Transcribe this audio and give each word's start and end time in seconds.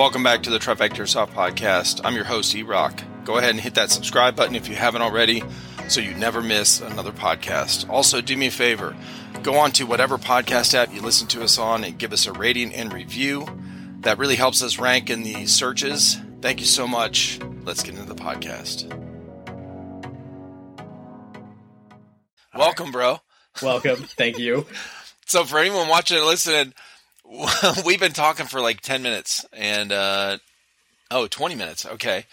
Welcome 0.00 0.22
back 0.22 0.44
to 0.44 0.50
the 0.50 0.58
Trifecta 0.58 1.06
Soft 1.06 1.34
Podcast. 1.34 2.00
I'm 2.04 2.14
your 2.14 2.24
host, 2.24 2.54
E 2.54 2.62
Rock. 2.62 3.02
Go 3.26 3.36
ahead 3.36 3.50
and 3.50 3.60
hit 3.60 3.74
that 3.74 3.90
subscribe 3.90 4.34
button 4.34 4.56
if 4.56 4.66
you 4.66 4.74
haven't 4.74 5.02
already 5.02 5.42
so 5.90 6.00
you 6.00 6.14
never 6.14 6.40
miss 6.40 6.80
another 6.80 7.12
podcast. 7.12 7.86
Also, 7.90 8.22
do 8.22 8.34
me 8.34 8.46
a 8.46 8.50
favor 8.50 8.96
go 9.42 9.56
on 9.56 9.72
to 9.72 9.84
whatever 9.84 10.16
podcast 10.16 10.72
app 10.72 10.94
you 10.94 11.02
listen 11.02 11.28
to 11.28 11.42
us 11.42 11.58
on 11.58 11.84
and 11.84 11.98
give 11.98 12.14
us 12.14 12.24
a 12.26 12.32
rating 12.32 12.72
and 12.72 12.94
review. 12.94 13.46
That 14.00 14.16
really 14.16 14.36
helps 14.36 14.62
us 14.62 14.78
rank 14.78 15.10
in 15.10 15.22
the 15.22 15.44
searches. 15.44 16.16
Thank 16.40 16.60
you 16.60 16.66
so 16.66 16.88
much. 16.88 17.38
Let's 17.64 17.82
get 17.82 17.94
into 17.94 18.08
the 18.08 18.14
podcast. 18.14 18.88
Welcome, 22.56 22.90
bro. 22.90 23.18
Welcome. 23.62 23.96
Thank 23.96 24.38
you. 24.38 24.66
So, 25.26 25.44
for 25.44 25.60
anyone 25.60 25.86
watching 25.86 26.16
and 26.16 26.26
listening, 26.26 26.74
we've 27.84 28.00
been 28.00 28.12
talking 28.12 28.46
for 28.46 28.60
like 28.60 28.80
10 28.80 29.02
minutes 29.02 29.46
and, 29.52 29.92
uh, 29.92 30.38
oh, 31.10 31.26
20 31.26 31.54
minutes. 31.54 31.86
Okay. 31.86 32.24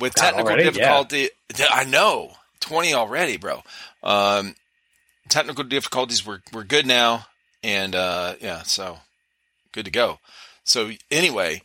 With 0.00 0.14
technical 0.14 0.48
already? 0.50 0.64
difficulty. 0.64 1.30
I 1.70 1.84
know. 1.84 2.32
20 2.60 2.94
already, 2.94 3.36
bro. 3.38 3.62
Um, 4.02 4.54
technical 5.28 5.64
difficulties, 5.64 6.26
we're, 6.26 6.40
we're 6.52 6.64
good 6.64 6.86
now. 6.86 7.26
And, 7.62 7.94
uh, 7.94 8.34
yeah, 8.40 8.62
so 8.62 8.98
good 9.72 9.86
to 9.86 9.90
go. 9.90 10.18
So, 10.64 10.90
anyway, 11.10 11.62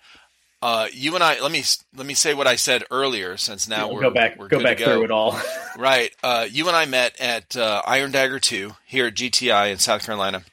uh, 0.62 0.88
you 0.94 1.16
and 1.16 1.24
I, 1.24 1.42
let 1.42 1.52
me, 1.52 1.64
let 1.96 2.06
me 2.06 2.14
say 2.14 2.34
what 2.34 2.48
I 2.48 2.56
said 2.56 2.84
earlier 2.92 3.36
since 3.36 3.68
now 3.68 3.88
We'll 3.88 3.96
we're, 3.96 4.02
go 4.04 4.12
back 4.12 4.38
we're 4.40 4.48
go 4.48 4.62
back 4.62 4.78
to 4.78 4.86
go. 4.86 4.94
through 4.94 5.04
it 5.06 5.12
all. 5.12 5.40
Right. 5.78 6.12
Uh, 6.22 6.48
you 6.52 6.68
and 6.68 6.76
I 6.76 6.86
met 6.86 7.20
at 7.20 7.56
uh, 7.56 7.82
Iron 7.88 8.12
Dagger 8.12 8.40
2 8.40 8.76
here 8.86 9.08
at 9.08 9.16
GTI 9.16 9.72
in 9.72 9.78
South 9.78 10.06
Carolina, 10.06 10.44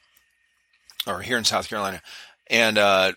or 1.09 1.21
here 1.21 1.37
in 1.37 1.43
South 1.45 1.67
Carolina, 1.69 2.01
and 2.47 2.77
uh, 2.77 3.13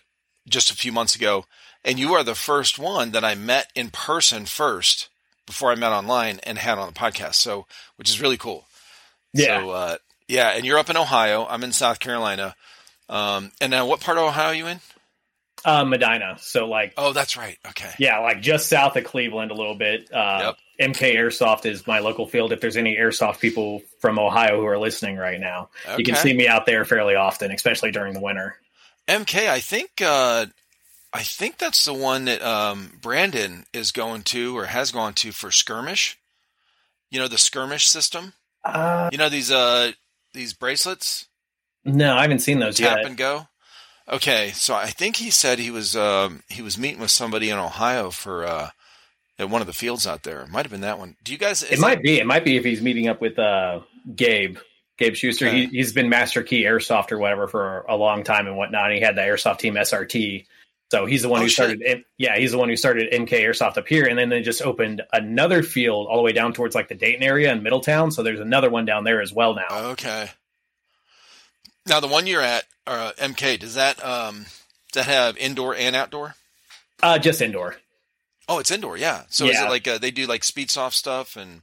just 0.47 0.71
a 0.71 0.75
few 0.75 0.91
months 0.91 1.15
ago. 1.15 1.45
And 1.85 1.99
you 1.99 2.13
are 2.13 2.23
the 2.23 2.35
first 2.35 2.79
one 2.79 3.11
that 3.11 3.25
I 3.25 3.35
met 3.35 3.69
in 3.75 3.89
person 3.89 4.45
first 4.45 5.09
before 5.45 5.71
I 5.71 5.75
met 5.75 5.91
online 5.91 6.39
and 6.43 6.57
had 6.57 6.77
on 6.77 6.87
the 6.87 6.93
podcast. 6.93 7.35
So, 7.35 7.65
which 7.97 8.09
is 8.09 8.21
really 8.21 8.37
cool. 8.37 8.65
Yeah. 9.33 9.59
So, 9.59 9.69
uh, 9.71 9.97
yeah. 10.27 10.49
And 10.49 10.65
you're 10.65 10.79
up 10.79 10.89
in 10.89 10.97
Ohio. 10.97 11.45
I'm 11.49 11.63
in 11.63 11.73
South 11.73 11.99
Carolina. 11.99 12.55
Um, 13.09 13.51
and 13.59 13.71
now, 13.71 13.85
what 13.85 13.99
part 13.99 14.17
of 14.17 14.23
Ohio 14.23 14.47
are 14.47 14.53
you 14.53 14.67
in? 14.67 14.79
Uh, 15.65 15.85
Medina. 15.85 16.37
So 16.39 16.67
like 16.67 16.93
Oh, 16.97 17.13
that's 17.13 17.37
right. 17.37 17.57
Okay. 17.69 17.91
yeah, 17.99 18.19
like 18.19 18.41
just 18.41 18.67
south 18.67 18.95
of 18.97 19.03
Cleveland 19.03 19.51
a 19.51 19.55
little 19.55 19.75
bit. 19.75 20.11
Uh 20.13 20.53
MK 20.79 21.15
Airsoft 21.15 21.65
is 21.65 21.85
my 21.85 21.99
local 21.99 22.25
field. 22.27 22.51
If 22.51 22.59
there's 22.59 22.77
any 22.77 22.95
airsoft 22.97 23.39
people 23.39 23.81
from 23.99 24.17
Ohio 24.17 24.59
who 24.59 24.65
are 24.65 24.77
listening 24.79 25.17
right 25.17 25.39
now, 25.39 25.69
you 25.97 26.03
can 26.03 26.15
see 26.15 26.33
me 26.33 26.47
out 26.47 26.65
there 26.65 26.83
fairly 26.83 27.15
often, 27.15 27.51
especially 27.51 27.91
during 27.91 28.13
the 28.13 28.19
winter. 28.19 28.55
MK, 29.07 29.47
I 29.49 29.59
think 29.59 30.01
uh, 30.01 30.47
I 31.13 31.21
think 31.21 31.59
that's 31.59 31.85
the 31.85 31.93
one 31.93 32.25
that 32.25 32.41
um, 32.41 32.97
Brandon 33.01 33.65
is 33.71 33.91
going 33.91 34.23
to 34.23 34.57
or 34.57 34.65
has 34.65 34.91
gone 34.91 35.13
to 35.15 35.31
for 35.31 35.51
skirmish. 35.51 36.17
You 37.11 37.19
know 37.19 37.27
the 37.27 37.37
skirmish 37.37 37.87
system. 37.87 38.33
Uh, 38.65 39.09
You 39.11 39.19
know 39.19 39.29
these 39.29 39.51
uh 39.51 39.91
these 40.33 40.53
bracelets, 40.53 41.27
no, 41.85 42.15
I 42.15 42.23
haven't 42.23 42.39
seen 42.39 42.57
those 42.59 42.77
tap 42.77 42.97
yet. 42.97 43.05
and 43.05 43.15
go. 43.15 43.47
Okay, 44.09 44.51
so 44.53 44.75
I 44.75 44.87
think 44.87 45.15
he 45.15 45.29
said 45.29 45.59
he 45.59 45.71
was 45.71 45.95
um, 45.95 46.43
he 46.49 46.61
was 46.61 46.77
meeting 46.77 46.99
with 46.99 47.11
somebody 47.11 47.49
in 47.49 47.57
Ohio 47.57 48.09
for 48.09 48.45
uh, 48.45 48.69
at 49.39 49.49
one 49.49 49.61
of 49.61 49.67
the 49.67 49.73
fields 49.73 50.05
out 50.05 50.23
there. 50.23 50.41
It 50.41 50.49
might 50.49 50.65
have 50.65 50.71
been 50.71 50.81
that 50.81 50.99
one. 50.99 51.15
Do 51.23 51.31
you 51.31 51.37
guys? 51.37 51.63
It 51.63 51.79
might 51.79 52.01
be. 52.01 52.19
It 52.19 52.25
might 52.25 52.43
be 52.43 52.57
if 52.57 52.65
he's 52.65 52.81
meeting 52.81 53.07
up 53.07 53.21
with 53.21 53.39
uh, 53.39 53.81
Gabe. 54.15 54.57
Gabe 54.97 55.15
Schuster. 55.15 55.47
Okay. 55.47 55.65
He, 55.65 55.77
he's 55.77 55.93
been 55.93 56.09
Master 56.09 56.43
Key 56.43 56.63
Airsoft 56.63 57.11
or 57.11 57.17
whatever 57.17 57.47
for 57.47 57.81
a 57.89 57.95
long 57.95 58.23
time 58.23 58.45
and 58.45 58.57
whatnot. 58.57 58.85
And 58.85 58.95
he 58.95 59.01
had 59.01 59.15
the 59.15 59.21
Airsoft 59.21 59.59
team 59.59 59.75
SRT. 59.75 60.45
So 60.91 61.07
he's 61.07 61.23
the 61.23 61.29
one 61.29 61.39
Oh, 61.39 61.43
who 61.43 61.49
started. 61.49 62.03
Yeah, 62.19 62.37
he's 62.37 62.51
the 62.51 62.59
one 62.59 62.69
who 62.69 62.75
started 62.75 63.11
MK 63.11 63.29
Airsoft 63.29 63.77
up 63.77 63.87
here, 63.87 64.05
and 64.05 64.19
then 64.19 64.29
they 64.29 64.41
just 64.41 64.61
opened 64.61 65.01
another 65.11 65.63
field 65.63 66.07
all 66.07 66.17
the 66.17 66.21
way 66.21 66.33
down 66.33 66.53
towards 66.53 66.75
like 66.75 66.87
the 66.89 66.93
Dayton 66.93 67.23
area 67.23 67.51
and 67.51 67.63
Middletown. 67.63 68.11
So 68.11 68.21
there's 68.21 68.39
another 68.39 68.69
one 68.69 68.85
down 68.85 69.03
there 69.03 69.19
as 69.19 69.33
well 69.33 69.55
now. 69.55 69.65
Okay. 69.71 70.29
Now 71.85 71.99
the 71.99 72.07
one 72.07 72.27
you're 72.27 72.41
at, 72.41 72.63
uh, 72.87 73.11
MK, 73.17 73.59
does 73.59 73.75
that 73.75 74.03
um, 74.03 74.45
does 74.91 75.05
that 75.05 75.11
have 75.11 75.37
indoor 75.37 75.75
and 75.75 75.95
outdoor? 75.95 76.35
Uh, 77.01 77.19
just 77.19 77.41
indoor. 77.41 77.75
Oh, 78.47 78.59
it's 78.59 78.71
indoor, 78.71 78.97
yeah. 78.97 79.23
So 79.29 79.45
is 79.45 79.59
it 79.59 79.69
like 79.69 79.87
uh, 79.87 79.97
they 79.97 80.11
do 80.11 80.25
like 80.27 80.43
speed 80.43 80.69
soft 80.69 80.95
stuff 80.95 81.37
and 81.37 81.61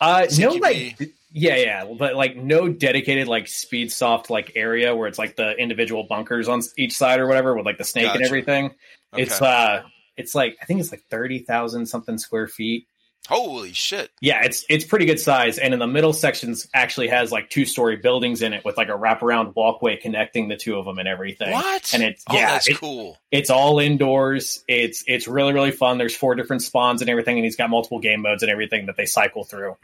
Uh, 0.00 0.26
no, 0.38 0.50
like 0.52 0.98
yeah, 1.32 1.56
yeah, 1.56 1.84
but 1.98 2.14
like 2.14 2.36
no 2.36 2.68
dedicated 2.68 3.28
like 3.28 3.48
speed 3.48 3.90
soft 3.90 4.28
like 4.28 4.52
area 4.54 4.94
where 4.94 5.08
it's 5.08 5.18
like 5.18 5.36
the 5.36 5.52
individual 5.52 6.04
bunkers 6.04 6.48
on 6.48 6.60
each 6.76 6.96
side 6.96 7.20
or 7.20 7.26
whatever 7.26 7.54
with 7.56 7.64
like 7.64 7.78
the 7.78 7.84
snake 7.84 8.14
and 8.14 8.22
everything. 8.22 8.66
okay. 9.14 9.22
It's 9.22 9.40
uh, 9.40 9.82
it's 10.16 10.34
like 10.34 10.56
I 10.60 10.66
think 10.66 10.80
it's 10.80 10.92
like 10.92 11.04
thirty 11.10 11.38
thousand 11.38 11.86
something 11.86 12.18
square 12.18 12.48
feet. 12.48 12.86
Holy 13.28 13.72
shit. 13.72 14.10
Yeah, 14.20 14.42
it's 14.44 14.64
it's 14.68 14.84
pretty 14.84 15.06
good 15.06 15.20
size, 15.20 15.58
and 15.58 15.72
in 15.72 15.80
the 15.80 15.86
middle 15.86 16.12
sections 16.12 16.68
actually 16.74 17.08
has 17.08 17.32
like 17.32 17.50
two 17.50 17.64
story 17.64 17.96
buildings 17.96 18.42
in 18.42 18.52
it 18.52 18.64
with 18.64 18.76
like 18.76 18.88
a 18.88 18.92
wraparound 18.92 19.54
walkway 19.54 19.96
connecting 19.96 20.48
the 20.48 20.56
two 20.56 20.76
of 20.76 20.84
them 20.84 20.98
and 20.98 21.08
everything. 21.08 21.50
What? 21.52 21.92
And 21.94 22.02
it's 22.02 22.24
oh, 22.28 22.34
yeah, 22.34 22.50
that's 22.52 22.68
it- 22.68 22.78
cool. 22.78 23.18
it's 23.30 23.50
all 23.50 23.78
indoors. 23.78 24.64
It's 24.68 25.04
it's 25.06 25.26
really 25.28 25.52
really 25.52 25.72
fun. 25.72 25.98
There's 25.98 26.16
four 26.16 26.34
different 26.34 26.62
spawns 26.62 27.00
and 27.00 27.10
everything, 27.10 27.36
and 27.36 27.44
he's 27.44 27.56
got 27.56 27.70
multiple 27.70 28.00
game 28.00 28.22
modes 28.22 28.42
and 28.42 28.50
everything 28.50 28.86
that 28.86 28.96
they 28.96 29.06
cycle 29.06 29.44
through. 29.44 29.76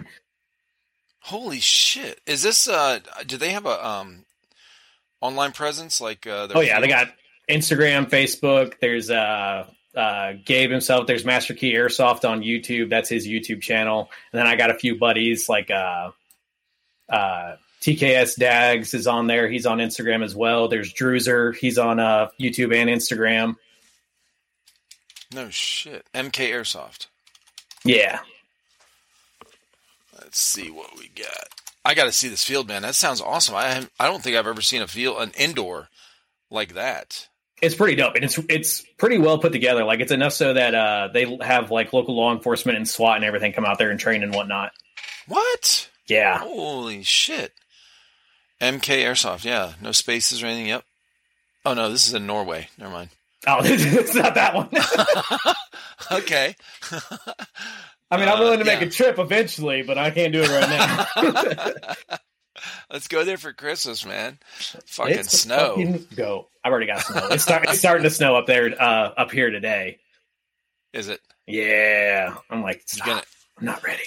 Holy 1.21 1.61
shit. 1.61 2.21
Is 2.27 2.43
this 2.43 2.69
uh 2.69 3.01
do 3.27 3.37
they 3.37 3.51
have 3.51 3.67
a 3.67 3.87
um 3.87 4.25
online 5.21 5.53
presence 5.53 6.01
like 6.01 6.27
uh 6.27 6.49
Oh 6.55 6.61
yeah, 6.61 6.81
they 6.81 6.89
got 6.89 7.09
Instagram, 7.51 8.09
Facebook. 8.09 8.75
There's 8.81 9.11
uh, 9.11 9.67
uh, 9.99 10.35
Gabe 10.45 10.71
himself. 10.71 11.07
There's 11.07 11.25
Master 11.25 11.55
Key 11.55 11.75
Airsoft 11.75 12.29
on 12.29 12.43
YouTube. 12.43 12.89
That's 12.91 13.09
his 13.09 13.27
YouTube 13.27 13.61
channel. 13.61 14.11
And 14.33 14.39
then 14.39 14.47
I 14.47 14.57
got 14.57 14.71
a 14.71 14.75
few 14.75 14.99
buddies 14.99 15.49
like 15.49 15.71
uh, 15.71 16.13
uh, 17.09 17.57
TKS 17.83 18.37
Dags 18.37 18.95
is 18.95 19.07
on 19.07 19.27
there. 19.27 19.49
He's 19.49 19.67
on 19.67 19.79
Instagram 19.79 20.25
as 20.25 20.35
well. 20.35 20.69
There's 20.69 20.93
Druzer. 20.93 21.55
He's 21.57 21.79
on 21.79 21.99
uh, 21.99 22.29
YouTube 22.41 22.75
and 22.75 22.89
Instagram. 22.89 23.57
No 25.35 25.51
shit. 25.51 26.07
MK 26.15 26.51
Airsoft. 26.51 27.09
Yeah, 27.85 28.21
Let's 30.29 30.41
see 30.41 30.71
what 30.71 30.99
we 30.99 31.09
got. 31.09 31.49
I 31.87 31.95
got 31.95 32.05
to 32.05 32.13
see 32.13 32.29
this 32.29 32.45
field, 32.45 32.69
man. 32.69 32.83
That 32.83 32.95
sounds 32.95 33.23
awesome. 33.23 33.55
I 33.55 33.87
I 33.99 34.07
don't 34.07 34.23
think 34.23 34.37
I've 34.37 34.47
ever 34.47 34.61
seen 34.61 34.83
a 34.83 34.87
field 34.87 35.23
an 35.23 35.33
indoor 35.39 35.89
like 36.51 36.75
that. 36.75 37.29
It's 37.63 37.75
pretty 37.75 37.95
dope, 37.97 38.15
and 38.15 38.25
it's 38.25 38.39
it's 38.49 38.83
pretty 38.99 39.19
well 39.19 39.39
put 39.39 39.53
together. 39.53 39.85
Like 39.85 40.01
it's 40.01 40.13
enough 40.13 40.33
so 40.33 40.55
that 40.55 40.75
uh, 40.75 41.09
they 41.13 41.39
have 41.43 41.71
like 41.71 41.93
local 41.93 42.17
law 42.17 42.33
enforcement 42.33 42.77
and 42.77 42.89
SWAT 42.89 43.17
and 43.17 43.25
everything 43.25 43.53
come 43.53 43.65
out 43.65 43.79
there 43.79 43.91
and 43.91 43.99
train 44.01 44.23
and 44.23 44.35
whatnot. 44.35 44.73
What? 45.27 45.89
Yeah, 46.07 46.39
Holy 46.39 47.03
shit. 47.03 47.53
MK 48.61 49.03
Airsoft. 49.05 49.45
Yeah, 49.45 49.73
no 49.83 49.93
spaces 49.93 50.43
or 50.43 50.47
anything. 50.47 50.67
Yep. 50.69 50.85
Oh 51.67 51.75
no, 51.75 51.91
this 51.91 52.07
is 52.09 52.15
in 52.15 52.27
Norway. 52.27 52.69
Never 52.79 52.93
mind. 52.93 53.11
oh, 53.47 53.59
it's 53.63 54.15
not 54.15 54.35
that 54.35 54.55
one. 54.55 54.69
Okay. 56.11 56.55
I 58.11 58.17
mean, 58.17 58.29
I'm 58.29 58.37
Uh, 58.37 58.41
willing 58.41 58.61
to 58.61 58.65
make 58.65 58.81
yeah. 58.81 58.87
a 58.87 58.91
trip 58.91 59.19
eventually, 59.19 59.83
but 59.83 59.99
I 59.99 60.11
can't 60.11 60.33
do 60.33 60.41
it 60.43 60.49
right 60.49 60.71
now. 60.71 61.95
Let's 62.91 63.09
go 63.09 63.25
there 63.25 63.37
for 63.39 63.53
Christmas, 63.53 64.05
man. 64.07 64.39
Fucking 64.87 65.19
It's 65.19 65.41
snow. 65.41 65.71
fucking 65.77 66.07
go. 66.17 66.49
I've 66.65 66.71
already 66.73 66.87
got 66.87 67.01
snow. 67.01 67.29
It's, 67.31 67.43
start, 67.43 67.65
it's 67.69 67.79
starting 67.79 68.05
to 68.05 68.11
snow 68.11 68.37
up 68.37 68.47
there, 68.47 68.75
uh, 68.81 69.13
up 69.17 69.31
here 69.31 69.51
today. 69.51 69.99
Is 70.93 71.09
it? 71.09 71.21
Yeah, 71.47 72.35
I'm 72.51 72.63
like, 72.63 72.83
stop. 72.87 73.07
gonna? 73.07 73.23
I'm 73.59 73.65
not 73.67 73.83
ready. 73.83 74.03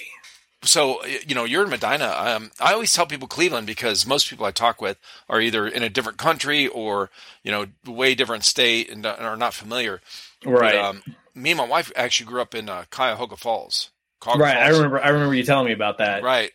So 0.64 1.04
you 1.04 1.34
know, 1.34 1.42
you're 1.44 1.64
in 1.64 1.70
Medina. 1.70 2.14
Um, 2.16 2.50
I 2.60 2.72
always 2.72 2.92
tell 2.92 3.04
people 3.06 3.26
Cleveland 3.26 3.66
because 3.66 4.06
most 4.06 4.30
people 4.30 4.46
I 4.46 4.52
talk 4.52 4.80
with 4.80 4.96
are 5.28 5.40
either 5.40 5.66
in 5.66 5.82
a 5.82 5.88
different 5.88 6.18
country 6.18 6.68
or 6.68 7.10
you 7.42 7.50
know, 7.50 7.66
way 7.86 8.14
different 8.14 8.44
state 8.44 8.88
and 8.90 9.02
don't- 9.02 9.18
are 9.20 9.36
not 9.36 9.54
familiar. 9.54 10.00
Right, 10.44 10.74
But, 10.74 10.84
um, 10.84 11.02
me 11.34 11.50
and 11.50 11.58
my 11.58 11.66
wife 11.66 11.90
actually 11.96 12.26
grew 12.26 12.40
up 12.40 12.54
in 12.54 12.68
uh, 12.68 12.84
Cuyahoga 12.90 13.36
Falls. 13.36 13.90
Right. 14.24 14.56
I 14.56 14.68
remember. 14.68 15.02
I 15.02 15.08
remember 15.08 15.34
you 15.34 15.42
telling 15.42 15.66
me 15.66 15.72
about 15.72 15.98
that. 15.98 16.22
Right. 16.22 16.52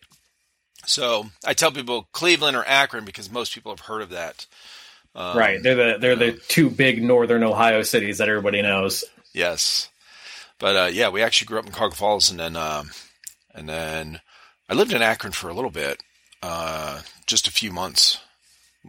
So 0.88 1.26
I 1.46 1.54
tell 1.54 1.72
people 1.72 2.08
Cleveland 2.14 2.56
or 2.56 2.66
Akron 2.66 3.06
because 3.06 3.30
most 3.30 3.54
people 3.54 3.72
have 3.72 3.82
heard 3.82 4.02
of 4.02 4.10
that. 4.10 4.48
Um, 5.14 5.38
right. 5.38 5.62
They're 5.62 5.76
the 5.76 5.98
they're 6.00 6.16
the 6.16 6.32
two 6.48 6.70
big 6.70 7.04
northern 7.04 7.44
Ohio 7.44 7.84
cities 7.84 8.18
that 8.18 8.30
everybody 8.30 8.62
knows. 8.62 9.04
Yes. 9.34 9.90
But 10.60 10.76
uh, 10.76 10.90
yeah, 10.92 11.10
we 11.10 11.22
actually 11.22 11.48
grew 11.48 11.60
up 11.60 11.66
in 11.66 11.72
Cuyahoga 11.72 11.96
Falls, 11.96 12.32
and 12.32 12.40
then 12.40 12.56
um, 12.56 12.92
and 13.54 13.68
then 13.68 14.22
I 14.70 14.74
lived 14.74 14.94
in 14.94 15.02
Akron 15.02 15.34
for 15.34 15.50
a 15.50 15.54
little 15.54 15.70
bit, 15.70 16.02
uh, 16.42 17.02
just 17.26 17.48
a 17.48 17.52
few 17.52 17.72
months 17.72 18.20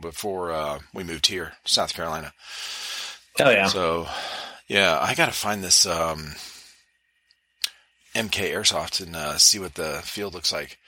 before 0.00 0.52
uh, 0.52 0.78
we 0.94 1.04
moved 1.04 1.26
here, 1.26 1.54
South 1.64 1.92
Carolina. 1.92 2.32
Oh 3.40 3.50
yeah. 3.50 3.66
So 3.66 4.06
yeah, 4.68 4.98
I 5.00 5.14
got 5.14 5.26
to 5.26 5.32
find 5.32 5.64
this 5.64 5.84
um, 5.84 6.34
MK 8.14 8.52
Airsoft 8.52 9.04
and 9.04 9.16
uh, 9.16 9.36
see 9.36 9.58
what 9.58 9.74
the 9.74 10.00
field 10.04 10.34
looks 10.34 10.52
like. 10.52 10.78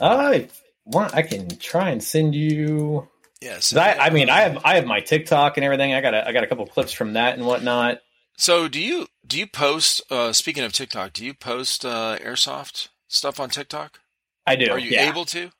I 0.00 0.48
want. 0.84 1.14
I 1.14 1.22
can 1.22 1.48
try 1.58 1.90
and 1.90 2.02
send 2.02 2.34
you. 2.34 3.08
Yes, 3.40 3.70
'cause 3.70 3.78
I, 3.78 3.92
I 4.06 4.10
mean, 4.10 4.30
I 4.30 4.40
have 4.40 4.58
I 4.64 4.76
have 4.76 4.86
my 4.86 5.00
TikTok 5.00 5.56
and 5.56 5.64
everything. 5.64 5.92
I 5.92 6.00
got 6.00 6.14
a, 6.14 6.26
I 6.26 6.32
got 6.32 6.44
a 6.44 6.46
couple 6.46 6.66
clips 6.66 6.92
from 6.92 7.12
that 7.14 7.36
and 7.36 7.46
whatnot. 7.46 8.00
So 8.36 8.68
do 8.68 8.80
you 8.80 9.06
do 9.26 9.38
you 9.38 9.46
post? 9.46 10.02
Uh, 10.10 10.32
speaking 10.32 10.64
of 10.64 10.72
TikTok, 10.72 11.12
do 11.12 11.24
you 11.24 11.34
post 11.34 11.84
uh, 11.84 12.18
airsoft 12.20 12.88
stuff 13.08 13.38
on 13.38 13.50
TikTok? 13.50 14.00
I 14.46 14.56
do. 14.56 14.70
Are 14.70 14.78
you 14.78 14.90
yeah. 14.90 15.08
able 15.10 15.24
to 15.26 15.50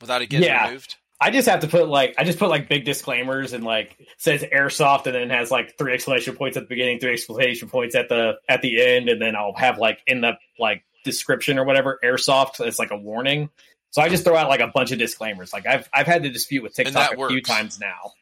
without 0.00 0.22
it 0.22 0.26
getting 0.28 0.46
Yeah. 0.46 0.66
removed? 0.66 0.96
I 1.22 1.30
just 1.30 1.46
have 1.48 1.60
to 1.60 1.68
put 1.68 1.88
like 1.88 2.14
I 2.16 2.24
just 2.24 2.38
put 2.38 2.48
like 2.48 2.68
big 2.68 2.84
disclaimers 2.86 3.52
and 3.52 3.62
like 3.64 3.96
says 4.16 4.42
airsoft 4.42 5.04
and 5.06 5.14
then 5.14 5.28
has 5.30 5.50
like 5.50 5.76
three 5.76 5.92
exclamation 5.92 6.34
points 6.34 6.56
at 6.56 6.62
the 6.62 6.68
beginning, 6.68 6.98
three 6.98 7.12
exclamation 7.12 7.68
points 7.68 7.94
at 7.94 8.08
the 8.08 8.34
at 8.48 8.62
the 8.62 8.82
end, 8.82 9.08
and 9.10 9.20
then 9.20 9.36
I'll 9.36 9.54
have 9.54 9.78
like 9.78 10.00
in 10.06 10.22
the 10.22 10.38
like 10.58 10.82
description 11.04 11.58
or 11.58 11.64
whatever 11.64 11.98
airsoft 12.04 12.64
as 12.64 12.78
like 12.78 12.90
a 12.90 12.96
warning. 12.96 13.50
So 13.90 14.02
I 14.02 14.08
just 14.08 14.24
throw 14.24 14.36
out 14.36 14.48
like 14.48 14.60
a 14.60 14.68
bunch 14.68 14.92
of 14.92 14.98
disclaimers. 14.98 15.52
Like 15.52 15.66
I've 15.66 15.88
I've 15.92 16.06
had 16.06 16.22
to 16.22 16.30
dispute 16.30 16.62
with 16.62 16.74
TikTok 16.74 17.16
a 17.16 17.28
few 17.28 17.42
times 17.42 17.80
now. 17.80 18.12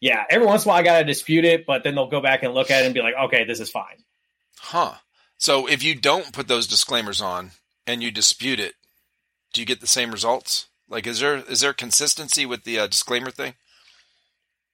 Yeah, 0.00 0.24
every 0.30 0.46
once 0.46 0.64
in 0.64 0.68
a 0.68 0.72
while 0.72 0.80
I 0.80 0.82
gotta 0.82 1.04
dispute 1.04 1.44
it, 1.44 1.66
but 1.66 1.84
then 1.84 1.94
they'll 1.94 2.08
go 2.08 2.20
back 2.20 2.42
and 2.42 2.54
look 2.54 2.70
at 2.70 2.82
it 2.82 2.86
and 2.86 2.94
be 2.94 3.02
like, 3.02 3.14
okay, 3.24 3.44
this 3.44 3.60
is 3.60 3.70
fine. 3.70 4.04
Huh. 4.58 4.94
So 5.38 5.66
if 5.66 5.82
you 5.82 5.94
don't 5.94 6.32
put 6.32 6.48
those 6.48 6.66
disclaimers 6.66 7.20
on 7.20 7.52
and 7.86 8.02
you 8.02 8.10
dispute 8.10 8.60
it, 8.60 8.74
do 9.52 9.60
you 9.60 9.66
get 9.66 9.80
the 9.80 9.86
same 9.86 10.10
results? 10.10 10.68
Like, 10.88 11.06
is 11.06 11.20
there 11.20 11.36
is 11.36 11.60
there 11.60 11.72
consistency 11.72 12.44
with 12.44 12.64
the 12.64 12.78
uh, 12.78 12.86
disclaimer 12.86 13.30
thing? 13.30 13.54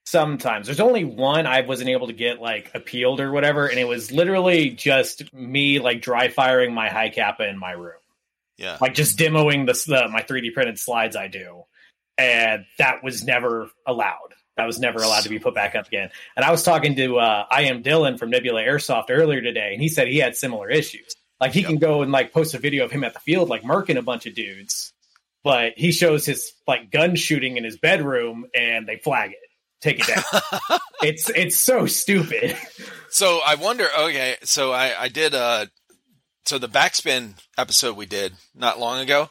Sometimes 0.07 0.67
there's 0.67 0.81
only 0.81 1.05
one 1.05 1.47
I 1.47 1.63
wasn't 1.63 1.91
able 1.91 2.07
to 2.07 2.13
get 2.13 2.41
like 2.41 2.71
appealed 2.75 3.21
or 3.21 3.33
whatever, 3.33 3.67
and 3.67 3.79
it 3.79 3.89
was 3.89 4.13
literally 4.13 4.71
just 4.71 5.33
me 5.35 5.81
like 5.81 6.01
dry 6.01 6.29
firing 6.29 6.73
my 6.73 6.89
Hi-Capa 6.89 7.47
in 7.49 7.59
my 7.59 7.73
room. 7.73 7.93
Yeah. 8.57 8.79
like 8.81 8.95
just 8.95 9.19
demoing 9.19 9.67
the, 9.67 9.73
the 9.87 10.09
my 10.09 10.23
3D 10.23 10.55
printed 10.55 10.79
slides 10.79 11.15
I 11.17 11.27
do, 11.29 11.65
and 12.17 12.65
that 12.79 13.03
was 13.05 13.25
never 13.25 13.69
allowed. 13.87 14.33
That 14.57 14.65
was 14.65 14.79
never 14.79 15.01
allowed 15.03 15.25
to 15.25 15.29
be 15.29 15.39
put 15.39 15.55
back 15.55 15.75
up 15.75 15.89
again. 15.89 16.09
And 16.37 16.45
I 16.45 16.51
was 16.51 16.63
talking 16.63 16.97
to 16.97 17.19
uh, 17.19 17.45
I 17.51 17.65
am 17.65 17.83
Dylan 17.83 18.19
from 18.19 18.31
Nebula 18.31 18.63
Airsoft 18.63 19.07
earlier 19.11 19.43
today, 19.43 19.73
and 19.75 19.83
he 19.83 19.89
said 19.89 20.09
he 20.09 20.19
had 20.19 20.37
similar 20.37 20.71
issues. 20.71 21.15
Like 21.41 21.53
he 21.53 21.61
Yep. 21.61 21.69
can 21.69 21.79
go 21.79 22.01
and 22.03 22.11
like 22.13 22.33
post 22.33 22.55
a 22.55 22.59
video 22.59 22.85
of 22.87 22.91
him 22.91 23.05
at 23.05 23.13
the 23.13 23.21
field, 23.21 23.51
like 23.51 23.63
murking 23.63 23.99
a 23.99 24.03
bunch 24.03 24.25
of 24.25 24.35
dudes, 24.35 24.93
but 25.45 25.75
he 25.77 25.93
shows 25.93 26.25
his 26.25 26.53
like 26.67 26.91
gun 26.91 27.17
shooting 27.17 27.59
in 27.59 27.65
his 27.65 27.77
bedroom, 27.77 28.47
and 28.55 28.87
they 28.87 28.97
flag 28.97 29.33
it, 29.33 29.46
take 29.87 30.01
it 30.01 30.07
down. 30.15 30.79
it's 31.03 31.29
it's 31.31 31.57
so 31.57 31.87
stupid. 31.87 32.57
So 33.11 33.41
I 33.47 33.55
wonder. 33.55 33.87
Okay, 33.99 34.37
so 34.43 34.73
I 34.73 35.03
I 35.05 35.09
did 35.09 35.35
uh, 35.35 35.67
so 36.45 36.59
the 36.59 36.69
backspin 36.69 37.35
episode 37.57 37.97
we 37.97 38.07
did 38.07 38.33
not 38.55 38.79
long 38.79 39.01
ago. 39.01 39.31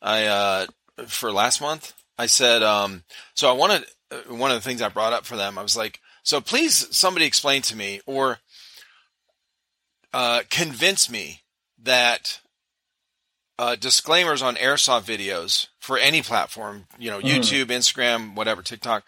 I 0.00 0.26
uh 0.26 0.66
for 1.06 1.32
last 1.32 1.60
month 1.60 1.92
I 2.18 2.26
said 2.26 2.62
um 2.62 3.04
so 3.34 3.48
I 3.48 3.52
wanted 3.52 3.84
uh, 4.10 4.34
one 4.34 4.50
of 4.50 4.56
the 4.56 4.68
things 4.68 4.82
I 4.82 4.88
brought 4.88 5.12
up 5.12 5.24
for 5.24 5.36
them. 5.36 5.58
I 5.58 5.62
was 5.62 5.76
like, 5.76 6.00
so 6.22 6.40
please 6.40 6.94
somebody 6.96 7.24
explain 7.26 7.62
to 7.62 7.76
me 7.76 8.00
or 8.06 8.38
uh 10.12 10.42
convince 10.50 11.10
me 11.10 11.40
that 11.82 12.40
uh, 13.58 13.76
disclaimers 13.76 14.42
on 14.42 14.56
airsoft 14.56 15.02
videos 15.02 15.68
for 15.78 15.96
any 15.98 16.20
platform, 16.22 16.86
you 16.98 17.10
know, 17.10 17.20
Mhm. 17.20 17.36
YouTube, 17.38 17.66
Instagram, 17.66 18.34
whatever, 18.34 18.62
TikTok, 18.62 19.04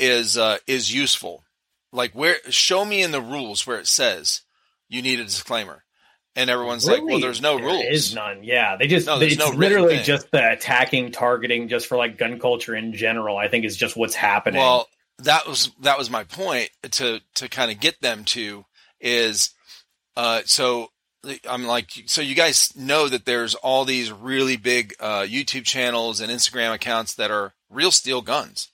is 0.00 0.36
uh, 0.36 0.58
is 0.66 0.92
useful. 0.92 1.44
Like, 1.92 2.12
where 2.12 2.36
show 2.48 2.84
me 2.84 3.02
in 3.02 3.12
the 3.12 3.20
rules 3.20 3.66
where 3.66 3.78
it 3.78 3.86
says 3.86 4.42
you 4.88 5.02
need 5.02 5.20
a 5.20 5.24
disclaimer, 5.24 5.84
and 6.34 6.48
everyone's 6.50 6.86
like, 6.86 7.02
"Well, 7.04 7.20
there's 7.20 7.40
no 7.42 7.56
there 7.58 7.66
rules." 7.66 7.84
is 7.88 8.14
none. 8.14 8.42
Yeah, 8.42 8.76
they 8.76 8.86
just 8.86 9.06
No, 9.06 9.20
it's 9.20 9.36
no 9.38 9.50
literally 9.50 9.96
thing. 9.96 10.04
just 10.04 10.30
the 10.30 10.52
attacking, 10.52 11.12
targeting, 11.12 11.68
just 11.68 11.86
for 11.86 11.96
like 11.96 12.16
gun 12.18 12.38
culture 12.40 12.74
in 12.74 12.92
general. 12.94 13.36
I 13.36 13.48
think 13.48 13.64
is 13.64 13.76
just 13.76 13.96
what's 13.96 14.14
happening. 14.14 14.60
Well, 14.60 14.88
that 15.18 15.46
was 15.46 15.70
that 15.82 15.98
was 15.98 16.10
my 16.10 16.24
point 16.24 16.70
to 16.92 17.20
to 17.34 17.48
kind 17.48 17.70
of 17.70 17.78
get 17.80 18.00
them 18.00 18.24
to 18.24 18.64
is 19.00 19.50
uh 20.16 20.42
so 20.46 20.88
I'm 21.48 21.64
like 21.64 21.90
so 22.06 22.22
you 22.22 22.34
guys 22.34 22.74
know 22.74 23.08
that 23.08 23.26
there's 23.26 23.54
all 23.56 23.84
these 23.84 24.10
really 24.10 24.56
big 24.56 24.94
uh 25.00 25.22
YouTube 25.22 25.64
channels 25.64 26.20
and 26.20 26.30
Instagram 26.32 26.72
accounts 26.74 27.14
that 27.16 27.30
are 27.30 27.52
real 27.68 27.90
steel 27.90 28.22
guns. 28.22 28.68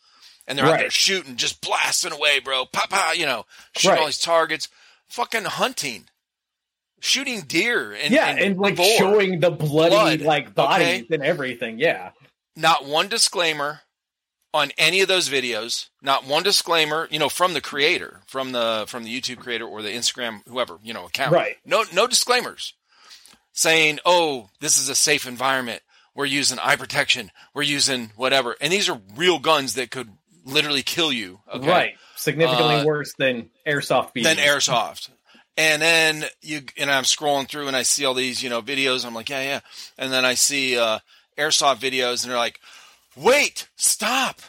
And 0.46 0.56
they're 0.56 0.66
out 0.66 0.78
there 0.78 0.90
shooting, 0.90 1.36
just 1.36 1.60
blasting 1.60 2.12
away, 2.12 2.38
bro. 2.38 2.66
Pa 2.66 2.86
pa, 2.88 3.14
you 3.16 3.26
know, 3.26 3.46
shooting 3.76 3.98
all 3.98 4.06
these 4.06 4.18
targets, 4.18 4.68
fucking 5.08 5.44
hunting, 5.44 6.04
shooting 7.00 7.42
deer 7.42 7.92
and 7.92 8.12
yeah, 8.12 8.28
and, 8.28 8.58
like 8.58 8.76
boar. 8.76 8.86
showing 8.96 9.40
the 9.40 9.50
bloody 9.50 9.90
Blood, 9.90 10.20
like 10.22 10.54
bodies 10.54 11.04
okay? 11.04 11.06
and 11.10 11.22
everything. 11.22 11.78
Yeah, 11.78 12.10
not 12.54 12.84
one 12.84 13.08
disclaimer 13.08 13.80
on 14.54 14.70
any 14.78 15.00
of 15.00 15.08
those 15.08 15.28
videos. 15.28 15.88
Not 16.02 16.26
one 16.26 16.42
disclaimer 16.42 17.08
you 17.10 17.18
know 17.18 17.28
from 17.28 17.52
the 17.54 17.60
creator 17.60 18.20
from 18.26 18.52
the 18.52 18.84
from 18.88 19.04
the 19.04 19.20
youtube 19.20 19.38
creator 19.38 19.66
or 19.66 19.82
the 19.82 19.90
instagram 19.90 20.40
whoever 20.48 20.78
you 20.82 20.94
know 20.94 21.06
account. 21.06 21.32
Right. 21.32 21.56
no 21.64 21.84
no 21.92 22.06
disclaimers 22.06 22.74
saying 23.52 23.98
oh 24.04 24.48
this 24.60 24.78
is 24.78 24.88
a 24.88 24.94
safe 24.94 25.26
environment. 25.26 25.82
We're 26.14 26.24
using 26.24 26.58
eye 26.58 26.76
protection. 26.76 27.30
We're 27.52 27.62
using 27.64 28.10
whatever. 28.16 28.56
And 28.62 28.72
these 28.72 28.88
are 28.88 28.98
real 29.16 29.38
guns 29.38 29.74
that 29.74 29.90
could 29.90 30.08
literally 30.46 30.82
kill 30.82 31.12
you 31.12 31.40
okay 31.52 31.68
right. 31.68 31.94
Significantly 32.14 32.76
Uh, 32.76 32.84
worse 32.84 33.12
than 33.18 33.50
airsoft 33.66 34.14
BBs. 34.14 34.22
than 34.24 34.36
airsoft. 34.38 35.10
And 35.58 35.80
then 35.82 36.24
you 36.42 36.62
and 36.78 36.90
I'm 36.90 37.04
scrolling 37.04 37.46
through 37.48 37.66
and 37.68 37.76
I 37.76 37.82
see 37.82 38.04
all 38.06 38.14
these, 38.14 38.42
you 38.42 38.48
know, 38.50 38.62
videos. 38.62 39.04
I'm 39.04 39.14
like, 39.14 39.28
yeah, 39.28 39.42
yeah. 39.42 39.60
And 39.98 40.10
then 40.12 40.24
I 40.24 40.34
see 40.34 40.78
uh, 40.78 40.98
airsoft 41.38 41.76
videos, 41.76 42.22
and 42.24 42.30
they're 42.30 42.38
like, 42.38 42.60
wait, 43.16 43.68
stop, 43.76 44.40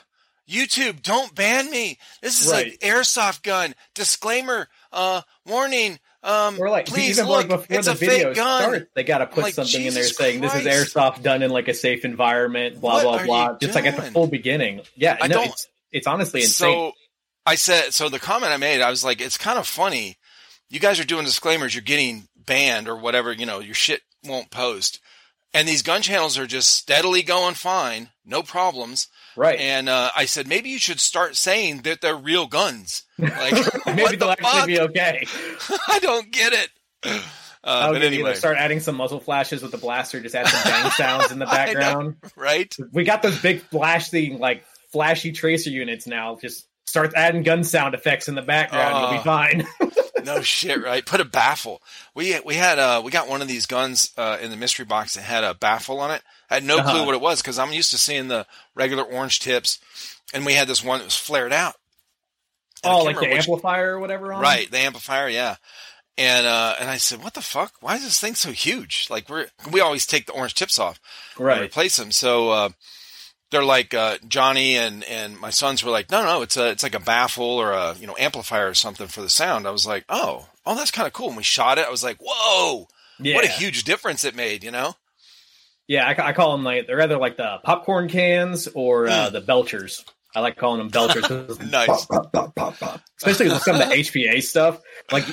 YouTube, 0.50 1.02
don't 1.04 1.34
ban 1.36 1.70
me. 1.70 1.98
This 2.22 2.46
is 2.46 2.52
Right. 2.52 2.74
an 2.74 2.78
airsoft 2.90 3.44
gun. 3.44 3.74
Disclaimer, 3.94 4.70
uh, 4.92 5.22
warning. 5.46 6.00
Um, 6.24 6.60
Or 6.60 6.70
like 6.70 6.88
please 6.88 7.18
even 7.20 7.30
look, 7.30 7.48
like 7.48 7.48
before 7.50 7.78
it's 7.78 7.86
the 7.88 7.92
a 7.94 7.96
video 7.96 8.28
fake 8.30 8.36
gun. 8.36 8.62
starts, 8.64 8.86
they 8.96 9.04
got 9.04 9.20
to 9.20 9.28
put 9.28 9.44
like, 9.44 9.54
something 9.54 9.86
in 9.86 9.94
there 9.94 10.04
Jesus 10.04 10.18
saying 10.18 10.42
this 10.42 10.56
is 10.56 10.66
airsoft 10.66 11.22
done 11.22 11.42
in 11.44 11.52
like 11.52 11.68
a 11.70 11.74
safe 11.74 12.04
environment. 12.06 12.82
Blah 12.82 13.04
What 13.04 13.04
blah 13.04 13.24
blah. 13.26 13.58
Just 13.60 13.76
like 13.76 13.86
at 13.86 13.96
the 13.96 14.02
full 14.12 14.28
beginning. 14.28 14.82
Yeah, 14.96 15.18
I 15.22 15.28
no, 15.28 15.36
don't- 15.36 15.48
it's 15.50 15.68
it's 15.92 16.07
honestly 16.07 16.42
insane. 16.42 16.74
So 16.74 16.92
I 17.45 17.56
said, 17.56 17.94
so 17.94 18.10
the 18.10 18.19
comment 18.19 18.51
I 18.51 18.57
made, 18.57 18.81
I 18.81 18.89
was 18.89 19.04
like, 19.06 19.22
it's 19.22 19.38
kind 19.38 19.57
of 19.60 19.68
funny. 19.68 20.18
You 20.69 20.80
guys 20.80 21.00
are 21.00 21.06
doing 21.06 21.25
disclaimers, 21.25 21.74
you're 21.74 21.81
getting 21.81 22.28
banned 22.36 22.88
or 22.89 22.95
whatever, 22.98 23.31
you 23.31 23.45
know, 23.45 23.60
your 23.60 23.74
shit 23.75 24.01
won't 24.25 24.51
post. 24.51 25.00
And 25.54 25.66
these 25.68 25.81
gun 25.81 26.01
channels 26.01 26.38
are 26.38 26.45
just 26.45 26.74
steadily 26.75 27.24
going 27.24 27.54
fine, 27.56 28.10
no 28.25 28.44
problems. 28.44 29.07
right. 29.38 29.57
And 29.57 29.88
uh, 29.88 30.12
I 30.16 30.25
said, 30.25 30.45
maybe 30.45 30.69
you 30.69 30.78
should 30.78 31.00
start 31.00 31.38
saying 31.38 31.84
that 31.84 32.01
they're 32.01 32.16
real 32.18 32.48
guns. 32.48 33.04
Like, 33.18 33.54
Maybe 33.88 34.16
they'll 34.18 34.28
the 34.28 34.31
actually 34.40 34.44
fuck? 34.51 34.66
be 34.68 34.80
okay. 34.81 35.25
I 35.88 36.00
don't 36.00 36.31
get 36.31 36.54
it. 36.54 36.69
Uh, 37.04 37.19
I 37.63 37.92
but 37.92 38.02
anyway, 38.04 38.35
start 38.35 38.57
adding 38.57 38.80
some 38.80 38.95
muzzle 38.95 39.19
flashes 39.19 39.62
with 39.64 39.71
the 39.71 39.78
blaster, 39.80 40.19
just 40.21 40.35
add 40.35 40.47
some 40.47 40.64
bang 40.71 40.92
sounds 40.92 41.31
in 41.31 41.40
the 41.40 41.45
I 41.50 41.68
know. 41.68 41.73
background. 41.73 42.16
right? 42.35 42.76
We 42.94 43.04
got 43.06 43.21
those 43.23 43.42
big 43.42 43.62
flashing, 43.62 44.38
like 44.40 44.64
flashy 44.92 45.32
tracer 45.32 45.70
units 45.70 46.08
now. 46.08 46.38
Just 46.42 46.68
start 46.86 47.14
adding 47.16 47.44
gun 47.44 47.64
sound 47.64 47.94
effects 47.96 48.28
in 48.28 48.36
the 48.36 48.42
background. 48.42 48.96
You'll 48.96 49.08
Oh. 49.08 49.18
be 49.18 49.24
fine. 49.24 49.68
no 50.26 50.42
shit, 50.42 50.82
right? 50.84 51.06
Put 51.06 51.20
a 51.22 51.26
baffle. 51.26 51.82
We 52.16 52.40
we 52.46 52.56
had 52.56 52.80
uh 52.80 53.02
we 53.04 53.12
got 53.12 53.28
one 53.28 53.42
of 53.42 53.48
these 53.48 53.66
guns 53.66 54.12
uh 54.18 54.38
in 54.42 54.52
the 54.52 54.58
mystery 54.58 54.86
box 54.86 55.14
that 55.16 55.22
had 55.24 55.44
a 55.44 55.54
baffle 55.54 56.00
on 56.00 56.12
it. 56.12 56.22
I 56.50 56.56
had 56.56 56.64
no 56.64 56.78
Uh-huh. 56.78 56.92
clue 56.92 57.06
what 57.06 57.16
it 57.16 57.22
was 57.22 57.42
because 57.42 57.60
I'm 57.60 57.74
used 57.74 57.92
to 57.92 57.98
seeing 57.98 58.28
the 58.30 58.46
regular 58.76 59.04
orange 59.04 59.40
tips, 59.40 59.80
and 60.34 60.46
we 60.46 60.54
had 60.54 60.68
this 60.68 60.84
one 60.84 61.00
that 61.00 61.06
was 61.06 61.16
flared 61.18 61.52
out. 61.54 61.76
And 62.84 62.94
oh, 62.94 63.04
like 63.04 63.16
the 63.20 63.28
which- 63.28 63.40
amplifier 63.40 63.96
or 63.96 64.00
whatever 64.00 64.32
on 64.34 64.42
right? 64.42 64.70
The 64.70 64.78
amplifier, 64.80 65.28
yeah. 65.30 65.56
And 66.18 66.48
uh 66.48 66.76
and 66.80 66.90
I 66.90 66.98
said, 66.98 67.22
what 67.24 67.34
the 67.36 67.42
fuck? 67.42 67.74
Why 67.82 67.96
is 67.96 68.04
this 68.04 68.20
thing 68.20 68.34
so 68.36 68.52
huge? 68.52 69.08
Like 69.10 69.30
we're 69.30 69.48
we 69.72 69.82
always 69.82 70.06
take 70.06 70.26
the 70.26 70.32
orange 70.34 70.56
tips 70.56 70.80
off 70.80 71.00
and 71.38 71.46
Right. 71.46 71.62
replace 71.62 71.98
them. 71.98 72.12
So 72.12 72.50
uh, 72.50 72.70
they're 73.51 73.63
like 73.63 73.94
uh, 73.94 74.18
Johnny 74.27 74.75
and 74.77 75.04
and 75.06 75.39
my 75.39 75.49
sons 75.49 75.83
were 75.83 75.92
like, 75.92 76.11
no, 76.11 76.23
no, 76.23 76.42
it's 76.42 76.57
a 76.57 76.69
it's 76.69 76.83
like 76.83 76.95
a 76.95 76.99
baffle 76.99 77.45
or 77.45 77.71
a 77.71 77.95
you 77.99 78.07
know 78.07 78.16
amplifier 78.19 78.69
or 78.69 78.73
something 78.73 79.07
for 79.07 79.21
the 79.21 79.30
sound. 79.30 79.68
I 79.68 79.71
was 79.71 79.87
like, 79.87 80.06
oh, 80.09 80.47
oh, 80.66 80.75
that's 80.75 80.92
kind 80.92 81.07
of 81.07 81.13
cool. 81.13 81.27
And 81.30 81.37
we 81.37 81.44
shot 81.44 81.77
it. 81.77 81.85
I 81.87 81.89
was 81.92 82.04
like, 82.04 82.18
whoa, 82.21 82.87
Yeah. 83.19 83.35
what 83.35 83.45
a 83.45 83.49
huge 83.49 83.83
difference 83.83 84.23
it 84.25 84.35
made. 84.35 84.63
You 84.63 84.71
know? 84.71 84.95
Yeah, 85.87 86.06
I, 86.06 86.30
I 86.30 86.33
call 86.33 86.51
them 86.51 86.63
like 86.66 86.87
they're 86.87 87.01
either 87.01 87.18
like 87.18 87.37
the 87.37 87.59
popcorn 87.63 88.09
cans 88.09 88.68
or 88.68 89.07
uh, 89.07 89.30
the 89.30 89.42
belchers. 89.42 90.04
I 90.35 90.42
like 90.42 90.57
calling 90.57 90.80
them 90.80 90.92
belchers, 90.92 91.71
Nice. 91.71 92.06
Pop, 92.06 92.31
pop, 92.33 92.33
pop, 92.33 92.56
pop, 92.56 92.80
pop. 92.80 93.01
especially 93.18 93.47
with 93.49 93.61
some 93.63 93.80
of 93.80 93.87
the 93.89 93.95
HPA 93.95 94.44
stuff. 94.44 94.81
Like 95.11 95.23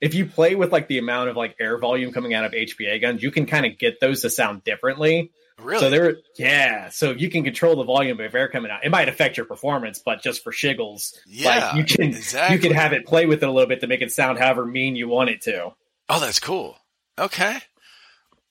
if 0.00 0.14
you 0.14 0.24
play 0.26 0.54
with 0.54 0.72
like 0.72 0.88
the 0.88 0.98
amount 0.98 1.28
of 1.28 1.36
like 1.36 1.54
air 1.60 1.76
volume 1.78 2.12
coming 2.12 2.32
out 2.32 2.44
of 2.44 2.52
HPA 2.52 3.00
guns, 3.00 3.22
you 3.22 3.30
can 3.30 3.44
kind 3.46 3.66
of 3.66 3.78
get 3.78 4.00
those 4.00 4.22
to 4.22 4.30
sound 4.30 4.64
differently. 4.64 5.30
Really? 5.60 5.80
So 5.80 5.90
they're 5.90 6.16
yeah, 6.38 6.88
so 6.88 7.10
you 7.10 7.28
can 7.28 7.42
control 7.42 7.76
the 7.76 7.84
volume 7.84 8.20
of 8.20 8.34
air 8.34 8.48
coming 8.48 8.70
out. 8.70 8.84
It 8.84 8.90
might 8.90 9.08
affect 9.08 9.36
your 9.36 9.46
performance, 9.46 9.98
but 9.98 10.22
just 10.22 10.44
for 10.44 10.52
shiggles, 10.52 11.16
yeah. 11.26 11.72
like 11.72 11.74
you 11.76 11.84
can 11.84 12.08
exactly. 12.10 12.56
you 12.56 12.62
can 12.62 12.72
have 12.72 12.92
it 12.92 13.06
play 13.06 13.26
with 13.26 13.42
it 13.42 13.48
a 13.48 13.52
little 13.52 13.68
bit 13.68 13.80
to 13.80 13.86
make 13.88 14.00
it 14.00 14.12
sound 14.12 14.38
however 14.38 14.64
mean 14.64 14.94
you 14.94 15.08
want 15.08 15.30
it 15.30 15.42
to. 15.42 15.72
Oh, 16.08 16.20
that's 16.20 16.38
cool. 16.38 16.76
Okay. 17.18 17.58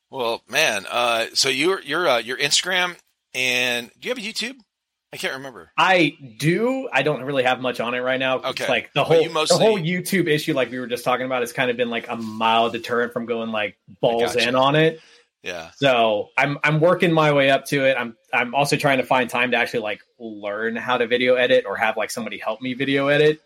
Well, 0.10 0.42
man. 0.50 0.86
Uh, 0.90 1.28
so 1.34 1.50
you're 1.50 1.82
you're 1.82 2.08
uh, 2.08 2.18
your 2.20 2.38
Instagram 2.38 2.98
and 3.34 3.90
do 4.00 4.10
you 4.10 4.16
have 4.16 4.18
a 4.18 4.28
YouTube? 4.28 4.58
I 5.14 5.18
can't 5.18 5.36
remember. 5.36 5.72
I 5.78 6.18
do. 6.38 6.90
I 6.92 7.02
don't 7.02 7.24
really 7.24 7.44
have 7.44 7.62
much 7.62 7.80
on 7.80 7.94
it 7.94 8.00
right 8.00 8.20
now. 8.20 8.40
Okay. 8.40 8.64
It's 8.64 8.70
like 8.70 8.92
the 8.94 9.06
whole 9.06 9.30
mostly- 9.30 9.58
the 9.58 9.64
whole 9.64 9.80
YouTube 9.80 10.28
issue, 10.28 10.54
like 10.54 10.70
we 10.70 10.80
were 10.80 10.88
just 10.88 11.06
talking 11.06 11.26
about, 11.26 11.42
has 11.42 11.54
kind 11.54 11.72
of 11.72 11.78
been 11.78 11.90
like 11.90 12.10
a 12.10 12.18
mild 12.18 12.74
deterrent 12.74 13.14
from 13.14 13.26
going 13.26 13.52
like 13.52 13.78
balls 14.02 14.36
in 14.36 14.56
on 14.56 14.76
it. 14.76 15.00
Yeah. 15.44 15.72
So 15.76 16.30
I'm 16.38 16.58
I'm 16.64 16.80
working 16.80 17.12
my 17.14 17.32
way 17.32 17.50
up 17.50 17.66
to 17.68 17.86
it. 17.86 17.96
I'm 17.98 18.16
I'm 18.34 18.54
also 18.56 18.76
trying 18.76 18.98
to 18.98 19.04
find 19.06 19.30
time 19.30 19.52
to 19.52 19.58
actually 19.58 19.82
like 19.82 20.02
learn 20.20 20.76
how 20.76 20.98
to 20.98 21.08
video 21.08 21.36
edit 21.36 21.66
or 21.66 21.76
have 21.78 21.96
like 21.96 22.10
somebody 22.12 22.38
help 22.38 22.62
me 22.62 22.74
video 22.74 23.08
edit 23.08 23.40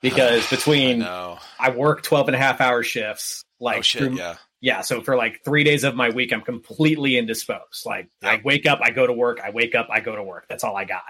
because 0.00 0.46
between 0.50 1.00
No. 1.00 1.38
I 1.58 1.70
work 1.70 2.02
12 2.02 2.28
and 2.28 2.34
a 2.36 2.38
half 2.38 2.60
hour 2.60 2.82
shifts 2.82 3.44
like 3.60 3.78
oh 3.78 3.82
shit. 3.82 4.02
through- 4.02 4.18
Yeah. 4.18 4.36
yeah, 4.60 4.80
so 4.82 5.00
for 5.02 5.16
like 5.16 5.42
3 5.44 5.64
days 5.64 5.82
of 5.84 5.96
my 5.96 6.10
week 6.10 6.32
I'm 6.32 6.42
completely 6.42 7.16
indisposed. 7.16 7.84
Like 7.86 8.08
I 8.22 8.40
wake 8.44 8.66
up, 8.66 8.80
I 8.82 8.90
go 8.90 9.06
to 9.06 9.12
work, 9.12 9.40
I 9.42 9.50
wake 9.50 9.74
up, 9.74 9.88
I 9.90 10.00
go 10.00 10.14
to 10.14 10.22
work. 10.22 10.46
That's 10.48 10.62
all 10.64 10.76
I 10.76 10.84
got. 10.84 11.02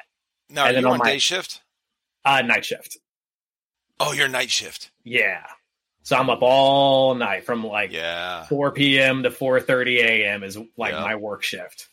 Now 0.49 0.62
are 0.62 0.68
And 0.68 0.76
then 0.78 0.87
on 0.87 0.99
my- 0.99 1.04
day 1.12 1.18
shift? 1.18 1.61
Uh 2.25 2.40
night 2.42 2.64
shift. 2.64 2.97
Oh, 4.00 4.12
you're 4.12 4.28
night 4.28 4.50
shift. 4.50 4.90
Yeah. 5.04 5.45
So 6.09 6.17
I'm 6.17 6.31
up 6.31 6.38
all 6.41 7.15
night 7.15 7.45
from 7.45 7.67
like 7.67 7.93
Yeah. 7.93 8.47
4 8.47 8.73
p.m. 8.73 9.25
to 9.25 9.31
4:30 9.31 9.99
a.m. 9.99 10.43
is 10.43 10.57
like 10.79 10.95
Yeah. 10.95 11.03
my 11.03 11.17
work 11.17 11.43
shift. 11.43 11.88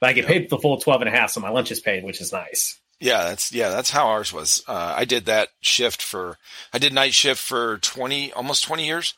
But 0.00 0.10
I 0.10 0.12
get 0.12 0.22
Yeah. 0.24 0.28
paid 0.30 0.50
the 0.50 0.58
full 0.58 0.80
12 0.80 1.02
and 1.02 1.08
a 1.08 1.12
half, 1.12 1.30
so 1.30 1.38
my 1.38 1.50
lunch 1.50 1.70
is 1.70 1.78
paid, 1.78 2.02
which 2.02 2.20
is 2.20 2.32
nice. 2.32 2.80
Yeah, 2.98 3.22
that's 3.22 3.52
yeah, 3.52 3.68
that's 3.68 3.90
how 3.90 4.08
ours 4.08 4.32
was. 4.32 4.64
Uh, 4.66 4.94
I 4.96 5.04
did 5.04 5.26
that 5.26 5.50
shift 5.60 6.02
for 6.02 6.36
I 6.72 6.78
did 6.78 6.92
night 6.92 7.14
shift 7.14 7.40
for 7.40 7.78
twenty 7.78 8.32
almost 8.32 8.64
twenty 8.64 8.86
years, 8.86 9.14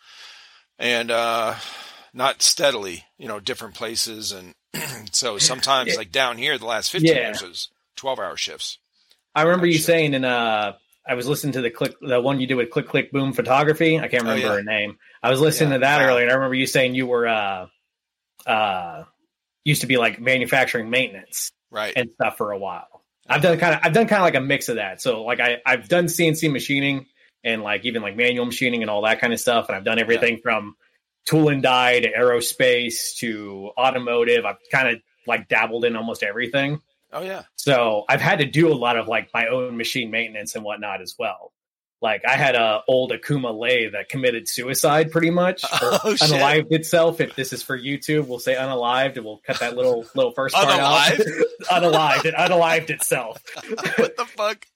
and 0.78 1.10
uh, 1.10 1.54
not 2.12 2.42
steadily, 2.42 3.06
you 3.16 3.28
know, 3.28 3.40
different 3.40 3.74
places, 3.74 4.32
and 4.32 4.54
so 5.12 5.38
sometimes 5.38 5.96
like 5.96 6.12
down 6.12 6.36
here, 6.36 6.58
the 6.58 6.66
last 6.66 6.92
fifteen 6.92 7.14
Yeah. 7.14 7.28
years 7.28 7.42
was 7.42 7.68
twelve 7.96 8.18
hour 8.18 8.36
shifts. 8.36 8.76
I 9.34 9.44
remember 9.44 9.64
you 9.64 9.78
Gotcha. 9.78 9.84
saying 9.84 10.12
in 10.12 10.26
uh 10.26 10.74
I 11.06 11.14
was 11.14 11.26
listening 11.26 11.54
to 11.54 11.60
the 11.62 11.70
click 11.70 11.94
the 12.00 12.20
one 12.20 12.40
you 12.40 12.46
did 12.46 12.54
with 12.54 12.70
click 12.70 12.86
click 12.88 13.10
boom 13.12 13.32
photography. 13.32 13.98
I 13.98 14.08
can't 14.08 14.22
Oh, 14.24 14.26
remember 14.30 14.46
yeah. 14.48 14.54
her 14.54 14.62
name. 14.62 14.98
I 15.22 15.30
was 15.30 15.40
listening 15.40 15.70
Yeah, 15.70 15.76
to 15.78 15.80
that 15.80 15.98
wow. 16.00 16.08
earlier 16.08 16.22
and 16.22 16.30
I 16.30 16.34
remember 16.34 16.54
you 16.54 16.66
saying 16.66 16.94
you 16.94 17.06
were 17.06 17.26
uh 17.26 17.66
uh 18.46 19.04
used 19.64 19.82
to 19.82 19.86
be 19.86 19.96
like 19.96 20.20
manufacturing 20.20 20.90
maintenance 20.90 21.50
Right. 21.70 21.92
and 21.96 22.10
stuff 22.14 22.36
for 22.36 22.52
a 22.52 22.58
while. 22.58 23.02
I've 23.28 23.40
done 23.42 23.58
kind 23.58 23.74
of 23.74 23.80
I've 23.84 23.92
done 23.92 24.06
kind 24.08 24.20
of 24.20 24.24
like 24.24 24.34
a 24.34 24.40
mix 24.40 24.68
of 24.68 24.76
that. 24.76 25.00
So 25.00 25.22
like 25.24 25.40
I 25.40 25.58
I've 25.64 25.88
done 25.88 26.06
CNC 26.06 26.50
machining 26.52 27.06
and 27.44 27.62
like 27.62 27.84
even 27.84 28.02
like 28.02 28.16
manual 28.16 28.46
machining 28.46 28.82
and 28.82 28.90
all 28.90 29.02
that 29.02 29.20
kind 29.20 29.32
of 29.32 29.40
stuff 29.40 29.68
and 29.68 29.76
I've 29.76 29.84
done 29.84 29.98
everything 29.98 30.38
from 30.42 30.76
tool 31.24 31.48
and 31.48 31.62
die 31.62 32.00
to 32.00 32.12
aerospace 32.12 33.16
to 33.18 33.70
automotive. 33.78 34.44
I've 34.44 34.56
kind 34.70 34.88
of 34.88 35.02
like 35.26 35.48
dabbled 35.48 35.84
in 35.84 35.94
almost 35.96 36.22
everything. 36.22 36.80
Oh 37.12 37.22
yeah. 37.22 37.42
So 37.56 38.04
I've 38.08 38.20
had 38.20 38.38
to 38.38 38.46
do 38.46 38.72
a 38.72 38.74
lot 38.74 38.96
of 38.96 39.06
like 39.08 39.30
my 39.34 39.46
own 39.48 39.76
machine 39.76 40.10
maintenance 40.10 40.54
and 40.54 40.64
whatnot 40.64 41.00
as 41.02 41.14
well. 41.18 41.52
Like 42.00 42.22
I 42.26 42.36
had 42.36 42.56
a 42.56 42.82
old 42.88 43.12
Okuma 43.12 43.56
Lay 43.56 43.88
that 43.90 44.08
committed 44.08 44.48
suicide 44.48 45.12
pretty 45.12 45.30
much, 45.30 45.62
Oh, 45.72 46.16
shit. 46.16 46.30
unalived 46.30 46.72
itself. 46.72 47.20
If 47.20 47.36
this 47.36 47.52
is 47.52 47.62
for 47.62 47.78
YouTube, 47.78 48.26
we'll 48.26 48.40
say 48.40 48.56
unalived 48.56 49.16
and 49.16 49.24
we'll 49.24 49.40
cut 49.46 49.60
that 49.60 49.76
little 49.76 50.04
little 50.16 50.32
first 50.32 50.54
part 50.54 50.66
out. 50.68 51.12
unalived. 51.12 52.24
It 52.24 52.34
unalived 52.34 52.90
itself. 52.90 53.40
what 53.98 54.16
the 54.16 54.24
fuck? 54.26 54.66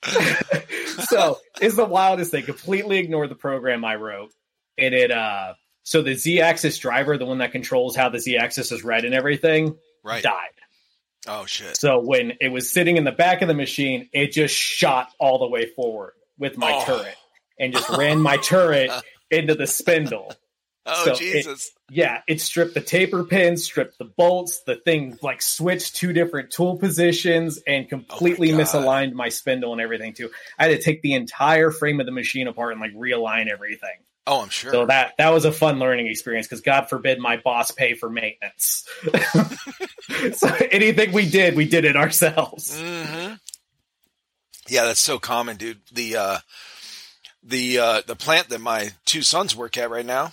so 1.09 1.39
it's 1.61 1.75
the 1.77 1.85
wildest 1.85 2.31
thing. 2.31 2.45
Completely 2.45 2.99
ignored 2.99 3.31
the 3.31 3.35
program 3.35 3.85
I 3.85 3.97
wrote. 3.97 4.33
And 4.79 4.95
it 4.95 5.11
uh 5.11 5.55
so 5.83 6.03
the 6.03 6.15
Z 6.15 6.41
axis 6.41 6.79
driver, 6.79 7.17
the 7.19 7.27
one 7.27 7.39
that 7.39 7.53
controls 7.53 7.97
how 7.97 8.09
the 8.09 8.21
Z 8.21 8.37
axis 8.37 8.73
is 8.73 8.85
read 8.85 9.05
and 9.05 9.15
everything, 9.15 9.77
Right. 10.05 10.23
died. 10.23 10.51
Oh 11.29 11.47
shit. 11.47 11.77
So 11.77 11.99
when 12.01 12.35
it 12.41 12.49
was 12.49 12.73
sitting 12.73 12.97
in 12.97 13.05
the 13.05 13.13
back 13.13 13.43
of 13.43 13.49
the 13.49 13.55
machine, 13.55 14.09
it 14.13 14.33
just 14.33 14.55
shot 14.55 15.09
all 15.19 15.39
the 15.39 15.49
way 15.49 15.67
forward 15.67 16.13
with 16.39 16.57
my 16.57 16.73
Oh. 16.73 16.85
turret 16.85 17.17
and 17.59 17.73
just 17.73 17.89
ran 17.99 18.21
my 18.21 18.37
turret 18.37 18.91
into 19.31 19.55
the 19.55 19.67
spindle. 19.67 20.33
Oh 20.89 21.05
So 21.07 21.13
it- 21.15 21.19
Jesus. 21.19 21.73
Yeah, 21.91 22.21
it 22.29 22.41
stripped 22.41 22.75
the 22.75 22.81
taper 22.81 23.25
pins, 23.25 23.65
stripped 23.65 23.99
the 23.99 24.05
bolts, 24.05 24.63
the 24.63 24.77
thing 24.77 25.19
like 25.21 25.43
switched 25.43 25.97
two 25.97 26.13
different 26.13 26.53
tool 26.53 26.77
positions 26.79 27.59
and 27.67 27.87
oh, 27.87 27.89
completely 27.89 28.53
God. 28.53 28.61
misaligned 28.61 29.13
my 29.13 29.29
spindle 29.29 29.73
and 29.73 29.81
everything 29.81 30.13
too. 30.15 30.31
I 30.57 30.69
had 30.69 30.77
to 30.77 30.81
take 30.81 31.03
the 31.03 31.15
entire 31.15 31.73
frame 31.73 31.99
of 31.99 32.07
the 32.07 32.13
machine 32.13 32.47
apart 32.47 32.71
and 32.71 32.81
like 32.81 32.95
realign 32.95 33.49
everything. 33.49 33.97
Oh, 34.27 34.43
I'm 34.43 34.49
sure. 34.49 34.73
So 34.73 34.87
that 34.87 35.15
that 35.19 35.31
was 35.33 35.45
a 35.45 35.53
fun 35.53 35.79
learning 35.79 36.07
experience 36.07 36.47
because 36.47 36.61
God 36.61 36.89
forbid 36.89 37.19
my 37.19 37.37
boss 37.37 37.71
pay 37.71 37.95
for 37.95 38.11
maintenance. 38.11 38.87
so 40.37 40.49
anything 40.71 41.13
we 41.13 41.29
did, 41.29 41.57
we 41.57 41.67
did 41.67 41.85
it 41.85 41.97
ourselves. 41.97 42.79
hmm 42.79 43.35
Yeah, 44.69 44.85
that's 44.85 45.01
so 45.01 45.19
common, 45.19 45.57
dude. 45.57 45.81
The 45.93 46.17
uh, 46.17 46.39
the 47.43 47.79
uh, 47.79 48.03
the 48.07 48.17
plant 48.17 48.49
that 48.49 48.61
my 48.61 48.91
two 49.05 49.23
sons 49.23 49.55
work 49.55 49.77
at 49.79 49.91
right 49.91 50.07
now, 50.07 50.33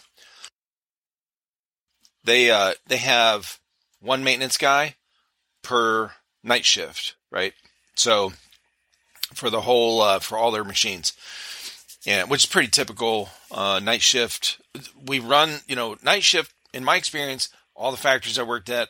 they 2.24 2.50
uh, 2.52 2.74
they 2.88 2.98
have 2.98 3.60
one 4.02 4.24
maintenance 4.24 4.58
guy 4.58 4.96
per 5.62 6.12
night 6.44 6.66
shift, 6.66 7.16
right? 7.32 7.54
So 7.96 8.34
for 9.34 9.50
the 9.50 9.62
whole 9.62 10.02
uh, 10.02 10.20
for 10.20 10.38
all 10.38 10.52
their 10.52 10.64
machines, 10.64 11.14
yeah, 12.04 12.24
which 12.24 12.44
is 12.44 12.50
pretty 12.50 12.68
typical 12.70 13.30
uh, 13.53 13.79
night 13.79 14.01
shift. 14.01 14.60
We 15.05 15.19
run, 15.19 15.60
you 15.67 15.75
know, 15.75 15.95
night 16.03 16.24
shift. 16.24 16.51
In 16.74 16.83
my 16.83 16.95
experience, 16.98 17.50
all 17.75 17.91
the 17.91 17.98
factories 17.98 18.39
I 18.39 18.43
worked 18.43 18.69
at, 18.69 18.89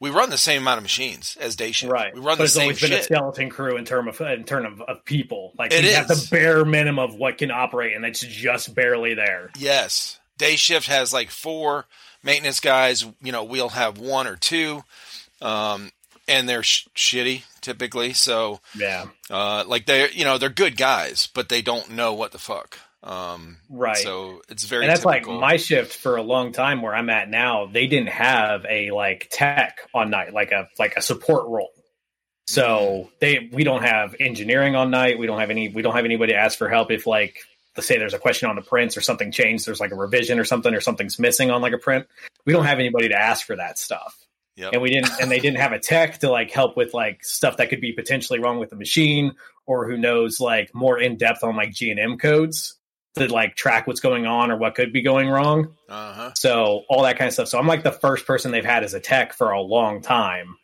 we 0.00 0.10
run 0.10 0.30
the 0.30 0.36
same 0.38 0.62
amount 0.62 0.78
of 0.78 0.82
machines 0.82 1.36
as 1.40 1.54
day 1.54 1.70
shift. 1.70 1.92
Right. 1.92 2.12
We 2.12 2.18
run 2.20 2.36
but 2.36 2.38
the 2.38 2.44
it's 2.44 2.52
same 2.54 2.62
always 2.62 2.80
been 2.80 2.92
a 2.92 3.02
skeleton 3.02 3.48
crew 3.48 3.76
in 3.76 3.84
term 3.84 4.08
of 4.08 4.20
in 4.20 4.42
term 4.44 4.66
of, 4.66 4.80
of 4.82 5.04
people. 5.04 5.52
Like 5.56 5.72
It 5.72 5.84
you 5.84 5.92
have 5.94 6.08
the 6.08 6.26
bare 6.30 6.64
minimum 6.64 6.98
of 7.10 7.14
what 7.14 7.38
can 7.38 7.52
operate, 7.52 7.94
and 7.94 8.04
it's 8.04 8.20
just 8.20 8.74
barely 8.74 9.14
there. 9.14 9.50
Yes. 9.56 10.18
Day 10.38 10.56
shift 10.56 10.88
has 10.88 11.12
like 11.12 11.30
four 11.30 11.86
maintenance 12.24 12.58
guys. 12.58 13.04
You 13.22 13.30
know, 13.30 13.44
we'll 13.44 13.68
have 13.68 13.98
one 13.98 14.26
or 14.26 14.34
two, 14.34 14.82
um, 15.40 15.92
and 16.26 16.48
they're 16.48 16.64
sh- 16.64 16.88
shitty 16.96 17.44
typically. 17.60 18.12
So, 18.12 18.58
Yeah. 18.76 19.04
uh, 19.30 19.62
like 19.68 19.86
they're 19.86 20.10
you 20.10 20.24
know 20.24 20.38
they're 20.38 20.48
good 20.48 20.76
guys, 20.76 21.28
but 21.32 21.48
they 21.48 21.62
don't 21.62 21.90
know 21.90 22.12
what 22.12 22.32
the 22.32 22.38
fuck. 22.38 22.78
Um, 23.02 23.58
Right. 23.68 23.96
So 23.96 24.42
it's 24.48 24.64
very. 24.64 24.84
and 24.84 24.90
that's 24.90 25.02
typical. 25.02 25.34
like 25.34 25.40
my 25.40 25.56
shift 25.56 25.94
for 25.96 26.16
a 26.16 26.22
long 26.22 26.52
time 26.52 26.82
where 26.82 26.94
I'm 26.94 27.10
at 27.10 27.28
now. 27.28 27.66
They 27.66 27.86
didn't 27.86 28.10
have 28.10 28.64
a 28.68 28.90
like 28.92 29.28
tech 29.30 29.78
on 29.94 30.10
night, 30.10 30.32
like 30.32 30.52
a 30.52 30.68
like 30.78 30.96
a 30.96 31.02
support 31.02 31.46
role. 31.48 31.70
So 32.46 32.66
Mm-hmm. 32.66 33.08
they 33.20 33.50
we 33.52 33.64
don't 33.64 33.82
have 33.82 34.14
engineering 34.20 34.76
on 34.76 34.90
night. 34.90 35.18
We 35.18 35.26
don't 35.26 35.38
have 35.40 35.50
any. 35.50 35.68
We 35.68 35.82
don't 35.82 35.94
have 35.94 36.04
anybody 36.04 36.32
to 36.32 36.38
ask 36.38 36.58
for 36.58 36.68
help 36.68 36.90
if 36.90 37.06
like 37.06 37.38
let's 37.76 37.86
say 37.88 37.98
there's 37.98 38.14
a 38.14 38.18
question 38.18 38.48
on 38.50 38.56
the 38.56 38.62
prints 38.62 38.96
or 38.96 39.00
something 39.00 39.32
changed. 39.32 39.66
There's 39.66 39.80
like 39.80 39.92
a 39.92 39.96
revision 39.96 40.38
or 40.38 40.44
something 40.44 40.74
or 40.74 40.80
something's 40.80 41.18
missing 41.18 41.50
on 41.50 41.62
like 41.62 41.72
a 41.72 41.78
print. 41.78 42.06
We 42.44 42.52
don't 42.52 42.66
have 42.66 42.78
anybody 42.78 43.08
to 43.08 43.14
ask 43.18 43.46
for 43.46 43.56
that 43.56 43.78
stuff. 43.78 44.14
Yep. 44.56 44.74
And 44.74 44.82
we 44.82 44.90
didn't, 44.90 45.10
and 45.18 45.30
they 45.30 45.38
didn't 45.40 45.56
have 45.60 45.72
a 45.72 45.78
tech 45.78 46.18
to 46.18 46.30
like 46.30 46.50
help 46.50 46.76
with 46.76 46.92
like 46.92 47.24
stuff 47.24 47.56
that 47.56 47.70
could 47.70 47.80
be 47.80 47.92
potentially 47.92 48.38
wrong 48.38 48.58
with 48.58 48.68
the 48.68 48.76
machine, 48.76 49.32
or 49.64 49.88
who 49.88 49.96
knows 49.96 50.38
like 50.40 50.74
more 50.74 50.98
in 51.00 51.16
depth 51.16 51.42
on 51.42 51.56
like 51.56 51.72
G 51.72 51.90
and 51.90 51.98
M 51.98 52.18
codes 52.18 52.78
to 53.16 53.32
like 53.32 53.54
track 53.54 53.86
what's 53.86 54.00
going 54.00 54.26
on 54.26 54.50
or 54.50 54.56
what 54.56 54.74
could 54.74 54.92
be 54.92 55.02
going 55.02 55.28
wrong. 55.28 55.74
Uh 55.88 56.12
huh. 56.12 56.30
So 56.34 56.84
all 56.88 57.02
that 57.02 57.18
kind 57.18 57.28
of 57.28 57.34
stuff. 57.34 57.48
So 57.48 57.58
I'm 57.58 57.66
like 57.66 57.82
the 57.82 57.92
first 57.92 58.26
person 58.26 58.50
they've 58.50 58.64
had 58.64 58.84
as 58.84 58.94
a 58.94 59.00
tech 59.00 59.34
for 59.34 59.50
a 59.50 59.60
long 59.60 60.00
time. 60.00 60.56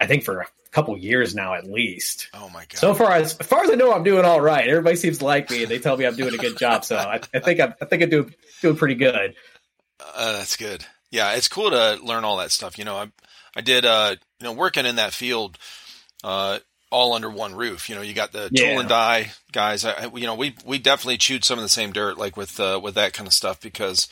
I 0.00 0.06
think 0.06 0.24
for 0.24 0.40
a 0.40 0.46
couple 0.70 0.96
years 0.96 1.34
now 1.34 1.54
at 1.54 1.64
least. 1.64 2.28
Oh 2.34 2.48
my 2.50 2.60
god. 2.60 2.78
So 2.78 2.94
far 2.94 3.12
as, 3.12 3.36
as 3.38 3.46
far 3.46 3.64
as 3.64 3.70
I 3.70 3.74
know, 3.74 3.92
I'm 3.92 4.04
doing 4.04 4.24
all 4.24 4.40
right. 4.40 4.66
Everybody 4.68 4.96
seems 4.96 5.18
to 5.18 5.24
like 5.24 5.50
me 5.50 5.62
and 5.62 5.70
they 5.70 5.78
tell 5.78 5.96
me 5.96 6.04
I'm 6.04 6.16
doing 6.16 6.34
a 6.34 6.38
good 6.38 6.56
job. 6.58 6.84
So 6.84 6.96
I, 6.96 7.20
I 7.34 7.38
think 7.40 7.60
I'm, 7.60 7.74
I 7.80 7.84
think 7.84 8.02
I'm 8.02 8.10
doing 8.10 8.34
doing 8.60 8.76
pretty 8.76 8.94
good. 8.94 9.34
Uh, 10.14 10.32
that's 10.32 10.56
good. 10.56 10.84
Yeah, 11.10 11.34
it's 11.34 11.48
cool 11.48 11.70
to 11.70 11.98
learn 12.02 12.24
all 12.24 12.36
that 12.38 12.52
stuff. 12.52 12.78
You 12.78 12.84
know, 12.84 12.96
I 12.96 13.10
I 13.56 13.60
did 13.60 13.84
uh 13.84 14.16
you 14.40 14.44
know 14.44 14.52
working 14.52 14.86
in 14.86 14.96
that 14.96 15.12
field 15.12 15.58
uh 16.22 16.58
all 16.90 17.12
under 17.12 17.30
one 17.30 17.54
roof. 17.54 17.88
You 17.88 17.94
know, 17.94 18.02
you 18.02 18.14
got 18.14 18.32
the 18.32 18.50
Yeah. 18.50 18.62
tool 18.62 18.78
and 18.80 18.88
die 18.88 19.32
guys. 19.52 19.84
I, 19.84 20.06
you 20.14 20.26
know, 20.26 20.34
we 20.34 20.54
we 20.64 20.78
definitely 20.78 21.18
chewed 21.18 21.44
some 21.44 21.58
of 21.58 21.62
the 21.62 21.68
same 21.68 21.92
dirt 21.92 22.18
like 22.18 22.36
with 22.36 22.58
uh, 22.60 22.80
with 22.82 22.94
that 22.94 23.12
kind 23.12 23.26
of 23.26 23.32
stuff 23.34 23.60
because 23.60 24.08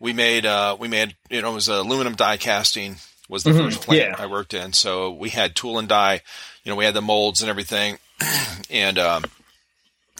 we 0.00 0.12
made 0.12 0.44
uh 0.44 0.76
we 0.78 0.88
made 0.88 1.16
you 1.30 1.40
know 1.42 1.52
it 1.52 1.54
was 1.54 1.68
aluminum 1.68 2.14
die 2.14 2.36
casting 2.36 2.96
was 3.28 3.44
the 3.44 3.50
Mhm, 3.50 3.58
first 3.62 3.80
plant 3.82 4.08
yeah. 4.08 4.16
I 4.18 4.26
worked 4.26 4.52
in. 4.54 4.72
So 4.72 5.10
we 5.10 5.30
had 5.30 5.54
tool 5.54 5.78
and 5.78 5.88
die. 5.88 6.20
You 6.64 6.70
know, 6.70 6.76
we 6.76 6.84
had 6.84 6.94
the 6.94 7.02
molds 7.02 7.40
and 7.42 7.48
everything, 7.50 7.98
and 8.70 8.98
um, 8.98 9.24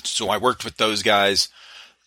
so 0.02 0.28
I 0.28 0.36
worked 0.38 0.64
with 0.64 0.76
those 0.76 1.02
guys, 1.02 1.48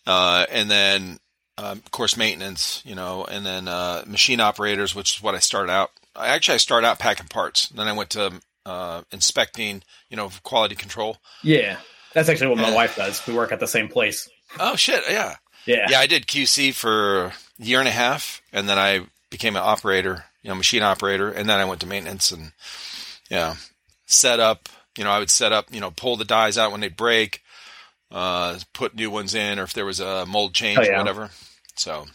uh, 0.06 0.46
and 0.50 0.70
then 0.70 1.18
um, 1.56 1.78
of 1.78 1.90
course 1.90 2.16
maintenance, 2.16 2.82
you 2.84 2.94
know, 2.94 3.24
and 3.24 3.44
then 3.44 3.68
uh, 3.68 4.04
machine 4.06 4.40
operators, 4.40 4.94
which 4.94 5.16
is 5.16 5.22
what 5.22 5.34
I 5.34 5.38
started 5.38 5.72
out. 5.72 5.90
I 6.14 6.28
actually 6.28 6.54
I 6.54 6.58
started 6.58 6.86
out 6.86 6.98
packing 6.98 7.26
parts, 7.28 7.68
then 7.68 7.88
I 7.88 7.92
went 7.92 8.10
to 8.10 8.40
uh, 8.68 9.02
inspecting, 9.12 9.82
you 10.10 10.16
know, 10.16 10.30
quality 10.42 10.74
control. 10.74 11.16
Yeah. 11.42 11.78
That's 12.14 12.28
actually 12.28 12.48
what 12.48 12.58
my 12.58 12.74
wife 12.74 12.96
does. 12.96 13.24
We 13.26 13.34
work 13.34 13.52
at 13.52 13.60
the 13.60 13.66
same 13.66 13.88
place. 13.88 14.28
Oh 14.58 14.76
shit, 14.76 15.02
yeah, 15.10 15.36
Yeah. 15.66 15.86
yeah. 15.90 15.98
I 16.00 16.06
did 16.06 16.26
QC 16.26 16.72
for 16.74 17.24
a 17.26 17.32
year 17.58 17.78
and 17.80 17.88
a 17.88 17.92
half, 17.92 18.40
and 18.52 18.68
then 18.68 18.78
I 18.78 19.06
became 19.30 19.56
an 19.56 19.62
operator, 19.62 20.24
you 20.42 20.48
know, 20.48 20.54
machine 20.54 20.82
operator, 20.82 21.30
and 21.30 21.48
then 21.48 21.60
I 21.60 21.64
went 21.66 21.80
to 21.82 21.86
maintenance 21.86 22.30
and 22.32 22.52
yeah, 23.30 23.56
set 24.06 24.40
up, 24.40 24.68
You 24.96 25.04
know, 25.04 25.10
I 25.10 25.18
would 25.20 25.30
set 25.30 25.52
up, 25.52 25.66
you 25.70 25.80
know, 25.80 25.90
pull 25.92 26.16
the 26.16 26.24
dies 26.24 26.56
out 26.58 26.72
when 26.72 26.80
they 26.80 26.88
break, 26.88 27.42
uh, 28.10 28.58
put 28.72 28.94
new 28.96 29.10
ones 29.10 29.34
in, 29.34 29.58
or 29.58 29.62
if 29.64 29.72
there 29.74 29.84
was 29.86 30.00
a 30.00 30.24
mold 30.26 30.54
change 30.54 30.78
Oh, 30.78 30.82
yeah. 30.82 30.94
or 30.94 30.98
whatever. 30.98 31.30
So 31.76 32.06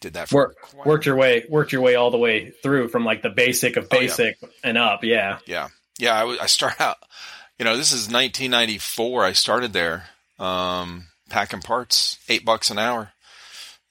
did 0.00 0.14
that 0.14 0.28
for 0.30 0.34
Work, 0.36 0.56
quite- 0.62 0.86
worked 0.86 1.06
your 1.06 1.16
way, 1.16 1.44
worked 1.48 1.70
your 1.72 1.82
way 1.82 1.94
all 1.96 2.10
the 2.10 2.18
way 2.18 2.50
through 2.62 2.88
from 2.88 3.04
like 3.04 3.20
the 3.22 3.28
basic 3.30 3.76
of 3.76 3.84
Oh, 3.90 3.94
yeah. 3.94 4.00
basic 4.00 4.38
and 4.64 4.78
up. 4.78 5.04
Yeah. 5.04 5.38
Yeah, 5.46 5.68
yeah. 5.98 6.14
I, 6.14 6.20
w- 6.20 6.38
I 6.40 6.46
start 6.46 6.80
out. 6.80 6.96
You 7.58 7.64
know, 7.64 7.76
this 7.76 7.92
is 7.92 8.06
1994. 8.06 9.24
I 9.24 9.32
started 9.32 9.72
there, 9.72 10.04
um, 10.38 11.06
packing 11.28 11.60
parts, 11.60 12.18
eight 12.28 12.44
bucks 12.44 12.70
an 12.70 12.78
hour. 12.78 13.12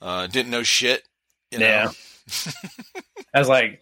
Uh, 0.02 0.28
didn't 0.28 0.52
know 0.52 0.64
shit. 0.64 1.04
You 1.52 1.60
know? 1.60 1.66
Yeah. 1.66 1.92
As 3.34 3.48
like 3.48 3.82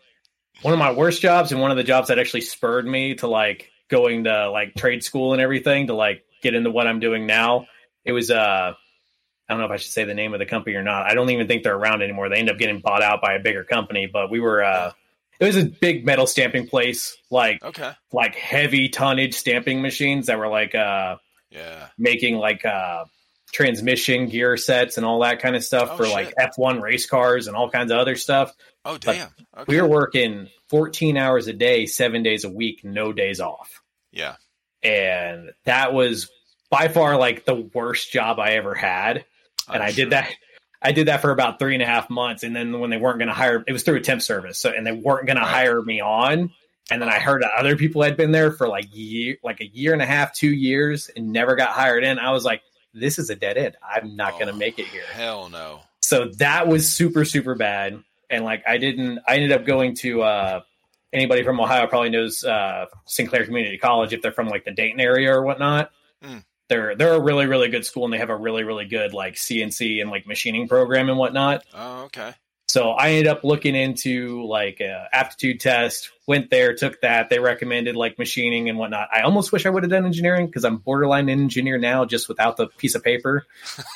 one 0.62 0.74
of 0.74 0.80
my 0.80 0.92
worst 0.92 1.22
jobs 1.22 1.52
and 1.52 1.62
one 1.62 1.72
of 1.72 1.78
the 1.78 1.84
jobs 1.84 2.08
that 2.08 2.20
actually 2.20 2.42
spurred 2.42 2.86
me 2.86 3.16
to 3.16 3.28
like 3.28 3.72
going 3.90 4.24
to 4.24 4.50
like 4.50 4.74
trade 4.76 5.04
school 5.04 5.34
and 5.34 5.42
everything 5.42 5.88
to 5.88 5.94
like 5.94 6.24
get 6.42 6.56
into 6.56 6.72
what 6.72 6.88
I'm 6.88 7.00
doing 7.00 7.26
now. 7.26 7.68
It 8.04 8.12
was 8.12 8.32
uh 8.32 8.74
I 9.48 9.54
don't 9.54 9.60
know 9.60 9.66
if 9.66 9.72
I 9.72 9.78
should 9.78 9.92
say 9.92 10.04
the 10.06 10.16
name 10.16 10.34
of 10.34 10.40
the 10.40 10.46
company 10.46 10.76
or 10.76 10.84
not. 10.84 11.06
I 11.06 11.14
don't 11.14 11.30
even 11.30 11.48
think 11.48 11.64
they're 11.64 11.76
around 11.76 12.02
anymore. 12.02 12.30
They 12.30 12.38
end 12.38 12.50
up 12.50 12.58
getting 12.58 12.80
bought 12.80 13.04
out 13.04 13.22
by 13.22 13.34
a 13.34 13.40
bigger 13.40 13.64
company, 13.64 14.08
but 14.12 14.32
we 14.32 14.40
were 14.40 14.64
uh 14.64 14.92
it 15.40 15.46
was 15.46 15.58
a 15.58 15.66
big 15.66 16.06
metal 16.06 16.28
stamping 16.28 16.68
place, 16.68 17.16
like 17.30 17.64
Okay. 17.64 17.92
like 18.14 18.36
heavy 18.36 18.90
tonnage 18.90 19.34
stamping 19.36 19.82
machines 19.82 20.28
that 20.28 20.38
were 20.40 20.48
like 20.48 20.74
uh 20.76 21.18
Yeah. 21.50 21.88
making 21.98 22.36
like 22.38 22.66
uh 22.66 23.06
transmission 23.52 24.28
gear 24.28 24.58
sets 24.58 24.98
and 24.98 25.06
all 25.06 25.20
that 25.22 25.40
kind 25.40 25.56
of 25.56 25.64
stuff 25.64 25.90
Oh, 25.94 25.98
for 25.98 26.06
shit. 26.06 26.14
like 26.14 26.34
F1 26.38 26.82
race 26.82 27.06
cars 27.06 27.48
and 27.48 27.56
all 27.56 27.70
kinds 27.70 27.92
of 27.92 27.98
other 27.98 28.16
stuff. 28.16 28.54
Oh 28.84 28.98
damn. 28.98 29.30
Okay. 29.56 29.66
We 29.68 29.82
were 29.82 29.88
working 29.88 30.50
14 30.70 31.16
hours 31.18 31.48
a 31.48 31.54
day, 31.54 31.86
7 31.86 32.22
days 32.24 32.44
a 32.44 32.50
week, 32.50 32.82
no 32.84 33.14
days 33.14 33.40
off. 33.40 33.82
yeah. 34.12 34.36
And 34.84 35.52
that 35.64 35.94
was 35.94 36.30
by 36.70 36.90
far 36.90 37.18
like 37.18 37.46
the 37.46 37.56
worst 37.74 38.12
job 38.12 38.40
I 38.40 38.52
ever 38.52 38.76
had. 38.76 39.26
And 39.68 39.78
I'm 39.78 39.82
I 39.82 39.92
sure. 39.92 40.06
did 40.06 40.12
that 40.12 40.30
I 40.86 40.92
did 40.92 41.08
that 41.08 41.22
for 41.22 41.32
about 41.32 41.58
three 41.60 41.74
and 41.74 41.82
a 41.82 41.86
half 41.86 42.10
months. 42.10 42.44
And 42.44 42.56
then 42.56 42.80
when 42.80 42.90
they 42.92 42.98
weren't 42.98 43.18
going 43.18 43.28
to 43.28 43.34
hire, 43.34 43.64
it 43.68 43.74
was 43.74 43.84
through 43.84 43.96
a 43.96 44.02
temp 44.02 44.22
service. 44.22 44.60
So, 44.60 44.70
and 44.70 44.86
they 44.86 44.92
weren't 44.92 45.26
going 45.26 45.38
Right. 45.38 45.44
to 45.46 45.50
hire 45.50 45.82
me 45.82 46.00
on. 46.02 46.52
And 46.92 47.02
then 47.02 47.10
I 47.10 47.18
heard 47.20 47.42
that 47.42 47.52
other 47.58 47.76
people 47.76 48.04
had 48.04 48.16
been 48.16 48.32
there 48.32 48.52
for 48.52 48.68
like 48.68 48.86
year, 48.92 49.38
like 49.44 49.60
a 49.62 49.66
year 49.66 49.94
and 49.94 50.02
a 50.02 50.06
half, 50.06 50.34
two 50.34 50.52
years, 50.54 51.10
and 51.16 51.32
never 51.34 51.56
got 51.56 51.70
hired 51.70 52.04
in. 52.04 52.20
I 52.20 52.32
was 52.32 52.46
like, 52.46 52.62
this 52.94 53.18
is 53.18 53.30
a 53.32 53.36
dead 53.36 53.58
end. 53.58 53.76
I'm 53.84 54.16
not 54.16 54.34
going 54.34 54.48
to 54.48 54.54
Oh, 54.54 54.58
make 54.58 54.78
it 54.78 54.86
here. 54.88 55.02
Hell 55.12 55.50
no. 55.50 55.82
So 56.02 56.30
that 56.38 56.68
was 56.68 56.88
super, 56.88 57.26
super 57.26 57.56
bad. 57.56 58.04
And 58.30 58.44
like, 58.46 58.64
I 58.68 58.78
didn't, 58.78 59.20
I 59.28 59.36
ended 59.36 59.52
up 59.52 59.66
going 59.66 59.96
to, 59.98 60.22
uh, 60.22 60.62
anybody 61.12 61.42
from 61.44 61.60
Ohio 61.60 61.88
probably 61.88 62.10
knows, 62.12 62.44
uh, 62.44 62.86
Sinclair 63.06 63.46
Community 63.46 63.78
College 63.80 64.14
if 64.14 64.22
they're 64.22 64.32
from 64.32 64.48
like 64.50 64.66
the 64.66 64.72
Dayton 64.72 65.00
area 65.00 65.34
or 65.34 65.42
whatnot. 65.42 65.90
They're, 66.70 66.96
they're 66.96 67.14
a 67.14 67.22
really, 67.22 67.46
really 67.46 67.70
good 67.70 67.86
school 67.86 68.06
and 68.06 68.14
they 68.14 68.18
have 68.18 68.30
a 68.30 68.36
really, 68.38 68.64
really 68.64 68.86
good 68.86 69.14
like 69.14 69.36
CNC 69.36 70.02
and 70.02 70.10
like 70.10 70.26
machining 70.28 70.68
program 70.68 71.10
and 71.10 71.18
whatnot. 71.18 71.64
Oh, 71.74 72.04
okay. 72.06 72.34
So 72.68 72.90
I 72.90 73.12
ended 73.12 73.28
up 73.28 73.44
looking 73.44 73.76
into 73.76 74.44
like 74.48 74.82
a 74.82 75.08
aptitude 75.14 75.60
test, 75.62 76.10
went 76.28 76.50
there, 76.50 76.74
took 76.74 77.00
that. 77.02 77.30
They 77.30 77.40
recommended 77.40 77.96
like 77.96 78.18
machining 78.18 78.68
and 78.68 78.78
whatnot. 78.80 79.08
I 79.16 79.22
almost 79.22 79.52
wish 79.52 79.66
I 79.66 79.70
would 79.70 79.84
have 79.84 79.92
done 79.92 80.04
engineering 80.06 80.48
because 80.48 80.66
I'm 80.66 80.78
borderline 80.78 81.30
engineer 81.30 81.78
now, 81.78 82.04
just 82.06 82.28
without 82.28 82.58
the 82.58 82.68
piece 82.68 82.96
of 82.96 83.04
paper. 83.04 83.46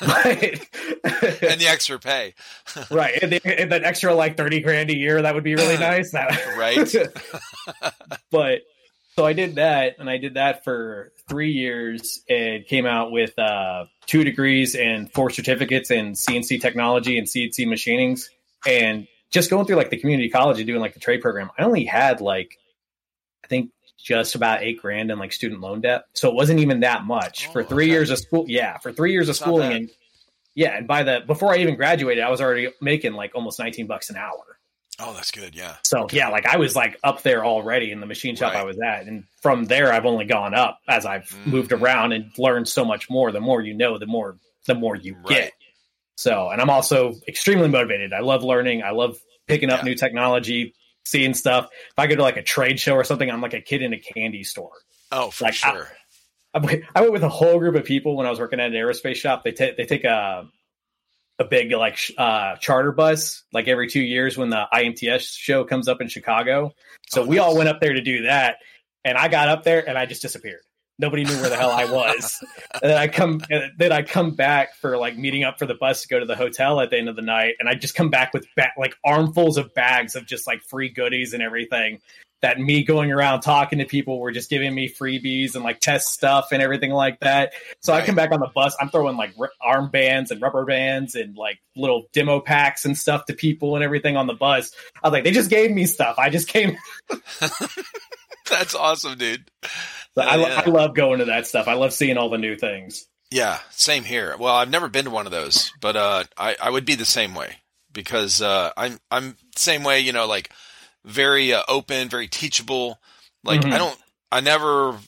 And 1.02 1.60
the 1.60 1.66
extra 1.68 1.98
pay. 1.98 2.34
right, 2.90 3.18
and, 3.22 3.32
the, 3.32 3.60
and 3.60 3.72
that 3.72 3.82
extra 3.82 4.14
like 4.14 4.36
thirty 4.36 4.60
grand 4.60 4.90
a 4.90 4.96
year 4.96 5.20
that 5.20 5.34
would 5.34 5.44
be 5.44 5.54
really 5.54 5.76
nice. 5.78 6.12
That 6.12 6.30
Right. 6.56 7.92
but 8.30 8.60
so 9.16 9.24
I 9.26 9.32
did 9.32 9.56
that, 9.56 9.96
and 9.98 10.08
I 10.08 10.16
did 10.18 10.34
that 10.34 10.64
for 10.64 11.12
three 11.28 11.52
years, 11.52 12.22
and 12.28 12.64
came 12.66 12.86
out 12.86 13.10
with 13.12 13.38
uh, 13.38 13.86
two 14.06 14.24
degrees 14.24 14.74
and 14.74 15.12
four 15.12 15.30
certificates 15.30 15.90
in 15.90 16.12
CNC 16.12 16.60
technology 16.60 17.18
and 17.18 17.26
CNC 17.26 17.66
machinings, 17.66 18.28
and 18.66 19.06
just 19.30 19.50
going 19.50 19.66
through 19.66 19.76
like 19.76 19.90
the 19.90 19.96
community 19.96 20.28
college 20.28 20.58
and 20.58 20.66
doing 20.66 20.80
like 20.80 20.94
the 20.94 21.00
trade 21.00 21.20
program. 21.20 21.50
I 21.58 21.64
only 21.64 21.84
had 21.84 22.20
like 22.20 22.58
I 23.44 23.48
think 23.48 23.70
just 23.96 24.34
about 24.34 24.62
eight 24.62 24.80
grand 24.80 25.10
in 25.10 25.18
like 25.18 25.32
student 25.32 25.60
loan 25.60 25.80
debt, 25.82 26.04
so 26.14 26.28
it 26.28 26.34
wasn't 26.34 26.60
even 26.60 26.80
that 26.80 27.04
much 27.04 27.46
Oh, 27.48 27.52
for 27.52 27.64
three 27.64 27.84
okay. 27.84 27.92
years 27.92 28.10
of 28.10 28.18
school. 28.18 28.44
Yeah, 28.48 28.78
for 28.78 28.92
three 28.92 29.12
years 29.12 29.28
of 29.28 29.34
It's 29.34 29.40
schooling, 29.40 29.72
and 29.72 29.90
yeah, 30.54 30.76
and 30.76 30.86
by 30.88 31.02
the 31.02 31.20
before 31.26 31.52
I 31.52 31.58
even 31.58 31.76
graduated, 31.76 32.24
I 32.24 32.30
was 32.30 32.40
already 32.40 32.68
making 32.80 33.12
like 33.12 33.32
almost 33.34 33.58
nineteen 33.58 33.86
bucks 33.86 34.08
an 34.10 34.16
hour. 34.16 34.58
Oh, 35.02 35.14
that's 35.14 35.30
good. 35.30 35.54
Yeah. 35.54 35.76
So 35.82 36.06
yeah, 36.12 36.28
like 36.28 36.46
I 36.46 36.56
was 36.56 36.76
like 36.76 36.98
up 37.02 37.22
there 37.22 37.44
already 37.44 37.90
in 37.90 38.00
the 38.00 38.06
machine 38.06 38.36
shop 38.36 38.52
Right. 38.52 38.60
I 38.60 38.64
was 38.64 38.78
at, 38.80 39.06
and 39.06 39.24
from 39.42 39.64
there 39.64 39.92
I've 39.92 40.04
only 40.06 40.24
gone 40.26 40.54
up 40.54 40.78
as 40.88 41.06
I've 41.06 41.24
Mhm. 41.24 41.46
moved 41.46 41.72
around 41.72 42.12
and 42.12 42.30
learned 42.38 42.68
so 42.68 42.84
much 42.84 43.08
more. 43.08 43.32
The 43.32 43.40
more 43.40 43.62
you 43.62 43.74
know, 43.74 43.98
the 43.98 44.06
more 44.06 44.36
the 44.66 44.74
more 44.74 44.94
you 44.96 45.14
Right. 45.14 45.28
get. 45.28 45.52
So, 46.16 46.50
and 46.50 46.60
I'm 46.60 46.68
also 46.70 47.14
extremely 47.26 47.68
motivated. 47.68 48.12
I 48.12 48.20
love 48.20 48.44
learning. 48.44 48.82
I 48.82 48.90
love 48.90 49.18
picking 49.46 49.70
up 49.70 49.78
Yeah. 49.80 49.84
new 49.86 49.94
technology, 49.94 50.74
seeing 51.04 51.32
stuff. 51.32 51.68
If 51.72 51.98
I 51.98 52.06
go 52.06 52.16
to 52.16 52.22
like 52.22 52.36
a 52.36 52.42
trade 52.42 52.78
show 52.78 52.92
or 52.94 53.04
something, 53.04 53.30
I'm 53.30 53.40
like 53.40 53.54
a 53.54 53.60
kid 53.62 53.80
in 53.80 53.94
a 53.94 53.98
candy 53.98 54.44
store. 54.44 54.72
Oh, 55.12 55.30
for 55.30 55.44
Like, 55.44 55.54
sure. 55.54 55.90
I 56.52 56.82
I 56.94 57.00
went 57.00 57.12
with 57.12 57.22
a 57.22 57.28
whole 57.28 57.58
group 57.58 57.74
of 57.74 57.84
people 57.84 58.16
when 58.16 58.26
I 58.26 58.30
was 58.30 58.38
working 58.38 58.60
at 58.60 58.66
an 58.66 58.72
aerospace 58.74 59.16
shop. 59.16 59.44
They 59.44 59.52
take 59.52 59.76
they 59.78 59.86
take 59.86 60.04
a 60.04 60.46
a 61.40 61.44
big 61.44 61.72
like 61.72 61.98
uh, 62.18 62.54
charter 62.56 62.92
bus 62.92 63.42
like 63.52 63.66
every 63.66 63.88
two 63.88 64.02
years 64.02 64.36
when 64.36 64.50
the 64.50 64.66
IMTS 64.72 65.36
show 65.36 65.64
comes 65.64 65.88
up 65.88 66.00
in 66.00 66.08
Chicago. 66.08 66.72
So 67.08 67.22
Oh, 67.22 67.26
we 67.26 67.38
all 67.38 67.56
went 67.56 67.68
up 67.68 67.80
there 67.80 67.94
to 67.94 68.02
do 68.02 68.24
that, 68.24 68.56
and 69.04 69.16
I 69.18 69.28
got 69.28 69.48
up 69.48 69.64
there 69.64 69.88
and 69.88 69.98
I 69.98 70.06
just 70.06 70.22
disappeared. 70.22 70.60
Nobody 70.98 71.24
knew 71.24 71.34
where 71.40 71.48
the 71.48 71.56
hell 71.56 71.70
I 71.70 71.86
was. 71.86 72.44
and 72.82 72.90
then 72.90 72.98
I 72.98 73.08
come 73.08 73.40
then 73.78 73.90
I 73.90 74.02
come 74.02 74.32
back 74.32 74.76
for 74.76 74.98
like 74.98 75.16
meeting 75.16 75.42
up 75.42 75.58
for 75.58 75.64
the 75.64 75.74
bus 75.74 76.02
to 76.02 76.08
go 76.08 76.20
to 76.20 76.26
the 76.26 76.36
hotel 76.36 76.78
at 76.78 76.90
the 76.90 76.98
end 76.98 77.08
of 77.08 77.16
the 77.16 77.22
night, 77.22 77.54
and 77.58 77.68
I 77.68 77.74
just 77.74 77.94
come 77.94 78.10
back 78.10 78.34
with 78.34 78.46
ba- 78.54 78.72
like 78.76 78.94
armfuls 79.04 79.56
of 79.56 79.72
bags 79.72 80.14
of 80.14 80.26
just 80.26 80.46
like 80.46 80.60
free 80.68 80.90
goodies 80.90 81.32
and 81.32 81.42
everything 81.42 82.00
that 82.42 82.58
me 82.58 82.82
going 82.82 83.12
around 83.12 83.40
talking 83.40 83.78
to 83.78 83.84
people 83.84 84.18
were 84.18 84.32
just 84.32 84.48
giving 84.48 84.74
me 84.74 84.88
freebies 84.88 85.54
and 85.54 85.64
like 85.64 85.80
test 85.80 86.08
stuff 86.08 86.52
and 86.52 86.62
everything 86.62 86.90
like 86.90 87.20
that. 87.20 87.52
So 87.80 87.92
I 87.92 88.04
come 88.04 88.14
back 88.14 88.32
on 88.32 88.40
the 88.40 88.48
bus, 88.54 88.74
I'm 88.80 88.88
throwing 88.88 89.16
like 89.16 89.34
r- 89.38 89.50
armbands 89.62 90.30
and 90.30 90.40
rubber 90.40 90.64
bands 90.64 91.14
and 91.14 91.36
like 91.36 91.60
little 91.76 92.06
demo 92.12 92.40
packs 92.40 92.84
and 92.84 92.96
stuff 92.96 93.26
to 93.26 93.34
people 93.34 93.74
and 93.74 93.84
everything 93.84 94.16
on 94.16 94.26
the 94.26 94.34
bus. 94.34 94.72
I 95.02 95.08
was 95.08 95.12
like, 95.12 95.24
they 95.24 95.32
just 95.32 95.50
gave 95.50 95.70
me 95.70 95.86
stuff. 95.86 96.16
I 96.18 96.30
just 96.30 96.48
came. 96.48 96.76
That's 98.50 98.74
awesome, 98.74 99.16
dude. 99.18 99.50
I, 100.16 100.36
Yeah, 100.36 100.36
yeah. 100.36 100.62
I 100.66 100.68
love 100.68 100.94
going 100.94 101.20
to 101.20 101.26
that 101.26 101.46
stuff. 101.46 101.68
I 101.68 101.74
love 101.74 101.92
seeing 101.92 102.16
all 102.16 102.30
the 102.30 102.38
new 102.38 102.56
things. 102.56 103.06
Yeah, 103.30 103.58
same 103.70 104.02
here. 104.02 104.36
Well, 104.38 104.54
I've 104.54 104.70
never 104.70 104.88
been 104.88 105.04
to 105.04 105.10
one 105.10 105.26
of 105.26 105.32
those, 105.32 105.72
but 105.80 105.94
uh, 105.94 106.24
I 106.36 106.56
I 106.60 106.68
would 106.68 106.84
be 106.84 106.96
the 106.96 107.04
same 107.04 107.36
way 107.36 107.58
because 107.92 108.42
uh, 108.42 108.72
I'm 108.76 108.98
I'm 109.08 109.36
same 109.54 109.84
way. 109.84 110.00
You 110.00 110.12
know, 110.12 110.26
like 110.26 110.50
very 111.04 111.52
uh, 111.52 111.62
open, 111.68 112.08
very 112.08 112.28
teachable. 112.28 113.00
Like 113.44 113.62
Mhm. 113.62 113.72
I 113.72 113.78
don't, 113.78 113.98
I 114.30 114.40
never 114.40 114.98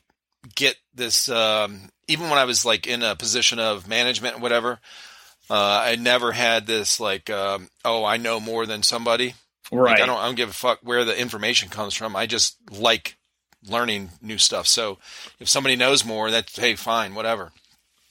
get 0.54 0.76
this. 0.94 1.28
Um, 1.28 1.90
even 2.08 2.28
when 2.28 2.38
I 2.38 2.44
was 2.44 2.64
like 2.64 2.86
in 2.86 3.02
a 3.02 3.14
position 3.16 3.58
of 3.58 3.86
management, 3.88 4.36
or 4.36 4.40
whatever, 4.40 4.80
uh, 5.50 5.82
I 5.86 5.96
never 5.96 6.32
had 6.32 6.66
this 6.66 6.98
like, 7.00 7.30
um, 7.30 7.68
oh, 7.84 8.04
I 8.04 8.16
know 8.16 8.40
more 8.40 8.66
than 8.66 8.82
somebody. 8.82 9.34
Like, 9.84 9.94
Right. 9.94 10.02
I 10.02 10.06
don't. 10.06 10.18
I 10.18 10.26
don't 10.26 10.34
give 10.34 10.50
a 10.50 10.54
fuck 10.54 10.80
where 10.82 11.04
the 11.04 11.18
information 11.18 11.68
comes 11.68 11.94
from. 11.94 12.14
I 12.16 12.26
just 12.26 12.56
like 12.70 13.16
learning 13.66 14.10
new 14.20 14.38
stuff. 14.38 14.66
So 14.66 14.98
if 15.38 15.48
somebody 15.48 15.76
knows 15.76 16.04
more, 16.04 16.30
that's 16.30 16.56
hey, 16.58 16.74
fine, 16.74 17.14
whatever. 17.14 17.52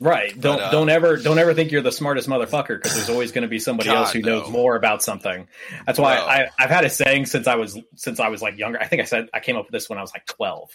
Right. 0.02 0.30
Don't 0.38 0.58
But, 0.58 0.64
uh, 0.64 0.72
don't 0.72 0.90
ever 0.90 1.16
don't 1.16 1.38
ever 1.38 1.54
think 1.54 1.72
you're 1.72 1.84
the 1.84 1.92
smartest 1.92 2.28
motherfucker 2.28 2.70
because 2.82 2.96
there's 2.96 3.10
always 3.10 3.32
going 3.32 3.44
to 3.44 3.48
be 3.48 3.60
somebody 3.60 3.90
God, 3.90 3.98
else 3.98 4.12
who 4.12 4.22
knows 4.22 4.50
more 4.50 4.76
about 4.76 5.04
something. 5.04 5.48
That's 5.86 6.00
why 6.00 6.16
No. 6.16 6.26
I, 6.26 6.50
I've 6.58 6.72
had 6.72 6.86
a 6.86 6.90
saying 6.90 7.28
since 7.28 7.46
I 7.46 7.54
was 7.54 7.80
since 7.96 8.20
I 8.20 8.30
was 8.30 8.42
like 8.42 8.58
younger. 8.58 8.82
I 8.82 8.88
think 8.88 9.04
I 9.04 9.06
said 9.06 9.30
I 9.32 9.40
came 9.40 9.58
up 9.58 9.66
with 9.66 9.74
this 9.74 9.90
when 9.90 10.00
I 10.00 10.02
was 10.02 10.12
like 10.12 10.26
12. 10.26 10.72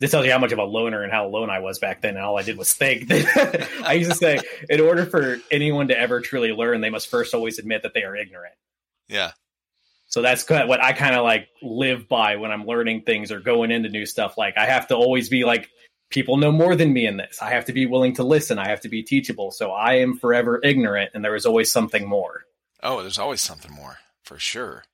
This 0.00 0.10
tells 0.10 0.26
you 0.26 0.32
how 0.32 0.38
much 0.38 0.50
of 0.50 0.58
a 0.58 0.64
loner 0.64 1.04
and 1.04 1.12
how 1.12 1.26
alone 1.26 1.50
I 1.50 1.60
was 1.60 1.78
back 1.78 2.02
then, 2.02 2.16
and 2.16 2.24
all 2.24 2.36
I 2.36 2.42
did 2.42 2.58
was 2.58 2.72
think. 2.72 3.10
I 3.84 3.92
used 3.92 4.10
to 4.10 4.16
say, 4.16 4.40
in 4.68 4.80
order 4.80 5.06
for 5.06 5.38
anyone 5.52 5.88
to 5.88 5.98
ever 5.98 6.20
truly 6.20 6.50
learn, 6.52 6.80
they 6.80 6.90
must 6.90 7.08
first 7.08 7.34
always 7.34 7.60
admit 7.60 7.82
that 7.84 7.94
they 7.94 8.02
are 8.02 8.16
ignorant. 8.16 8.54
Yeah. 9.08 9.32
So 10.06 10.22
that's 10.22 10.42
kind 10.42 10.62
of 10.62 10.68
what 10.68 10.82
I 10.82 10.92
kind 10.94 11.14
of 11.14 11.22
like 11.22 11.48
live 11.62 12.08
by 12.08 12.36
when 12.36 12.50
I'm 12.50 12.64
learning 12.64 13.02
things 13.02 13.30
or 13.30 13.40
going 13.40 13.70
into 13.70 13.88
new 13.88 14.06
stuff. 14.06 14.36
Like 14.38 14.56
I 14.56 14.66
have 14.66 14.88
to 14.88 14.96
always 14.96 15.28
be 15.28 15.44
like, 15.44 15.68
people 16.10 16.36
know 16.36 16.52
more 16.52 16.74
than 16.74 16.92
me 16.92 17.06
in 17.06 17.16
this. 17.16 17.40
I 17.42 17.50
have 17.50 17.66
to 17.66 17.72
be 17.72 17.86
willing 17.86 18.14
to 18.14 18.24
listen. 18.24 18.58
I 18.58 18.68
have 18.68 18.80
to 18.82 18.88
be 18.88 19.02
teachable. 19.02 19.50
So 19.50 19.70
I 19.72 19.94
am 19.94 20.16
forever 20.16 20.60
ignorant, 20.62 21.10
and 21.14 21.24
there 21.24 21.34
is 21.34 21.46
always 21.46 21.70
something 21.70 22.08
more. 22.08 22.42
Oh, 22.82 23.02
there's 23.02 23.18
always 23.18 23.40
something 23.40 23.72
more 23.72 23.98
for 24.22 24.38
sure. 24.38 24.84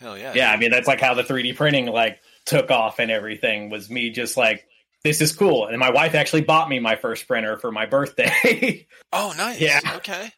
Hell 0.00 0.18
yeah. 0.18 0.32
Yeah, 0.34 0.50
I 0.50 0.56
mean 0.56 0.70
that's 0.70 0.88
like 0.88 1.00
how 1.00 1.14
the 1.14 1.22
3D 1.22 1.56
printing 1.56 1.86
like 1.86 2.20
took 2.44 2.70
off 2.70 2.98
and 2.98 3.10
everything 3.10 3.70
was 3.70 3.88
me 3.88 4.10
just 4.10 4.36
like 4.36 4.66
this 5.04 5.20
is 5.20 5.32
cool. 5.32 5.66
And 5.66 5.78
my 5.78 5.90
wife 5.90 6.14
actually 6.14 6.42
bought 6.42 6.68
me 6.68 6.78
my 6.80 6.96
first 6.96 7.26
printer 7.26 7.56
for 7.56 7.70
my 7.72 7.86
birthday, 7.86 8.86
Oh, 9.12 9.32
nice. 9.36 9.60
Yeah. 9.60 9.80
Okay. 9.96 10.30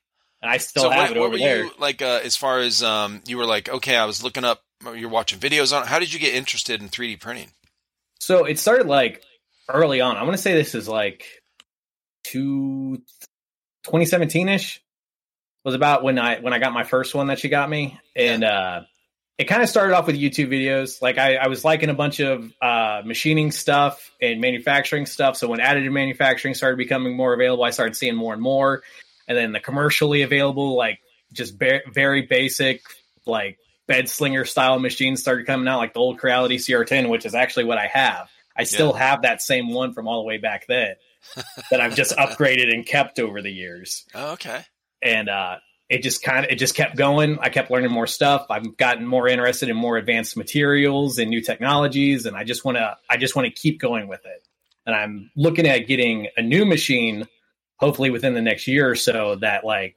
and 0.43 0.51
I 0.51 0.57
still 0.59 0.85
so 0.85 0.91
have 0.91 1.09
what, 1.09 1.17
it 1.17 1.21
what 1.21 1.27
over 1.27 1.33
were 1.33 1.39
there. 1.39 1.65
you 1.65 1.71
like 1.79 2.03
uh, 2.03 2.21
as 2.25 2.37
far 2.37 2.59
as 2.61 2.83
um 2.83 3.23
you 3.27 3.39
were 3.39 3.47
like 3.47 3.69
okay 3.69 3.97
I 3.97 4.05
was 4.05 4.23
looking 4.23 4.45
up 4.45 4.63
you're 4.95 5.09
watching 5.09 5.39
videos 5.39 5.75
on 5.75 5.87
how 5.87 5.99
did 5.99 6.13
you 6.13 6.21
get 6.21 6.35
interested 6.35 6.83
in 6.83 6.89
3D 6.91 7.21
printing? 7.21 7.49
So 8.21 8.45
it 8.45 8.59
started 8.59 8.87
like 8.87 9.23
early 9.69 10.01
on. 10.01 10.17
I 10.17 10.23
want 10.23 10.35
to 10.35 10.43
say 10.43 10.55
this 10.55 10.75
is 10.75 10.89
like 10.89 11.25
two 12.25 12.97
2017 13.85 14.49
ish 14.49 14.83
was 15.65 15.75
about 15.75 16.03
when 16.03 16.19
I 16.19 16.41
when 16.41 16.53
I 16.53 16.59
got 16.59 16.73
my 16.73 16.85
first 16.85 17.15
one 17.15 17.29
that 17.29 17.39
she 17.39 17.49
got 17.49 17.69
me, 17.71 17.99
and 18.15 18.43
yeah. 18.43 18.49
uh, 18.49 18.85
it 19.39 19.45
kind 19.45 19.63
of 19.63 19.69
started 19.69 19.95
off 19.95 20.07
with 20.07 20.17
YouTube 20.17 20.49
videos. 20.49 21.03
Like 21.03 21.19
I, 21.19 21.37
I 21.37 21.49
was 21.49 21.65
liking 21.65 21.89
a 21.89 21.95
bunch 21.95 22.21
of 22.21 22.53
uh, 22.61 23.03
machining 23.05 23.51
stuff 23.51 24.13
and 24.21 24.41
manufacturing 24.41 25.07
stuff. 25.07 25.37
So 25.37 25.49
when 25.49 25.61
additive 25.61 25.93
manufacturing 25.93 26.55
started 26.55 26.77
becoming 26.77 27.17
more 27.17 27.35
available, 27.35 27.65
I 27.65 27.71
started 27.71 27.97
seeing 27.97 28.15
more 28.15 28.33
and 28.33 28.43
more. 28.43 28.83
And 29.27 29.37
then 29.37 29.53
the 29.53 29.61
commercially 29.61 30.23
available, 30.23 30.77
like 30.77 31.01
just 31.33 31.59
ba- 31.59 31.83
very 31.93 32.23
basic, 32.23 32.83
like 33.27 33.59
bed 33.89 34.09
slinger 34.09 34.45
style 34.45 34.79
machines 34.79 35.21
started 35.21 35.47
coming 35.47 35.67
out, 35.67 35.79
like 35.79 35.95
the 35.95 36.01
old 36.01 36.19
Creality 36.19 36.59
CR10, 36.59 37.09
which 37.09 37.27
is 37.27 37.35
actually 37.35 37.65
what 37.65 37.79
I 37.79 37.87
have. 37.87 38.29
I 38.57 38.65
still 38.65 38.93
yeah. 38.95 39.11
have 39.11 39.23
that 39.23 39.43
same 39.43 39.71
one 39.71 39.93
from 39.93 40.07
all 40.07 40.23
the 40.23 40.27
way 40.27 40.39
back 40.39 40.67
then 40.69 40.95
that 41.71 41.81
I've 41.81 41.97
just 41.97 42.17
upgraded 42.17 42.73
and 42.73 42.87
kept 42.87 43.19
over 43.19 43.43
the 43.43 43.51
years. 43.51 44.05
Oh, 44.15 44.33
okay. 44.33 44.63
And 45.03 45.29
uh, 45.29 45.57
it 45.89 46.03
just 46.03 46.23
kind 46.23 46.45
of 46.45 46.51
it 46.51 46.57
just 46.57 46.75
kept 46.75 46.97
going. 46.97 47.39
I 47.41 47.49
kept 47.49 47.71
learning 47.71 47.91
more 47.91 48.07
stuff. 48.07 48.47
I've 48.51 48.77
gotten 48.77 49.07
more 49.07 49.29
interested 49.29 49.69
in 49.69 49.77
more 49.77 49.97
advanced 49.97 50.37
materials 50.37 51.19
and 51.19 51.31
new 51.31 51.43
technologies, 51.43 52.27
and 52.27 52.37
I 52.37 52.45
just 52.45 52.65
want 52.65 52.79
to 52.79 52.97
I 53.09 53.17
just 53.17 53.37
want 53.37 53.47
to 53.47 53.53
keep 53.53 53.81
going 53.81 54.09
with 54.09 54.25
it. 54.25 54.47
And 54.87 54.95
I'm 54.95 55.31
looking 55.37 55.67
at 55.67 55.87
getting 55.87 56.29
a 56.37 56.43
new 56.43 56.65
machine, 56.65 57.27
hopefully 57.77 58.11
within 58.11 58.35
the 58.35 58.43
next 58.43 58.67
year 58.67 58.89
or 58.89 58.97
so, 58.97 59.37
that 59.37 59.65
like 59.65 59.97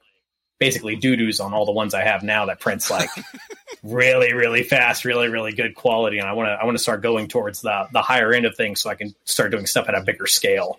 basically 0.58 0.96
doo 0.96 1.16
doos 1.16 1.40
on 1.40 1.54
all 1.54 1.64
the 1.64 1.72
ones 1.72 1.94
I 1.94 2.02
have 2.02 2.22
now 2.22 2.46
that 2.46 2.60
prints 2.60 2.90
like 2.90 3.08
really, 3.82 4.32
really 4.32 4.62
fast, 4.62 5.04
really, 5.04 5.28
really 5.28 5.52
good 5.52 5.74
quality. 5.74 6.18
And 6.18 6.28
I 6.28 6.32
want 6.32 6.48
to, 6.48 6.52
I 6.52 6.64
want 6.64 6.76
to 6.76 6.82
start 6.82 7.02
going 7.02 7.28
towards 7.28 7.60
the, 7.60 7.88
the 7.92 8.02
higher 8.02 8.32
end 8.32 8.46
of 8.46 8.56
things 8.56 8.80
so 8.80 8.90
I 8.90 8.94
can 8.94 9.14
start 9.24 9.50
doing 9.50 9.66
stuff 9.66 9.88
at 9.88 9.94
a 9.94 10.02
bigger 10.02 10.26
scale. 10.26 10.78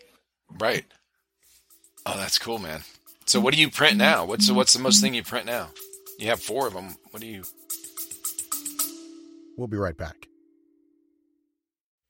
Right. 0.59 0.85
Oh, 2.05 2.17
that's 2.17 2.39
cool, 2.39 2.59
man. 2.59 2.81
So 3.25 3.39
what 3.39 3.53
do 3.53 3.59
you 3.59 3.69
print 3.69 3.97
now? 3.97 4.25
What's 4.25 4.49
what's 4.49 4.73
the 4.73 4.79
most 4.79 5.01
thing 5.01 5.13
you 5.13 5.23
print 5.23 5.45
now? 5.45 5.69
You 6.17 6.27
have 6.27 6.41
four 6.41 6.65
of 6.67 6.73
them. 6.73 6.95
What 7.11 7.21
do 7.21 7.27
you? 7.27 7.43
We'll 9.55 9.67
be 9.67 9.77
right 9.77 9.95
back. 9.95 10.27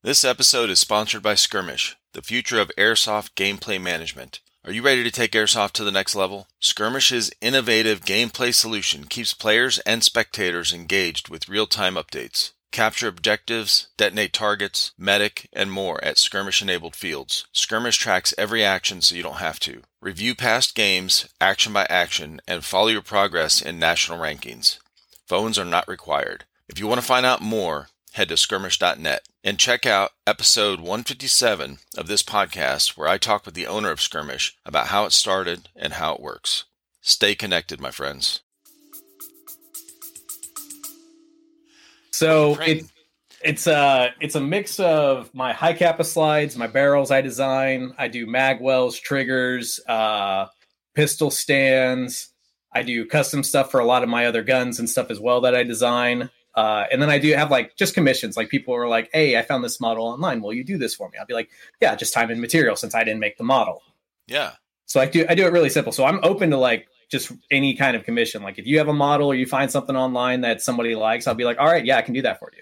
This 0.02 0.24
episode 0.24 0.70
is 0.70 0.80
sponsored 0.80 1.22
by 1.22 1.36
Skirmish, 1.36 1.98
the 2.14 2.22
future 2.22 2.62
of 2.62 2.72
airsoft 2.78 3.32
gameplay 3.36 3.82
management. 3.82 4.40
Are 4.70 4.72
you 4.72 4.84
ready 4.84 5.04
to 5.04 5.10
take 5.10 5.32
airsoft 5.32 5.72
to 5.74 5.84
the 5.84 5.90
next 5.90 6.14
level? 6.14 6.46
Skirmish's 6.60 7.32
innovative 7.42 8.02
gameplay 8.02 8.54
solution 8.54 9.06
keeps 9.06 9.34
players 9.34 9.80
and 9.80 10.04
spectators 10.04 10.72
engaged 10.72 11.28
with 11.28 11.50
real-time 11.50 11.96
updates. 11.96 12.52
Capture 12.72 13.08
objectives, 13.08 13.88
detonate 13.98 14.32
targets, 14.32 14.92
medic, 14.96 15.50
and 15.54 15.72
more 15.72 16.00
at 16.04 16.20
skirmish 16.20 16.62
enabled 16.62 16.96
fields. 16.96 17.48
Skirmish 17.52 17.98
tracks 17.98 18.32
every 18.38 18.64
action 18.64 19.02
so 19.02 19.16
you 19.16 19.24
don't 19.24 19.38
have 19.38 19.60
to. 19.62 19.82
Review 20.02 20.36
past 20.36 20.76
games, 20.76 21.28
action 21.42 21.74
by 21.74 21.88
action, 21.90 22.40
and 22.48 22.64
follow 22.64 22.90
your 22.90 23.02
progress 23.02 23.64
in 23.64 23.80
national 23.80 24.20
rankings. 24.20 24.78
Phones 25.26 25.58
are 25.58 25.66
not 25.66 25.88
required. 25.88 26.46
If 26.68 26.78
you 26.78 26.86
want 26.86 27.02
to 27.02 27.08
find 27.08 27.26
out 27.26 27.42
more, 27.42 27.88
head 28.14 28.30
to 28.30 28.38
skirmish.net 28.38 29.22
and 29.44 29.60
check 29.60 29.86
out 29.86 30.12
episode 30.26 30.80
157 30.80 31.78
of 31.98 32.08
this 32.08 32.24
podcast 32.24 32.98
where 32.98 33.08
I 33.08 33.18
talk 33.18 33.46
with 33.46 33.56
the 33.56 33.68
owner 33.68 33.92
of 33.92 34.02
Skirmish 34.02 34.58
about 34.66 34.88
how 34.88 35.06
it 35.06 35.12
started 35.12 35.70
and 35.76 35.94
how 35.94 36.14
it 36.16 36.22
works. 36.22 36.66
Stay 37.02 37.36
connected, 37.36 37.80
my 37.80 37.92
friends. 37.92 38.42
So 42.12 42.60
it, 42.60 42.86
it's 43.42 43.68
a 43.68 44.14
it's 44.20 44.36
a 44.36 44.42
mix 44.42 44.80
of 44.80 45.34
my 45.34 45.54
Hi-Capa 45.54 46.04
slides, 46.04 46.58
my 46.58 46.68
barrels 46.68 47.12
I 47.12 47.22
design. 47.22 47.94
I 47.98 48.10
do 48.10 48.28
magwells, 48.28 49.00
triggers, 49.00 49.80
uh, 49.88 50.48
pistol 50.96 51.32
stands. 51.32 52.30
I 52.74 52.84
do 52.84 53.06
custom 53.06 53.44
stuff 53.44 53.72
for 53.72 53.80
a 53.80 53.86
lot 53.86 54.04
of 54.04 54.10
my 54.10 54.26
other 54.26 54.44
guns 54.44 54.80
and 54.80 54.90
stuff 54.90 55.10
as 55.10 55.20
well 55.20 55.42
that 55.42 55.56
I 55.56 55.64
design. 55.64 56.30
Uh, 56.60 56.86
and 56.92 57.02
then 57.02 57.10
I 57.10 57.20
do 57.20 57.32
have 57.36 57.50
like 57.50 57.78
just 57.78 57.94
commissions. 57.94 58.36
Like 58.36 58.50
people 58.50 58.76
are 58.76 58.90
like, 58.90 59.10
"Hey, 59.14 59.38
I 59.38 59.44
found 59.44 59.64
this 59.64 59.80
model 59.80 60.04
online. 60.04 60.42
Will 60.42 60.52
you 60.52 60.66
do 60.66 60.78
this 60.78 60.94
for 60.94 61.08
me?" 61.08 61.18
I'll 61.18 61.26
be 61.26 61.34
like, 61.34 61.50
"Yeah, 61.80 61.96
just 61.96 62.14
time 62.14 62.30
and 62.30 62.42
material 62.42 62.76
since 62.76 62.94
I 62.94 63.06
didn't 63.06 63.22
make 63.22 63.38
the 63.38 63.46
model." 63.46 63.82
Yeah. 64.28 64.52
So 64.86 65.00
I 65.00 65.06
do 65.06 65.26
I 65.30 65.36
do 65.36 65.46
it 65.46 65.54
really 65.54 65.70
simple. 65.70 65.94
So 65.94 66.04
I'm 66.04 66.20
open 66.22 66.50
to 66.50 66.58
like 66.58 66.90
just 67.10 67.32
any 67.50 67.76
kind 67.76 67.96
of 67.96 68.04
commission. 68.04 68.44
Like 68.44 68.60
if 68.60 68.68
you 68.68 68.78
have 68.78 68.90
a 68.90 68.94
model 68.94 69.28
or 69.28 69.36
you 69.36 69.46
find 69.46 69.72
something 69.72 69.96
online 69.96 70.42
that 70.42 70.62
somebody 70.62 70.96
likes, 70.96 71.28
I'll 71.28 71.34
be 71.34 71.46
like, 71.46 71.60
all 71.60 71.68
right, 71.68 71.86
yeah, 71.86 71.98
I 71.98 72.02
can 72.02 72.14
do 72.14 72.24
that 72.24 72.40
for 72.40 72.52
you. 72.54 72.62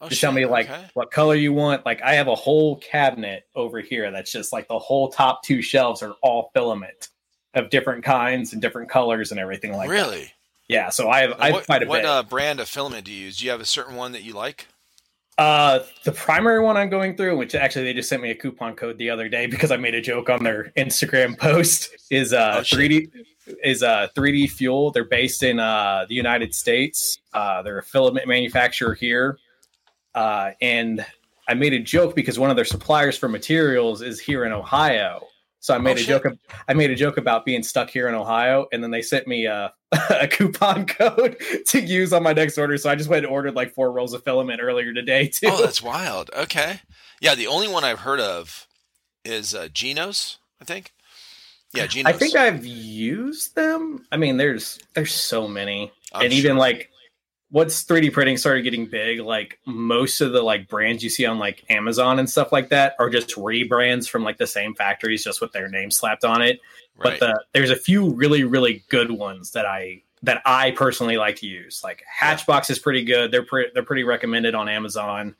Oh, 0.00 0.08
just 0.08 0.20
shit. 0.20 0.26
tell 0.26 0.32
me 0.32 0.46
like 0.46 0.70
okay. 0.70 0.86
what 0.94 1.10
color 1.10 1.34
you 1.34 1.52
want. 1.52 1.84
Like 1.84 2.00
I 2.00 2.14
have 2.14 2.28
a 2.28 2.34
whole 2.34 2.76
cabinet 2.76 3.44
over 3.54 3.80
here 3.82 4.10
that's 4.10 4.32
just 4.32 4.50
like 4.50 4.66
the 4.66 4.78
whole 4.78 5.10
top 5.10 5.42
two 5.42 5.60
shelves 5.60 6.02
are 6.02 6.14
all 6.22 6.50
filament 6.54 7.10
of 7.52 7.68
different 7.68 8.02
kinds 8.02 8.54
and 8.54 8.62
different 8.62 8.88
colors 8.88 9.30
and 9.30 9.38
everything 9.38 9.72
like 9.72 9.90
really? 9.90 10.00
that. 10.00 10.10
Really? 10.10 10.32
Yeah. 10.68 10.90
So 10.90 11.08
I 11.08 11.20
have 11.22 11.32
I 11.38 11.50
have 11.52 11.66
quite 11.66 11.82
a 11.82 11.86
what, 11.86 12.02
bit. 12.02 12.04
What 12.04 12.16
uh, 12.18 12.22
brand 12.22 12.60
of 12.60 12.68
filament 12.68 13.04
do 13.04 13.12
you 13.12 13.24
use? 13.26 13.38
Do 13.38 13.46
you 13.46 13.50
have 13.50 13.60
a 13.60 13.66
certain 13.66 13.96
one 13.96 14.12
that 14.12 14.22
you 14.22 14.34
like? 14.34 14.68
Uh, 15.38 15.84
the 16.02 16.10
primary 16.10 16.60
one 16.60 16.76
I'm 16.76 16.90
going 16.90 17.16
through, 17.16 17.36
which 17.36 17.54
actually 17.54 17.84
they 17.84 17.94
just 17.94 18.08
sent 18.08 18.20
me 18.20 18.30
a 18.30 18.34
coupon 18.34 18.74
code 18.74 18.98
the 18.98 19.08
other 19.08 19.28
day 19.28 19.46
because 19.50 19.70
I 19.70 19.76
made 19.76 19.94
a 19.94 20.00
joke 20.00 20.28
on 20.28 20.44
their 20.44 20.72
Instagram 20.76 21.38
post, 21.40 21.90
is 22.10 22.32
uh 22.32 22.56
oh, 22.58 22.60
3D 22.60 23.10
is 23.64 23.82
uh 23.82 24.08
3D 24.14 24.50
Fuel. 24.50 24.90
They're 24.90 25.04
based 25.04 25.42
in 25.42 25.58
uh 25.58 26.06
the 26.08 26.14
United 26.14 26.54
States. 26.54 27.18
Uh, 27.32 27.62
they're 27.62 27.78
a 27.78 27.82
filament 27.82 28.26
manufacturer 28.28 28.94
here. 28.94 29.38
Uh, 30.14 30.50
and 30.60 31.06
I 31.48 31.54
made 31.54 31.72
a 31.72 31.78
joke 31.78 32.16
because 32.16 32.38
one 32.38 32.50
of 32.50 32.56
their 32.56 32.64
suppliers 32.64 33.16
for 33.16 33.28
materials 33.28 34.02
is 34.02 34.18
here 34.18 34.44
in 34.44 34.52
Ohio. 34.52 35.28
So 35.68 35.74
I 35.74 35.78
made 35.78 35.90
oh, 35.90 35.94
a 35.94 35.98
shit. 35.98 36.22
joke. 36.22 36.38
I 36.66 36.72
made 36.72 36.90
a 36.90 36.94
joke 36.94 37.18
about 37.18 37.44
being 37.44 37.62
stuck 37.62 37.90
here 37.90 38.08
in 38.08 38.14
Ohio, 38.14 38.68
and 38.72 38.82
then 38.82 38.90
they 38.90 39.02
sent 39.02 39.26
me 39.26 39.44
a, 39.44 39.70
a, 39.92 40.26
coupon 40.26 40.86
code 40.86 41.36
to 41.66 41.78
use 41.82 42.14
on 42.14 42.22
my 42.22 42.32
next 42.32 42.56
order. 42.56 42.78
So 42.78 42.88
I 42.88 42.94
just 42.94 43.10
went 43.10 43.26
and 43.26 43.30
ordered 43.30 43.54
like 43.54 43.74
four 43.74 43.92
rolls 43.92 44.14
of 44.14 44.24
filament 44.24 44.62
earlier 44.62 44.94
today 44.94 45.28
too. 45.32 45.48
Oh, 45.50 45.60
that's 45.60 45.82
wild. 45.82 46.30
Okay, 46.34 46.80
yeah. 47.20 47.34
The 47.34 47.48
only 47.48 47.68
one 47.68 47.84
I've 47.84 47.98
heard 47.98 48.18
of 48.18 48.66
is 49.26 49.54
uh, 49.54 49.68
Genos. 49.68 50.38
I 50.58 50.64
think. 50.64 50.94
Yeah, 51.74 51.86
Genos. 51.86 52.06
I 52.06 52.12
think 52.12 52.34
I've 52.34 52.64
used 52.64 53.54
them. 53.54 54.06
I 54.10 54.16
mean, 54.16 54.38
there's 54.38 54.78
there's 54.94 55.12
so 55.12 55.46
many, 55.46 55.92
I'm 56.14 56.24
and 56.24 56.32
sure. 56.32 56.38
even 56.38 56.56
like 56.56 56.88
once 57.50 57.84
3D 57.84 58.12
printing 58.12 58.36
started 58.36 58.62
getting 58.62 58.86
big, 58.86 59.20
like 59.20 59.58
most 59.66 60.20
of 60.20 60.32
the 60.32 60.42
like 60.42 60.68
brands 60.68 61.02
you 61.02 61.08
see 61.08 61.24
on 61.24 61.38
like 61.38 61.64
Amazon 61.70 62.18
and 62.18 62.28
stuff 62.28 62.52
like 62.52 62.68
that 62.68 62.94
are 62.98 63.08
just 63.08 63.30
rebrands 63.36 64.08
from 64.08 64.22
like 64.22 64.36
the 64.36 64.46
same 64.46 64.74
factories, 64.74 65.24
just 65.24 65.40
with 65.40 65.52
their 65.52 65.68
name 65.68 65.90
slapped 65.90 66.24
on 66.24 66.42
it. 66.42 66.60
Right. 66.96 67.18
But 67.18 67.20
the, 67.20 67.44
there's 67.52 67.70
a 67.70 67.76
few 67.76 68.10
really 68.10 68.44
really 68.44 68.84
good 68.88 69.10
ones 69.10 69.52
that 69.52 69.64
I 69.64 70.02
that 70.22 70.42
I 70.44 70.72
personally 70.72 71.16
like 71.16 71.36
to 71.36 71.46
use. 71.46 71.82
Like 71.82 72.02
Hatchbox 72.06 72.68
yeah. 72.68 72.74
is 72.74 72.78
pretty 72.78 73.04
good. 73.04 73.30
They're 73.30 73.44
pretty 73.44 73.70
they're 73.72 73.82
pretty 73.82 74.04
recommended 74.04 74.54
on 74.54 74.68
Amazon. 74.68 75.34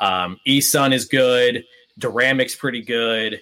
Um, 0.00 0.38
eSun 0.46 0.92
is 0.92 1.06
good. 1.06 1.64
Duramic's 1.98 2.56
pretty 2.56 2.82
good. 2.82 3.40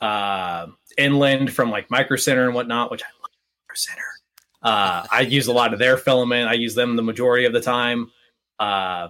Uh, 0.00 0.68
Inland 0.96 1.52
from 1.52 1.70
like 1.70 1.90
Micro 1.90 2.16
Center 2.16 2.46
and 2.46 2.54
whatnot, 2.54 2.90
which 2.90 3.02
I 3.02 3.08
love 3.22 3.30
Micro 3.68 3.74
Center. 3.74 4.02
Uh, 4.62 5.06
I 5.10 5.20
use 5.20 5.46
a 5.46 5.52
lot 5.52 5.72
of 5.72 5.78
their 5.78 5.96
filament. 5.96 6.48
I 6.48 6.54
use 6.54 6.74
them 6.74 6.96
the 6.96 7.02
majority 7.02 7.46
of 7.46 7.52
the 7.52 7.60
time. 7.60 8.10
Uh, 8.58 9.08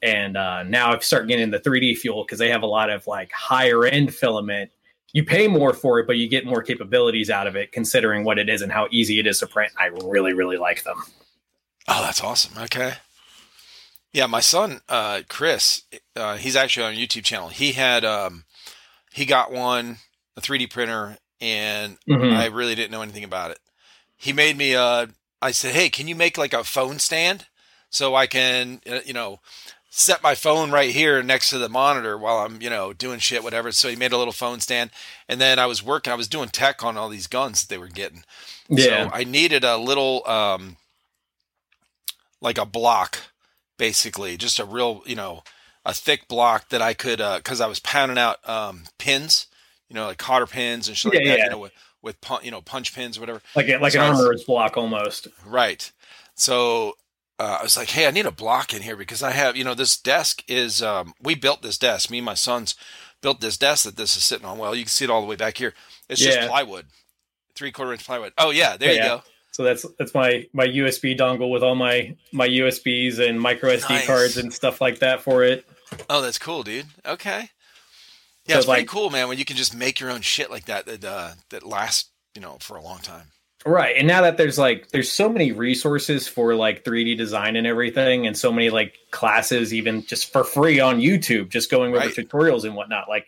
and 0.00 0.36
uh, 0.36 0.62
now 0.64 0.92
I've 0.92 1.04
started 1.04 1.28
getting 1.28 1.50
the 1.50 1.58
3D 1.58 1.98
fuel 1.98 2.24
because 2.24 2.38
they 2.38 2.50
have 2.50 2.62
a 2.62 2.66
lot 2.66 2.90
of 2.90 3.06
like 3.06 3.32
higher 3.32 3.84
end 3.84 4.14
filament. 4.14 4.70
You 5.12 5.24
pay 5.24 5.46
more 5.46 5.72
for 5.74 5.98
it, 6.00 6.06
but 6.06 6.16
you 6.16 6.28
get 6.28 6.46
more 6.46 6.62
capabilities 6.62 7.30
out 7.30 7.46
of 7.46 7.54
it, 7.54 7.72
considering 7.72 8.24
what 8.24 8.38
it 8.38 8.48
is 8.48 8.62
and 8.62 8.72
how 8.72 8.88
easy 8.90 9.18
it 9.18 9.26
is 9.26 9.40
to 9.40 9.46
print. 9.46 9.72
I 9.78 9.86
really, 9.86 10.32
really 10.32 10.56
like 10.56 10.84
them. 10.84 11.02
Oh, 11.86 12.02
that's 12.02 12.22
awesome. 12.22 12.62
Okay. 12.62 12.94
Yeah, 14.12 14.26
my 14.26 14.40
son, 14.40 14.80
uh, 14.88 15.22
Chris, 15.28 15.82
uh, 16.16 16.36
he's 16.36 16.56
actually 16.56 16.86
on 16.86 16.94
a 16.94 16.96
YouTube 16.96 17.24
channel. 17.24 17.48
He 17.48 17.72
had, 17.72 18.04
um, 18.04 18.44
he 19.12 19.24
got 19.24 19.52
one, 19.52 19.98
a 20.36 20.40
3D 20.40 20.70
printer, 20.70 21.16
and 21.40 21.98
mm-hmm. 22.08 22.34
I 22.34 22.46
really 22.46 22.74
didn't 22.74 22.90
know 22.90 23.02
anything 23.02 23.24
about 23.24 23.50
it 23.50 23.58
he 24.22 24.32
made 24.32 24.56
me 24.56 24.76
uh 24.76 25.06
I 25.42 25.50
said, 25.50 25.74
"Hey, 25.74 25.90
can 25.90 26.06
you 26.06 26.14
make 26.14 26.38
like 26.38 26.52
a 26.52 26.62
phone 26.62 27.00
stand 27.00 27.46
so 27.90 28.14
I 28.14 28.28
can 28.28 28.80
uh, 28.88 29.00
you 29.04 29.12
know 29.12 29.40
set 29.90 30.22
my 30.22 30.36
phone 30.36 30.70
right 30.70 30.90
here 30.90 31.22
next 31.22 31.50
to 31.50 31.58
the 31.58 31.68
monitor 31.68 32.16
while 32.16 32.38
I'm, 32.38 32.62
you 32.62 32.70
know, 32.70 32.92
doing 32.92 33.18
shit 33.18 33.42
whatever." 33.42 33.72
So 33.72 33.88
he 33.88 33.96
made 33.96 34.12
a 34.12 34.18
little 34.18 34.32
phone 34.32 34.60
stand 34.60 34.90
and 35.28 35.40
then 35.40 35.58
I 35.58 35.66
was 35.66 35.82
working 35.82 36.12
I 36.12 36.16
was 36.16 36.28
doing 36.28 36.50
tech 36.50 36.84
on 36.84 36.96
all 36.96 37.08
these 37.08 37.26
guns 37.26 37.62
that 37.62 37.68
they 37.68 37.78
were 37.78 37.88
getting. 37.88 38.22
Yeah. 38.68 39.08
So 39.08 39.10
I 39.12 39.24
needed 39.24 39.64
a 39.64 39.76
little 39.76 40.22
um 40.28 40.76
like 42.40 42.58
a 42.58 42.64
block 42.64 43.18
basically, 43.76 44.36
just 44.36 44.60
a 44.60 44.64
real, 44.64 45.02
you 45.04 45.16
know, 45.16 45.42
a 45.84 45.92
thick 45.92 46.28
block 46.28 46.68
that 46.68 46.80
I 46.80 46.94
could 46.94 47.20
uh 47.20 47.40
cuz 47.40 47.60
I 47.60 47.66
was 47.66 47.80
pounding 47.80 48.18
out 48.18 48.48
um 48.48 48.84
pins, 48.98 49.48
you 49.88 49.96
know, 49.96 50.06
like 50.06 50.18
cotter 50.18 50.46
pins 50.46 50.86
and 50.86 50.96
shit 50.96 51.12
yeah, 51.12 51.18
like 51.18 51.26
that, 51.26 51.38
yeah. 51.38 51.44
you 51.46 51.50
know, 51.50 51.58
with, 51.58 51.72
with 52.02 52.16
you 52.42 52.50
know 52.50 52.60
punch 52.60 52.94
pins, 52.94 53.16
or 53.16 53.20
whatever. 53.20 53.42
Like 53.54 53.68
like 53.80 53.92
so 53.92 54.00
an 54.00 54.14
armorer's 54.14 54.44
block 54.44 54.76
almost. 54.76 55.28
Right. 55.46 55.90
So 56.34 56.96
uh, 57.38 57.58
I 57.60 57.62
was 57.62 57.76
like, 57.76 57.90
hey, 57.90 58.06
I 58.06 58.10
need 58.10 58.26
a 58.26 58.30
block 58.32 58.74
in 58.74 58.82
here 58.82 58.96
because 58.96 59.22
I 59.22 59.30
have 59.32 59.56
you 59.56 59.64
know 59.64 59.74
this 59.74 59.96
desk 59.96 60.42
is 60.48 60.82
um, 60.82 61.14
we 61.22 61.34
built 61.34 61.62
this 61.62 61.78
desk. 61.78 62.10
Me 62.10 62.18
and 62.18 62.24
my 62.24 62.34
sons 62.34 62.74
built 63.20 63.40
this 63.40 63.56
desk 63.56 63.84
that 63.84 63.96
this 63.96 64.16
is 64.16 64.24
sitting 64.24 64.46
on. 64.46 64.58
Well, 64.58 64.74
you 64.74 64.82
can 64.82 64.90
see 64.90 65.04
it 65.04 65.10
all 65.10 65.20
the 65.20 65.26
way 65.26 65.36
back 65.36 65.58
here. 65.58 65.74
It's 66.08 66.20
just 66.20 66.48
plywood, 66.48 66.86
three 67.54 67.72
quarter 67.72 67.92
inch 67.92 68.04
plywood. 68.04 68.32
Oh 68.36 68.50
yeah, 68.50 68.76
there 68.76 68.92
you 68.92 69.00
go. 69.00 69.22
So 69.52 69.62
that's 69.64 69.84
that's 69.98 70.14
my 70.14 70.46
my 70.52 70.66
USB 70.66 71.16
dongle 71.16 71.50
with 71.50 71.62
all 71.62 71.74
my 71.74 72.16
my 72.32 72.48
USBs 72.48 73.18
and 73.18 73.40
micro 73.40 73.70
SD 73.76 73.90
Nice. 73.90 74.06
cards 74.06 74.36
and 74.38 74.52
stuff 74.52 74.80
like 74.80 74.98
that 75.00 75.20
for 75.20 75.44
it. 75.44 75.66
Oh, 76.08 76.22
that's 76.22 76.38
cool, 76.38 76.62
dude. 76.62 76.86
Okay. 77.04 77.50
Yeah, 78.52 78.60
So, 78.60 78.60
it's 78.60 78.68
pretty 78.68 78.86
cool, 78.86 79.10
man. 79.10 79.28
When 79.28 79.38
you 79.38 79.44
can 79.44 79.56
just 79.56 79.74
make 79.74 80.00
your 80.00 80.10
own 80.10 80.20
shit 80.20 80.50
like 80.50 80.66
that 80.66 80.86
that 80.86 81.04
uh, 81.04 81.30
that 81.50 81.62
lasts, 81.64 82.10
you 82.34 82.40
know, 82.40 82.56
for 82.60 82.76
a 82.76 82.82
long 82.82 82.98
time. 82.98 83.26
Right. 83.64 83.94
And 83.96 84.08
now 84.08 84.22
that 84.22 84.36
there's 84.38 84.58
like 84.58 84.88
there's 84.90 85.12
so 85.12 85.28
many 85.28 85.52
resources 85.52 86.26
for 86.26 86.54
like 86.56 86.84
3D 86.84 87.16
design 87.16 87.54
and 87.54 87.64
everything 87.66 88.26
and 88.26 88.36
so 88.36 88.50
many 88.52 88.70
like 88.70 88.94
classes 89.12 89.72
even 89.72 90.04
just 90.04 90.32
for 90.32 90.42
free 90.42 90.80
on 90.80 90.98
YouTube 91.00 91.48
just 91.48 91.70
going 91.70 91.90
over 91.94 91.98
Right. 92.06 92.12
tutorials 92.14 92.64
and 92.64 92.74
whatnot. 92.74 93.08
Like 93.08 93.26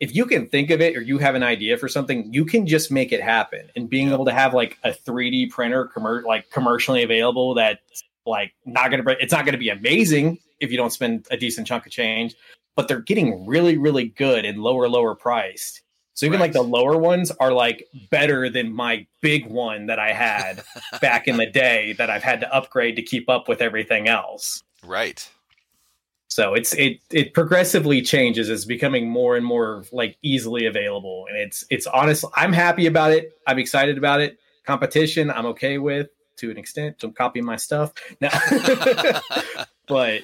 if 0.00 0.14
you 0.16 0.26
can 0.26 0.48
think 0.48 0.70
of 0.70 0.80
it 0.80 0.96
or 0.96 1.00
you 1.00 1.18
have 1.18 1.36
an 1.36 1.44
idea 1.44 1.76
for 1.76 1.86
something, 1.88 2.32
you 2.32 2.44
can 2.44 2.66
just 2.66 2.90
make 2.90 3.12
it 3.12 3.20
happen. 3.20 3.68
And 3.76 3.88
being 3.88 4.10
able 4.12 4.24
to 4.24 4.32
have 4.32 4.52
like 4.52 4.78
a 4.82 4.90
3D 4.90 5.50
printer 5.50 5.88
commer- 5.96 6.24
like 6.24 6.50
commercially 6.50 7.04
available 7.04 7.54
that's 7.54 8.02
like 8.26 8.54
not 8.66 8.88
to 8.88 9.16
it's 9.20 9.32
not 9.32 9.44
going 9.44 9.52
to 9.52 9.58
be 9.58 9.70
amazing 9.70 10.38
if 10.60 10.72
you 10.72 10.76
don't 10.76 10.92
spend 10.92 11.24
a 11.30 11.36
decent 11.36 11.68
chunk 11.68 11.86
of 11.86 11.92
change, 11.92 12.34
but 12.78 12.86
they're 12.86 13.00
getting 13.00 13.44
really 13.44 13.76
really 13.76 14.04
good 14.10 14.44
and 14.44 14.62
lower 14.62 14.88
lower 14.88 15.16
priced. 15.16 15.82
So 16.14 16.26
even 16.26 16.38
Right. 16.38 16.46
like 16.46 16.52
the 16.52 16.62
lower 16.62 16.96
ones 16.96 17.32
are 17.40 17.52
like 17.52 17.84
better 18.08 18.48
than 18.48 18.72
my 18.72 19.04
big 19.20 19.46
one 19.48 19.86
that 19.86 19.98
I 19.98 20.12
had 20.12 20.62
back 21.00 21.26
in 21.26 21.38
the 21.38 21.46
day 21.46 21.94
that 21.94 22.08
I've 22.08 22.22
had 22.22 22.40
to 22.42 22.54
upgrade 22.54 22.94
to 22.94 23.02
keep 23.02 23.28
up 23.28 23.48
with 23.48 23.60
everything 23.60 24.06
else. 24.06 24.62
Right. 24.84 25.28
So 26.28 26.54
it's 26.54 26.72
it 26.74 27.00
it 27.10 27.34
progressively 27.34 28.00
changes. 28.00 28.48
It's 28.48 28.64
becoming 28.64 29.08
more 29.10 29.36
and 29.36 29.44
more 29.44 29.82
like 29.90 30.16
easily 30.22 30.66
available, 30.66 31.26
and 31.28 31.36
it's 31.36 31.64
it's 31.70 31.88
honest. 31.88 32.24
I'm 32.36 32.52
happy 32.52 32.86
about 32.86 33.10
it. 33.10 33.32
I'm 33.48 33.58
excited 33.58 33.98
about 33.98 34.20
it. 34.20 34.38
Competition, 34.64 35.32
I'm 35.32 35.46
okay 35.46 35.78
with 35.78 36.10
to 36.36 36.50
an 36.52 36.58
extent. 36.58 37.00
Don't 37.00 37.16
copy 37.16 37.40
my 37.40 37.56
stuff, 37.56 37.92
no. 38.20 38.28
but 39.88 40.22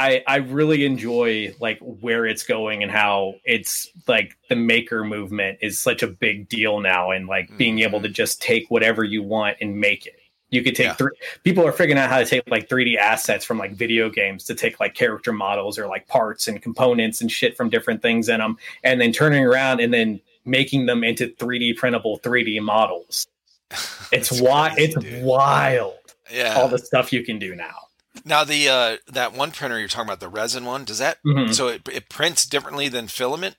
I 0.00 0.24
I 0.26 0.36
really 0.36 0.86
enjoy 0.86 1.54
like 1.60 1.78
where 1.80 2.24
it's 2.24 2.42
going 2.42 2.82
and 2.82 2.90
how 2.90 3.34
it's 3.44 3.88
like 4.08 4.36
the 4.48 4.56
maker 4.56 5.04
movement 5.04 5.58
is 5.60 5.78
such 5.78 6.02
a 6.02 6.06
big 6.06 6.48
deal 6.48 6.80
now, 6.80 7.10
and 7.10 7.26
like 7.26 7.54
being 7.58 7.80
able 7.80 7.98
mm-hmm. 7.98 8.06
to 8.06 8.12
just 8.12 8.40
take 8.40 8.70
whatever 8.70 9.04
you 9.04 9.22
want 9.22 9.58
and 9.60 9.78
make 9.78 10.06
it. 10.06 10.16
You 10.48 10.62
could 10.62 10.74
take 10.74 10.86
Yeah. 10.86 10.94
three. 10.94 11.12
People 11.44 11.66
are 11.66 11.72
figuring 11.72 11.98
out 11.98 12.08
how 12.08 12.18
to 12.18 12.24
take 12.24 12.42
like 12.48 12.68
3D 12.68 12.96
assets 12.96 13.44
from 13.44 13.58
like 13.58 13.72
video 13.72 14.08
games 14.10 14.44
to 14.44 14.54
take 14.54 14.80
like 14.80 14.94
character 14.94 15.32
models 15.32 15.78
or 15.78 15.86
like 15.86 16.08
parts 16.08 16.48
and 16.48 16.60
components 16.60 17.20
and 17.20 17.30
shit 17.30 17.56
from 17.56 17.68
different 17.68 18.00
things 18.02 18.28
in 18.28 18.38
them, 18.40 18.56
and 18.82 19.00
then 19.00 19.12
turning 19.12 19.44
around 19.44 19.80
and 19.80 19.92
then 19.92 20.18
making 20.46 20.86
them 20.86 21.04
into 21.04 21.28
3D 21.28 21.76
printable 21.76 22.18
3D 22.20 22.60
models. 22.60 23.26
It's 24.12 24.40
wild. 24.40 24.76
It's 24.76 24.96
dude. 24.96 25.22
wild. 25.22 25.94
Yeah. 26.32 26.54
All 26.54 26.66
the 26.66 26.78
stuff 26.78 27.12
you 27.12 27.22
can 27.22 27.38
do 27.38 27.54
now. 27.54 27.89
Now 28.24 28.44
the 28.44 28.68
uh, 28.68 28.96
that 29.12 29.32
one 29.34 29.50
printer 29.52 29.78
you're 29.78 29.88
talking 29.88 30.08
about, 30.08 30.20
the 30.20 30.28
resin 30.28 30.64
one, 30.64 30.84
does 30.84 30.98
that 30.98 31.18
Mhm. 31.24 31.54
so 31.54 31.68
it, 31.68 31.88
it 31.92 32.08
prints 32.08 32.44
differently 32.44 32.88
than 32.88 33.06
filament? 33.08 33.56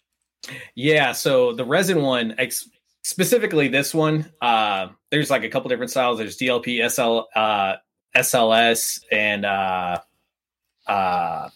Yeah, 0.76 1.12
so 1.14 1.54
the 1.54 1.64
resin 1.66 2.02
one, 2.02 2.36
ex- 2.38 2.68
specifically 3.04 3.68
this 3.68 3.94
one, 3.94 4.32
uh, 4.42 4.88
there's 5.10 5.30
like 5.30 5.44
a 5.44 5.50
couple 5.50 5.70
different 5.70 5.92
styles. 5.92 6.18
There's 6.18 6.38
DLP, 6.38 6.82
SL, 6.90 7.28
uh, 7.36 7.76
SLS, 8.16 9.04
and 9.12 9.46
uh, 9.46 10.00
uh, 10.88 11.50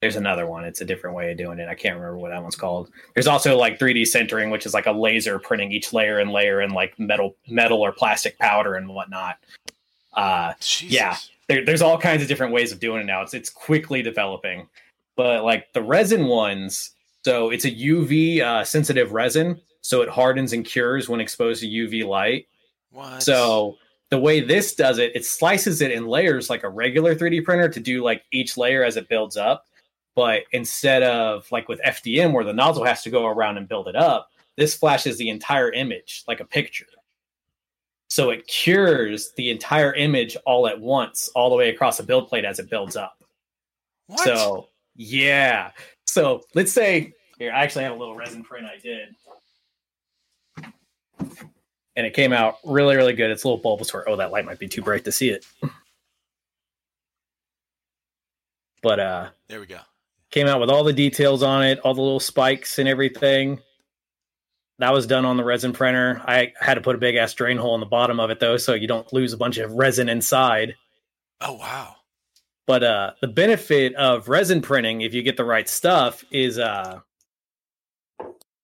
there's 0.00 0.16
another 0.16 0.46
one. 0.46 0.64
It's 0.64 0.80
a 0.80 0.84
different 0.86 1.14
way 1.16 1.30
of 1.30 1.36
doing 1.38 1.58
it. 1.58 1.68
I 1.68 1.74
can't 1.74 1.96
remember 1.96 2.16
what 2.16 2.30
that 2.30 2.42
one's 2.42 2.56
called. 2.56 2.90
There's 3.14 3.26
also 3.26 3.56
like 3.58 3.78
3D 3.78 4.02
sintering, 4.02 4.50
which 4.50 4.64
is 4.66 4.72
like 4.74 4.86
a 4.86 4.92
laser 4.92 5.38
printing 5.38 5.70
each 5.72 5.92
layer 5.92 6.18
and 6.18 6.30
layer 6.32 6.62
in 6.62 6.70
like 6.70 6.98
metal, 6.98 7.36
metal 7.46 7.80
or 7.82 7.92
plastic 7.92 8.38
powder 8.38 8.74
and 8.74 8.88
whatnot. 8.88 9.36
Uh, 10.14 10.54
Jesus. 10.60 10.92
Yeah. 10.94 11.16
There, 11.50 11.64
there's 11.64 11.82
all 11.82 11.98
kinds 11.98 12.22
of 12.22 12.28
different 12.28 12.52
ways 12.52 12.70
of 12.70 12.78
doing 12.78 13.00
it 13.00 13.06
now. 13.06 13.22
It's 13.22 13.34
it's 13.34 13.50
quickly 13.50 14.02
developing, 14.02 14.68
but 15.16 15.42
like 15.42 15.72
the 15.72 15.82
resin 15.82 16.26
ones, 16.26 16.92
so 17.24 17.50
it's 17.50 17.64
a 17.64 17.70
UV 17.72 18.40
uh, 18.40 18.64
sensitive 18.64 19.10
resin, 19.10 19.60
so 19.80 20.00
it 20.00 20.08
hardens 20.08 20.52
and 20.52 20.64
cures 20.64 21.08
when 21.08 21.20
exposed 21.20 21.60
to 21.62 21.66
UV 21.66 22.06
light. 22.06 22.46
What? 22.92 23.20
So 23.20 23.78
the 24.10 24.18
way 24.20 24.40
this 24.40 24.76
does 24.76 24.98
it, 24.98 25.10
it 25.16 25.24
slices 25.24 25.80
it 25.80 25.90
in 25.90 26.06
layers 26.06 26.50
like 26.50 26.62
a 26.62 26.68
regular 26.68 27.16
3D 27.16 27.44
printer 27.44 27.68
to 27.68 27.80
do 27.80 28.04
like 28.04 28.22
each 28.30 28.56
layer 28.56 28.84
as 28.84 28.96
it 28.96 29.08
builds 29.08 29.36
up. 29.36 29.66
But 30.14 30.42
instead 30.52 31.02
of 31.02 31.50
like 31.50 31.68
with 31.68 31.80
FDM 31.80 32.32
where 32.32 32.44
the 32.44 32.52
nozzle 32.52 32.84
has 32.84 33.02
to 33.02 33.10
go 33.10 33.26
around 33.26 33.56
and 33.56 33.68
build 33.68 33.88
it 33.88 33.96
up, 33.96 34.30
this 34.56 34.76
flashes 34.76 35.18
the 35.18 35.30
entire 35.30 35.72
image 35.72 36.22
like 36.28 36.38
a 36.38 36.44
picture. 36.44 36.86
So 38.10 38.30
it 38.30 38.46
cures 38.48 39.30
the 39.36 39.50
entire 39.50 39.94
image 39.94 40.36
all 40.44 40.66
at 40.66 40.78
once, 40.78 41.28
all 41.36 41.48
the 41.48 41.54
way 41.54 41.70
across 41.70 41.96
the 41.96 42.02
build 42.02 42.28
plate 42.28 42.44
as 42.44 42.58
it 42.58 42.68
builds 42.68 42.96
up. 42.96 43.22
what? 44.08 44.18
So 44.20 44.68
yeah. 44.96 45.70
So 46.06 46.42
let's 46.54 46.72
say 46.72 47.14
here, 47.38 47.52
I 47.52 47.62
actually 47.62 47.84
have 47.84 47.92
a 47.92 47.96
little 47.96 48.16
resin 48.16 48.42
print 48.42 48.66
I 48.66 48.78
did. 48.78 49.14
And 51.96 52.06
it 52.06 52.12
came 52.12 52.32
out 52.32 52.56
really, 52.64 52.96
really 52.96 53.12
good. 53.12 53.30
It's 53.30 53.44
a 53.44 53.48
little 53.48 53.62
Bulbasaur. 53.62 54.04
Oh, 54.06 54.16
that 54.16 54.32
light 54.32 54.44
might 54.44 54.58
be 54.58 54.68
too 54.68 54.82
bright 54.82 55.04
to 55.04 55.12
see 55.12 55.30
it. 55.30 55.46
But 58.82 58.98
uh 58.98 59.28
there 59.46 59.60
we 59.60 59.66
go. 59.66 59.78
came 60.30 60.48
out 60.48 60.58
with 60.60 60.70
all 60.70 60.82
the 60.82 60.92
details 60.92 61.42
on 61.44 61.62
it, 61.62 61.78
all 61.80 61.94
the 61.94 62.02
little 62.02 62.18
spikes 62.18 62.78
and 62.80 62.88
everything. 62.88 63.60
That 64.80 64.94
was 64.94 65.06
done 65.06 65.26
on 65.26 65.36
the 65.36 65.44
resin 65.44 65.72
printer. 65.74 66.22
I 66.26 66.54
had 66.58 66.74
to 66.74 66.80
put 66.80 66.94
a 66.94 66.98
big 66.98 67.14
ass 67.14 67.34
drain 67.34 67.58
hole 67.58 67.74
in 67.74 67.80
the 67.80 67.86
bottom 67.86 68.18
of 68.18 68.30
it 68.30 68.40
though, 68.40 68.56
so 68.56 68.72
you 68.72 68.88
don't 68.88 69.10
lose 69.12 69.32
a 69.34 69.36
bunch 69.36 69.58
of 69.58 69.70
resin 69.72 70.08
inside. 70.08 70.74
Oh 71.42 71.52
wow. 71.52 71.96
But 72.66 72.82
uh, 72.82 73.12
the 73.20 73.28
benefit 73.28 73.94
of 73.96 74.28
resin 74.28 74.62
printing, 74.62 75.02
if 75.02 75.12
you 75.12 75.22
get 75.22 75.36
the 75.36 75.44
right 75.44 75.68
stuff, 75.68 76.24
is 76.30 76.58
uh, 76.58 77.00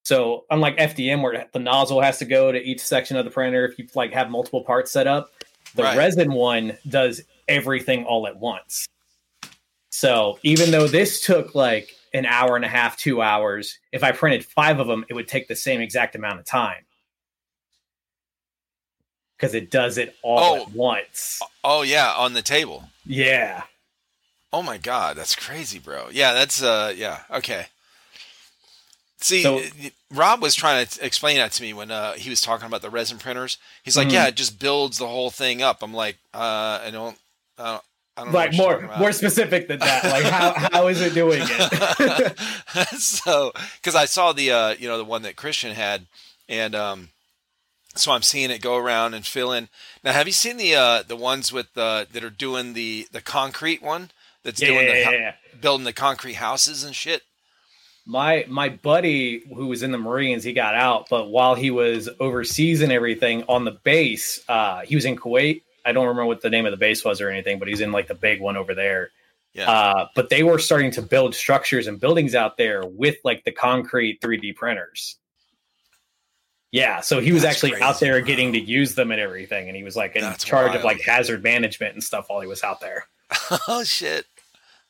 so 0.05 0.45
unlike 0.49 0.79
FDM 0.79 1.21
where 1.21 1.47
the 1.53 1.59
nozzle 1.59 2.01
has 2.01 2.19
to 2.19 2.25
go 2.25 2.51
to 2.51 2.59
each 2.63 2.81
section 2.81 3.17
of 3.17 3.25
the 3.25 3.31
printer, 3.31 3.67
if 3.67 3.79
you 3.79 3.87
like 3.95 4.13
have 4.13 4.31
multiple 4.31 4.63
parts 4.65 4.93
set 4.93 5.07
up, 5.07 5.33
the 5.75 5.83
Right. 5.83 5.99
resin 5.99 6.33
one 6.33 6.79
does 6.89 7.21
everything 7.49 8.05
all 8.05 8.27
at 8.27 8.39
once. 8.39 8.87
So 9.91 10.39
even 10.43 10.71
though 10.71 10.87
this 10.87 11.21
took 11.21 11.55
like 11.55 11.91
an 12.17 12.27
hour 12.27 12.57
and 12.57 12.65
a 12.65 12.69
half, 12.69 12.97
two 12.97 13.23
hours, 13.23 13.79
if 13.93 14.03
I 14.03 14.13
printed 14.13 14.45
five 14.45 14.79
of 14.81 14.87
them, 14.87 15.05
it 15.09 15.15
would 15.15 15.29
take 15.29 15.49
the 15.49 15.57
same 15.57 15.81
exact 15.81 16.15
amount 16.15 16.39
of 16.41 16.45
time 16.47 16.85
because 19.37 19.55
it 19.55 19.71
does 19.71 19.99
it 19.99 20.17
all 20.23 20.39
Oh. 20.39 20.63
at 20.63 20.71
once. 20.73 21.41
Oh 21.63 21.83
yeah, 21.83 22.13
on 22.17 22.33
the 22.33 22.43
table. 22.43 22.89
Yeah. 23.05 23.65
Oh 24.53 24.63
my 24.63 24.79
god, 24.79 25.17
that's 25.17 25.35
crazy, 25.35 25.79
bro. 25.79 26.09
Yeah, 26.11 26.33
that's 26.33 26.63
uh 26.63 26.95
yeah, 26.97 27.21
okay. 27.31 27.67
See, 29.19 29.43
So- 29.43 29.63
Rob 30.13 30.41
was 30.43 30.55
trying 30.55 30.87
to 30.87 31.05
explain 31.05 31.37
that 31.39 31.51
to 31.53 31.63
me 31.63 31.73
when 31.73 31.91
uh, 31.91 32.13
he 32.13 32.29
was 32.31 32.41
talking 32.43 32.67
about 32.67 32.83
the 32.83 32.91
resin 32.91 33.19
printers. 33.19 33.57
He's 33.83 33.97
like, 33.97 34.09
Mhm. 34.09 34.13
"Yeah, 34.13 34.27
it 34.29 34.37
just 34.37 34.59
builds 34.59 34.99
the 34.99 35.09
whole 35.09 35.31
thing 35.31 35.63
up." 35.63 35.83
I'm 35.83 35.95
like, 35.95 36.19
"Uh, 36.35 36.81
I 36.85 36.91
don't, 36.93 37.19
I 37.59 37.65
don't, 37.65 37.65
I 37.65 37.65
don't 37.65 37.75
know 37.75 37.83
like 38.29 38.55
more 38.55 38.91
more 38.99 39.13
specific 39.13 39.69
than 39.69 39.79
that 39.79 40.05
like 40.05 40.25
how 40.25 40.55
how 40.73 40.87
is 40.87 41.01
it 41.03 41.13
doing 41.13 41.43
it 41.43 42.39
so, 42.99 43.53
because 43.77 43.95
I 43.95 44.05
saw 44.05 44.33
the 44.33 44.51
uh, 44.51 44.75
you 44.79 44.89
know 44.89 44.99
the 44.99 45.05
one 45.05 45.23
that 45.23 45.37
Christian 45.37 45.75
had, 45.75 46.07
and 46.49 46.75
um, 46.75 47.09
so 47.95 48.13
I'm 48.13 48.23
seeing 48.23 48.51
it 48.51 48.61
go 48.61 48.77
around 48.77 49.15
and 49.15 49.25
fill 49.25 49.53
in. 49.53 49.69
Now, 50.05 50.13
have 50.13 50.27
you 50.27 50.33
seen 50.33 50.57
the 50.57 50.75
uh 50.75 51.03
the 51.03 51.17
ones 51.17 51.53
with 51.53 51.77
uh 51.77 52.07
that 52.13 52.25
are 52.25 52.31
doing 52.31 52.73
the 52.73 53.07
the 53.13 53.21
concrete 53.21 53.83
one 53.83 54.11
that's 54.43 54.61
yeah, 54.61 54.69
doing 54.69 54.87
the 54.87 55.01
yeah, 55.01 55.11
yeah. 55.11 55.35
building 55.61 55.85
the 55.85 55.93
concrete 55.93 56.35
houses 56.35 56.85
and 56.85 56.95
shit? 56.95 57.23
my 58.09 58.45
my 58.47 58.69
buddy 58.69 59.43
who 59.53 59.67
was 59.67 59.83
in 59.83 59.91
the 59.91 59.99
marines 59.99 60.45
he 60.45 60.53
got 60.53 60.77
out 60.77 61.09
but 61.11 61.29
while 61.29 61.57
he 61.57 61.73
was 61.73 62.09
overseas 62.21 62.81
and 62.81 62.93
everything 62.93 63.43
on 63.49 63.65
the 63.65 63.73
base 63.73 64.41
uh 64.49 64.83
he 64.83 64.95
was 64.95 65.05
in 65.05 65.17
kuwait 65.17 65.63
i 65.87 65.93
don't 65.93 66.07
remember 66.07 66.27
what 66.27 66.43
the 66.43 66.51
name 66.51 66.67
of 66.67 66.71
the 66.73 66.77
base 66.77 67.05
was 67.05 67.21
or 67.21 67.31
anything 67.31 67.59
but 67.59 67.69
he's 67.69 67.81
in 67.81 67.93
like 67.93 68.07
the 68.09 68.15
big 68.15 68.41
one 68.41 68.57
over 68.57 68.75
there 68.75 69.11
Yeah. 69.55 69.71
uh 69.71 70.09
but 70.15 70.29
they 70.29 70.43
were 70.43 70.59
starting 70.59 70.91
to 70.93 71.03
build 71.03 71.35
structures 71.35 71.87
and 71.87 71.99
buildings 71.99 72.35
out 72.35 72.57
there 72.59 72.85
with 72.85 73.17
like 73.25 73.45
the 73.45 73.53
concrete 73.53 74.21
3d 74.21 74.55
printers 74.57 75.17
yeah 76.73 77.01
so 77.01 77.21
he 77.21 77.33
was 77.33 77.43
That's 77.43 77.57
actually 77.57 77.71
crazy, 77.71 77.85
out 77.85 78.01
there 78.01 78.19
bro. 78.19 78.27
getting 78.27 78.53
to 78.53 78.61
use 78.61 78.95
them 78.95 79.11
and 79.13 79.21
everything 79.21 79.69
and 79.69 79.77
he 79.77 79.83
was 79.85 79.97
like 79.97 80.17
in 80.17 80.23
That's 80.23 80.45
charge 80.45 80.75
of 80.75 80.85
like 80.85 81.01
hazard 81.01 81.43
management 81.43 81.95
and 81.95 82.03
stuff 82.03 82.27
while 82.29 82.41
he 82.41 82.47
was 82.49 82.63
out 82.63 82.81
there 82.81 83.07
oh 83.69 83.83
shit. 83.85 84.25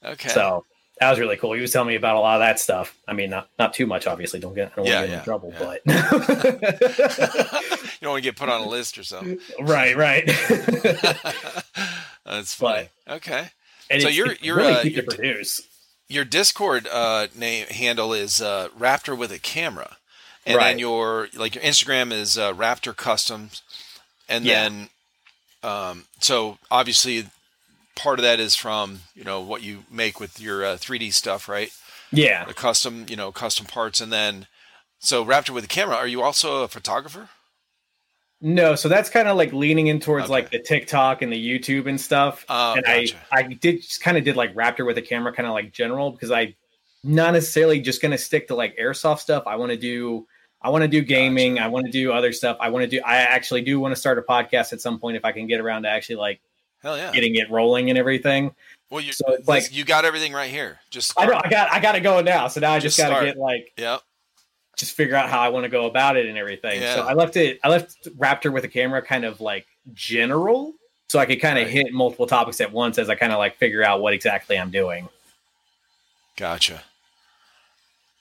Okay. 0.04 0.28
So 0.28 0.64
that 1.00 1.10
was 1.10 1.18
really 1.20 1.36
cool. 1.36 1.52
He 1.52 1.60
was 1.60 1.72
telling 1.72 1.88
me 1.88 1.94
about 1.96 2.16
a 2.16 2.20
lot 2.20 2.36
of 2.36 2.40
that 2.40 2.58
stuff. 2.58 2.96
I 3.06 3.12
mean, 3.12 3.30
not 3.30 3.48
not 3.58 3.74
too 3.74 3.86
much, 3.86 4.06
obviously. 4.06 4.40
Don't 4.40 4.54
get 4.54 4.72
I 4.72 4.76
don't 4.76 4.86
Yeah, 4.86 5.00
want 5.00 5.04
to 5.04 5.08
get 5.08 5.12
yeah, 5.12 5.18
in 5.18 5.24
trouble, 5.24 5.52
yeah. 5.52 5.58
but 5.58 5.80
you 7.92 7.98
don't 8.00 8.10
want 8.12 8.22
to 8.24 8.28
get 8.30 8.36
put 8.36 8.48
on 8.48 8.60
a 8.62 8.68
list 8.68 8.98
or 8.98 9.04
something. 9.04 9.38
right, 9.60 9.96
right. 9.96 10.24
That's 12.24 12.54
funny. 12.54 12.88
okay. 13.08 13.48
and 13.90 14.02
So 14.02 14.08
you're- 14.08 14.36
you're, 14.40 14.56
really 14.56 14.72
uh, 14.72 14.82
cheap 14.82 15.06
produce. 15.06 15.60
your 16.08 16.24
Discord 16.24 16.88
uh, 16.90 17.28
name 17.34 17.66
handle 17.68 18.12
is 18.12 18.40
uh, 18.40 18.68
Raptor 18.78 19.16
with 19.16 19.30
a 19.32 19.38
camera, 19.38 19.96
and 20.44 20.56
Right. 20.56 20.68
then 20.70 20.78
your 20.78 21.28
like 21.34 21.54
your 21.54 21.64
Instagram 21.64 22.12
is 22.12 22.36
uh, 22.38 22.52
Raptor 22.52 22.96
Customs, 22.96 23.62
and 24.28 24.44
Yeah. 24.44 24.62
then 24.68 24.88
um, 25.62 26.04
so 26.20 26.58
obviously 26.70 27.26
part 27.96 28.18
of 28.20 28.22
that 28.22 28.38
is 28.38 28.54
from 28.54 29.00
you 29.14 29.24
know 29.24 29.40
what 29.40 29.62
you 29.62 29.84
make 29.90 30.20
with 30.20 30.40
your 30.40 30.64
uh, 30.64 30.76
3D 30.76 31.12
stuff, 31.12 31.48
right? 31.48 31.70
Yeah. 32.12 32.44
The 32.44 32.54
custom 32.54 33.06
you 33.08 33.16
know 33.16 33.32
custom 33.32 33.66
parts, 33.66 34.00
and 34.00 34.12
then 34.12 34.46
so 35.00 35.24
Raptor 35.24 35.50
with 35.50 35.64
the 35.64 35.68
camera. 35.68 35.96
Are 35.96 36.06
you 36.06 36.22
also 36.22 36.62
a 36.62 36.68
photographer? 36.68 37.28
No, 38.40 38.74
so 38.74 38.88
that's 38.88 39.08
kind 39.08 39.28
of 39.28 39.36
like 39.36 39.52
leaning 39.52 39.86
in 39.86 39.98
towards 39.98 40.24
Okay. 40.24 40.32
like 40.32 40.50
the 40.50 40.58
TikTok 40.58 41.22
and 41.22 41.32
the 41.32 41.36
YouTube 41.58 41.88
and 41.88 41.98
stuff. 42.00 42.44
Oh, 42.48 42.74
and 42.74 42.84
gotcha. 42.84 43.16
I 43.32 43.38
I 43.38 43.42
did 43.44 43.82
just 43.82 44.02
kind 44.02 44.16
of 44.18 44.24
did 44.24 44.36
like 44.36 44.54
Raptor 44.54 44.84
with 44.84 44.98
a 44.98 45.02
camera, 45.02 45.32
kind 45.32 45.46
of 45.46 45.54
like 45.54 45.72
general 45.72 46.10
because 46.10 46.30
I 46.30 46.54
not 47.02 47.32
necessarily 47.32 47.80
just 47.80 48.02
gonna 48.02 48.18
stick 48.18 48.48
to 48.48 48.54
like 48.54 48.76
airsoft 48.76 49.20
stuff. 49.20 49.44
I 49.46 49.56
want 49.56 49.70
to 49.72 49.78
do 49.78 50.26
I 50.60 50.68
want 50.68 50.82
to 50.82 50.88
do 50.88 51.00
gaming. 51.00 51.54
Gotcha. 51.54 51.64
I 51.64 51.68
want 51.68 51.86
to 51.86 51.92
do 51.92 52.12
other 52.12 52.32
stuff. 52.32 52.58
I 52.60 52.68
want 52.68 52.82
to 52.84 52.88
do. 52.90 53.00
I 53.04 53.16
actually 53.16 53.62
do 53.62 53.80
want 53.80 53.92
to 53.94 54.00
start 54.00 54.18
a 54.18 54.22
podcast 54.22 54.72
at 54.74 54.80
some 54.80 54.98
point 54.98 55.16
if 55.16 55.24
I 55.24 55.32
can 55.32 55.46
get 55.46 55.60
around 55.60 55.84
to 55.84 55.88
actually 55.88 56.16
like 56.16 56.40
Hell 56.86 56.96
yeah! 56.96 57.10
getting 57.10 57.34
it 57.34 57.50
rolling 57.50 57.90
and 57.90 57.98
everything. 57.98 58.54
Well, 58.90 59.00
you 59.00 59.12
So 59.12 59.24
it's 59.32 59.48
like- 59.48 59.74
you 59.74 59.84
got 59.84 60.04
everything 60.04 60.32
right 60.32 60.48
here. 60.50 60.78
Just 60.90 61.12
I 61.18 61.26
know 61.26 61.40
I 61.42 61.48
got 61.50 61.72
I 61.72 61.80
got 61.80 61.92
to 61.92 62.00
go 62.00 62.20
now, 62.20 62.46
so 62.46 62.60
now 62.60 62.70
I 62.72 62.78
just, 62.78 62.96
Just 62.96 62.98
got 62.98 63.08
to 63.10 63.14
start. 63.16 63.24
get 63.26 63.36
like 63.36 63.72
Yep. 63.76 64.02
just 64.76 64.92
figure 64.92 65.16
out 65.16 65.28
how 65.28 65.40
I 65.40 65.48
want 65.48 65.64
to 65.64 65.68
go 65.68 65.86
about 65.86 66.16
it 66.16 66.26
and 66.26 66.38
everything. 66.38 66.80
Yeah. 66.80 66.94
So 66.94 67.02
I 67.02 67.12
left 67.14 67.36
it. 67.36 67.58
I 67.64 67.68
left 67.68 68.04
Raptor 68.16 68.52
with 68.52 68.62
a 68.62 68.68
camera 68.68 69.02
kind 69.02 69.24
of 69.24 69.40
like 69.40 69.66
general, 69.94 70.74
so 71.08 71.18
I 71.18 71.26
could 71.26 71.40
kind 71.40 71.58
of 71.58 71.64
Right. 71.64 71.72
hit 71.74 71.92
multiple 71.92 72.26
topics 72.28 72.60
at 72.60 72.70
once 72.70 72.98
as 72.98 73.10
I 73.10 73.16
kind 73.16 73.32
of 73.32 73.38
like 73.38 73.56
figure 73.56 73.82
out 73.82 74.00
what 74.00 74.12
exactly 74.14 74.56
I'm 74.56 74.70
doing. 74.70 75.08
Gotcha. 76.36 76.82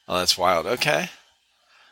Oh, 0.07 0.17
that's 0.17 0.37
wild. 0.37 0.65
Okay. 0.65 1.09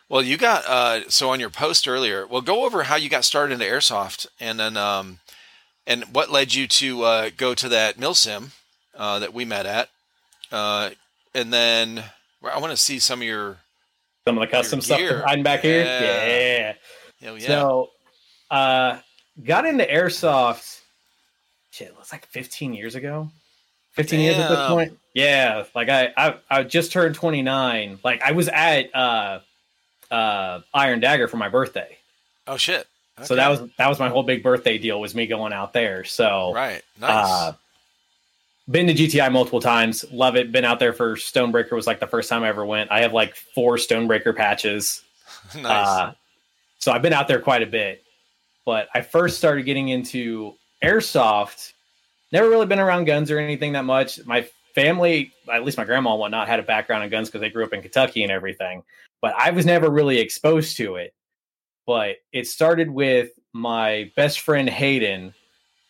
Well, 0.10 0.22
you 0.22 0.38
got 0.38 0.66
uh, 0.68 1.10
so 1.10 1.30
on 1.30 1.40
your 1.40 1.50
post 1.50 1.88
earlier. 1.88 2.26
Well, 2.26 2.42
go 2.42 2.66
over 2.66 2.84
how 2.84 2.96
you 2.96 3.10
got 3.10 3.24
started 3.24 3.54
into 3.54 3.66
airsoft, 3.66 4.26
and 4.40 4.60
then 4.60 4.78
um, 4.78 5.20
and 5.86 6.04
what 6.06 6.32
led 6.32 6.54
you 6.54 6.68
to 6.68 7.04
uh, 7.04 7.30
go 7.36 7.54
to 7.54 7.70
that 7.70 7.98
milsim 7.98 8.52
uh, 8.96 9.20
that 9.20 9.34
we 9.34 9.46
met 9.46 9.66
at, 9.66 9.90
uh, 10.52 10.92
and 11.34 11.52
then 11.52 12.04
I 12.44 12.60
want 12.60 12.72
to 12.72 12.78
see 12.78 13.00
some 13.00 13.22
of 13.22 13.28
your. 13.28 13.58
Some 14.28 14.38
of 14.38 14.42
the 14.42 14.48
custom 14.48 14.80
stuff 14.80 15.02
hiding 15.02 15.44
back 15.44 15.62
here. 15.62 15.84
Yeah. 15.84 16.28
Yeah. 16.28 16.74
Hell 17.22 17.38
yeah. 17.38 17.48
So, 17.48 17.90
uh, 18.50 19.00
got 19.44 19.66
into 19.66 19.84
airsoft. 19.84 20.80
Shit, 21.72 21.88
it 21.88 21.98
was 21.98 22.12
like 22.12 22.26
15 22.28 22.74
years 22.74 22.96
ago. 22.96 23.30
15 23.94 24.20
years 24.20 24.38
at 24.38 24.50
this 24.50 24.68
point. 24.68 24.98
Yeah, 25.14 25.66
like 25.76 25.90
I, 25.90 26.12
I, 26.18 26.36
I 26.50 26.64
just 26.64 26.92
turned 26.92 27.16
29. 27.16 28.00
Like 28.04 28.22
I 28.24 28.32
was 28.32 28.48
at 28.48 28.96
uh, 28.96 29.40
uh, 30.10 30.62
Iron 30.74 31.00
Dagger 31.00 31.28
for 31.28 31.38
my 31.38 31.50
birthday. 31.50 31.98
oh 32.48 32.58
shit. 32.58 32.88
So 33.22 33.36
that 33.36 33.48
was 33.48 33.62
that 33.78 33.88
was 33.88 34.00
my 34.00 34.10
whole 34.10 34.24
big 34.24 34.42
birthday 34.42 34.78
deal 34.78 35.00
was 35.00 35.14
me 35.14 35.28
going 35.28 35.54
out 35.54 35.72
there. 35.72 36.04
So 36.04 36.52
right. 36.54 36.82
Nice. 37.00 37.12
uh, 37.12 37.54
been 38.70 38.88
to 38.88 38.94
GTI 38.94 39.32
multiple 39.32 39.62
times, 39.62 40.06
love 40.12 40.36
it. 40.36 40.52
Been 40.52 40.66
out 40.66 40.80
there 40.80 40.94
for 40.94 41.16
Stonebreaker 41.16 41.74
was 41.74 41.86
like 41.86 42.00
the 42.00 42.08
first 42.08 42.30
time 42.30 42.44
I 42.44 42.48
ever 42.48 42.66
went. 42.66 42.92
I 42.92 43.02
have 43.02 43.14
like 43.14 43.36
four 43.36 43.76
Stonebreaker 43.76 44.36
patches. 44.36 45.04
nice. 45.56 45.66
Uh, 45.66 46.14
so 46.80 46.92
I've 46.92 47.02
been 47.02 47.14
out 47.14 47.28
there 47.28 47.40
quite 47.40 47.62
a 47.62 47.68
bit. 47.68 48.04
But 48.66 48.88
I 48.96 49.02
first 49.02 49.38
started 49.38 49.64
getting 49.64 49.90
into 49.90 50.54
airsoft. 50.82 51.74
Never 52.32 52.50
really 52.50 52.66
been 52.66 52.80
around 52.80 53.06
guns 53.06 53.30
or 53.30 53.38
anything 53.38 53.74
that 53.74 53.84
much. 53.84 54.26
My 54.26 54.48
family, 54.74 55.34
at 55.52 55.64
least 55.64 55.78
my 55.78 55.84
grandma 55.84 56.12
and 56.12 56.20
whatnot, 56.20 56.48
had 56.48 56.60
a 56.60 56.64
background 56.64 57.04
in 57.04 57.10
guns 57.10 57.28
because 57.28 57.42
they 57.42 57.50
grew 57.50 57.66
up 57.66 57.74
in 57.74 57.82
Kentucky 57.82 58.24
and 58.24 58.32
everything. 58.32 58.84
But 59.22 59.36
I 59.38 59.52
was 59.52 59.66
never 59.66 59.90
really 59.90 60.20
exposed 60.20 60.78
to 60.78 60.96
it. 60.96 61.14
But 61.86 62.18
it 62.32 62.48
started 62.48 62.90
with 62.90 63.32
my 63.52 64.12
best 64.16 64.40
friend 64.40 64.70
Hayden 64.70 65.34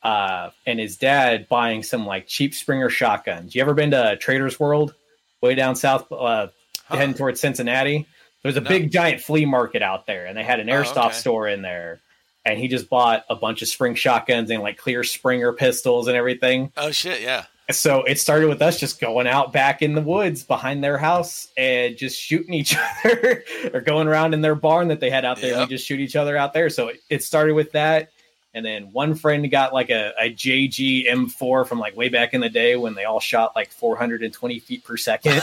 uh, 0.02 0.50
and 0.66 0.80
his 0.80 0.98
dad 0.98 1.48
buying 1.48 1.84
some 1.84 2.06
like 2.06 2.28
cheap 2.28 2.54
Springer 2.54 2.90
shotguns. 2.90 3.56
You 3.56 3.62
ever 3.62 3.74
been 3.74 3.92
to 3.92 4.18
Trader's 4.18 4.60
World, 4.60 4.94
way 5.42 5.56
down 5.56 5.76
south, 5.76 6.12
uh, 6.12 6.48
Huh. 6.86 6.98
heading 6.98 7.14
towards 7.16 7.40
Cincinnati? 7.40 8.06
There's 8.42 8.58
a 8.58 8.62
No. 8.62 8.68
big 8.70 8.92
giant 8.92 9.22
flea 9.22 9.46
market 9.46 9.82
out 9.82 10.06
there, 10.06 10.26
and 10.26 10.38
they 10.38 10.44
had 10.44 10.60
an 10.60 10.70
Oh, 10.70 10.74
airsoft 10.74 11.06
okay. 11.08 11.14
store 11.16 11.48
in 11.48 11.62
there. 11.62 12.02
And 12.44 12.60
he 12.60 12.68
just 12.68 12.90
bought 12.90 13.24
a 13.30 13.36
bunch 13.38 13.62
of 13.62 13.70
spring 13.70 13.96
shotguns 13.96 14.50
and 14.52 14.62
like 14.62 14.76
clear 14.78 15.02
Springer 15.06 15.54
pistols 15.54 16.08
and 16.10 16.18
everything. 16.18 16.74
oh 16.76 16.92
shit. 16.92 17.22
Yeah. 17.22 17.46
So 17.72 18.04
it 18.04 18.20
started 18.20 18.50
with 18.50 18.62
us 18.62 18.80
just 18.80 19.00
going 19.00 19.26
out 19.26 19.54
back 19.54 19.82
in 19.82 19.96
the 19.96 20.02
woods 20.02 20.44
behind 20.44 20.84
their 20.84 20.98
house 20.98 21.48
and 21.58 21.96
just 21.96 22.20
shooting 22.20 22.54
each 22.54 22.76
other 23.06 23.44
or 23.74 23.80
going 23.82 24.08
around 24.08 24.34
in 24.34 24.42
their 24.42 24.56
barn 24.56 24.90
that 24.90 25.00
they 25.00 25.10
had 25.10 25.24
out 25.24 25.40
there. 25.40 25.52
and 25.52 25.62
Yep. 25.62 25.70
We 25.70 25.76
just 25.76 25.88
shoot 25.88 26.00
each 26.02 26.16
other 26.16 26.36
out 26.36 26.54
there. 26.54 26.70
So 26.70 26.90
it, 26.90 27.02
it 27.10 27.24
started 27.24 27.54
with 27.54 27.72
that. 27.72 28.10
And 28.54 28.66
then 28.66 28.92
one 28.92 29.16
friend 29.16 29.50
got 29.50 29.74
like 29.74 29.90
a, 29.90 30.14
a 30.20 30.32
JG 30.32 31.10
M4 31.10 31.66
from 31.66 31.80
like 31.80 31.96
way 31.96 32.10
back 32.10 32.34
in 32.34 32.42
the 32.42 32.50
day 32.50 32.76
when 32.76 32.94
they 32.94 33.06
all 33.06 33.20
shot 33.20 33.56
like 33.56 33.72
420 33.72 34.60
feet 34.60 34.84
per 34.84 34.98
second. 34.98 35.36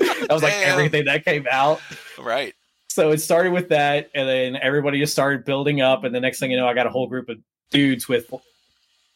that 0.00 0.26
was 0.28 0.42
like 0.42 0.52
Damn. 0.52 0.72
everything 0.72 1.04
that 1.06 1.24
came 1.24 1.46
out. 1.50 1.80
Right. 2.18 2.54
So 2.88 3.12
it 3.12 3.18
started 3.18 3.52
with 3.52 3.68
that, 3.68 4.10
and 4.16 4.28
then 4.28 4.56
everybody 4.56 4.98
just 4.98 5.12
started 5.12 5.44
building 5.44 5.80
up. 5.80 6.02
And 6.02 6.12
the 6.12 6.20
next 6.20 6.40
thing 6.40 6.50
you 6.50 6.56
know, 6.56 6.66
I 6.66 6.74
got 6.74 6.88
a 6.88 6.90
whole 6.90 7.06
group 7.06 7.28
of 7.28 7.38
dudes 7.70 8.08
with 8.08 8.30
a 8.32 8.38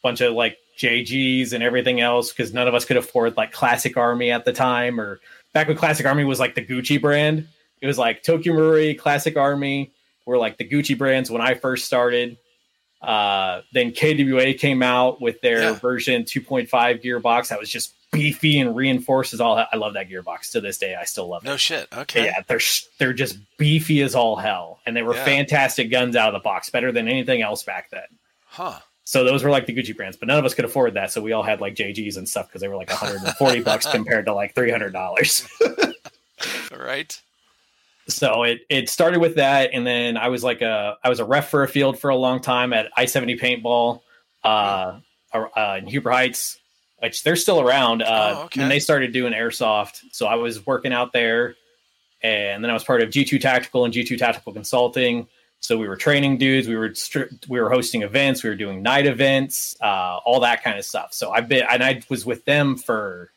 bunch 0.02 0.20
of 0.20 0.32
like 0.32 0.56
JGs 0.78 1.52
and 1.52 1.62
everything 1.62 2.00
else 2.00 2.32
because 2.32 2.52
none 2.52 2.68
of 2.68 2.74
us 2.74 2.84
could 2.84 2.96
afford 2.96 3.36
like 3.36 3.52
Classic 3.52 3.96
Army 3.96 4.30
at 4.30 4.44
the 4.44 4.52
time, 4.52 5.00
or 5.00 5.20
back 5.52 5.68
when 5.68 5.76
Classic 5.76 6.04
Army 6.06 6.24
was 6.24 6.40
like 6.40 6.54
the 6.54 6.64
Gucci 6.64 7.00
brand. 7.00 7.46
It 7.80 7.86
was 7.86 7.98
like 7.98 8.22
Tokyo 8.22 8.54
Marui, 8.54 8.98
Classic 8.98 9.36
Army 9.36 9.92
were 10.26 10.38
like 10.38 10.56
the 10.56 10.64
Gucci 10.68 10.96
brands 10.96 11.30
when 11.30 11.42
I 11.42 11.54
first 11.54 11.84
started. 11.84 12.38
Uh, 13.02 13.60
then 13.74 13.92
KWA 13.92 14.54
came 14.54 14.82
out 14.82 15.20
with 15.20 15.40
their 15.42 15.60
Yeah. 15.60 15.72
version 15.74 16.24
2.5 16.24 17.02
gearbox 17.02 17.48
that 17.48 17.60
was 17.60 17.68
just 17.68 17.92
beefy 18.12 18.58
and 18.58 18.74
reinforces 18.74 19.40
all. 19.40 19.56
I 19.58 19.76
love 19.76 19.92
that 19.94 20.08
gearbox 20.08 20.52
to 20.52 20.60
this 20.62 20.78
day. 20.78 20.94
I 20.94 21.04
still 21.04 21.28
love 21.28 21.44
it. 21.44 21.48
No 21.48 21.56
shit. 21.58 21.86
Okay. 21.92 22.24
Yeah, 22.26 22.40
they're 22.46 22.60
they're 22.98 23.12
just 23.12 23.36
beefy 23.58 24.00
as 24.02 24.14
all 24.14 24.36
hell, 24.36 24.78
and 24.86 24.96
they 24.96 25.02
were 25.02 25.14
Yeah. 25.16 25.24
fantastic 25.24 25.90
guns 25.90 26.16
out 26.16 26.28
of 26.28 26.40
the 26.40 26.42
box, 26.44 26.70
better 26.70 26.92
than 26.92 27.06
anything 27.08 27.42
else 27.42 27.62
back 27.62 27.90
then. 27.90 28.04
Huh. 28.46 28.78
So 29.04 29.22
those 29.22 29.44
were 29.44 29.50
like 29.50 29.66
the 29.66 29.74
Gucci 29.74 29.94
brands, 29.94 30.16
but 30.16 30.28
none 30.28 30.38
of 30.38 30.44
us 30.46 30.54
could 30.54 30.64
afford 30.64 30.94
that. 30.94 31.12
So 31.12 31.20
we 31.20 31.32
all 31.32 31.42
had 31.42 31.60
like 31.60 31.74
JGs 31.74 32.16
and 32.16 32.26
stuff 32.28 32.48
because 32.48 32.62
they 32.62 32.68
were 32.68 32.76
like 32.76 32.88
140 32.88 33.60
bucks 33.62 33.86
compared 33.86 34.24
to 34.26 34.34
like 34.34 34.54
300 34.54 34.92
dollars. 34.92 35.46
Right. 36.76 37.20
So 38.08 38.42
it 38.42 38.60
it 38.68 38.88
started 38.90 39.20
with 39.20 39.36
that, 39.36 39.70
and 39.72 39.86
then 39.86 40.16
I 40.18 40.28
was 40.28 40.44
like 40.44 40.60
a 40.60 40.98
I 41.02 41.08
was 41.08 41.20
a 41.20 41.24
ref 41.24 41.48
for 41.48 41.62
a 41.62 41.68
field 41.68 41.98
for 41.98 42.10
a 42.10 42.16
long 42.16 42.40
time 42.40 42.72
at 42.74 42.90
I 42.96 43.06
seventy 43.06 43.36
paintball, 43.38 44.00
uh, 44.42 44.98
uh, 45.32 45.76
in 45.78 45.86
Huber 45.86 46.10
Heights, 46.10 46.58
which 46.98 47.22
they're 47.22 47.36
still 47.36 47.60
around. 47.62 48.02
Uh, 48.02 48.34
Oh, 48.36 48.42
okay. 48.44 48.60
And 48.60 48.70
they 48.70 48.78
started 48.78 49.12
doing 49.12 49.32
airsoft, 49.32 50.02
so 50.12 50.26
I 50.26 50.34
was 50.34 50.66
working 50.66 50.92
out 50.92 51.14
there, 51.14 51.54
and 52.22 52.62
then 52.62 52.70
I 52.70 52.74
was 52.74 52.84
part 52.84 53.00
of 53.00 53.08
G 53.08 53.24
two 53.24 53.38
Tactical 53.38 53.86
and 53.86 53.94
G 53.94 54.04
two 54.04 54.18
Tactical 54.18 54.52
Consulting. 54.52 55.26
So 55.64 55.78
we 55.78 55.88
were 55.88 55.96
training 55.96 56.36
dudes, 56.36 56.68
we 56.68 56.76
were 56.76 56.90
stri- 56.90 57.32
we 57.48 57.58
were 57.58 57.70
hosting 57.70 58.02
events, 58.02 58.42
we 58.42 58.50
were 58.50 58.54
doing 58.54 58.82
night 58.82 59.06
events, 59.06 59.74
uh, 59.80 60.18
all 60.22 60.40
that 60.40 60.62
kind 60.62 60.78
of 60.78 60.84
stuff. 60.84 61.14
So 61.14 61.30
I've 61.30 61.48
been 61.48 61.64
and 61.70 61.82
I 61.82 62.02
was 62.10 62.26
with 62.26 62.44
them 62.44 62.76
for 62.76 63.30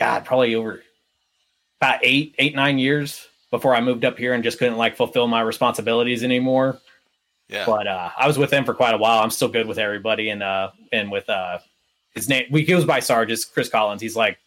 God, 0.00 0.24
probably 0.24 0.56
over 0.56 0.82
about 1.80 2.00
eight, 2.02 2.34
eight, 2.38 2.56
nine 2.56 2.78
years 2.78 3.24
before 3.52 3.72
I 3.72 3.80
moved 3.80 4.04
up 4.04 4.18
here 4.18 4.34
and 4.34 4.42
just 4.42 4.58
couldn't 4.58 4.78
like 4.78 4.96
fulfill 4.96 5.28
my 5.28 5.42
responsibilities 5.42 6.24
anymore. 6.24 6.80
Yeah. 7.48 7.64
But 7.64 7.86
uh, 7.86 8.10
I 8.18 8.26
was 8.26 8.36
with 8.36 8.50
them 8.50 8.64
for 8.64 8.74
quite 8.74 8.94
a 8.94 8.98
while. 8.98 9.22
I'm 9.22 9.30
still 9.30 9.46
good 9.46 9.68
with 9.68 9.78
everybody, 9.78 10.28
and 10.28 10.42
uh, 10.42 10.72
and 10.90 11.12
with 11.12 11.30
uh, 11.30 11.60
his 12.16 12.28
name, 12.28 12.46
we 12.50 12.64
goes 12.64 12.84
by 12.84 12.98
Sarge. 12.98 13.30
It's 13.30 13.44
Chris 13.44 13.68
Collins. 13.68 14.02
He's 14.02 14.16
like 14.16 14.38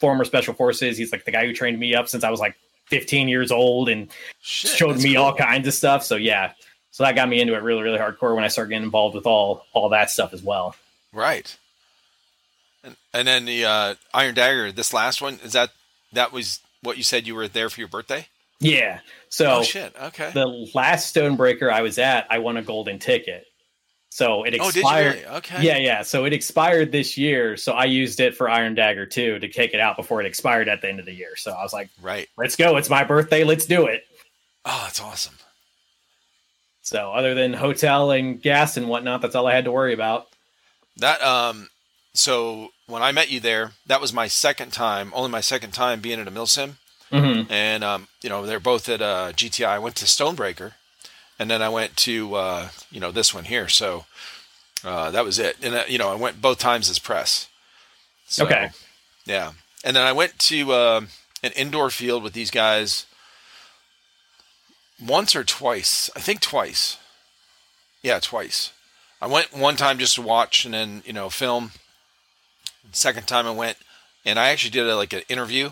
former 0.00 0.26
special 0.26 0.52
forces. 0.52 0.98
He's 0.98 1.12
like 1.12 1.24
the 1.24 1.32
guy 1.32 1.46
who 1.46 1.54
trained 1.54 1.80
me 1.80 1.94
up 1.94 2.10
since 2.10 2.24
I 2.24 2.30
was 2.30 2.40
like 2.40 2.56
15 2.90 3.28
years 3.28 3.50
old 3.50 3.88
and 3.88 4.08
Shit, 4.40 4.72
showed 4.72 4.98
me 4.98 5.16
all 5.16 5.34
kinds 5.34 5.66
of 5.66 5.74
stuff. 5.74 6.04
So 6.04 6.16
yeah, 6.16 6.52
so 6.90 7.04
that 7.04 7.14
got 7.14 7.28
me 7.28 7.40
into 7.40 7.54
it 7.54 7.62
really, 7.62 7.82
really 7.82 7.98
hardcore 7.98 8.34
when 8.34 8.44
I 8.44 8.48
started 8.48 8.70
getting 8.70 8.84
involved 8.84 9.14
with 9.14 9.26
all 9.26 9.64
all 9.72 9.88
that 9.90 10.10
stuff 10.10 10.34
as 10.34 10.42
well. 10.42 10.74
Right. 11.12 11.56
And 12.84 12.96
and 13.12 13.26
then 13.26 13.44
the 13.44 13.64
uh, 13.64 13.94
Iron 14.12 14.34
Dagger, 14.34 14.72
this 14.72 14.92
last 14.92 15.22
one, 15.22 15.38
is 15.42 15.52
that 15.52 15.70
that 16.12 16.32
was 16.32 16.60
what 16.82 16.96
you 16.96 17.02
said 17.02 17.26
you 17.26 17.34
were 17.34 17.48
there 17.48 17.70
for 17.70 17.80
your 17.80 17.88
birthday? 17.88 18.26
Yeah. 18.58 19.00
So 19.28 19.58
oh 19.58 19.62
shit. 19.62 19.94
Okay. 20.00 20.30
the 20.32 20.46
last 20.74 21.14
Stonebreaker 21.14 21.70
I 21.70 21.82
was 21.82 21.98
at, 21.98 22.26
I 22.30 22.38
won 22.38 22.56
a 22.56 22.62
golden 22.62 22.98
ticket. 22.98 23.46
So 24.12 24.42
it 24.42 24.56
oh, 24.60 24.68
expired. 24.68 25.14
really? 25.14 25.26
Okay. 25.36 25.62
Yeah, 25.62 25.78
yeah. 25.78 26.02
So 26.02 26.24
it 26.24 26.32
expired 26.32 26.90
this 26.92 27.16
year. 27.16 27.56
So 27.56 27.72
I 27.72 27.84
used 27.84 28.18
it 28.20 28.36
for 28.36 28.50
Iron 28.50 28.74
Dagger 28.74 29.06
2 29.06 29.38
to 29.38 29.48
take 29.48 29.72
it 29.72 29.78
out 29.80 29.96
before 29.96 30.20
it 30.20 30.26
expired 30.26 30.68
at 30.68 30.80
the 30.82 30.88
end 30.88 30.98
of 30.98 31.06
the 31.06 31.14
year. 31.14 31.36
So 31.36 31.52
I 31.52 31.62
was 31.62 31.72
like, 31.72 31.90
Right. 32.02 32.28
let's 32.36 32.56
go. 32.56 32.76
It's 32.76 32.90
my 32.90 33.04
birthday. 33.04 33.44
Let's 33.44 33.66
do 33.66 33.86
it. 33.86 34.04
Oh, 34.64 34.80
that's 34.84 35.00
awesome. 35.00 35.34
So 36.82 37.12
other 37.12 37.34
than 37.34 37.52
hotel 37.52 38.10
and 38.10 38.40
gas 38.42 38.76
and 38.76 38.88
whatnot, 38.88 39.22
that's 39.22 39.34
all 39.36 39.46
I 39.46 39.54
had 39.54 39.64
to 39.64 39.72
worry 39.72 39.94
about. 39.94 40.26
That 40.96 41.22
um 41.22 41.68
so 42.12 42.70
when 42.88 43.02
I 43.02 43.12
met 43.12 43.30
you 43.30 43.38
there, 43.38 43.72
that 43.86 44.00
was 44.00 44.12
my 44.12 44.26
second 44.26 44.72
time, 44.72 45.12
only 45.14 45.30
my 45.30 45.40
second 45.40 45.70
time 45.70 46.00
being 46.00 46.18
at 46.20 46.26
a 46.28 46.30
milsim, 46.32 46.74
Mm-hmm. 47.12 47.50
and 47.52 47.82
um, 47.84 48.06
you 48.22 48.28
know 48.28 48.46
they're 48.46 48.60
both 48.60 48.88
at 48.88 49.00
uh, 49.02 49.32
GTI. 49.32 49.66
I 49.66 49.78
went 49.80 49.96
to 49.96 50.04
Stonebreaker, 50.04 50.72
and 51.40 51.50
then 51.50 51.62
I 51.62 51.68
went 51.70 51.96
to 51.98 52.34
uh, 52.36 52.68
you 52.92 53.00
know 53.00 53.10
this 53.10 53.34
one 53.34 53.44
here. 53.44 53.66
So 53.68 54.04
uh, 54.84 55.10
that 55.10 55.24
was 55.24 55.38
it. 55.40 55.56
And 55.62 55.74
uh, 55.74 55.84
you 55.88 55.98
know 55.98 56.10
I 56.10 56.14
went 56.14 56.40
both 56.40 56.58
times 56.58 56.88
as 56.88 56.98
press. 57.00 57.48
So, 58.28 58.44
Okay. 58.44 58.70
Yeah, 59.24 59.52
and 59.82 59.96
then 59.96 60.06
I 60.06 60.12
went 60.12 60.38
to 60.50 60.72
uh, 60.72 61.00
an 61.42 61.52
indoor 61.56 61.90
field 61.90 62.22
with 62.22 62.32
these 62.34 62.50
guys 62.50 63.06
once 65.04 65.34
or 65.34 65.44
twice. 65.44 66.10
I 66.14 66.20
think 66.20 66.40
twice. 66.40 66.96
Yeah, 68.02 68.18
twice. 68.20 68.72
I 69.20 69.26
went 69.26 69.52
one 69.52 69.76
time 69.76 69.98
just 69.98 70.14
to 70.14 70.22
watch 70.22 70.64
and 70.64 70.74
then 70.74 71.02
you 71.04 71.12
know 71.12 71.30
film. 71.30 71.72
Second 72.92 73.26
time 73.26 73.46
I 73.46 73.50
went, 73.52 73.76
and 74.24 74.38
I 74.38 74.48
actually 74.50 74.70
did 74.70 74.86
a, 74.86 74.96
like 74.96 75.12
an 75.12 75.22
interview 75.28 75.70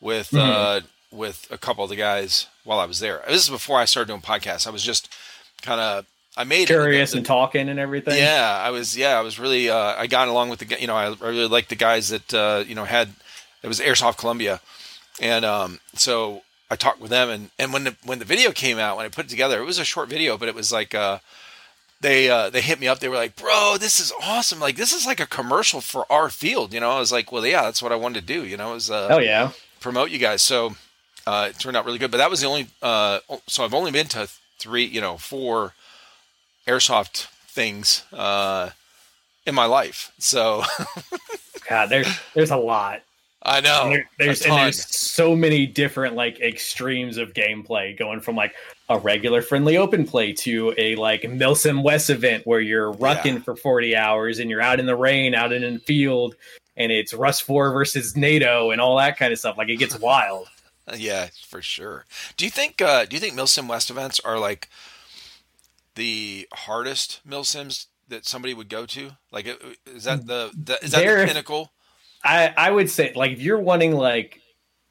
with 0.00 0.30
Mhm. 0.30 0.84
With 1.10 1.46
a 1.50 1.58
couple 1.58 1.84
of 1.84 1.90
the 1.90 1.96
guys 1.96 2.46
while 2.64 2.78
I 2.78 2.84
was 2.86 3.00
there. 3.00 3.22
This 3.28 3.42
is 3.44 3.48
before 3.50 3.78
I 3.78 3.84
started 3.86 4.08
doing 4.08 4.20
podcasts. 4.20 4.66
I 4.66 4.70
was 4.70 4.82
just 4.82 5.12
kind 5.62 5.80
of 5.80 6.06
I 6.36 6.44
made 6.44 6.62
it- 6.62 6.66
Curious 6.68 7.12
the- 7.12 7.18
and 7.18 7.26
talking 7.26 7.68
and 7.68 7.78
everything. 7.80 8.16
yeah, 8.16 8.60
I 8.62 8.70
was. 8.70 8.96
Yeah, 8.96 9.18
I 9.18 9.22
was 9.22 9.38
really. 9.40 9.68
Uh, 9.70 9.94
I 9.96 10.06
got 10.06 10.28
along 10.28 10.50
with 10.50 10.60
the. 10.60 10.80
You 10.80 10.86
know, 10.86 10.94
I, 10.96 11.06
I 11.06 11.28
really 11.28 11.48
liked 11.48 11.68
the 11.70 11.74
guys 11.76 12.10
that 12.10 12.32
uh, 12.34 12.64
you 12.66 12.74
know 12.74 12.84
had. 12.84 13.08
It 13.62 13.66
was 13.66 13.80
Airsoft 13.80 14.18
Columbia, 14.18 14.60
and 15.20 15.44
um, 15.44 15.80
so 15.94 16.42
I 16.70 16.76
talked 16.76 17.00
with 17.00 17.10
them. 17.10 17.28
And, 17.28 17.50
and 17.58 17.72
when 17.72 17.82
the 17.84 17.96
when 18.04 18.20
the 18.20 18.24
video 18.24 18.52
came 18.52 18.78
out, 18.78 18.96
when 18.96 19.04
I 19.04 19.08
put 19.08 19.24
it 19.24 19.28
together, 19.30 19.60
it 19.60 19.64
was 19.64 19.80
a 19.80 19.84
short 19.84 20.08
video, 20.08 20.38
but 20.38 20.48
it 20.48 20.54
was 20.54 20.70
like 20.70 20.94
uh, 20.94 21.18
they 22.00 22.30
uh, 22.30 22.50
they 22.50 22.60
hit 22.60 22.78
me 22.78 22.86
up. 22.86 23.00
They 23.00 23.08
were 23.08 23.16
like, 23.16 23.34
"Bro, 23.34 23.78
this 23.80 23.98
is 23.98 24.12
awesome! 24.22 24.60
Like 24.60 24.76
this 24.76 24.92
is 24.92 25.06
like 25.06 25.18
a 25.18 25.26
commercial 25.26 25.80
for 25.80 26.06
our 26.12 26.28
field." 26.30 26.72
You 26.72 26.78
know, 26.78 26.90
I 26.90 27.00
was 27.00 27.10
like, 27.10 27.32
"Well, 27.32 27.44
yeah, 27.44 27.62
that's 27.62 27.82
what 27.82 27.90
I 27.90 27.96
wanted 27.96 28.20
to 28.20 28.26
do." 28.32 28.44
You 28.44 28.56
know, 28.56 28.70
it 28.70 28.74
was 28.74 28.90
uh, 28.92 29.08
Oh 29.10 29.18
yeah. 29.18 29.50
promote 29.80 30.10
you 30.10 30.18
guys. 30.20 30.40
So 30.42 30.76
uh, 31.28 31.46
it 31.50 31.58
turned 31.58 31.76
out 31.76 31.84
really 31.84 31.98
good. 31.98 32.10
But 32.10 32.18
that 32.18 32.30
was 32.30 32.40
the 32.40 32.46
only. 32.46 32.68
Uh, 32.82 33.20
so 33.46 33.64
I've 33.64 33.74
only 33.74 33.90
been 33.90 34.06
to 34.08 34.28
three, 34.58 34.84
you 34.84 35.00
know, 35.00 35.16
four 35.18 35.74
airsoft 36.66 37.26
things 37.48 38.04
uh, 38.12 38.70
in 39.46 39.54
my 39.54 39.66
life. 39.66 40.12
So 40.18 40.62
God, 41.68 41.86
there's 41.90 42.08
there's 42.34 42.50
a 42.50 42.56
lot. 42.56 43.02
I 43.42 43.60
know 43.60 43.82
And 43.84 43.92
there- 43.92 44.10
there's 44.18 44.42
and 44.42 44.52
there's 44.54 44.84
so 44.96 45.36
many 45.36 45.64
different 45.64 46.16
like 46.16 46.40
extremes 46.40 47.18
of 47.18 47.32
gameplay 47.34 47.96
going 47.96 48.20
from 48.20 48.34
like 48.34 48.52
a 48.88 48.98
regular 48.98 49.42
friendly 49.42 49.76
open 49.76 50.04
play 50.04 50.32
to 50.32 50.74
a 50.76 50.96
like 50.96 51.22
Milsim 51.22 51.82
West 51.84 52.10
event 52.10 52.46
where 52.46 52.60
you're 52.60 52.92
rucking 52.94 53.34
Yeah. 53.36 53.38
for 53.40 53.54
40 53.54 53.94
hours 53.94 54.38
and 54.40 54.50
you're 54.50 54.60
out 54.60 54.80
in 54.80 54.86
the 54.86 54.96
rain, 54.96 55.34
out 55.34 55.52
in 55.52 55.62
the 55.74 55.78
field, 55.78 56.34
and 56.76 56.90
it's 56.90 57.12
RUSFOR 57.12 57.72
versus 57.72 58.16
NATO 58.16 58.70
and 58.72 58.80
all 58.80 58.96
that 58.96 59.16
kind 59.16 59.32
of 59.32 59.38
stuff. 59.38 59.56
Like 59.56 59.68
it 59.68 59.76
gets 59.76 59.98
wild. 60.00 60.48
Yeah, 60.96 61.28
for 61.46 61.62
sure. 61.62 62.04
Do 62.36 62.44
you 62.44 62.50
think? 62.50 62.80
Uh, 62.80 63.04
do 63.04 63.16
you 63.16 63.20
think 63.20 63.34
Milsim 63.34 63.68
West 63.68 63.90
events 63.90 64.20
are 64.20 64.38
like 64.38 64.68
the 65.94 66.48
hardest 66.52 67.20
Milsims 67.28 67.86
that 68.08 68.26
somebody 68.26 68.54
would 68.54 68.68
go 68.68 68.86
to? 68.86 69.12
Like, 69.30 69.48
uh, 69.48 69.54
is 69.86 70.04
that 70.04 70.26
the, 70.26 70.50
the 70.54 70.82
is 70.82 70.92
that 70.92 71.00
the 71.04 71.26
pinnacle? 71.26 71.72
I 72.24 72.52
I 72.56 72.70
would 72.70 72.90
say 72.90 73.12
like 73.14 73.32
if 73.32 73.40
you're 73.40 73.58
wanting 73.60 73.92
like 73.94 74.40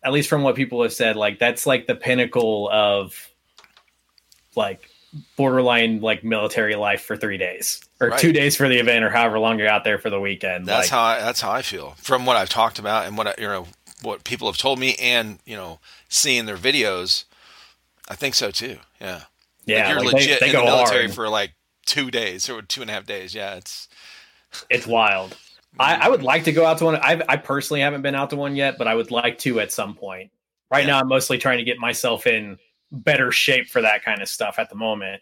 at 0.04 0.14
least 0.14 0.30
from 0.30 0.44
what 0.44 0.56
people 0.56 0.82
have 0.84 0.94
said 0.94 1.16
like 1.16 1.40
that's 1.40 1.66
like 1.66 1.88
the 1.88 1.96
pinnacle 1.96 2.70
of 2.72 3.30
like 4.56 4.90
borderline 5.36 6.00
like 6.02 6.24
military 6.24 6.76
life 6.76 7.02
for 7.02 7.18
3 7.18 7.38
days 7.38 7.82
or 8.00 8.10
Right. 8.10 8.20
2 8.20 8.32
days 8.32 8.56
for 8.56 8.68
the 8.68 8.78
event 8.78 9.04
or 9.04 9.10
however 9.10 9.40
long 9.40 9.58
you're 9.58 9.70
out 9.70 9.84
there 9.84 9.98
for 9.98 10.10
the 10.10 10.20
weekend 10.20 10.68
That's 10.68 10.92
like, 10.92 10.92
how 10.92 11.02
I, 11.04 11.20
that's 11.20 11.42
how 11.42 11.52
I 11.52 11.62
feel 11.62 11.96
from 11.98 12.26
what 12.26 12.38
I've 12.38 12.50
talked 12.50 12.80
about 12.80 13.08
and 13.08 13.18
what 13.18 13.28
I, 13.28 13.34
you 13.38 13.48
know 13.48 13.68
what 14.02 14.24
people 14.24 14.48
have 14.48 14.58
told 14.58 14.80
me 14.80 14.96
and 14.96 15.40
you 15.46 15.56
know 15.56 15.80
seeing 16.10 16.46
their 16.46 16.58
videos. 16.58 17.24
I 18.10 18.16
think 18.16 18.36
so 18.36 18.52
too. 18.52 18.78
Yeah. 19.02 19.24
yeah 19.66 19.80
like 19.80 19.90
you're 19.90 20.04
like, 20.06 20.14
legit 20.14 20.40
they, 20.40 20.50
in 20.50 20.56
the 20.56 20.64
military 20.64 21.04
hard. 21.06 21.14
for 21.16 21.30
like 21.30 21.54
two 21.86 22.10
days 22.12 22.50
or 22.50 22.62
two 22.62 22.82
and 22.82 22.90
a 22.90 22.94
half 22.94 23.06
days. 23.06 23.34
Yeah, 23.36 23.56
it's 23.56 23.88
it's 24.70 24.88
wild 24.88 25.36
I, 25.80 25.96
I 25.96 26.10
would 26.10 26.24
like 26.24 26.46
to 26.46 26.52
go 26.54 26.66
out 26.66 26.78
to 26.80 26.86
one 26.86 26.96
I, 26.96 27.22
I 27.28 27.36
personally 27.36 27.82
haven't 27.82 28.02
been 28.02 28.16
out 28.16 28.30
to 28.32 28.36
one 28.38 28.56
yet 28.56 28.78
but 28.78 28.88
I 28.88 28.96
would 28.96 29.12
like 29.12 29.38
to 29.40 29.60
at 29.60 29.72
some 29.72 29.94
point 29.94 30.32
right 30.72 30.86
Yeah. 30.86 30.94
now 30.94 31.00
I'm 31.02 31.08
mostly 31.08 31.38
trying 31.38 31.58
to 31.60 31.66
get 31.66 31.78
myself 31.80 32.26
in 32.26 32.58
better 32.92 33.32
shape 33.32 33.68
for 33.68 33.82
that 33.82 34.04
kind 34.06 34.22
of 34.22 34.30
stuff 34.30 34.58
at 34.58 34.70
the 34.70 34.76
moment 34.76 35.22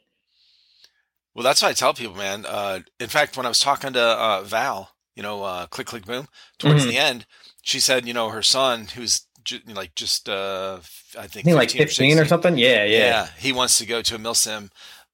well. 1.33 1.43
That's 1.43 1.61
what 1.61 1.69
I 1.69 1.73
tell 1.73 1.93
people, 1.93 2.15
man. 2.15 2.45
Uh, 2.47 2.79
in 2.99 3.09
fact, 3.09 3.35
when 3.35 3.45
I 3.45 3.49
was 3.49 3.59
talking 3.59 3.91
to 3.93 4.01
uh, 4.01 4.43
Val, 4.43 4.91
you 5.17 5.23
know, 5.23 5.43
uh, 5.43 5.65
click 5.67 5.87
click 5.87 6.05
boom, 6.05 6.27
towards 6.59 6.85
Mhm. 6.85 6.89
the 6.89 6.97
end, 6.97 7.25
she 7.65 7.79
said, 7.79 8.07
you 8.07 8.13
know, 8.13 8.29
her 8.29 8.43
son, 8.43 8.85
who's 8.95 9.25
ju- 9.43 9.59
like 9.67 9.95
just 9.95 10.29
uh, 10.29 10.79
I 11.17 11.23
I 11.23 11.27
think 11.27 11.45
think 11.45 11.57
like 11.57 11.71
15 11.71 11.87
15 11.87 12.05
or 12.05 12.15
16, 12.19 12.27
something 12.29 12.57
yeah 12.57 12.85
yeah, 12.85 12.97
Yeah, 12.99 13.27
he 13.37 13.51
wants 13.51 13.77
to 13.79 13.85
go 13.87 14.01
to 14.03 14.15
a 14.15 14.19
milsim. 14.19 14.69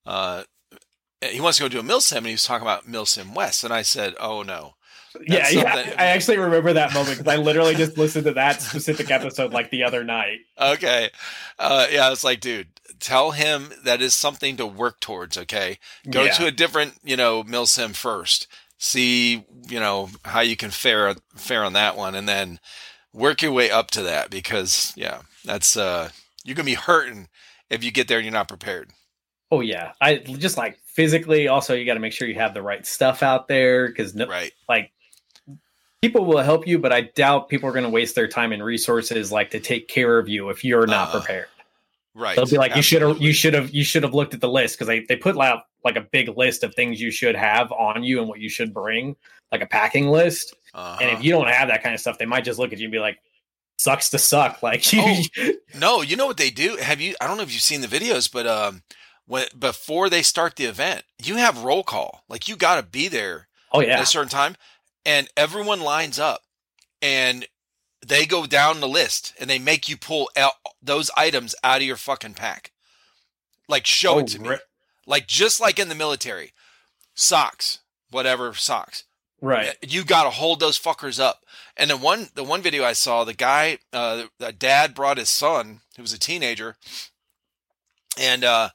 Uh, 0.05 0.43
he 1.21 1.39
wants 1.39 1.57
to 1.59 1.63
go 1.63 1.69
to 1.69 1.79
a 1.79 1.83
milsim, 1.83 2.17
and 2.17 2.25
he 2.27 2.33
was 2.33 2.43
talking 2.43 2.63
about 2.67 2.85
milsim 2.87 3.33
West, 3.33 3.63
and 3.63 3.73
I 3.73 3.81
said, 3.83 4.15
oh 4.19 4.43
no. 4.43 4.75
Yeah, 5.27 5.49
yeah. 5.49 5.93
I 5.97 6.07
actually 6.07 6.37
remember 6.37 6.73
that 6.73 6.93
moment 6.93 7.17
because 7.17 7.33
I 7.33 7.37
literally 7.37 7.75
just 7.75 7.97
listened 7.97 8.25
to 8.25 8.33
that 8.33 8.61
specific 8.61 9.11
episode 9.11 9.51
like 9.53 9.69
the 9.69 9.83
other 9.83 10.03
night. 10.03 10.39
Okay. 10.59 11.09
Uh, 11.59 11.87
yeah, 11.91 12.11
it's 12.13 12.23
like, 12.23 12.39
dude, 12.39 12.67
tell 12.99 13.31
him 13.31 13.73
that 13.83 14.01
is 14.01 14.15
something 14.15 14.55
to 14.57 14.65
work 14.65 14.99
towards. 15.01 15.37
Okay. 15.37 15.79
Go 16.09 16.23
Yeah. 16.23 16.31
to 16.33 16.45
a 16.45 16.51
different, 16.51 16.93
you 17.03 17.17
know, 17.17 17.43
milsim 17.43 17.93
first. 17.93 18.47
See, 18.83 19.45
you 19.69 19.79
know, 19.79 20.09
how 20.25 20.39
you 20.39 20.55
can 20.55 20.71
fare 20.71 21.13
fare 21.35 21.63
on 21.63 21.73
that 21.73 21.95
one, 21.95 22.15
and 22.15 22.27
then 22.27 22.59
work 23.13 23.43
your 23.43 23.51
way 23.51 23.69
up 23.69 23.91
to 23.91 24.01
that 24.01 24.31
because, 24.31 24.91
yeah, 24.95 25.21
that's 25.45 25.77
uh, 25.77 26.09
you're 26.43 26.55
gonna 26.55 26.65
be 26.65 26.73
hurting 26.73 27.27
if 27.69 27.83
you 27.83 27.91
get 27.91 28.07
there 28.07 28.17
and 28.17 28.25
you're 28.25 28.33
not 28.33 28.47
prepared. 28.47 28.89
Oh 29.51 29.61
yeah, 29.61 29.91
I 30.01 30.15
just 30.17 30.57
like 30.57 30.79
physically. 30.85 31.47
Also, 31.47 31.75
you 31.75 31.85
got 31.85 31.93
to 31.93 31.99
make 31.99 32.13
sure 32.13 32.27
you 32.27 32.35
have 32.35 32.53
the 32.55 32.61
right 32.63 32.83
stuff 32.85 33.21
out 33.21 33.47
there 33.47 33.87
because 33.87 34.15
no, 34.15 34.25
Right. 34.27 34.51
like 34.67 34.91
people 36.01 36.25
will 36.25 36.39
help 36.39 36.65
you, 36.65 36.79
but 36.79 36.91
I 36.91 37.01
doubt 37.01 37.49
people 37.49 37.69
are 37.69 37.73
going 37.73 37.83
to 37.83 37.89
waste 37.89 38.15
their 38.15 38.27
time 38.27 38.51
and 38.51 38.63
resources 38.63 39.31
like 39.31 39.51
to 39.51 39.59
take 39.59 39.87
care 39.87 40.17
of 40.17 40.27
you 40.27 40.49
if 40.49 40.63
you're 40.63 40.87
not 40.87 41.09
Uh, 41.09 41.19
prepared. 41.19 41.47
Right. 42.13 42.35
They'll 42.35 42.45
be 42.45 42.57
like, 42.57 42.75
you 42.75 42.81
should 42.81 43.01
have, 43.01 43.21
you 43.21 43.31
should 43.31 43.53
have, 43.53 43.71
you 43.71 43.83
should 43.83 44.03
have 44.03 44.13
looked 44.13 44.33
at 44.33 44.41
the 44.41 44.49
list 44.49 44.75
because 44.75 44.87
they 44.87 45.01
they 45.01 45.15
put 45.15 45.37
out 45.37 45.63
like 45.83 45.95
a 45.95 46.01
big 46.01 46.29
list 46.37 46.63
of 46.63 46.75
things 46.75 47.01
you 47.01 47.11
should 47.11 47.35
have 47.35 47.71
on 47.71 48.03
you 48.03 48.19
and 48.19 48.27
what 48.27 48.39
you 48.39 48.49
should 48.49 48.73
bring, 48.73 49.15
like 49.51 49.61
a 49.61 49.65
packing 49.65 50.09
list. 50.09 50.55
Uh-huh. 50.73 50.97
And 51.01 51.11
if 51.11 51.23
you 51.23 51.31
don't 51.31 51.47
have 51.47 51.69
that 51.69 51.83
kind 51.83 51.95
of 51.95 52.01
stuff, 52.01 52.17
they 52.17 52.25
might 52.25 52.43
just 52.43 52.59
look 52.59 52.73
at 52.73 52.79
you 52.79 52.85
and 52.85 52.91
be 52.91 52.99
like, 52.99 53.19
"Sucks 53.77 54.09
to 54.09 54.17
suck." 54.17 54.59
Like, 54.63 54.83
Oh, 54.93 55.21
No, 55.75 56.01
you 56.01 56.17
know 56.17 56.25
what 56.25 56.37
they 56.37 56.49
do? 56.49 56.75
Have 56.77 56.99
you? 56.99 57.15
I 57.21 57.27
don't 57.27 57.37
know 57.37 57.43
if 57.43 57.53
you've 57.53 57.61
seen 57.61 57.81
the 57.81 57.87
videos, 57.87 58.31
but 58.31 58.45
um, 58.45 58.83
when 59.25 59.45
before 59.57 60.09
they 60.09 60.21
start 60.21 60.57
the 60.57 60.65
event, 60.65 61.03
you 61.23 61.37
have 61.37 61.63
roll 61.63 61.83
call. 61.83 62.23
Like 62.27 62.49
you 62.49 62.57
got 62.57 62.75
to 62.75 62.83
be 62.83 63.07
there 63.07 63.47
oh 63.71 63.79
yeah. 63.79 63.95
at 63.95 64.01
a 64.01 64.05
certain 64.05 64.29
time, 64.29 64.57
and 65.05 65.29
everyone 65.37 65.79
lines 65.79 66.19
up, 66.19 66.41
and 67.01 67.47
they 68.05 68.25
go 68.25 68.45
down 68.45 68.79
the 68.79 68.87
list, 68.87 69.33
and 69.39 69.49
they 69.49 69.59
make 69.59 69.87
you 69.89 69.97
pull 69.97 70.29
out 70.35 70.53
those 70.81 71.11
items 71.15 71.53
out 71.63 71.77
of 71.77 71.83
your 71.87 71.95
fucking 71.97 72.33
pack. 72.33 72.71
Like 73.67 73.85
show 73.85 74.15
Oh, 74.15 74.19
it 74.19 74.27
to 74.29 74.39
me, 74.41 74.49
re- 74.49 74.59
like 75.05 75.27
just 75.27 75.59
like 75.61 75.79
in 75.79 75.87
the 75.89 75.95
military, 75.95 76.51
socks, 77.13 77.79
whatever 78.09 78.53
socks. 78.53 79.03
right. 79.39 79.75
You 79.81 80.03
got 80.03 80.23
to 80.23 80.29
hold 80.29 80.59
those 80.59 80.79
fuckers 80.79 81.19
up. 81.19 81.45
And 81.77 81.89
the 81.89 81.97
one, 81.97 82.29
the 82.35 82.43
one 82.43 82.61
video 82.61 82.83
I 82.83 82.93
saw, 82.93 83.23
the 83.23 83.33
guy, 83.33 83.77
uh, 83.93 84.23
the 84.39 84.51
dad 84.51 84.93
brought 84.93 85.17
his 85.17 85.29
son, 85.29 85.81
who 85.95 86.01
was 86.01 86.13
a 86.13 86.19
teenager, 86.19 86.75
and 88.19 88.43
uh, 88.43 88.69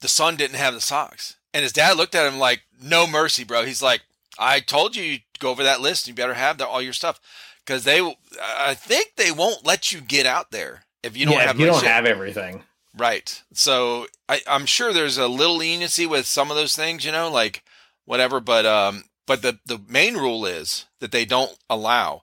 the 0.00 0.08
son 0.08 0.36
didn't 0.36 0.56
have 0.56 0.74
the 0.74 0.80
socks. 0.80 1.36
And 1.54 1.62
his 1.62 1.72
dad 1.72 1.96
looked 1.96 2.14
at 2.14 2.30
him 2.30 2.38
like, 2.38 2.62
"No 2.82 3.06
mercy, 3.06 3.44
bro." 3.44 3.64
He's 3.64 3.82
like, 3.82 4.02
"I 4.38 4.60
told 4.60 4.94
you, 4.96 5.02
you 5.04 5.18
go 5.38 5.50
over 5.50 5.62
that 5.62 5.80
list. 5.80 6.06
You 6.08 6.14
better 6.14 6.34
have 6.34 6.58
the, 6.58 6.66
all 6.66 6.82
your 6.82 6.92
stuff, 6.92 7.20
because 7.66 7.84
they, 7.84 8.00
I 8.40 8.74
think 8.74 9.12
they 9.16 9.32
won't 9.32 9.66
let 9.66 9.90
you 9.92 10.00
get 10.00 10.24
out 10.24 10.50
there 10.52 10.84
if 11.02 11.16
you 11.16 11.26
don't 11.26 11.34
yeah, 11.34 11.46
have. 11.48 11.58
you 11.58 11.66
don't 11.66 11.82
have 11.84 12.06
everything. 12.06 12.62
Right. 12.96 13.42
So 13.52 14.06
I, 14.28 14.40
I'm 14.46 14.64
sure 14.66 14.92
there's 14.92 15.18
a 15.18 15.28
little 15.28 15.56
leniency 15.56 16.06
with 16.06 16.26
some 16.26 16.50
of 16.50 16.56
those 16.56 16.76
things, 16.76 17.04
you 17.04 17.12
know, 17.12 17.30
like 17.30 17.62
whatever. 18.04 18.40
But 18.40 18.64
um, 18.64 19.04
but 19.26 19.42
the 19.42 19.58
the 19.66 19.80
main 19.88 20.14
rule 20.14 20.46
is 20.46 20.86
that 21.00 21.12
they 21.12 21.24
don't 21.24 21.56
allow 21.68 22.22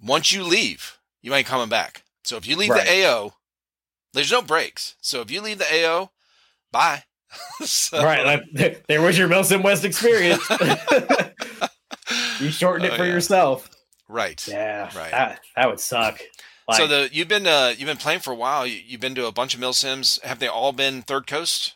once 0.00 0.30
you 0.32 0.44
leave, 0.44 0.98
you 1.22 1.34
ain't 1.34 1.46
coming 1.46 1.68
back. 1.68 2.04
So 2.24 2.36
if 2.36 2.46
you 2.46 2.56
leave 2.56 2.70
Right. 2.70 2.86
the 2.86 3.04
AO, 3.06 3.34
there's 4.12 4.30
no 4.30 4.42
breaks. 4.42 4.94
So 5.00 5.20
if 5.22 5.30
you 5.30 5.40
leave 5.40 5.58
the 5.58 5.84
AO, 5.84 6.10
bye. 6.70 7.04
so, 7.64 8.02
right. 8.02 8.24
Like, 8.52 8.86
there 8.88 9.00
was 9.02 9.16
your 9.18 9.28
Milsim 9.28 9.62
West 9.62 9.84
experience. 9.84 10.42
you 12.40 12.50
shortened 12.50 12.86
it 12.86 12.92
Oh, 12.92 12.96
for 12.96 13.04
yeah. 13.04 13.12
yourself. 13.12 13.70
Right. 14.10 14.46
Yeah, 14.48 14.90
Right. 14.96 15.10
That, 15.10 15.40
that 15.56 15.68
would 15.68 15.80
suck. 15.80 16.20
Like, 16.68 16.78
so 16.78 16.86
the 16.86 17.08
you've 17.12 17.28
been 17.28 17.46
uh 17.46 17.74
you've 17.76 17.86
been 17.86 17.96
playing 17.96 18.20
for 18.20 18.32
a 18.32 18.36
while. 18.36 18.66
You, 18.66 18.80
you've 18.86 19.00
been 19.00 19.14
to 19.16 19.26
a 19.26 19.32
bunch 19.32 19.54
of 19.54 19.60
mil 19.60 19.72
sims. 19.72 20.20
Have 20.22 20.38
they 20.38 20.46
all 20.46 20.72
been 20.72 21.02
third 21.02 21.26
coast? 21.26 21.74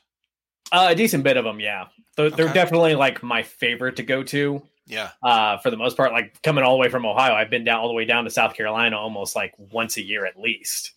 uh, 0.72 0.88
a 0.90 0.94
decent 0.94 1.22
bit 1.22 1.36
of 1.36 1.44
them, 1.44 1.60
yeah. 1.60 1.86
They're, 2.16 2.30
they're 2.30 2.52
definitely 2.52 2.94
like 2.94 3.22
my 3.22 3.42
favorite 3.42 3.96
to 3.96 4.02
go 4.02 4.22
to. 4.24 4.62
Yeah. 4.86 5.10
Uh, 5.22 5.58
for 5.58 5.70
the 5.70 5.76
most 5.76 5.96
part, 5.96 6.12
like 6.12 6.40
coming 6.42 6.64
all 6.64 6.74
the 6.74 6.80
way 6.80 6.88
from 6.88 7.06
Ohio, 7.06 7.34
I've 7.34 7.50
been 7.50 7.64
down 7.64 7.80
all 7.80 7.88
the 7.88 7.94
way 7.94 8.04
down 8.04 8.24
to 8.24 8.30
South 8.30 8.54
Carolina 8.54 8.96
almost 8.96 9.34
like 9.36 9.54
once 9.58 9.96
a 9.96 10.02
year 10.02 10.26
at 10.26 10.38
least. 10.38 10.92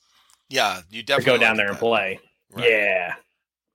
Yeah, 0.50 0.82
you 0.90 1.04
definitely 1.04 1.34
go 1.34 1.38
down 1.38 1.52
like 1.52 1.58
there 1.58 1.66
it 1.68 1.70
and 1.70 1.78
that 1.78 1.80
play. 1.80 2.20
Right. 2.52 2.70
Yeah. 2.70 3.14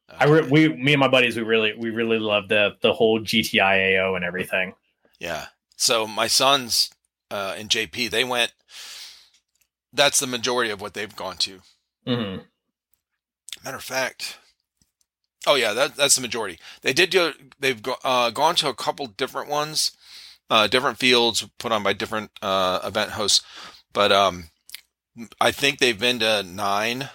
I 0.08 0.24
re- 0.24 0.48
we 0.48 0.68
me 0.68 0.92
and 0.92 1.00
my 1.00 1.08
buddies 1.08 1.36
we 1.36 1.42
really 1.42 1.72
we 1.74 1.90
really 1.90 2.18
love 2.18 2.48
the 2.48 2.76
the 2.82 2.92
whole 2.92 3.20
GTIAO 3.20 4.14
and 4.14 4.24
everything. 4.24 4.74
Yeah. 5.18 5.46
So 5.76 6.06
my 6.06 6.26
sons 6.26 6.90
uh, 7.32 7.54
and 7.56 7.70
JP, 7.70 8.10
they 8.10 8.24
went. 8.24 8.52
That's 9.92 10.20
the 10.20 10.26
majority 10.26 10.70
of 10.70 10.80
what 10.80 10.94
they've 10.94 11.14
gone 11.16 11.36
to. 11.38 11.60
hmm 12.06 12.36
Matter 13.64 13.76
of 13.76 13.84
fact, 13.84 14.38
oh 15.46 15.54
yeah, 15.54 15.72
that 15.72 15.96
that's 15.96 16.16
the 16.16 16.20
majority. 16.20 16.58
They 16.82 16.92
did 16.92 17.10
do. 17.10 17.32
They've 17.58 17.80
go, 17.80 17.96
uh, 18.04 18.30
gone 18.30 18.54
to 18.56 18.68
a 18.68 18.74
couple 18.74 19.06
different 19.06 19.48
ones, 19.48 19.92
uh, 20.50 20.66
different 20.66 20.98
fields 20.98 21.46
put 21.58 21.72
on 21.72 21.82
by 21.82 21.92
different 21.92 22.30
uh, 22.42 22.80
event 22.84 23.12
hosts, 23.12 23.42
but 23.92 24.12
um, 24.12 24.50
I 25.40 25.52
think 25.52 25.78
they've 25.78 25.98
been 25.98 26.18
to 26.20 26.42
nine 26.42 27.10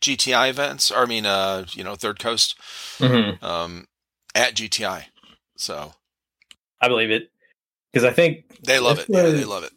GTI 0.00 0.50
events. 0.50 0.90
Or 0.90 1.02
I 1.02 1.06
mean, 1.06 1.26
uh, 1.26 1.64
you 1.70 1.84
know, 1.84 1.94
Third 1.94 2.18
Coast 2.18 2.54
hmm 2.98 3.44
um, 3.44 3.86
at 4.34 4.54
GTI. 4.54 5.04
So 5.56 5.94
I 6.80 6.88
believe 6.88 7.10
it 7.10 7.30
because 7.98 8.10
I 8.10 8.14
think 8.14 8.58
they 8.64 8.78
love 8.78 8.98
it. 8.98 9.06
Yeah, 9.08 9.22
they 9.22 9.44
love 9.44 9.64
it. 9.64 9.72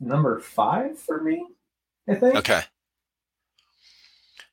number 0.00 0.38
five 0.40 0.98
for 0.98 1.22
me. 1.22 1.44
I 2.08 2.14
think. 2.14 2.36
Okay. 2.36 2.60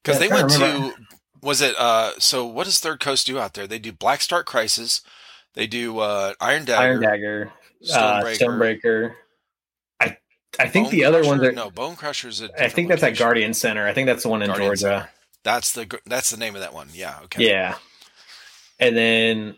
Because 0.03 0.21
Yeah, 0.21 0.27
they 0.27 0.33
went 0.33 0.49
to 0.51 0.93
was 1.41 1.61
it, 1.61 1.75
uh, 1.77 2.11
so 2.19 2.45
what 2.45 2.65
does 2.65 2.79
Third 2.79 2.99
Coast 2.99 3.25
do 3.27 3.39
out 3.39 3.55
there? 3.55 3.67
They 3.67 3.79
do 3.79 3.91
Black 3.91 4.21
Start 4.21 4.45
Crisis. 4.45 5.01
They 5.55 5.65
do, 5.67 5.97
uh, 5.99 6.33
Iron 6.39 6.65
Dagger. 6.65 6.81
Iron 6.81 7.01
Dagger, 7.01 7.51
uh, 7.91 8.21
Stonebreaker. 8.23 8.35
Stonebreaker. 8.37 9.13
I 9.99 10.17
I 10.59 10.67
think 10.69 10.85
Bone 10.87 10.91
the 10.91 11.05
other 11.05 11.23
ones 11.23 11.39
Crusher? 11.41 11.49
are. 11.51 11.55
no, 11.55 11.71
Bone 11.71 11.95
Crusher's 11.95 12.41
I 12.59 12.69
think 12.69 12.89
that's 12.89 13.03
at. 13.03 13.17
Guardian 13.17 13.53
Center. 13.53 13.87
I 13.87 13.93
think 13.93 14.05
that's 14.05 14.23
the 14.23 14.29
one 14.29 14.41
in 14.43 14.47
Guardian 14.47 14.67
Georgia. 14.69 14.79
Center. 14.81 15.09
That's 15.43 15.73
the, 15.73 15.99
that's 16.05 16.29
the 16.29 16.37
name 16.37 16.53
of 16.55 16.61
that 16.61 16.73
one. 16.73 16.89
Yeah. 16.93 17.17
Okay. 17.23 17.49
Yeah. 17.49 17.75
And 18.79 18.95
then 18.95 19.55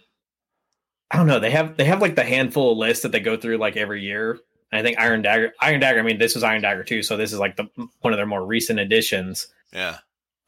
I 1.14 1.18
don't 1.18 1.28
know. 1.28 1.39
They 1.39 1.51
have 1.51 1.78
they 1.78 1.86
have 1.86 2.01
like 2.01 2.16
the 2.16 2.24
handful 2.24 2.72
of 2.72 2.78
lists 2.80 3.03
that 3.03 3.11
they 3.11 3.20
go 3.20 3.38
through 3.38 3.57
like 3.57 3.78
every 3.78 4.01
year. 4.01 4.39
And 4.72 4.80
I 4.80 4.82
think 4.82 4.99
Iron 4.99 5.22
Dagger, 5.22 5.53
Iron 5.61 5.80
Dagger. 5.80 5.99
I 5.99 6.01
mean, 6.01 6.18
this 6.18 6.34
was 6.34 6.43
Iron 6.43 6.64
Dagger 6.64 6.84
too, 6.84 7.03
so 7.03 7.16
this 7.16 7.32
is 7.32 7.38
like 7.39 7.55
the 7.55 7.68
one 8.01 8.11
of 8.14 8.18
their 8.18 8.26
more 8.26 8.43
recent 8.45 8.80
additions. 8.80 9.47
Yeah. 9.72 9.99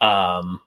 Um, 0.01 0.59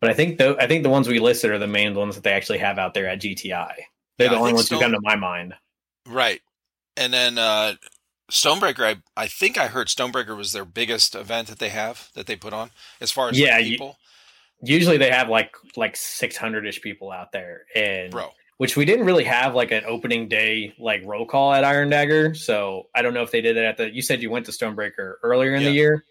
but 0.00 0.10
I 0.10 0.12
think 0.14 0.36
the 0.38 0.56
I 0.60 0.66
think 0.66 0.82
the 0.82 0.90
ones 0.90 1.08
we 1.08 1.18
listed 1.18 1.50
are 1.50 1.58
the 1.58 1.66
main 1.66 1.94
ones 1.94 2.14
that 2.14 2.24
they 2.24 2.32
actually 2.32 2.58
have 2.58 2.78
out 2.78 2.92
there 2.94 3.08
at 3.08 3.20
GTI. 3.20 3.72
They're 4.18 4.26
Yeah, 4.26 4.28
the 4.28 4.36
I 4.36 4.38
only 4.38 4.52
ones 4.52 4.68
who 4.68 4.78
come 4.78 4.92
to 4.92 5.00
my 5.00 5.16
mind. 5.16 5.54
Right. 6.06 6.40
And 6.96 7.12
then, 7.14 7.38
uh, 7.38 7.74
Stonebreaker, 8.30 8.84
I, 8.84 8.96
I 9.16 9.26
think 9.26 9.56
I 9.56 9.68
heard 9.68 9.88
Stonebreaker 9.88 10.36
was 10.36 10.52
their 10.52 10.64
biggest 10.66 11.14
event 11.14 11.48
that 11.48 11.58
they 11.58 11.70
have 11.70 12.10
that 12.14 12.26
they 12.26 12.36
put 12.36 12.52
on 12.52 12.70
as 13.00 13.10
far 13.10 13.28
as 13.30 13.38
Yeah, 13.38 13.56
you- 13.58 13.70
people. 13.72 13.96
Usually 14.62 14.98
they 14.98 15.10
have 15.10 15.30
like 15.30 15.54
like 15.76 15.96
six 15.96 16.36
hundred 16.36 16.66
ish 16.66 16.82
people 16.82 17.10
out 17.10 17.32
there, 17.32 17.62
and 17.74 18.10
Bro. 18.10 18.30
Which 18.60 18.76
we 18.76 18.84
didn't 18.84 19.06
really 19.06 19.24
have 19.24 19.54
like 19.54 19.70
an 19.70 19.82
opening 19.86 20.28
day 20.28 20.74
like 20.78 21.00
roll 21.06 21.24
call 21.24 21.54
at 21.54 21.64
Iron 21.64 21.88
Dagger. 21.88 22.34
So 22.34 22.88
I 22.94 23.00
don't 23.00 23.14
know 23.14 23.22
if 23.22 23.30
they 23.30 23.40
did 23.40 23.56
it 23.56 23.64
at 23.64 23.78
the. 23.78 23.88
You 23.90 24.02
said 24.02 24.20
you 24.20 24.28
went 24.30 24.44
to 24.46 24.52
Stonebreaker 24.52 25.14
earlier 25.22 25.54
in 25.54 25.64
the 25.64 25.70
year. 25.70 26.04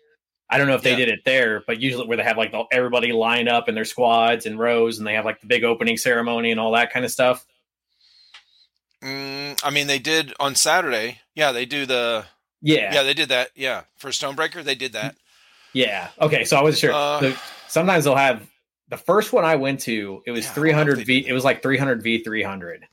I 0.50 0.58
don't 0.58 0.66
know 0.66 0.74
if 0.74 0.82
they 0.82 0.89
Yeah. 0.93 0.95
did 1.06 1.10
it 1.10 1.20
there, 1.26 1.62
but 1.68 1.80
usually 1.80 2.08
where 2.08 2.18
they 2.18 2.24
have 2.24 2.38
like 2.38 2.52
the, 2.52 2.64
everybody 2.72 3.12
line 3.12 3.47
up 3.47 3.70
in 3.70 3.76
their 3.76 3.86
squads 3.86 4.47
and 4.47 4.58
rows, 4.58 4.97
and 4.97 5.06
they 5.06 5.14
have 5.14 5.26
like 5.26 5.39
the 5.41 5.45
big 5.45 5.64
opening 5.64 5.95
ceremony 5.95 6.50
and 6.50 6.60
all 6.60 6.72
that 6.72 6.91
kind 6.91 7.06
of 7.06 7.12
stuff. 7.12 7.45
Mm, 9.04 9.62
I 9.64 9.70
mean, 9.70 9.86
they 9.86 10.00
did 10.00 10.34
on 10.39 10.56
Saturday. 10.56 11.20
Yeah, 11.36 11.52
they 11.52 11.68
do 11.68 11.86
the, 11.86 12.26
Yeah, 12.64 12.91
yeah, 12.95 13.04
they 13.04 13.14
did 13.14 13.30
that. 13.30 13.52
Yeah. 13.56 13.84
For 13.97 14.10
Stonebreaker, 14.10 14.64
they 14.64 14.74
did 14.74 14.93
that. 14.93 15.16
yeah. 15.74 16.10
Okay, 16.20 16.43
so 16.45 16.58
I 16.58 16.64
wasn't 16.64 16.80
sure. 16.80 16.93
Uh, 16.93 17.20
So 17.20 17.36
sometimes 17.68 18.06
they'll 18.06 18.16
have 18.16 18.49
the 18.90 18.98
first 18.98 19.34
one 19.34 19.46
I 19.46 19.56
went 19.56 19.80
to. 19.82 20.22
It 20.26 20.32
was 20.32 20.46
Yeah, 20.46 20.52
I 20.52 20.56
don't 20.56 20.64
know 20.66 20.72
if 20.92 20.96
300 20.96 20.98
they 21.00 21.04
v. 21.04 21.28
It 21.28 21.34
was 21.34 21.44
like 21.44 21.62
300 21.62 22.02
v 22.04 22.24
300, 22.24 22.86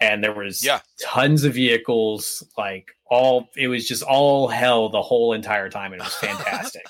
and 0.00 0.22
there 0.22 0.34
was 0.34 0.64
Yeah. 0.64 0.80
tons 1.02 1.44
of 1.44 1.54
vehicles. 1.54 2.42
Like 2.56 2.90
all, 3.10 3.48
it 3.56 3.68
was 3.68 3.86
just 3.86 4.02
all 4.02 4.48
hell 4.48 4.88
the 4.88 5.02
whole 5.02 5.32
entire 5.32 5.68
time, 5.68 5.92
and 5.92 6.00
it 6.00 6.04
was 6.04 6.14
fantastic. 6.16 6.86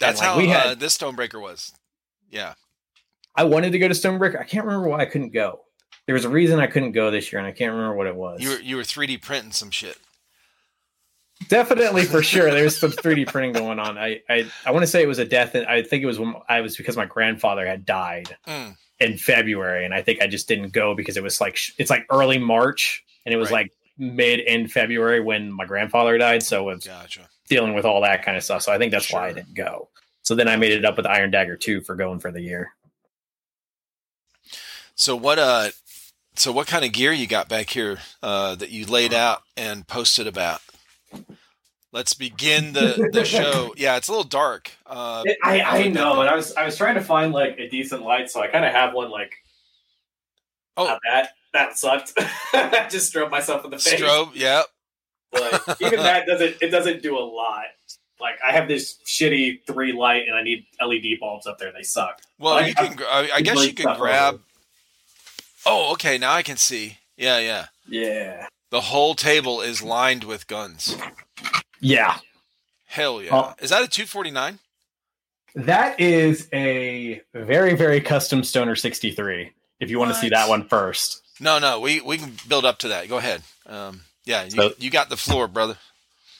That's 0.00 0.20
like, 0.20 0.28
how 0.28 0.38
we 0.38 0.52
uh, 0.52 0.68
had- 0.68 0.80
this 0.80 0.96
Stonebreaker 0.96 1.40
was. 1.40 1.72
Yeah. 2.30 2.54
I 3.34 3.44
wanted 3.44 3.72
to 3.72 3.78
go 3.78 3.88
to 3.88 3.94
Stonebreaker. 3.94 4.38
I 4.40 4.44
can't 4.44 4.64
remember 4.66 4.88
why 4.88 5.00
I 5.00 5.06
couldn't 5.06 5.32
go. 5.32 5.60
There 6.06 6.14
was 6.14 6.24
a 6.24 6.28
reason 6.28 6.58
I 6.58 6.66
couldn't 6.66 6.92
go 6.92 7.10
this 7.10 7.30
year, 7.32 7.38
and 7.38 7.46
I 7.46 7.52
can't 7.52 7.72
remember 7.72 7.94
what 7.94 8.06
it 8.06 8.16
was. 8.16 8.40
You 8.40 8.50
were 8.50 8.60
you 8.60 8.76
were 8.76 8.82
3D 8.82 9.20
printing 9.22 9.52
some 9.52 9.70
shit. 9.70 9.98
Definitely 11.46 12.04
for 12.04 12.22
sure. 12.22 12.50
There's 12.50 12.76
some 12.76 12.90
3D 12.90 13.28
printing 13.28 13.52
going 13.52 13.78
on. 13.78 13.96
I 13.96 14.20
I, 14.28 14.50
I 14.66 14.70
want 14.72 14.82
to 14.82 14.86
say 14.88 15.02
it 15.02 15.06
was 15.08 15.18
a 15.20 15.24
death. 15.24 15.54
And 15.54 15.66
I 15.66 15.82
think 15.82 16.02
it 16.02 16.06
was 16.06 16.18
when 16.18 16.34
I 16.48 16.60
was 16.60 16.76
because 16.76 16.96
my 16.96 17.06
grandfather 17.06 17.64
had 17.66 17.86
died 17.86 18.36
Mm, 18.46 18.76
in 19.00 19.16
February, 19.16 19.84
and 19.84 19.94
I 19.94 20.02
think 20.02 20.20
I 20.20 20.26
just 20.26 20.48
didn't 20.48 20.72
go 20.72 20.94
because 20.94 21.16
it 21.16 21.22
was 21.22 21.40
like 21.40 21.56
it's 21.78 21.90
like 21.90 22.04
early 22.10 22.38
March, 22.38 23.04
and 23.24 23.32
it 23.32 23.36
was 23.38 23.50
Right. 23.50 23.62
like 23.66 23.72
mid 23.96 24.40
end 24.46 24.72
February 24.72 25.20
when 25.20 25.52
my 25.52 25.64
grandfather 25.64 26.18
died. 26.18 26.42
So 26.42 26.68
it's 26.70 26.86
gotcha. 26.86 27.28
dealing 27.48 27.74
with 27.74 27.84
all 27.84 28.02
that 28.02 28.24
kind 28.24 28.36
of 28.36 28.42
stuff. 28.42 28.62
So 28.62 28.72
I 28.72 28.78
think 28.78 28.90
that's 28.90 29.10
why 29.12 29.28
I 29.28 29.32
didn't 29.32 29.54
go. 29.54 29.88
So 30.22 30.34
then 30.34 30.48
I 30.48 30.56
made 30.56 30.72
it 30.72 30.84
up 30.84 30.96
with 30.96 31.06
Iron 31.06 31.30
Dagger 31.30 31.56
2 31.56 31.80
for 31.82 31.94
going 31.94 32.18
for 32.18 32.30
the 32.32 32.40
year. 32.42 32.72
So 34.96 35.14
what 35.16 35.38
uh 35.38 35.70
so 36.34 36.52
what 36.52 36.66
kind 36.66 36.84
of 36.84 36.92
gear 36.92 37.12
you 37.12 37.26
got 37.26 37.48
back 37.48 37.70
here 37.70 37.98
uh 38.22 38.54
that 38.56 38.70
you 38.70 38.84
laid 38.86 39.14
out 39.14 39.42
and 39.56 39.86
posted 39.86 40.26
about? 40.26 40.60
Let's 41.92 42.12
begin 42.14 42.72
the 42.74 43.08
the 43.12 43.24
show. 43.36 43.74
Yeah, 43.76 43.96
it's 43.96 44.08
a 44.08 44.12
little 44.12 44.24
dark. 44.24 44.70
Uh 44.86 45.24
I, 45.42 45.60
I 45.62 45.88
know, 45.88 46.20
and 46.20 46.28
I 46.28 46.36
was 46.36 46.54
I 46.54 46.64
was 46.64 46.76
trying 46.76 46.94
to 46.96 47.00
find 47.00 47.32
like 47.32 47.58
a 47.58 47.68
decent 47.68 48.02
light, 48.02 48.30
so 48.30 48.40
I 48.42 48.48
kind 48.48 48.64
of 48.64 48.72
have 48.72 48.94
one 48.94 49.10
like 49.10 49.32
Oh. 50.76 50.84
not 50.84 51.00
that 51.10 51.30
that 51.54 51.78
sucked. 51.78 52.12
I 52.52 52.86
just 52.90 53.12
strobed 53.12 53.30
myself 53.30 53.64
in 53.64 53.70
the 53.70 53.78
face. 53.78 54.00
strobe, 54.00 54.30
yeah. 54.34 54.62
But 55.32 55.76
even 55.80 56.00
that 56.00 56.26
doesn't 56.26 56.56
it 56.60 56.68
doesn't 56.70 57.02
do 57.02 57.18
a 57.18 57.24
lot. 57.24 57.64
Like 58.20 58.34
I 58.46 58.52
have 58.52 58.68
this 58.68 58.98
shitty 59.06 59.64
three 59.66 59.92
light, 59.92 60.26
and 60.28 60.36
I 60.36 60.42
need 60.42 60.66
LED 60.84 61.18
bulbs 61.20 61.46
up 61.46 61.58
there. 61.58 61.72
They 61.72 61.82
suck. 61.84 62.20
Well, 62.38 62.54
Like, 62.54 62.68
you 62.68 62.74
can 62.74 62.98
I, 63.08 63.28
I 63.34 63.40
guess 63.40 63.56
you 63.56 63.66
Like 63.68 63.78
stuff 63.80 63.98
grab 63.98 64.34
over. 64.34 64.42
Oh, 65.66 65.92
okay, 65.92 66.18
now 66.18 66.32
I 66.32 66.42
can 66.42 66.56
see. 66.56 66.98
Yeah, 67.16 67.38
yeah. 67.38 67.66
Yeah. 67.88 68.46
The 68.70 68.80
whole 68.82 69.14
table 69.14 69.60
is 69.60 69.82
lined 69.82 70.24
with 70.24 70.46
guns. 70.46 70.96
Yeah. 71.80 72.16
Hell 72.86 73.22
yeah. 73.22 73.30
Oh. 73.34 73.54
Is 73.60 73.70
that 73.70 73.82
a 73.82 73.88
249? 73.88 74.58
That 75.54 75.98
is 76.00 76.48
a 76.52 77.20
very, 77.34 77.74
very 77.74 78.00
custom 78.00 78.44
Stoner 78.44 78.76
63. 78.76 79.50
If 79.80 79.90
you 79.90 79.98
want 79.98 80.12
to 80.12 80.18
see 80.18 80.28
that 80.30 80.48
one 80.48 80.66
first. 80.68 81.22
No, 81.40 81.58
no, 81.58 81.80
we 81.80 82.00
we 82.00 82.18
can 82.18 82.32
build 82.48 82.64
up 82.64 82.78
to 82.80 82.88
that. 82.88 83.08
Go 83.08 83.18
ahead. 83.18 83.42
Um 83.66 84.00
yeah, 84.24 84.44
you, 84.44 84.50
So- 84.50 84.72
you 84.78 84.90
got 84.90 85.08
the 85.08 85.16
floor, 85.16 85.48
brother. 85.48 85.76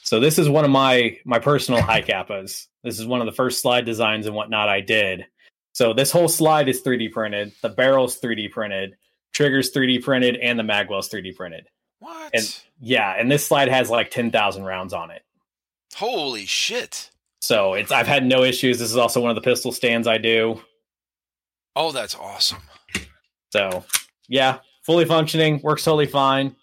So 0.03 0.21
this 0.21 0.39
is 0.39 0.49
one 0.49 0.65
of 0.65 0.71
my 0.71 1.19
my 1.25 1.39
personal 1.39 1.81
Hi-Capas. 1.83 2.67
This 2.83 2.99
is 2.99 3.07
one 3.07 3.21
of 3.21 3.27
the 3.27 3.33
first 3.33 3.61
slide 3.61 3.85
designs 3.85 4.27
and 4.27 4.35
whatnot 4.35 4.69
I 4.69 4.81
did. 4.81 5.27
So 5.73 5.93
this 5.93 6.11
whole 6.11 6.29
slide 6.29 6.69
is 6.69 6.83
3D 6.83 7.13
printed. 7.13 7.53
The 7.63 7.69
barrel's 7.69 8.19
3D 8.21 8.51
printed. 8.51 8.97
Triggers 9.33 9.71
3D 9.73 10.03
printed, 10.03 10.37
and 10.37 10.59
the 10.59 10.63
magwell's 10.65 11.09
3D 11.09 11.37
printed. 11.37 11.69
What? 12.01 12.31
And- 12.35 12.61
Yeah, 12.81 13.15
and 13.17 13.31
this 13.31 13.47
slide 13.47 13.69
has 13.69 13.91
like 13.91 14.11
10,000 14.11 14.65
rounds 14.65 14.93
on 14.93 15.11
it. 15.11 15.23
Holy 15.99 16.47
shit. 16.47 17.11
So 17.41 17.75
it's 17.75 17.91
I've 17.93 18.07
had 18.07 18.25
no 18.25 18.43
issues. 18.45 18.79
This 18.79 18.91
is 18.91 18.97
also 18.97 19.21
one 19.21 19.31
of 19.31 19.35
the 19.37 19.41
pistol 19.43 19.73
stands 19.73 20.07
I 20.09 20.19
do. 20.19 20.61
Oh, 21.77 21.93
that's 21.93 22.15
awesome. 22.15 22.59
So 23.53 23.85
yeah, 24.29 24.59
fully 24.85 25.05
functioning, 25.05 25.61
works 25.63 25.85
totally 25.85 26.07
fine. 26.07 26.55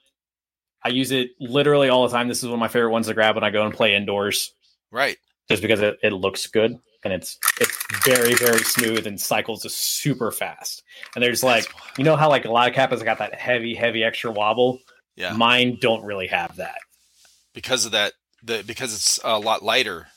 I 0.83 0.89
use 0.89 1.11
it 1.11 1.29
literally 1.39 1.89
all 1.89 2.07
the 2.07 2.13
time. 2.13 2.27
This 2.27 2.39
is 2.43 2.45
one 2.45 2.53
of 2.55 2.59
my 2.59 2.67
favorite 2.67 2.91
ones 2.91 3.07
to 3.07 3.13
grab 3.13 3.35
when 3.35 3.43
I 3.43 3.49
go 3.49 3.65
and 3.65 3.73
play 3.73 3.95
indoors, 3.95 4.53
Right. 4.91 5.17
just 5.49 5.61
because 5.63 5.81
it, 5.81 5.97
it 6.03 6.13
looks 6.13 6.45
good 6.47 6.77
and 7.03 7.11
it's 7.13 7.37
it's 7.59 7.77
very 8.05 8.33
very 8.35 8.59
smooth 8.59 9.07
and 9.07 9.19
cycles 9.19 9.63
just 9.63 9.99
super 10.01 10.31
fast. 10.31 10.83
And 11.15 11.23
there's 11.23 11.43
like 11.43 11.71
you 11.97 12.03
know 12.03 12.15
how 12.15 12.29
like 12.29 12.45
a 12.45 12.51
lot 12.51 12.67
of 12.69 12.75
Capas 12.75 13.01
got 13.03 13.17
that 13.19 13.33
heavy 13.33 13.73
heavy 13.73 14.03
extra 14.03 14.31
wobble. 14.31 14.79
yeah. 15.15 15.33
Mine 15.33 15.77
don't 15.81 16.03
really 16.03 16.27
have 16.27 16.55
that. 16.57 16.77
because 17.53 17.85
of 17.85 17.93
that 17.93 18.13
the 18.45 18.63
because 18.65 18.93
it's 18.93 19.19
a 19.23 19.37
lot 19.39 19.63
lighter 19.63 20.07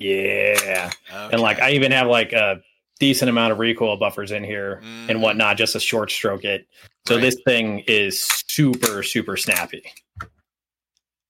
Yeah, 0.00 0.90
and 1.10 1.40
like 1.40 1.60
I 1.60 1.72
even 1.72 1.92
have 1.92 2.06
like 2.08 2.32
a 2.32 2.60
decent 2.98 3.28
amount 3.28 3.52
of 3.52 3.58
recoil 3.58 3.96
buffers 3.96 4.32
in 4.32 4.42
here 4.44 4.80
Mm. 4.82 5.10
and 5.10 5.22
whatnot 5.22 5.56
just 5.58 5.74
to 5.74 5.80
short 5.80 6.10
stroke 6.10 6.44
it. 6.44 6.66
So 7.06 7.14
Right. 7.16 7.20
this 7.22 7.36
thing 7.46 7.80
is 7.86 8.22
super 8.48 9.02
super 9.02 9.36
snappy. 9.36 9.82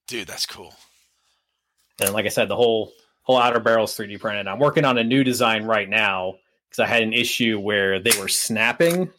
dude 0.08 0.28
that's 0.28 0.46
cool 0.46 0.72
And 2.00 2.12
like 2.12 2.26
I 2.26 2.28
said, 2.28 2.48
the 2.48 2.56
whole 2.56 2.92
whole 3.22 3.38
outer 3.38 3.58
barrel's 3.58 3.96
3D 3.96 4.20
printed. 4.20 4.46
I'm 4.46 4.60
working 4.60 4.84
on 4.84 4.98
a 4.98 5.04
new 5.04 5.24
design 5.24 5.64
right 5.64 5.88
now 5.88 6.36
because 6.68 6.78
I 6.78 6.86
had 6.86 7.02
an 7.02 7.12
issue 7.12 7.58
where 7.58 7.98
they 7.98 8.16
were 8.18 8.28
snapping 8.28 9.10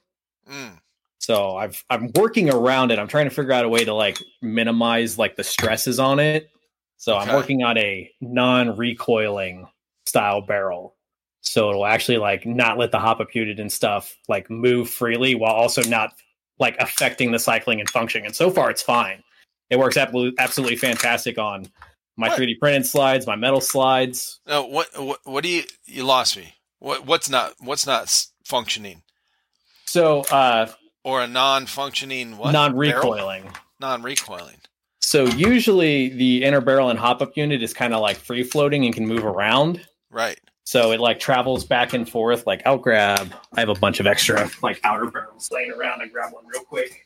mm. 0.50 0.80
So 1.20 1.58
I've 1.58 1.84
I'm 1.90 2.12
working 2.16 2.50
around 2.50 2.92
it. 2.92 3.00
I'm 3.00 3.08
trying 3.10 3.26
to 3.28 3.36
figure 3.36 3.52
out 3.52 3.66
a 3.66 3.70
way 3.70 3.84
to 3.84 3.94
like 3.94 4.18
minimize 4.42 5.18
like 5.18 5.36
the 5.36 5.44
stresses 5.44 6.00
on 6.00 6.20
it. 6.20 6.50
So 6.98 7.16
Okay. 7.16 7.30
I'm 7.30 7.36
working 7.36 7.64
on 7.64 7.78
a 7.78 8.12
non-recoiling 8.22 9.68
style 10.06 10.42
barrel. 10.42 10.96
So 11.42 11.70
it'll 11.70 11.86
actually 11.86 12.18
like 12.18 12.46
not 12.46 12.78
let 12.78 12.92
the 12.92 13.00
hop 13.00 13.22
unit 13.34 13.60
and 13.60 13.72
stuff 13.72 14.16
like 14.28 14.50
move 14.50 14.90
freely 14.90 15.36
while 15.36 15.54
also 15.54 15.82
not 15.84 16.14
like 16.60 16.76
affecting 16.80 17.32
the 17.32 17.40
cycling 17.40 17.80
and 17.80 17.90
functioning. 17.90 18.26
And 18.26 18.36
so 18.36 18.50
far 18.50 18.70
it's 18.70 18.82
fine. 18.82 19.24
It 19.70 19.78
works 19.80 19.98
absolutely 19.98 20.38
absolutely 20.40 20.76
fantastic 20.78 21.38
on 21.38 21.68
my 22.18 22.30
What? 22.30 22.40
3D 22.40 22.60
printed 22.60 22.86
slides, 22.86 23.28
my 23.28 23.36
metal 23.36 23.62
slides. 23.62 24.40
No, 24.48 24.66
what, 24.66 24.88
what 24.98 25.20
what 25.24 25.44
do 25.44 25.50
you 25.50 25.64
you 25.86 26.04
lost 26.04 26.36
me? 26.36 26.56
What 26.80 27.06
what's 27.06 27.30
not 27.30 27.54
what's 27.60 27.86
not 27.86 28.10
functioning 28.44 29.04
So 29.86 30.22
uh 30.32 30.68
or 31.04 31.22
a 31.22 31.28
non-functioning 31.28 32.38
what? 32.38 32.52
Non-recoiling. 32.52 33.44
Barrel? 33.44 33.58
non-recoiling. 33.80 34.58
So 35.08 35.24
usually 35.24 36.10
the 36.10 36.44
inner 36.44 36.60
barrel 36.60 36.90
and 36.90 37.00
hop 37.00 37.22
up 37.22 37.38
unit 37.38 37.64
is 37.64 37.74
kind 37.74 37.94
of 37.94 38.02
like 38.02 38.18
free 38.18 38.44
floating 38.44 38.84
and 38.84 38.94
can 38.94 39.08
move 39.08 39.24
around. 39.24 39.80
Right. 40.12 40.38
So 40.66 40.92
it 40.92 41.00
like 41.00 41.18
travels 41.18 41.64
back 41.64 41.94
and 41.94 42.10
forth. 42.10 42.46
Like 42.46 42.62
I'll 42.66 42.78
grab. 42.78 43.34
I 43.56 43.62
have 43.62 43.70
a 43.70 43.74
bunch 43.76 44.02
of 44.02 44.06
extra 44.06 44.52
like 44.62 44.82
outer 44.84 45.10
barrels 45.10 45.48
laying 45.50 45.72
around. 45.72 46.02
I 46.02 46.08
grab 46.08 46.34
one 46.34 46.46
real 46.46 46.62
quick. 46.66 47.06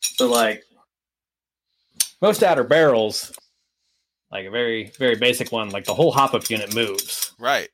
So 0.00 0.28
like 0.28 0.64
most 2.20 2.42
outer 2.42 2.64
barrels, 2.64 3.32
like 4.32 4.44
a 4.44 4.50
very 4.50 4.90
very 4.98 5.14
basic 5.14 5.52
one, 5.52 5.70
like 5.70 5.84
the 5.84 5.94
whole 5.94 6.10
hop 6.10 6.34
up 6.34 6.50
unit 6.50 6.74
moves, 6.74 7.32
Right. 7.38 7.68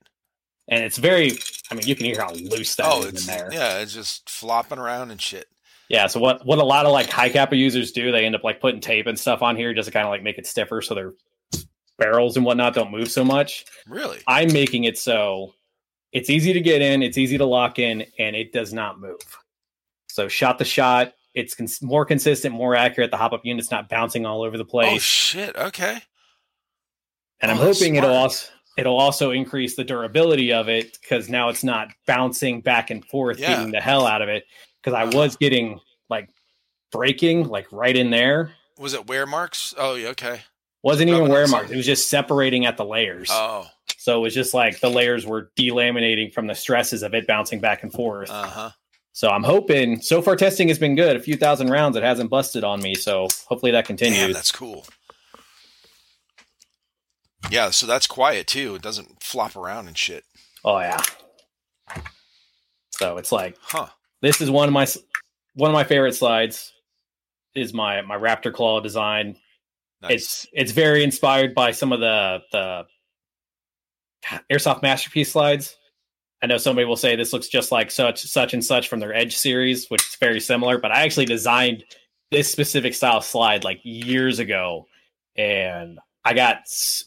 and 0.69 0.85
it's 0.85 0.99
very. 0.99 1.33
I 1.71 1.77
mean, 1.77 1.87
you 1.87 1.97
can 1.97 2.05
hear 2.05 2.21
how 2.21 2.35
loose 2.35 2.77
that 2.77 2.85
oh, 2.87 3.05
is 3.05 3.27
in 3.27 3.35
there. 3.35 3.49
yeah, 3.51 3.79
it's 3.79 3.95
just 3.95 4.29
flopping 4.29 4.79
around 4.79 5.11
and 5.13 5.19
shit. 5.19 5.49
Yeah, 5.95 6.09
so 6.09 6.19
what 6.19 6.45
what 6.45 6.59
a 6.59 6.65
lot 6.65 6.87
of 6.87 6.93
like 6.93 7.09
Hi-Capa 7.09 7.55
users 7.55 7.93
do, 7.93 8.11
they 8.11 8.27
end 8.27 8.35
up 8.35 8.43
like 8.43 8.61
putting 8.61 8.81
tape 8.81 9.07
and 9.07 9.17
stuff 9.17 9.43
on 9.43 9.55
here 9.55 9.73
just 9.73 9.87
to 9.87 9.93
kind 9.93 10.05
of 10.05 10.11
like 10.11 10.25
make 10.25 10.39
it 10.39 10.45
stiffer 10.45 10.83
so 10.83 10.93
their 10.93 11.13
barrels 11.99 12.37
and 12.37 12.45
whatnot 12.45 12.75
don't 12.75 12.91
move 12.91 13.09
so 13.09 13.25
much. 13.25 13.65
Really? 13.87 14.19
I'm 14.27 14.53
making 14.53 14.85
it 14.85 14.99
so 14.99 15.55
it's 16.11 16.31
easy 16.31 16.53
to 16.53 16.61
get 16.61 16.83
in, 16.83 17.05
it's 17.05 17.17
easy 17.17 17.39
to 17.39 17.45
lock 17.45 17.79
in, 17.79 18.05
and 18.19 18.35
it 18.35 18.53
does 18.53 18.73
not 18.73 18.99
move. 18.99 19.21
So 20.09 20.27
shot 20.27 20.59
the 20.59 20.65
shot, 20.65 21.13
it's 21.33 21.55
cons- 21.55 21.81
more 21.81 22.05
consistent, 22.05 22.53
more 22.53 22.75
accurate. 22.75 23.13
The 23.13 23.17
hop 23.17 23.33
up 23.33 23.45
unit's 23.45 23.71
not 23.71 23.89
bouncing 23.89 24.27
all 24.27 24.43
over 24.43 24.59
the 24.59 24.65
oh, 24.65 24.67
place. 24.67 24.97
Oh 24.97 24.99
shit. 24.99 25.55
Okay. 25.55 26.01
and 27.41 27.53
I'm 27.53 27.59
oh, 27.59 27.67
that's 27.67 27.79
hoping 27.79 27.95
it'll 27.95 28.11
also 28.11 28.49
it'll 28.77 28.99
also 28.99 29.31
increase 29.31 29.77
the 29.77 29.85
durability 29.85 30.53
of 30.53 30.69
it 30.69 30.99
because 31.01 31.29
now 31.29 31.51
it's 31.51 31.63
not 31.63 31.93
bouncing 32.05 32.63
back 32.63 32.91
and 32.91 33.05
forth, 33.05 33.39
Yeah. 33.39 33.59
beating 33.59 33.71
the 33.71 33.81
hell 33.81 34.09
out 34.09 34.23
of 34.23 34.29
it. 34.29 34.43
Because 34.85 34.95
I 34.97 35.05
Uh-huh. 35.05 35.19
was 35.19 35.37
getting 35.37 35.81
like 36.11 36.29
breaking 36.93 37.49
like 37.49 37.67
right 37.73 37.97
in 37.97 38.11
there. 38.11 38.53
Was 38.79 38.93
it 38.95 39.07
wear 39.07 39.27
marks? 39.27 39.75
Oh, 39.79 39.95
yeah, 39.95 40.09
okay. 40.09 40.41
Wasn't 40.83 41.09
even 41.09 41.29
wear 41.29 41.47
marks. 41.49 41.71
It 41.71 41.77
was 41.77 41.87
just 41.87 42.11
separating 42.11 42.67
at 42.67 42.77
the 42.77 42.85
layers. 42.85 43.31
Oh, 43.33 43.67
So 43.97 44.19
it 44.19 44.21
was 44.21 44.35
just 44.35 44.53
like 44.53 44.81
the 44.81 44.91
layers 44.91 45.25
were 45.25 45.51
delaminating 45.57 46.35
from 46.35 46.47
the 46.47 46.55
stresses 46.55 47.03
of 47.03 47.15
it 47.15 47.27
bouncing 47.27 47.61
back 47.61 47.83
and 47.83 47.91
forth. 47.93 48.31
uh 48.31 48.43
huh. 48.47 48.71
so 49.13 49.29
I'm 49.31 49.43
hoping 49.45 50.03
so 50.03 50.21
far 50.21 50.37
testing 50.37 50.69
has 50.69 50.79
been 50.79 50.95
good. 50.97 51.17
A 51.17 51.21
few 51.21 51.37
thousand 51.37 51.71
rounds, 51.71 51.97
it 51.97 52.03
hasn't 52.03 52.29
busted 52.29 52.65
on 52.65 52.83
me. 52.83 52.95
So 52.95 53.29
hopefully 53.47 53.73
that 53.73 53.87
Damn, 53.87 53.97
continues. 53.97 54.35
that's 54.35 54.53
cool. 54.53 54.85
Yeah, 57.51 57.71
so 57.71 57.87
that's 57.87 58.07
quiet 58.07 58.47
too. 58.47 58.75
It 58.75 58.83
doesn't 58.83 59.23
flop 59.23 59.57
around 59.57 59.87
and 59.89 59.97
shit. 59.97 60.25
oh 60.65 60.79
yeah. 60.81 61.01
So 62.91 63.17
it's 63.19 63.33
like 63.33 63.57
Huh. 63.61 63.89
This 64.25 64.41
is 64.41 64.51
one 64.51 64.69
of 64.69 64.73
my 64.73 64.87
one 65.55 65.71
of 65.71 65.75
my 65.75 65.85
favorite 65.85 66.15
slides. 66.15 66.73
Is 67.55 67.73
my 67.73 68.03
my 68.03 68.17
Raptor 68.17 68.53
Claw 68.53 68.81
design. 68.81 69.37
Nice. 70.03 70.13
It's 70.13 70.47
it's 70.53 70.73
very 70.73 71.05
inspired 71.05 71.55
by 71.55 71.71
some 71.71 71.93
of 71.93 72.01
the 72.01 72.43
the 72.51 72.85
airsoft 74.51 74.83
masterpiece 74.83 75.33
slides. 75.33 75.77
I 76.43 76.47
know 76.47 76.59
somebody 76.59 76.85
will 76.85 76.97
say 76.97 77.17
this 77.17 77.33
looks 77.33 77.49
just 77.49 77.71
like 77.71 77.91
such 77.91 78.23
such 78.23 78.55
and 78.55 78.65
such 78.65 78.89
from 78.89 79.01
their 79.01 79.15
Edge 79.15 79.37
series, 79.37 79.89
which 79.89 80.03
is 80.03 80.17
very 80.17 80.41
similar. 80.41 80.79
But 80.79 80.91
I 80.91 81.03
actually 81.05 81.27
designed 81.27 81.85
this 82.31 82.51
specific 82.51 82.95
style 82.95 83.21
slide 83.21 83.63
like 83.63 83.81
years 83.83 84.39
ago, 84.39 84.87
and 85.37 85.99
I 86.25 86.35
got 86.35 86.59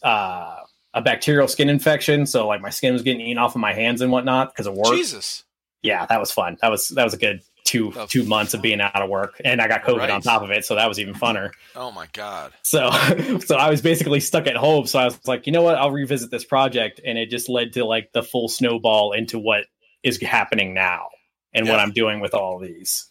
uh, 0.02 0.56
a 0.94 1.02
bacterial 1.02 1.48
skin 1.48 1.68
infection, 1.68 2.26
so 2.26 2.46
like 2.46 2.60
my 2.60 2.70
skin 2.70 2.92
was 2.94 3.02
getting 3.02 3.20
eaten 3.20 3.38
off 3.38 3.54
of 3.54 3.60
my 3.60 3.74
hands 3.74 4.00
and 4.00 4.10
whatnot 4.10 4.52
because 4.52 4.66
of 4.66 4.74
work. 4.74 4.94
Jesus. 4.94 5.44
Yeah, 5.82 6.06
that 6.06 6.18
was 6.20 6.30
fun. 6.32 6.56
That 6.60 6.70
was 6.70 6.88
that 6.88 7.04
was 7.04 7.14
a 7.14 7.18
good 7.18 7.40
two 7.64 7.92
That's 7.94 8.10
two 8.10 8.24
months 8.24 8.54
of 8.54 8.62
being 8.62 8.80
out 8.80 8.96
of 8.96 9.08
work, 9.10 9.40
and 9.44 9.60
I 9.60 9.68
got 9.68 9.82
COVID 9.84 9.98
Right. 9.98 10.10
on 10.10 10.22
top 10.22 10.42
of 10.42 10.50
it, 10.50 10.64
so 10.64 10.74
that 10.74 10.88
was 10.88 10.98
even 10.98 11.14
funner. 11.14 11.50
Oh 11.76 11.90
my 11.92 12.06
god. 12.12 12.52
So, 12.62 12.90
so 13.46 13.56
I 13.56 13.68
was 13.70 13.82
basically 13.82 14.20
stuck 14.20 14.46
at 14.46 14.56
home. 14.56 14.86
So 14.86 14.98
I 14.98 15.04
was 15.04 15.18
like, 15.28 15.46
you 15.46 15.52
know 15.52 15.62
what? 15.62 15.76
I'll 15.76 15.90
revisit 15.90 16.30
this 16.30 16.44
project, 16.44 17.00
and 17.04 17.18
it 17.18 17.30
just 17.30 17.48
led 17.48 17.72
to 17.74 17.84
like 17.84 18.10
the 18.12 18.22
full 18.22 18.48
snowball 18.48 19.12
into 19.12 19.38
what 19.38 19.66
is 20.02 20.20
happening 20.22 20.74
now 20.74 21.08
and 21.52 21.68
what 21.68 21.78
I'm 21.80 21.92
doing 21.92 22.20
with 22.20 22.34
all 22.34 22.58
these. 22.58 23.10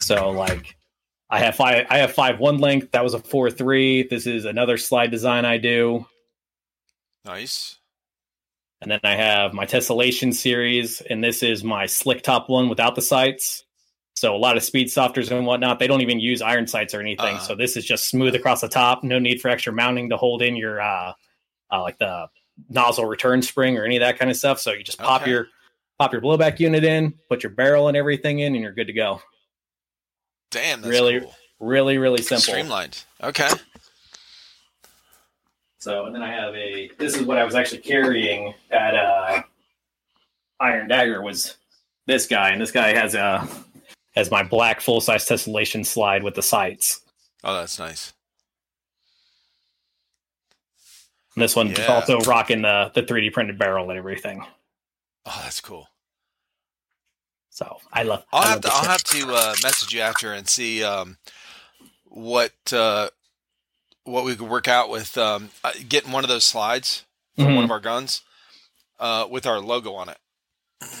So, 0.00 0.30
like, 0.30 0.76
I 1.30 1.38
have 1.38 1.54
five. 1.56 1.86
I 1.90 1.98
have 1.98 2.12
five 2.12 2.38
one 2.38 2.58
length. 2.58 2.90
That 2.92 3.02
was 3.04 3.14
a 3.14 3.18
four 3.20 3.50
three. 3.50 4.02
This 4.08 4.26
is 4.26 4.44
another 4.44 4.76
slide 4.76 5.10
design 5.10 5.44
I 5.44 5.56
do, 5.58 6.04
Nice. 7.24 7.77
And 8.80 8.90
then 8.90 9.00
I 9.04 9.14
have 9.14 9.52
my 9.52 9.66
tessellation 9.66 10.32
series, 10.34 11.00
and 11.02 11.22
this 11.22 11.42
is 11.42 11.64
my 11.64 11.86
slick 11.86 12.22
top 12.22 12.48
one 12.48 12.68
without 12.68 12.94
the 12.94 13.02
sights. 13.02 13.64
So 14.14 14.34
a 14.34 14.38
lot 14.38 14.56
of 14.56 14.64
speed 14.64 14.90
softers 14.90 15.30
and 15.30 15.46
whatnot, 15.46 15.78
they 15.78 15.86
don't 15.86 16.00
even 16.00 16.18
use 16.18 16.42
iron 16.42 16.66
sights 16.66 16.92
or 16.92 17.00
anything. 17.00 17.36
Uh-huh. 17.36 17.46
So 17.46 17.54
this 17.54 17.76
is 17.76 17.84
just 17.84 18.08
smooth 18.08 18.34
across 18.34 18.60
the 18.60 18.68
top. 18.68 19.04
No 19.04 19.18
need 19.20 19.40
for 19.40 19.48
extra 19.48 19.72
mounting 19.72 20.10
to 20.10 20.16
hold 20.16 20.42
in 20.42 20.56
your 20.56 20.80
uh, 20.80 21.12
uh 21.70 21.82
like 21.82 21.98
the 21.98 22.26
nozzle 22.68 23.04
return 23.04 23.42
spring 23.42 23.78
or 23.78 23.84
any 23.84 23.96
of 23.96 24.00
that 24.00 24.18
kind 24.18 24.30
of 24.30 24.36
stuff. 24.36 24.58
So 24.58 24.72
you 24.72 24.82
just 24.82 24.98
pop 24.98 25.22
Okay. 25.22 25.30
your 25.30 25.48
pop 26.00 26.12
your 26.12 26.20
blowback 26.20 26.58
unit 26.58 26.82
in, 26.82 27.14
put 27.28 27.44
your 27.44 27.50
barrel 27.50 27.86
and 27.86 27.96
everything 27.96 28.40
in, 28.40 28.54
and 28.54 28.62
you're 28.62 28.72
good 28.72 28.88
to 28.88 28.92
go. 28.92 29.22
Damn, 30.50 30.80
that's 30.80 30.90
Really 30.90 31.20
cool. 31.20 31.34
Really, 31.60 31.98
really 31.98 32.22
simple. 32.22 32.42
Streamlined. 32.42 33.04
Okay. 33.22 33.48
So 35.78 36.06
and 36.06 36.14
then 36.14 36.22
I 36.22 36.32
have 36.32 36.54
a 36.54 36.90
this 36.98 37.14
is 37.16 37.22
what 37.22 37.38
I 37.38 37.44
was 37.44 37.54
actually 37.54 37.78
carrying 37.82 38.54
at 38.70 38.94
uh 38.94 39.42
Iron 40.60 40.88
Dagger 40.88 41.22
was 41.22 41.56
this 42.06 42.26
guy, 42.26 42.50
and 42.50 42.60
this 42.60 42.72
guy 42.72 42.94
has 42.94 43.14
a 43.14 43.46
has 44.14 44.30
my 44.30 44.42
black 44.42 44.80
full 44.80 45.00
size 45.00 45.24
tessellation 45.26 45.86
slide 45.86 46.22
with 46.24 46.34
the 46.34 46.42
sights. 46.42 47.00
Oh, 47.44 47.54
that's 47.54 47.78
nice. 47.78 48.12
And 51.36 51.42
this 51.42 51.54
one 51.54 51.68
Yeah. 51.68 51.86
also 51.86 52.18
rocking 52.20 52.62
the 52.62 52.90
the 52.94 53.02
3D 53.02 53.32
printed 53.32 53.58
barrel 53.58 53.88
and 53.90 53.98
everything. 53.98 54.44
Oh, 55.26 55.40
that's 55.44 55.60
cool. 55.60 55.86
So 57.50 57.78
I 57.92 58.02
love. 58.02 58.24
I'll 58.32 58.42
I 58.42 58.46
have 58.48 58.60
to 58.62 58.70
I'll 58.72 58.84
have 58.84 59.04
to 59.04 59.32
uh, 59.32 59.54
message 59.62 59.94
you 59.94 60.00
after 60.00 60.32
and 60.32 60.48
see 60.48 60.82
um, 60.82 61.18
what 62.04 62.52
uh, 62.72 63.10
what 64.08 64.24
we 64.24 64.34
could 64.36 64.48
work 64.48 64.68
out 64.68 64.88
with 64.90 65.16
um, 65.18 65.50
uh, 65.64 65.72
getting 65.88 66.12
one 66.12 66.24
of 66.24 66.28
those 66.28 66.44
slides 66.44 67.04
from 67.36 67.46
Mhm. 67.46 67.54
one 67.56 67.64
of 67.64 67.70
our 67.70 67.80
guns 67.80 68.22
uh, 68.98 69.26
with 69.30 69.46
our 69.46 69.60
logo 69.60 69.94
on 69.94 70.08
it. 70.08 70.18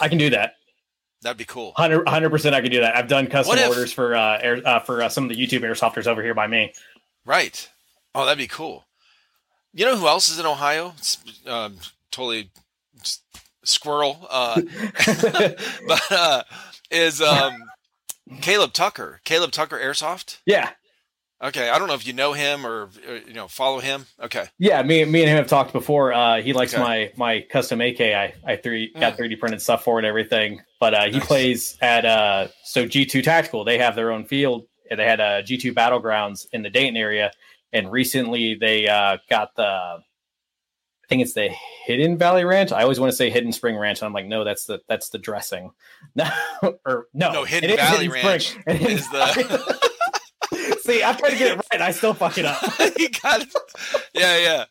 I 0.00 0.08
can 0.08 0.18
do 0.18 0.30
that. 0.30 0.54
That'd 1.22 1.36
be 1.38 1.44
cool. 1.44 1.72
100 1.76 2.30
percent. 2.30 2.54
I 2.54 2.60
can 2.60 2.70
do 2.70 2.80
that. 2.80 2.96
I've 2.96 3.08
done 3.08 3.26
custom 3.26 3.58
if- 3.58 3.68
orders 3.68 3.92
for 3.92 4.14
uh, 4.14 4.38
air, 4.40 4.60
uh 4.64 4.80
for 4.80 5.02
uh, 5.02 5.08
some 5.08 5.24
of 5.24 5.30
the 5.30 5.36
YouTube 5.36 5.60
airsofters 5.62 6.06
over 6.06 6.22
here 6.22 6.34
by 6.34 6.46
me. 6.46 6.72
Right. 7.24 7.68
Oh, 8.14 8.24
that'd 8.24 8.38
be 8.38 8.46
cool. 8.46 8.84
You 9.74 9.84
know 9.84 9.96
who 9.96 10.06
else 10.08 10.28
is 10.28 10.38
in 10.38 10.46
Ohio? 10.46 10.94
It's, 10.96 11.18
um, 11.46 11.76
totally 12.10 12.50
squirrel. 13.64 14.26
Uh, 14.30 14.60
but 15.86 16.02
uh, 16.12 16.42
is 16.90 17.20
um, 17.20 17.64
Caleb 18.40 18.72
Tucker. 18.72 19.20
Caleb 19.24 19.50
Tucker 19.50 19.78
Airsoft. 19.78 20.38
yeah, 20.46 20.70
Okay, 21.40 21.70
I 21.70 21.78
don't 21.78 21.86
know 21.86 21.94
if 21.94 22.04
you 22.04 22.12
know 22.14 22.32
him 22.32 22.66
or, 22.66 22.90
or, 23.08 23.16
you 23.26 23.32
know 23.32 23.46
follow 23.46 23.78
him. 23.78 24.06
Okay, 24.20 24.46
yeah. 24.58 24.82
Me, 24.82 25.04
me 25.04 25.20
and 25.22 25.28
him 25.30 25.36
have 25.36 25.46
talked 25.46 25.72
before. 25.72 26.12
Uh, 26.12 26.40
he 26.42 26.52
likes 26.52 26.74
Okay. 26.74 26.82
my 26.82 27.12
my 27.16 27.40
custom 27.48 27.80
AK. 27.80 28.00
I 28.00 28.34
I 28.44 28.56
three 28.56 28.92
got 28.92 29.16
Mm. 29.16 29.18
3D 29.30 29.38
printed 29.38 29.62
stuff 29.62 29.84
for 29.84 29.98
it, 29.98 30.00
and 30.00 30.06
everything. 30.08 30.60
But 30.80 30.94
uh, 30.94 31.04
he 31.06 31.18
Nice. 31.18 31.26
plays 31.26 31.78
at 31.80 32.04
uh 32.04 32.48
so 32.64 32.86
G2 32.86 33.22
Tactical. 33.22 33.64
They 33.64 33.78
have 33.78 33.94
their 33.94 34.10
own 34.10 34.24
field. 34.24 34.66
They 34.90 35.04
had 35.04 35.20
uh, 35.20 35.42
G2 35.42 35.74
Battlegrounds 35.74 36.46
in 36.52 36.62
the 36.62 36.70
Dayton 36.70 36.96
area, 36.96 37.30
and 37.72 37.92
recently 37.92 38.56
they 38.60 38.88
uh, 38.88 39.18
got 39.30 39.54
the. 39.54 39.62
I 39.64 41.06
think 41.08 41.22
it's 41.22 41.34
the 41.34 41.50
Hidden 41.86 42.18
Valley 42.18 42.44
Ranch. 42.44 42.70
I 42.72 42.82
always 42.82 42.98
want 43.00 43.10
to 43.12 43.16
say 43.16 43.30
Hidden 43.30 43.52
Spring 43.52 43.76
Ranch, 43.78 44.00
and 44.00 44.06
I'm 44.06 44.12
like, 44.12 44.26
no, 44.26 44.44
that's 44.44 44.64
the 44.64 44.80
that's 44.88 45.10
the 45.10 45.18
dressing. 45.18 45.70
No, 46.16 46.28
or 46.84 47.06
no, 47.14 47.32
No, 47.32 47.44
Hidden 47.44 47.76
Valley 47.76 48.08
Spring. 48.08 48.24
Ranch 48.26 48.56
It 48.66 48.80
is 48.82 49.00
is 49.02 49.08
the- 49.10 49.78
See, 50.88 51.02
I'm 51.02 51.16
trying 51.16 51.32
to 51.32 51.38
get 51.38 51.52
it 51.52 51.60
right. 51.70 51.82
I 51.82 51.90
still 51.90 52.14
fuck 52.14 52.38
it 52.38 52.46
up. 52.46 52.62
you 52.98 53.10
got 53.10 53.42
it. 53.42 53.54
Yeah, 54.14 54.38
yeah. 54.38 54.64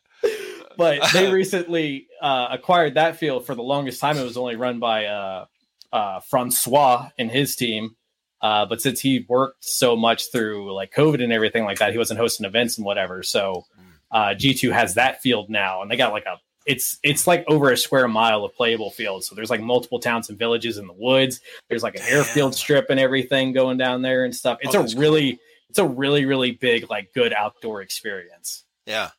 But 0.76 1.01
they 1.13 1.32
recently 1.32 2.07
uh, 2.22 2.47
acquired 2.51 2.95
that 2.95 3.18
field. 3.18 3.45
For 3.45 3.53
the 3.53 3.61
longest 3.61 4.01
time, 4.01 4.18
it 4.18 4.24
was 4.24 4.36
only 4.36 4.55
run 4.55 4.80
by 4.80 5.05
uh, 5.05 5.45
uh, 5.93 6.20
Francois 6.22 7.09
and 7.20 7.30
his 7.30 7.55
team. 7.55 7.95
Uh, 8.41 8.65
but 8.65 8.82
since 8.82 8.99
he 8.99 9.26
worked 9.30 9.63
so 9.63 9.95
much 9.95 10.32
through 10.32 10.74
like 10.74 10.91
COVID 10.91 11.24
and 11.24 11.32
everything 11.32 11.65
like 11.65 11.78
that, 11.80 11.91
he 11.91 11.97
wasn't 11.99 12.20
hosting 12.20 12.45
events 12.47 12.78
and 12.78 12.86
whatever. 12.86 13.22
So 13.22 13.65
uh, 14.11 14.30
G2 14.30 14.72
has 14.72 14.95
that 14.95 15.22
field 15.22 15.49
now, 15.51 15.82
and 15.84 15.91
they 15.91 15.97
got 15.97 16.13
like 16.13 16.26
a 16.26 16.38
it's 16.65 16.97
it's 17.03 17.28
like 17.28 17.45
over 17.47 17.72
a 17.72 17.78
square 17.78 18.07
mile 18.07 18.43
of 18.43 18.55
playable 18.55 18.89
field. 18.89 19.24
So 19.24 19.36
there's 19.36 19.49
like 19.51 19.61
multiple 19.61 19.99
towns 19.99 20.30
and 20.30 20.38
villages 20.38 20.78
in 20.78 20.88
the 20.88 20.93
woods. 20.93 21.41
There's 21.70 21.84
like 21.84 21.95
an 21.95 22.01
Damn. 22.01 22.18
airfield 22.18 22.55
strip 22.55 22.88
and 22.89 22.99
everything 22.99 23.53
going 23.53 23.78
down 23.78 24.01
there 24.01 24.26
and 24.26 24.36
stuff. 24.36 24.57
It's 24.61 24.76
Oh, 24.76 24.84
a 24.84 24.99
really 24.99 25.39
it's 25.70 25.80
a 25.80 25.86
really 25.86 26.26
really 26.26 26.51
big 26.51 26.89
like 26.89 27.13
good 27.13 27.34
outdoor 27.34 27.82
experience. 27.82 28.63
Yeah. 28.86 29.09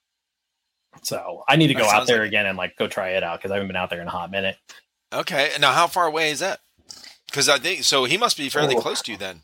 So 1.02 1.44
I 1.48 1.56
need 1.56 1.68
to 1.68 1.74
That 1.74 1.82
go 1.82 1.88
out 1.88 2.06
there 2.06 2.18
like- 2.20 2.28
again 2.28 2.46
and 2.46 2.56
like 2.58 2.76
go 2.76 2.88
try 2.88 3.10
it 3.10 3.22
out 3.22 3.38
because 3.38 3.50
I 3.50 3.54
haven't 3.54 3.68
been 3.68 3.76
out 3.76 3.90
there 3.90 4.00
in 4.00 4.08
a 4.08 4.10
hot 4.10 4.30
minute. 4.30 4.56
Okay. 5.12 5.50
Now, 5.60 5.72
how 5.72 5.86
far 5.86 6.06
away 6.06 6.30
is 6.30 6.40
that? 6.40 6.60
Because 7.26 7.48
I 7.48 7.58
think 7.58 7.84
so. 7.84 8.04
He 8.04 8.16
must 8.16 8.36
be 8.36 8.48
fairly 8.48 8.74
Oh. 8.74 8.80
close 8.80 9.00
to 9.02 9.12
you 9.12 9.18
then. 9.18 9.42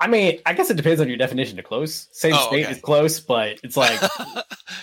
I 0.00 0.06
mean, 0.06 0.40
I 0.46 0.52
guess 0.54 0.70
it 0.70 0.76
depends 0.76 1.00
on 1.00 1.08
your 1.08 1.16
definition 1.16 1.58
of 1.58 1.64
close. 1.64 2.08
Same 2.12 2.32
Oh, 2.34 2.46
state 2.48 2.64
okay. 2.66 2.72
is 2.72 2.80
close, 2.80 3.18
but 3.20 3.58
it's 3.64 3.76
like 3.76 4.00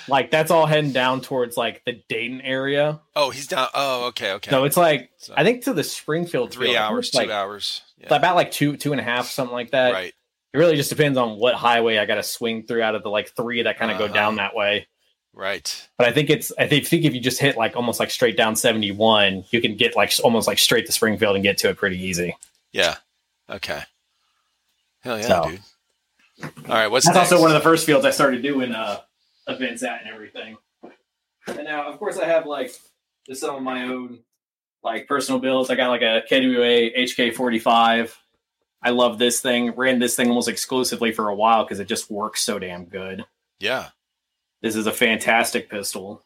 like 0.10 0.30
that's 0.30 0.52
all 0.52 0.66
heading 0.66 0.92
down 0.92 1.22
towards 1.22 1.56
like 1.58 1.84
the 1.86 2.02
Dayton 2.10 2.42
area. 2.42 3.00
oh, 3.16 3.30
he's 3.30 3.48
down. 3.48 3.68
Oh, 3.74 4.08
okay, 4.08 4.34
okay. 4.34 4.52
So 4.52 4.66
it's 4.66 4.78
like 4.78 5.10
So, 5.18 5.34
I 5.38 5.44
think 5.44 5.64
to 5.66 5.74
the 5.74 5.84
Springfield 5.84 6.52
three 6.52 6.68
field, 6.68 6.78
hours, 6.78 7.12
two 7.12 7.18
like, 7.20 7.30
hours. 7.30 7.82
Yeah. 7.98 8.14
about 8.16 8.36
like 8.36 8.52
two 8.52 8.76
two 8.78 8.92
and 8.92 9.00
a 9.00 9.04
half 9.04 9.28
something 9.30 9.54
like 9.54 9.72
that. 9.72 9.94
right. 9.94 10.14
It 10.56 10.60
really 10.60 10.76
just 10.78 10.90
depends 10.90 11.18
on 11.18 11.38
what 11.38 11.54
highway 11.56 11.98
I 11.98 12.06
got 12.06 12.16
to 12.16 12.24
swing 12.24 12.64
through 12.64 12.82
out 12.82 12.96
of 12.96 13.04
the 13.04 13.10
like 13.10 13.30
three 13.36 13.62
that 13.64 13.78
kind 13.78 13.92
of 13.92 13.98
Uh-huh. 13.98 14.08
go 14.08 14.14
down 14.14 14.38
that 14.38 14.56
way. 14.56 14.88
Right. 15.34 15.90
But 15.98 16.08
I 16.08 16.14
think 16.14 16.30
it's 16.30 16.52
I 16.58 16.66
think, 16.66 16.92
if 16.94 17.14
you 17.14 17.20
just 17.20 17.42
hit 17.42 17.58
like 17.58 17.76
almost 17.76 18.00
like 18.00 18.10
straight 18.10 18.38
down 18.38 18.56
seventy 18.56 18.92
one, 18.92 19.44
you 19.52 19.60
can 19.60 19.76
get 19.76 19.96
like 19.98 20.14
almost 20.24 20.48
like 20.48 20.58
straight 20.60 20.86
to 20.86 20.94
Springfield 20.94 21.36
and 21.36 21.44
get 21.44 21.58
to 21.60 21.70
it 21.70 21.76
pretty 21.78 22.02
easy. 22.02 22.38
Yeah. 22.72 22.96
Okay. 23.50 23.82
Hell 25.02 25.20
yeah, 25.20 25.28
So- 25.28 25.50
dude. 25.50 25.62
All 26.70 26.76
right. 26.76 26.88
What's 26.88 27.06
That's 27.06 27.16
next? 27.18 27.32
also 27.34 27.42
one 27.42 27.52
of 27.52 27.56
the 27.56 27.62
first 27.70 27.86
fields 27.86 28.06
I 28.06 28.12
started 28.12 28.42
doing 28.42 28.72
uh, 28.74 29.02
events 29.48 29.84
at 29.84 30.02
and 30.06 30.10
everything. 30.14 30.58
And 31.48 31.64
now, 31.66 31.90
of 31.92 32.00
course, 32.00 32.18
I 32.18 32.26
have 32.26 32.46
like 32.46 32.72
just 33.28 33.42
some 33.42 33.56
of 33.56 33.62
my 33.62 33.84
own 33.84 34.20
like 34.84 35.08
personal 35.08 35.40
builds. 35.40 35.70
I 35.70 35.76
got 35.76 35.90
like 35.90 36.02
a 36.02 36.24
KWA 36.30 36.92
HK45. 36.98 38.14
I 38.82 38.92
love 38.92 39.18
this 39.18 39.42
thing. 39.42 39.72
Ran 39.72 40.00
this 40.00 40.16
thing 40.16 40.28
almost 40.30 40.48
exclusively 40.48 41.12
for 41.12 41.30
a 41.30 41.36
while 41.36 41.64
because 41.64 41.80
it 41.80 41.88
just 41.88 42.12
works 42.12 42.42
so 42.42 42.60
damn 42.60 42.86
good. 42.86 43.26
Yeah. 43.60 43.90
This 44.62 44.76
is 44.76 44.86
a 44.88 44.92
fantastic 44.92 45.70
pistol. 45.70 46.24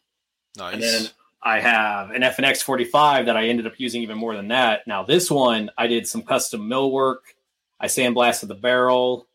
Nice. 0.58 0.74
And 0.74 0.82
then 0.82 1.06
I 1.42 1.60
have 1.60 2.10
an 2.10 2.22
FNX 2.22 2.62
45 2.62 3.26
that 3.26 3.36
I 3.36 3.46
ended 3.48 3.66
up 3.66 3.74
using 3.78 4.02
even 4.02 4.18
more 4.18 4.36
than 4.36 4.48
that. 4.48 4.86
Now, 4.86 5.04
this 5.04 5.30
one, 5.30 5.70
I 5.78 5.86
did 5.86 6.06
some 6.06 6.22
custom 6.22 6.68
mill 6.68 6.90
work. 6.92 7.24
I 7.78 7.86
sandblasted 7.86 8.48
the 8.48 8.54
barrel. 8.54 9.26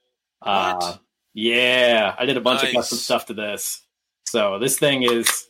Uh, 0.41 0.76
What? 0.80 0.99
yeah, 1.34 2.13
I 2.18 2.26
did 2.26 2.38
a 2.38 2.41
bunch 2.41 2.63
of 2.63 2.74
custom 2.74 2.97
stuff 2.99 3.26
to 3.28 3.34
this. 3.34 3.82
So 4.28 4.59
this 4.59 4.78
thing 4.78 5.01
is 5.03 5.47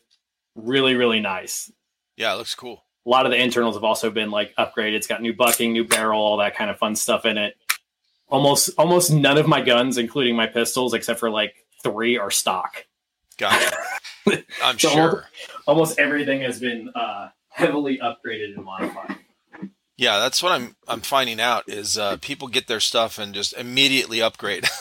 really, 0.55 0.95
really 0.95 1.19
nice. 1.19 1.69
yeah, 2.15 2.33
it 2.33 2.37
looks 2.37 2.55
cool. 2.55 2.84
A 3.05 3.09
lot 3.09 3.25
of 3.25 3.31
the 3.31 3.37
internals 3.41 3.75
have 3.75 3.83
also 3.83 4.09
been 4.09 4.31
like 4.31 4.55
upgraded. 4.57 4.93
It's 4.93 5.07
got 5.07 5.21
new 5.21 5.33
bucking, 5.33 5.73
new 5.73 5.85
barrel, 5.85 6.19
all 6.21 6.37
that 6.37 6.55
kind 6.55 6.69
of 6.71 6.77
fun 6.77 6.95
stuff 6.95 7.25
in 7.25 7.37
it. 7.37 7.55
Almost, 8.27 8.71
almost 8.77 9.11
none 9.11 9.37
of 9.37 9.47
my 9.47 9.61
guns, 9.61 9.97
including 9.99 10.35
my 10.35 10.47
pistols, 10.47 10.93
except 10.95 11.19
for 11.19 11.29
like 11.29 11.53
three, 11.83 12.17
are 12.17 12.31
stock. 12.31 12.85
Gotcha. 13.37 13.75
I'm 14.63 14.79
So- 14.79 14.89
sure. 14.89 15.25
Almost 15.67 15.99
everything 15.99 16.41
has 16.41 16.59
been 16.59 16.89
uh, 16.95 17.29
heavily 17.49 17.99
upgraded 17.99 18.55
and 18.55 18.63
modified. 18.65 19.17
Yeah, 19.97 20.19
that's 20.19 20.43
what 20.43 20.51
I'm 20.51 20.75
I'm 20.87 20.99
finding 21.01 21.39
out 21.39 21.63
is 21.69 21.97
uh, 21.97 22.17
people 22.17 22.47
get 22.49 22.67
their 22.67 22.79
stuff 22.81 23.17
and 23.17 23.33
just 23.33 23.53
immediately 23.53 24.21
upgrade. 24.21 24.65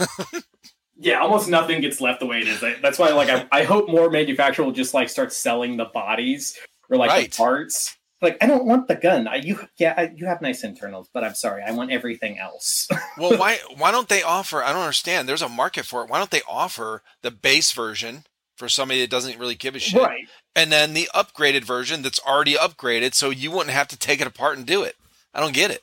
Yeah, 0.97 1.19
almost 1.19 1.49
nothing 1.49 1.81
gets 1.81 2.01
left 2.01 2.21
the 2.21 2.27
way 2.27 2.39
it 2.39 2.47
is. 2.47 2.63
That's 2.81 3.01
why, 3.01 3.09
like, 3.11 3.29
I, 3.29 3.47
I 3.51 3.65
hope 3.65 3.89
more 3.89 4.11
manufacturer 4.11 4.65
will 4.65 4.71
just 4.73 4.95
like 4.95 5.09
start 5.09 5.33
selling 5.33 5.77
the 5.77 5.87
bodies 5.87 6.57
or 6.89 6.97
like 6.97 7.11
Right. 7.11 7.33
the 7.33 7.37
parts. 7.37 7.97
Like, 8.23 8.39
I 8.43 8.47
don't 8.47 8.65
want 8.65 8.89
the 8.89 8.95
gun. 8.95 9.29
I, 9.29 9.37
you, 9.37 9.59
yeah, 9.79 9.95
I, 9.97 10.13
you 10.17 10.25
have 10.27 10.41
nice 10.41 10.65
internals, 10.65 11.11
but 11.13 11.25
I'm 11.25 11.35
sorry, 11.35 11.63
I 11.63 11.73
want 11.73 11.91
everything 11.91 12.39
else. 12.39 12.89
well, 13.19 13.37
why 13.37 13.59
why 13.77 13.91
don't 13.91 14.09
they 14.09 14.23
offer? 14.23 14.63
I 14.63 14.73
don't 14.73 14.83
understand. 14.83 15.29
There's 15.29 15.43
a 15.43 15.49
market 15.49 15.85
for 15.85 16.03
it. 16.05 16.11
Why 16.11 16.19
don't 16.19 16.31
they 16.31 16.43
offer 16.49 17.03
the 17.23 17.31
base 17.31 17.73
version 17.73 18.25
for 18.57 18.69
somebody 18.69 19.01
that 19.01 19.11
doesn't 19.11 19.39
really 19.39 19.57
give 19.57 19.75
a 19.75 19.79
shit, 19.81 20.01
right? 20.01 20.27
and 20.57 20.71
then 20.73 20.95
the 20.95 21.09
upgraded 21.15 21.65
version 21.65 22.03
that's 22.03 22.21
already 22.21 22.55
upgraded, 22.55 23.13
so 23.15 23.31
you 23.31 23.51
wouldn't 23.51 23.71
have 23.75 23.89
to 23.89 23.99
take 23.99 24.21
it 24.21 24.27
apart 24.27 24.57
and 24.57 24.65
do 24.67 24.83
it. 24.85 24.95
I 25.35 25.41
don't 25.41 25.53
get 25.55 25.71
it. 25.73 25.83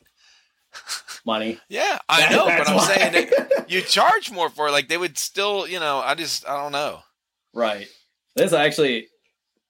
Money. 1.26 1.60
Yeah, 1.70 2.00
I 2.10 2.22
That- 2.22 2.32
know, 2.32 2.46
but 2.46 2.68
I'm 2.70 2.76
why. 2.78 2.96
saying 2.96 3.12
that 3.14 3.66
you 3.70 3.82
charge 3.82 4.32
more 4.32 4.50
for 4.50 4.70
it. 4.70 4.72
Like 4.72 4.88
they 4.88 4.98
would 4.98 5.18
still, 5.18 5.68
you 5.68 5.80
know. 5.80 6.00
I 6.00 6.16
just 6.16 6.48
I 6.48 6.56
don't 6.62 6.72
know. 6.72 7.02
right. 7.54 7.88
This 8.36 8.54
actually, 8.54 9.08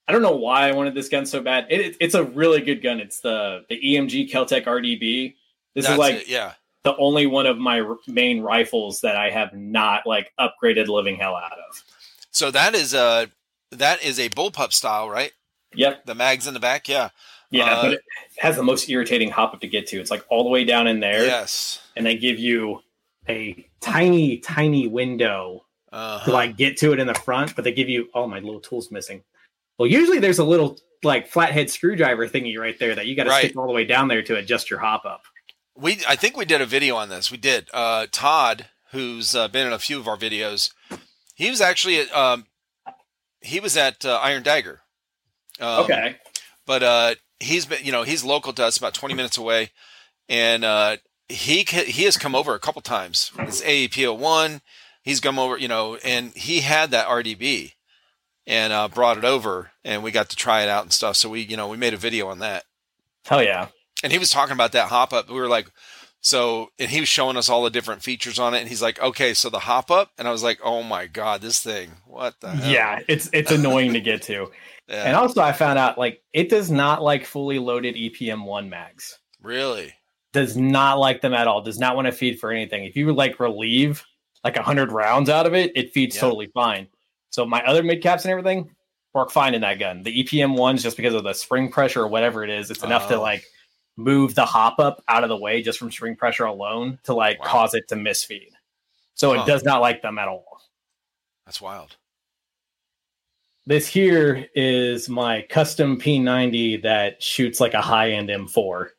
I 0.07 0.11
don't 0.11 0.21
know 0.21 0.35
why 0.35 0.67
I 0.67 0.71
wanted 0.73 0.93
this 0.95 1.09
gun 1.09 1.25
so 1.25 1.41
bad. 1.41 1.67
It, 1.69 1.79
it- 1.81 1.97
it's 1.99 2.15
a 2.15 2.23
really 2.23 2.61
good 2.61 2.81
gun. 2.81 2.99
It's 2.99 3.19
the 3.21 3.65
the 3.69 3.79
EMG 3.79 4.29
Keltec 4.31 4.65
RDB. 4.65 5.35
This 5.75 5.85
That's 5.85 5.93
is 5.93 5.97
like 5.99 6.15
it, 6.15 6.27
yeah. 6.27 6.53
the 6.83 6.95
only 6.97 7.27
one 7.27 7.45
of 7.45 7.57
my 7.57 7.79
r- 7.81 7.97
main 8.07 8.41
rifles 8.41 9.01
that 9.01 9.15
I 9.15 9.29
have 9.29 9.53
not 9.53 10.05
like 10.05 10.33
upgraded 10.39 10.87
living 10.87 11.15
hell 11.15 11.35
out 11.35 11.53
of. 11.53 11.83
So 12.31 12.51
that 12.51 12.75
is 12.75 12.93
a 12.93 13.29
that 13.71 14.03
is 14.03 14.19
a 14.19 14.29
bullpup 14.29 14.73
style, 14.73 15.09
right? 15.09 15.31
Yep. 15.75 16.05
The 16.05 16.15
mags 16.15 16.47
in 16.47 16.53
the 16.53 16.59
back, 16.59 16.89
yeah. 16.89 17.09
Yeah, 17.51 17.65
Uh, 17.75 17.81
but 17.83 17.91
it 17.93 18.01
has 18.39 18.55
the 18.57 18.63
most 18.63 18.89
irritating 18.89 19.29
hop 19.29 19.53
up 19.53 19.61
to 19.61 19.67
get 19.67 19.87
to. 19.87 19.99
It's 20.01 20.11
like 20.11 20.25
all 20.29 20.43
the 20.43 20.49
way 20.49 20.63
down 20.65 20.87
in 20.87 20.99
there, 21.01 21.25
Yes. 21.25 21.81
and 21.95 22.05
they 22.05 22.17
give 22.17 22.39
you 22.39 22.81
a 23.29 23.65
tiny, 23.81 24.37
tiny 24.39 24.87
window 24.87 25.65
Uh, 25.93 26.23
to 26.25 26.31
like 26.31 26.57
get 26.57 26.77
to 26.77 26.91
it 26.93 26.99
in 26.99 27.07
the 27.07 27.13
front, 27.13 27.55
but 27.55 27.63
they 27.63 27.71
give 27.73 27.87
you 27.89 28.09
oh 28.13 28.27
my 28.27 28.39
little 28.39 28.59
tool's 28.61 28.91
missing. 28.91 29.23
Well, 29.81 29.89
usually 29.89 30.19
there's 30.19 30.37
a 30.37 30.43
little 30.43 30.77
like 31.01 31.25
flathead 31.27 31.71
screwdriver 31.71 32.27
thingy 32.27 32.55
right 32.55 32.77
there 32.77 32.93
that 32.93 33.07
you 33.07 33.15
got 33.15 33.23
to 33.23 33.31
Right. 33.31 33.45
stick 33.45 33.57
all 33.57 33.65
the 33.65 33.73
way 33.73 33.83
down 33.83 34.09
there 34.09 34.21
to 34.21 34.35
adjust 34.35 34.69
your 34.69 34.77
hop 34.77 35.05
up. 35.05 35.23
we 35.75 35.97
I 36.07 36.15
think 36.15 36.37
we 36.37 36.45
did 36.45 36.61
a 36.61 36.67
video 36.67 36.95
on 36.97 37.09
this. 37.09 37.31
We 37.31 37.37
did. 37.37 37.67
Uh, 37.73 38.05
Todd, 38.11 38.67
who's 38.91 39.33
uh, 39.33 39.47
been 39.47 39.65
in 39.65 39.73
a 39.73 39.79
few 39.79 39.97
of 39.99 40.07
our 40.07 40.17
videos, 40.17 40.71
he 41.33 41.49
was 41.49 41.61
actually 41.61 41.99
at 41.99 42.15
um, 42.15 42.45
he 43.41 43.59
was 43.59 43.75
at 43.75 44.05
uh, 44.05 44.19
Iron 44.21 44.43
Dagger. 44.43 44.81
Um, 45.59 45.85
okay, 45.85 46.17
but 46.67 46.83
uh, 46.83 47.15
he's 47.39 47.65
been 47.65 47.83
you 47.83 47.91
know 47.91 48.03
he's 48.03 48.23
local 48.23 48.53
to 48.53 48.63
us, 48.63 48.77
about 48.77 48.93
twenty 48.93 49.15
minutes 49.15 49.39
away, 49.39 49.71
and 50.29 50.63
uh, 50.63 50.97
he 51.27 51.63
he 51.63 52.03
has 52.03 52.17
come 52.17 52.35
over 52.35 52.53
a 52.53 52.59
couple 52.59 52.83
times. 52.83 53.31
It's 53.39 53.63
AEP 53.63 54.15
one. 54.15 54.61
He's 55.01 55.19
come 55.19 55.39
over, 55.39 55.57
you 55.57 55.67
know, 55.67 55.95
and 56.05 56.31
he 56.35 56.59
had 56.59 56.91
that 56.91 57.07
RDB, 57.07 57.73
and 58.47 58.73
uh, 58.73 58.87
brought 58.87 59.17
it 59.17 59.25
over, 59.25 59.71
and 59.83 60.03
we 60.03 60.11
got 60.11 60.29
to 60.29 60.35
try 60.35 60.63
it 60.63 60.69
out 60.69 60.83
and 60.83 60.93
stuff. 60.93 61.15
So 61.15 61.29
we 61.29 61.41
you 61.41 61.57
know 61.57 61.67
we 61.67 61.77
made 61.77 61.93
a 61.93 61.97
video 61.97 62.27
on 62.27 62.39
that. 62.39 62.63
hell 63.25 63.43
yeah, 63.43 63.67
and 64.03 64.11
he 64.11 64.19
was 64.19 64.29
talking 64.29 64.53
about 64.53 64.71
that 64.73 64.89
hop 64.89 65.13
up. 65.13 65.29
We 65.29 65.35
were 65.39 65.47
like, 65.47 65.67
so, 66.23 66.69
and 66.77 66.89
he 66.91 66.99
was 66.99 67.09
showing 67.09 67.35
us 67.37 67.49
all 67.49 67.63
the 67.63 67.69
different 67.69 68.03
features 68.03 68.37
on 68.39 68.53
it, 68.53 68.59
and 68.59 68.69
he's 68.69 68.81
like, 68.81 69.01
okay, 69.01 69.33
so 69.33 69.49
the 69.49 69.59
hop 69.59 69.89
up, 69.89 70.11
and 70.17 70.27
I 70.27 70.31
was 70.31 70.43
like, 70.43 70.59
oh 70.63 70.83
my 70.83 71.07
god, 71.07 71.41
this 71.41 71.59
thing, 71.59 71.91
what 72.05 72.39
the 72.41 72.49
hell? 72.51 72.71
yeah, 72.71 72.99
it's 73.07 73.29
it's 73.33 73.51
annoying 73.51 73.93
to 73.93 74.01
get 74.01 74.21
to. 74.23 74.51
Yeah, 74.89 75.03
And 75.05 75.15
also, 75.15 75.41
I 75.41 75.53
found 75.53 75.79
out 75.79 75.97
like 75.97 76.21
it 76.33 76.49
does 76.49 76.69
not 76.69 77.01
like 77.01 77.25
fully 77.25 77.59
loaded 77.59 77.95
EPM 77.95 78.43
one 78.43 78.69
mags. 78.69 79.19
really, 79.41 79.93
does 80.33 80.57
not 80.57 80.99
like 80.99 81.21
them 81.21 81.33
at 81.33 81.47
all. 81.47 81.61
Does 81.61 81.79
not 81.79 81.95
want 81.95 82.07
to 82.07 82.11
feed 82.11 82.39
for 82.41 82.51
anything. 82.51 82.83
If 82.83 82.97
you 82.97 83.13
like 83.13 83.39
relieve 83.39 84.03
like 84.43 84.57
a 84.57 84.63
hundred 84.63 84.91
rounds 84.91 85.29
out 85.29 85.45
of 85.45 85.53
it, 85.53 85.71
it 85.75 85.93
feeds 85.93 86.15
Yeah. 86.15 86.21
totally 86.21 86.47
fine. 86.47 86.87
So 87.31 87.45
my 87.45 87.63
other 87.65 87.81
mid 87.81 88.03
caps 88.03 88.23
and 88.23 88.31
everything 88.31 88.69
work 89.13 89.31
fine 89.31 89.53
in 89.55 89.61
that 89.61 89.79
gun. 89.79 90.03
The 90.03 90.23
EPM 90.23 90.55
ones, 90.55 90.83
just 90.83 90.95
because 90.95 91.13
of 91.13 91.23
the 91.23 91.33
spring 91.33 91.69
pressure 91.71 92.01
or 92.01 92.07
whatever 92.07 92.43
it 92.43 92.49
is, 92.49 92.69
it's 92.71 92.83
enough 92.83 93.07
to 93.09 93.15
Oh. 93.15 93.21
like 93.21 93.43
move 93.97 94.35
the 94.35 94.45
hop 94.45 94.79
up 94.79 95.03
out 95.09 95.23
of 95.23 95.29
the 95.29 95.35
way 95.37 95.61
just 95.61 95.77
from 95.79 95.91
spring 95.91 96.15
pressure 96.15 96.45
alone 96.45 96.97
to 97.03 97.13
like 97.13 97.39
Wow. 97.39 97.45
cause 97.47 97.73
it 97.73 97.87
to 97.89 97.95
misfeed. 97.95 98.51
So 99.15 99.33
Huh. 99.33 99.41
it 99.41 99.47
does 99.47 99.63
not 99.63 99.81
like 99.81 100.01
them 100.01 100.17
at 100.19 100.27
all. 100.27 100.61
that's 101.45 101.59
wild. 101.59 101.97
This 103.65 103.85
here 103.87 104.47
is 104.55 105.09
my 105.09 105.41
custom 105.49 105.99
P90 105.99 106.77
that 106.83 107.21
shoots 107.21 107.59
like 107.59 107.73
a 107.73 107.81
high 107.81 108.11
end 108.11 108.29
M4. 108.29 108.91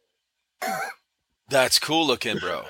That's 1.49 1.78
cool 1.78 2.07
looking, 2.07 2.39
bro. 2.39 2.64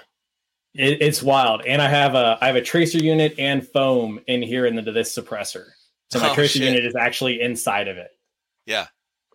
It, 0.75 1.03
it's 1.03 1.23
wild, 1.23 1.63
and 1.67 1.83
I 1.83 1.89
have 1.89 2.15
a 2.15 2.39
I 2.41 2.47
have 2.47 2.57
a 2.57 2.63
tracer 2.63 2.99
unit 2.99 3.35
and 3.39 3.67
foam 3.67 4.21
in 4.27 4.43
here 4.43 4.67
in 4.67 4.75
the 4.75 4.83
this 4.83 5.17
suppressor. 5.17 5.67
So 6.11 6.19
my 6.21 6.31
Oh, 6.31 6.35
tracer 6.35 6.59
shit. 6.59 6.69
unit 6.69 6.85
is 6.85 6.95
actually 6.95 7.41
inside 7.41 7.89
of 7.89 7.97
it, 7.97 8.11
Yeah, 8.67 8.87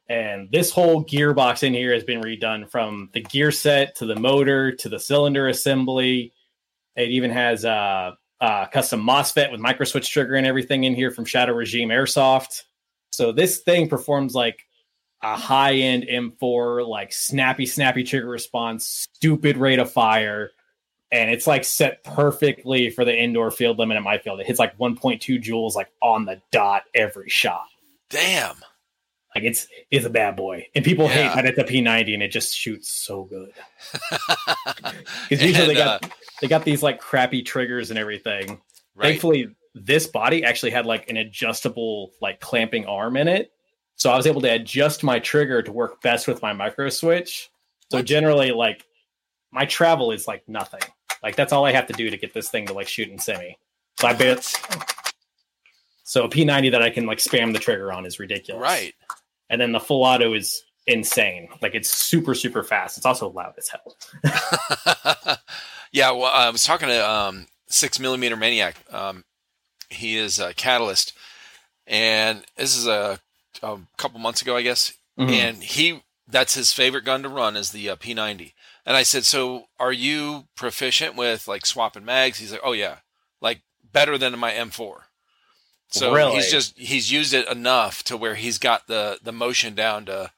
and 0.09 0.49
this 0.51 0.71
whole 0.71 1.03
gearbox 1.03 1.63
in 1.63 1.73
here 1.73 1.93
has 1.93 2.03
been 2.03 2.21
redone 2.21 2.69
from 2.69 3.09
the 3.13 3.21
gear 3.21 3.51
set 3.51 3.95
to 3.97 4.05
the 4.05 4.15
motor 4.15 4.71
to 4.71 4.89
the 4.89 4.99
cylinder 4.99 5.47
assembly. 5.47 6.33
It 6.95 7.09
even 7.09 7.29
has 7.31 7.65
uh, 7.65 8.11
uh, 8.41 8.65
custom 8.67 9.01
MOSFET 9.03 9.51
with 9.51 9.59
micro 9.59 9.85
switch 9.85 10.09
trigger 10.09 10.35
and 10.35 10.47
everything 10.47 10.83
in 10.85 10.95
here 10.95 11.11
from 11.11 11.25
Shadow 11.25 11.53
Regime 11.53 11.89
Airsoft. 11.89 12.63
So 13.11 13.31
this 13.31 13.59
thing 13.59 13.89
performs 13.89 14.33
like 14.33 14.63
a 15.23 15.35
high 15.35 15.75
end 15.75 16.03
M4, 16.03 16.87
like 16.87 17.11
snappy, 17.11 17.65
snappy 17.65 18.03
trigger 18.03 18.27
response, 18.29 19.09
stupid 19.15 19.57
rate 19.57 19.79
of 19.79 19.91
fire. 19.91 20.51
And 21.11 21.29
it's 21.31 21.47
like 21.47 21.63
set 21.63 22.03
perfectly 22.03 22.89
for 22.89 23.05
the 23.05 23.15
indoor 23.17 23.49
field 23.51 23.79
limit 23.79 23.95
at 23.97 24.03
my 24.03 24.17
field. 24.17 24.39
It 24.41 24.45
hits 24.47 24.59
like 24.59 24.77
1.2 24.77 25.41
joules 25.41 25.73
like 25.75 25.89
on 26.01 26.25
the 26.25 26.41
dot 26.51 26.83
every 26.93 27.29
shot. 27.29 27.65
Damn. 28.09 28.55
Like 29.35 29.43
it's 29.45 29.67
it's 29.91 30.05
a 30.05 30.09
bad 30.09 30.35
boy. 30.35 30.67
And 30.75 30.83
people 30.83 31.05
Yeah. 31.05 31.29
hate 31.29 31.35
that 31.35 31.45
it's 31.45 31.57
a 31.59 31.63
P90 31.63 32.13
and 32.15 32.23
it 32.23 32.29
just 32.29 32.53
shoots 32.57 32.89
so 32.91 33.23
good. 33.25 33.51
Because 35.29 35.43
usually 35.43 35.61
And, 35.61 35.69
they 35.69 35.73
got 35.75 36.03
uh, 36.03 36.09
they 36.41 36.47
got 36.47 36.63
these 36.65 36.83
like 36.83 36.99
crappy 36.99 37.41
triggers 37.41 37.89
and 37.89 37.99
everything. 37.99 38.61
right. 38.95 39.09
Thankfully, 39.09 39.49
this 39.75 40.07
body 40.07 40.43
actually 40.43 40.71
had 40.71 40.85
like 40.85 41.09
an 41.09 41.17
adjustable 41.17 42.11
like 42.21 42.39
clamping 42.39 42.85
arm 42.85 43.17
in 43.17 43.27
it. 43.27 43.51
So 43.95 44.11
I 44.11 44.17
was 44.17 44.27
able 44.27 44.41
to 44.41 44.49
adjust 44.53 45.03
my 45.03 45.19
trigger 45.19 45.61
to 45.61 45.71
work 45.71 46.01
best 46.01 46.27
with 46.27 46.41
my 46.41 46.53
micro 46.53 46.89
switch. 46.89 47.49
So 47.91 47.97
What? 47.99 48.05
generally, 48.05 48.51
like 48.51 48.85
my 49.51 49.65
travel 49.65 50.11
is 50.11 50.27
like 50.27 50.47
nothing. 50.47 50.81
Like 51.23 51.35
that's 51.35 51.53
all 51.53 51.65
I 51.65 51.71
have 51.71 51.87
to 51.87 51.93
do 51.93 52.09
to 52.09 52.17
get 52.17 52.33
this 52.33 52.49
thing 52.49 52.67
to 52.67 52.73
like 52.73 52.87
shoot 52.87 53.09
in 53.09 53.19
semi. 53.19 53.57
So 53.99 54.07
I 54.07 54.13
bet. 54.13 54.43
So 56.03 56.23
a 56.23 56.29
P90 56.29 56.71
that 56.71 56.81
I 56.81 56.89
can 56.89 57.05
like 57.05 57.17
spam 57.17 57.53
the 57.53 57.59
trigger 57.59 57.91
on 57.91 58.05
is 58.05 58.19
ridiculous. 58.19 58.61
Right. 58.61 58.93
And 59.49 59.59
then 59.59 59.71
the 59.71 59.79
full 59.79 60.03
auto 60.03 60.33
is 60.33 60.63
insane. 60.85 61.49
Like 61.61 61.75
it's 61.75 61.89
super 61.89 62.33
super 62.33 62.63
fast. 62.63 62.97
It's 62.97 63.05
also 63.05 63.29
loud 63.29 63.53
as 63.57 63.69
hell. 63.69 63.95
yeah, 65.91 66.11
well, 66.11 66.31
I 66.33 66.49
was 66.49 66.63
talking 66.63 66.87
to 66.87 67.09
um, 67.09 67.47
Six 67.67 67.99
Millimeter 67.99 68.35
Maniac. 68.35 68.75
Um, 68.91 69.23
he 69.89 70.17
is 70.17 70.39
a 70.39 70.53
catalyst, 70.53 71.13
and 71.85 72.43
this 72.57 72.75
is 72.75 72.87
a, 72.87 73.19
a 73.63 73.77
couple 73.97 74.19
months 74.19 74.41
ago, 74.41 74.55
I 74.55 74.61
guess. 74.61 74.93
Mhm. 75.17 75.31
And 75.31 75.63
he 75.63 76.03
that's 76.27 76.55
his 76.55 76.73
favorite 76.73 77.05
gun 77.05 77.23
to 77.23 77.29
run 77.29 77.55
is 77.55 77.71
the 77.71 77.89
uh, 77.89 77.95
P90. 77.95 78.53
And 78.87 78.95
I 78.95 79.03
said, 79.03 79.25
"So, 79.25 79.65
are 79.79 79.91
you 79.91 80.47
proficient 80.55 81.15
with 81.17 81.47
like 81.47 81.65
swapping 81.65 82.05
mags?" 82.05 82.39
He's 82.39 82.51
like, 82.53 82.61
"Oh 82.63 82.71
yeah, 82.71 82.99
like 83.41 83.61
better 83.83 84.17
than 84.17 84.39
my 84.39 84.51
M4." 84.53 85.01
So 85.89 86.13
Really? 86.13 86.35
he's 86.35 86.49
just 86.49 86.77
he's 86.79 87.11
used 87.11 87.33
it 87.33 87.47
enough 87.49 88.01
to 88.05 88.17
where 88.17 88.35
he's 88.35 88.57
got 88.57 88.87
the 88.87 89.19
the 89.21 89.31
motion 89.33 89.75
down 89.75 90.05
to 90.05 90.31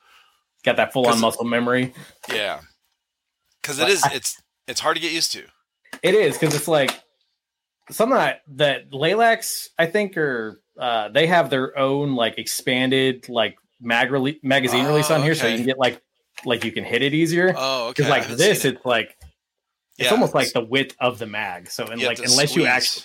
Got 0.63 0.75
that 0.77 0.91
full 0.91 1.07
on 1.07 1.21
muscle 1.21 1.45
memory. 1.45 1.93
yeah, 2.33 2.59
because 3.61 3.79
it 3.79 3.87
is 3.87 4.03
it's 4.11 4.41
it's 4.67 4.79
hard 4.81 4.95
to 4.97 5.01
get 5.01 5.11
used 5.13 5.31
to. 5.33 5.45
It 6.03 6.15
is 6.15 6.37
because 6.37 6.53
it's 6.55 6.67
like 6.67 6.99
something 7.91 8.17
that 8.17 8.41
that 8.55 8.89
Laylax, 8.91 9.67
I 9.77 9.85
think, 9.85 10.17
are 10.17 10.61
uh, 10.77 11.09
they 11.09 11.27
have 11.27 11.49
their 11.51 11.77
own 11.77 12.15
like 12.15 12.37
expanded 12.39 13.29
like 13.29 13.57
mag 13.79 14.09
rele- 14.09 14.43
magazine 14.43 14.85
Oh, 14.85 14.89
release 14.89 15.11
on 15.11 15.21
here, 15.23 15.35
so 15.35 15.47
you 15.47 15.57
can 15.57 15.65
get 15.65 15.77
like 15.77 16.01
like 16.45 16.63
you 16.63 16.71
can 16.71 16.83
hit 16.83 17.01
it 17.01 17.13
easier. 17.13 17.53
Oh, 17.57 17.87
okay. 17.87 18.03
Because 18.03 18.09
like 18.09 18.27
this, 18.37 18.61
seen 18.61 18.71
it. 18.71 18.75
it's 18.77 18.85
like 18.85 19.17
it's 19.97 20.07
Yeah, 20.07 20.11
almost 20.11 20.33
like 20.33 20.51
the 20.53 20.61
width 20.61 20.95
of 20.99 21.19
the 21.19 21.25
mag. 21.25 21.69
So 21.69 21.85
and 21.85 22.01
like 22.01 22.19
unless 22.19 22.55
you 22.55 22.65
actually 22.65 23.03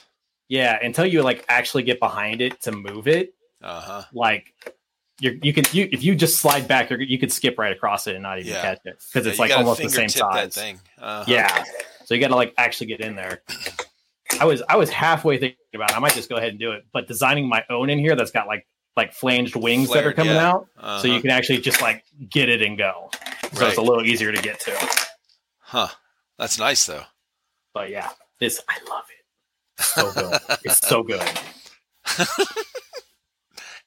yeah, 0.48 0.78
until 0.82 1.06
you 1.06 1.22
like 1.22 1.44
actually 1.48 1.82
get 1.82 1.98
behind 2.00 2.40
it 2.40 2.60
to 2.62 2.72
move 2.72 3.08
it, 3.08 3.34
Uh-huh. 3.62 4.02
like 4.12 4.54
you're 5.20 5.34
you 5.42 5.52
can 5.52 5.64
you 5.72 5.88
if 5.92 6.02
you 6.02 6.14
just 6.14 6.38
slide 6.38 6.68
back, 6.68 6.90
you're, 6.90 7.00
you 7.00 7.18
could 7.18 7.32
skip 7.32 7.58
right 7.58 7.72
across 7.72 8.06
it 8.06 8.14
and 8.14 8.22
not 8.22 8.38
even 8.38 8.52
Yeah. 8.52 8.62
catch 8.62 8.80
it 8.84 9.02
because 9.12 9.26
Yeah, 9.26 9.30
it's 9.30 9.38
like 9.40 9.52
almost 9.52 9.80
the 9.80 9.88
same 9.88 10.08
size. 10.08 10.54
thing. 10.54 10.80
Uh-huh. 10.98 11.24
Yeah. 11.26 11.64
So 12.04 12.14
you 12.14 12.20
got 12.20 12.28
to 12.28 12.36
like 12.36 12.52
actually 12.58 12.88
get 12.88 13.00
in 13.00 13.16
there. 13.16 13.42
I 14.40 14.44
was 14.44 14.62
I 14.68 14.76
was 14.76 14.90
halfway 14.90 15.38
thinking 15.38 15.56
about 15.74 15.90
it. 15.90 15.96
I 15.96 16.00
might 16.00 16.12
just 16.14 16.28
go 16.28 16.36
ahead 16.36 16.50
and 16.50 16.58
do 16.58 16.72
it, 16.72 16.84
but 16.92 17.06
designing 17.08 17.48
my 17.48 17.64
own 17.70 17.88
in 17.90 17.98
here 17.98 18.14
that's 18.16 18.30
got 18.32 18.46
like 18.46 18.66
like 18.96 19.12
flanged 19.12 19.56
wings 19.56 19.90
that 19.92 20.06
are 20.06 20.12
coming 20.12 20.34
yeah. 20.34 20.50
out, 20.50 20.68
Uh-huh. 20.78 21.00
so 21.00 21.08
you 21.08 21.20
can 21.20 21.30
actually 21.30 21.58
just 21.58 21.80
like 21.82 22.04
get 22.30 22.48
it 22.48 22.62
and 22.62 22.78
go. 22.78 23.10
So 23.54 23.66
it's 23.66 23.78
a 23.78 23.82
little 23.82 24.04
easier 24.04 24.32
to 24.32 24.40
get 24.40 24.60
to. 24.60 24.88
Huh. 25.58 25.88
That's 26.38 26.58
nice 26.58 26.84
though. 26.86 27.02
But 27.72 27.90
yeah, 27.90 28.10
this 28.40 28.60
I 28.68 28.78
love 28.90 29.04
it. 29.08 29.82
So 29.84 30.12
good. 30.12 30.40
it's 30.64 30.86
so 30.86 31.02
good. 31.02 31.22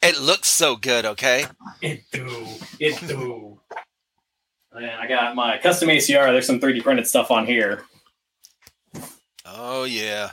It 0.02 0.20
looks 0.22 0.48
so 0.48 0.76
good. 0.76 1.06
Okay. 1.06 1.46
It 1.82 2.04
do. 2.12 2.46
It 2.80 3.00
do. 3.08 3.60
And 4.72 4.86
I 4.86 5.08
got 5.08 5.36
my 5.36 5.58
custom 5.58 5.90
ACR. 5.90 6.28
There's 6.32 6.46
some 6.46 6.60
3D 6.60 6.84
printed 6.84 7.08
stuff 7.08 7.32
on 7.32 7.46
here. 7.46 7.84
Oh 9.46 9.86
yeah. 9.86 10.32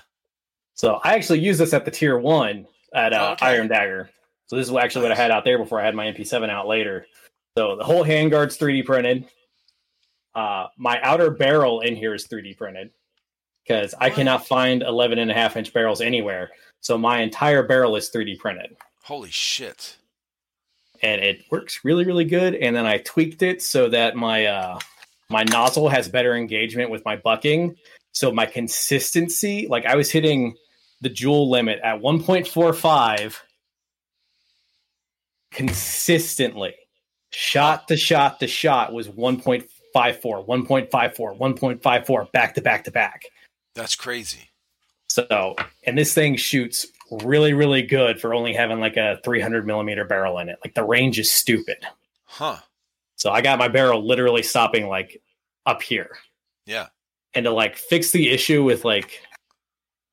So 0.74 1.00
I 1.02 1.14
actually 1.14 1.38
use 1.40 1.56
this 1.58 1.72
at 1.72 1.84
the 1.84 1.90
tier 1.90 2.18
one 2.18 2.66
at 2.92 3.12
uh, 3.12 3.30
Okay. 3.32 3.46
Iron 3.46 3.68
Dagger. 3.68 4.10
So 4.46 4.56
this 4.56 4.68
is 4.68 4.74
actually 4.74 5.02
what 5.02 5.12
I 5.12 5.16
had 5.16 5.30
out 5.30 5.44
there 5.44 5.58
before 5.58 5.80
I 5.80 5.84
had 5.84 5.94
my 5.94 6.06
MP7 6.06 6.50
out 6.50 6.66
later. 6.66 7.06
So 7.56 7.76
the 7.76 7.84
whole 7.84 8.04
handguard's 8.04 8.58
3D 8.58 8.84
printed. 8.84 9.26
Uh, 10.34 10.66
my 10.76 11.00
outer 11.02 11.30
barrel 11.30 11.80
in 11.80 11.94
here 11.96 12.14
is 12.14 12.26
3D 12.26 12.56
printed 12.56 12.90
because 13.66 13.94
I 13.98 14.10
cannot 14.10 14.46
find 14.46 14.82
11 14.82 15.18
and 15.18 15.30
a 15.30 15.34
half 15.34 15.56
inch 15.56 15.72
barrels 15.72 16.00
anywhere. 16.00 16.50
So 16.80 16.98
my 16.98 17.20
entire 17.20 17.62
barrel 17.62 17.96
is 17.96 18.10
3D 18.10 18.38
printed 18.38 18.76
Holy 19.02 19.30
shit. 19.30 19.96
and 21.02 21.20
it 21.20 21.44
works 21.50 21.80
really, 21.84 22.04
really 22.04 22.24
good. 22.24 22.54
And 22.54 22.74
then 22.74 22.84
I 22.86 22.98
tweaked 22.98 23.42
it 23.42 23.62
so 23.62 23.88
that 23.90 24.16
my, 24.16 24.46
uh, 24.46 24.78
my 25.30 25.44
nozzle 25.44 25.88
has 25.88 26.08
better 26.08 26.34
engagement 26.34 26.90
with 26.90 27.04
my 27.04 27.16
bucking. 27.16 27.76
So 28.12 28.32
my 28.32 28.46
consistency, 28.46 29.66
like 29.68 29.86
I 29.86 29.96
was 29.96 30.10
hitting 30.10 30.56
the 31.00 31.08
joule 31.08 31.50
limit 31.50 31.80
at 31.82 32.00
1.45 32.00 33.36
consistently. 35.54 36.74
Shot 37.30 37.88
to 37.88 37.96
shot 37.96 38.40
to 38.40 38.46
shot 38.46 38.92
was 38.92 39.08
1.54, 39.08 39.66
1.54, 39.94 40.90
1.54 40.90 42.32
back 42.32 42.54
to 42.54 42.60
back 42.60 42.84
to 42.84 42.90
back. 42.90 43.22
That's 43.74 43.96
crazy. 43.96 44.50
So, 45.08 45.56
and 45.84 45.96
this 45.96 46.12
thing 46.14 46.36
shoots 46.36 46.86
really, 47.10 47.52
really 47.52 47.82
good 47.82 48.20
for 48.20 48.34
only 48.34 48.52
having 48.52 48.80
like 48.80 48.96
a 48.96 49.20
300 49.24 49.66
millimeter 49.66 50.04
barrel 50.04 50.38
in 50.38 50.48
it. 50.48 50.58
Like 50.64 50.74
the 50.74 50.84
range 50.84 51.18
is 51.18 51.30
stupid. 51.30 51.86
Huh. 52.24 52.58
So 53.16 53.30
I 53.30 53.40
got 53.40 53.58
my 53.58 53.68
barrel 53.68 54.04
literally 54.04 54.42
stopping 54.42 54.88
like 54.88 55.22
up 55.66 55.82
here. 55.82 56.16
Yeah. 56.66 56.88
And 57.34 57.44
to 57.44 57.50
like 57.50 57.76
fix 57.76 58.10
the 58.10 58.30
issue 58.30 58.64
with 58.64 58.84
like 58.84 59.20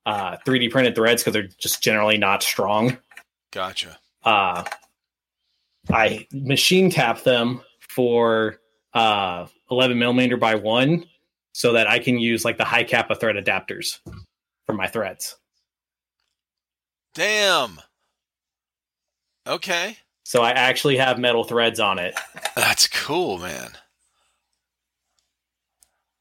uh 0.06 0.38
3D 0.46 0.72
printed 0.72 0.96
threads 0.96 1.22
because 1.22 1.34
they're 1.34 1.50
just 1.60 1.84
generally 1.84 2.18
not 2.18 2.44
strong. 2.44 2.98
Gotcha. 3.52 3.98
Uh 4.24 4.64
I 5.90 6.28
machine 6.32 6.90
tap 6.90 7.24
them 7.24 7.62
for 7.90 8.60
uh 8.94 9.48
11 9.70 9.98
millimeter 9.98 10.38
by 10.38 10.56
one 10.56 11.06
so 11.54 11.74
that 11.74 11.88
I 11.88 12.00
can 12.00 12.20
use 12.20 12.46
like 12.46 12.58
the 12.58 12.66
Hi-Capa 12.66 13.16
thread 13.16 13.36
adapters 13.36 14.00
for 14.66 14.74
my 14.74 14.88
threads. 14.88 15.38
Damn. 17.14 17.80
Okay. 19.48 19.98
So 20.24 20.42
I 20.44 20.52
actually 20.52 20.98
have 20.98 21.20
metal 21.20 21.44
threads 21.44 21.80
on 21.80 22.00
it. 22.00 22.18
That's 22.56 22.88
cool, 22.88 23.38
man. 23.38 23.72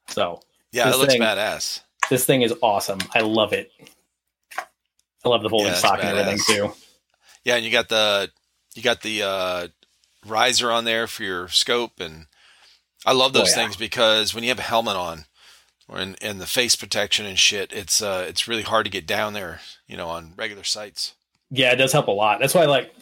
So 0.08 0.40
Yeah, 0.72 0.88
it 0.92 0.96
looks 0.96 1.12
thing- 1.12 1.22
badass. 1.22 1.80
this 2.08 2.24
thing 2.24 2.42
is 2.42 2.54
awesome. 2.62 2.98
I 3.14 3.20
love 3.20 3.52
it. 3.52 3.70
I 5.24 5.28
love 5.28 5.42
the 5.42 5.50
folding 5.50 5.68
Yeah, 5.68 5.74
stock 5.74 5.98
and 6.02 6.16
everything 6.16 6.38
too. 6.46 6.72
Yeah, 7.44 7.56
and 7.56 7.64
you 7.64 7.70
got 7.70 7.88
the 7.88 8.30
you 8.75 8.83
got 8.83 9.03
the 9.03 9.23
uh 9.23 9.68
riser 10.27 10.71
on 10.71 10.85
there 10.85 11.07
for 11.07 11.23
your 11.25 11.49
scope 11.49 11.99
and 12.01 12.27
I 13.07 13.12
love 13.12 13.33
those 13.33 13.49
Oh, 13.49 13.51
yeah. 13.61 13.64
things 13.64 13.77
because 13.77 14.35
when 14.35 14.45
you 14.45 14.51
have 14.51 14.59
a 14.59 14.62
helmet 14.62 14.97
on 14.97 15.25
or 15.89 15.99
in, 15.99 16.14
in 16.21 16.39
the 16.39 16.47
face 16.47 16.77
protection 16.77 17.25
and 17.27 17.39
shit, 17.39 17.73
it's 17.73 18.03
uh 18.03 18.25
it's 18.29 18.47
really 18.49 18.62
hard 18.62 18.85
to 18.85 18.91
get 18.91 19.07
down 19.07 19.33
there, 19.33 19.61
you 19.87 19.97
know, 19.97 20.09
on 20.09 20.35
regular 20.37 20.64
sights. 20.64 21.14
Yeah, 21.51 21.73
it 21.73 21.77
does 21.77 21.93
help 21.93 22.09
a 22.09 22.12
lot. 22.12 22.39
That's 22.41 22.55
why 22.55 22.66
like 22.66 22.95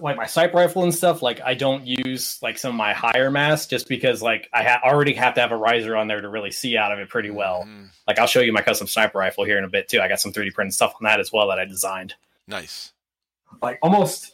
like 0.00 0.16
my 0.16 0.26
sniper 0.26 0.56
rifle 0.56 0.82
and 0.82 0.94
stuff. 0.94 1.22
Like 1.22 1.40
I 1.44 1.54
don't 1.54 1.84
use 1.86 2.38
like 2.42 2.58
some 2.58 2.70
of 2.70 2.76
my 2.76 2.92
higher 2.92 3.30
mass 3.30 3.66
just 3.66 3.88
because 3.88 4.20
like 4.22 4.48
I 4.52 4.62
ha- 4.64 4.80
already 4.84 5.12
have 5.14 5.34
to 5.34 5.40
have 5.40 5.52
a 5.52 5.56
riser 5.56 5.96
on 5.96 6.08
there 6.08 6.20
to 6.20 6.28
really 6.28 6.50
see 6.50 6.76
out 6.76 6.90
of 6.92 6.98
it 6.98 7.08
pretty 7.08 7.30
well. 7.30 7.64
Mhm. 7.66 7.90
Like 8.06 8.18
I'll 8.18 8.26
show 8.26 8.40
you 8.40 8.52
my 8.52 8.62
custom 8.62 8.86
sniper 8.86 9.18
rifle 9.18 9.44
here 9.44 9.58
in 9.58 9.64
a 9.64 9.68
bit 9.68 9.88
too. 9.88 10.00
I 10.00 10.08
got 10.08 10.20
some 10.20 10.32
3D 10.32 10.54
printed 10.54 10.74
stuff 10.74 10.94
on 10.94 11.04
that 11.04 11.20
as 11.20 11.32
well 11.32 11.48
that 11.48 11.58
I 11.58 11.64
designed. 11.66 12.14
Nice. 12.48 12.92
Like 13.62 13.78
almost 13.82 14.32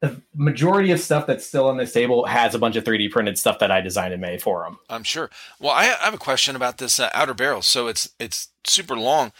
the 0.00 0.20
majority 0.34 0.90
of 0.92 1.00
stuff 1.00 1.26
that's 1.26 1.46
still 1.46 1.68
on 1.68 1.76
this 1.76 1.92
table 1.92 2.24
has 2.24 2.54
a 2.54 2.58
bunch 2.58 2.76
of 2.76 2.84
3D 2.84 3.10
printed 3.10 3.38
stuff 3.38 3.58
that 3.58 3.70
I 3.70 3.80
designed 3.80 4.12
and 4.14 4.22
made 4.22 4.42
for 4.42 4.62
them. 4.64 4.78
I'm 4.88 5.02
sure. 5.04 5.30
Well, 5.58 5.72
I, 5.72 5.82
I 5.84 6.04
have 6.04 6.14
a 6.14 6.18
question 6.18 6.56
about 6.56 6.78
this 6.78 6.98
uh, 6.98 7.10
outer 7.12 7.34
barrel. 7.34 7.62
So 7.62 7.86
it's 7.88 8.10
it's 8.18 8.48
super 8.64 8.96
long. 8.96 9.32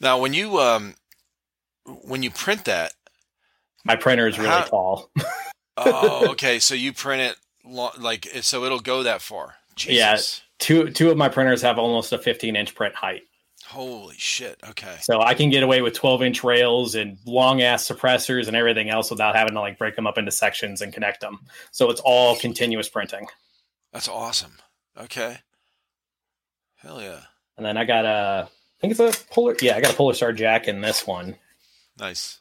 Now, 0.00 0.18
when 0.18 0.32
you 0.34 0.58
um 0.58 0.94
when 1.84 2.22
you 2.22 2.30
print 2.30 2.64
that, 2.64 2.92
My 3.84 3.96
printer 3.96 4.26
is 4.26 4.38
really 4.38 4.50
How- 4.50 4.62
tall. 4.62 5.10
oh, 5.76 6.28
okay, 6.30 6.58
so 6.58 6.74
you 6.74 6.92
print 6.92 7.20
it 7.22 7.36
lo- 7.64 7.92
like 7.98 8.26
so 8.40 8.64
it'll 8.64 8.80
go 8.80 9.02
that 9.02 9.20
far. 9.22 9.54
Yeah. 9.86 10.16
Two 10.58 10.90
two 10.90 11.10
of 11.10 11.18
my 11.18 11.28
printers 11.28 11.60
have 11.60 11.78
almost 11.78 12.12
a 12.12 12.18
15 12.18 12.56
inch 12.56 12.74
print 12.74 12.94
height. 12.94 13.24
Holy 13.76 14.14
shit. 14.16 14.58
Okay. 14.70 14.96
So 15.02 15.20
I 15.20 15.34
can 15.34 15.50
get 15.50 15.62
away 15.62 15.82
with 15.82 15.92
12 15.92 16.22
inch 16.22 16.42
rails 16.42 16.94
and 16.94 17.18
long 17.26 17.60
ass 17.60 17.86
suppressors 17.86 18.46
and 18.46 18.56
everything 18.56 18.88
else 18.88 19.10
without 19.10 19.36
having 19.36 19.52
to 19.52 19.60
like 19.60 19.76
break 19.76 19.94
them 19.96 20.06
up 20.06 20.16
into 20.16 20.30
sections 20.30 20.80
and 20.80 20.94
connect 20.94 21.20
them. 21.20 21.40
So 21.72 21.90
it's 21.90 22.00
all 22.02 22.36
continuous 22.36 22.88
printing. 22.88 23.26
That's 23.92 24.08
awesome. 24.08 24.54
Okay. 24.96 25.36
Hell 26.76 27.02
yeah. 27.02 27.20
And 27.58 27.66
then 27.66 27.76
I 27.76 27.84
got 27.84 28.06
a, 28.06 28.48
I 28.48 28.80
think 28.80 28.98
it's 28.98 29.20
a 29.20 29.24
Polar, 29.30 29.54
yeah, 29.60 29.76
I 29.76 29.82
got 29.82 29.92
a 29.92 29.96
Polar 29.96 30.14
Star 30.14 30.32
Jack 30.32 30.68
in 30.68 30.80
this 30.80 31.06
one. 31.06 31.36
Nice. 31.98 32.40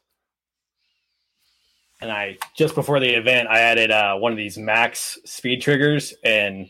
And 1.99 2.13
I 2.13 2.37
just 2.55 2.75
before 2.75 3.01
the 3.01 3.13
event, 3.13 3.49
I 3.49 3.59
added 3.59 3.91
uh, 3.91 4.15
one 4.15 4.31
of 4.31 4.37
these 4.37 4.57
max 4.57 5.19
speed 5.25 5.61
triggers, 5.61 6.13
and 6.23 6.69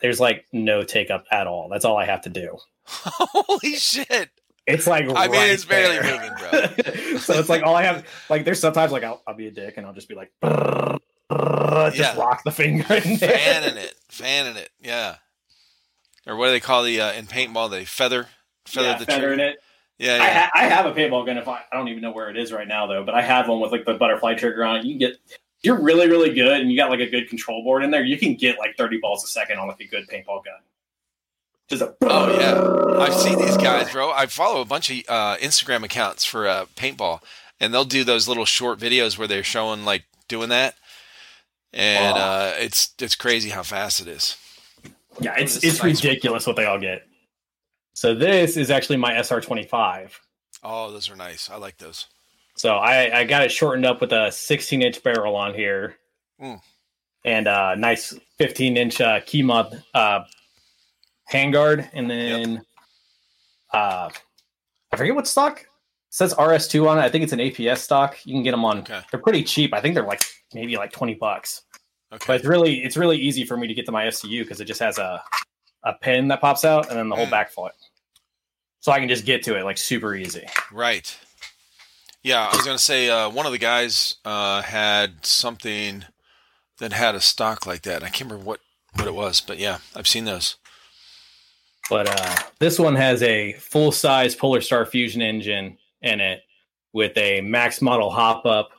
there's 0.00 0.18
like 0.18 0.46
no 0.52 0.82
take 0.82 1.12
up 1.12 1.26
at 1.30 1.46
all. 1.46 1.68
That's 1.68 1.84
all 1.84 1.96
I 1.96 2.06
have 2.06 2.22
to 2.22 2.28
do. 2.28 2.58
Holy 3.06 3.74
shit. 3.76 4.30
It's 4.66 4.86
like 4.86 5.04
I 5.14 5.28
mean, 5.28 5.50
it's 5.50 5.64
barely 5.64 5.98
there. 5.98 6.12
moving, 6.12 6.32
bro. 6.38 7.18
so 7.18 7.38
it's 7.38 7.48
like 7.48 7.62
all 7.62 7.74
I 7.74 7.82
have. 7.84 8.06
Like 8.28 8.44
there's 8.44 8.60
sometimes 8.60 8.92
like 8.92 9.02
I'll, 9.02 9.22
I'll 9.26 9.34
be 9.34 9.46
a 9.46 9.50
dick 9.50 9.74
and 9.76 9.86
I'll 9.86 9.94
just 9.94 10.08
be 10.08 10.14
like, 10.14 10.30
just 10.42 11.96
Yeah. 11.98 12.16
rock 12.18 12.42
the 12.44 12.50
finger 12.50 12.84
fanning 12.84 13.76
it, 13.78 13.94
fanning 14.08 14.56
it. 14.56 14.70
Yeah. 14.80 15.16
Or 16.26 16.36
what 16.36 16.46
do 16.46 16.52
they 16.52 16.60
call 16.60 16.82
the 16.82 17.00
uh, 17.00 17.12
in 17.12 17.26
paintball? 17.26 17.70
They 17.70 17.84
feather, 17.86 18.26
feather 18.66 18.88
yeah, 18.88 18.98
the 18.98 19.06
feathering 19.06 19.38
trigger. 19.38 19.52
it. 19.52 19.58
Yeah, 19.98 20.18
I, 20.22 20.28
ha- 20.28 20.50
I 20.54 20.64
have 20.66 20.86
a 20.86 20.92
paintball 20.92 21.26
gun. 21.26 21.38
If 21.38 21.48
I, 21.48 21.62
I 21.72 21.76
don't 21.76 21.88
even 21.88 22.02
know 22.02 22.12
where 22.12 22.28
it 22.30 22.36
is 22.36 22.52
right 22.52 22.68
now 22.68 22.86
though, 22.86 23.04
but 23.04 23.14
I 23.14 23.22
have 23.22 23.48
one 23.48 23.60
with 23.60 23.72
like 23.72 23.84
the 23.86 23.94
butterfly 23.94 24.34
trigger 24.34 24.64
on 24.64 24.76
it. 24.76 24.84
You 24.84 24.92
can 24.92 24.98
get. 24.98 25.10
If 25.30 25.64
you're 25.64 25.80
really 25.80 26.08
really 26.08 26.32
good 26.34 26.60
and 26.60 26.70
you 26.70 26.76
got 26.76 26.88
like 26.90 27.00
a 27.00 27.08
good 27.10 27.28
control 27.28 27.64
board 27.64 27.82
in 27.82 27.90
there. 27.90 28.04
You 28.04 28.16
can 28.18 28.34
get 28.34 28.58
like 28.58 28.76
30 28.76 28.98
balls 28.98 29.24
a 29.24 29.26
second 29.26 29.58
on 29.58 29.66
like 29.66 29.80
a 29.80 29.86
good 29.86 30.06
paintball 30.08 30.44
gun. 30.44 30.60
Just 31.68 31.82
a. 31.82 31.94
Oh, 32.02 32.38
yeah. 32.38 32.98
I've 33.02 33.14
seen 33.14 33.38
these 33.38 33.56
guys, 33.56 33.90
bro. 33.92 34.10
I 34.10 34.26
follow 34.26 34.60
a 34.60 34.64
bunch 34.64 34.90
of 34.90 34.96
uh, 35.08 35.36
Instagram 35.36 35.84
accounts 35.84 36.24
for 36.24 36.48
uh, 36.48 36.66
paintball, 36.76 37.20
and 37.60 37.72
they'll 37.72 37.84
do 37.84 38.04
those 38.04 38.26
little 38.26 38.44
short 38.46 38.78
videos 38.78 39.18
where 39.18 39.28
they're 39.28 39.44
showing 39.44 39.84
like 39.84 40.04
doing 40.28 40.48
that, 40.48 40.74
and 41.72 42.14
Wow. 42.16 42.20
uh, 42.22 42.54
it's 42.58 42.92
it's 43.00 43.14
crazy 43.14 43.50
how 43.50 43.62
fast 43.62 44.00
it 44.00 44.08
is. 44.08 44.36
Yeah, 45.20 45.34
it's 45.36 45.54
This 45.56 45.64
it's 45.74 45.82
nice. 45.82 46.02
ridiculous 46.04 46.46
what 46.46 46.56
they 46.56 46.64
all 46.64 46.78
get. 46.78 47.06
So 47.94 48.14
this 48.14 48.56
is 48.56 48.70
actually 48.70 48.96
my 48.98 49.12
SR25. 49.14 50.10
Oh, 50.62 50.90
those 50.92 51.10
are 51.10 51.16
nice. 51.16 51.50
I 51.50 51.56
like 51.56 51.78
those. 51.78 52.06
So 52.56 52.74
I, 52.76 53.20
I 53.20 53.24
got 53.24 53.42
it 53.42 53.52
shortened 53.52 53.86
up 53.86 54.00
with 54.00 54.12
a 54.12 54.30
16 54.32 54.82
inch 54.82 55.02
barrel 55.02 55.36
on 55.36 55.54
here, 55.54 55.96
Mm. 56.40 56.60
and 57.24 57.46
a 57.48 57.74
nice 57.76 58.14
15 58.38 58.76
inch 58.76 59.00
uh, 59.00 59.20
key 59.26 59.42
mod 59.42 59.82
uh, 59.94 60.20
handguard, 61.32 61.88
and 61.92 62.10
then 62.10 62.62
uh, 63.72 64.08
I 64.92 64.96
forget 64.96 65.14
what 65.14 65.26
stock. 65.26 65.60
It 65.60 65.66
says 66.10 66.34
RS2 66.34 66.88
on 66.88 66.98
it. 66.98 67.02
I 67.02 67.08
think 67.10 67.24
it's 67.24 67.32
an 67.32 67.38
APS 67.38 67.78
stock. 67.78 68.16
You 68.24 68.34
can 68.34 68.42
get 68.42 68.52
them 68.52 68.64
on. 68.64 68.78
Okay. 68.78 69.00
They're 69.10 69.20
pretty 69.20 69.44
cheap. 69.44 69.74
I 69.74 69.80
think 69.80 69.94
they're 69.94 70.06
like 70.06 70.22
maybe 70.54 70.76
like 70.76 70.90
20 70.92 71.14
bucks. 71.14 71.62
Okay. 72.12 72.24
But 72.26 72.36
it's 72.36 72.46
really 72.46 72.82
it's 72.82 72.96
really 72.96 73.18
easy 73.18 73.44
for 73.44 73.56
me 73.58 73.66
to 73.66 73.74
get 73.74 73.84
to 73.86 73.92
my 73.92 74.04
FCU 74.06 74.42
because 74.42 74.60
it 74.60 74.64
just 74.64 74.80
has 74.80 74.96
a 74.98 75.22
a 75.84 75.92
pin 75.94 76.28
that 76.28 76.40
pops 76.40 76.64
out 76.64 76.88
and 76.88 76.98
then 76.98 77.08
the 77.08 77.14
whole 77.16 77.26
Mm. 77.26 77.30
back 77.30 77.50
foot. 77.50 77.72
So 78.80 78.90
I 78.92 78.98
can 79.00 79.08
just 79.08 79.24
get 79.26 79.42
to 79.44 79.56
it 79.58 79.64
like 79.64 79.76
super 79.76 80.14
easy. 80.14 80.46
Right. 80.72 81.14
Yeah, 82.22 82.46
I 82.50 82.56
was 82.56 82.64
gonna 82.64 82.78
say 82.78 83.10
uh, 83.10 83.28
one 83.28 83.44
of 83.46 83.52
the 83.52 83.58
guys 83.58 84.16
uh, 84.24 84.62
had 84.62 85.24
something 85.26 86.04
that 86.78 86.92
had 86.92 87.14
a 87.14 87.20
stock 87.20 87.66
like 87.66 87.82
that. 87.82 88.02
I 88.02 88.08
can't 88.08 88.30
remember 88.30 88.44
what 88.44 88.60
what 88.94 89.06
it 89.06 89.14
was, 89.14 89.40
but 89.42 89.58
yeah, 89.58 89.78
I've 89.94 90.08
seen 90.08 90.24
those. 90.24 90.56
But 91.88 92.08
uh, 92.08 92.36
this 92.58 92.78
one 92.78 92.94
has 92.96 93.22
a 93.22 93.54
full 93.54 93.92
size 93.92 94.34
Polar 94.34 94.60
Star 94.60 94.84
Fusion 94.84 95.22
engine 95.22 95.78
in 96.02 96.20
it 96.20 96.42
with 96.92 97.16
a 97.16 97.40
Maxx 97.40 97.80
Model 97.80 98.10
hop 98.10 98.44
up 98.46 98.70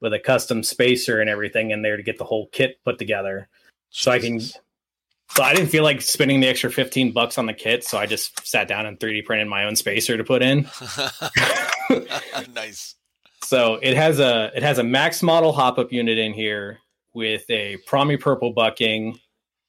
with 0.00 0.12
a 0.12 0.18
custom 0.18 0.62
spacer 0.62 1.20
and 1.20 1.28
everything 1.28 1.70
in 1.70 1.82
there 1.82 1.96
to 1.96 2.02
get 2.02 2.18
the 2.18 2.24
whole 2.24 2.48
kit 2.48 2.78
put 2.84 2.98
together. 2.98 3.48
So 3.90 4.10
I 4.10 4.18
can. 4.18 4.40
So 4.40 5.42
I 5.42 5.54
didn't 5.54 5.68
feel 5.68 5.84
like 5.84 6.00
spending 6.00 6.40
the 6.40 6.48
extra 6.48 6.70
15 6.70 7.12
bucks 7.12 7.36
on 7.36 7.44
the 7.44 7.52
kit, 7.52 7.84
so 7.84 7.98
I 7.98 8.06
just 8.06 8.46
sat 8.46 8.66
down 8.66 8.86
and 8.86 8.98
3D 8.98 9.26
printed 9.26 9.46
my 9.46 9.64
own 9.64 9.76
spacer 9.76 10.16
to 10.16 10.24
put 10.24 10.42
in. 10.42 10.66
nice. 12.54 12.94
So 13.42 13.74
it 13.82 13.94
has 13.94 14.20
a 14.20 14.50
it 14.54 14.62
has 14.62 14.78
a 14.78 14.84
Maxx 14.84 15.22
Model 15.22 15.52
hop 15.52 15.78
up 15.78 15.92
unit 15.92 16.18
in 16.18 16.32
here 16.32 16.78
with 17.14 17.44
a 17.50 17.76
Promi 17.86 18.18
purple 18.18 18.52
bucking 18.52 19.18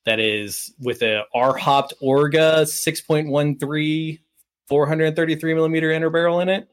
that 0.05 0.19
is 0.19 0.73
with 0.79 1.01
a 1.01 1.23
R 1.33 1.55
hopped 1.57 1.93
Orga 2.01 2.63
6.13 2.63 4.19
433 4.67 5.53
millimeter 5.53 5.91
inner 5.91 6.09
barrel 6.09 6.39
in 6.41 6.49
it. 6.49 6.67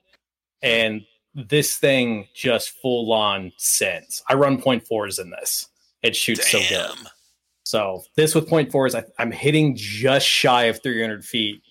And 0.63 1.03
this 1.35 1.77
thing 1.77 2.29
just 2.35 2.71
full 2.71 3.13
on 3.13 3.53
sends. 3.57 4.23
I 4.29 4.35
run 4.35 4.61
point 4.61 4.87
fours 4.87 5.19
in 5.19 5.31
this. 5.31 5.69
It 6.03 6.15
shoots 6.17 6.51
so 6.51 6.61
good. 6.69 6.91
So 7.65 8.03
this 8.15 8.35
with 8.35 8.49
point 8.49 8.71
fours, 8.71 8.95
I, 8.95 9.05
I'm 9.19 9.33
hitting 9.33 9.75
just 9.77 10.27
shy 10.27 10.65
of 10.65 10.83
300 10.83 11.25
feet, 11.25 11.63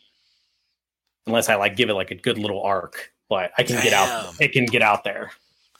unless 1.25 1.47
I 1.49 1.55
like 1.55 1.75
give 1.77 1.89
it 1.89 1.93
like 1.93 2.11
a 2.11 2.15
good 2.15 2.37
little 2.37 2.61
arc. 2.61 3.11
But 3.29 3.51
I 3.57 3.63
can 3.63 3.81
get 3.81 3.93
out. 3.93 4.35
It 4.39 4.51
can 4.51 4.65
get 4.65 4.81
out 4.83 5.03
there. 5.03 5.31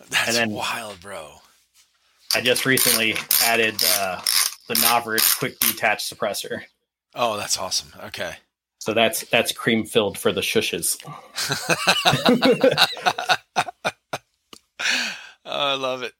That's 0.09 0.29
And 0.29 0.37
then- 0.37 0.51
wild, 0.51 0.99
bro. 1.01 1.27
I 2.33 2.41
just 2.41 2.65
recently 2.65 3.15
added 3.43 3.75
uh, 3.97 4.21
the 4.67 4.73
Novritsch 4.75 5.37
quick 5.39 5.59
detach 5.59 6.03
suppressor. 6.09 6.61
Oh, 7.13 7.37
that's 7.37 7.57
awesome. 7.57 7.91
Okay. 8.05 8.33
So 8.79 8.93
that's 8.93 9.21
that's 9.29 9.51
cream 9.51 9.85
filled 9.85 10.17
for 10.17 10.31
the 10.31 10.41
shushes. 10.41 10.97
Oh, 15.47 15.71
I 15.71 15.73
love 15.75 16.01
it. 16.03 16.13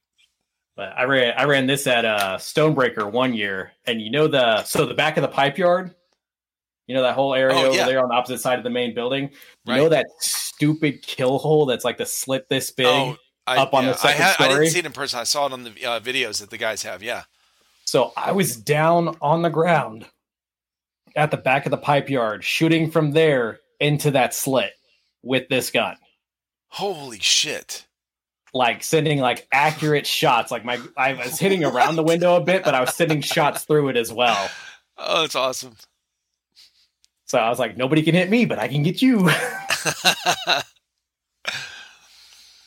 But 0.75 0.93
I 0.97 1.03
ran 1.05 1.33
I 1.37 1.45
ran 1.45 1.67
this 1.67 1.87
at 1.87 2.05
uh, 2.05 2.37
Stonebreaker 2.37 3.11
one 3.11 3.33
year, 3.33 3.71
and 3.85 4.01
you 4.01 4.11
know 4.11 4.27
the 4.27 4.63
so 4.63 4.85
the 4.85 4.93
back 4.93 5.17
of 5.17 5.21
the 5.23 5.27
pipe 5.27 5.57
yard, 5.57 5.95
you 6.87 6.95
know 6.95 7.01
that 7.01 7.15
whole 7.15 7.33
area 7.33 7.55
Oh, 7.57 7.65
over 7.67 7.75
yeah. 7.77 7.85
there 7.85 8.01
on 8.03 8.09
the 8.09 8.15
opposite 8.15 8.39
side 8.39 8.57
of 8.59 8.63
the 8.63 8.69
main 8.69 8.93
building. 8.93 9.29
You 9.65 9.73
Right. 9.73 9.77
know 9.77 9.89
that 9.89 10.05
stupid 10.19 11.01
kill 11.01 11.37
hole 11.39 11.65
that's 11.65 11.85
like 11.85 11.97
the 11.97 12.05
slit 12.05 12.49
this 12.49 12.71
big. 12.71 12.85
Oh, 12.85 13.17
I, 13.47 13.57
up 13.57 13.73
on 13.73 13.85
the 13.85 13.91
yeah, 13.91 13.95
I, 13.95 13.97
second 14.13 14.23
I 14.25 14.31
story? 14.33 14.49
didn't 14.49 14.69
see 14.73 14.79
it 14.79 14.85
in 14.85 14.91
person. 14.91 15.19
I 15.19 15.23
saw 15.23 15.47
it 15.47 15.53
on 15.53 15.63
the 15.63 15.69
uh, 15.85 15.99
videos 15.99 16.39
that 16.41 16.49
the 16.49 16.57
guys 16.57 16.83
have. 16.83 17.01
Yeah. 17.01 17.23
So 17.85 18.11
I 18.17 18.31
was 18.33 18.55
down 18.57 19.15
on 19.21 19.41
the 19.41 19.49
ground 19.49 20.05
at 21.15 21.31
the 21.31 21.37
back 21.37 21.65
of 21.65 21.71
the 21.71 21.77
pipe 21.77 22.09
yard, 22.09 22.43
shooting 22.43 22.91
from 22.91 23.11
there 23.11 23.59
into 23.79 24.11
that 24.11 24.33
slit 24.33 24.71
with 25.23 25.47
this 25.49 25.71
gun. 25.71 25.95
Holy 26.67 27.19
shit. 27.19 27.85
like 28.53 28.83
sending 28.83 29.19
like 29.19 29.47
accurate 29.51 30.07
shots. 30.07 30.51
Like 30.51 30.65
my 30.65 30.79
I 30.97 31.13
was 31.13 31.39
hitting 31.39 31.63
around 31.65 31.95
the 31.95 32.03
window 32.03 32.35
a 32.35 32.41
bit, 32.41 32.63
but 32.63 32.73
I 32.75 32.81
was 32.81 32.95
sending 32.95 33.21
shots 33.21 33.63
through 33.63 33.89
it 33.89 33.97
as 33.97 34.11
well. 34.11 34.49
Oh, 34.97 35.21
that's 35.21 35.35
awesome. 35.35 35.75
So 37.25 37.37
I 37.39 37.49
was 37.49 37.59
like, 37.59 37.75
nobody 37.77 38.03
can 38.03 38.13
hit 38.15 38.29
me, 38.29 38.45
but 38.45 38.59
I 38.59 38.67
can 38.67 38.83
get 38.83 39.01
you. 39.01 39.29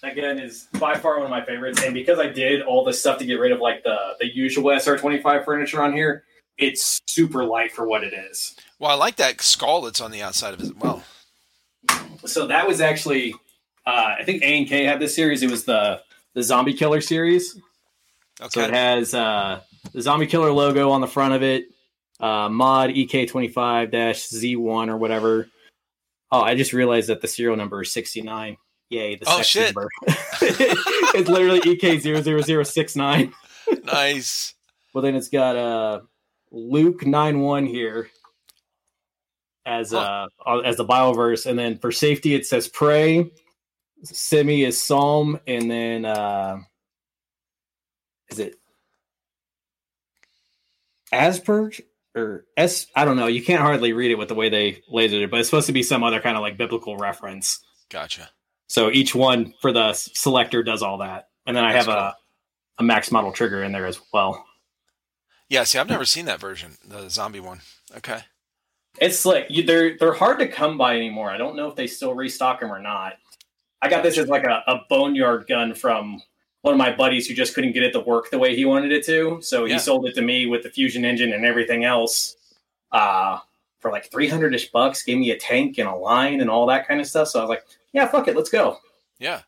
Again, 0.03 0.39
is 0.39 0.69
by 0.79 0.97
far 0.97 1.17
one 1.17 1.25
of 1.25 1.31
my 1.31 1.45
favorites, 1.45 1.83
and 1.83 1.93
because 1.93 2.19
I 2.19 2.29
did 2.29 2.63
all 2.63 2.85
this 2.85 3.01
stuff 3.01 3.19
to 3.19 3.25
get 3.25 3.35
rid 3.35 3.53
of 3.53 3.61
like 3.61 3.83
the 3.83 3.97
the 4.21 4.33
usual 4.33 4.71
SR 4.79 4.97
twenty 4.97 5.21
five 5.21 5.45
furniture 5.45 5.83
on 5.83 5.93
here, 5.93 6.25
it's 6.57 7.01
super 7.07 7.45
light 7.45 7.73
for 7.73 7.87
what 7.87 8.05
it 8.05 8.13
is. 8.13 8.55
well, 8.79 8.91
I 8.91 8.95
like 8.95 9.17
that 9.17 9.41
skull 9.41 9.83
that's 9.83 10.01
on 10.01 10.11
the 10.11 10.23
outside 10.23 10.55
of 10.55 10.61
it 10.61 10.65
as 10.65 10.75
well. 10.75 11.03
So 12.27 12.47
that 12.47 12.67
was 12.67 12.81
actually, 12.81 13.35
uh, 13.87 14.15
I 14.19 14.25
think 14.25 14.43
A 14.43 14.47
and 14.59 14.69
K 14.69 14.85
had 14.85 15.01
this 15.01 15.15
series. 15.15 15.43
It 15.43 15.51
was 15.51 15.65
the 15.65 16.01
the 16.35 16.43
Zombie 16.43 16.75
Killer 16.75 17.01
series. 17.01 17.61
Okay. 18.41 18.49
So 18.51 18.61
it 18.61 18.71
has 18.73 19.15
uh, 19.15 19.61
the 19.93 20.03
Zombie 20.03 20.27
Killer 20.27 20.53
logo 20.53 20.91
on 20.91 21.01
the 21.01 21.09
front 21.09 21.35
of 21.35 21.43
it, 21.43 21.67
uh, 22.21 22.49
mod 22.49 22.91
EK25 22.91 23.91
Z1 23.91 24.89
or 24.89 24.97
whatever. 24.97 25.49
Oh, 26.31 26.43
I 26.43 26.55
just 26.55 26.73
realized 26.73 27.09
that 27.09 27.21
the 27.21 27.29
serial 27.29 27.57
number 27.57 27.83
is 27.83 27.93
69. 27.93 28.57
Yay, 28.91 29.17
the 29.17 29.27
Oh, 29.29 29.43
shit. 29.43 29.75
number. 29.75 29.89
it's 30.07 31.29
literally 31.29 31.59
E 31.67 31.77
EK00069. 31.79 33.33
nice. 33.85 34.55
Well, 34.95 35.03
then 35.03 35.15
it's 35.15 35.29
got 35.29 35.57
uh, 35.57 36.01
Luke 36.51 37.07
91 37.07 37.67
here 37.67 38.09
as 39.67 39.93
uh, 39.93 40.27
as 40.65 40.77
the 40.77 40.87
Bioverse. 40.87 41.45
And 41.45 41.59
then 41.59 41.79
for 41.79 41.93
safety, 41.93 42.35
it 42.35 42.47
says 42.47 42.67
pray. 42.69 43.31
Semi 44.05 44.65
is 44.65 44.81
Psalm. 44.83 45.39
And 45.47 45.71
then 45.71 46.05
uh, 46.07 46.59
is 48.31 48.39
it 48.39 48.57
Asperge 51.13 51.83
or 52.15 52.47
S? 52.57 52.87
I 52.97 53.05
don't 53.05 53.17
know. 53.17 53.27
You 53.27 53.43
can't 53.43 53.61
hardly 53.61 53.93
read 53.93 54.11
it 54.11 54.17
with 54.19 54.29
the 54.29 54.35
way 54.35 54.49
they 54.49 54.83
lasered 54.91 55.23
it, 55.25 55.31
but 55.31 55.41
it's 55.41 55.49
supposed 55.51 55.67
to 55.67 55.73
be 55.73 55.83
some 55.83 56.03
other 56.03 56.21
kind 56.21 56.37
of 56.37 56.43
like 56.43 56.57
biblical 56.57 56.97
reference. 56.97 57.61
Gotcha. 57.91 58.31
So 58.69 58.91
each 58.91 59.15
one 59.15 59.55
for 59.61 59.73
the 59.73 59.93
selector 59.95 60.63
does 60.63 60.83
all 60.83 60.99
that. 60.99 61.29
And 61.47 61.57
then 61.57 61.65
I 61.65 61.73
That's 61.73 61.87
have 61.87 61.95
a, 61.97 62.17
a 62.79 62.83
Maxx 62.83 63.11
Model 63.11 63.33
trigger 63.33 63.65
in 63.65 63.73
there 63.73 63.87
as 63.87 64.01
well. 64.13 64.45
Yeah, 65.49 65.65
see, 65.65 65.79
I've 65.79 65.89
never 65.89 66.05
seen 66.05 66.27
that 66.27 66.41
version, 66.41 66.77
the 66.87 67.09
zombie 67.09 67.41
one. 67.41 67.61
Okay. 67.97 68.21
It's 69.01 69.25
like 69.25 69.47
you, 69.49 69.63
they're 69.63 69.97
they're 69.97 70.13
hard 70.13 70.39
to 70.41 70.49
come 70.49 70.77
by 70.77 70.97
anymore. 70.97 71.31
I 71.31 71.39
don't 71.39 71.57
know 71.57 71.69
if 71.69 71.77
they 71.77 71.87
still 71.87 72.15
restock 72.15 72.61
them 72.61 72.73
or 72.73 72.81
not. 72.81 73.15
I 73.81 73.89
got 73.89 74.03
this 74.03 74.19
as 74.19 74.29
like 74.29 74.45
a, 74.45 74.63
a 74.67 74.81
boneyard 74.91 75.47
gun 75.49 75.73
from 75.75 76.21
one 76.63 76.75
of 76.75 76.79
my 76.79 76.95
buddies 76.95 77.27
who 77.29 77.35
just 77.35 77.55
couldn't 77.55 77.73
get 77.73 77.85
it 77.85 77.93
to 77.93 78.01
work 78.01 78.31
the 78.31 78.39
way 78.39 78.57
he 78.57 78.65
wanted 78.65 78.91
it 78.93 79.07
to. 79.07 79.39
So 79.41 79.65
he 79.65 79.73
Yeah. 79.73 79.79
sold 79.79 80.07
it 80.07 80.15
to 80.17 80.23
me 80.23 80.47
with 80.47 80.65
the 80.65 80.71
fusion 80.71 81.05
engine 81.05 81.33
and 81.33 81.45
everything 81.45 81.85
else 81.85 82.37
uh, 82.91 83.39
for 83.79 83.93
like 83.93 84.11
300 84.11 84.53
ish 84.55 84.71
bucks, 84.73 85.05
gave 85.05 85.19
me 85.19 85.31
a 85.31 85.39
tank 85.39 85.79
and 85.79 85.89
a 85.89 85.95
line 85.95 86.41
and 86.41 86.51
all 86.51 86.67
that 86.67 86.89
kind 86.89 87.01
of 87.01 87.07
stuff. 87.07 87.29
So 87.29 87.39
I 87.39 87.43
was 87.43 87.49
like, 87.51 87.65
yeah, 87.93 88.07
fuck 88.07 88.29
it, 88.29 88.37
let's 88.37 88.51
go. 88.51 88.79
Yeah. 89.19 89.43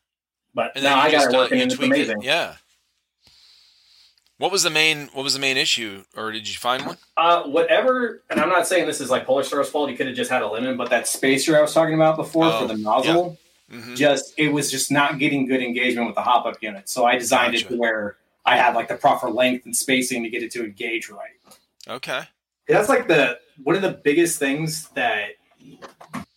But 0.53 0.71
And 0.75 0.83
then 0.83 0.91
now 0.91 1.01
I 1.01 1.11
got 1.11 1.11
just 1.11 1.29
it 1.29 1.35
uh, 1.35 1.37
working 1.37 1.61
and 1.61 1.71
it's 1.71 1.79
tweak 1.79 1.93
it. 1.95 2.17
Yeah. 2.21 2.55
What 4.37 4.51
was 4.51 4.63
the 4.63 4.69
main 4.71 5.07
What 5.13 5.23
was 5.23 5.33
the 5.33 5.39
main 5.39 5.55
issue, 5.55 6.03
or 6.17 6.31
did 6.31 6.47
you 6.47 6.55
find 6.55 6.83
one? 6.85 6.97
Uh, 7.15 7.43
whatever, 7.43 8.23
and 8.29 8.39
I'm 8.39 8.49
not 8.49 8.67
saying 8.67 8.87
this 8.87 8.99
is 8.99 9.11
like 9.11 9.25
Polar 9.25 9.43
Star's 9.43 9.69
fault. 9.69 9.91
You 9.91 9.95
could 9.95 10.07
have 10.07 10.15
just 10.15 10.31
had 10.31 10.41
a 10.41 10.47
lemon, 10.47 10.77
but 10.77 10.89
that 10.89 11.07
spacer 11.07 11.55
I 11.55 11.61
was 11.61 11.73
talking 11.73 11.93
about 11.93 12.15
before 12.17 12.45
Oh, 12.45 12.61
for 12.61 12.67
the 12.67 12.77
nozzle, 12.77 13.37
hmm 13.69 13.93
just 13.95 14.33
it 14.37 14.49
was 14.49 14.69
just 14.71 14.91
not 14.91 15.19
getting 15.19 15.45
good 15.45 15.61
engagement 15.61 16.07
with 16.07 16.15
the 16.15 16.21
hop 16.21 16.45
up 16.47 16.57
unit. 16.61 16.89
So 16.89 17.05
I 17.05 17.17
designed 17.17 17.53
it 17.53 17.61
Gotcha. 17.63 17.75
to 17.75 17.79
where 17.79 18.17
I 18.43 18.57
had 18.57 18.73
like 18.75 18.87
the 18.87 18.95
proper 18.95 19.29
length 19.29 19.65
and 19.65 19.73
spacing 19.77 20.23
to 20.23 20.29
get 20.29 20.41
it 20.43 20.51
to 20.53 20.65
engage 20.65 21.09
right. 21.09 21.29
Okay. 21.87 22.23
That's 22.67 22.89
like 22.89 23.07
the 23.07 23.37
one 23.63 23.75
of 23.75 23.83
the 23.83 23.91
biggest 23.91 24.39
things 24.39 24.89
that 24.89 25.29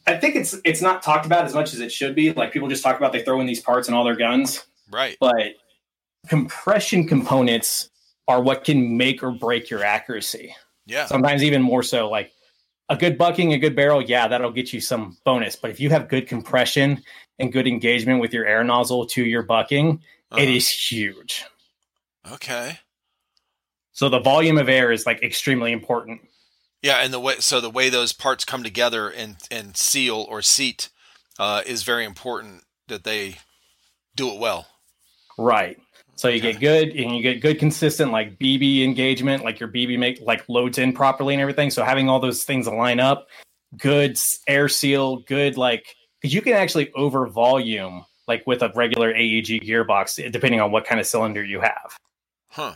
I 0.06 0.16
think 0.16 0.36
it's 0.36 0.54
it's 0.64 0.82
not 0.82 1.02
talked 1.02 1.24
about 1.26 1.44
as 1.44 1.54
much 1.54 1.72
as 1.72 1.80
it 1.80 1.90
should 1.90 2.14
be. 2.14 2.32
Like 2.32 2.52
people 2.52 2.68
just 2.68 2.82
talk 2.82 2.96
about 2.96 3.12
they 3.12 3.22
throw 3.22 3.40
in 3.40 3.46
these 3.46 3.60
parts 3.60 3.88
and 3.88 3.96
all 3.96 4.04
their 4.04 4.16
guns, 4.16 4.64
Right. 4.90 5.16
but 5.20 5.54
compression 6.28 7.06
components 7.06 7.90
are 8.28 8.42
what 8.42 8.64
can 8.64 8.96
make 8.96 9.22
or 9.22 9.30
break 9.30 9.70
your 9.70 9.82
accuracy. 9.84 10.54
Yeah. 10.86 11.06
Sometimes 11.06 11.42
even 11.42 11.62
more 11.62 11.82
so. 11.82 12.08
Like 12.10 12.32
a 12.88 12.96
good 12.96 13.16
bucking, 13.16 13.52
a 13.54 13.58
good 13.58 13.74
barrel, 13.74 14.02
yeah, 14.02 14.28
that'll 14.28 14.50
get 14.52 14.72
you 14.72 14.80
some 14.80 15.16
bonus. 15.24 15.56
But 15.56 15.70
if 15.70 15.80
you 15.80 15.90
have 15.90 16.08
good 16.08 16.26
compression 16.28 17.02
and 17.38 17.52
good 17.52 17.66
engagement 17.66 18.20
with 18.20 18.32
your 18.32 18.44
air 18.46 18.62
nozzle 18.64 19.06
to 19.06 19.24
your 19.24 19.42
bucking, 19.42 19.88
it 20.32 20.36
Uh-huh. 20.36 20.42
is 20.42 20.68
huge. 20.68 21.44
Okay. 22.32 22.78
So 23.92 24.08
the 24.08 24.20
volume 24.20 24.58
of 24.58 24.68
air 24.68 24.90
is 24.92 25.06
like 25.06 25.22
extremely 25.22 25.72
important. 25.72 26.20
Yeah, 26.84 26.98
and 26.98 27.14
the 27.14 27.18
way 27.20 27.36
so 27.40 27.62
the 27.62 27.70
way 27.70 27.88
those 27.88 28.12
parts 28.12 28.44
come 28.44 28.62
together 28.62 29.08
and 29.08 29.36
and 29.50 29.74
seal 29.74 30.26
or 30.28 30.42
seat 30.42 30.90
uh, 31.38 31.62
is 31.64 31.82
very 31.82 32.04
important 32.04 32.64
that 32.88 33.04
they 33.04 33.36
do 34.14 34.28
it 34.28 34.38
well. 34.38 34.66
Right. 35.38 35.78
So 36.16 36.28
you 36.28 36.40
Okay. 36.40 36.52
get 36.52 36.60
good 36.60 36.88
and 36.90 37.16
you 37.16 37.22
get 37.22 37.40
good 37.40 37.58
consistent 37.58 38.12
like 38.12 38.38
BB 38.38 38.84
engagement, 38.84 39.44
like 39.44 39.60
your 39.60 39.70
BB 39.70 39.98
make 39.98 40.20
like 40.20 40.46
loads 40.50 40.76
in 40.76 40.92
properly 40.92 41.32
and 41.32 41.40
everything. 41.40 41.70
So 41.70 41.84
having 41.84 42.10
all 42.10 42.20
those 42.20 42.44
things 42.44 42.68
line 42.68 43.00
up, 43.00 43.28
good 43.78 44.20
air 44.46 44.68
seal, 44.68 45.20
good 45.20 45.56
like 45.56 45.96
because 46.20 46.34
you 46.34 46.42
can 46.42 46.52
actually 46.52 46.92
over 46.92 47.26
volume 47.28 48.04
like 48.28 48.46
with 48.46 48.62
a 48.62 48.70
regular 48.76 49.14
AEG 49.14 49.62
gearbox 49.66 50.30
depending 50.30 50.60
on 50.60 50.70
what 50.70 50.84
kind 50.84 51.00
of 51.00 51.06
cylinder 51.06 51.42
you 51.42 51.62
have. 51.62 51.96
Huh. 52.50 52.74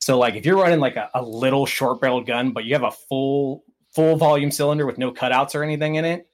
So 0.00 0.18
like 0.18 0.34
if 0.34 0.46
you're 0.46 0.56
running 0.56 0.80
like 0.80 0.96
a, 0.96 1.10
a 1.14 1.22
little 1.22 1.66
short 1.66 2.00
barreled 2.00 2.26
gun, 2.26 2.52
but 2.52 2.64
you 2.64 2.74
have 2.74 2.82
a 2.84 2.90
full 2.90 3.64
full 3.94 4.16
volume 4.16 4.50
cylinder 4.50 4.86
with 4.86 4.98
no 4.98 5.12
cutouts 5.12 5.54
or 5.54 5.62
anything 5.62 5.96
in 5.96 6.04
it, 6.04 6.28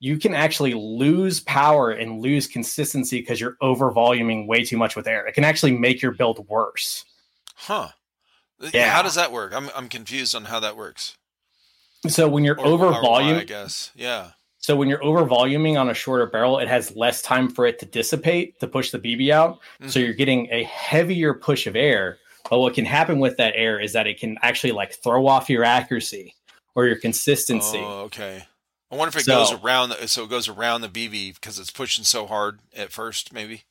you 0.00 0.18
can 0.18 0.34
actually 0.34 0.74
lose 0.74 1.40
power 1.40 1.90
and 1.90 2.20
lose 2.20 2.46
consistency 2.46 3.20
because 3.20 3.40
you're 3.40 3.56
over 3.60 3.90
voluming 3.92 4.46
way 4.46 4.64
too 4.64 4.76
much 4.76 4.94
with 4.96 5.06
air. 5.06 5.26
It 5.26 5.34
can 5.34 5.44
actually 5.44 5.72
make 5.76 6.02
your 6.02 6.12
build 6.12 6.46
worse. 6.48 7.04
Huh. 7.54 7.88
Yeah. 8.72 8.90
How 8.90 9.02
does 9.02 9.14
that 9.14 9.32
work? 9.32 9.52
I'm 9.54 9.70
I'm 9.74 9.88
confused 9.88 10.34
on 10.34 10.44
how 10.44 10.60
that 10.60 10.76
works. 10.76 11.16
So 12.08 12.28
when 12.28 12.44
you're 12.44 12.58
Or- 12.60 12.66
over 12.66 12.90
volume, 12.90 13.38
I 13.38 13.44
guess. 13.44 13.90
Yeah. 13.96 14.30
so 14.58 14.76
when 14.76 14.88
you're 14.88 15.02
over 15.02 15.24
voluming 15.24 15.80
on 15.80 15.88
a 15.88 15.94
shorter 15.94 16.26
barrel, 16.26 16.58
it 16.58 16.68
has 16.68 16.94
less 16.94 17.22
time 17.22 17.48
for 17.48 17.64
it 17.66 17.78
to 17.78 17.86
dissipate 17.86 18.60
to 18.60 18.66
push 18.68 18.90
the 18.90 18.98
BB 18.98 19.30
out. 19.32 19.60
So 19.86 19.98
Mhm. 19.98 20.04
you're 20.04 20.12
getting 20.14 20.48
a 20.52 20.64
heavier 20.64 21.32
push 21.34 21.66
of 21.66 21.74
air. 21.74 22.18
But 22.50 22.58
what 22.60 22.74
can 22.74 22.84
happen 22.84 23.18
with 23.18 23.36
that 23.36 23.52
air 23.56 23.78
is 23.80 23.92
that 23.92 24.06
it 24.06 24.18
can 24.18 24.38
actually 24.42 24.72
like 24.72 24.92
throw 24.94 25.26
off 25.26 25.50
your 25.50 25.64
accuracy 25.64 26.34
or 26.74 26.86
your 26.86 26.96
consistency. 26.96 27.78
Oh, 27.78 28.02
okay. 28.04 28.44
I 28.90 28.96
wonder 28.96 29.10
if 29.10 29.16
it 29.20 29.24
So- 29.26 29.34
goes 29.38 29.52
around. 29.52 29.90
The, 29.90 30.08
so 30.08 30.24
it 30.24 30.30
goes 30.30 30.48
around 30.48 30.80
the 30.80 30.88
BB 30.88 31.34
because 31.34 31.58
it's 31.58 31.70
pushing 31.70 32.04
so 32.04 32.26
hard 32.26 32.60
at 32.74 32.90
first. 32.92 33.32
Maybe 33.32 33.64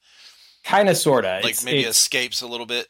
kind 0.63 0.89
of 0.89 0.97
sorta 0.97 1.39
like 1.43 1.51
it's, 1.53 1.63
maybe 1.63 1.79
it's- 1.79 1.95
escapes 1.97 2.41
a 2.41 2.47
little 2.47 2.65
bit. 2.65 2.87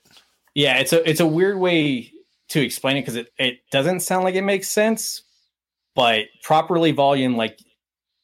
yeah 0.55 0.77
it's 0.79 0.93
a 0.93 1.07
it's 1.07 1.19
a 1.19 1.27
weird 1.27 1.59
way 1.59 2.11
to 2.49 2.59
explain 2.59 2.97
it 2.97 3.01
because 3.01 3.15
it, 3.15 3.31
it 3.38 3.59
doesn't 3.69 3.99
sound 3.99 4.23
like 4.23 4.33
it 4.33 4.41
makes 4.41 4.67
sense 4.67 5.21
but 5.93 6.25
properly 6.41 6.91
volume 6.91 7.38
like 7.38 7.59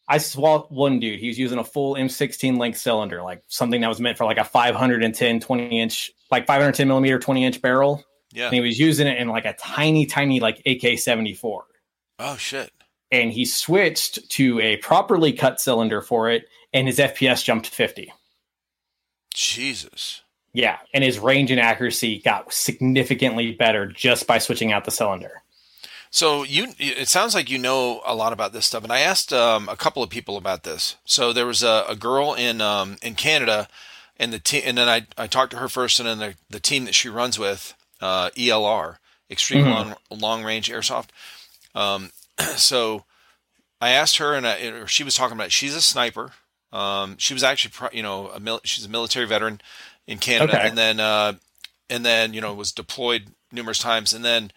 i 0.07 0.17
saw 0.17 0.63
one 0.67 0.99
dude 0.99 1.19
he 1.19 1.27
was 1.27 1.37
using 1.39 1.59
a 1.59 1.63
full 1.63 1.95
m16 1.95 2.57
length 2.57 2.77
cylinder 2.77 3.21
like 3.21 3.41
something 3.47 3.81
that 3.81 3.87
was 3.87 3.99
meant 3.99 4.17
for 4.17 4.25
like 4.25 4.37
a 4.37 4.43
510 4.43 5.39
20 5.39 5.79
inch 5.81 6.11
like 6.31 6.45
510 6.47 6.87
millimeter 6.87 7.19
20 7.19 7.45
inch 7.45 7.61
barrel 7.61 8.03
Yeah. 8.33 8.45
and 8.45 8.53
he 8.55 8.61
was 8.61 8.79
using 8.79 9.07
it 9.07 9.17
in 9.17 9.27
like 9.29 9.45
a 9.45 9.53
tiny 9.53 10.05
tiny 10.05 10.39
like 10.39 10.57
ak-74 10.65 11.61
Oh 12.19 12.37
shit. 12.37 12.71
and 13.11 13.31
he 13.31 13.45
switched 13.45 14.29
to 14.31 14.59
a 14.59 14.77
properly 14.77 15.31
cut 15.33 15.59
cylinder 15.61 16.01
for 16.01 16.29
it 16.29 16.45
and 16.73 16.87
his 16.87 16.97
fps 16.99 17.43
jumped 17.43 17.65
to 17.67 17.71
50 17.71 18.11
Jesus. 19.33 20.21
Yeah, 20.53 20.77
and 20.93 21.03
his 21.03 21.17
range 21.17 21.49
and 21.49 21.59
accuracy 21.59 22.19
got 22.19 22.53
significantly 22.53 23.53
better 23.53 23.87
just 23.87 24.27
by 24.27 24.37
switching 24.37 24.71
out 24.71 24.85
the 24.85 24.91
cylinder. 24.91 25.41
So 26.15 26.43
you, 26.43 26.75
it 26.77 27.07
sounds 27.07 27.33
like 27.33 27.49
you 27.49 27.57
know 27.57 28.03
a 28.05 28.13
lot 28.13 28.33
about 28.33 28.53
this 28.53 28.67
stuff, 28.67 28.83
and 28.83 28.93
I 28.93 28.99
asked 28.99 29.33
um, 29.33 29.67
a 29.67 29.75
couple 29.75 30.03
of 30.03 30.11
people 30.11 30.37
about 30.37 30.61
this. 30.61 30.95
So 31.05 31.33
there 31.33 31.47
was 31.47 31.63
a, 31.63 31.85
a 31.89 31.95
girl 31.95 32.35
in 32.35 32.61
um, 32.61 32.97
in 33.01 33.15
Canada, 33.15 33.67
and 34.17 34.31
the 34.31 34.37
team, 34.37 34.61
and 34.63 34.77
then 34.77 34.87
I, 34.87 35.07
I 35.17 35.25
talked 35.25 35.49
to 35.53 35.57
her 35.57 35.67
first, 35.67 35.99
and 35.99 36.07
then 36.07 36.19
the, 36.19 36.35
the 36.51 36.59
team 36.59 36.85
that 36.85 36.93
she 36.93 37.09
runs 37.09 37.39
with, 37.39 37.73
uh, 37.99 38.29
ELR, 38.37 38.97
Extreme 39.31 39.65
Mhm. 39.65 39.71
Long 39.71 39.95
Long 40.11 40.43
Range 40.43 40.69
Airsoft. 40.69 41.07
Um, 41.73 42.11
so 42.57 43.05
I 43.81 43.89
asked 43.89 44.17
her, 44.17 44.35
and 44.35 44.45
I, 44.45 44.85
she 44.85 45.03
was 45.03 45.15
talking 45.15 45.35
about. 45.35 45.47
It. 45.47 45.51
She's 45.51 45.73
a 45.75 45.81
sniper. 45.81 46.33
Um, 46.71 47.17
she 47.17 47.33
was 47.33 47.41
actually, 47.43 47.73
you 47.97 48.03
know, 48.03 48.27
a 48.29 48.39
mil- 48.39 48.61
she's 48.63 48.85
a 48.85 48.89
military 48.89 49.25
veteran 49.25 49.61
in 50.05 50.19
Canada, 50.19 50.59
Okay. 50.59 50.67
and 50.67 50.77
then 50.77 50.99
uh, 50.99 51.33
and 51.89 52.05
then 52.05 52.35
you 52.35 52.41
know 52.41 52.53
was 52.53 52.71
deployed 52.71 53.29
numerous 53.51 53.79
times, 53.79 54.13
and 54.13 54.23
then 54.23 54.51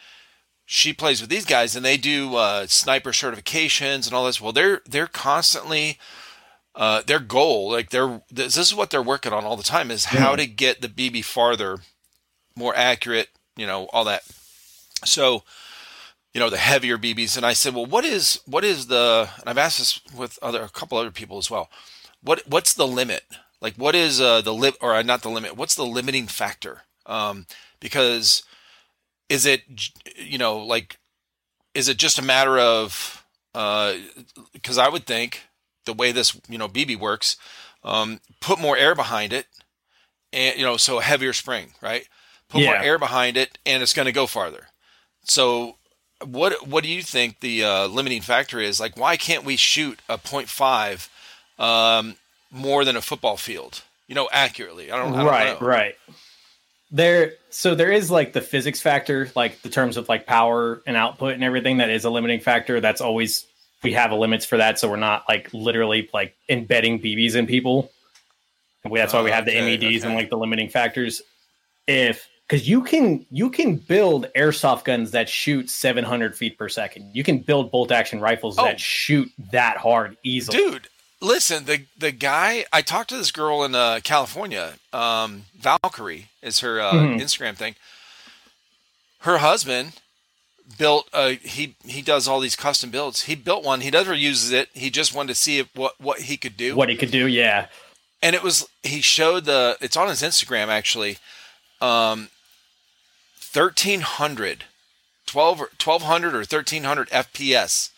she 0.67 0.93
plays 0.93 1.21
with 1.21 1.31
these 1.31 1.45
guys 1.45 1.77
and 1.77 1.85
they 1.85 1.97
do 1.97 2.35
uh, 2.35 2.67
sniper 2.67 3.13
certifications 3.13 4.07
and 4.07 4.13
all 4.13 4.27
this. 4.27 4.41
Well, 4.41 4.53
they're 4.53 4.83
they're 4.85 5.07
constantly 5.07 5.99
uh, 6.75 7.03
their 7.07 7.21
goal, 7.21 7.71
like 7.71 7.91
they're 7.91 8.21
this, 8.31 8.57
is 8.59 8.75
what 8.75 8.91
they're 8.91 9.03
working 9.03 9.33
on 9.33 9.45
all 9.45 9.57
the 9.57 9.63
time, 9.63 9.91
is 9.91 10.07
how 10.07 10.37
to 10.37 10.47
get 10.47 10.83
the 10.83 10.89
BB 10.89 11.25
farther, 11.25 11.79
more 12.55 12.77
accurate, 12.77 13.29
you 13.57 13.67
know, 13.67 13.89
all 13.93 14.05
that. 14.05 14.25
So, 15.05 15.45
you 16.35 16.41
know, 16.41 16.51
the 16.51 16.59
heavier 16.59 16.99
BBs. 16.99 17.37
And 17.37 17.47
I 17.47 17.55
said, 17.55 17.75
well, 17.75 17.87
what 17.87 18.05
is 18.05 18.41
what 18.45 18.65
is 18.65 18.89
the? 18.89 19.31
And 19.41 19.49
I've 19.49 19.57
asked 19.57 19.79
this 19.79 20.01
with 20.15 20.39
other 20.43 20.63
a 20.63 20.69
couple 20.69 20.99
other 20.99 21.13
people 21.13 21.39
as 21.39 21.51
well. 21.51 21.71
What 22.23 22.43
what's 22.47 22.75
the 22.75 22.87
limit? 22.87 23.23
Like, 23.63 23.77
what 23.77 23.95
is 23.95 24.21
uh, 24.21 24.43
the 24.43 24.53
limit, 24.53 24.79
or 24.83 24.95
uh, 24.95 25.03
not 25.03 25.23
the 25.23 25.31
limit? 25.31 25.57
What's 25.57 25.77
the 25.77 25.87
limiting 25.87 26.27
factor? 26.27 26.83
Um, 27.07 27.47
because 27.81 28.43
is 29.29 29.47
it 29.47 29.63
you 30.17 30.39
know 30.39 30.59
like 30.59 30.99
is 31.75 31.89
it 31.89 31.97
just 31.97 32.19
a 32.19 32.23
matter 32.23 32.59
of 32.59 33.25
uh, 33.55 33.95
because 34.53 34.79
I 34.79 34.89
would 34.89 35.07
think 35.07 35.43
the 35.85 35.95
way 35.95 36.13
this 36.13 36.39
you 36.49 36.59
know 36.59 36.69
BB 36.69 36.99
works, 36.99 37.37
um, 37.85 38.21
put 38.41 38.61
more 38.61 38.77
air 38.77 38.95
behind 38.95 39.33
it, 39.33 39.47
and 40.33 40.59
you 40.59 40.65
know 40.65 40.77
so 40.77 40.99
a 40.99 41.03
heavier 41.03 41.33
spring, 41.33 41.73
right? 41.81 42.07
Put 42.49 42.63
more 42.63 42.77
air 42.77 42.99
behind 42.99 43.37
it, 43.37 43.59
and 43.67 43.83
it's 43.83 43.93
going 43.93 44.07
to 44.07 44.13
go 44.13 44.27
farther. 44.27 44.69
So 45.25 45.77
what 46.25 46.67
what 46.67 46.85
do 46.85 46.91
you 46.91 47.03
think 47.03 47.41
the 47.41 47.65
uh, 47.65 47.87
limiting 47.87 48.23
factor 48.23 48.61
is? 48.61 48.81
Like 48.81 48.97
why 48.97 49.17
can't 49.17 49.45
we 49.45 49.57
shoot 49.57 50.01
a 50.09 50.19
.5 50.19 51.09
um, 51.59 52.17
more 52.51 52.85
than 52.85 52.97
a 52.97 53.03
football 53.03 53.37
field? 53.37 53.83
You 54.07 54.15
know, 54.15 54.29
accurately. 54.33 54.93
I 54.93 54.97
don't, 54.97 55.15
I 55.15 55.17
don't 55.17 55.27
right, 55.27 55.61
know. 55.61 55.67
right. 55.67 55.95
There, 56.91 57.33
so 57.57 57.75
there 57.75 57.91
is 57.91 58.11
like 58.11 58.35
the 58.35 58.43
physics 58.43 58.83
factor, 58.83 59.31
like 59.35 59.63
the 59.63 59.71
terms 59.71 59.97
of 59.97 60.11
like 60.11 60.27
power 60.27 60.83
and 60.87 60.95
output 60.95 61.33
and 61.33 61.43
everything. 61.43 61.79
That 61.79 61.89
is 61.89 62.05
a 62.05 62.11
limiting 62.11 62.39
factor. 62.39 62.83
That's 62.83 63.01
always 63.01 63.47
we 63.83 63.95
have 63.95 64.11
a 64.11 64.15
limits 64.15 64.45
for 64.45 64.59
that, 64.59 64.79
so 64.79 64.91
we're 64.91 64.97
not 64.97 65.25
like 65.27 65.49
literally 65.55 66.11
like 66.13 66.37
embedding 66.51 67.01
BBs 67.01 67.35
in 67.35 67.47
people. 67.47 67.91
And 68.85 68.93
we, 68.93 68.99
that's 68.99 69.15
why 69.15 69.23
we 69.23 69.31
have 69.31 69.47
the 69.47 69.57
okay, 69.57 69.79
MEDs 69.79 70.05
and 70.05 70.15
like 70.15 70.29
the 70.29 70.37
limiting 70.37 70.69
factors. 70.69 71.23
If 71.87 72.29
because 72.47 72.69
you 72.69 72.83
can 72.83 73.25
you 73.31 73.49
can 73.49 73.77
build 73.77 74.27
airsoft 74.37 74.85
guns 74.85 75.13
that 75.13 75.27
shoot 75.27 75.71
700 75.71 76.37
feet 76.37 76.59
per 76.59 76.69
second. 76.69 77.11
You 77.15 77.25
can 77.25 77.39
build 77.39 77.73
bolt 77.73 77.91
action 77.91 78.21
rifles 78.21 78.59
Oh. 78.59 78.65
that 78.65 78.79
shoot 78.79 79.31
that 79.51 79.79
hard 79.79 80.19
easily. 80.23 80.59
Dude, 80.59 80.89
listen, 81.21 81.65
the 81.65 81.87
the 81.99 82.13
guy 82.13 82.65
I 82.73 82.83
talked 82.83 83.09
to 83.11 83.17
this 83.17 83.31
girl 83.31 83.65
in 83.65 83.75
uh, 83.75 84.01
California, 84.03 84.75
um, 84.93 85.45
Valkyrie 85.59 86.29
is 86.43 86.61
her 86.61 86.81
uh, 86.81 86.93
Mhm. 86.93 87.21
Instagram 87.21 87.57
thing. 87.57 87.75
Her 89.21 89.39
husband 89.39 89.95
built. 90.79 91.09
Uh, 91.13 91.31
he 91.43 91.75
he 91.85 92.03
does 92.03 92.29
all 92.29 92.41
these 92.41 92.57
custom 92.57 92.91
builds. 92.91 93.23
He 93.23 93.35
built 93.35 93.65
one. 93.65 93.81
He 93.81 93.91
never 93.91 94.15
uses 94.15 94.53
it. 94.53 94.69
He 94.75 94.91
just 94.91 95.15
wanted 95.15 95.29
to 95.29 95.35
see 95.35 95.59
if, 95.59 95.69
what 95.75 96.01
what 96.01 96.21
he 96.23 96.37
could 96.37 96.57
do. 96.57 96.77
What 96.77 96.89
he 96.89 96.97
could 96.97 97.11
do, 97.11 97.27
yeah. 97.27 97.67
And 98.23 98.35
it 98.35 98.43
was 98.43 98.69
he 98.83 99.01
showed 99.01 99.45
the. 99.45 99.77
It's 99.81 99.97
on 99.97 100.09
his 100.09 100.23
Instagram 100.23 100.69
actually. 100.69 101.19
Um, 101.81 102.29
1300 103.53 104.65
12 105.27 105.59
1200 105.59 106.35
or 106.35 106.39
1300 106.39 107.09
fps 107.11 107.91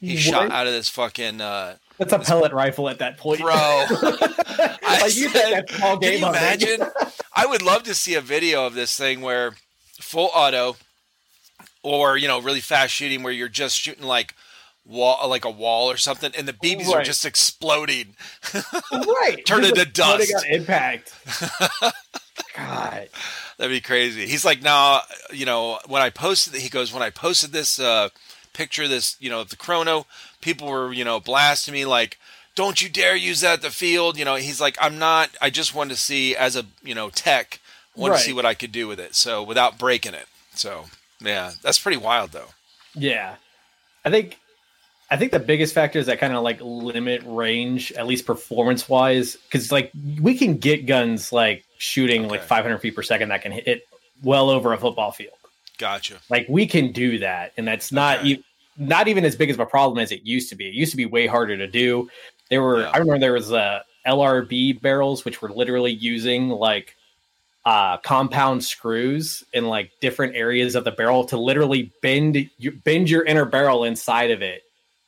he 0.00 0.14
What? 0.14 0.20
shot 0.22 0.50
out 0.50 0.66
of 0.66 0.72
this 0.72 0.88
fucking 0.88 1.40
uh 1.40 1.76
That's 2.08 2.28
a 2.28 2.30
pellet 2.30 2.52
rifle 2.52 2.88
at 2.88 2.98
that 2.98 3.18
point, 3.18 3.40
bro 3.40 3.52
I 3.54 4.98
like 5.02 5.16
you 5.16 5.28
said, 5.28 5.68
can 5.68 6.02
you 6.02 6.26
imagine 6.26 6.80
i 7.34 7.46
would 7.46 7.62
love 7.62 7.82
to 7.84 7.94
see 7.94 8.14
a 8.14 8.20
video 8.20 8.66
of 8.66 8.74
this 8.74 8.96
thing 8.96 9.20
where 9.20 9.52
full 10.00 10.30
auto 10.34 10.76
or 11.82 12.16
you 12.16 12.28
know 12.28 12.40
really 12.40 12.60
fast 12.60 12.92
shooting 12.92 13.22
where 13.22 13.32
you're 13.32 13.48
just 13.48 13.78
shooting 13.78 14.04
like 14.04 14.34
wall 14.84 15.28
like 15.28 15.44
a 15.44 15.50
wall 15.50 15.90
or 15.90 15.96
something 15.96 16.32
and 16.36 16.46
the 16.46 16.52
bb's 16.52 16.92
are 16.92 17.02
just 17.02 17.24
exploding 17.24 18.16
right? 18.92 19.42
Turn 19.46 19.64
into 19.64 19.84
dust. 19.84 20.34
on 20.34 20.44
impact. 20.50 21.14
God, 22.56 23.08
That'd 23.62 23.70
be 23.70 23.80
crazy. 23.80 24.26
He's 24.26 24.44
like, 24.44 24.60
nah, 24.60 25.00
you 25.32 25.46
know, 25.46 25.78
when 25.86 26.02
I 26.02 26.10
posted, 26.10 26.54
he 26.60 26.68
goes, 26.68 26.92
when 26.92 27.02
I 27.02 27.10
posted 27.10 27.52
this 27.52 27.78
uh, 27.78 28.08
picture, 28.52 28.86
this, 28.88 29.16
you 29.20 29.30
know, 29.30 29.44
the 29.44 29.56
chrono, 29.56 30.06
people 30.40 30.68
were, 30.68 30.92
you 30.92 31.04
know, 31.04 31.20
blasting 31.20 31.74
me 31.74 31.84
like, 31.84 32.18
don't 32.54 32.82
you 32.82 32.88
dare 32.88 33.16
use 33.16 33.40
that 33.40 33.54
at 33.54 33.62
the 33.62 33.70
field. 33.70 34.18
You 34.18 34.24
know, 34.24 34.34
he's 34.36 34.60
like, 34.60 34.76
I'm 34.80 34.98
not, 34.98 35.30
I 35.40 35.50
just 35.50 35.74
wanted 35.74 35.94
to 35.94 36.00
see 36.00 36.36
as 36.36 36.54
a, 36.56 36.64
you 36.82 36.94
know, 36.94 37.08
tech, 37.10 37.60
wanted 37.96 38.12
Right. 38.12 38.18
to 38.18 38.24
see 38.24 38.32
what 38.32 38.46
I 38.46 38.54
could 38.54 38.72
do 38.72 38.86
with 38.88 39.00
it. 39.00 39.14
So 39.14 39.42
without 39.42 39.78
breaking 39.78 40.14
it. 40.14 40.26
So 40.54 40.84
yeah, 41.20 41.52
that's 41.62 41.78
pretty 41.78 41.96
wild 41.98 42.32
though. 42.32 42.48
yeah. 42.94 43.36
I 44.04 44.10
think, 44.10 44.38
I 45.10 45.16
think 45.16 45.30
the 45.30 45.38
biggest 45.38 45.74
factor 45.74 45.98
is 45.98 46.06
that 46.06 46.18
kind 46.18 46.32
of 46.34 46.42
like 46.42 46.58
limit 46.60 47.22
range, 47.24 47.92
at 47.92 48.06
least 48.06 48.26
performance 48.26 48.88
wise, 48.88 49.36
because 49.36 49.70
like 49.70 49.92
we 50.20 50.36
can 50.36 50.56
get 50.56 50.86
guns 50.86 51.32
like 51.32 51.64
shooting 51.78 52.26
like 52.28 52.42
500 52.42 52.78
feet 52.78 52.96
per 52.96 53.02
second 53.02 53.28
that 53.28 53.42
can 53.42 53.52
hit 53.52 53.86
well 54.22 54.50
over 54.50 54.72
a 54.72 54.78
football 54.78 55.12
field. 55.12 55.34
Gotcha. 55.82 56.18
Like 56.30 56.46
we 56.48 56.64
can 56.64 56.92
do 56.92 57.18
that, 57.18 57.52
and 57.56 57.66
that's 57.66 57.90
not 57.90 58.20
Okay. 58.20 58.28
e- 58.28 58.44
not 58.78 59.08
even 59.08 59.24
as 59.24 59.34
big 59.34 59.50
of 59.50 59.58
a 59.58 59.66
problem 59.66 59.98
as 59.98 60.12
it 60.12 60.22
used 60.22 60.48
to 60.50 60.54
be. 60.54 60.68
It 60.68 60.74
used 60.74 60.92
to 60.92 60.96
be 60.96 61.06
way 61.06 61.26
harder 61.26 61.56
to 61.56 61.66
do. 61.66 62.08
There 62.50 62.62
were 62.62 62.82
Yeah. 62.82 62.90
I 62.90 62.98
remember 62.98 63.18
there 63.18 63.32
was 63.32 63.52
uh, 63.52 63.80
LRB 64.06 64.80
barrels 64.80 65.24
which 65.24 65.42
were 65.42 65.50
literally 65.50 65.90
using 65.90 66.50
like 66.50 66.94
uh, 67.64 67.96
compound 67.98 68.62
screws 68.62 69.42
in 69.52 69.66
like 69.66 69.90
different 70.00 70.36
areas 70.36 70.76
of 70.76 70.84
the 70.84 70.92
barrel 70.92 71.24
to 71.24 71.36
literally 71.36 71.92
bend 72.00 72.48
you 72.58 72.70
bend 72.70 73.10
your 73.10 73.24
inner 73.24 73.44
barrel 73.44 73.82
inside 73.84 74.30
of 74.30 74.40
it 74.40 74.62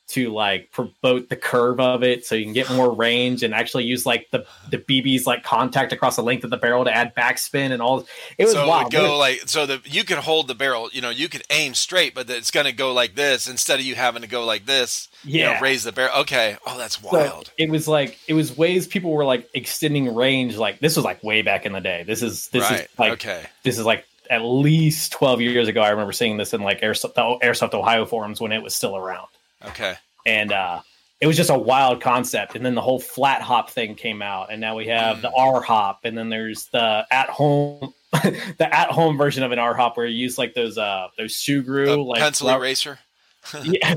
to 0.07 0.31
like 0.33 0.71
promote 0.71 1.29
the 1.31 1.37
curve 1.37 1.81
of 1.81 2.03
it 2.03 2.27
so 2.27 2.35
you 2.35 2.45
can 2.45 2.53
get 2.53 2.71
more 2.71 2.93
range 2.95 3.43
and 3.43 3.55
actually 3.55 3.85
use 3.85 4.05
like 4.05 4.29
the 4.31 4.45
the 4.71 4.79
BB's 4.79 5.27
like 5.27 5.43
contact 5.43 5.93
across 5.93 6.17
the 6.17 6.23
length 6.23 6.45
of 6.45 6.51
the 6.51 6.57
barrel 6.59 6.85
to 6.85 6.95
add 6.95 7.15
backspin 7.15 7.73
and 7.73 7.81
all 7.81 8.07
it 8.37 8.45
was 8.45 8.53
so 8.53 8.69
wild. 8.69 8.93
it 8.93 8.97
go 8.97 9.17
like 9.17 9.41
so 9.47 9.65
the 9.65 9.81
you 9.85 10.05
could 10.05 10.19
hold 10.19 10.47
the 10.49 10.55
barrel, 10.55 10.91
you 10.93 11.01
know, 11.01 11.11
you 11.11 11.29
could 11.29 11.43
aim 11.51 11.73
straight, 11.75 12.15
but 12.15 12.29
it's 12.29 12.51
going 12.51 12.67
to 12.67 12.73
go 12.73 12.93
like 12.93 13.15
this 13.15 13.49
instead 13.49 13.81
of 13.81 13.87
you 13.87 13.95
having 13.95 14.23
to 14.23 14.29
go 14.29 14.45
like 14.45 14.67
this. 14.67 15.09
you 15.25 15.43
know, 15.43 15.53
yeah. 15.53 15.61
raise 15.61 15.85
the 15.85 15.93
barrel. 15.93 16.21
Okay. 16.21 16.57
Oh, 16.67 16.77
that's 16.77 17.01
So 17.01 17.09
wild. 17.11 17.51
it 17.57 17.71
was 17.71 17.89
like 17.89 18.19
it 18.29 18.35
was 18.35 18.57
ways 18.57 18.87
people 18.87 19.11
were 19.11 19.25
like 19.25 19.49
extending 19.55 20.15
range. 20.15 20.57
Like 20.57 20.81
this 20.81 20.97
was 20.97 21.05
like 21.05 21.23
way 21.25 21.43
back 21.43 21.65
in 21.65 21.73
the 21.73 21.81
day. 21.81 22.05
This 22.07 22.23
is 22.23 22.49
this 22.49 22.63
right. 22.71 22.81
is 22.83 22.99
like 22.99 23.13
okay. 23.15 23.45
this 23.63 23.79
is 23.79 23.87
like 23.87 24.07
at 24.31 24.43
least 24.43 25.13
twelve 25.13 25.41
years 25.41 25.67
ago. 25.69 25.81
I 25.81 25.91
remember 25.91 26.13
seeing 26.13 26.37
this 26.37 26.53
in 26.55 26.61
like 26.63 26.81
Airsoft, 26.83 27.15
the 27.15 27.47
Airsoft 27.47 27.75
Ohio 27.75 28.05
forums 28.07 28.41
when 28.41 28.53
it 28.53 28.63
was 28.63 28.75
still 28.75 28.97
around, 28.97 29.29
Okay. 29.69 29.95
and 30.27 30.53
uh, 30.53 30.81
it 31.21 31.27
was 31.27 31.37
just 31.37 31.51
a 31.51 31.59
wild 31.59 32.01
concept. 32.01 32.55
And 32.57 32.65
then 32.65 32.75
the 32.75 32.81
whole 32.81 32.99
flat 33.01 33.43
hop 33.43 33.71
thing 33.71 33.95
came 33.95 34.23
out, 34.23 34.51
and 34.53 34.61
now 34.61 34.77
we 34.77 34.87
have 34.89 35.23
the 35.23 35.31
R 35.33 35.61
hop, 35.63 36.01
and 36.05 36.17
then 36.17 36.29
there's 36.29 36.67
the 36.67 37.07
at 37.11 37.29
home. 37.31 37.93
the 38.23 38.69
at 38.73 38.91
home 38.93 39.17
version 39.17 39.43
of 39.43 39.51
an 39.51 39.59
R 39.59 39.75
hop 39.75 39.97
where 39.97 40.07
you 40.07 40.17
use 40.17 40.39
like 40.39 40.55
those 40.55 40.79
uh 40.79 41.09
those 41.19 41.35
Sugru 41.35 42.05
like 42.07 42.21
pencil 42.21 42.47
rub- 42.49 42.61
eraser. 42.61 42.99
yeah. 43.65 43.97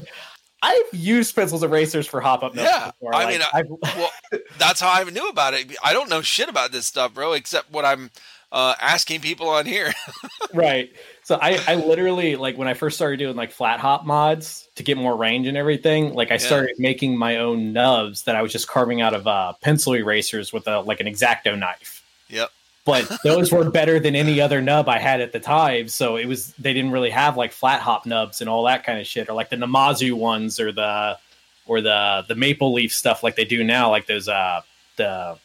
I've 0.63 0.85
used 0.91 1.35
pencils 1.35 1.61
erasers 1.61 2.07
for 2.07 2.19
hop 2.19 2.41
up 2.41 2.55
notes 2.55 2.67
Yeah, 2.67 2.87
before. 2.87 3.13
I 3.13 3.25
Like, 3.25 3.37
mean, 3.37 3.47
I've, 3.53 3.67
well, 3.95 4.09
that's 4.57 4.81
how 4.81 4.91
I 4.91 5.03
knew 5.03 5.29
about 5.29 5.53
it. 5.53 5.71
I 5.83 5.93
don't 5.93 6.09
know 6.09 6.21
shit 6.21 6.49
about 6.49 6.71
this 6.71 6.87
stuff, 6.87 7.13
bro, 7.13 7.33
except 7.33 7.71
what 7.71 7.85
I'm 7.85 8.09
uh, 8.51 8.73
asking 8.81 9.21
people 9.21 9.49
on 9.49 9.65
here. 9.65 9.93
right 10.53 10.91
so 11.23 11.37
I, 11.41 11.59
I 11.67 11.75
literally 11.75 12.37
like 12.37 12.57
when 12.57 12.69
i 12.69 12.73
first 12.73 12.95
started 12.95 13.17
doing 13.17 13.35
like 13.35 13.51
flat 13.51 13.81
hop 13.81 14.05
mods 14.05 14.69
to 14.75 14.83
get 14.83 14.95
more 14.97 15.17
range 15.17 15.45
and 15.45 15.57
everything 15.57 16.13
like 16.13 16.31
i 16.31 16.37
started 16.37 16.79
making 16.79 17.17
my 17.17 17.35
own 17.37 17.73
nubs 17.73 18.23
that 18.23 18.37
i 18.37 18.41
was 18.41 18.53
just 18.53 18.67
carving 18.69 19.01
out 19.01 19.13
of 19.13 19.27
uh, 19.27 19.51
pencil 19.61 19.93
erasers 19.93 20.53
with 20.53 20.65
a 20.67 20.79
like 20.79 21.01
an 21.01 21.07
exacto 21.07 21.59
knife 21.59 22.01
Yep. 22.29 22.49
but 22.85 23.11
those 23.25 23.51
were 23.51 23.69
better 23.69 23.99
than 23.99 24.15
any 24.15 24.39
other 24.39 24.61
nub 24.61 24.87
i 24.87 24.99
had 24.99 25.19
at 25.19 25.33
the 25.33 25.39
time 25.41 25.89
so 25.89 26.15
it 26.15 26.25
was 26.27 26.53
they 26.53 26.73
didn't 26.73 26.91
really 26.91 27.09
have 27.09 27.35
like 27.35 27.51
flat 27.51 27.81
hop 27.81 28.05
nubs 28.05 28.39
and 28.39 28.49
all 28.49 28.63
that 28.63 28.85
kind 28.85 28.97
of 29.01 29.05
shit 29.05 29.27
or 29.27 29.33
like 29.33 29.49
the 29.49 29.57
namazu 29.57 30.13
ones 30.13 30.61
or 30.61 30.71
the 30.71 31.17
or 31.65 31.81
the 31.81 32.23
the 32.29 32.35
maple 32.35 32.71
leaf 32.71 32.93
stuff 32.93 33.21
like 33.21 33.35
they 33.35 33.43
do 33.45 33.65
now 33.65 33.89
like 33.89 34.05
those 34.07 34.29
uh 34.29 34.61
the 34.95 35.37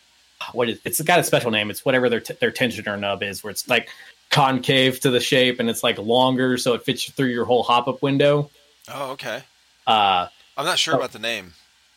what 0.53 0.69
is 0.69 0.79
it's 0.85 1.01
got 1.03 1.19
a 1.19 1.25
special 1.25 1.51
name 1.51 1.71
it's 1.71 1.85
whatever 1.85 2.09
their 2.09 2.21
t- 2.21 2.35
their 2.41 2.51
tensioner 2.51 2.99
nub 2.99 3.23
is 3.23 3.43
where 3.45 3.51
it's 3.51 3.69
like 3.69 3.89
concave 4.31 4.99
to 5.01 5.11
the 5.11 5.21
shape 5.21 5.61
and 5.61 5.69
it's 5.69 5.83
like 5.83 5.99
longer 5.99 6.57
so 6.57 6.75
it 6.75 6.83
fits 6.83 7.11
through 7.11 7.27
your 7.29 7.45
whole 7.45 7.63
hop 7.63 7.89
up 7.89 8.03
window 8.03 8.51
Oh, 8.93 9.11
okay. 9.13 9.43
uh 9.87 10.27
I'm 10.57 10.65
not 10.67 10.79
sure 10.79 10.95
Oh. 10.95 10.99
about 10.99 11.13
the 11.13 11.19
name. 11.19 11.53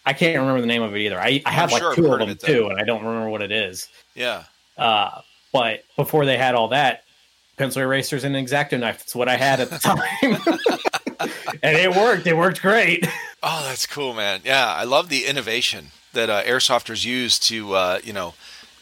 i 0.06 0.14
can't 0.14 0.38
remember 0.40 0.62
the 0.62 0.68
name 0.68 0.82
of 0.84 0.94
it 0.96 1.00
either 1.00 1.20
i, 1.20 1.42
I 1.46 1.52
have 1.52 1.70
I'm 1.70 1.74
like 1.74 1.82
sure 1.82 1.96
two 1.96 2.06
of 2.08 2.14
of 2.14 2.20
them 2.20 2.30
it, 2.30 2.40
too 2.40 2.68
and 2.68 2.80
i 2.80 2.84
don't 2.84 3.04
remember 3.04 3.30
what 3.30 3.42
it 3.42 3.52
is 3.52 3.88
Yeah. 4.16 4.44
uh 4.78 5.22
but 5.54 5.84
before 5.96 6.26
they 6.26 6.38
had 6.38 6.56
all 6.56 6.68
that 6.70 7.04
pencil 7.58 7.82
erasers 7.82 8.24
and 8.26 8.36
an 8.36 8.46
exacto 8.46 8.78
knife 8.80 8.98
that's 9.00 9.16
what 9.16 9.30
i 9.30 9.38
had 9.38 9.60
at 9.62 9.70
the 9.70 9.80
time 11.20 11.30
and 11.64 11.78
it 11.78 11.90
worked 11.96 12.28
it 12.28 12.36
worked 12.36 12.62
great 12.62 13.06
Oh, 13.48 13.64
that's 13.68 13.86
cool, 13.86 14.16
man. 14.16 14.42
Yeah, 14.44 14.66
I 14.74 14.86
love 14.86 15.08
the 15.10 15.26
innovation 15.28 15.92
that 16.16 16.30
uh, 16.30 16.44
airsofters 16.44 17.06
use 17.06 17.38
to, 17.40 17.74
uh, 17.76 18.00
you 18.04 18.12
know, 18.14 18.34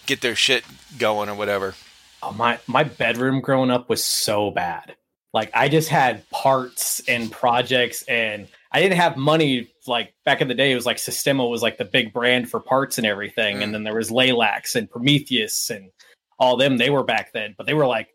get 0.06 0.22
their 0.22 0.36
shit 0.36 0.64
going 0.98 1.30
or 1.30 1.36
whatever. 1.36 1.76
Oh, 2.24 2.32
my 2.32 2.58
my 2.68 2.84
bedroom 2.84 3.42
growing 3.42 3.70
up 3.70 3.90
was 3.90 4.04
so 4.04 4.50
bad. 4.52 4.96
Like 5.34 5.52
I 5.54 5.68
just 5.68 5.90
had 5.90 6.28
parts 6.30 7.02
and 7.08 7.32
projects, 7.32 8.04
and 8.04 8.48
I 8.72 8.82
didn't 8.82 8.98
have 8.98 9.18
money. 9.18 9.70
Like 9.88 10.14
back 10.24 10.40
in 10.42 10.48
the 10.48 10.54
day, 10.56 10.72
it 10.72 10.76
was 10.76 10.86
like 10.86 11.00
Systema 11.00 11.46
was 11.46 11.62
like 11.62 11.78
the 11.78 11.86
big 11.86 12.14
brand 12.14 12.50
for 12.50 12.60
parts 12.60 12.98
and 12.98 13.06
everything, 13.06 13.58
Mm. 13.58 13.64
and 13.64 13.74
then 13.74 13.84
there 13.84 13.96
was 13.96 14.10
Laylax 14.12 14.76
and 14.76 14.90
Prometheus 14.90 15.70
and 15.70 15.92
all 16.40 16.56
them. 16.56 16.78
They 16.78 16.90
were 16.90 17.04
back 17.04 17.34
then, 17.34 17.56
but 17.58 17.66
they 17.68 17.74
were 17.74 17.88
like 17.88 18.10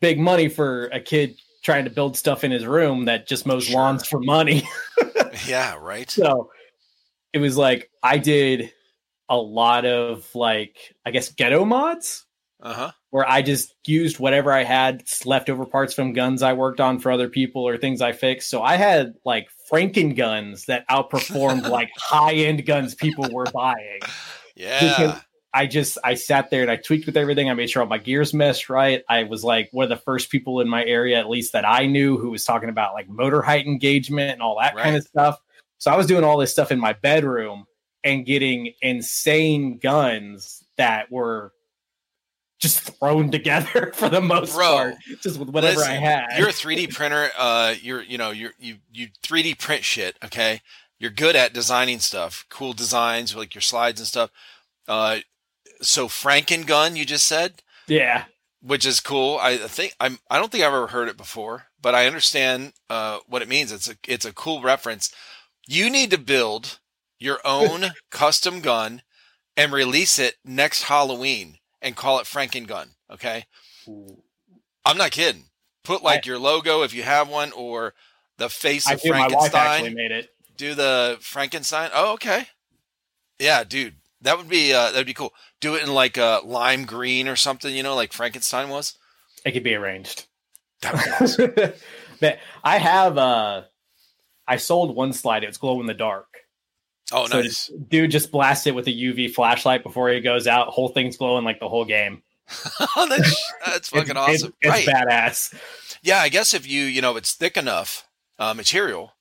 big 0.00 0.18
money 0.18 0.48
for 0.48 0.86
a 0.86 1.00
kid 1.00 1.38
trying 1.62 1.84
to 1.84 1.90
build 1.90 2.16
stuff 2.16 2.44
in 2.44 2.50
his 2.50 2.66
room 2.66 3.06
that 3.06 3.26
just 3.26 3.46
mows 3.46 3.64
Sure. 3.66 3.76
lawns 3.76 4.06
for 4.06 4.20
money. 4.20 4.62
Yeah, 5.46 5.76
right. 5.80 6.10
so 6.10 6.50
it 7.36 7.40
was 7.40 7.56
like 7.58 7.90
I 8.02 8.16
did 8.16 8.72
a 9.28 9.36
lot 9.36 9.84
of 9.84 10.26
like 10.34 10.94
I 11.04 11.10
guess 11.10 11.30
ghetto 11.32 11.64
mods 11.66 12.24
Uh 12.62 12.72
huh. 12.72 12.90
where 13.10 13.28
I 13.28 13.42
just 13.42 13.74
used 13.86 14.18
whatever 14.18 14.52
I 14.52 14.64
had 14.64 15.02
leftover 15.26 15.66
parts 15.66 15.92
from 15.92 16.14
guns 16.14 16.42
I 16.42 16.54
worked 16.54 16.80
on 16.80 16.98
for 16.98 17.10
other 17.12 17.28
people 17.28 17.68
or 17.68 17.76
things 17.76 18.00
I 18.00 18.12
fixed. 18.12 18.48
So 18.48 18.62
I 18.62 18.76
had 18.76 19.14
like 19.24 19.48
Franken 19.70 20.16
guns 20.16 20.64
that 20.66 20.88
outperformed 20.88 21.68
like 21.78 21.90
high 21.96 22.34
end 22.34 22.64
guns 22.64 22.94
people 22.94 23.28
were 23.30 23.46
buying. 23.52 24.00
Yeah. 24.54 25.20
I 25.52 25.66
just 25.66 25.96
I 26.04 26.14
sat 26.14 26.50
there 26.50 26.62
and 26.62 26.70
I 26.70 26.76
tweaked 26.76 27.06
with 27.06 27.16
everything. 27.16 27.48
I 27.50 27.54
made 27.54 27.70
sure 27.70 27.82
all 27.82 27.88
my 27.88 27.98
gears 27.98 28.32
meshed 28.34 28.68
right. 28.70 29.02
I 29.08 29.24
was 29.24 29.42
like 29.42 29.68
one 29.72 29.84
of 29.84 29.88
the 29.90 29.96
first 29.96 30.30
people 30.30 30.60
in 30.60 30.68
my 30.68 30.84
area, 30.84 31.18
at 31.18 31.28
least 31.30 31.52
that 31.54 31.66
I 31.66 31.86
knew, 31.86 32.18
who 32.18 32.30
was 32.30 32.44
talking 32.44 32.68
about 32.68 32.94
like 32.94 33.08
motor 33.08 33.40
height 33.42 33.66
engagement 33.66 34.32
and 34.32 34.42
all 34.42 34.58
that 34.60 34.76
kind 34.76 34.96
of 34.96 35.02
stuff. 35.04 35.40
So 35.78 35.90
I 35.90 35.96
was 35.96 36.06
doing 36.06 36.24
all 36.24 36.38
this 36.38 36.52
stuff 36.52 36.72
in 36.72 36.78
my 36.78 36.92
bedroom 36.94 37.66
and 38.04 38.24
getting 38.24 38.72
insane 38.82 39.78
guns 39.78 40.64
that 40.76 41.10
were 41.10 41.52
just 42.58 42.80
thrown 42.80 43.30
together 43.32 43.92
for 43.94 44.08
the 44.08 44.20
most 44.20 44.54
Bro, 44.54 44.66
part, 44.66 44.94
just 45.22 45.38
with 45.38 45.50
whatever 45.50 45.82
I 45.82 45.94
had. 45.94 46.38
You're 46.38 46.48
a 46.48 46.52
3D 46.52 46.94
printer. 46.94 47.30
Uh, 47.36 47.74
you're 47.80 48.02
you 48.02 48.18
know 48.18 48.30
you're 48.30 48.52
you 48.58 48.76
you 48.92 49.08
3D 49.22 49.58
print 49.58 49.84
shit. 49.84 50.16
Okay, 50.24 50.60
you're 50.98 51.10
good 51.10 51.36
at 51.36 51.52
designing 51.52 51.98
stuff, 51.98 52.46
cool 52.48 52.72
designs 52.72 53.34
like 53.34 53.54
your 53.54 53.62
slides 53.62 54.00
and 54.00 54.06
stuff. 54.06 54.30
Uh, 54.88 55.18
so 55.82 56.08
Franken 56.08 56.66
gun, 56.66 56.96
you 56.96 57.04
just 57.04 57.26
said, 57.26 57.62
yeah, 57.86 58.24
which 58.62 58.86
is 58.86 59.00
cool. 59.00 59.38
I 59.40 59.56
think 59.56 59.94
I'm. 60.00 60.18
I 60.30 60.38
don't 60.38 60.50
think 60.50 60.64
I've 60.64 60.72
ever 60.72 60.88
heard 60.88 61.08
it 61.08 61.16
before, 61.16 61.66
but 61.80 61.94
I 61.94 62.06
understand 62.06 62.72
uh, 62.88 63.18
what 63.26 63.42
it 63.42 63.48
means. 63.48 63.72
It's 63.72 63.88
a 63.88 63.96
it's 64.06 64.24
a 64.24 64.32
cool 64.32 64.62
reference. 64.62 65.12
You 65.66 65.90
need 65.90 66.10
to 66.12 66.18
build 66.18 66.78
your 67.18 67.38
own 67.44 67.86
custom 68.10 68.60
gun 68.60 69.02
and 69.56 69.72
release 69.72 70.18
it 70.18 70.36
next 70.44 70.84
Halloween 70.84 71.58
and 71.82 71.96
call 71.96 72.18
it 72.18 72.26
Franken 72.26 72.66
gun. 72.66 72.90
Okay. 73.10 73.46
I'm 74.84 74.96
not 74.98 75.10
kidding. 75.12 75.44
put 75.84 76.02
like 76.02 76.26
your 76.26 76.38
logo 76.38 76.82
if 76.82 76.92
you 76.94 77.02
have 77.02 77.28
one, 77.28 77.52
or 77.52 77.94
the 78.38 78.48
face 78.48 78.86
I 78.86 78.94
of 78.94 79.00
do. 79.02 79.10
My 79.10 79.28
wife 79.28 79.54
actually 79.54 79.90
Frankenstein. 79.90 79.94
made 79.94 80.10
it. 80.12 80.30
Do 80.56 80.74
the 80.74 81.18
Frankenstein. 81.20 81.90
Oh, 81.94 82.14
okay. 82.14 82.48
Yeah, 83.38 83.64
dude, 83.64 83.94
that 84.22 84.38
would 84.38 84.48
be 84.48 84.72
uh, 84.72 84.90
that'd 84.90 85.06
be 85.06 85.14
cool. 85.14 85.32
Do 85.60 85.74
it 85.74 85.82
in 85.82 85.92
like 85.92 86.16
a 86.16 86.40
lime 86.44 86.84
green 86.84 87.28
or 87.28 87.36
something, 87.36 87.74
you 87.74 87.82
know, 87.82 87.94
like 87.94 88.12
Frankenstein 88.12 88.68
was. 88.68 88.96
It 89.44 89.52
could 89.52 89.62
be 89.62 89.74
arranged. 89.74 90.26
That 90.82 90.94
awesome. 91.20 92.32
I 92.64 92.78
have 92.78 93.18
uh 93.18 93.62
I 94.48 94.56
sold 94.56 94.94
one 94.94 95.12
slide, 95.12 95.42
it 95.44 95.48
was 95.48 95.56
glow 95.58 95.80
in 95.80 95.86
the 95.86 95.94
dark. 95.94 96.26
Oh, 97.12 97.26
So 97.26 97.40
nice. 97.40 97.68
dude 97.88 98.10
just 98.10 98.32
blasts 98.32 98.66
it 98.66 98.74
with 98.74 98.86
a 98.88 98.90
UV 98.92 99.32
flashlight 99.32 99.82
before 99.82 100.08
he 100.08 100.20
goes 100.20 100.46
out. 100.46 100.68
Whole 100.68 100.88
thing's 100.88 101.16
glowing 101.16 101.44
like 101.44 101.60
the 101.60 101.68
whole 101.68 101.84
game. 101.84 102.22
that's 103.08 103.52
that's 103.64 103.88
fucking 103.90 104.10
It's- 104.10 104.28
awesome. 104.42 104.54
It's, 104.60 104.70
right. 104.70 104.86
it's 104.86 104.92
badass. 104.92 105.54
Yeah, 106.02 106.18
I 106.18 106.28
guess 106.28 106.54
if 106.54 106.66
you 106.66 106.84
you 106.84 107.00
know 107.02 107.16
it's 107.16 107.32
thick 107.34 107.56
enough 107.56 108.06
uh, 108.38 108.54
material, 108.54 109.12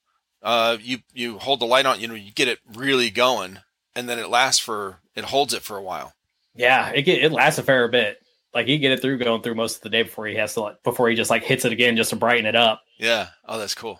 uh, 0.43 0.77
you 0.81 0.99
you 1.13 1.37
hold 1.39 1.59
the 1.59 1.65
light 1.65 1.85
on, 1.85 1.99
you 1.99 2.07
know, 2.07 2.13
you 2.13 2.31
get 2.31 2.47
it 2.47 2.59
really 2.75 3.09
going, 3.09 3.59
and 3.95 4.07
then 4.09 4.19
it 4.19 4.29
lasts 4.29 4.59
for 4.59 4.99
it 5.15 5.23
holds 5.25 5.53
it 5.53 5.61
for 5.63 5.77
a 5.77 5.81
while. 5.81 6.13
Yeah, 6.55 6.89
it 6.89 7.01
get, 7.03 7.23
it 7.23 7.31
lasts 7.31 7.59
a 7.59 7.63
fair 7.63 7.87
bit. 7.87 8.19
Like 8.53 8.67
he 8.67 8.77
get 8.77 8.91
it 8.93 9.01
through 9.01 9.17
going 9.19 9.41
through 9.41 9.55
most 9.55 9.77
of 9.77 9.81
the 9.81 9.89
day 9.89 10.03
before 10.03 10.27
he 10.27 10.35
has 10.35 10.53
to 10.53 10.61
like 10.61 10.83
before 10.83 11.09
he 11.09 11.15
just 11.15 11.29
like 11.31 11.43
hits 11.43 11.65
it 11.65 11.71
again 11.73 11.97
just 11.97 12.11
to 12.11 12.15
brighten 12.15 12.45
it 12.45 12.55
up. 12.55 12.81
Yeah. 12.97 13.27
Oh, 13.47 13.57
that's 13.59 13.75
cool. 13.75 13.99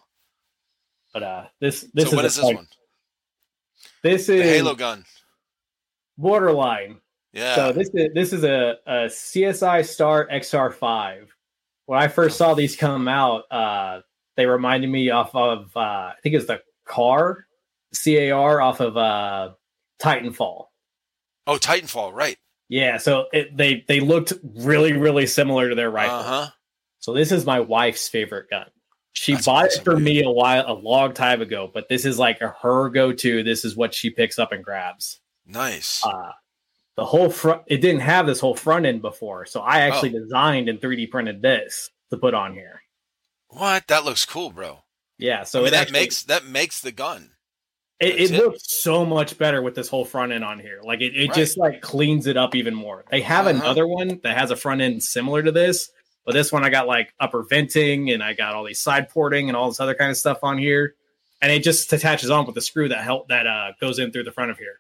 But 1.16 1.24
uh 1.24 1.46
this 1.62 1.86
this 1.94 2.04
so 2.04 2.10
is 2.10 2.16
what 2.18 2.26
is 2.26 2.36
this 2.36 2.44
one? 2.44 2.68
This 4.04 4.28
The 4.28 4.36
is 4.36 4.42
Halo 4.44 4.76
gun. 4.76 5.06
borderline. 6.18 6.98
Yeah. 7.32 7.56
So 7.56 7.72
this 7.72 7.90
is 7.94 8.14
this 8.14 8.34
is 8.34 8.44
a, 8.44 8.76
a 8.86 8.92
CSI 9.06 9.86
Star 9.88 10.28
XR5. 10.28 11.28
When 11.86 11.98
I 12.00 12.10
first 12.10 12.38
saw 12.38 12.54
these 12.54 12.76
come 12.76 13.08
out, 13.08 13.44
uh, 13.50 14.02
they 14.36 14.46
reminded 14.46 14.90
me 14.90 15.10
off 15.10 15.34
of 15.34 15.72
uh, 15.74 15.80
I 15.80 16.16
think 16.22 16.36
it's 16.36 16.48
the 16.48 16.62
car 16.86 17.48
CAR 18.04 18.60
off 18.62 18.82
of 18.82 18.98
uh, 18.98 19.52
Titanfall. 20.02 20.66
oh, 21.48 21.58
Titanfall. 21.58 22.12
Right. 22.12 22.38
Yeah, 22.68 22.98
so 22.98 23.28
it, 23.32 23.56
they 23.56 23.86
they 23.88 24.02
looked 24.02 24.34
really 24.44 24.92
really 24.92 25.28
similar 25.28 25.70
to 25.70 25.76
their 25.76 25.92
rifle. 25.92 26.18
Uh 26.18 26.24
huh. 26.24 26.48
So 27.00 27.14
this 27.14 27.32
is 27.32 27.46
my 27.46 27.62
wife's 27.62 28.10
favorite 28.10 28.50
gun. 28.50 28.66
She 29.16 29.34
That's 29.34 29.46
bought 29.46 29.66
awesome, 29.68 29.82
it 29.82 29.84
for 29.86 29.94
man. 29.96 30.04
me 30.04 30.24
a 30.24 30.30
while 30.30 30.66
a 30.68 30.74
long 30.74 31.14
time 31.14 31.42
ago, 31.42 31.70
but 31.74 31.88
this 31.90 32.06
is 32.06 32.20
like 32.20 32.42
a 32.42 32.50
her 32.62 32.90
go 32.90 33.12
to. 33.14 33.44
This 33.44 33.64
is 33.66 33.76
what 33.76 33.94
she 33.94 34.10
picks 34.10 34.38
up 34.38 34.52
and 34.52 34.64
grabs. 34.64 35.20
Nice. 35.48 36.06
uh, 36.06 36.32
the 36.98 37.06
whole 37.06 37.30
front 37.30 37.64
it 37.68 37.78
didn't 37.82 38.02
have 38.02 38.26
this 38.26 38.40
whole 38.40 38.56
front 38.56 38.86
end 38.86 39.02
before 39.02 39.46
so 39.46 39.60
i 39.62 39.82
actually 39.82 40.16
Oh. 40.16 40.20
designed 40.20 40.70
and 40.70 40.80
3d 40.80 41.12
printed 41.12 41.42
this 41.42 41.90
to 42.10 42.18
put 42.18 42.34
on 42.34 42.54
here 42.54 42.82
what? 43.50 43.86
That 43.88 44.06
looks 44.06 44.26
cool, 44.26 44.50
bro. 44.50 44.80
yeah 45.18 45.44
so 45.44 45.60
I 45.60 45.64
mean, 45.64 45.72
that 45.74 45.82
actually- 45.82 46.00
makes 46.00 46.24
that 46.24 46.46
makes 46.46 46.80
the 46.82 46.92
gun. 46.94 47.32
it, 48.00 48.16
it 48.16 48.32
it. 48.32 48.38
looks 48.38 48.82
so 48.82 49.06
much 49.06 49.38
better 49.38 49.62
with 49.62 49.76
this 49.76 49.88
whole 49.90 50.06
front 50.06 50.32
end 50.32 50.44
on 50.46 50.58
here 50.58 50.80
like 50.84 51.02
it, 51.02 51.14
it 51.16 51.28
Right. 51.30 51.36
just 51.36 51.58
like 51.58 51.82
cleans 51.82 52.28
it 52.28 52.38
up 52.38 52.56
even 52.56 52.74
more 52.74 53.04
they 53.12 53.22
have 53.22 53.46
Uh-huh. 53.46 53.60
another 53.60 53.86
one 53.88 54.20
that 54.24 54.38
has 54.38 54.50
a 54.52 54.56
front 54.56 54.80
end 54.82 55.04
similar 55.04 55.44
to 55.44 55.52
this 55.52 55.92
but 56.26 56.34
this 56.34 56.52
one 56.52 56.64
i 56.64 56.70
got 56.70 56.88
like 56.88 57.14
upper 57.20 57.44
venting 57.44 58.10
and 58.12 58.24
i 58.24 58.34
got 58.34 58.54
all 58.56 58.64
these 58.64 58.80
side 58.82 59.10
porting 59.10 59.48
and 59.50 59.56
all 59.58 59.70
this 59.70 59.80
other 59.80 59.96
kind 59.96 60.10
of 60.12 60.18
stuff 60.18 60.40
on 60.44 60.58
here 60.58 60.96
and 61.42 61.52
it 61.52 61.64
just 61.64 61.92
attaches 61.94 62.30
on 62.30 62.46
with 62.46 62.56
the 62.56 62.62
screw 62.62 62.90
that 62.90 63.04
help 63.04 63.28
that 63.30 63.46
uh, 63.48 63.72
goes 63.80 64.00
in 64.00 64.12
through 64.12 64.24
the 64.24 64.32
front 64.32 64.52
of 64.52 64.58
here 64.58 64.80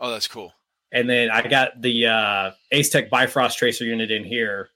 Oh, 0.00 0.10
that's 0.12 0.28
cool. 0.28 0.52
and 0.92 1.10
then 1.10 1.28
I 1.30 1.42
got 1.48 1.82
the 1.82 2.06
uh, 2.06 2.50
Ace 2.70 2.88
Tech 2.90 3.10
Bifrost 3.10 3.58
tracer 3.58 3.84
unit 3.84 4.12
in 4.12 4.22
here, 4.22 4.68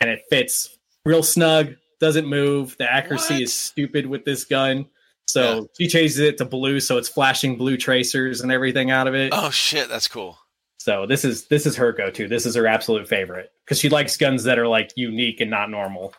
and 0.00 0.08
it 0.08 0.22
fits 0.30 0.78
real 1.04 1.22
snug. 1.22 1.74
Doesn't 2.00 2.26
move. 2.26 2.74
The 2.78 2.90
accuracy 2.90 3.34
What? 3.34 3.42
is 3.42 3.52
stupid 3.54 4.06
with 4.06 4.24
this 4.24 4.46
gun. 4.46 4.86
So 5.26 5.42
Yeah. 5.54 5.60
she 5.78 5.88
changes 5.88 6.18
it 6.20 6.38
to 6.38 6.46
blue, 6.46 6.80
so 6.80 6.96
it's 6.96 7.10
flashing 7.10 7.56
blue 7.56 7.76
tracers 7.76 8.40
and 8.40 8.50
everything 8.50 8.90
out 8.90 9.06
of 9.08 9.14
it. 9.14 9.34
Oh 9.36 9.50
shit, 9.50 9.90
that's 9.90 10.08
cool. 10.08 10.38
So 10.82 11.06
this 11.06 11.24
is 11.24 11.46
this 11.46 11.64
is 11.64 11.76
her 11.76 11.92
go 11.92 12.10
to. 12.10 12.26
This 12.26 12.44
is 12.44 12.56
her 12.56 12.66
absolute 12.66 13.06
favorite 13.06 13.50
because 13.64 13.78
she 13.78 13.88
likes 13.88 14.16
guns 14.16 14.42
that 14.44 14.58
are 14.58 14.66
like 14.66 14.90
unique 14.96 15.40
and 15.40 15.48
not 15.48 15.70
normal. 15.70 16.12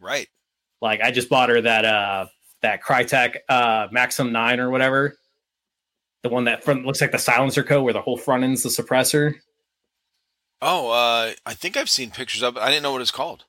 Right. 0.00 0.26
Like 0.80 1.00
I 1.00 1.12
just 1.12 1.28
bought 1.28 1.50
her 1.50 1.60
that 1.60 1.84
uh 1.84 2.26
that 2.62 2.82
Krytac 2.82 3.36
uh 3.48 3.86
Maxim 3.92 4.32
Nine 4.32 4.58
or 4.58 4.70
whatever. 4.70 5.16
The 6.24 6.30
one 6.30 6.44
that 6.44 6.64
front 6.64 6.84
looks 6.84 7.00
like 7.00 7.12
the 7.12 7.18
SilencerCo 7.18 7.80
where 7.80 7.92
the 7.92 8.00
whole 8.02 8.16
front 8.16 8.42
end's 8.42 8.64
the 8.64 8.70
suppressor. 8.70 9.34
Oh, 10.60 10.90
uh, 10.90 11.32
I 11.46 11.54
think 11.54 11.76
I've 11.76 11.88
seen 11.88 12.10
pictures 12.10 12.42
of 12.42 12.56
it. 12.56 12.60
I 12.60 12.70
didn't 12.70 12.82
know 12.82 12.90
what 12.90 13.00
it's 13.00 13.12
called. 13.12 13.44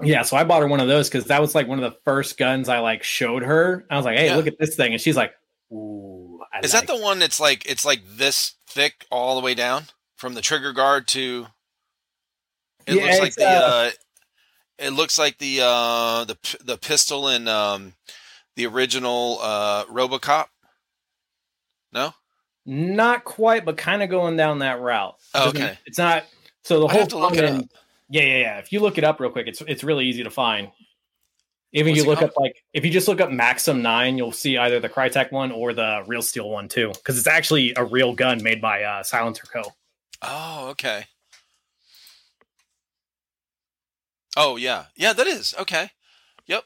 Yeah, 0.00 0.22
so 0.22 0.36
I 0.36 0.44
bought 0.44 0.62
her 0.62 0.68
one 0.68 0.78
of 0.78 0.86
those 0.86 1.08
because 1.08 1.24
that 1.24 1.40
was 1.40 1.56
like 1.56 1.66
one 1.66 1.82
of 1.82 1.92
the 1.92 1.98
first 2.04 2.38
guns 2.38 2.68
I 2.68 2.78
like 2.78 3.02
showed 3.02 3.42
her. 3.42 3.84
I 3.90 3.96
was 3.96 4.04
like, 4.04 4.16
"Hey, 4.16 4.26
Yeah. 4.26 4.36
look 4.36 4.46
at 4.46 4.58
this 4.60 4.76
thing," 4.76 4.92
and 4.92 5.00
she's 5.02 5.16
like, 5.16 5.32
"Ooh, 5.72 6.15
I 6.56 6.60
Is 6.64 6.74
like 6.74 6.86
that 6.86 6.96
the 6.96 7.00
one 7.02 7.18
that's 7.18 7.40
like 7.40 7.64
it's 7.70 7.84
like 7.84 8.02
this 8.06 8.54
thick 8.66 9.06
all 9.10 9.34
the 9.38 9.44
way 9.44 9.54
down 9.54 9.84
from 10.16 10.34
the 10.34 10.40
trigger 10.42 10.72
guard 10.72 11.06
to? 11.08 11.46
It 12.86 12.94
Yeah, 12.96 13.04
looks 13.04 13.20
like 13.20 13.34
the. 13.34 13.46
uh, 13.46 13.50
Uh, 13.50 13.90
it 14.78 14.90
looks 14.90 15.18
like 15.18 15.38
the 15.38 15.60
uh, 15.62 16.24
the 16.24 16.36
the 16.64 16.76
pistol 16.76 17.28
in 17.28 17.48
um, 17.48 17.94
the 18.56 18.66
original 18.66 19.38
uh, 19.40 19.84
RoboCop. 19.86 20.46
No. 21.92 22.12
Not 22.66 23.24
quite, 23.24 23.64
but 23.64 23.76
kind 23.76 24.02
of 24.02 24.10
going 24.10 24.36
down 24.36 24.58
that 24.58 24.80
route. 24.80 25.14
Oh, 25.34 25.48
okay. 25.50 25.78
It's 25.86 25.98
not. 25.98 26.24
So 26.64 26.80
the 26.80 26.86
I 26.86 26.90
whole 26.92 27.00
have 27.00 27.08
to 27.08 27.18
look 27.18 27.34
front 27.34 27.44
it 27.44 27.48
end- 27.50 27.62
up. 27.62 27.68
Yeah, 28.08 28.22
yeah, 28.22 28.38
yeah. 28.38 28.58
If 28.58 28.72
you 28.72 28.80
look 28.80 28.98
it 28.98 29.04
up 29.04 29.18
real 29.18 29.30
quick, 29.30 29.46
it's 29.46 29.62
it's 29.62 29.82
really 29.82 30.04
easy 30.06 30.22
to 30.24 30.30
find. 30.30 30.70
Even 31.76 31.92
What's 31.92 32.04
you 32.04 32.08
look 32.08 32.22
up 32.22 32.32
like 32.38 32.64
if 32.72 32.86
you 32.86 32.90
just 32.90 33.06
look 33.06 33.20
up 33.20 33.30
Maxim 33.30 33.82
Nine, 33.82 34.16
you'll 34.16 34.32
see 34.32 34.56
either 34.56 34.80
the 34.80 34.88
Krytac 34.88 35.30
one 35.30 35.52
or 35.52 35.74
the 35.74 36.02
Real 36.06 36.22
Steel 36.22 36.48
one 36.48 36.68
too, 36.68 36.88
because 36.94 37.18
it's 37.18 37.26
actually 37.26 37.74
a 37.76 37.84
real 37.84 38.14
gun 38.14 38.42
made 38.42 38.62
by 38.62 38.82
uh, 38.82 39.02
Silencer 39.02 39.44
Co. 39.52 39.74
Oh, 40.22 40.68
okay. 40.70 41.04
Oh 44.38 44.56
yeah, 44.56 44.86
yeah, 44.96 45.12
that 45.12 45.26
is 45.26 45.54
okay. 45.60 45.90
Yep. 46.46 46.64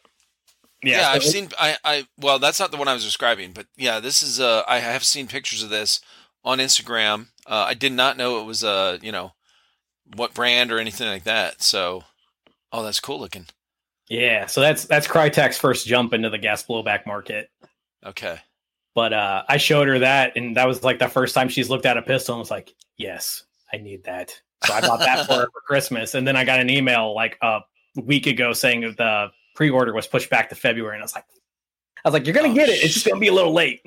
Yeah, 0.84 1.02
so 1.02 1.08
I've 1.08 1.24
seen. 1.24 1.48
I, 1.58 1.76
I 1.84 2.06
well, 2.16 2.38
that's 2.38 2.60
not 2.60 2.70
the 2.70 2.76
one 2.76 2.86
I 2.86 2.94
was 2.94 3.04
describing, 3.04 3.50
but 3.50 3.66
yeah, 3.76 3.98
this 3.98 4.22
is. 4.22 4.38
Uh, 4.38 4.62
I 4.68 4.78
have 4.78 5.02
seen 5.02 5.26
pictures 5.26 5.64
of 5.64 5.70
this 5.70 6.00
on 6.44 6.58
Instagram. 6.58 7.26
Uh, 7.46 7.64
I 7.66 7.74
did 7.74 7.92
not 7.92 8.16
know 8.16 8.40
it 8.40 8.46
was 8.46 8.62
uh, 8.62 8.98
you 9.02 9.10
know, 9.10 9.32
what 10.14 10.34
brand 10.34 10.70
or 10.70 10.78
anything 10.78 11.08
like 11.08 11.24
that. 11.24 11.62
So, 11.62 12.04
oh, 12.70 12.84
that's 12.84 13.00
cool 13.00 13.18
looking. 13.18 13.46
Yeah, 14.10 14.46
so 14.46 14.60
that's 14.60 14.84
that's 14.84 15.06
Krytac's 15.06 15.56
first 15.56 15.86
jump 15.86 16.12
into 16.12 16.28
the 16.28 16.36
gas 16.38 16.64
blowback 16.64 17.06
market. 17.06 17.48
Okay. 18.04 18.38
But 18.94 19.12
uh, 19.12 19.44
I 19.48 19.56
showed 19.56 19.86
her 19.86 20.00
that, 20.00 20.36
and 20.36 20.56
that 20.56 20.66
was 20.66 20.82
like 20.82 20.98
the 20.98 21.08
first 21.08 21.32
time 21.32 21.48
she's 21.48 21.70
looked 21.70 21.86
at 21.86 21.96
a 21.96 22.02
pistol 22.02 22.34
and 22.34 22.40
was 22.40 22.50
like, 22.50 22.74
"Yes, 22.96 23.44
I 23.72 23.76
need 23.76 24.04
that." 24.04 24.38
So 24.66 24.74
I 24.74 24.80
bought 24.80 24.98
that 24.98 25.26
for 25.26 25.34
her 25.34 25.48
for 25.52 25.60
Christmas, 25.64 26.14
and 26.16 26.26
then 26.26 26.34
I 26.36 26.44
got 26.44 26.58
an 26.58 26.68
email 26.68 27.14
like 27.14 27.38
a 27.40 27.60
week 27.94 28.26
ago 28.26 28.52
saying 28.52 28.80
the 28.80 29.28
pre-order 29.54 29.94
was 29.94 30.08
pushed 30.08 30.28
back 30.28 30.48
to 30.48 30.56
February, 30.56 30.96
and 30.96 31.02
I 31.02 31.04
was 31.04 31.14
like, 31.14 31.24
"I 32.04 32.08
was 32.08 32.12
like, 32.12 32.26
you're 32.26 32.34
gonna 32.34 32.48
Oh, 32.48 32.54
get 32.54 32.68
it. 32.68 32.82
It's 32.82 32.94
just 32.94 33.06
gonna 33.06 33.20
be 33.20 33.28
a 33.28 33.32
little 33.32 33.52
late." 33.54 33.80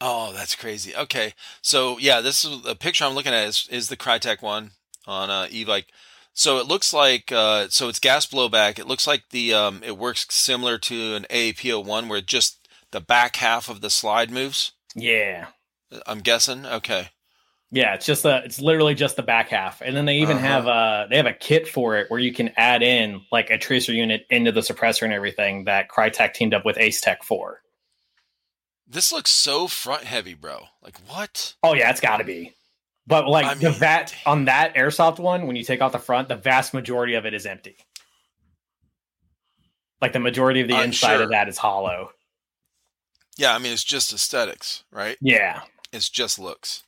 Oh, 0.00 0.32
that's 0.32 0.54
crazy. 0.54 0.96
Okay, 0.96 1.34
so 1.62 1.98
yeah, 1.98 2.20
this 2.22 2.44
is 2.44 2.62
the 2.62 2.74
picture 2.74 3.04
I'm 3.04 3.14
looking 3.14 3.34
at 3.34 3.46
is 3.46 3.68
is 3.70 3.88
the 3.90 3.96
Crytek 3.96 4.40
one 4.40 4.70
on 5.06 5.28
uh, 5.28 5.46
Evike. 5.50 5.84
So 6.36 6.58
it 6.58 6.66
looks 6.66 6.92
like 6.92 7.30
uh, 7.30 7.68
so 7.70 7.88
it's 7.88 8.00
gas 8.00 8.26
blowback. 8.26 8.78
It 8.78 8.86
looks 8.88 9.06
like 9.06 9.24
the 9.30 9.54
um, 9.54 9.82
it 9.84 9.96
works 9.96 10.26
similar 10.30 10.78
to 10.78 11.14
an 11.14 11.26
AAP-01 11.30 12.08
where 12.08 12.20
just 12.20 12.68
the 12.90 13.00
back 13.00 13.36
half 13.36 13.68
of 13.68 13.80
the 13.80 13.90
slide 13.90 14.30
moves. 14.30 14.72
Yeah, 14.96 15.46
I'm 16.06 16.20
guessing. 16.20 16.66
Okay. 16.66 17.08
yeah. 17.70 17.94
It's 17.94 18.06
just 18.06 18.24
the 18.24 18.42
it's 18.44 18.60
literally 18.60 18.94
just 18.94 19.14
the 19.16 19.22
back 19.22 19.48
half, 19.50 19.80
and 19.80 19.96
then 19.96 20.06
they 20.06 20.16
even 20.18 20.38
Uh-huh. 20.38 20.46
have 20.46 20.66
a 20.66 21.06
they 21.08 21.16
have 21.16 21.26
a 21.26 21.32
kit 21.32 21.68
for 21.68 21.96
it 21.98 22.10
where 22.10 22.20
you 22.20 22.32
can 22.32 22.50
add 22.56 22.82
in 22.82 23.20
like 23.30 23.50
a 23.50 23.58
tracer 23.58 23.92
unit 23.92 24.26
into 24.28 24.50
the 24.50 24.60
suppressor 24.60 25.02
and 25.02 25.12
everything 25.12 25.64
that 25.64 25.88
Krytac 25.88 26.34
teamed 26.34 26.52
up 26.54 26.64
with 26.64 26.78
Ace 26.78 27.00
Tech 27.00 27.22
for. 27.22 27.60
This 28.86 29.12
looks 29.12 29.30
so 29.30 29.66
front 29.68 30.04
heavy, 30.04 30.34
bro. 30.34 30.64
Like 30.82 30.98
what? 31.06 31.54
Oh 31.62 31.74
yeah, 31.74 31.90
it's 31.90 32.00
got 32.00 32.16
to 32.18 32.24
be. 32.24 32.54
But 33.06 33.28
like 33.28 33.44
I 33.46 33.54
the 33.54 33.70
mean, 33.70 33.78
vat 33.78 34.14
on 34.24 34.46
that 34.46 34.74
airsoft 34.74 35.18
one, 35.18 35.46
when 35.46 35.56
you 35.56 35.64
take 35.64 35.82
off 35.82 35.92
the 35.92 35.98
front, 35.98 36.28
the 36.28 36.36
vast 36.36 36.72
majority 36.72 37.14
of 37.14 37.26
it 37.26 37.34
is 37.34 37.44
empty. 37.44 37.76
Like 40.00 40.12
the 40.12 40.20
majority 40.20 40.60
of 40.60 40.68
the 40.68 40.74
I'm 40.74 40.86
inside 40.86 41.14
sure. 41.16 41.22
of 41.24 41.30
that 41.30 41.48
is 41.48 41.58
hollow. 41.58 42.10
Yeah, 43.36 43.54
I 43.54 43.58
mean 43.58 43.72
it's 43.72 43.84
just 43.84 44.12
aesthetics, 44.12 44.84
right? 44.90 45.16
Yeah. 45.20 45.60
It's 45.92 46.08
just 46.08 46.38
looks. 46.38 46.82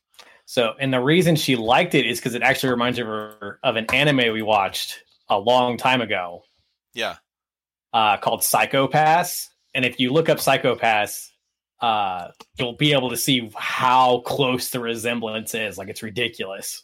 So, 0.47 0.75
and 0.81 0.93
the 0.93 1.01
reason 1.01 1.37
she 1.37 1.57
liked 1.57 1.95
it 1.95 2.07
is 2.07 2.19
because 2.19 2.35
it 2.35 2.43
actually 2.43 2.71
reminds 2.71 2.99
her 2.99 3.59
of 3.63 3.77
an 3.77 3.87
anime 3.93 4.33
we 4.33 4.43
watched 4.43 5.01
a 5.29 5.39
long 5.39 5.77
time 5.77 6.01
ago 6.01 6.43
Yeah. 6.95 7.17
uh, 7.93 8.17
called 8.19 8.45
Psycho-Pass. 8.45 9.49
And 9.75 9.85
if 9.85 9.99
you 9.99 10.13
look 10.13 10.29
up 10.29 10.39
Psycho-Pass, 10.39 11.33
uh, 11.81 12.29
you'll 12.59 12.77
be 12.77 12.93
able 12.93 13.11
to 13.11 13.17
see 13.17 13.51
how 13.57 14.21
close 14.21 14.71
the 14.71 14.81
resemblance 14.81 15.55
is. 15.55 15.77
Like 15.79 15.89
it's 15.89 16.03
ridiculous. 16.03 16.83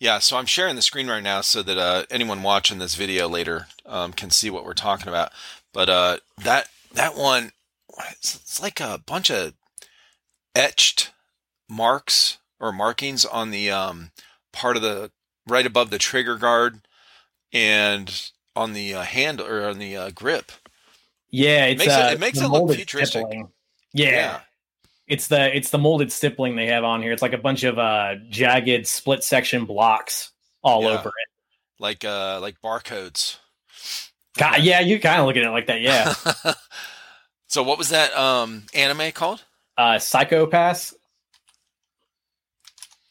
Yeah, 0.00 0.20
so 0.20 0.36
I'm 0.36 0.46
sharing 0.46 0.76
the 0.76 0.82
screen 0.82 1.08
right 1.08 1.22
now 1.22 1.40
so 1.40 1.62
that 1.62 1.76
uh, 1.76 2.04
anyone 2.10 2.42
watching 2.44 2.78
this 2.78 2.94
video 2.94 3.28
later 3.28 3.66
um, 3.84 4.12
can 4.12 4.30
see 4.30 4.48
what 4.48 4.64
we're 4.64 4.74
talking 4.74 5.08
about. 5.08 5.32
But 5.72 5.88
uh, 5.88 6.18
that 6.44 6.68
that 6.94 7.16
one, 7.16 7.50
it's, 8.10 8.36
it's 8.36 8.62
like 8.62 8.78
a 8.80 9.00
bunch 9.04 9.30
of 9.30 9.54
etched 10.54 11.10
marks 11.68 12.38
or 12.60 12.72
markings 12.72 13.24
on 13.24 13.50
the 13.50 13.70
um, 13.70 14.10
part 14.52 14.76
of 14.76 14.82
the 14.82 15.10
right 15.46 15.66
above 15.66 15.90
the 15.90 15.98
trigger 15.98 16.36
guard 16.36 16.80
and 17.52 18.30
on 18.54 18.72
the 18.74 18.94
uh, 18.94 19.02
hand 19.02 19.40
or 19.40 19.66
on 19.68 19.78
the 19.78 19.96
uh, 19.96 20.10
grip. 20.10 20.52
Yeah, 21.30 21.66
it's 21.66 21.78
makes 21.80 21.92
it- 21.92 22.00
uh, 22.00 22.10
it 22.12 22.20
makes 22.20 22.40
it 22.40 22.48
look 22.48 22.72
futuristic. 22.72 23.20
stippling. 23.22 23.48
Yeah. 23.92 24.40
It's 25.06 25.28
the 25.28 25.56
it's 25.56 25.70
the 25.70 25.78
molded 25.78 26.12
stippling 26.12 26.56
they 26.56 26.66
have 26.66 26.84
on 26.84 27.02
here. 27.02 27.12
It's 27.12 27.22
like 27.22 27.32
a 27.32 27.38
bunch 27.38 27.64
of 27.64 27.78
uh 27.78 28.16
jagged 28.28 28.86
split 28.86 29.24
section 29.24 29.64
blocks 29.64 30.32
all 30.62 30.82
Yeah. 30.82 30.98
over 30.98 31.08
it. 31.08 31.28
like 31.80 32.04
uh, 32.04 32.40
like 32.40 32.60
barcodes. 32.60 33.38
God, 34.36 34.62
yeah, 34.62 34.80
you 34.80 35.00
kind 35.00 35.20
of 35.20 35.26
look 35.26 35.36
at 35.36 35.42
it 35.44 35.50
like 35.50 35.66
that. 35.66 35.80
Yeah. 35.80 36.14
so 37.48 37.62
what 37.62 37.78
was 37.78 37.88
that 37.88 38.14
um, 38.16 38.64
anime 38.74 39.10
called? 39.12 39.42
uh 39.76 39.98
Psycho-Pass. 39.98 40.94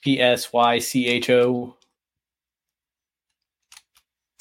P 0.03 0.21
S 0.21 0.53
Y 0.53 0.79
C 0.79 1.07
H 1.07 1.29
O. 1.31 1.75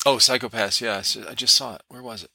Oh, 0.04 0.16
Psychopass, 0.16 0.80
Yeah, 0.80 1.02
I 1.28 1.34
just 1.34 1.56
saw 1.56 1.74
it. 1.74 1.82
Where 1.88 2.02
was 2.02 2.22
it? 2.22 2.30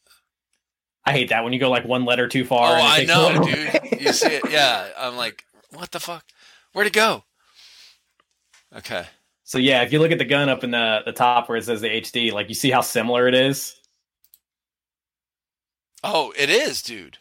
I 1.06 1.14
hate 1.14 1.30
that 1.30 1.44
when 1.44 1.54
you 1.54 1.60
go 1.60 1.70
like 1.70 1.86
one 1.86 2.04
letter 2.06 2.28
too 2.28 2.44
far. 2.46 2.78
oh, 2.78 2.82
I 2.82 3.06
know, 3.06 3.44
dude. 3.44 3.81
You 4.02 4.14
see 4.14 4.28
it? 4.28 4.50
Yeah. 4.50 4.90
I'm 4.98 5.16
like, 5.16 5.46
what 5.74 5.92
the 5.92 6.00
fuck? 6.00 6.26
Where'd 6.74 6.88
it 6.88 6.94
go? 6.94 7.24
Okay. 8.76 9.06
So 9.44 9.58
yeah, 9.58 9.82
if 9.84 9.92
you 9.92 10.00
look 10.00 10.12
at 10.12 10.18
the 10.18 10.26
gun 10.26 10.48
up 10.50 10.64
in 10.64 10.72
the 10.72 11.02
the 11.06 11.12
top 11.12 11.50
where 11.50 11.58
it 11.58 11.66
says 11.66 11.82
the 11.82 11.90
HD, 11.90 12.32
like 12.32 12.48
you 12.50 12.56
see 12.56 12.72
how 12.72 12.82
similar 12.82 13.28
it 13.28 13.34
is. 13.36 13.76
Oh, 16.04 16.34
it 16.38 16.50
is, 16.50 16.82
dude. 16.82 17.18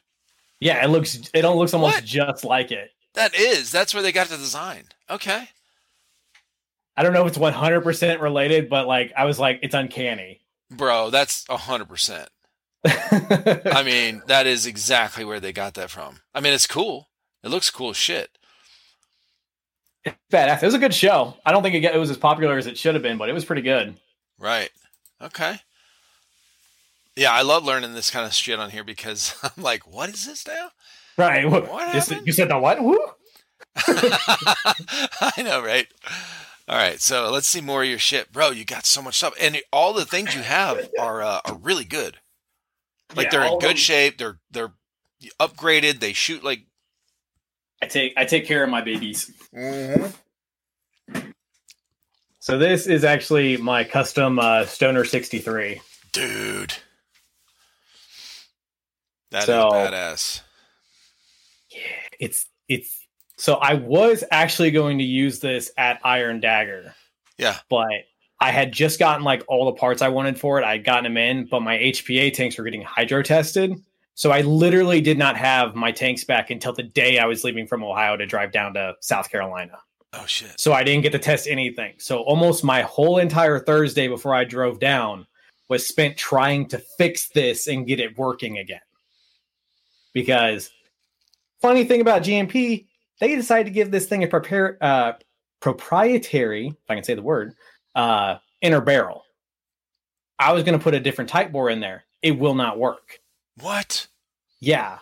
Yeah, 0.60 0.84
it 0.84 0.88
looks 0.88 1.16
it 1.34 1.42
don't 1.42 1.56
looks 1.56 1.74
almost 1.74 1.96
What? 1.96 2.04
just 2.04 2.44
like 2.44 2.70
it. 2.70 2.90
That 3.14 3.34
is. 3.34 3.72
That's 3.72 3.92
where 3.92 4.02
they 4.02 4.12
got 4.12 4.28
the 4.28 4.36
design. 4.36 4.84
Okay. 5.08 5.48
I 6.96 7.02
don't 7.02 7.12
know 7.12 7.22
if 7.22 7.28
it's 7.28 7.38
one 7.38 7.52
hundred 7.52 7.80
percent 7.80 8.20
related, 8.20 8.68
but 8.68 8.86
like 8.86 9.12
I 9.16 9.24
was 9.24 9.38
like, 9.38 9.58
it's 9.62 9.74
uncanny. 9.74 10.40
Bro, 10.70 11.10
that's 11.10 11.44
a 11.48 11.56
hundred 11.56 11.88
percent. 11.88 12.28
I 12.84 13.82
mean, 13.84 14.22
that 14.26 14.46
is 14.46 14.66
exactly 14.66 15.24
where 15.24 15.40
they 15.40 15.52
got 15.52 15.74
that 15.74 15.90
from. 15.90 16.20
I 16.34 16.40
mean, 16.40 16.52
it's 16.52 16.66
cool. 16.66 17.08
It 17.42 17.48
looks 17.48 17.70
cool 17.70 17.90
as 17.90 17.96
shit. 17.96 18.30
Badass. 20.32 20.62
It 20.62 20.66
was 20.66 20.74
a 20.74 20.78
good 20.78 20.94
show. 20.94 21.36
I 21.44 21.52
don't 21.52 21.62
think 21.62 21.74
it, 21.74 21.98
was 21.98 22.10
as 22.10 22.16
popular 22.16 22.56
as 22.56 22.66
it 22.66 22.78
should 22.78 22.94
have 22.94 23.02
been, 23.02 23.18
but 23.18 23.28
it 23.28 23.32
was 23.34 23.44
pretty 23.44 23.62
good. 23.62 23.96
Right. 24.38 24.70
Okay. 25.20 25.56
Yeah, 27.16 27.32
I 27.32 27.42
love 27.42 27.64
learning 27.64 27.92
this 27.92 28.10
kind 28.10 28.24
of 28.24 28.32
shit 28.32 28.58
on 28.58 28.70
here 28.70 28.84
because 28.84 29.34
I'm 29.42 29.62
like, 29.62 29.86
what 29.86 30.08
is 30.08 30.26
this 30.26 30.46
now? 30.46 30.70
Right. 31.18 31.48
What 31.48 31.66
happened? 31.66 32.26
you 32.26 32.32
said 32.32 32.48
the 32.48 32.58
what? 32.58 32.82
Woo? 32.82 32.98
I 33.76 35.42
know, 35.44 35.62
right? 35.62 35.86
All 36.68 36.76
right, 36.76 37.00
so 37.00 37.30
let's 37.30 37.48
see 37.48 37.60
more 37.60 37.82
of 37.82 37.88
your 37.88 37.98
shit, 37.98 38.32
bro. 38.32 38.50
You 38.50 38.64
got 38.64 38.86
so 38.86 39.02
much 39.02 39.16
stuff, 39.16 39.34
and 39.40 39.60
all 39.72 39.92
the 39.92 40.04
things 40.04 40.36
you 40.36 40.42
have 40.42 40.88
are 41.00 41.20
uh, 41.20 41.40
are 41.44 41.56
really 41.56 41.84
good. 41.84 42.18
Like 43.14 43.26
Yeah, 43.26 43.30
they're 43.40 43.52
in 43.52 43.58
good 43.58 43.70
them. 43.70 43.76
shape. 43.76 44.18
They're 44.18 44.38
they're 44.50 44.72
upgraded. 45.40 46.00
They 46.00 46.12
shoot 46.12 46.42
like. 46.44 46.60
I 47.82 47.86
take 47.86 48.12
I 48.16 48.24
take 48.24 48.46
care 48.46 48.62
of 48.62 48.70
my 48.70 48.80
babies. 48.82 49.30
So 52.42 52.58
this 52.58 52.86
is 52.86 53.04
actually 53.04 53.56
my 53.58 53.84
custom 53.84 54.38
uh, 54.38 54.64
Stoner 54.64 55.04
63. 55.04 55.80
Dude, 56.12 56.74
that 59.30 59.40
is 59.40 59.44
So- 59.46 59.70
badass. 59.70 60.40
Yeah, 61.70 61.80
it's 62.18 62.46
it's 62.68 63.06
so 63.36 63.54
I 63.54 63.74
was 63.74 64.24
actually 64.30 64.72
going 64.72 64.98
to 64.98 65.04
use 65.04 65.38
this 65.38 65.70
at 65.78 66.00
Iron 66.04 66.40
Dagger. 66.40 66.94
Yeah. 67.38 67.56
But 67.68 67.86
I 68.40 68.50
had 68.50 68.72
just 68.72 68.98
gotten 68.98 69.22
like 69.22 69.42
all 69.48 69.66
the 69.66 69.78
parts 69.78 70.00
I 70.00 70.08
wanted 70.08 70.38
for 70.38 70.58
it. 70.58 70.64
I'd 70.64 70.84
gotten 70.84 71.04
them 71.04 71.16
in, 71.16 71.46
but 71.46 71.60
my 71.60 71.76
HPA 71.76 72.32
tanks 72.32 72.56
were 72.56 72.64
getting 72.64 72.82
hydro 72.82 73.22
tested. 73.22 73.74
So 74.14 74.30
I 74.30 74.40
literally 74.42 75.00
did 75.00 75.18
not 75.18 75.36
have 75.36 75.74
my 75.74 75.92
tanks 75.92 76.24
back 76.24 76.50
until 76.50 76.72
the 76.72 76.82
day 76.82 77.18
I 77.18 77.26
was 77.26 77.44
leaving 77.44 77.66
from 77.66 77.84
Ohio 77.84 78.16
to 78.16 78.26
drive 78.26 78.52
down 78.52 78.74
to 78.74 78.94
South 79.00 79.30
Carolina. 79.30 79.78
Oh 80.12 80.26
shit. 80.26 80.58
So 80.58 80.72
I 80.72 80.82
didn't 80.84 81.02
get 81.02 81.12
to 81.12 81.18
test 81.18 81.46
anything. 81.46 81.94
So 81.98 82.20
almost 82.22 82.64
my 82.64 82.82
whole 82.82 83.18
entire 83.18 83.58
Thursday 83.58 84.08
before 84.08 84.34
I 84.34 84.44
drove 84.44 84.80
down 84.80 85.26
was 85.68 85.86
spent 85.86 86.16
trying 86.16 86.66
to 86.68 86.78
fix 86.98 87.28
this 87.28 87.68
and 87.68 87.86
get 87.86 88.00
it 88.00 88.18
working 88.18 88.58
again. 88.58 88.80
Because 90.12 90.70
funny 91.60 91.84
thing 91.84 92.00
about 92.00 92.22
G&P, 92.22 92.88
they 93.20 93.36
decided 93.36 93.64
to 93.66 93.70
give 93.70 93.90
this 93.90 94.06
thing 94.06 94.24
a 94.24 94.26
prepare 94.26 94.76
uh, 94.80 95.12
proprietary, 95.60 96.68
if 96.68 96.90
I 96.90 96.94
can 96.94 97.04
say 97.04 97.14
the 97.14 97.22
word, 97.22 97.54
uh, 97.94 98.36
inner 98.60 98.80
barrel. 98.80 99.24
I 100.38 100.52
was 100.52 100.62
going 100.64 100.78
to 100.78 100.82
put 100.82 100.94
a 100.94 101.00
different 101.00 101.30
type 101.30 101.52
bore 101.52 101.70
in 101.70 101.80
there. 101.80 102.04
It 102.22 102.38
will 102.38 102.54
not 102.54 102.78
work. 102.78 103.20
What? 103.60 104.06
Yeah, 104.60 104.98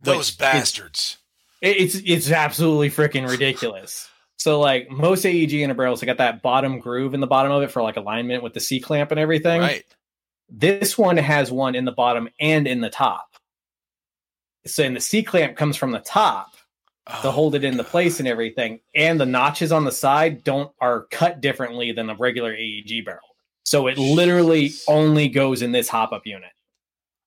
Those 0.00 0.30
Which- 0.30 0.38
bastards. 0.38 1.18
it- 1.60 1.76
it's 1.76 1.94
it's 1.96 2.30
absolutely 2.30 2.90
freaking 2.90 3.28
ridiculous. 3.28 4.08
So 4.36 4.60
like 4.60 4.88
most 4.90 5.24
AEG 5.26 5.54
inner 5.62 5.74
barrels, 5.74 6.00
they 6.00 6.06
got 6.06 6.18
that 6.18 6.42
bottom 6.42 6.78
groove 6.78 7.12
in 7.14 7.20
the 7.20 7.26
bottom 7.26 7.50
of 7.50 7.62
it 7.62 7.70
for 7.72 7.82
like 7.82 7.96
alignment 7.96 8.42
with 8.42 8.54
the 8.54 8.60
C 8.60 8.78
clamp 8.80 9.10
and 9.10 9.18
everything. 9.18 9.60
Right. 9.60 9.84
This 10.48 10.96
one 10.96 11.16
has 11.16 11.50
one 11.50 11.74
in 11.74 11.84
the 11.84 11.92
bottom 11.92 12.28
and 12.38 12.66
in 12.68 12.80
the 12.80 12.88
top. 12.90 13.26
So 14.66 14.84
and 14.84 14.94
the 14.94 15.00
C 15.00 15.22
clamp 15.22 15.56
comes 15.56 15.76
from 15.76 15.90
the 15.90 15.98
top 16.00 16.52
to 17.22 17.28
Oh, 17.28 17.30
hold 17.30 17.54
it 17.54 17.64
into 17.64 17.82
God. 17.82 17.90
place 17.90 18.18
and 18.18 18.28
everything. 18.28 18.80
And 18.94 19.18
the 19.20 19.26
notches 19.26 19.72
on 19.72 19.84
the 19.84 19.92
side 19.92 20.44
don't 20.44 20.70
are 20.80 21.06
cut 21.10 21.40
differently 21.40 21.92
than 21.92 22.10
a 22.10 22.14
regular 22.14 22.54
AEG 22.54 23.04
barrel. 23.04 23.20
So 23.64 23.86
it 23.86 23.98
literally 23.98 24.72
only 24.86 25.28
goes 25.28 25.62
in 25.62 25.72
this 25.72 25.88
hop 25.88 26.12
up 26.12 26.26
unit. 26.26 26.50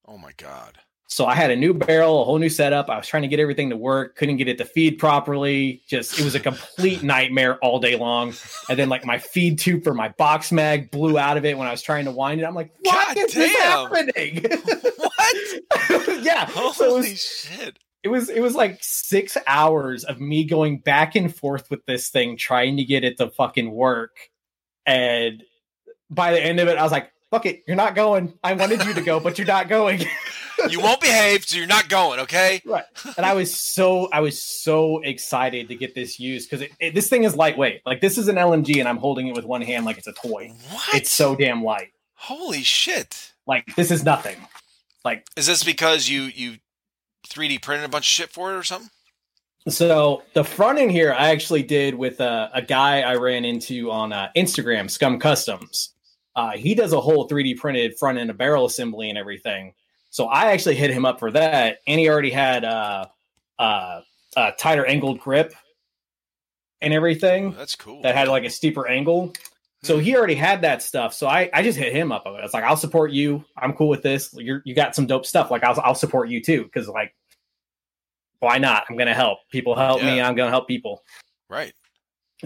Oh 0.08 0.18
my 0.18 0.32
god. 0.38 0.78
So 1.08 1.26
I 1.26 1.36
had 1.36 1.52
a 1.52 1.56
new 1.58 1.74
barrel, 1.74 2.22
a 2.22 2.26
whole 2.26 2.40
new 2.40 2.48
setup. 2.48 2.90
I 2.90 2.96
was 2.98 3.06
trying 3.06 3.24
to 3.24 3.28
get 3.28 3.40
everything 3.40 3.70
to 3.72 3.76
work, 3.78 4.16
couldn't 4.16 4.38
get 4.38 4.48
it 4.48 4.58
to 4.60 4.66
feed 4.66 4.98
properly. 4.98 5.82
Just 5.88 6.18
it 6.18 6.24
was 6.24 6.36
a 6.36 6.40
complete 6.40 7.04
nightmare 7.16 7.58
all 7.58 7.80
day 7.80 7.98
long. 7.98 8.34
And 8.70 8.80
then 8.80 8.88
like 8.88 9.06
my 9.06 9.18
feed 9.18 9.60
tube 9.60 9.84
for 9.84 9.94
my 9.94 10.08
box 10.18 10.52
mag 10.54 10.90
blew 10.90 11.20
out 11.20 11.36
of 11.38 11.44
it 11.44 11.58
when 11.58 11.68
I 11.68 11.72
was 11.72 11.82
trying 11.82 12.06
to 12.06 12.12
wind 12.12 12.40
it. 12.40 12.46
I'm 12.46 12.56
like, 12.56 12.72
what 12.82 13.08
God 13.08 13.18
is 13.18 13.34
this 13.34 13.56
happening? 13.58 14.46
What? 14.98 15.38
yeah. 16.24 16.48
So 16.48 16.72
Holy 16.90 17.12
was, 17.12 17.22
shit. 17.22 17.78
It 18.04 18.08
was 18.10 18.30
it 18.30 18.42
was 18.42 18.56
like 18.56 18.80
six 18.82 19.38
hours 19.48 20.04
of 20.04 20.20
me 20.20 20.44
going 20.44 20.80
back 20.80 21.16
and 21.16 21.34
forth 21.36 21.70
with 21.70 21.86
this 21.86 22.10
thing, 22.10 22.38
trying 22.38 22.78
to 22.78 22.84
get 22.84 23.04
it 23.04 23.18
to 23.18 23.30
fucking 23.30 23.72
work. 23.72 24.16
And 24.86 25.44
by 26.10 26.32
the 26.32 26.42
end 26.42 26.60
of 26.60 26.68
it, 26.68 26.78
I 26.78 26.84
was 26.84 26.92
like, 26.92 27.12
fuck 27.30 27.46
it, 27.46 27.64
you're 27.68 27.78
not 27.78 27.96
going. 27.96 28.34
I 28.44 28.54
wanted 28.54 28.84
you 28.86 28.94
to 28.96 29.02
go, 29.02 29.20
but 29.20 29.38
you're 29.38 29.48
not 29.48 29.70
going. 29.70 30.04
You 30.70 30.80
won't 30.80 31.02
behave, 31.02 31.44
so 31.44 31.58
you're 31.58 31.66
not 31.66 31.90
going, 31.90 32.20
okay? 32.20 32.62
right 32.66 32.84
and 33.18 33.26
i 33.26 33.34
was 33.34 33.52
so 33.60 34.10
i 34.14 34.20
was 34.20 34.40
so 34.40 35.00
excited 35.00 35.70
to 35.70 35.76
get 35.76 35.96
this 35.96 36.20
used 36.20 36.48
because 36.52 36.68
this 36.94 37.10
thing 37.10 37.24
is 37.24 37.36
lightweight 37.36 37.82
like 37.84 38.00
this 38.00 38.16
is 38.20 38.28
an 38.28 38.36
lmg 38.36 38.78
and 38.78 38.88
i'm 38.88 38.98
holding 38.98 39.26
it 39.28 39.36
with 39.36 39.44
one 39.46 39.62
hand 39.64 39.86
like 39.86 39.98
it's 39.98 40.06
a 40.06 40.14
toy 40.14 40.54
What? 40.70 40.94
it's 40.94 41.10
so 41.10 41.36
damn 41.36 41.64
light 41.64 41.88
Holy 42.14 42.62
shit. 42.62 43.32
like 43.48 43.76
this 43.76 43.90
is 43.90 44.04
nothing 44.06 44.36
like 45.04 45.26
Is 45.36 45.48
this 45.48 45.64
because 45.64 46.08
you 46.08 46.24
you 46.24 46.58
3D 47.28 47.62
printed 47.62 47.86
a 47.86 47.90
bunch 47.90 48.04
of 48.06 48.10
shit 48.10 48.30
for 48.30 48.52
it 48.54 48.58
or 48.58 48.64
something? 48.64 48.90
so 49.68 50.24
the 50.34 50.44
front 50.44 50.80
end 50.80 50.90
here 50.90 51.14
i 51.14 51.30
actually 51.30 51.62
did 51.62 51.94
with 51.94 52.20
a, 52.20 52.50
a 52.52 52.64
guy 52.64 53.02
i 53.02 53.14
ran 53.16 53.46
into 53.46 53.92
on 53.92 54.12
uh, 54.12 54.28
instagram 54.36 54.90
scum 54.90 55.20
customs 55.20 55.94
uh, 56.36 56.50
he 56.54 56.74
does 56.74 56.94
a 56.94 57.00
whole 57.00 57.30
3d 57.30 57.56
printed 57.58 57.96
front 58.00 58.18
end 58.18 58.32
of 58.32 58.38
barrel 58.40 58.66
assembly 58.66 59.08
and 59.08 59.20
everything 59.20 59.72
so 60.10 60.26
i 60.26 60.52
actually 60.52 60.74
hit 60.74 60.90
him 60.90 61.06
up 61.06 61.20
for 61.20 61.30
that 61.30 61.78
and 61.86 62.00
he 62.00 62.10
already 62.10 62.32
had 62.32 62.66
uh, 62.66 63.06
uh, 63.60 64.02
uh, 64.36 64.50
tighter 64.58 64.84
angled 64.88 65.20
grip 65.20 65.54
and 66.82 66.92
everything 66.92 67.50
Oh, 67.54 67.58
that's 67.60 67.76
cool. 67.76 68.02
that 68.02 68.16
had 68.16 68.30
like 68.30 68.44
a 68.46 68.50
steeper 68.50 68.88
angle. 68.88 69.32
So 69.84 69.98
he 69.98 70.16
already 70.16 70.36
had 70.36 70.62
that 70.62 70.84
stuff. 70.84 71.14
So 71.14 71.28
I, 71.28 71.50
I 71.54 71.64
just 71.64 71.78
hit 71.78 71.92
him 71.94 72.12
up. 72.12 72.24
I 72.28 72.30
was 72.32 72.54
like, 72.54 72.64
I'll 72.64 72.78
support 72.78 73.12
you. 73.12 73.44
I'm 73.58 73.74
cool 73.74 73.88
with 73.90 74.04
this. 74.04 74.32
You're, 74.34 74.62
you 74.64 74.76
got 74.76 74.96
some 74.96 75.08
dope 75.08 75.26
stuff. 75.26 75.50
Like 75.50 75.64
I'll, 75.64 75.80
I'll 75.82 75.96
support 75.96 76.30
you 76.30 76.42
too. 76.42 76.70
Cause 76.74 76.88
like, 76.88 77.16
why 78.40 78.58
not? 78.60 78.84
I'm 78.90 78.96
going 78.98 79.08
to 79.08 79.14
help 79.14 79.40
people 79.52 79.76
help 79.76 80.02
me. 80.02 80.22
I'm 80.22 80.36
going 80.36 80.48
to 80.48 80.52
help 80.52 80.68
people. 80.68 81.04
right. 81.50 81.74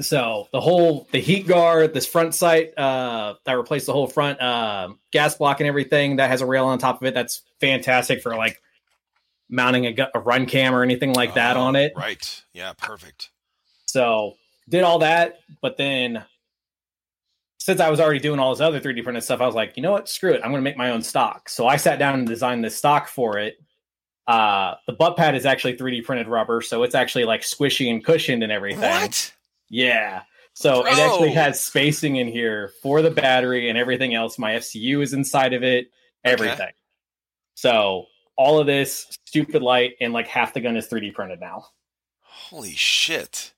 So 0.02 0.50
the 0.52 0.60
whole, 0.60 1.08
the 1.14 1.22
heat 1.22 1.48
guard, 1.48 1.94
this 1.94 2.06
front 2.06 2.36
sight, 2.36 2.78
uh, 2.78 3.36
that 3.46 3.54
replaced 3.54 3.86
the 3.86 3.94
whole 3.94 4.08
front, 4.08 4.42
uh, 4.42 4.90
gas 5.14 5.36
block 5.36 5.62
and 5.62 5.68
everything 5.70 6.18
that 6.18 6.30
has 6.30 6.42
a 6.42 6.46
rail 6.46 6.66
on 6.66 6.78
top 6.80 7.02
of 7.02 7.08
it. 7.08 7.14
That's 7.14 7.44
fantastic 7.62 8.22
for 8.22 8.36
like 8.36 8.62
mounting 9.48 9.86
a, 9.86 10.10
a 10.14 10.20
run 10.20 10.48
cam 10.48 10.76
or 10.76 10.84
anything 10.84 11.14
like 11.14 11.36
that 11.36 11.56
Oh, 11.56 11.62
on 11.62 11.78
it. 11.78 11.94
Right. 11.96 12.44
Yeah, 12.52 12.74
perfect. 12.74 13.30
So 13.86 14.36
did 14.68 14.84
all 14.84 15.00
that, 15.00 15.40
but 15.62 15.78
then 15.78 16.26
since 17.66 17.80
I 17.80 17.90
was 17.90 18.00
already 18.00 18.20
doing 18.20 18.40
all 18.40 18.52
this 18.54 18.62
other 18.62 18.80
3D 18.80 19.04
printed 19.04 19.24
stuff, 19.24 19.42
I 19.42 19.48
was 19.48 19.56
like, 19.56 19.76
you 19.76 19.82
know 19.82 19.92
what? 19.92 20.08
Screw 20.08 20.32
it. 20.32 20.42
I'm 20.44 20.52
going 20.52 20.62
to 20.62 20.64
make 20.64 20.78
my 20.78 20.92
own 20.92 21.02
stock. 21.02 21.50
So 21.50 21.66
I 21.66 21.78
sat 21.78 21.98
down 21.98 22.20
and 22.20 22.28
designed 22.28 22.64
this 22.64 22.78
stock 22.78 23.08
for 23.08 23.40
it. 23.40 23.56
Uh, 24.28 24.76
the 24.86 24.94
butt 24.94 25.18
pad 25.18 25.34
is 25.34 25.48
actually 25.48 25.76
3D 25.76 26.04
printed 26.04 26.28
rubber, 26.28 26.62
so 26.62 26.84
it's 26.84 26.94
actually 26.94 27.24
like 27.24 27.42
squishy 27.42 27.90
and 27.90 28.06
cushioned 28.06 28.44
and 28.44 28.52
everything. 28.52 28.82
What? 28.82 29.34
Yeah. 29.68 30.22
So 30.54 30.84
Bro. 30.84 30.92
it 30.92 31.00
actually 31.00 31.32
has 31.32 31.60
spacing 31.60 32.18
in 32.18 32.28
here 32.28 32.72
for 32.84 33.02
the 33.02 33.10
battery 33.10 33.68
and 33.68 33.80
everything 33.80 34.14
else. 34.14 34.38
My 34.38 34.52
FCU 34.52 35.02
is 35.02 35.14
inside 35.14 35.54
of 35.54 35.64
it, 35.64 35.88
everything. 36.24 36.74
So 37.56 38.06
all 38.38 38.60
of 38.60 38.68
this 38.68 39.08
stupid 39.26 39.64
light 39.64 39.94
and 40.00 40.14
like 40.14 40.28
half 40.28 40.54
the 40.54 40.62
gun 40.62 40.78
is 40.78 40.88
3D 40.88 41.16
printed 41.16 41.40
now. 41.40 41.66
Holy 42.22 42.76
shit. 42.76 43.55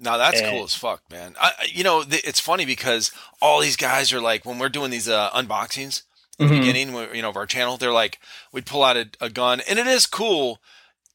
Now 0.00 0.16
that's 0.16 0.40
And- 0.40 0.50
cool 0.50 0.64
as 0.64 0.74
fuck, 0.74 1.02
man. 1.10 1.34
I, 1.40 1.52
you 1.72 1.82
know, 1.84 2.04
th- 2.04 2.22
it's 2.24 2.40
funny 2.40 2.64
because 2.64 3.10
all 3.40 3.60
these 3.60 3.76
guys 3.76 4.12
are 4.12 4.20
like, 4.20 4.44
when 4.44 4.58
we're 4.58 4.68
doing 4.68 4.90
these 4.90 5.08
uh, 5.08 5.30
unboxings, 5.30 6.02
in 6.38 6.46
the 6.46 6.54
Mhm. 6.54 6.58
beginning, 6.60 7.14
you 7.16 7.22
know, 7.22 7.30
of 7.30 7.36
our 7.36 7.46
channel, 7.46 7.76
they're 7.76 7.90
like, 7.92 8.20
we'd 8.52 8.64
pull 8.66 8.84
out 8.84 8.96
a, 8.96 9.10
a 9.20 9.28
gun, 9.28 9.60
and 9.68 9.78
it 9.78 9.86
is 9.88 10.06
cool. 10.06 10.60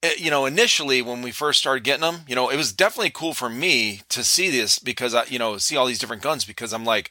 uh, 0.06 0.10
you 0.18 0.30
know, 0.30 0.46
initially 0.46 1.02
when 1.02 1.22
we 1.22 1.32
first 1.32 1.62
started 1.62 1.82
getting 1.86 2.02
them, 2.02 2.26
you 2.28 2.36
know, 2.36 2.50
it 2.50 2.58
was 2.58 2.74
definitely 2.74 3.10
cool 3.10 3.34
for 3.34 3.50
me 3.50 4.02
to 4.10 4.22
see 4.22 4.50
this 4.50 4.78
because 4.78 5.16
I, 5.16 5.24
you 5.30 5.40
know, 5.40 5.58
see 5.58 5.78
all 5.78 5.86
these 5.86 5.98
different 5.98 6.22
guns 6.22 6.44
because 6.44 6.74
I'm 6.74 6.84
like, 6.84 7.10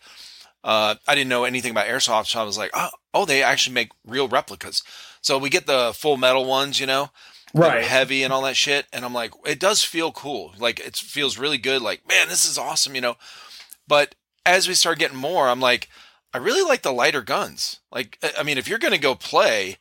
uh, 0.62 0.96
I 1.08 1.14
didn't 1.14 1.30
know 1.30 1.44
anything 1.44 1.70
about 1.70 1.86
airsoft, 1.86 2.26
so 2.26 2.38
I 2.38 2.42
was 2.42 2.58
like, 2.58 2.70
oh, 2.74 2.90
oh, 3.14 3.24
they 3.24 3.42
actually 3.42 3.72
make 3.72 3.92
real 4.06 4.28
replicas. 4.28 4.82
So 5.22 5.38
we 5.38 5.48
get 5.48 5.66
the 5.66 5.94
full 5.96 6.18
metal 6.18 6.44
ones, 6.44 6.78
you 6.80 6.86
know, 6.86 7.08
Right. 7.54 7.84
heavy 7.84 8.22
and 8.22 8.32
all 8.32 8.42
that 8.42 8.56
shit, 8.56 8.86
and 8.92 9.04
I'm 9.04 9.12
like, 9.14 9.32
it 9.46 9.58
does 9.60 9.82
feel 9.84 10.12
cool. 10.12 10.54
Like 10.58 10.80
it 10.80 10.96
feels 10.96 11.36
really 11.38 11.58
good. 11.58 11.82
Like, 11.82 12.06
man, 12.08 12.28
this 12.28 12.44
is 12.44 12.56
awesome, 12.58 12.94
you 12.94 13.00
know. 13.00 13.16
But 13.86 14.14
as 14.46 14.66
we 14.68 14.74
start 14.74 14.98
getting 14.98 15.18
more, 15.18 15.48
I'm 15.48 15.60
like, 15.60 15.88
I 16.34 16.38
really 16.38 16.62
like 16.62 16.82
the 16.82 16.92
lighter 16.92 17.20
guns. 17.22 17.80
Like, 17.92 18.18
I- 18.38 18.42
mean, 18.42 18.56
if 18.58 18.68
you're 18.68 18.78
gonna 18.78 18.96
go 18.98 19.14
play, 19.14 19.76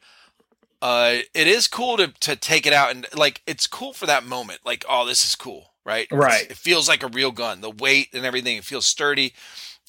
uh, 0.81 1.17
it 1.33 1.47
is 1.47 1.67
cool 1.67 1.97
to 1.97 2.07
to 2.21 2.35
take 2.35 2.65
it 2.65 2.73
out 2.73 2.91
and 2.91 3.05
like 3.15 3.41
it's 3.45 3.67
cool 3.67 3.93
for 3.93 4.05
that 4.05 4.23
moment. 4.25 4.59
Like, 4.65 4.83
oh, 4.89 5.05
this 5.05 5.25
is 5.25 5.35
cool, 5.35 5.71
right? 5.85 6.07
Right. 6.11 6.41
It's- 6.43 6.51
it 6.51 6.57
feels 6.57 6.87
like 6.89 7.03
a 7.03 7.07
real 7.07 7.31
gun. 7.31 7.61
The 7.61 7.69
weight 7.71 8.09
and 8.13 8.25
everything, 8.25 8.57
it 8.57 8.65
feels 8.65 8.85
sturdy. 8.85 9.33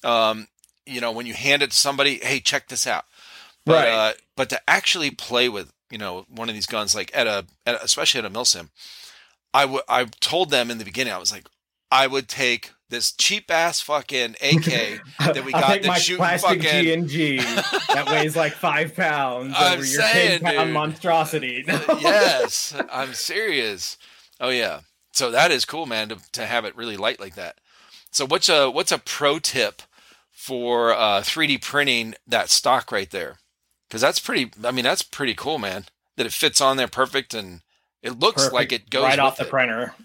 Um, 0.03 0.47
you 0.85 1.01
know, 1.01 1.11
when 1.11 1.25
you 1.25 1.33
hand 1.33 1.63
it 1.63 1.71
to 1.71 1.77
somebody, 1.77 2.19
hey, 2.21 2.39
check 2.39 2.67
this 2.67 2.85
out. 2.85 3.05
But, 3.65 3.73
Right. 3.73 3.89
Uh, 3.89 4.13
but 4.35 4.49
to 4.49 4.61
actually 4.69 5.11
play 5.11 5.47
with, 5.47 5.71
you 5.91 5.97
know, 5.97 6.25
one 6.29 6.49
of 6.49 6.55
these 6.55 6.65
guns, 6.65 6.95
like 6.95 7.11
at 7.13 7.27
a, 7.27 7.45
at 7.65 7.75
a 7.75 7.83
especially 7.83 8.19
at 8.19 8.25
a 8.25 8.29
milsim, 8.29 8.69
I 9.53 9.65
would, 9.65 9.83
I 9.87 10.05
told 10.19 10.49
them 10.49 10.71
in 10.71 10.77
the 10.77 10.85
beginning, 10.85 11.13
I 11.13 11.17
was 11.17 11.31
like, 11.31 11.47
I 11.91 12.07
would 12.07 12.27
take 12.27 12.71
this 12.89 13.11
cheap 13.11 13.51
ass 13.51 13.81
fucking 13.81 14.31
AK 14.41 15.01
that 15.19 15.43
we 15.45 15.51
got 15.51 15.83
my 15.85 15.97
shooting 15.97 16.17
plastic 16.17 16.63
fucking- 16.63 16.83
G 16.83 16.93
and 16.93 17.07
G 17.07 17.37
that 17.37 18.05
weighs 18.07 18.35
like 18.35 18.53
five 18.53 18.95
pounds 18.95 19.53
I'm 19.57 19.73
over 19.79 19.85
your 19.85 20.01
saying, 20.01 20.41
pound 20.41 20.73
monstrosity. 20.73 21.63
yes, 21.67 22.75
I'm 22.91 23.13
serious. 23.13 23.97
Oh 24.39 24.49
yeah. 24.49 24.81
So 25.11 25.29
that 25.29 25.51
is 25.51 25.65
cool, 25.65 25.85
man, 25.85 26.09
to, 26.09 26.17
to 26.31 26.45
have 26.47 26.65
it 26.65 26.75
really 26.75 26.97
light 26.97 27.19
like 27.19 27.35
that. 27.35 27.59
So 28.09 28.25
what's 28.25 28.49
a 28.49 28.69
what's 28.69 28.91
a 28.91 28.97
pro 28.97 29.37
tip 29.39 29.81
for 30.31 30.93
uh, 30.93 31.21
3D 31.21 31.61
printing 31.61 32.15
that 32.27 32.49
stock 32.49 32.91
right 32.91 33.09
there? 33.09 33.37
Because 33.87 34.01
that's 34.01 34.19
pretty. 34.19 34.51
I 34.63 34.71
mean, 34.71 34.83
that's 34.85 35.03
pretty 35.03 35.33
cool, 35.35 35.59
man. 35.59 35.85
That 36.17 36.25
it 36.25 36.31
fits 36.33 36.61
on 36.61 36.77
there 36.77 36.87
perfect 36.87 37.33
and 37.33 37.61
it 38.03 38.19
looks 38.19 38.43
Perfect, 38.43 38.53
like 38.53 38.71
it 38.71 38.89
goes 38.89 39.03
right 39.03 39.19
off 39.19 39.37
the 39.37 39.45
it. 39.45 39.49
printer. 39.49 39.95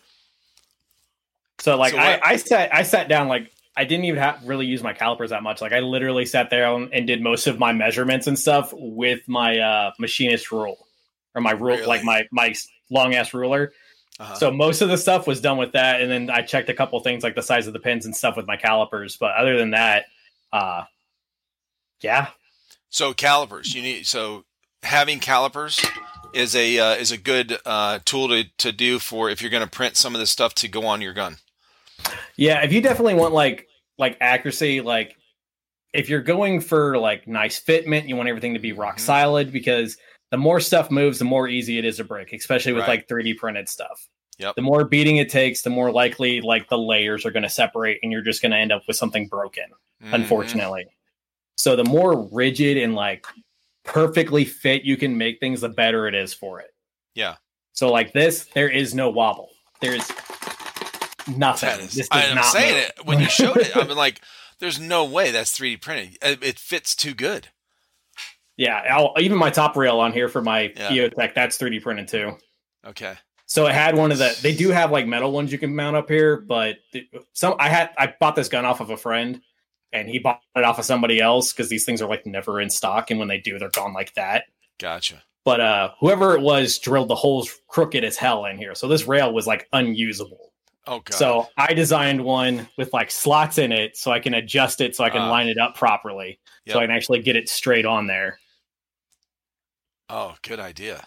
So 1.60 1.76
like 1.76 1.92
So 1.92 1.98
I, 1.98 2.20
I 2.24 2.36
sat 2.36 2.74
I 2.74 2.82
sat 2.82 3.08
down 3.08 3.28
like 3.28 3.50
I 3.76 3.84
didn't 3.84 4.04
even 4.06 4.20
have 4.20 4.40
really 4.46 4.66
use 4.66 4.82
my 4.82 4.92
calipers 4.92 5.30
that 5.30 5.42
much. 5.42 5.60
Like 5.60 5.72
I 5.72 5.80
literally 5.80 6.24
sat 6.24 6.50
there 6.50 6.72
and, 6.72 6.92
and 6.94 7.06
did 7.06 7.20
most 7.22 7.46
of 7.46 7.58
my 7.58 7.72
measurements 7.72 8.26
and 8.26 8.38
stuff 8.38 8.72
with 8.74 9.26
my 9.28 9.58
uh 9.58 9.92
machinist 9.98 10.50
rule 10.52 10.86
or 11.34 11.40
my 11.42 11.50
rule 11.52 11.76
Really? 11.76 11.86
like 11.86 12.04
my 12.04 12.26
my 12.30 12.54
long 12.90 13.14
ass 13.14 13.34
ruler. 13.34 13.72
Uh-huh. 14.20 14.34
So 14.34 14.50
most 14.50 14.80
of 14.80 14.88
the 14.88 14.98
stuff 14.98 15.26
was 15.28 15.40
done 15.40 15.58
with 15.58 15.72
that, 15.72 16.00
and 16.00 16.10
then 16.10 16.28
I 16.28 16.42
checked 16.42 16.68
a 16.68 16.74
couple 16.74 16.98
things 17.00 17.22
like 17.22 17.36
the 17.36 17.42
size 17.42 17.68
of 17.68 17.72
the 17.72 17.78
pins 17.78 18.04
and 18.04 18.16
stuff 18.16 18.36
with 18.36 18.46
my 18.48 18.56
calipers. 18.56 19.16
But 19.16 19.36
other 19.36 19.56
than 19.56 19.70
that, 19.70 20.06
uh, 20.52 20.84
yeah, 22.00 22.28
So 22.90 23.12
calipers, 23.12 23.74
you 23.74 23.82
need 23.82 24.06
so 24.06 24.44
having 24.82 25.18
calipers 25.20 25.84
is 26.32 26.54
a 26.56 26.78
uh, 26.78 26.94
is 26.94 27.10
a 27.12 27.18
good 27.18 27.58
uh, 27.66 27.98
tool 28.04 28.28
to 28.28 28.44
to 28.58 28.72
do 28.72 28.98
for 28.98 29.28
if 29.30 29.40
you're 29.42 29.50
going 29.50 29.62
to 29.64 29.70
print 29.70 29.96
some 29.96 30.14
of 30.14 30.20
this 30.20 30.30
stuff 30.30 30.54
to 30.56 30.68
go 30.68 30.86
on 30.86 31.00
your 31.00 31.12
gun. 31.12 31.36
yeah. 32.36 32.62
If 32.62 32.72
you 32.72 32.80
definitely 32.80 33.14
want 33.14 33.34
like 33.34 33.68
like 33.98 34.16
accuracy, 34.20 34.80
like 34.80 35.16
if 35.92 36.08
you're 36.08 36.22
going 36.22 36.60
for 36.60 36.98
like 36.98 37.26
nice 37.26 37.62
fitment, 37.62 38.08
you 38.08 38.16
want 38.16 38.28
everything 38.28 38.54
to 38.54 38.60
be 38.60 38.72
rock 38.72 38.96
Mhm. 38.98 39.00
solid 39.00 39.52
because 39.52 39.96
the 40.30 40.36
more 40.36 40.60
stuff 40.60 40.90
moves, 40.90 41.18
the 41.18 41.24
more 41.24 41.48
easy 41.48 41.78
it 41.78 41.84
is 41.84 41.96
to 41.96 42.04
break, 42.04 42.32
especially 42.32 42.72
with 42.74 42.82
Right. 42.82 42.88
like 43.00 43.08
3D 43.08 43.34
printed 43.38 43.68
stuff. 43.68 44.06
Yep. 44.38 44.54
The 44.56 44.62
more 44.62 44.84
beating 44.84 45.16
it 45.16 45.30
takes, 45.30 45.62
the 45.62 45.70
more 45.70 45.90
likely 45.90 46.40
like 46.42 46.68
the 46.68 46.78
layers 46.78 47.24
are 47.26 47.30
going 47.30 47.42
to 47.42 47.48
separate, 47.48 47.98
and 48.02 48.12
you're 48.12 48.22
just 48.22 48.40
going 48.42 48.52
to 48.52 48.58
end 48.58 48.70
up 48.70 48.82
with 48.86 48.96
something 48.96 49.26
broken. 49.28 49.64
Mhm. 50.04 50.12
unfortunately. 50.14 50.86
So 51.58 51.76
the 51.76 51.84
more 51.84 52.28
rigid 52.32 52.76
and 52.78 52.94
like 52.94 53.26
perfectly 53.84 54.44
fit 54.44 54.82
you 54.84 54.96
can 54.96 55.18
make 55.18 55.40
things, 55.40 55.60
the 55.60 55.68
better 55.68 56.06
it 56.06 56.14
is 56.14 56.32
for 56.32 56.60
it. 56.60 56.70
Yeah. 57.14 57.36
So 57.72 57.90
like 57.90 58.12
this, 58.12 58.44
there 58.54 58.68
is 58.68 58.94
no 58.94 59.10
wobble. 59.10 59.50
There's 59.80 60.08
nothing. 61.28 61.68
That 61.68 61.80
is, 61.80 61.94
This 61.94 62.08
I'm 62.10 62.34
not 62.34 62.44
saying 62.46 62.74
move. 62.74 62.84
it 62.98 63.06
when 63.06 63.20
you 63.20 63.26
showed 63.26 63.56
it. 63.58 63.76
I'm 63.76 63.88
like, 63.88 64.20
there's 64.60 64.80
no 64.80 65.04
way 65.04 65.30
that's 65.30 65.56
3D 65.56 65.80
printed. 65.80 66.18
It, 66.22 66.42
it 66.42 66.58
fits 66.58 66.94
too 66.96 67.14
good. 67.14 67.48
Yeah, 68.56 68.82
I'll, 68.90 69.14
even 69.20 69.38
my 69.38 69.50
top 69.50 69.76
rail 69.76 70.00
on 70.00 70.12
here 70.12 70.28
for 70.28 70.42
my 70.42 70.72
Yeah. 70.76 70.90
EOTech, 70.90 71.34
that's 71.34 71.58
3D 71.58 71.82
printed 71.82 72.08
too. 72.08 72.36
Okay. 72.86 73.14
So 73.46 73.66
it 73.66 73.74
had 73.74 73.96
one 73.96 74.12
of 74.12 74.18
the. 74.18 74.36
They 74.42 74.54
do 74.54 74.70
have 74.70 74.90
like 74.90 75.06
metal 75.06 75.32
ones 75.32 75.50
you 75.52 75.58
can 75.58 75.74
mount 75.74 75.96
up 75.96 76.08
here, 76.08 76.36
but 76.40 76.76
some 77.32 77.54
I 77.58 77.68
had 77.70 77.90
I 77.96 78.12
bought 78.20 78.36
this 78.36 78.48
gun 78.48 78.66
off 78.66 78.80
of 78.80 78.90
a 78.90 78.96
friend, 78.96 79.40
and 79.92 80.08
he 80.08 80.18
bought 80.18 80.40
it 80.56 80.64
off 80.64 80.78
of 80.78 80.84
somebody 80.84 81.20
else 81.20 81.52
because 81.52 81.68
these 81.68 81.84
things 81.84 82.00
are 82.02 82.08
like 82.08 82.26
never 82.26 82.60
in 82.60 82.70
stock, 82.70 83.10
and 83.10 83.18
when 83.18 83.28
they 83.28 83.38
do, 83.38 83.58
they're 83.58 83.70
gone 83.70 83.92
like 83.94 84.14
that. 84.14 84.44
Gotcha. 84.78 85.22
but 85.44 85.60
uh 85.60 85.90
whoever 85.98 86.34
it 86.36 86.40
was 86.40 86.78
drilled 86.78 87.08
the 87.08 87.14
holes 87.16 87.50
crooked 87.66 88.04
as 88.04 88.16
hell 88.16 88.44
in 88.44 88.56
here 88.58 88.76
so 88.76 88.86
this 88.86 89.06
rail 89.08 89.32
was 89.32 89.44
like 89.46 89.66
unusable 89.72 90.52
Oh 90.86 91.00
god. 91.00 91.14
so 91.14 91.48
i 91.56 91.74
designed 91.74 92.22
one 92.24 92.68
with 92.78 92.92
like 92.92 93.10
slots 93.10 93.58
in 93.58 93.72
it 93.72 93.96
so 93.96 94.12
i 94.12 94.20
can 94.20 94.34
adjust 94.34 94.80
it 94.80 94.94
so 94.94 95.02
i 95.02 95.10
can 95.10 95.22
Ah. 95.22 95.30
line 95.30 95.48
it 95.48 95.58
up 95.58 95.74
properly 95.74 96.38
Yep. 96.66 96.74
so 96.74 96.78
i 96.78 96.84
can 96.86 96.94
actually 96.94 97.22
get 97.22 97.34
it 97.34 97.48
straight 97.48 97.86
on 97.86 98.06
there 98.06 98.38
oh, 100.08 100.36
good 100.42 100.60
idea. 100.60 101.04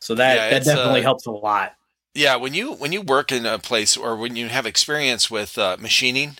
so 0.00 0.14
that 0.16 0.34
Yeah, 0.36 0.50
that 0.50 0.64
definitely 0.64 1.00
uh, 1.00 1.04
helps 1.04 1.26
a 1.26 1.30
lot 1.30 1.74
Yeah, 2.14 2.36
when 2.36 2.54
you 2.54 2.72
when 2.74 2.90
you 2.92 3.02
work 3.02 3.30
in 3.32 3.46
a 3.46 3.58
place 3.58 3.96
or 3.96 4.16
when 4.16 4.34
you 4.36 4.48
have 4.48 4.66
experience 4.66 5.30
with 5.30 5.56
uh, 5.58 5.76
machining, 5.80 6.36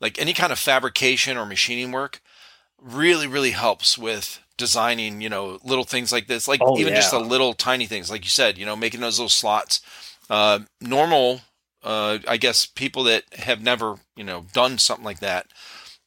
like 0.00 0.18
any 0.20 0.32
kind 0.32 0.52
of 0.52 0.58
fabrication 0.58 1.36
or 1.36 1.46
machining 1.46 1.92
work, 1.92 2.20
really 2.80 3.26
really 3.26 3.52
helps 3.52 3.98
with 3.98 4.40
designing. 4.56 5.20
You 5.20 5.28
know, 5.28 5.58
little 5.64 5.84
things 5.84 6.12
like 6.12 6.26
this, 6.26 6.48
like 6.48 6.60
Oh, 6.60 6.76
even 6.76 6.94
just 6.94 7.10
the 7.10 7.20
little 7.20 7.54
tiny 7.54 7.86
things, 7.86 8.10
like 8.10 8.24
you 8.24 8.30
said. 8.30 8.58
You 8.58 8.66
know, 8.66 8.76
making 8.76 9.00
those 9.00 9.18
little 9.18 9.28
slots. 9.28 9.80
Uh, 10.30 10.60
normal, 10.80 11.40
uh, 11.82 12.18
I 12.28 12.36
guess, 12.36 12.66
people 12.66 13.02
that 13.04 13.24
have 13.34 13.62
never 13.62 13.96
you 14.16 14.24
know 14.24 14.46
done 14.52 14.78
something 14.78 15.04
like 15.04 15.20
that 15.20 15.46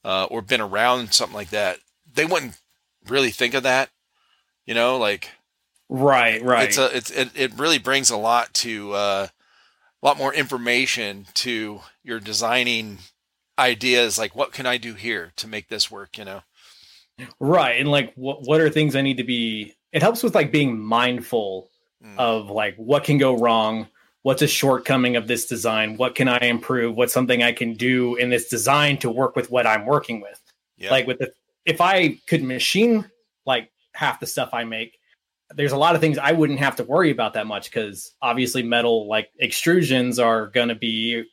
uh, 0.04 0.26
or 0.26 0.42
been 0.42 0.62
around 0.62 1.14
something 1.14 1.36
like 1.36 1.50
that, 1.50 1.80
they 2.12 2.26
wouldn't 2.26 2.60
really 3.08 3.32
think 3.32 3.54
of 3.54 3.64
that. 3.64 3.90
You 4.66 4.74
know, 4.76 4.98
like 4.98 5.30
right 5.90 6.42
right 6.44 6.70
it's 6.70 6.78
a 6.78 6.96
it's 6.96 7.12
it, 7.12 7.30
it 7.36 7.60
really 7.60 7.78
brings 7.80 8.10
a 8.10 8.18
lot 8.18 8.54
to 8.54 8.94
uh, 8.94 9.28
a 10.02 10.06
lot 10.06 10.18
more 10.18 10.34
information 10.34 11.28
to 11.36 11.82
your 12.04 12.20
designing 12.20 13.00
ideas 13.60 14.18
like 14.18 14.36
what 14.36 14.52
can 14.52 14.66
i 14.66 14.78
do 14.78 14.94
here 14.94 15.32
to 15.36 15.48
make 15.48 15.68
this 15.68 15.92
work 15.92 16.18
you 16.18 16.26
know? 16.26 16.42
Right 17.40 17.80
and 17.80 17.92
like 17.92 18.14
what, 18.16 18.42
what 18.44 18.62
are 18.62 18.70
things 18.70 18.96
i 18.96 19.02
need 19.02 19.18
to 19.18 19.24
be 19.24 19.76
it 19.92 20.02
helps 20.02 20.24
with 20.24 20.36
like 20.36 20.52
being 20.52 20.80
mindful 20.80 21.70
Mm. 22.04 22.18
of 22.18 22.50
like 22.50 22.76
what 22.78 23.04
can 23.04 23.20
go 23.20 23.38
wrong 23.38 23.88
what's 24.24 24.42
a 24.42 24.48
shortcoming 24.48 25.16
of 25.18 25.28
this 25.28 25.46
design 25.46 25.98
what 25.98 26.16
can 26.16 26.28
i 26.28 26.40
improve 26.40 26.96
what's 26.96 27.14
something 27.14 27.44
i 27.44 27.52
can 27.52 27.76
do 27.76 28.16
in 28.16 28.32
this 28.32 28.50
design 28.50 28.98
to 28.98 29.12
work 29.12 29.36
with 29.36 29.52
what 29.52 29.68
i'm 29.68 29.86
working 29.86 30.20
with. 30.20 30.42
Yeah. 30.78 30.90
Like 30.90 31.06
with 31.06 31.20
the 31.20 31.32
if 31.64 31.80
i 31.80 32.18
could 32.28 32.42
machine 32.42 33.06
like 33.46 33.70
half 33.94 34.20
the 34.20 34.26
stuff 34.26 34.50
i 34.52 34.64
make 34.64 34.98
there's 35.54 35.74
a 35.74 35.78
lot 35.78 35.94
of 35.94 36.02
things 36.02 36.18
i 36.18 36.32
wouldn't 36.32 36.58
have 36.58 36.76
to 36.78 36.84
worry 36.86 37.12
about 37.12 37.36
that 37.36 37.46
much 37.46 37.66
because 37.70 38.16
obviously 38.20 38.64
metal 38.64 39.08
like 39.08 39.30
extrusions 39.40 40.18
are 40.24 40.48
going 40.48 40.70
to 40.70 40.76
be 40.76 41.24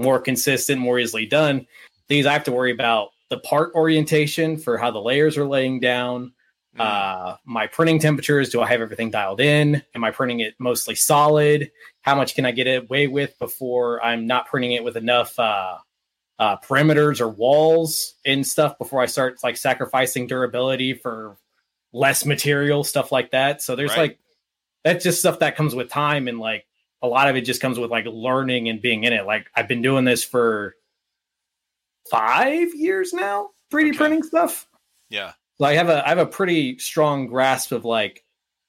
more 0.00 0.18
consistent 0.18 0.80
more 0.80 0.98
easily 0.98 1.26
done 1.26 1.66
things 2.08 2.26
i 2.26 2.32
have 2.32 2.44
to 2.44 2.52
worry 2.52 2.72
about 2.72 3.10
the 3.28 3.38
part 3.40 3.72
orientation 3.74 4.56
for 4.56 4.76
how 4.78 4.90
the 4.90 5.00
layers 5.00 5.36
are 5.36 5.46
laying 5.46 5.78
down 5.80 6.32
Mm. 6.76 6.80
uh 6.82 7.36
my 7.44 7.66
printing 7.66 7.98
temperatures 7.98 8.48
do 8.48 8.60
i 8.62 8.68
have 8.68 8.80
everything 8.80 9.10
dialed 9.10 9.40
in 9.40 9.82
am 9.96 10.04
i 10.04 10.12
printing 10.12 10.38
it 10.38 10.54
mostly 10.60 10.94
solid 10.94 11.68
how 12.02 12.14
much 12.14 12.36
can 12.36 12.46
i 12.46 12.52
get 12.52 12.66
away 12.66 13.08
with 13.08 13.36
before 13.40 14.00
i'm 14.04 14.24
not 14.24 14.46
printing 14.46 14.70
it 14.70 14.84
with 14.84 14.96
enough 14.96 15.36
uh 15.40 15.78
uh, 16.38 16.56
perimeters 16.56 17.20
or 17.20 17.28
walls 17.28 18.14
and 18.24 18.46
stuff 18.46 18.78
before 18.78 19.02
I 19.02 19.06
start 19.06 19.36
like 19.44 19.58
sacrificing 19.58 20.26
durability 20.26 20.94
for 20.94 21.36
less 21.92 22.24
material, 22.24 22.82
stuff 22.82 23.12
like 23.12 23.32
that. 23.32 23.60
So 23.60 23.76
there's 23.76 23.90
Right. 23.90 23.98
like 23.98 24.18
that's 24.84 25.04
just 25.04 25.18
stuff 25.18 25.40
that 25.40 25.54
comes 25.54 25.74
with 25.74 25.90
time 25.90 26.28
and 26.28 26.38
like 26.40 26.64
a 27.02 27.06
lot 27.08 27.28
of 27.28 27.36
it 27.36 27.42
just 27.42 27.60
comes 27.60 27.78
with 27.78 27.90
like 27.90 28.06
learning 28.06 28.68
and 28.68 28.80
being 28.82 29.04
in 29.04 29.12
it. 29.12 29.26
Like 29.26 29.46
I've 29.54 29.68
been 29.68 29.82
doing 29.82 30.04
this 30.04 30.22
for 30.24 30.74
five 32.10 32.74
years 32.74 33.12
now, 33.12 33.50
3D 33.72 33.88
Okay. 33.90 33.96
printing 33.96 34.22
stuff. 34.22 34.66
Yeah. 35.08 35.32
So 35.58 35.64
I 35.66 35.74
have 35.74 35.88
a 35.88 36.04
I 36.04 36.08
have 36.08 36.18
a 36.18 36.26
pretty 36.26 36.78
strong 36.78 37.26
grasp 37.26 37.72
of 37.72 37.84
like 37.84 38.24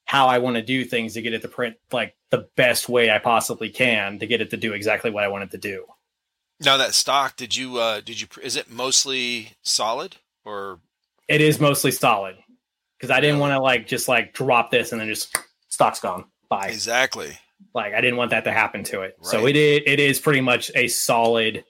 how 0.06 0.28
I 0.28 0.40
want 0.40 0.58
to 0.58 0.62
do 0.62 0.84
things 0.84 1.14
to 1.14 1.22
get 1.22 1.34
it 1.34 1.42
to 1.44 1.48
print 1.48 1.78
like 1.92 2.16
the 2.32 2.50
best 2.58 2.90
way 2.90 3.10
I 3.10 3.18
possibly 3.20 3.70
can 3.70 4.20
to 4.20 4.28
get 4.28 4.42
it 4.42 4.50
to 4.50 4.58
do 4.58 4.74
exactly 4.74 5.10
what 5.12 5.24
I 5.24 5.30
want 5.30 5.44
it 5.46 5.52
to 5.52 5.58
do. 5.58 5.86
Now 6.60 6.78
that 6.78 6.94
stock, 6.94 7.36
did 7.38 7.56
you 7.56 7.78
uh 7.78 8.02
did 8.02 8.20
you 8.22 8.28
is 8.42 8.56
it 8.56 8.70
mostly 8.70 9.54
solid 9.64 10.18
or 10.44 10.80
It 11.28 11.42
is 11.42 11.60
mostly 11.60 11.92
solid 11.92 12.36
because 13.00 13.10
I 13.10 13.20
didn't 13.22 13.40
want 13.40 13.54
to 13.54 13.60
like 13.62 13.88
just 13.88 14.08
like 14.08 14.34
drop 14.34 14.70
this 14.70 14.92
and 14.92 15.00
then 15.00 15.08
just 15.08 15.38
stock's 15.70 16.00
gone. 16.00 16.26
Bye. 16.50 16.68
exactly? 16.68 17.38
Like 17.74 17.94
I 17.94 18.02
didn't 18.02 18.18
want 18.18 18.32
that 18.32 18.44
to 18.46 18.52
happen 18.52 18.84
to 18.86 19.02
it. 19.02 19.18
So 19.22 19.40
Right. 19.44 19.56
it 19.56 19.60
is 19.60 19.82
it 19.86 20.00
is 20.00 20.20
pretty 20.20 20.42
much 20.42 20.72
a 20.76 20.88
solid 20.88 21.64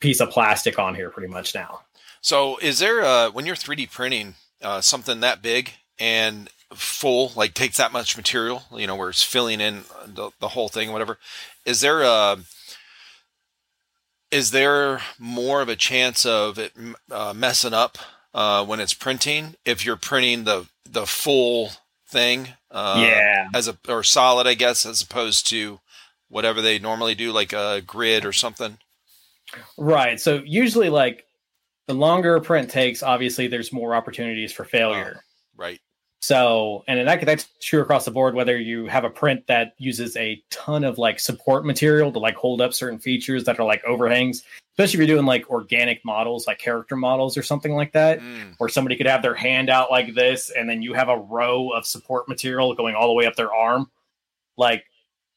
piece 0.00 0.20
of 0.20 0.30
plastic 0.30 0.78
on 0.78 0.94
here 0.94 1.10
pretty 1.10 1.32
much 1.32 1.54
now. 1.54 1.80
So 2.20 2.58
is 2.58 2.78
there 2.78 3.02
uh 3.02 3.30
when 3.30 3.46
you're 3.46 3.56
3D 3.56 3.90
printing 3.90 4.34
uh 4.62 4.80
something 4.80 5.20
that 5.20 5.42
big 5.42 5.72
and 5.98 6.50
full 6.74 7.32
like 7.36 7.54
takes 7.54 7.76
that 7.76 7.92
much 7.92 8.16
material, 8.16 8.64
you 8.72 8.86
know, 8.86 8.96
where 8.96 9.10
it's 9.10 9.22
filling 9.22 9.60
in 9.60 9.84
the, 10.06 10.30
the 10.40 10.48
whole 10.48 10.68
thing 10.68 10.90
whatever, 10.92 11.18
is 11.64 11.80
there 11.80 12.02
a 12.02 12.38
is 14.30 14.50
there 14.50 15.00
more 15.18 15.60
of 15.62 15.68
a 15.68 15.76
chance 15.76 16.26
of 16.26 16.58
it 16.58 16.72
uh, 17.10 17.32
messing 17.34 17.72
up 17.72 17.96
uh, 18.34 18.64
when 18.64 18.80
it's 18.80 18.92
printing 18.94 19.54
if 19.64 19.84
you're 19.86 19.96
printing 19.96 20.44
the 20.44 20.66
the 20.84 21.06
full 21.06 21.70
thing 22.08 22.48
uh, 22.70 22.96
yeah. 22.98 23.48
as 23.54 23.68
a 23.68 23.76
or 23.88 24.02
solid 24.02 24.46
I 24.46 24.54
guess 24.54 24.86
as 24.86 25.02
opposed 25.02 25.46
to 25.48 25.80
whatever 26.28 26.60
they 26.60 26.78
normally 26.78 27.14
do 27.14 27.32
like 27.32 27.52
a 27.52 27.82
grid 27.86 28.24
or 28.24 28.32
something 28.32 28.78
Right. 29.76 30.20
So 30.20 30.42
usually 30.44 30.88
like 30.88 31.26
the 31.86 31.94
longer 31.94 32.36
a 32.36 32.40
print 32.40 32.70
takes, 32.70 33.02
obviously 33.02 33.46
there's 33.46 33.72
more 33.72 33.94
opportunities 33.94 34.52
for 34.52 34.64
failure. 34.64 35.22
right 35.56 35.80
So, 36.20 36.82
and 36.88 37.06
that, 37.06 37.24
that's 37.24 37.48
true 37.60 37.80
across 37.82 38.04
the 38.04 38.10
board, 38.10 38.34
whether 38.34 38.58
you 38.58 38.86
have 38.86 39.04
a 39.04 39.10
print 39.10 39.46
that 39.46 39.74
uses 39.78 40.16
a 40.16 40.42
ton 40.50 40.82
of 40.82 40.98
like 40.98 41.20
support 41.20 41.64
material 41.64 42.10
to 42.12 42.18
like 42.18 42.34
hold 42.34 42.60
up 42.60 42.74
certain 42.74 42.98
features 42.98 43.44
that 43.44 43.60
are 43.60 43.66
like 43.66 43.84
overhangs, 43.84 44.42
especially 44.72 44.94
if 44.94 45.08
you're 45.08 45.16
doing 45.16 45.26
like 45.26 45.48
organic 45.50 46.04
models, 46.04 46.46
like 46.46 46.58
character 46.58 46.96
models 46.96 47.36
or 47.36 47.42
something 47.42 47.74
like 47.74 47.92
that, 47.92 48.20
Mm, 48.20 48.54
where 48.58 48.68
somebody 48.68 48.96
could 48.96 49.06
have 49.06 49.22
their 49.22 49.34
hand 49.34 49.70
out 49.70 49.90
like 49.90 50.14
this 50.14 50.50
and 50.50 50.68
then 50.68 50.82
you 50.82 50.94
have 50.94 51.08
a 51.08 51.18
row 51.18 51.68
of 51.70 51.86
support 51.86 52.28
material 52.28 52.74
going 52.74 52.94
all 52.94 53.08
the 53.08 53.14
way 53.14 53.26
up 53.26 53.36
their 53.36 53.54
arm. 53.54 53.88
Like 54.56 54.84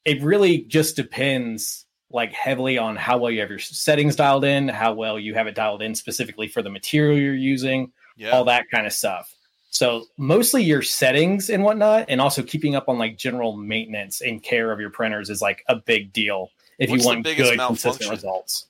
it 0.06 0.24
really 0.24 0.60
just 0.60 0.96
depends 0.96 1.86
like 2.10 2.34
heavily 2.34 2.78
on 2.80 2.96
how 2.96 3.18
well 3.20 3.30
you 3.30 3.42
have 3.42 3.50
your 3.50 3.60
settings 3.60 4.16
dialed 4.16 4.46
in, 4.46 4.70
how 4.70 4.94
well 4.94 5.20
you 5.20 5.36
have 5.36 5.46
it 5.46 5.56
dialed 5.56 5.82
in 5.84 5.94
specifically 5.94 6.48
for 6.48 6.64
the 6.64 6.70
material 6.70 7.18
you're 7.18 7.36
using 7.36 7.92
yeah 8.18 8.32
all 8.32 8.46
that 8.46 8.66
kind 8.72 8.88
of 8.88 8.94
stuff. 8.94 9.36
So 9.80 10.08
mostly 10.18 10.62
your 10.62 10.82
settings 10.82 11.50
and 11.50 11.64
whatnot, 11.64 12.08
and 12.10 12.20
also 12.20 12.44
keeping 12.44 12.76
up 12.76 12.90
on 12.90 12.98
like 12.98 13.18
general 13.18 13.56
maintenance 13.56 14.20
and 14.20 14.44
care 14.44 14.74
of 14.74 14.82
your 14.82 14.90
printers 14.90 15.30
is 15.30 15.42
like 15.42 15.64
a 15.70 15.78
big 15.78 16.12
deal 16.12 16.50
if 16.78 16.90
What's 16.90 17.02
you 17.02 17.08
want 17.08 17.24
good 17.24 17.58
consistent 17.58 18.10
results. 18.12 18.68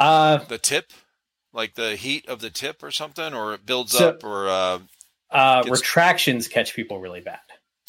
Uh, 0.00 0.38
the 0.38 0.56
tip 0.56 0.92
like 1.52 1.74
the 1.74 1.94
heat 1.96 2.26
of 2.26 2.40
the 2.40 2.48
tip 2.48 2.82
or 2.82 2.90
something 2.90 3.34
or 3.34 3.52
it 3.52 3.66
builds 3.66 3.92
So- 3.92 4.08
up 4.08 4.24
or 4.24 4.48
uh, 4.48 4.78
uh, 5.30 5.62
Gets- 5.64 5.78
retractions 5.80 6.48
catch 6.48 6.72
people 6.74 7.00
really 7.00 7.20
bad. 7.20 7.40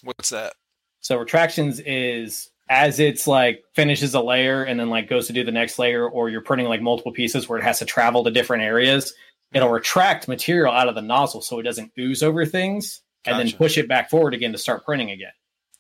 what's 0.03 0.31
that 0.31 0.55
So 0.99 1.15
retractions 1.15 1.79
is 1.79 2.51
as 2.67 2.99
it's 2.99 3.27
like 3.27 3.63
finishes 3.75 4.13
a 4.13 4.19
layer 4.19 4.61
and 4.61 4.77
then 4.77 4.89
like 4.89 5.07
goes 5.07 5.27
to 5.27 5.33
do 5.33 5.45
the 5.45 5.53
next 5.53 5.79
layer, 5.79 6.05
or 6.05 6.27
you're 6.29 6.41
printing 6.41 6.67
like 6.67 6.81
multiple 6.81 7.13
pieces 7.13 7.47
where 7.47 7.57
it 7.59 7.63
has 7.63 7.79
to 7.79 7.85
travel 7.85 8.25
to 8.25 8.31
different 8.31 8.63
areas. 8.63 9.13
It'll 9.55 9.69
retract 9.69 10.27
material 10.27 10.71
out 10.71 10.87
of 10.87 10.95
the 10.95 11.01
nozzle 11.01 11.41
so 11.41 11.57
it 11.59 11.63
doesn't 11.63 11.91
ooze 11.97 12.21
over 12.21 12.45
things, 12.45 13.01
and 13.25 13.39
then 13.39 13.51
push 13.57 13.77
it 13.77 13.87
back 13.87 14.09
forward 14.09 14.33
again 14.33 14.51
to 14.51 14.57
start 14.57 14.85
printing 14.85 15.09
again. 15.09 15.31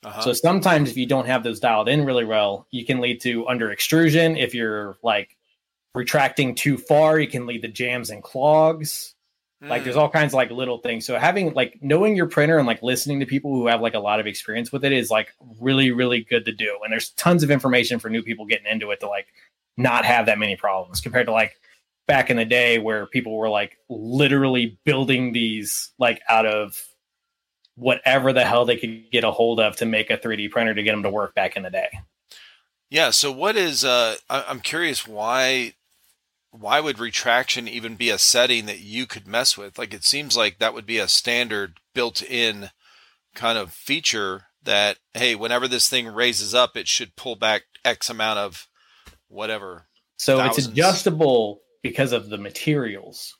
uh-huh. 0.03 0.21
So 0.21 0.33
sometimes 0.33 0.89
if 0.89 0.97
you 0.97 1.05
don't 1.05 1.27
have 1.27 1.43
those 1.43 1.59
dialed 1.59 1.89
in 1.89 2.05
really 2.05 2.25
well, 2.25 2.67
you 2.71 2.85
can 2.85 3.01
lead 3.01 3.21
to 3.21 3.47
under 3.47 3.71
extrusion. 3.71 4.37
If 4.37 4.55
you're 4.55 4.97
like 5.03 5.35
retracting 5.93 6.55
too 6.55 6.77
far, 6.77 7.19
you 7.19 7.27
can 7.27 7.45
lead 7.45 7.61
to 7.61 7.67
jams 7.67 8.09
and 8.09 8.23
clogs. 8.23 9.13
Like 9.61 9.83
there's 9.83 9.95
all 9.95 10.09
kinds 10.09 10.33
of 10.33 10.35
like 10.35 10.51
little 10.51 10.77
things. 10.77 11.05
So 11.05 11.17
having 11.17 11.53
like 11.53 11.79
knowing 11.81 12.15
your 12.15 12.27
printer 12.27 12.57
and 12.57 12.67
like 12.67 12.83
listening 12.83 13.19
to 13.21 13.25
people 13.25 13.51
who 13.51 13.67
have 13.67 13.81
like 13.81 13.95
a 13.95 13.99
lot 13.99 14.19
of 14.19 14.27
experience 14.27 14.71
with 14.71 14.85
it 14.85 14.91
is 14.91 15.09
like 15.09 15.33
really, 15.59 15.91
really 15.91 16.21
good 16.23 16.45
to 16.45 16.51
do. 16.51 16.77
And 16.83 16.91
there's 16.91 17.09
tons 17.11 17.41
of 17.41 17.49
information 17.49 17.97
for 17.99 18.09
new 18.09 18.21
people 18.21 18.45
getting 18.45 18.67
into 18.67 18.91
it 18.91 18.99
to 18.99 19.07
like 19.07 19.27
not 19.75 20.05
have 20.05 20.27
that 20.27 20.37
many 20.37 20.55
problems 20.55 21.01
compared 21.01 21.25
to 21.25 21.31
like 21.31 21.59
back 22.07 22.29
in 22.29 22.37
the 22.37 22.45
day 22.45 22.77
where 22.79 23.05
people 23.07 23.35
were 23.35 23.49
like 23.49 23.77
literally 23.89 24.77
building 24.85 25.31
these 25.33 25.91
like 25.97 26.21
out 26.29 26.45
of 26.45 26.81
whatever 27.75 28.31
the 28.31 28.43
hell 28.45 28.65
they 28.65 28.77
could 28.77 29.11
get 29.11 29.23
a 29.23 29.31
hold 29.31 29.59
of 29.59 29.75
to 29.77 29.85
make 29.85 30.09
a 30.09 30.17
3D 30.17 30.49
printer 30.51 30.73
to 30.73 30.83
get 30.83 30.91
them 30.91 31.03
to 31.03 31.09
work 31.09 31.35
back 31.35 31.57
in 31.57 31.63
the 31.63 31.69
day. 31.69 31.89
yeah 32.89 33.09
so 33.09 33.31
what 33.31 33.55
is 33.57 33.83
uh 33.83 34.15
I- 34.29 34.45
i'm 34.47 34.59
curious 34.61 35.07
why 35.07 35.73
why 36.51 36.79
would 36.79 36.99
retraction 36.99 37.67
even 37.67 37.95
be 37.95 38.09
a 38.09 38.17
setting 38.17 38.65
that 38.67 38.79
you 38.79 39.05
could 39.05 39.27
mess 39.27 39.57
with 39.57 39.77
like 39.77 39.93
it 39.93 40.05
seems 40.05 40.37
like 40.37 40.59
that 40.59 40.73
would 40.73 40.85
be 40.85 40.99
a 40.99 41.07
standard 41.07 41.79
built-in 41.93 42.69
kind 43.33 43.57
of 43.57 43.73
feature 43.73 44.43
that 44.63 44.97
hey 45.13 45.35
whenever 45.35 45.67
this 45.67 45.89
thing 45.89 46.07
raises 46.07 46.53
up 46.55 46.77
it 46.77 46.87
should 46.87 47.15
pull 47.17 47.35
back 47.35 47.63
x 47.83 48.09
amount 48.09 48.39
of 48.39 48.67
whatever 49.27 49.87
So 50.17 50.37
Thousands. 50.37 50.67
it's 50.67 50.67
adjustable 50.67 51.59
because 51.85 52.13
of 52.13 52.29
the 52.29 52.37
materials. 52.39 53.37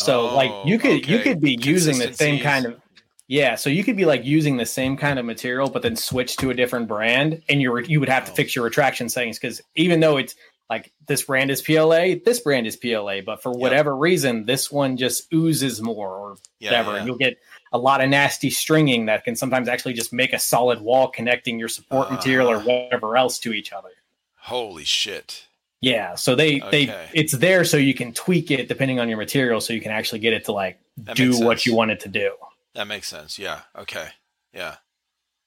So 0.00 0.28
Oh, 0.30 0.34
like 0.34 0.50
you 0.66 0.80
could 0.80 1.06
you 1.08 1.20
could 1.20 1.40
be 1.40 1.56
using 1.62 1.96
the 1.98 2.12
same 2.12 2.42
kind 2.42 2.66
of 2.66 2.80
yeah, 3.28 3.54
so 3.54 3.70
you 3.70 3.84
could 3.84 3.96
be 3.96 4.04
like 4.04 4.24
using 4.24 4.56
the 4.56 4.66
same 4.66 4.96
kind 4.96 5.18
of 5.20 5.24
material 5.24 5.70
but 5.70 5.82
then 5.82 5.94
switch 5.96 6.36
to 6.38 6.50
a 6.50 6.54
different 6.54 6.88
brand 6.88 7.40
and 7.48 7.62
you 7.62 7.78
you 7.78 8.00
would 8.00 8.08
have 8.08 8.24
to 8.24 8.32
Oh. 8.32 8.34
fix 8.34 8.56
your 8.56 8.64
retraction 8.64 9.08
settings 9.08 9.38
cuz 9.38 9.60
even 9.76 10.00
though 10.00 10.16
it's 10.16 10.34
like 10.68 10.92
this 11.06 11.22
brand 11.22 11.52
is 11.52 11.62
PLA, 11.62 12.16
this 12.24 12.40
brand 12.40 12.66
is 12.66 12.76
PLA, 12.76 13.20
but 13.20 13.40
for 13.40 13.52
whatever 13.52 13.96
reason 13.96 14.44
this 14.44 14.72
one 14.72 14.96
just 14.96 15.32
oozes 15.32 15.80
more 15.80 16.10
or 16.16 16.36
yeah, 16.58 16.70
whatever. 16.70 16.90
yeah. 16.90 16.96
And 16.98 17.06
you'll 17.06 17.16
get 17.28 17.36
a 17.72 17.78
lot 17.78 18.02
of 18.02 18.10
nasty 18.10 18.50
stringing 18.50 19.06
that 19.06 19.22
can 19.22 19.36
sometimes 19.36 19.68
actually 19.68 19.92
just 19.94 20.12
make 20.12 20.32
a 20.32 20.38
solid 20.40 20.80
wall 20.80 21.06
connecting 21.08 21.60
your 21.60 21.68
support 21.68 22.10
material 22.10 22.48
or 22.50 22.56
Uh-huh. 22.56 22.66
whatever 22.90 23.16
else 23.16 23.38
to 23.40 23.52
each 23.52 23.72
other. 23.72 23.90
holy 24.38 24.84
shit 24.84 25.45
Yeah, 25.80 26.14
so 26.14 26.34
they 26.34 26.60
Okay. 26.62 26.86
they 26.86 27.08
it's 27.12 27.36
there 27.36 27.64
so 27.64 27.76
you 27.76 27.94
can 27.94 28.12
tweak 28.12 28.50
it 28.50 28.68
depending 28.68 28.98
on 28.98 29.08
your 29.08 29.18
material, 29.18 29.60
so 29.60 29.72
you 29.72 29.80
can 29.80 29.92
actually 29.92 30.20
get 30.20 30.32
it 30.32 30.44
to 30.46 30.52
like 30.52 30.78
That 30.98 31.16
do 31.16 31.38
what 31.40 31.66
you 31.66 31.74
want 31.74 31.90
it 31.90 32.00
to 32.00 32.08
do. 32.08 32.34
That 32.74 32.86
makes 32.86 33.08
sense. 33.08 33.38
Yeah. 33.38 33.60
Okay. 33.76 34.08
Yeah. 34.52 34.76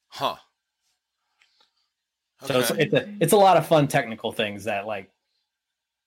Huh. 0.09 0.35
So 2.45 2.59
it's, 2.59 2.71
it's 2.71 2.93
a 2.93 3.13
it's 3.19 3.33
a 3.33 3.37
lot 3.37 3.57
of 3.57 3.67
fun 3.67 3.87
technical 3.87 4.31
things 4.31 4.63
that 4.63 4.85
like 4.87 5.11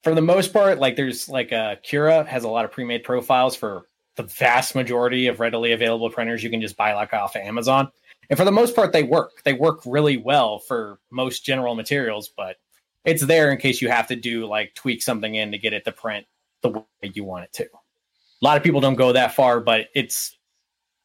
for 0.03 0.15
the 0.15 0.23
most 0.23 0.53
part, 0.53 0.79
like 0.79 0.97
there's 0.97 1.29
like 1.29 1.53
uh 1.53 1.77
Cura 1.83 2.25
has 2.25 2.45
a 2.45 2.49
lot 2.49 2.65
of 2.65 2.73
pre-made 2.73 3.05
profiles 3.05 3.55
for 3.55 3.89
the 4.17 4.23
vast 4.25 4.75
majority 4.75 5.27
of 5.27 5.41
readily 5.41 5.73
available 5.73 6.11
printers 6.11 6.43
you 6.43 6.51
can 6.51 6.61
just 6.61 6.77
buy 6.77 6.95
like 6.95 7.13
off 7.13 7.35
of 7.35 7.43
Amazon. 7.43 7.91
And 8.31 8.39
for 8.39 8.45
the 8.45 8.53
most 8.53 8.75
part 8.77 8.93
they 8.93 9.03
work. 9.03 9.33
They 9.45 9.53
work 9.53 9.81
really 9.85 10.17
well 10.17 10.59
for 10.61 11.01
most 11.11 11.45
general 11.45 11.75
materials, 11.75 12.33
but 12.37 12.57
it's 13.05 13.25
there 13.25 13.51
in 13.51 13.59
case 13.59 13.83
you 13.83 13.89
have 13.89 14.09
to 14.09 14.17
do 14.17 14.47
like 14.47 14.75
tweak 14.75 15.03
something 15.03 15.35
in 15.35 15.53
to 15.53 15.59
get 15.59 15.73
it 15.73 15.85
to 15.85 15.93
print 15.93 16.27
the 16.63 16.71
way 16.71 16.85
you 17.03 17.25
want 17.25 17.45
it 17.45 17.53
to. 17.55 17.65
A 17.65 18.45
lot 18.45 18.57
of 18.57 18.63
people 18.63 18.81
don't 18.81 18.97
go 18.97 19.13
that 19.13 19.35
far, 19.35 19.61
but 19.61 19.87
it's 19.95 20.37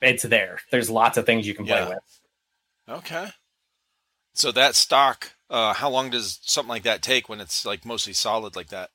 it's 0.02 0.24
there. 0.24 0.60
There's 0.72 0.90
lots 0.90 1.18
of 1.18 1.26
things 1.26 1.48
you 1.48 1.54
can 1.54 1.66
play 1.66 1.88
with. 1.88 2.20
okay. 2.90 3.30
So 4.34 4.52
that 4.52 4.76
stock, 4.76 5.32
uh, 5.50 5.74
how 5.74 5.90
long 5.90 6.12
does 6.12 6.40
something 6.44 6.70
like 6.70 6.84
that 6.84 7.02
take 7.02 7.28
when 7.28 7.42
it's 7.42 7.66
like 7.66 7.86
mostly 7.86 8.14
solid 8.14 8.56
like 8.56 8.68
that? 8.68 8.92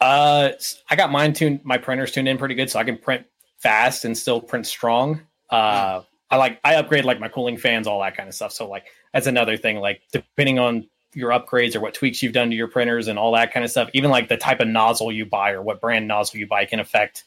Uh, 0.00 0.50
I 0.88 0.96
got 0.96 1.10
mine 1.10 1.32
tuned. 1.32 1.60
My 1.64 1.78
printer's 1.78 2.12
tuned 2.12 2.28
in 2.28 2.38
pretty 2.38 2.54
good, 2.54 2.70
so 2.70 2.78
I 2.78 2.84
can 2.84 2.96
print 2.96 3.26
fast 3.58 4.04
and 4.04 4.16
still 4.16 4.40
print 4.40 4.66
strong. 4.66 5.22
Uh, 5.50 6.02
I 6.30 6.36
like 6.36 6.60
I 6.64 6.76
upgrade 6.76 7.04
like 7.04 7.20
my 7.20 7.28
cooling 7.28 7.56
fans, 7.56 7.86
all 7.86 8.00
that 8.00 8.16
kind 8.16 8.28
of 8.28 8.34
stuff. 8.34 8.52
So 8.52 8.68
like 8.68 8.86
that's 9.12 9.26
another 9.26 9.56
thing. 9.56 9.78
Like 9.78 10.02
depending 10.12 10.58
on 10.58 10.88
your 11.14 11.30
upgrades 11.30 11.74
or 11.76 11.80
what 11.80 11.94
tweaks 11.94 12.22
you've 12.22 12.32
done 12.32 12.50
to 12.50 12.56
your 12.56 12.68
printers 12.68 13.08
and 13.08 13.18
all 13.18 13.32
that 13.32 13.52
kind 13.52 13.64
of 13.64 13.70
stuff, 13.70 13.90
even 13.92 14.10
like 14.10 14.28
the 14.28 14.36
type 14.36 14.60
of 14.60 14.68
nozzle 14.68 15.12
you 15.12 15.26
buy 15.26 15.50
or 15.52 15.62
what 15.62 15.80
brand 15.80 16.08
nozzle 16.08 16.38
you 16.38 16.46
buy 16.46 16.64
can 16.64 16.80
affect 16.80 17.24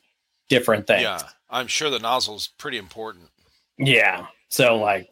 different 0.49 0.87
things. 0.87 1.03
Yeah. 1.03 1.19
I'm 1.49 1.67
sure 1.67 1.89
the 1.89 1.99
nozzle's 1.99 2.47
pretty 2.57 2.77
important. 2.77 3.29
Yeah. 3.77 4.27
So 4.49 4.77
like 4.77 5.09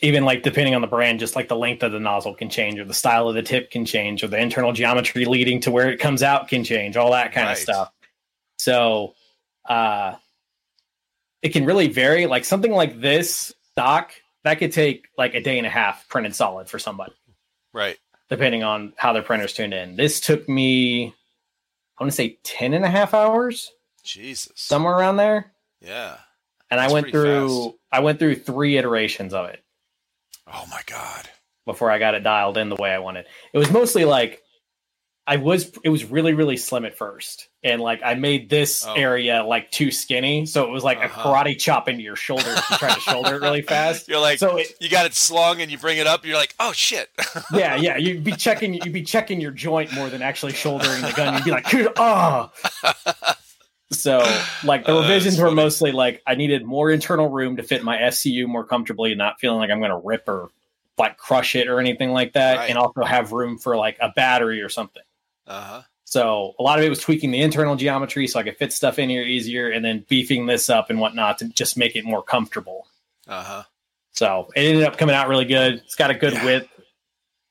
even 0.00 0.24
like 0.24 0.42
depending 0.42 0.74
on 0.74 0.80
the 0.80 0.86
brand, 0.86 1.20
just 1.20 1.36
like 1.36 1.48
the 1.48 1.56
length 1.56 1.82
of 1.82 1.92
the 1.92 2.00
nozzle 2.00 2.34
can 2.34 2.50
change, 2.50 2.78
or 2.78 2.84
the 2.84 2.94
style 2.94 3.28
of 3.28 3.34
the 3.34 3.42
tip 3.42 3.70
can 3.70 3.84
change, 3.84 4.22
or 4.22 4.28
the 4.28 4.38
internal 4.38 4.72
geometry 4.72 5.24
leading 5.24 5.60
to 5.60 5.70
where 5.70 5.90
it 5.90 5.98
comes 5.98 6.22
out 6.22 6.48
can 6.48 6.64
change, 6.64 6.96
all 6.96 7.12
that 7.12 7.32
kind 7.32 7.46
Right. 7.46 7.52
of 7.52 7.58
stuff. 7.58 7.92
So, 8.58 9.14
uh, 9.68 10.16
it 11.42 11.50
can 11.52 11.64
really 11.64 11.88
vary. 11.88 12.26
Like 12.26 12.44
something 12.44 12.72
like 12.72 13.00
this 13.00 13.52
stock 13.72 14.12
that 14.42 14.54
could 14.58 14.72
take 14.72 15.06
like 15.16 15.34
a 15.34 15.40
day 15.40 15.58
and 15.58 15.66
a 15.66 15.70
half 15.70 16.08
printed 16.08 16.34
solid 16.34 16.68
for 16.68 16.78
somebody, 16.78 17.12
Right. 17.72 17.98
Depending 18.30 18.62
on 18.62 18.92
how 18.96 19.12
their 19.12 19.22
printer's 19.22 19.52
tuned 19.52 19.74
in. 19.74 19.96
This 19.96 20.20
took 20.20 20.48
me, 20.48 21.14
I 21.98 22.02
want 22.02 22.10
to 22.12 22.16
say 22.16 22.38
10 22.44 22.74
and 22.74 22.84
a 22.84 22.90
half 22.90 23.14
hours, 23.14 23.70
Jesus. 24.02 24.52
somewhere 24.54 24.94
around 24.96 25.16
there. 25.16 25.52
yeah. 25.80 26.16
And 26.70 26.80
That's 26.80 26.90
I 26.90 26.94
went 26.94 27.10
through, 27.10 27.48
fast. 27.64 27.74
I 27.92 28.00
went 28.00 28.18
through 28.18 28.36
three 28.36 28.76
iterations 28.78 29.32
of 29.34 29.48
it. 29.50 29.62
Oh 30.52 30.64
my 30.70 30.80
god. 30.86 31.28
before 31.66 31.90
I 31.90 31.98
got 31.98 32.14
it 32.14 32.20
dialed 32.24 32.58
in 32.58 32.68
the 32.68 32.76
way 32.76 32.90
I 32.90 32.98
wanted. 32.98 33.26
It 33.52 33.58
was 33.58 33.70
mostly 33.70 34.04
like 34.04 34.42
I 35.26 35.36
was 35.36 35.72
it 35.82 35.88
was 35.88 36.04
really 36.04 36.34
really 36.34 36.56
slim 36.58 36.84
at 36.84 36.96
first. 36.98 37.48
And 37.62 37.80
like 37.80 38.02
I 38.04 38.12
made 38.14 38.50
this 38.50 38.84
Oh. 38.86 38.92
area 38.92 39.42
like 39.42 39.70
too 39.70 39.90
skinny, 39.90 40.44
so 40.44 40.64
it 40.64 40.70
was 40.70 40.84
like 40.84 40.98
Uh-huh. 40.98 41.20
a 41.20 41.24
karate 41.24 41.58
chop 41.58 41.88
into 41.88 42.02
your 42.02 42.14
shoulder 42.16 42.44
if 42.50 42.70
you 42.70 42.76
try 42.76 42.92
to 42.92 43.00
shoulder 43.00 43.36
it 43.36 43.40
really 43.40 43.62
fast. 43.74 44.06
You're 44.06 44.20
like 44.20 44.38
So 44.38 44.58
it, 44.58 44.74
you 44.80 44.90
got 44.90 45.06
it 45.06 45.14
slung 45.14 45.62
and 45.62 45.70
you 45.70 45.78
bring 45.78 45.96
it 45.96 46.06
up. 46.06 46.26
You're 46.26 46.36
like, 46.36 46.54
oh 46.60 46.72
shit. 46.72 47.08
yeah, 47.54 47.74
yeah, 47.76 47.96
you'd 47.96 48.22
be 48.22 48.32
checking 48.32 48.74
you'd 48.74 48.92
be 48.92 49.02
checking 49.02 49.40
your 49.40 49.50
joint 49.50 49.94
more 49.94 50.10
than 50.10 50.20
actually 50.20 50.52
shouldering 50.52 51.00
the 51.00 51.12
gun. 51.16 51.34
You'd 51.34 51.44
be 51.44 51.50
like, 51.52 51.66
ah. 51.98 52.50
So 53.90 54.18
like 54.64 54.84
the 54.86 54.94
Uh, 54.96 55.02
revisions 55.02 55.36
that's 55.36 55.42
were 55.48 55.54
mostly 55.54 55.92
like 55.92 56.20
I 56.26 56.34
needed 56.34 56.64
more 56.64 56.90
internal 56.90 57.28
room 57.28 57.56
to 57.56 57.62
fit 57.62 57.84
my 57.84 57.96
SCU 57.98 58.46
more 58.46 58.64
comfortably, 58.64 59.12
and 59.12 59.18
not 59.18 59.38
feeling 59.40 59.58
like 59.58 59.70
I'm 59.70 59.80
gonna 59.80 59.98
rip 59.98 60.28
or 60.28 60.48
like 60.98 61.16
crush 61.16 61.54
it 61.54 61.68
or 61.68 61.78
anything 61.80 62.10
like 62.12 62.32
that, 62.32 62.56
Right. 62.58 62.70
and 62.70 62.78
also 62.78 63.04
have 63.04 63.32
room 63.32 63.56
for 63.58 63.76
like 63.76 63.96
a 64.00 64.10
battery 64.14 64.62
or 64.62 64.68
something. 64.68 65.02
Uh 65.46 65.60
huh. 65.62 65.82
So 66.04 66.54
a 66.58 66.62
lot 66.62 66.78
of 66.78 66.84
it 66.84 66.88
was 66.88 67.00
tweaking 67.00 67.30
the 67.30 67.40
internal 67.40 67.76
geometry 67.76 68.26
so 68.26 68.38
I 68.38 68.42
could 68.42 68.56
fit 68.56 68.72
stuff 68.72 68.98
in 68.98 69.08
here 69.10 69.22
easier, 69.22 69.70
and 69.70 69.84
then 69.84 70.04
beefing 70.08 70.46
this 70.46 70.68
up 70.70 70.90
and 70.90 71.00
whatnot 71.00 71.38
to 71.38 71.48
just 71.48 71.76
make 71.76 71.96
it 71.96 72.04
more 72.04 72.22
comfortable. 72.22 72.86
Uh 73.26 73.42
huh. 73.42 73.62
So 74.12 74.48
it 74.54 74.60
ended 74.60 74.84
up 74.84 74.96
coming 74.96 75.14
out 75.14 75.28
really 75.28 75.44
good. 75.44 75.74
It's 75.74 75.96
got 75.96 76.10
a 76.10 76.14
good 76.14 76.34
Yeah. 76.34 76.44
width, 76.44 76.68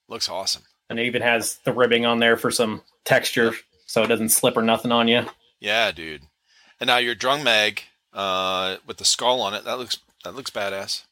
Looks 0.07 0.30
awesome. 0.30 0.64
and 0.90 0.99
it 0.99 1.06
even 1.07 1.22
has 1.22 1.57
the 1.65 1.74
ribbing 1.74 2.06
on 2.06 2.20
there 2.20 2.38
for 2.38 2.52
some 2.52 2.82
texture, 3.06 3.53
so 3.86 4.03
it 4.03 4.07
doesn't 4.07 4.30
slip 4.30 4.56
or 4.56 4.61
nothing 4.61 4.91
on 4.91 5.07
you. 5.07 5.26
Yeah, 5.60 5.91
dude. 5.91 6.22
And 6.80 6.88
now 6.88 6.98
your 6.98 7.15
drum 7.15 7.44
mag 7.44 7.82
uh, 8.14 8.78
with 8.86 8.98
the 8.98 9.06
skull 9.06 9.41
on 9.41 9.53
it. 9.53 9.65
That 9.65 9.78
looks 9.80 9.98
that 10.24 10.36
looks 10.36 10.52
badass. 10.52 11.03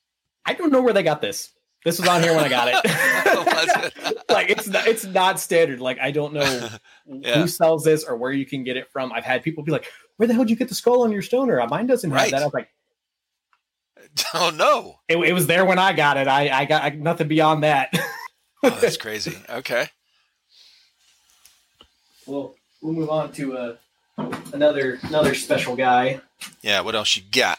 I 0.45 0.53
don't 0.53 0.71
know 0.71 0.81
where 0.81 0.93
they 0.93 1.03
got 1.03 1.21
this. 1.21 1.49
This 1.83 1.99
was 1.99 2.07
on 2.07 2.21
here 2.21 2.35
when 2.35 2.43
I 2.43 2.49
got 2.49 2.67
it. 2.67 2.75
it? 2.83 4.17
like 4.29 4.49
it's 4.49 4.67
not, 4.67 4.87
it's 4.87 5.05
not 5.05 5.39
standard. 5.39 5.79
Like 5.79 5.99
I 5.99 6.11
don't 6.11 6.33
know 6.33 6.69
Yeah. 7.05 7.41
who 7.41 7.47
sells 7.47 7.83
this 7.83 8.03
or 8.03 8.15
where 8.15 8.31
you 8.31 8.45
can 8.45 8.63
get 8.63 8.77
it 8.77 8.91
from. 8.91 9.11
I've 9.11 9.23
had 9.23 9.43
people 9.43 9.63
be 9.63 9.71
like, 9.71 9.85
"Where 10.17 10.27
the 10.27 10.33
hell 10.33 10.43
did 10.43 10.51
you 10.51 10.55
get 10.55 10.69
the 10.69 10.75
skull 10.75 11.03
on 11.03 11.11
your 11.11 11.21
stoner? 11.21 11.65
Mine 11.67 11.87
doesn't 11.87 12.09
have 12.11 12.31
that." 12.31 12.41
I 12.41 12.45
was 12.45 12.53
like, 12.53 12.69
oh 14.33 14.51
no. 14.55 14.99
it, 15.07 15.17
"It 15.17 15.33
was 15.33 15.47
there 15.47 15.65
when 15.65 15.79
I 15.79 15.93
got 15.93 16.17
it. 16.17 16.27
I 16.27 16.49
I 16.49 16.65
got 16.65 16.83
I, 16.83 16.89
nothing 16.89 17.27
beyond 17.27 17.63
that." 17.63 17.89
Oh, 18.63 18.69
that's 18.79 18.97
crazy. 18.97 19.35
Okay. 19.49 19.87
We'll 22.27 22.55
we'll 22.81 22.93
move 22.93 23.09
on 23.09 23.31
to 23.33 23.57
uh, 23.57 23.75
another 24.53 24.99
another 25.01 25.33
special 25.33 25.75
guy. 25.75 26.21
Yeah. 26.61 26.81
What 26.81 26.93
else 26.93 27.17
you 27.17 27.23
got? 27.31 27.57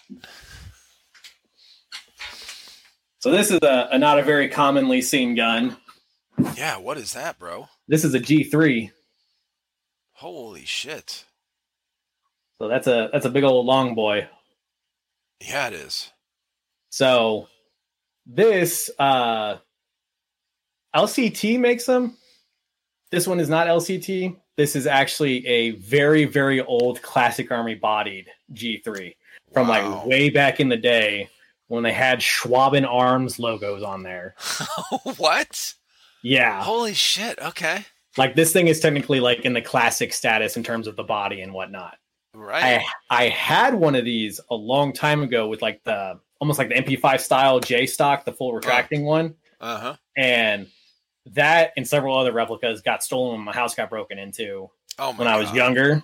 So 3.22 3.30
this 3.30 3.52
is 3.52 3.60
a, 3.62 3.88
a 3.92 3.98
not 4.00 4.18
a 4.18 4.24
very 4.24 4.48
commonly 4.48 5.00
seen 5.00 5.36
gun. 5.36 5.76
Yeah. 6.56 6.78
What 6.78 6.98
is 6.98 7.12
that, 7.12 7.38
bro? 7.38 7.68
This 7.86 8.04
is 8.04 8.14
a 8.14 8.18
G3. 8.18 8.90
Holy 10.14 10.64
shit. 10.64 11.24
So 12.58 12.66
that's 12.66 12.88
a 12.88 13.10
that's 13.12 13.24
a 13.24 13.30
big 13.30 13.44
old 13.44 13.64
long 13.64 13.94
boy. 13.94 14.26
Yeah, 15.40 15.68
it 15.68 15.74
is. 15.74 16.10
So 16.90 17.46
this 18.26 18.90
uh 18.98 19.58
LCT 20.92 21.60
makes 21.60 21.86
them. 21.86 22.16
This 23.12 23.28
one 23.28 23.38
is 23.38 23.48
not 23.48 23.68
LCT. 23.68 24.36
This 24.56 24.74
is 24.74 24.88
actually 24.88 25.46
a 25.46 25.70
very 25.76 26.24
very 26.24 26.60
old 26.60 27.00
classic 27.02 27.52
army 27.52 27.76
bodied 27.76 28.26
G3 28.52 29.14
from 29.54 29.68
Wow. 29.68 29.90
like 29.98 30.06
way 30.06 30.28
back 30.28 30.58
in 30.58 30.68
the 30.68 30.76
day 30.76 31.28
when 31.72 31.82
they 31.82 31.92
had 31.92 32.18
Schwaben 32.20 32.86
Arms 32.86 33.38
logos 33.38 33.82
on 33.82 34.02
there. 34.02 34.34
what? 35.16 35.72
Yeah. 36.22 36.62
Holy 36.62 36.92
shit. 36.92 37.38
Okay. 37.38 37.86
Like 38.18 38.36
this 38.36 38.52
thing 38.52 38.68
is 38.68 38.78
technically 38.78 39.20
like 39.20 39.40
in 39.40 39.54
the 39.54 39.62
classic 39.62 40.12
status 40.12 40.58
in 40.58 40.62
terms 40.62 40.86
of 40.86 40.96
the 40.96 41.02
body 41.02 41.40
and 41.40 41.54
whatnot. 41.54 41.96
Right. 42.34 42.84
I 43.10 43.24
I 43.24 43.28
had 43.28 43.74
one 43.74 43.94
of 43.94 44.04
these 44.04 44.38
a 44.50 44.54
long 44.54 44.92
time 44.92 45.22
ago 45.22 45.48
with 45.48 45.62
like 45.62 45.82
the 45.84 46.20
almost 46.40 46.58
like 46.58 46.68
the 46.68 46.74
MP5 46.74 47.20
style 47.20 47.58
J 47.58 47.86
stock, 47.86 48.26
the 48.26 48.32
full 48.32 48.52
retracting 48.52 49.04
one, 49.04 49.34
Uh 49.58 49.78
huh. 49.78 49.96
and 50.14 50.66
that 51.32 51.72
and 51.78 51.88
several 51.88 52.18
other 52.18 52.32
replicas 52.32 52.82
got 52.82 53.02
stolen 53.02 53.36
when 53.36 53.44
my 53.46 53.52
house 53.54 53.74
got 53.74 53.88
broken 53.88 54.18
into 54.18 54.68
Oh 54.98 55.14
when 55.14 55.26
I 55.26 55.36
was 55.38 55.50
younger. 55.54 56.02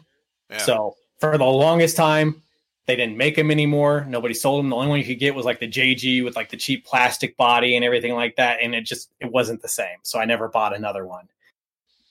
Yeah. 0.49 0.59
So 0.59 0.97
for 1.21 1.37
the 1.37 1.45
longest 1.45 1.95
time, 1.97 2.43
they 2.89 2.97
didn't 2.97 3.19
make 3.19 3.37
them 3.37 3.51
anymore. 3.51 4.07
Nobody 4.09 4.33
sold 4.33 4.65
them. 4.65 4.71
The 4.71 4.77
only 4.77 4.89
one 4.89 4.99
you 4.99 5.05
could 5.05 5.19
get 5.19 5.35
was 5.35 5.45
like 5.45 5.61
the 5.61 5.69
JG 5.69 6.25
with 6.25 6.35
like 6.35 6.49
the 6.49 6.57
cheap 6.57 6.87
plastic 6.87 7.37
body 7.37 7.77
and 7.77 7.85
everything 7.85 8.15
like 8.15 8.37
that, 8.37 8.61
and 8.63 8.75
it 8.75 8.87
just 8.87 9.11
it 9.21 9.31
wasn't 9.31 9.61
the 9.61 9.69
same. 9.69 9.99
So 10.03 10.19
I 10.19 10.25
never 10.25 10.49
bought 10.49 10.75
another 10.75 11.07
one. 11.07 11.29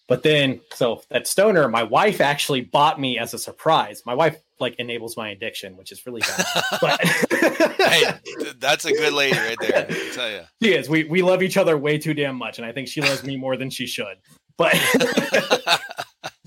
But 0.08 0.22
then, 0.22 0.62
so 0.76 1.02
that 1.10 1.26
stoner, 1.26 1.68
my 1.68 1.82
wife 1.82 2.22
actually 2.22 2.62
bought 2.62 3.02
me 3.02 3.18
as 3.18 3.34
a 3.34 3.40
surprise. 3.40 4.04
My 4.06 4.14
wife 4.14 4.38
like 4.60 4.76
enables 4.76 5.18
my 5.18 5.30
addiction, 5.30 5.76
which 5.78 5.92
is 5.92 6.06
really 6.06 6.22
bad. 6.22 6.46
But 6.80 7.02
hey, 7.02 8.54
that's 8.60 8.86
a 8.86 8.92
good 8.92 9.14
lady 9.14 9.36
right 9.36 9.58
there. 9.60 9.88
I 9.90 10.12
tell 10.14 10.30
you. 10.30 10.42
she 10.62 10.76
is. 10.76 10.88
We 10.88 11.06
we 11.06 11.24
love 11.24 11.42
each 11.42 11.58
other 11.58 11.76
way 11.76 11.98
too 11.98 12.14
damn 12.14 12.36
much, 12.36 12.60
and 12.60 12.68
I 12.68 12.72
think 12.72 12.88
she 12.88 13.02
loves 13.02 13.24
me 13.24 13.36
more 13.36 13.58
than 13.58 13.72
she 13.72 13.88
should. 13.88 14.18
But 14.58 14.76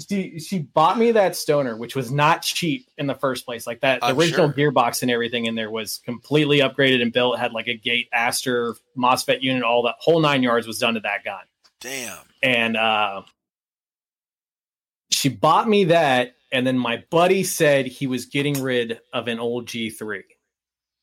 she 0.09 0.39
she 0.39 0.59
bought 0.61 0.99
me 0.99 1.13
that 1.13 1.37
stoner, 1.37 1.77
which 1.77 1.95
was 1.95 2.11
not 2.11 2.43
cheap 2.43 2.89
in 2.99 3.07
the 3.07 3.15
first 3.15 3.45
place. 3.45 3.67
Like 3.67 3.81
that, 3.81 4.01
the 4.01 4.15
original 4.15 4.53
sure. 4.53 4.73
gearbox 4.73 5.03
and 5.03 5.11
everything 5.11 5.47
in 5.47 5.55
there 5.55 5.71
was 5.71 6.01
completely 6.05 6.59
upgraded 6.59 7.03
and 7.03 7.13
built. 7.13 7.39
Had 7.39 7.53
like 7.53 7.69
a 7.69 7.75
gate 7.75 8.09
Aster 8.13 8.75
MOSFET 8.97 9.43
unit, 9.43 9.63
all 9.63 9.83
that 9.85 9.97
whole 9.99 10.21
nine 10.21 10.43
yards 10.43 10.67
was 10.67 10.79
done 10.79 10.95
to 10.95 11.01
that 11.01 11.25
gun. 11.25 11.43
Damn. 11.81 12.19
And 12.43 12.77
uh, 12.77 13.23
she 15.11 15.29
bought 15.29 15.69
me 15.69 15.85
that, 15.85 16.35
and 16.53 16.67
then 16.67 16.79
my 16.79 17.05
buddy 17.11 17.45
said 17.45 17.87
he 17.87 18.07
was 18.07 18.27
getting 18.27 18.63
rid 18.63 19.01
of 19.13 19.29
an 19.29 19.39
old 19.39 19.67
G3. 19.67 20.23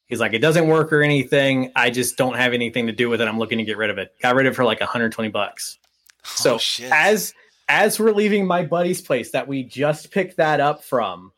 He's 0.07 0.21
like, 0.21 0.33
it 0.33 0.39
doesn't 0.39 0.67
work 0.67 0.93
or 0.93 1.01
anything. 1.01 1.71
I 1.75 1.89
just 1.89 2.17
don't 2.17 2.37
have 2.37 2.53
anything 2.53 2.87
to 2.87 2.93
do 2.93 3.09
with 3.09 3.19
it. 3.19 3.27
I'm 3.27 3.37
looking 3.37 3.57
to 3.57 3.65
get 3.65 3.77
rid 3.77 3.89
of 3.89 3.97
it. 3.97 4.15
Got 4.21 4.35
rid 4.35 4.45
of 4.45 4.53
it 4.53 4.55
for 4.55 4.63
like 4.63 4.79
120 4.79 5.29
bucks. 5.29 5.77
So 6.23 6.55
oh, 6.55 6.57
shit. 6.57 6.91
as 6.91 7.33
as 7.69 7.99
we're 7.99 8.11
leaving 8.11 8.45
my 8.45 8.63
buddy's 8.65 9.01
place 9.01 9.31
that 9.31 9.47
we 9.47 9.63
just 9.63 10.11
picked 10.11 10.37
that 10.37 10.59
up 10.59 10.83
from, 10.83 11.31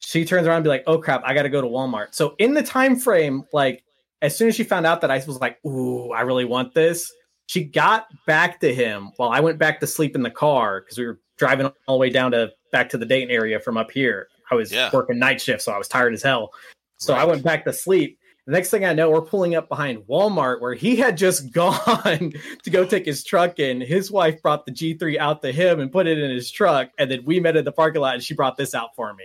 she 0.00 0.24
turns 0.24 0.46
around 0.46 0.56
and 0.56 0.64
be 0.64 0.70
like, 0.70 0.84
"Oh 0.86 0.98
crap, 0.98 1.22
I 1.24 1.34
got 1.34 1.42
to 1.42 1.48
go 1.48 1.60
to 1.60 1.66
Walmart." 1.66 2.14
So 2.14 2.34
in 2.38 2.54
the 2.54 2.62
time 2.62 2.96
frame, 2.96 3.44
like 3.52 3.82
as 4.22 4.36
soon 4.36 4.48
as 4.48 4.54
she 4.54 4.64
found 4.64 4.86
out 4.86 5.00
that 5.00 5.10
I 5.10 5.16
was 5.26 5.40
like, 5.40 5.64
"Ooh, 5.64 6.12
I 6.12 6.22
really 6.22 6.44
want 6.44 6.74
this," 6.74 7.12
she 7.46 7.64
got 7.64 8.06
back 8.26 8.60
to 8.60 8.74
him 8.74 9.10
while 9.16 9.30
I 9.30 9.40
went 9.40 9.58
back 9.58 9.80
to 9.80 9.86
sleep 9.86 10.14
in 10.14 10.22
the 10.22 10.30
car 10.30 10.80
because 10.80 10.98
we 10.98 11.06
were 11.06 11.20
driving 11.38 11.70
all 11.86 11.96
the 11.96 12.00
way 12.00 12.10
down 12.10 12.32
to 12.32 12.52
back 12.72 12.88
to 12.90 12.98
the 12.98 13.06
Dayton 13.06 13.30
area 13.30 13.60
from 13.60 13.76
up 13.76 13.90
here. 13.90 14.28
I 14.50 14.54
was 14.54 14.72
Yeah. 14.72 14.90
working 14.92 15.18
night 15.18 15.40
shift, 15.40 15.62
so 15.62 15.72
I 15.72 15.78
was 15.78 15.88
tired 15.88 16.14
as 16.14 16.22
hell. 16.22 16.52
So 16.98 17.14
I 17.14 17.24
went 17.24 17.42
back 17.42 17.64
to 17.64 17.72
sleep. 17.72 18.18
The 18.46 18.52
next 18.52 18.70
thing 18.70 18.84
I 18.84 18.92
know, 18.92 19.10
we're 19.10 19.22
pulling 19.22 19.56
up 19.56 19.68
behind 19.68 20.06
Walmart 20.06 20.60
where 20.60 20.74
he 20.74 20.94
had 20.96 21.16
just 21.16 21.50
gone 21.52 22.32
to 22.62 22.70
go 22.70 22.84
take 22.84 23.04
his 23.04 23.24
truck 23.24 23.58
in. 23.58 23.80
His 23.80 24.10
wife 24.10 24.40
brought 24.40 24.66
the 24.66 24.72
G3 24.72 25.18
out 25.18 25.42
to 25.42 25.52
him 25.52 25.80
and 25.80 25.90
put 25.90 26.06
it 26.06 26.18
in 26.18 26.30
his 26.30 26.50
truck. 26.50 26.90
And 26.98 27.10
then 27.10 27.24
we 27.24 27.40
met 27.40 27.56
at 27.56 27.64
the 27.64 27.72
parking 27.72 28.00
lot 28.00 28.14
and 28.14 28.22
she 28.22 28.34
brought 28.34 28.56
this 28.56 28.74
out 28.74 28.94
for 28.94 29.12
me. 29.14 29.24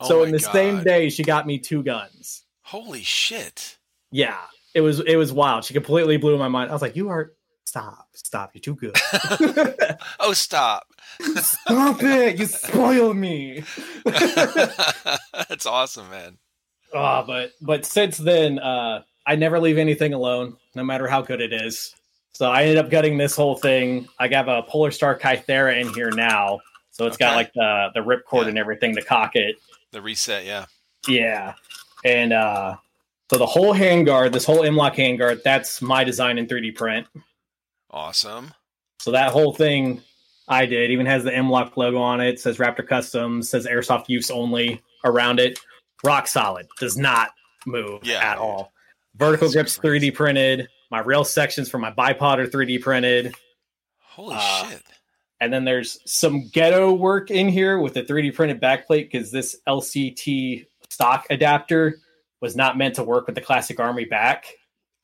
Oh 0.00 0.08
so 0.08 0.22
in 0.22 0.30
the 0.30 0.38
same 0.38 0.82
day, 0.82 1.10
she 1.10 1.22
got 1.22 1.46
me 1.46 1.58
two 1.58 1.82
guns. 1.82 2.44
Holy 2.62 3.02
shit. 3.02 3.78
Yeah. 4.10 4.38
It 4.74 4.82
was 4.82 5.00
it 5.00 5.16
was 5.16 5.32
wild. 5.32 5.64
She 5.64 5.74
completely 5.74 6.16
blew 6.16 6.38
my 6.38 6.48
mind. 6.48 6.70
I 6.70 6.72
was 6.72 6.82
like, 6.82 6.96
You 6.96 7.08
are 7.08 7.32
stop, 7.70 8.08
stop, 8.14 8.50
you're 8.52 8.60
too 8.60 8.74
good. 8.74 8.96
oh, 10.20 10.32
stop. 10.32 10.86
stop 11.36 12.02
it. 12.02 12.38
You 12.38 12.46
spoiled 12.46 13.16
me. 13.16 13.64
That's 14.04 15.66
awesome, 15.66 16.10
man. 16.10 16.38
Oh, 16.92 17.24
but 17.26 17.52
but 17.60 17.84
since 17.86 18.16
then, 18.18 18.58
uh, 18.58 19.02
I 19.26 19.36
never 19.36 19.60
leave 19.60 19.78
anything 19.78 20.12
alone, 20.14 20.56
no 20.74 20.82
matter 20.84 21.06
how 21.06 21.22
good 21.22 21.40
it 21.40 21.52
is. 21.52 21.94
So 22.32 22.50
I 22.50 22.62
ended 22.62 22.78
up 22.78 22.90
gutting 22.90 23.18
this 23.18 23.36
whole 23.36 23.56
thing. 23.56 24.08
I 24.18 24.28
got 24.28 24.48
a 24.48 24.62
Polar 24.62 24.90
Star 24.90 25.18
Kythera 25.18 25.80
in 25.80 25.92
here 25.94 26.10
now, 26.10 26.60
so 26.90 27.06
it's 27.06 27.16
got 27.16 27.36
like 27.36 27.52
the 27.54 27.88
the 27.94 28.00
ripcord 28.00 28.42
Yeah. 28.44 28.48
and 28.48 28.58
everything 28.58 28.94
to 28.96 29.02
cock 29.02 29.36
it. 29.36 29.56
The 29.92 30.00
reset, 30.02 30.44
yeah. 30.44 30.66
Yeah, 31.08 31.54
and 32.04 32.32
uh, 32.32 32.76
So 33.30 33.38
the 33.38 33.46
whole 33.46 33.74
handguard, 33.74 34.32
this 34.32 34.44
whole 34.44 34.64
M-LOK 34.64 34.94
handguard, 34.94 35.42
that's 35.42 35.80
my 35.82 36.04
design 36.04 36.36
in 36.38 36.46
3D 36.46 36.74
print. 36.76 37.06
Awesome. 37.90 38.52
So 39.00 39.10
that 39.12 39.32
whole 39.32 39.52
thing 39.52 40.02
I 40.48 40.66
did 40.66 40.90
even 40.90 41.06
has 41.06 41.24
the 41.24 41.34
M-LOK 41.34 41.76
logo 41.76 41.98
on 41.98 42.20
it. 42.20 42.38
Says 42.40 42.58
Raptor 42.58 42.86
Customs. 42.86 43.48
Says 43.48 43.66
Airsoft 43.66 44.08
Use 44.08 44.30
Only 44.30 44.82
around 45.04 45.40
it. 45.40 45.58
Rock 46.04 46.26
solid. 46.26 46.66
Does 46.78 46.96
not 46.96 47.30
move 47.66 48.00
Yeah. 48.04 48.18
at 48.32 48.38
all. 48.38 48.72
Vertical 49.16 49.48
That's 49.48 49.54
grips 49.54 49.76
crazy. 49.78 50.10
3D 50.10 50.14
printed. 50.14 50.68
My 50.90 51.00
rail 51.00 51.24
sections 51.24 51.68
for 51.68 51.78
my 51.78 51.92
bipod 51.92 52.38
are 52.38 52.46
3D 52.46 52.78
printed. 52.80 53.34
Holy 54.00 54.36
Uh, 54.38 54.70
shit. 54.70 54.82
And 55.40 55.52
then 55.52 55.64
there's 55.64 55.98
some 56.10 56.48
ghetto 56.48 56.92
work 56.92 57.30
in 57.30 57.48
here 57.48 57.78
with 57.78 57.94
the 57.94 58.02
3D 58.02 58.30
printed 58.34 58.60
backplate 58.60 59.10
because 59.10 59.30
this 59.30 59.56
LCT 59.66 60.66
stock 60.90 61.26
adapter 61.30 61.98
was 62.40 62.56
not 62.56 62.76
meant 62.76 62.96
to 62.96 63.02
work 63.04 63.26
with 63.26 63.34
the 63.34 63.40
classic 63.40 63.78
army 63.80 64.04
back 64.04 64.46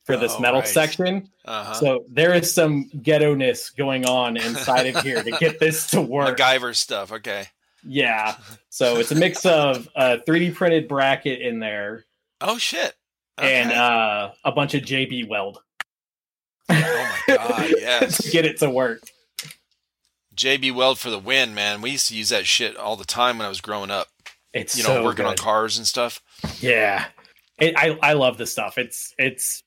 for 0.05 0.15
this 0.17 0.33
Oh, 0.35 0.39
metal 0.39 0.59
right. 0.61 0.67
section. 0.69 1.29
Uh-huh. 1.45 1.73
So 1.73 2.05
there 2.09 2.33
is 2.33 2.53
some 2.53 2.89
ghetto 3.01 3.33
ness 3.35 3.69
going 3.71 4.05
on 4.05 4.37
inside 4.37 4.87
of 4.95 5.03
here 5.03 5.21
to 5.23 5.31
get 5.31 5.59
this 5.59 5.87
to 5.91 6.01
work. 6.01 6.37
MacGyver 6.37 6.75
stuff. 6.75 7.11
Okay. 7.11 7.47
Yeah. 7.83 8.35
So 8.69 8.97
it's 8.97 9.11
a 9.11 9.15
mix 9.15 9.45
of 9.45 9.87
a 9.95 10.17
3D 10.19 10.55
printed 10.55 10.87
bracket 10.87 11.41
in 11.41 11.59
there 11.59 12.05
Oh 12.41 12.57
shit. 12.57 12.93
and 13.37 13.71
uh, 13.71 14.31
a 14.43 14.51
bunch 14.51 14.73
of 14.73 14.83
JB 14.83 15.27
weld. 15.29 15.59
oh 16.69 17.21
my 17.27 17.35
god, 17.35 17.69
yes. 17.77 18.23
to 18.23 18.29
get 18.31 18.45
it 18.45 18.57
to 18.59 18.69
work. 18.69 19.01
JB 20.35 20.75
Weld 20.75 20.99
for 20.99 21.09
the 21.09 21.17
win, 21.17 21.55
man. 21.55 21.81
We 21.81 21.91
used 21.91 22.09
to 22.09 22.15
use 22.15 22.29
that 22.29 22.45
shit 22.45 22.77
all 22.77 22.95
the 22.95 23.05
time 23.05 23.37
when 23.39 23.45
I 23.45 23.49
was 23.49 23.61
growing 23.61 23.89
up. 23.89 24.07
It's 24.53 24.77
You 24.77 24.83
know, 24.83 24.89
so 24.89 25.03
working 25.03 25.25
on 25.25 25.35
cars 25.35 25.77
and 25.77 25.87
stuff. 25.87 26.21
Yeah, 26.59 27.05
it, 27.57 27.73
I 27.77 27.97
I 28.03 28.13
love 28.13 28.37
this 28.37 28.51
stuff. 28.51 28.77
It's 28.77 29.15
it's 29.17 29.63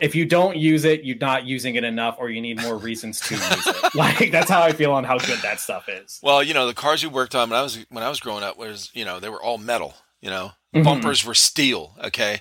if 0.00 0.14
you 0.14 0.24
don't 0.26 0.56
use 0.56 0.84
it, 0.84 1.04
you're 1.04 1.16
not 1.18 1.44
using 1.46 1.74
it 1.76 1.84
enough, 1.84 2.16
or 2.18 2.28
you 2.30 2.40
need 2.40 2.60
more 2.60 2.76
reasons 2.76 3.20
to 3.20 3.34
use 3.34 3.66
it. 3.66 3.76
Like 3.94 4.30
that's 4.30 4.50
how 4.50 4.60
I 4.62 4.72
feel 4.72 4.92
on 4.92 5.04
how 5.04 5.16
good 5.18 5.38
that 5.40 5.58
stuff 5.60 5.88
is. 5.88 6.18
Well, 6.22 6.42
you 6.42 6.52
know, 6.54 6.66
the 6.66 6.74
cars 6.74 7.02
we 7.02 7.08
worked 7.10 7.34
on 7.34 7.48
when 7.50 7.58
I 7.58 7.62
was 7.62 7.78
when 7.88 8.04
I 8.04 8.08
was 8.10 8.20
growing 8.20 8.42
up 8.44 8.58
was, 8.58 8.90
you 8.94 9.04
know, 9.06 9.20
they 9.20 9.28
were 9.30 9.42
all 9.42 9.56
metal. 9.58 9.94
You 10.20 10.30
know, 10.30 10.52
Mhm. 10.74 10.84
bumpers 10.84 11.24
were 11.24 11.34
steel. 11.34 11.96
Okay. 12.04 12.40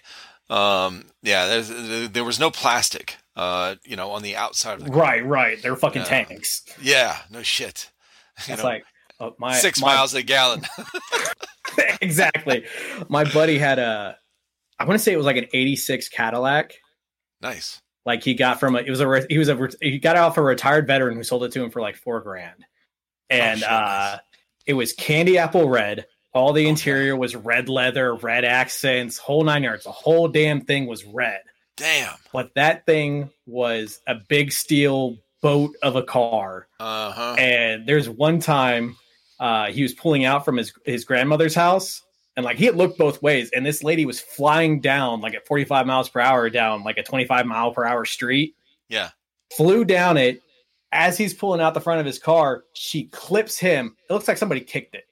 Um, 0.50 1.06
yeah, 1.24 1.48
there's, 1.48 2.10
there 2.12 2.24
was 2.24 2.40
no 2.40 2.52
plastic. 2.52 3.18
Uh, 3.36 3.76
you 3.84 3.96
know, 3.96 4.12
on 4.12 4.22
the 4.22 4.36
outside 4.36 4.76
of 4.80 4.84
the 4.86 4.90
car. 4.92 5.00
Right, 5.02 5.26
right. 5.26 5.62
They're 5.62 5.76
fucking 5.76 6.04
tanks. 6.04 6.64
Yeah, 6.82 7.18
no 7.30 7.42
shit. 7.44 7.90
You 8.48 8.54
It's 8.54 8.64
know, 8.64 8.70
like 8.70 8.84
uh, 9.20 9.30
my 9.40 9.54
six 9.56 9.80
my- 9.82 9.96
miles 9.96 10.14
a 10.14 10.22
gallon. 10.24 10.64
exactly. 12.02 12.66
My 13.10 13.24
buddy 13.24 13.58
had 13.58 13.80
a, 13.80 14.18
I 14.80 14.86
want 14.86 15.00
to 15.00 15.04
say 15.04 15.14
it 15.14 15.18
was 15.18 15.26
like 15.26 15.38
an 15.38 15.48
'86 15.54 16.10
Cadillac. 16.10 16.74
Nice. 17.46 17.82
Like 18.06 18.24
he 18.24 18.34
got 18.34 18.60
from 18.60 18.76
a, 18.76 18.80
it 18.80 18.90
was 18.90 19.02
a 19.02 19.26
he 19.30 19.38
was 19.38 19.50
a 19.50 19.70
he 19.82 19.98
got 20.00 20.16
off 20.16 20.38
a 20.38 20.42
retired 20.42 20.86
veteran 20.86 21.16
who 21.16 21.24
sold 21.24 21.44
it 21.44 21.52
to 21.54 21.64
him 21.64 21.72
for 21.72 21.82
like 21.82 21.96
four 21.96 22.22
grand, 22.22 22.66
and 23.30 23.60
shit, 23.60 23.68
uh, 23.70 24.18
it 24.68 24.74
was 24.74 24.94
candy 24.94 25.38
apple 25.38 25.70
red. 25.70 26.06
All 26.34 26.52
the 26.54 26.62
Okay. 26.64 26.70
interior 26.70 27.16
was 27.16 27.36
red 27.36 27.70
leather, 27.70 28.14
red 28.16 28.44
accents, 28.46 29.18
whole 29.18 29.44
nine 29.44 29.64
yards. 29.64 29.86
The 29.86 29.92
whole 29.92 30.28
damn 30.28 30.62
thing 30.62 30.86
was 30.86 31.06
red. 31.06 31.42
Damn. 31.78 32.14
But 32.34 32.54
that 32.56 32.86
thing 32.86 33.30
was 33.48 34.02
a 34.08 34.16
big 34.16 34.52
steel 34.52 35.18
boat 35.42 35.76
of 35.82 35.96
a 35.96 36.04
car. 36.04 36.68
Uh 36.80 37.12
huh. 37.12 37.36
And 37.40 37.88
there's 37.88 38.08
one 38.10 38.40
time 38.40 38.98
uh, 39.40 39.72
he 39.72 39.82
was 39.82 39.94
pulling 39.94 40.26
out 40.26 40.46
from 40.46 40.58
his 40.58 40.74
his 40.86 41.06
grandmother's 41.06 41.56
house, 41.56 42.04
and 42.36 42.44
like 42.46 42.58
he 42.58 42.66
had 42.66 42.76
looked 42.76 42.98
both 42.98 43.22
ways, 43.22 43.50
and 43.52 43.66
this 43.66 43.84
lady 43.84 44.06
was 44.06 44.20
flying 44.20 44.82
down 44.82 45.22
like 45.22 45.34
at 45.36 45.48
45 45.48 45.86
miles 45.86 46.10
per 46.10 46.20
hour 46.20 46.50
down 46.50 46.84
like 46.84 46.98
a 46.98 47.04
25 47.04 47.46
mile 47.46 47.72
per 47.74 47.86
hour 47.86 48.06
street. 48.06 48.56
Yeah. 48.90 49.10
Flew 49.56 49.86
down 49.86 50.18
it. 50.18 50.42
As 50.92 51.18
he's 51.18 51.34
pulling 51.34 51.60
out 51.60 51.74
the 51.74 51.82
front 51.82 52.00
of 52.00 52.06
his 52.06 52.20
car, 52.20 52.64
she 52.74 53.06
clips 53.08 53.58
him. 53.58 53.96
It 54.10 54.14
looks 54.14 54.28
like 54.28 54.38
somebody 54.38 54.62
kicked 54.62 54.96
it. 54.96 55.04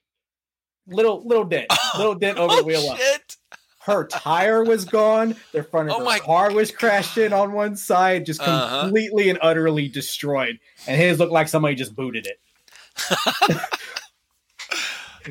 Little 0.87 1.25
little 1.25 1.43
dent, 1.45 1.67
little 1.97 2.15
dent 2.15 2.37
over 2.37 2.55
the 2.55 2.61
oh, 2.61 2.65
wheel 2.65 2.89
up. 2.89 2.99
Her 3.85 4.07
tire 4.07 4.63
was 4.63 4.85
gone. 4.85 5.35
The 5.51 5.61
front 5.63 5.89
of 5.89 5.97
Oh 5.97 6.09
her 6.09 6.19
car 6.19 6.53
was 6.53 6.71
crashed 6.71 7.17
in 7.17 7.33
on 7.33 7.51
one 7.51 7.75
side, 7.75 8.25
just 8.25 8.39
Uh-huh. 8.41 8.83
completely 8.83 9.29
and 9.29 9.37
utterly 9.41 9.89
destroyed. 9.89 10.57
And 10.87 10.99
his 10.99 11.19
looked 11.19 11.33
like 11.33 11.49
somebody 11.49 11.75
just 11.75 11.93
booted 11.93 12.25
it. 12.27 12.39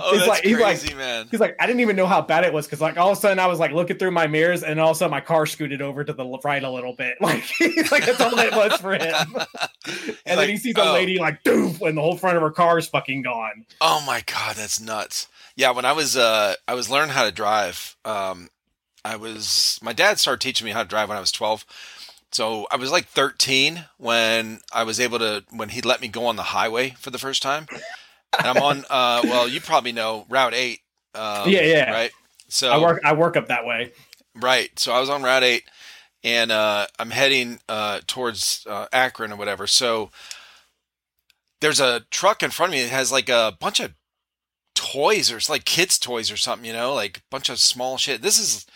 Oh, 0.01 0.11
It's 0.11 0.19
that's 0.19 0.29
like- 0.29 0.43
he's 0.45 0.59
like- 0.59 0.79
crazy, 0.79 0.95
man. 0.95 1.27
He's 1.31 1.41
like, 1.41 1.57
I 1.61 1.67
didn't 1.67 1.81
even 1.81 1.97
know 1.97 2.07
how 2.07 2.21
bad 2.23 2.45
it 2.45 2.53
was 2.53 2.67
because, 2.67 2.81
like, 2.81 2.97
all 2.97 3.11
of 3.13 3.19
a 3.19 3.21
sudden 3.21 3.39
I 3.39 3.47
was 3.47 3.59
like 3.59 3.73
looking 3.73 3.99
through 3.99 4.11
my 4.13 4.27
mirrors, 4.27 4.63
and 4.63 4.79
all 4.81 4.91
of 4.91 4.97
a 4.97 4.99
sudden 4.99 5.11
my 5.11 5.21
car 5.21 5.47
scooted 5.47 5.83
over 5.83 6.03
to 6.05 6.13
the 6.13 6.25
right 6.45 6.63
a 6.63 6.71
little 6.71 6.95
bit. 6.95 7.17
Like, 7.21 7.43
he's 7.43 7.91
like, 7.93 8.07
that's 8.07 8.21
all 8.21 8.39
it 8.39 8.53
was 8.55 8.81
for 8.81 8.95
him. 8.95 9.37
And 10.27 10.39
then 10.39 10.49
he 10.49 10.57
sees 10.57 10.77
a 10.77 10.83
"Oh, 10.83 10.93
lady 10.93 11.19
like, 11.19 11.43
doof, 11.43 11.81
and 11.87 11.97
the 11.97 12.01
whole 12.03 12.17
front 12.17 12.37
of 12.37 12.43
her 12.43 12.51
car 12.53 12.79
is 12.79 12.87
fucking 12.87 13.23
gone. 13.23 13.67
Oh 13.81 14.03
my 14.07 14.23
god, 14.27 14.57
that's 14.57 14.81
nuts. 14.81 15.27
Yeah, 15.57 15.73
when 15.73 15.85
I 15.85 15.93
was 15.93 16.17
uh 16.17 16.55
I 16.69 16.75
was 16.75 16.89
learning 16.89 17.11
how 17.15 17.25
to 17.25 17.33
drive, 17.33 17.97
um 18.05 18.49
I 19.05 19.17
was 19.17 19.79
my 19.83 19.93
dad 19.93 20.19
started 20.21 20.41
teaching 20.41 20.65
me 20.65 20.71
how 20.71 20.83
to 20.85 20.89
drive 20.89 21.09
when 21.09 21.19
I 21.19 21.21
was 21.21 21.33
12. 21.33 21.65
So 22.31 22.67
I 22.71 22.77
was 22.77 22.91
like 22.93 23.07
13 23.09 23.85
when 23.99 24.61
I 24.73 24.85
was 24.85 25.01
able 25.01 25.19
to 25.19 25.45
when 25.51 25.69
he 25.71 25.81
let 25.83 26.01
me 26.01 26.09
go 26.09 26.27
on 26.27 26.37
the 26.37 26.43
highway 26.45 26.91
for 26.99 27.11
the 27.11 27.19
first 27.19 27.43
time. 27.43 27.67
And 28.39 28.47
I'm 28.47 28.61
on 28.61 28.85
uh 28.91 29.23
well, 29.29 29.49
you 29.49 29.61
probably 29.61 29.93
know 29.93 30.27
Route 30.29 30.55
8. 30.55 30.81
Um, 31.15 31.51
Yeah, 31.51 31.61
yeah. 31.63 31.91
Right. 31.91 32.11
So 32.49 32.71
I 32.71 32.79
work, 32.79 33.01
I 33.05 33.13
work 33.15 33.37
up 33.37 33.49
that 33.49 33.65
way. 33.67 33.93
Right. 34.35 34.79
So 34.79 34.93
I 34.93 35.01
was 35.01 35.09
on 35.11 35.23
Route 35.23 35.43
8 35.43 35.65
and 36.25 36.53
uh, 36.53 36.87
I'm 36.99 37.11
heading 37.11 37.61
uh, 37.69 38.01
towards 38.07 38.67
uh, 38.69 38.87
Akron 38.93 39.33
or 39.33 39.37
whatever. 39.37 39.67
So 39.67 40.11
there's 41.61 41.81
a 41.81 42.01
truck 42.11 42.43
in 42.43 42.51
front 42.51 42.71
of 42.73 42.75
me 42.79 42.83
that 42.83 42.91
has 42.91 43.11
like 43.13 43.29
a 43.29 43.57
bunch 43.59 43.81
of 43.81 43.93
toys 44.75 45.31
or 45.31 45.37
it's 45.37 45.51
like 45.51 45.65
kids' 45.65 45.99
toys 45.99 46.31
or 46.31 46.37
something, 46.37 46.67
you 46.67 46.73
know, 46.73 46.95
like 46.95 47.19
a 47.19 47.23
bunch 47.31 47.49
of 47.49 47.59
small 47.59 47.97
shit. 47.99 48.23
This 48.23 48.39
is, 48.39 48.67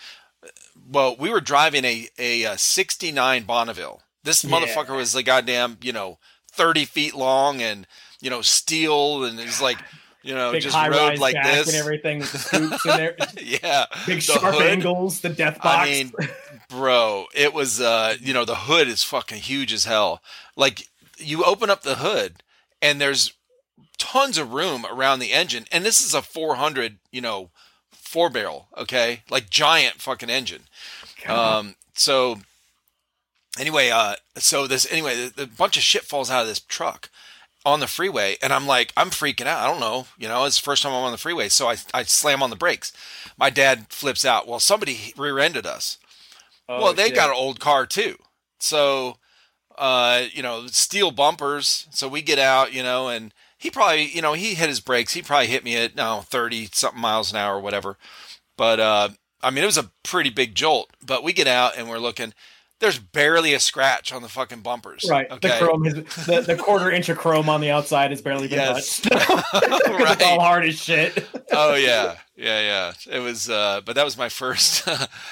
well, 0.88 1.16
we 1.18 1.30
were 1.30 1.40
driving 1.40 1.84
a, 1.84 2.08
a, 2.18 2.44
uh 2.46 2.56
69 2.56 3.44
Bonneville. 3.44 4.02
This 4.24 4.44
Yeah. 4.44 4.50
motherfucker 4.58 4.96
was 4.96 5.14
like 5.14 5.26
goddamn, 5.26 5.78
you 5.82 5.92
know, 5.92 6.18
30 6.52 6.84
feet 6.84 7.14
long 7.14 7.60
and, 7.62 7.86
you 8.20 8.30
know, 8.30 8.42
steel 8.42 9.24
and 9.24 9.38
it's 9.40 9.60
like, 9.60 9.78
you 10.22 10.34
know, 10.34 10.52
Big 10.52 10.62
just 10.62 10.76
road 10.76 11.18
like 11.18 11.36
this. 11.42 11.68
and 11.68 11.76
everything 11.76 12.18
with 12.18 12.32
the 12.32 12.38
scoops 12.38 12.84
in 12.84 12.96
there. 12.96 13.16
yeah. 13.40 13.86
Big 14.06 14.16
The 14.16 14.20
sharp 14.20 14.54
hood. 14.54 14.62
angles, 14.62 15.20
the 15.20 15.28
death 15.28 15.60
box. 15.62 15.88
I 15.88 15.90
mean, 15.90 16.12
bro, 16.68 17.26
it 17.34 17.54
was 17.54 17.80
uh, 17.80 18.16
you 18.20 18.32
know, 18.34 18.44
the 18.44 18.54
hood 18.56 18.88
is 18.88 19.04
fucking 19.04 19.38
huge 19.38 19.72
as 19.72 19.84
hell. 19.84 20.20
Like 20.56 20.88
you 21.18 21.44
open 21.44 21.70
up 21.70 21.82
the 21.82 21.96
hood 21.96 22.42
and 22.82 23.00
there's 23.00 23.32
tons 23.98 24.36
of 24.36 24.52
room 24.52 24.84
around 24.90 25.20
the 25.20 25.32
engine 25.32 25.64
and 25.70 25.84
this 25.84 26.00
is 26.04 26.12
a 26.12 26.22
400, 26.22 26.98
you 27.12 27.20
know, 27.20 27.50
four 27.92 28.28
barrel, 28.28 28.68
okay? 28.76 29.22
Like 29.30 29.48
giant 29.48 30.00
fucking 30.00 30.30
engine. 30.30 30.62
Um 31.28 31.76
so 31.94 32.38
anyway, 33.58 33.90
uh 33.90 34.16
so 34.36 34.66
this 34.66 34.90
anyway, 34.90 35.28
the 35.28 35.46
bunch 35.46 35.76
of 35.76 35.82
shit 35.82 36.02
falls 36.02 36.30
out 36.30 36.42
of 36.42 36.48
this 36.48 36.60
truck 36.60 37.10
on 37.66 37.80
the 37.80 37.86
freeway 37.86 38.36
and 38.40 38.52
I'm 38.52 38.66
like 38.66 38.92
I'm 38.96 39.10
freaking 39.10 39.46
out. 39.46 39.62
I 39.62 39.66
don't 39.66 39.80
know, 39.80 40.06
you 40.16 40.28
know, 40.28 40.44
it's 40.44 40.58
the 40.58 40.64
first 40.64 40.82
time 40.82 40.92
I'm 40.92 41.02
on 41.02 41.12
the 41.12 41.18
freeway, 41.18 41.48
so 41.50 41.68
I 41.68 41.76
I 41.92 42.04
slam 42.04 42.42
on 42.42 42.50
the 42.50 42.56
brakes. 42.56 42.92
My 43.36 43.50
dad 43.50 43.88
flips 43.90 44.24
out. 44.24 44.46
Well, 44.46 44.60
somebody 44.60 45.12
rear-ended 45.16 45.66
us. 45.66 45.98
Oh, 46.68 46.80
well, 46.80 46.94
they 46.94 47.06
shit. 47.06 47.16
got 47.16 47.30
an 47.30 47.36
old 47.36 47.60
car 47.60 47.84
too. 47.84 48.16
So 48.60 49.16
uh, 49.76 50.24
you 50.32 50.42
know, 50.42 50.66
steel 50.68 51.10
bumpers. 51.10 51.86
So 51.90 52.08
we 52.08 52.22
get 52.22 52.38
out, 52.38 52.72
you 52.72 52.82
know, 52.82 53.08
and 53.08 53.34
he 53.58 53.70
probably, 53.70 54.06
you 54.06 54.22
know, 54.22 54.32
he 54.32 54.54
hit 54.54 54.68
his 54.68 54.80
brakes. 54.80 55.12
He 55.12 55.22
probably 55.22 55.48
hit 55.48 55.64
me 55.64 55.76
at 55.76 55.96
no 55.96 56.22
30 56.24 56.68
something 56.72 57.00
miles 57.00 57.30
an 57.30 57.36
hour 57.36 57.56
or 57.56 57.60
whatever. 57.60 57.98
But 58.56 58.80
uh 58.80 59.08
I 59.42 59.50
mean, 59.50 59.62
it 59.64 59.66
was 59.66 59.78
a 59.78 59.90
pretty 60.02 60.30
big 60.30 60.54
jolt. 60.54 60.90
But 61.04 61.22
we 61.22 61.32
get 61.32 61.46
out 61.46 61.76
and 61.76 61.88
we're 61.88 61.98
looking 61.98 62.32
there's 62.78 62.98
barely 62.98 63.54
a 63.54 63.60
scratch 63.60 64.12
on 64.12 64.20
the 64.22 64.28
fucking 64.28 64.60
bumpers. 64.60 65.06
Right. 65.08 65.30
Okay. 65.30 65.48
The 65.48 65.64
chrome 65.64 65.86
is 65.86 65.94
the, 65.94 66.44
the 66.46 66.56
quarter 66.56 66.90
inch 66.90 67.08
of 67.08 67.16
chrome 67.18 67.48
on 67.48 67.60
the 67.60 67.70
outside 67.70 68.10
has 68.10 68.20
barely 68.20 68.48
been 68.48 68.58
Yes. 68.58 69.00
touched. 69.00 69.26
'Cause 69.50 69.62
It's 69.62 69.88
all 69.88 69.98
Right. 70.38 70.40
hard 70.40 70.64
as 70.66 70.74
shit. 70.78 71.26
oh 71.52 71.74
yeah, 71.74 72.16
yeah, 72.36 72.60
yeah. 73.08 73.16
It 73.16 73.20
was, 73.20 73.48
uh, 73.48 73.80
but 73.84 73.94
that 73.96 74.04
was 74.04 74.18
my 74.18 74.28
first, 74.28 74.86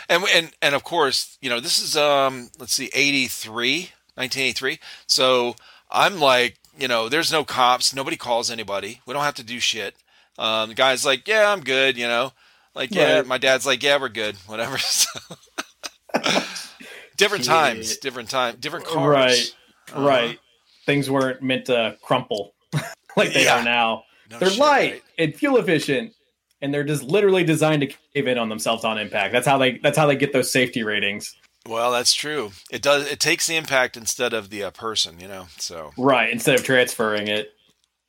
and 0.09 0.25
and 0.35 0.51
and 0.63 0.75
of 0.75 0.85
course, 0.85 1.37
you 1.43 1.51
know, 1.51 1.61
this 1.61 1.79
is 1.79 1.97
um, 1.97 2.51
let's 2.59 2.73
see, 2.73 2.91
83, 2.95 3.91
1983. 4.15 4.79
So 5.07 5.55
I'm 5.91 6.19
like, 6.21 6.57
you 6.79 6.89
know, 6.89 7.09
there's 7.09 7.31
no 7.31 7.45
cops, 7.45 7.95
nobody 7.95 8.17
calls 8.17 8.51
anybody. 8.51 9.01
We 9.07 9.13
don't 9.13 9.23
have 9.23 9.35
to 9.35 9.45
do 9.45 9.61
shit. 9.61 9.95
Um, 10.39 10.71
the 10.71 10.75
guy's 10.75 11.05
like, 11.05 11.29
yeah, 11.29 11.53
I'm 11.53 11.61
good, 11.63 11.97
you 11.99 12.09
know, 12.09 12.33
like 12.75 12.93
yeah. 12.95 13.17
Right. 13.19 13.27
My 13.27 13.39
dad's 13.39 13.67
like, 13.67 13.83
yeah, 13.83 14.01
we're 14.01 14.09
good, 14.09 14.37
whatever. 14.47 14.79
So, 14.79 15.09
different 17.17 17.45
times, 17.45 17.97
different 17.99 18.31
time, 18.31 18.57
different 18.61 18.87
cars. 18.87 19.09
Right. 19.09 19.55
Uh-huh. 19.93 20.07
Right. 20.09 20.39
Things 20.87 21.11
weren't 21.11 21.43
meant 21.43 21.67
to 21.67 21.97
crumple 22.03 22.55
like 23.17 23.33
they 23.33 23.45
Yeah. 23.45 23.61
are 23.61 23.65
now. 23.65 24.05
No 24.31 24.39
They're 24.39 24.51
shit, 24.51 24.59
light 24.59 24.93
right? 24.93 25.03
and 25.19 25.35
fuel 25.35 25.59
efficient 25.59 26.13
and 26.63 26.73
they're 26.73 26.85
just 26.85 27.03
literally 27.03 27.45
designed 27.45 27.83
to 27.83 27.87
cave 28.15 28.27
in 28.27 28.39
on 28.39 28.49
themselves 28.49 28.85
on 28.85 28.97
impact. 28.99 29.33
That's 29.33 29.47
how 29.47 29.59
they 29.59 29.79
that's 29.79 29.99
how 29.99 30.07
they 30.07 30.17
get 30.17 30.33
those 30.33 30.51
safety 30.51 30.83
ratings. 30.83 31.35
Well, 31.69 31.93
that's 31.93 32.13
true. 32.15 32.53
It 32.71 32.83
does. 32.83 33.11
It 33.11 33.21
takes 33.21 33.47
the 33.47 33.57
impact 33.57 33.97
instead 33.97 34.33
of 34.35 34.51
the 34.51 34.65
uh, 34.65 34.71
person, 34.71 35.21
you 35.21 35.29
know. 35.29 35.47
So 35.59 35.93
right 35.99 36.31
instead 36.31 36.55
of 36.55 36.65
transferring 36.65 37.29
it. 37.29 37.51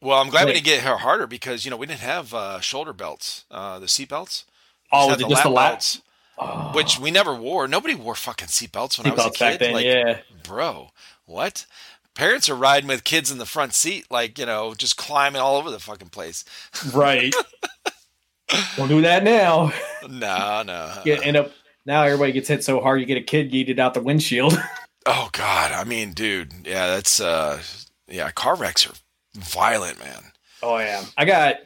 Well, 0.01 0.21
I'm 0.21 0.29
glad 0.29 0.45
we 0.47 0.53
didn't 0.53 0.65
get 0.65 0.83
her 0.83 0.97
harder 0.97 1.25
because 1.27 1.65
you 1.65 1.71
know 1.71 1.77
we 1.77 1.85
didn't 1.87 2.01
have 2.01 2.33
uh, 2.33 2.59
shoulder 2.59 2.93
belts, 2.93 3.45
uh, 3.49 3.79
the 3.79 3.87
seat 3.87 4.09
belts. 4.09 4.45
Oh, 4.91 5.07
it 5.11 5.19
just 5.19 5.43
the 5.43 5.49
belts, 5.49 6.01
oh. 6.37 6.71
which 6.73 6.99
we 6.99 7.11
never 7.11 7.33
wore. 7.33 7.67
Nobody 7.67 7.95
wore 7.95 8.15
fucking 8.15 8.47
seatbelts 8.47 8.97
when 8.97 9.05
seat 9.05 9.19
I 9.19 9.25
was 9.25 9.25
a 9.27 9.31
kid. 9.31 9.59
Then, 9.59 9.73
like, 9.73 9.85
yeah, 9.85 10.19
bro, 10.43 10.91
what? 11.25 11.65
Parents 12.13 12.49
are 12.49 12.55
riding 12.55 12.87
with 12.87 13.03
kids 13.03 13.29
in 13.29 13.39
the 13.39 13.45
front 13.45 13.73
seat, 13.73 14.05
like 14.09 14.39
you 14.39 14.45
know, 14.45 14.73
just 14.73 14.95
climbing 14.95 15.41
all 15.41 15.57
over 15.57 15.69
the 15.69 15.79
fucking 15.79 16.09
place. 16.09 16.45
Right. 16.93 17.33
Don't 18.77 18.87
do 18.87 19.01
that 19.01 19.23
now. 19.23 19.73
No, 20.07 20.63
no. 20.65 21.01
Get, 21.03 21.25
end 21.25 21.35
up 21.35 21.51
now 21.85 22.03
everybody 22.03 22.31
gets 22.31 22.47
hit 22.47 22.63
so 22.63 22.81
hard 22.81 22.99
you 22.99 23.05
get 23.05 23.17
a 23.17 23.21
kid 23.21 23.51
yeeted 23.51 23.79
out 23.79 23.93
the 23.93 24.01
windshield. 24.01 24.57
oh 25.05 25.29
God, 25.31 25.71
I 25.71 25.83
mean, 25.83 26.13
dude, 26.13 26.51
yeah, 26.65 26.87
that's 26.87 27.19
uh, 27.19 27.61
yeah, 28.07 28.31
car 28.31 28.55
wrecks 28.55 28.87
are 28.87 28.93
violent, 29.35 29.99
man. 29.99 30.23
Oh 30.63 30.77
yeah, 30.77 31.03
I 31.17 31.25
got. 31.25 31.57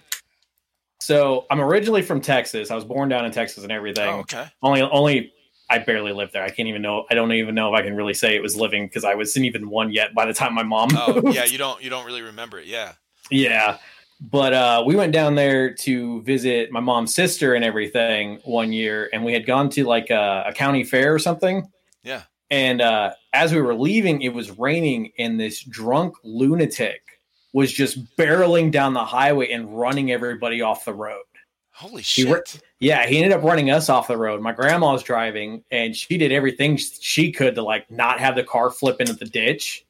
So 1.00 1.46
I'm 1.50 1.62
originally 1.62 2.02
from 2.02 2.22
Texas. 2.22 2.72
I 2.72 2.76
was 2.76 2.86
born 2.86 3.10
down 3.10 3.26
in 3.26 3.32
Texas 3.32 3.64
and 3.64 3.72
everything. 3.72 4.10
Oh, 4.10 4.20
okay. 4.20 4.48
Only, 4.62 4.82
only 4.82 5.34
I 5.70 5.80
barely 5.80 6.12
lived 6.12 6.34
there. 6.34 6.44
I 6.44 6.50
can't 6.50 6.68
even 6.68 6.82
know. 6.82 7.06
I 7.10 7.16
don't 7.16 7.32
even 7.32 7.56
know 7.56 7.74
if 7.74 7.80
I 7.80 7.84
can 7.84 7.96
really 7.96 8.14
say 8.14 8.36
it 8.36 8.42
was 8.42 8.56
living 8.56 8.88
because 8.88 9.06
I 9.06 9.16
wasn't 9.16 9.46
even 9.46 9.70
one 9.70 9.92
yet 9.92 10.14
by 10.14 10.26
the 10.26 10.34
time 10.34 10.54
my 10.54 10.64
mom. 10.64 10.90
Oh 10.94 11.32
yeah, 11.32 11.46
you 11.46 11.58
don't 11.58 11.82
you 11.82 11.90
don't 11.90 12.06
really 12.06 12.22
remember 12.22 12.60
it. 12.60 12.66
Yeah. 12.66 12.94
Yeah, 13.32 13.78
but 14.20 14.54
uh, 14.54 14.84
we 14.86 14.96
went 14.96 15.14
down 15.14 15.36
there 15.36 15.72
to 15.74 16.22
visit 16.24 16.72
my 16.72 16.80
mom's 16.80 17.14
sister 17.14 17.54
and 17.54 17.64
everything 17.64 18.40
one 18.44 18.74
year, 18.74 19.10
and 19.14 19.24
we 19.24 19.34
had 19.34 19.46
gone 19.46 19.70
to 19.72 19.86
like 19.86 20.10
a, 20.10 20.46
a 20.48 20.54
county 20.54 20.84
fair 20.84 21.14
or 21.14 21.20
something. 21.20 21.72
Yeah. 22.04 22.24
And 22.50 22.82
uh, 22.82 23.12
as 23.34 23.54
we 23.54 23.62
were 23.62 23.76
leaving, 23.76 24.24
it 24.24 24.34
was 24.34 24.58
raining, 24.58 25.12
and 25.20 25.40
this 25.40 25.62
drunk 25.62 26.16
lunatic 26.24 27.19
was 27.54 27.72
just 27.72 28.16
barreling 28.16 28.72
down 28.72 28.94
the 28.94 29.06
highway 29.06 29.52
and 29.52 29.78
running 29.78 30.12
everybody 30.12 30.62
off 30.62 30.86
the 30.86 30.94
road. 30.94 31.24
Holy 31.72 32.02
shit! 32.02 32.60
He, 32.80 32.88
yeah, 32.88 33.08
he 33.08 33.18
ended 33.18 33.32
up 33.32 33.44
running 33.44 33.72
us 33.72 33.88
off 33.88 34.10
the 34.10 34.18
road. 34.18 34.42
My 34.42 34.52
grandma 34.52 34.92
was 34.92 35.02
driving, 35.02 35.64
and 35.72 35.96
she 35.96 36.18
did 36.18 36.32
everything 36.32 36.78
she 36.78 37.32
could 37.32 37.56
to 37.56 37.62
like 37.62 37.90
not 37.90 38.20
have 38.20 38.36
the 38.36 38.44
car 38.44 38.70
flip 38.70 39.00
into 39.00 39.14
the 39.14 39.26
ditch. 39.26 39.86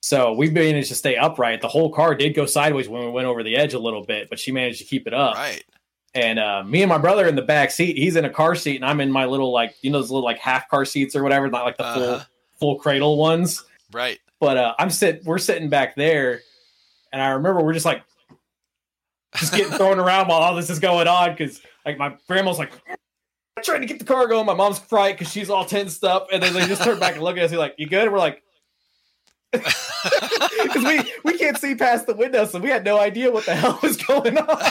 So 0.00 0.32
we 0.32 0.48
managed 0.48 0.88
to 0.88 0.94
stay 0.94 1.16
upright. 1.16 1.60
The 1.60 1.68
whole 1.68 1.92
car 1.92 2.14
did 2.14 2.34
go 2.34 2.46
sideways 2.46 2.88
when 2.88 3.04
we 3.04 3.10
went 3.10 3.26
over 3.26 3.42
the 3.42 3.56
edge 3.56 3.74
a 3.74 3.80
little 3.80 4.04
bit, 4.04 4.30
but 4.30 4.38
she 4.38 4.52
managed 4.52 4.78
to 4.78 4.84
keep 4.84 5.08
it 5.08 5.14
up. 5.14 5.34
Right. 5.34 5.64
And 6.14 6.38
uh, 6.38 6.62
me 6.64 6.82
and 6.82 6.88
my 6.88 6.98
brother 6.98 7.26
in 7.26 7.34
the 7.34 7.42
back 7.42 7.72
seat. 7.72 7.96
He's 7.96 8.16
in 8.16 8.24
a 8.24 8.30
car 8.30 8.54
seat, 8.54 8.76
and 8.76 8.84
I'm 8.84 9.00
in 9.00 9.10
my 9.10 9.24
little 9.24 9.52
like 9.52 9.74
you 9.82 9.90
know 9.90 10.00
those 10.00 10.10
little 10.10 10.24
like 10.24 10.38
half 10.38 10.68
car 10.68 10.84
seats 10.84 11.16
or 11.16 11.22
whatever, 11.22 11.48
not 11.48 11.64
like 11.64 11.76
the 11.76 11.84
uh-huh. 11.84 11.98
full 11.98 12.26
full 12.58 12.78
cradle 12.78 13.18
ones. 13.18 13.64
Right. 13.92 14.18
But 14.40 14.56
uh, 14.56 14.74
I'm 14.78 14.90
sitting. 14.90 15.24
We're 15.24 15.38
sitting 15.38 15.68
back 15.68 15.96
there, 15.96 16.42
and 17.12 17.22
I 17.22 17.30
remember 17.30 17.62
we're 17.62 17.72
just 17.72 17.86
like 17.86 18.02
just 19.36 19.52
getting 19.52 19.72
thrown 19.72 19.98
around 19.98 20.28
while 20.28 20.40
all 20.40 20.54
this 20.54 20.70
is 20.70 20.78
going 20.78 21.08
on 21.08 21.32
because 21.32 21.60
like 21.84 21.98
my 21.98 22.16
grandma's 22.26 22.58
like 22.58 22.72
trying 23.62 23.80
to 23.80 23.86
get 23.86 23.98
the 23.98 24.04
car 24.04 24.26
going. 24.26 24.46
My 24.46 24.54
mom's 24.54 24.78
fright 24.78 25.18
because 25.18 25.32
she's 25.32 25.50
all 25.50 25.64
tensed 25.64 26.04
up, 26.04 26.28
and 26.32 26.42
then 26.42 26.54
they 26.54 26.66
just 26.66 26.82
turn 26.82 26.98
back 26.98 27.14
and 27.14 27.22
look 27.22 27.36
at 27.36 27.44
us. 27.44 27.50
He's 27.50 27.58
like, 27.58 27.74
you 27.78 27.86
good? 27.86 28.04
And 28.04 28.12
we're 28.12 28.18
like, 28.18 28.42
because 29.52 30.84
we 30.84 31.00
we 31.24 31.38
can't 31.38 31.56
see 31.56 31.74
past 31.74 32.06
the 32.06 32.14
window, 32.14 32.44
so 32.44 32.58
we 32.58 32.68
had 32.68 32.84
no 32.84 32.98
idea 32.98 33.30
what 33.30 33.46
the 33.46 33.54
hell 33.54 33.78
was 33.82 33.96
going 33.96 34.36
on. 34.36 34.46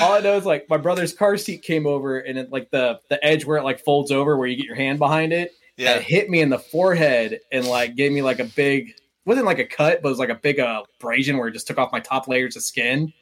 All 0.00 0.12
I 0.12 0.20
know 0.20 0.36
is 0.36 0.44
like 0.44 0.68
my 0.68 0.76
brother's 0.76 1.12
car 1.12 1.36
seat 1.36 1.62
came 1.62 1.86
over, 1.86 2.18
and 2.18 2.38
it, 2.38 2.52
like 2.52 2.70
the 2.70 3.00
the 3.08 3.24
edge 3.24 3.44
where 3.44 3.58
it 3.58 3.64
like 3.64 3.80
folds 3.80 4.12
over, 4.12 4.36
where 4.36 4.46
you 4.46 4.56
get 4.56 4.66
your 4.66 4.76
hand 4.76 4.98
behind 4.98 5.32
it, 5.32 5.52
yeah, 5.76 5.94
it 5.94 6.02
hit 6.02 6.30
me 6.30 6.40
in 6.40 6.48
the 6.48 6.58
forehead 6.58 7.40
and 7.50 7.66
like 7.66 7.96
gave 7.96 8.12
me 8.12 8.22
like 8.22 8.38
a 8.38 8.44
big 8.44 8.94
wasn't 9.28 9.46
like 9.46 9.58
a 9.58 9.66
cut, 9.66 10.02
but 10.02 10.08
it 10.08 10.10
was 10.10 10.18
like 10.18 10.30
a 10.30 10.34
big 10.34 10.58
uh, 10.58 10.82
abrasion 10.98 11.36
where 11.36 11.48
it 11.48 11.52
just 11.52 11.66
took 11.66 11.78
off 11.78 11.92
my 11.92 12.00
top 12.00 12.26
layers 12.26 12.56
of 12.56 12.62
skin. 12.62 13.12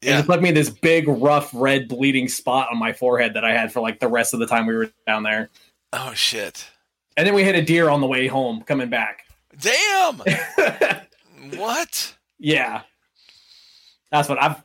Yeah. 0.00 0.12
And 0.12 0.24
it 0.24 0.26
put 0.26 0.40
me 0.40 0.50
this 0.50 0.70
big, 0.70 1.06
rough, 1.06 1.50
red, 1.52 1.86
bleeding 1.86 2.26
spot 2.26 2.68
on 2.72 2.78
my 2.78 2.94
forehead 2.94 3.34
that 3.34 3.44
I 3.44 3.52
had 3.52 3.70
for 3.70 3.80
like 3.80 4.00
the 4.00 4.08
rest 4.08 4.32
of 4.32 4.40
the 4.40 4.46
time 4.46 4.66
we 4.66 4.74
were 4.74 4.90
down 5.06 5.22
there. 5.22 5.50
Oh 5.92 6.14
shit! 6.14 6.66
And 7.16 7.26
then 7.26 7.34
we 7.34 7.44
hit 7.44 7.54
a 7.54 7.62
deer 7.62 7.90
on 7.90 8.00
the 8.00 8.06
way 8.06 8.26
home 8.26 8.62
coming 8.62 8.88
back. 8.88 9.26
Damn. 9.60 10.16
what? 11.56 12.16
Yeah. 12.38 12.82
That's 14.10 14.28
what 14.28 14.42
I've 14.42 14.62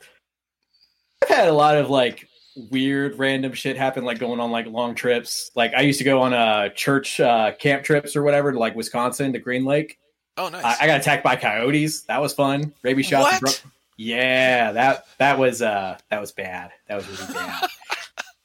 I've 1.21 1.29
had 1.29 1.49
a 1.49 1.53
lot 1.53 1.77
of 1.77 1.89
like 1.89 2.29
weird 2.71 3.19
random 3.19 3.51
shit 3.51 3.75
happen 3.75 4.05
like 4.05 4.19
going 4.19 4.39
on 4.39 4.51
like 4.51 4.67
long 4.67 4.95
trips. 4.95 5.51
Like 5.55 5.73
I 5.73 5.81
used 5.81 5.97
to 5.97 6.05
go 6.05 6.21
on 6.21 6.31
a 6.31 6.37
uh, 6.37 6.69
church 6.69 7.19
uh, 7.19 7.51
camp 7.59 7.83
trips 7.83 8.15
or 8.15 8.23
whatever 8.23 8.53
to 8.53 8.59
like 8.59 8.75
Wisconsin 8.75 9.33
to 9.33 9.39
Green 9.39 9.65
Lake. 9.65 9.99
Oh 10.37 10.49
nice. 10.49 10.63
I, 10.63 10.83
I 10.83 10.87
got 10.87 11.01
attacked 11.01 11.23
by 11.23 11.35
coyotes. 11.35 12.01
That 12.03 12.21
was 12.21 12.33
fun. 12.33 12.73
Rabies 12.83 13.05
shots. 13.05 13.41
What? 13.41 13.63
yeah, 13.97 14.71
that 14.73 15.05
that 15.17 15.39
was 15.39 15.61
uh 15.61 15.97
that 16.09 16.19
was 16.19 16.31
bad. 16.31 16.71
That 16.87 16.95
was 16.95 17.07
really 17.07 17.33
bad. 17.33 17.69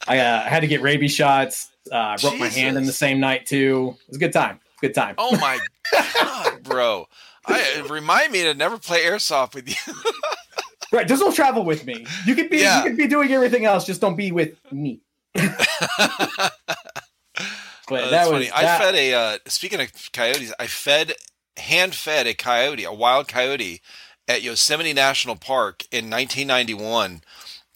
I 0.06 0.18
uh, 0.18 0.42
had 0.42 0.60
to 0.60 0.66
get 0.66 0.82
rabies 0.82 1.14
shots. 1.14 1.68
Uh, 1.90 2.16
broke 2.18 2.38
my 2.38 2.48
hand 2.48 2.76
in 2.76 2.84
the 2.84 2.92
same 2.92 3.20
night 3.20 3.46
too. 3.46 3.96
It 4.02 4.08
was 4.08 4.16
a 4.16 4.20
good 4.20 4.32
time. 4.32 4.60
Good 4.80 4.94
time. 4.94 5.14
Oh 5.18 5.36
my 5.38 5.58
god, 6.20 6.62
bro! 6.62 7.06
I 7.46 7.84
remind 7.88 8.32
me 8.32 8.42
to 8.44 8.54
never 8.54 8.78
play 8.78 9.04
airsoft 9.04 9.54
with 9.54 9.68
you. 9.68 9.94
right, 10.92 11.06
just 11.06 11.20
don't 11.20 11.34
travel 11.34 11.64
with 11.64 11.84
me. 11.84 12.06
You 12.24 12.34
could 12.34 12.50
be 12.50 12.58
yeah. 12.58 12.78
you 12.78 12.90
could 12.90 12.96
be 12.96 13.06
doing 13.06 13.32
everything 13.32 13.64
else. 13.64 13.84
Just 13.84 14.00
don't 14.00 14.16
be 14.16 14.32
with 14.32 14.56
me. 14.72 15.00
but 15.34 15.50
uh, 17.90 18.10
that 18.10 18.30
was 18.30 18.48
that... 18.48 18.56
I 18.56 18.78
fed 18.78 18.94
a. 18.94 19.14
Uh, 19.14 19.38
speaking 19.46 19.80
of 19.80 19.92
coyotes, 20.12 20.52
I 20.58 20.66
fed 20.66 21.14
hand 21.60 21.94
fed 21.94 22.26
a 22.26 22.34
coyote, 22.34 22.84
a 22.84 22.92
wild 22.92 23.28
coyote, 23.28 23.80
at 24.26 24.42
Yosemite 24.42 24.92
National 24.92 25.36
Park 25.36 25.84
in 25.90 26.10
1991 26.10 27.22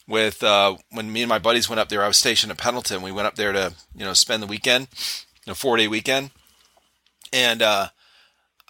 with 0.06 0.42
uh, 0.42 0.76
when 0.90 1.12
me 1.12 1.22
and 1.22 1.28
my 1.28 1.38
buddies 1.38 1.68
went 1.68 1.80
up 1.80 1.88
there. 1.88 2.02
I 2.02 2.08
was 2.08 2.16
stationed 2.16 2.52
at 2.52 2.58
Pendleton. 2.58 3.02
We 3.02 3.12
went 3.12 3.26
up 3.26 3.36
there 3.36 3.52
to 3.52 3.74
you 3.94 4.04
know 4.04 4.12
spend 4.12 4.42
the 4.42 4.46
weekend, 4.46 4.88
a 5.46 5.54
four 5.54 5.76
day 5.76 5.88
weekend, 5.88 6.30
and 7.32 7.62
uh, 7.62 7.88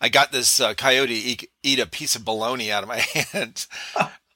I 0.01 0.09
got 0.09 0.33
this 0.33 0.61
uh, 0.61 0.75
coyote 0.75 1.15
eat, 1.15 1.51
eat, 1.63 1.79
a 1.79 1.87
piece 1.87 2.17
of 2.17 2.25
bologna 2.25 2.71
out 2.71 2.83
of 2.83 2.89
my 2.89 2.99
hand. 3.33 3.67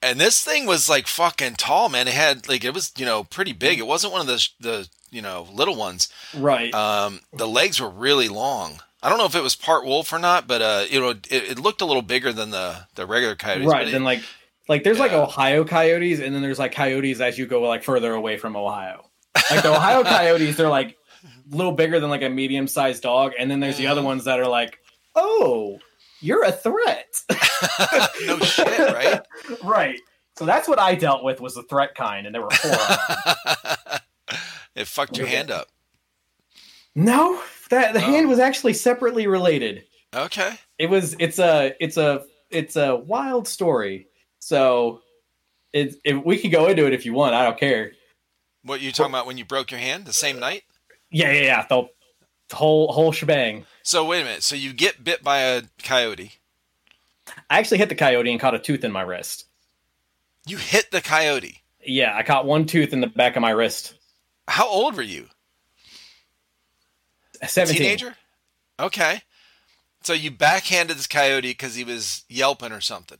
and 0.01 0.19
this 0.19 0.43
thing 0.43 0.65
was 0.65 0.89
like 0.89 1.07
fucking 1.07 1.55
tall, 1.55 1.89
man. 1.89 2.07
It 2.07 2.13
had 2.13 2.47
like 2.47 2.63
it 2.63 2.73
was 2.73 2.91
you 2.97 3.05
know 3.05 3.23
pretty 3.23 3.53
big. 3.53 3.79
It 3.79 3.87
wasn't 3.87 4.13
one 4.13 4.21
of 4.21 4.27
the 4.27 4.47
the 4.59 4.89
you 5.09 5.21
know 5.21 5.47
little 5.51 5.75
ones. 5.75 6.09
Right. 6.35 6.73
Um, 6.73 7.21
the 7.33 7.47
legs 7.47 7.79
were 7.79 7.89
really 7.89 8.29
long. 8.29 8.81
I 9.01 9.09
don't 9.09 9.17
know 9.17 9.25
if 9.25 9.35
it 9.35 9.43
was 9.43 9.55
part 9.55 9.85
wolf 9.85 10.11
or 10.11 10.19
not, 10.19 10.47
but 10.47 10.61
uh, 10.61 10.85
you 10.89 10.99
know, 10.99 11.09
it, 11.09 11.25
it 11.29 11.59
looked 11.59 11.81
a 11.81 11.85
little 11.85 12.01
bigger 12.01 12.33
than 12.33 12.51
the 12.51 12.87
the 12.95 13.05
regular 13.05 13.35
coyotes. 13.35 13.67
Right. 13.67 13.91
Then 13.91 14.03
like 14.03 14.21
like 14.67 14.83
there's 14.83 14.97
yeah. 14.97 15.03
like 15.03 15.13
Ohio 15.13 15.63
coyotes, 15.65 16.19
and 16.19 16.33
then 16.33 16.41
there's 16.41 16.59
like 16.59 16.73
coyotes 16.73 17.19
as 17.19 17.37
you 17.37 17.47
go 17.47 17.61
like 17.61 17.83
further 17.83 18.13
away 18.13 18.37
from 18.37 18.55
Ohio. 18.55 19.09
Like 19.49 19.63
the 19.63 19.73
Ohio 19.73 20.03
coyotes, 20.05 20.57
they're 20.57 20.69
like 20.69 20.97
a 21.23 21.55
little 21.55 21.71
bigger 21.71 21.99
than 21.99 22.09
like 22.09 22.21
a 22.21 22.29
medium 22.29 22.67
sized 22.67 23.03
dog, 23.03 23.33
and 23.37 23.49
then 23.49 23.59
there's 23.59 23.77
the 23.77 23.87
other 23.87 24.01
mm. 24.01 24.05
ones 24.05 24.25
that 24.25 24.39
are 24.39 24.47
like, 24.47 24.79
oh, 25.15 25.79
you're 26.21 26.43
a 26.43 26.51
threat. 26.51 27.07
no 28.25 28.39
shit, 28.39 28.93
right? 28.93 29.21
right. 29.63 29.99
So 30.37 30.45
that's 30.45 30.67
what 30.67 30.79
I 30.79 30.95
dealt 30.95 31.23
with 31.23 31.41
was 31.41 31.55
the 31.55 31.63
threat 31.63 31.95
kind, 31.95 32.27
and 32.27 32.35
there 32.35 32.41
were 32.41 32.51
four. 32.51 32.77
it 34.75 34.87
fucked 34.87 35.17
your 35.17 35.27
hand 35.27 35.51
up. 35.51 35.67
No, 36.95 37.41
that 37.69 37.93
the 37.93 37.99
oh. 37.99 38.03
hand 38.03 38.27
was 38.27 38.39
actually 38.39 38.73
separately 38.73 39.27
related. 39.27 39.83
Okay. 40.13 40.53
It 40.77 40.89
was. 40.89 41.15
It's 41.19 41.39
a. 41.39 41.73
It's 41.79 41.97
a. 41.97 42.23
It's 42.49 42.75
a 42.75 42.95
wild 42.95 43.47
story. 43.47 44.07
So, 44.39 45.01
it, 45.71 45.95
if 46.03 46.23
we 46.25 46.39
could 46.39 46.51
go 46.51 46.67
into 46.67 46.87
it 46.87 46.93
if 46.93 47.05
you 47.05 47.13
want, 47.13 47.35
I 47.35 47.43
don't 47.43 47.59
care. 47.59 47.91
What 48.63 48.81
you 48.81 48.91
talking 48.91 49.11
about 49.11 49.27
when 49.27 49.37
you 49.37 49.45
broke 49.45 49.71
your 49.71 49.79
hand 49.79 50.05
the 50.05 50.13
same 50.13 50.37
uh, 50.37 50.41
night? 50.41 50.63
Yeah, 51.11 51.31
yeah, 51.31 51.41
yeah. 51.41 51.65
The, 51.67 51.83
the 52.49 52.55
whole 52.55 52.91
whole 52.91 53.11
shebang. 53.11 53.65
So 53.83 54.05
wait 54.05 54.21
a 54.21 54.25
minute. 54.25 54.43
So 54.43 54.55
you 54.55 54.73
get 54.73 55.03
bit 55.03 55.23
by 55.23 55.39
a 55.39 55.63
coyote. 55.83 56.33
I 57.49 57.59
actually 57.59 57.77
hit 57.77 57.89
the 57.89 57.95
coyote 57.95 58.31
and 58.31 58.39
caught 58.39 58.55
a 58.55 58.59
tooth 58.59 58.83
in 58.83 58.91
my 58.91 59.01
wrist. 59.01 59.45
You 60.47 60.57
hit 60.57 60.91
the 60.91 61.01
coyote. 61.01 61.61
Yeah, 61.85 62.15
I 62.15 62.23
caught 62.23 62.45
one 62.45 62.65
tooth 62.65 62.91
in 62.91 63.01
the 63.01 63.07
back 63.07 63.35
of 63.35 63.41
my 63.41 63.51
wrist. 63.51 63.93
How 64.47 64.67
old 64.67 64.95
were 64.95 65.03
you? 65.03 65.27
Seventeen. 67.47 67.81
teenager. 67.81 68.15
Okay. 68.79 69.21
So 70.03 70.13
you 70.13 70.31
backhanded 70.31 70.97
this 70.97 71.07
coyote 71.07 71.41
because 71.49 71.75
he 71.75 71.83
was 71.83 72.23
yelping 72.29 72.71
or 72.71 72.81
something. 72.81 73.17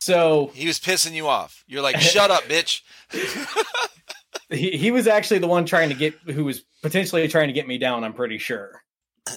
So 0.00 0.50
he 0.54 0.66
was 0.66 0.78
pissing 0.78 1.12
you 1.12 1.26
off. 1.26 1.64
You're 1.66 1.82
like, 1.82 1.98
shut 2.00 2.30
up, 2.30 2.44
bitch. 2.44 2.82
he, 4.50 4.76
he 4.76 4.90
was 4.90 5.06
actually 5.06 5.38
the 5.38 5.48
one 5.48 5.64
trying 5.64 5.88
to 5.88 5.94
get, 5.94 6.14
who 6.26 6.44
was 6.44 6.62
potentially 6.82 7.26
trying 7.28 7.48
to 7.48 7.52
get 7.52 7.66
me 7.66 7.78
down. 7.78 8.04
I'm 8.04 8.12
pretty 8.12 8.38
sure. 8.38 8.82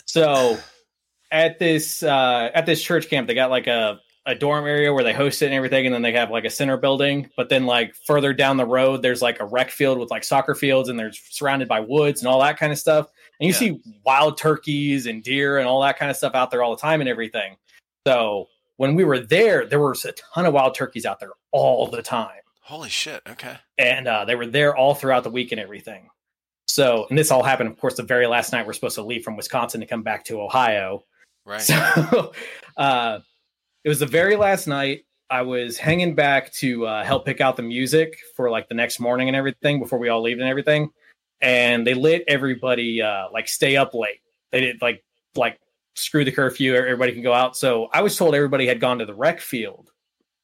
So 0.05 0.57
at 1.31 1.59
this 1.59 2.03
uh, 2.03 2.49
at 2.53 2.65
this 2.65 2.81
church 2.81 3.09
camp, 3.09 3.27
they 3.27 3.34
got 3.34 3.49
like 3.49 3.68
a 3.68 3.99
a 4.26 4.35
dorm 4.35 4.65
area 4.68 4.93
where 4.93 5.03
they 5.03 5.13
host 5.13 5.41
it 5.41 5.45
and 5.47 5.55
everything, 5.55 5.85
and 5.85 5.95
then 5.95 6.03
they 6.03 6.11
have 6.11 6.30
like 6.30 6.45
a 6.45 6.49
center 6.49 6.77
building. 6.77 7.30
But 7.35 7.49
then 7.49 7.65
like 7.65 7.95
further 8.05 8.34
down 8.34 8.57
the 8.57 8.65
road, 8.65 9.01
there's 9.01 9.22
like 9.22 9.39
a 9.39 9.45
rec 9.45 9.72
field 9.72 9.97
with 9.97 10.11
like 10.11 10.23
soccer 10.23 10.53
fields, 10.53 10.89
and 10.89 10.99
they're 10.99 11.11
surrounded 11.11 11.68
by 11.68 11.80
woods 11.80 12.22
and 12.22 12.27
all 12.27 12.39
that 12.41 12.57
kind 12.57 12.72
of 12.72 12.77
stuff. 12.77 13.07
And 13.41 13.47
you 13.47 13.53
Yeah. 13.53 13.59
see 13.76 13.80
wild 14.05 14.38
turkeys 14.38 15.07
and 15.07 15.23
deer 15.23 15.57
and 15.57 15.68
all 15.68 15.81
that 15.81 15.97
kind 15.97 16.09
of 16.11 16.15
stuff 16.15 16.35
out 16.35 16.51
there 16.51 16.61
all 16.63 16.76
the 16.76 16.81
time 16.81 17.01
and 17.01 17.09
everything. 17.09 17.57
So 18.07 18.47
when 18.77 18.95
we 18.95 19.03
were 19.03 19.19
there, 19.19 19.65
there 19.65 19.80
was 19.80 20.05
a 20.05 20.13
ton 20.34 20.45
of 20.45 20.53
wild 20.53 20.76
turkeys 20.76 21.05
out 21.05 21.19
there 21.19 21.31
all 21.51 21.88
the 21.88 22.01
time 22.03 22.39
Holy 22.61 22.89
shit. 22.89 23.22
Okay. 23.27 23.57
and 23.77 24.07
uh, 24.07 24.23
they 24.26 24.35
were 24.35 24.45
there 24.45 24.76
all 24.76 24.93
throughout 24.95 25.23
the 25.23 25.30
week 25.31 25.51
and 25.51 25.59
everything. 25.59 26.07
So, 26.68 27.05
and 27.09 27.18
this 27.19 27.31
all 27.31 27.43
happened, 27.43 27.69
of 27.69 27.77
course, 27.77 27.95
the 27.95 28.03
very 28.03 28.27
last 28.27 28.53
night 28.53 28.65
we're 28.65 28.72
supposed 28.73 28.95
to 28.95 29.01
leave 29.03 29.23
from 29.23 29.35
Wisconsin 29.35 29.81
to 29.81 29.88
come 29.88 30.03
back 30.03 30.23
to 30.26 30.39
Ohio. 30.39 31.03
Right. 31.45 31.59
So, 31.61 32.31
uh, 32.77 33.19
it 33.84 33.89
was 33.89 33.99
the 33.99 34.05
very 34.05 34.35
last 34.38 34.68
night. 34.68 35.01
I 35.30 35.41
was 35.41 35.77
hanging 35.77 36.13
back 36.15 36.53
to 36.55 36.85
uh, 36.85 37.03
help 37.03 37.26
pick 37.26 37.41
out 37.41 37.55
the 37.57 37.63
music 37.63 38.18
for 38.35 38.49
like 38.49 38.69
the 38.69 38.76
next 38.76 38.99
morning 38.99 39.27
and 39.27 39.35
everything 39.35 39.80
before 39.80 39.97
we 39.99 40.09
all 40.09 40.22
leave 40.22 40.39
and 40.39 40.47
everything. 40.47 40.89
And 41.41 41.85
they 41.85 41.93
let 41.93 42.23
everybody 42.27 43.01
uh, 43.01 43.27
like 43.31 43.47
stay 43.47 43.76
up 43.76 43.93
late. 43.93 44.22
They 44.51 44.61
did 44.61 44.81
like 44.81 45.03
like 45.35 45.59
screw 45.95 46.23
the 46.23 46.31
curfew. 46.31 46.76
Everybody 46.76 47.13
can 47.13 47.23
go 47.23 47.34
out. 47.34 47.55
So 47.55 47.89
I 47.91 48.01
was 48.01 48.15
told 48.15 48.35
everybody 48.35 48.68
had 48.68 48.80
gone 48.80 48.99
to 48.99 49.05
the 49.05 49.15
rec 49.15 49.39
field 49.41 49.89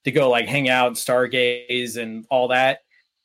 to 0.03 0.11
go 0.11 0.30
like 0.30 0.48
hang 0.48 0.69
out 0.69 0.88
and 0.88 0.95
stargaze 0.95 1.98
and 1.98 2.26
all 2.30 2.49
that. 2.49 2.80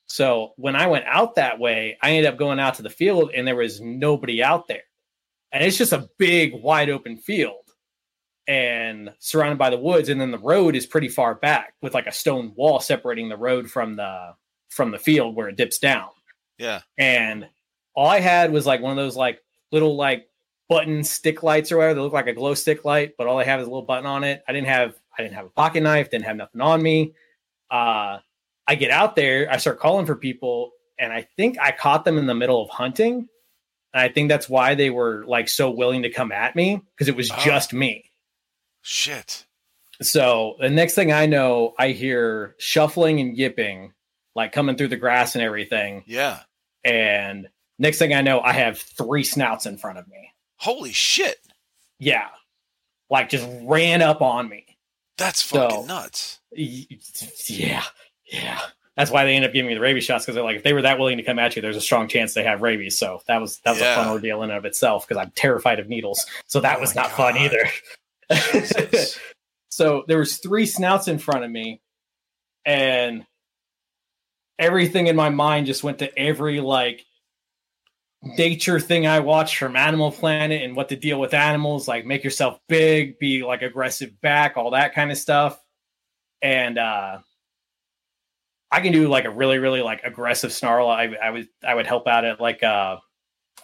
So 0.06 0.52
when 0.56 0.76
I 0.76 0.88
went 0.88 1.06
out 1.06 1.36
that 1.36 1.58
way, 1.58 1.96
I 2.02 2.10
ended 2.10 2.32
up 2.32 2.38
going 2.38 2.58
out 2.58 2.74
to 2.74 2.82
the 2.82 2.90
field 2.90 3.30
and 3.34 3.46
there 3.46 3.56
was 3.56 3.80
nobody 3.80 4.42
out 4.42 4.68
there. 4.68 4.82
And 5.52 5.64
it's 5.64 5.78
just 5.78 5.92
a 5.92 6.08
big, 6.18 6.54
wide 6.54 6.90
open 6.90 7.16
field 7.16 7.62
and 8.46 9.12
surrounded 9.20 9.58
by 9.58 9.70
the 9.70 9.78
woods. 9.78 10.08
And 10.08 10.20
then 10.20 10.30
the 10.30 10.38
road 10.38 10.74
is 10.74 10.86
pretty 10.86 11.08
far 11.08 11.34
back 11.34 11.74
with 11.80 11.94
like 11.94 12.06
a 12.06 12.12
stone 12.12 12.52
wall 12.56 12.80
separating 12.80 13.28
the 13.28 13.36
road 13.36 13.70
from 13.70 13.96
the 13.96 14.34
from 14.68 14.90
the 14.90 14.98
field 14.98 15.36
where 15.36 15.48
it 15.48 15.56
dips 15.56 15.78
down. 15.78 16.08
Yeah. 16.58 16.80
And 16.98 17.46
all 17.94 18.06
I 18.08 18.20
had 18.20 18.52
was 18.52 18.66
like 18.66 18.80
one 18.80 18.90
of 18.90 18.96
those 18.96 19.16
like 19.16 19.40
little 19.70 19.96
like 19.96 20.28
button 20.68 21.04
stick 21.04 21.42
lights 21.42 21.70
or 21.72 21.76
whatever 21.78 21.94
that 21.94 22.02
look 22.02 22.12
like 22.12 22.26
a 22.26 22.32
glow 22.32 22.54
stick 22.54 22.84
light, 22.84 23.14
but 23.18 23.26
all 23.26 23.38
I 23.38 23.44
have 23.44 23.60
is 23.60 23.66
a 23.66 23.70
little 23.70 23.84
button 23.86 24.06
on 24.06 24.24
it. 24.24 24.42
I 24.48 24.52
didn't 24.52 24.68
have 24.68 24.94
I 25.18 25.22
didn't 25.22 25.34
have 25.34 25.46
a 25.46 25.50
pocket 25.50 25.82
knife, 25.82 26.10
didn't 26.10 26.24
have 26.24 26.36
nothing 26.36 26.60
on 26.60 26.82
me. 26.82 27.14
Uh 27.70 28.18
I 28.66 28.74
get 28.76 28.90
out 28.90 29.16
there, 29.16 29.50
I 29.50 29.56
start 29.56 29.80
calling 29.80 30.06
for 30.06 30.14
people, 30.14 30.70
and 30.98 31.12
I 31.12 31.26
think 31.36 31.58
I 31.60 31.72
caught 31.72 32.04
them 32.04 32.16
in 32.16 32.26
the 32.26 32.34
middle 32.34 32.62
of 32.62 32.70
hunting. 32.70 33.28
And 33.94 34.00
I 34.00 34.08
think 34.08 34.28
that's 34.30 34.48
why 34.48 34.74
they 34.74 34.88
were 34.88 35.24
like 35.26 35.48
so 35.48 35.70
willing 35.70 36.02
to 36.04 36.10
come 36.10 36.32
at 36.32 36.54
me 36.56 36.80
because 36.94 37.08
it 37.08 37.16
was 37.16 37.30
Oh. 37.30 37.36
just 37.44 37.72
me. 37.74 38.04
Shit. 38.82 39.44
So 40.00 40.56
the 40.60 40.70
next 40.70 40.94
thing 40.94 41.12
I 41.12 41.26
know, 41.26 41.74
I 41.78 41.88
hear 41.88 42.54
shuffling 42.58 43.20
and 43.20 43.36
yipping, 43.36 43.92
like 44.34 44.52
coming 44.52 44.76
through 44.76 44.88
the 44.88 44.96
grass 44.96 45.34
and 45.34 45.42
everything. 45.44 46.04
Yeah. 46.06 46.40
And 46.84 47.48
next 47.82 47.98
thing 47.98 48.14
I 48.14 48.22
know, 48.22 48.40
I 48.40 48.52
have 48.52 48.78
three 48.78 49.24
snouts 49.24 49.66
in 49.66 49.76
front 49.76 49.98
of 49.98 50.08
me. 50.08 50.32
Holy 50.56 50.92
shit. 50.92 51.36
Yeah. 51.98 52.28
Like 53.10 53.28
just 53.28 53.46
ran 53.62 54.00
up 54.00 54.22
on 54.22 54.48
me. 54.48 54.78
That's 55.18 55.44
So- 55.44 55.68
fucking 55.68 55.86
nuts. 55.86 56.38
Yeah. 56.52 57.82
Yeah. 58.24 58.60
That's 58.96 59.10
why 59.10 59.24
they 59.24 59.34
end 59.34 59.44
up 59.46 59.52
giving 59.54 59.68
me 59.68 59.74
the 59.74 59.80
rabies 59.80 60.04
shots 60.04 60.24
because 60.24 60.34
they're 60.34 60.44
like, 60.44 60.56
if 60.56 60.62
they 60.64 60.74
were 60.74 60.82
that 60.82 60.98
willing 60.98 61.16
to 61.16 61.22
come 61.22 61.38
at 61.38 61.56
you, 61.56 61.62
there's 61.62 61.76
a 61.78 61.80
strong 61.80 62.08
chance 62.08 62.34
they 62.34 62.44
have 62.44 62.60
rabies. 62.60 62.96
So 62.98 63.22
that 63.26 63.40
was 63.40 63.58
that 63.64 63.72
was 63.72 63.80
a 63.80 63.94
fun 63.94 64.06
Yeah. 64.06 64.12
ordeal 64.12 64.42
in 64.42 64.50
and 64.50 64.58
of 64.58 64.64
itself 64.66 65.08
because 65.08 65.20
I'm 65.20 65.30
terrified 65.34 65.80
of 65.80 65.88
needles. 65.88 66.24
So 66.46 66.60
that 66.60 66.76
Oh 66.76 66.80
was 66.80 66.94
not 66.94 67.10
fun 67.10 67.36
either. 67.38 67.64
So 69.70 70.04
there 70.06 70.18
was 70.18 70.36
three 70.36 70.66
snouts 70.66 71.08
in 71.08 71.18
front 71.18 71.44
of 71.44 71.50
me 71.50 71.80
and 72.66 73.24
everything 74.58 75.06
in 75.06 75.16
my 75.16 75.30
mind 75.30 75.66
just 75.66 75.82
went 75.82 76.00
to 76.00 76.18
every 76.18 76.60
like 76.60 77.06
nature 78.22 78.78
thing 78.78 79.06
i 79.06 79.18
watched 79.18 79.56
from 79.56 79.74
animal 79.74 80.12
planet 80.12 80.62
and 80.62 80.76
what 80.76 80.88
to 80.88 80.96
deal 80.96 81.18
with 81.18 81.34
animals 81.34 81.88
like 81.88 82.06
make 82.06 82.22
yourself 82.22 82.60
big 82.68 83.18
be 83.18 83.42
like 83.42 83.62
aggressive 83.62 84.18
back 84.20 84.56
all 84.56 84.70
that 84.70 84.94
kind 84.94 85.10
of 85.10 85.18
stuff 85.18 85.60
and 86.40 86.78
uh 86.78 87.18
i 88.70 88.80
can 88.80 88.92
do 88.92 89.08
like 89.08 89.24
a 89.24 89.30
really 89.30 89.58
really 89.58 89.82
like 89.82 90.00
aggressive 90.04 90.52
snarl 90.52 90.88
i, 90.88 91.12
I 91.20 91.30
would 91.30 91.48
i 91.66 91.74
would 91.74 91.86
help 91.86 92.06
out 92.06 92.24
at 92.24 92.40
like 92.40 92.62
uh 92.62 92.98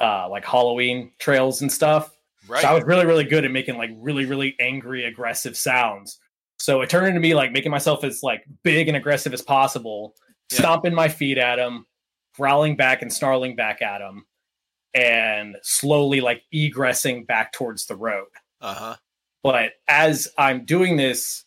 uh 0.00 0.28
like 0.28 0.44
halloween 0.44 1.12
trails 1.20 1.62
and 1.62 1.70
stuff 1.70 2.12
right. 2.48 2.62
so 2.62 2.68
I 2.68 2.74
was 2.74 2.84
really, 2.84 3.06
really 3.06 3.24
good 3.24 3.44
at 3.44 3.50
making 3.50 3.76
like 3.76 3.90
really, 3.96 4.24
really 4.24 4.56
angry, 4.58 5.04
aggressive 5.04 5.56
sounds. 5.56 6.18
So 6.58 6.80
it 6.80 6.90
turned 6.90 7.06
into 7.06 7.20
me 7.20 7.34
like 7.34 7.52
making 7.52 7.70
myself 7.70 8.04
as 8.04 8.22
like 8.22 8.44
big 8.62 8.88
and 8.88 8.96
aggressive 8.96 9.32
as 9.32 9.42
possible, 9.42 10.14
Yeah. 10.50 10.58
stomping 10.58 10.94
my 10.94 11.08
feet 11.08 11.38
at 11.38 11.58
him, 11.58 11.86
growling 12.34 12.76
back 12.76 13.02
and 13.02 13.12
snarling 13.12 13.54
back 13.54 13.82
at 13.82 14.00
him, 14.00 14.24
and 14.98 15.56
slowly 15.62 16.20
like 16.20 16.42
egressing 16.52 17.26
back 17.26 17.52
towards 17.52 17.86
the 17.86 17.96
road. 17.96 18.28
uh 18.60 18.74
huh. 18.74 18.96
But 19.42 19.72
as 19.86 20.28
I'm 20.36 20.64
doing 20.64 20.96
this, 20.96 21.44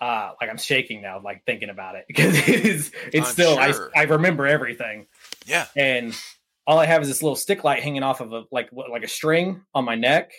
uh, 0.00 0.32
like 0.40 0.48
I'm 0.48 0.58
shaking 0.58 1.02
now, 1.02 1.20
like 1.22 1.42
thinking 1.44 1.70
about 1.70 1.96
it 1.96 2.04
because 2.08 2.36
it 2.36 2.64
is, 2.64 2.92
it's 3.12 3.26
I'm 3.28 3.32
still, 3.32 3.56
sure. 3.72 3.90
I, 3.96 4.00
I 4.00 4.04
remember 4.04 4.46
everything 4.46 5.06
Yeah. 5.46 5.66
and 5.76 6.14
all 6.66 6.78
I 6.78 6.86
have 6.86 7.02
is 7.02 7.08
this 7.08 7.22
little 7.22 7.36
stick 7.36 7.62
light 7.64 7.82
hanging 7.82 8.02
off 8.02 8.20
of 8.20 8.32
a 8.32 8.44
like 8.50 8.70
like 8.72 9.04
a 9.04 9.08
string 9.08 9.62
on 9.74 9.84
my 9.84 9.94
neck. 9.94 10.32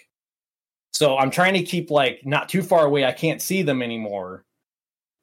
So 0.91 1.17
I'm 1.17 1.31
trying 1.31 1.53
to 1.53 1.63
keep 1.63 1.89
like 1.91 2.21
not 2.25 2.49
too 2.49 2.61
far 2.61 2.85
away. 2.85 3.05
I 3.05 3.11
can't 3.13 3.41
see 3.41 3.61
them 3.61 3.81
anymore, 3.81 4.43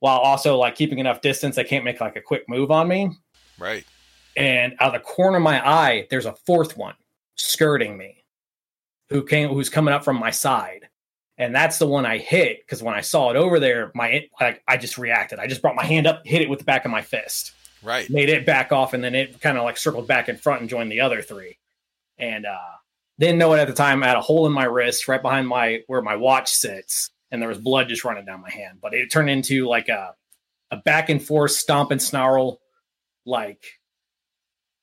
while 0.00 0.18
also 0.18 0.56
like 0.56 0.76
keeping 0.76 0.98
enough 0.98 1.20
distance. 1.20 1.58
I 1.58 1.64
can't 1.64 1.84
make 1.84 2.00
like 2.00 2.16
a 2.16 2.20
quick 2.22 2.48
move 2.48 2.70
on 2.70 2.88
me. 2.88 3.10
Right. 3.58 3.84
And 4.36 4.74
out 4.80 4.94
of 4.94 5.00
the 5.02 5.06
corner 5.06 5.36
of 5.38 5.42
my 5.42 5.66
eye, 5.66 6.06
there's 6.10 6.26
a 6.26 6.34
fourth 6.46 6.76
one 6.76 6.94
skirting 7.36 7.96
me, 7.96 8.24
who 9.10 9.24
came 9.24 9.48
who's 9.50 9.68
coming 9.70 9.94
up 9.94 10.04
from 10.04 10.18
my 10.18 10.30
side. 10.30 10.88
And 11.36 11.54
that's 11.54 11.78
the 11.78 11.86
one 11.86 12.06
I 12.06 12.18
hit 12.18 12.60
because 12.60 12.82
when 12.82 12.94
I 12.94 13.00
saw 13.00 13.30
it 13.30 13.36
over 13.36 13.58
there, 13.58 13.90
my 13.94 14.28
like 14.40 14.62
I 14.68 14.76
just 14.76 14.98
reacted. 14.98 15.38
I 15.38 15.46
just 15.46 15.62
brought 15.62 15.74
my 15.74 15.84
hand 15.84 16.06
up, 16.06 16.24
hit 16.24 16.42
it 16.42 16.48
with 16.48 16.60
the 16.60 16.64
back 16.64 16.84
of 16.84 16.90
my 16.90 17.02
fist 17.02 17.52
Right. 17.82 18.08
made 18.08 18.28
it 18.30 18.46
back 18.46 18.72
off, 18.72 18.94
and 18.94 19.04
then 19.04 19.14
it 19.14 19.40
kind 19.40 19.58
of 19.58 19.64
like 19.64 19.76
circled 19.76 20.06
back 20.06 20.28
in 20.28 20.36
front 20.36 20.60
and 20.60 20.70
joined 20.70 20.90
the 20.90 21.00
other 21.00 21.22
three. 21.22 21.58
And 22.18 22.46
uh 22.46 22.58
didn't 23.18 23.38
know 23.38 23.52
it 23.54 23.58
at 23.58 23.68
the 23.68 23.74
time. 23.74 24.02
I 24.02 24.08
had 24.08 24.16
a 24.16 24.20
hole 24.20 24.46
in 24.46 24.52
my 24.52 24.64
wrist 24.64 25.06
right 25.06 25.22
behind 25.22 25.46
my 25.46 25.80
where 25.86 26.02
my 26.02 26.16
watch 26.16 26.50
sits, 26.52 27.10
and 27.30 27.42
there 27.42 27.48
was 27.48 27.58
blood 27.58 27.88
just 27.88 28.04
running 28.04 28.24
down 28.24 28.40
my 28.40 28.50
hand. 28.50 28.78
But 28.80 28.94
it 28.94 29.10
turned 29.10 29.30
into 29.30 29.66
like 29.66 29.88
a 29.88 30.14
a 30.70 30.76
back 30.78 31.08
and 31.10 31.22
forth 31.22 31.52
stomp 31.52 31.90
and 31.90 32.00
snarl 32.02 32.60
like 33.26 33.64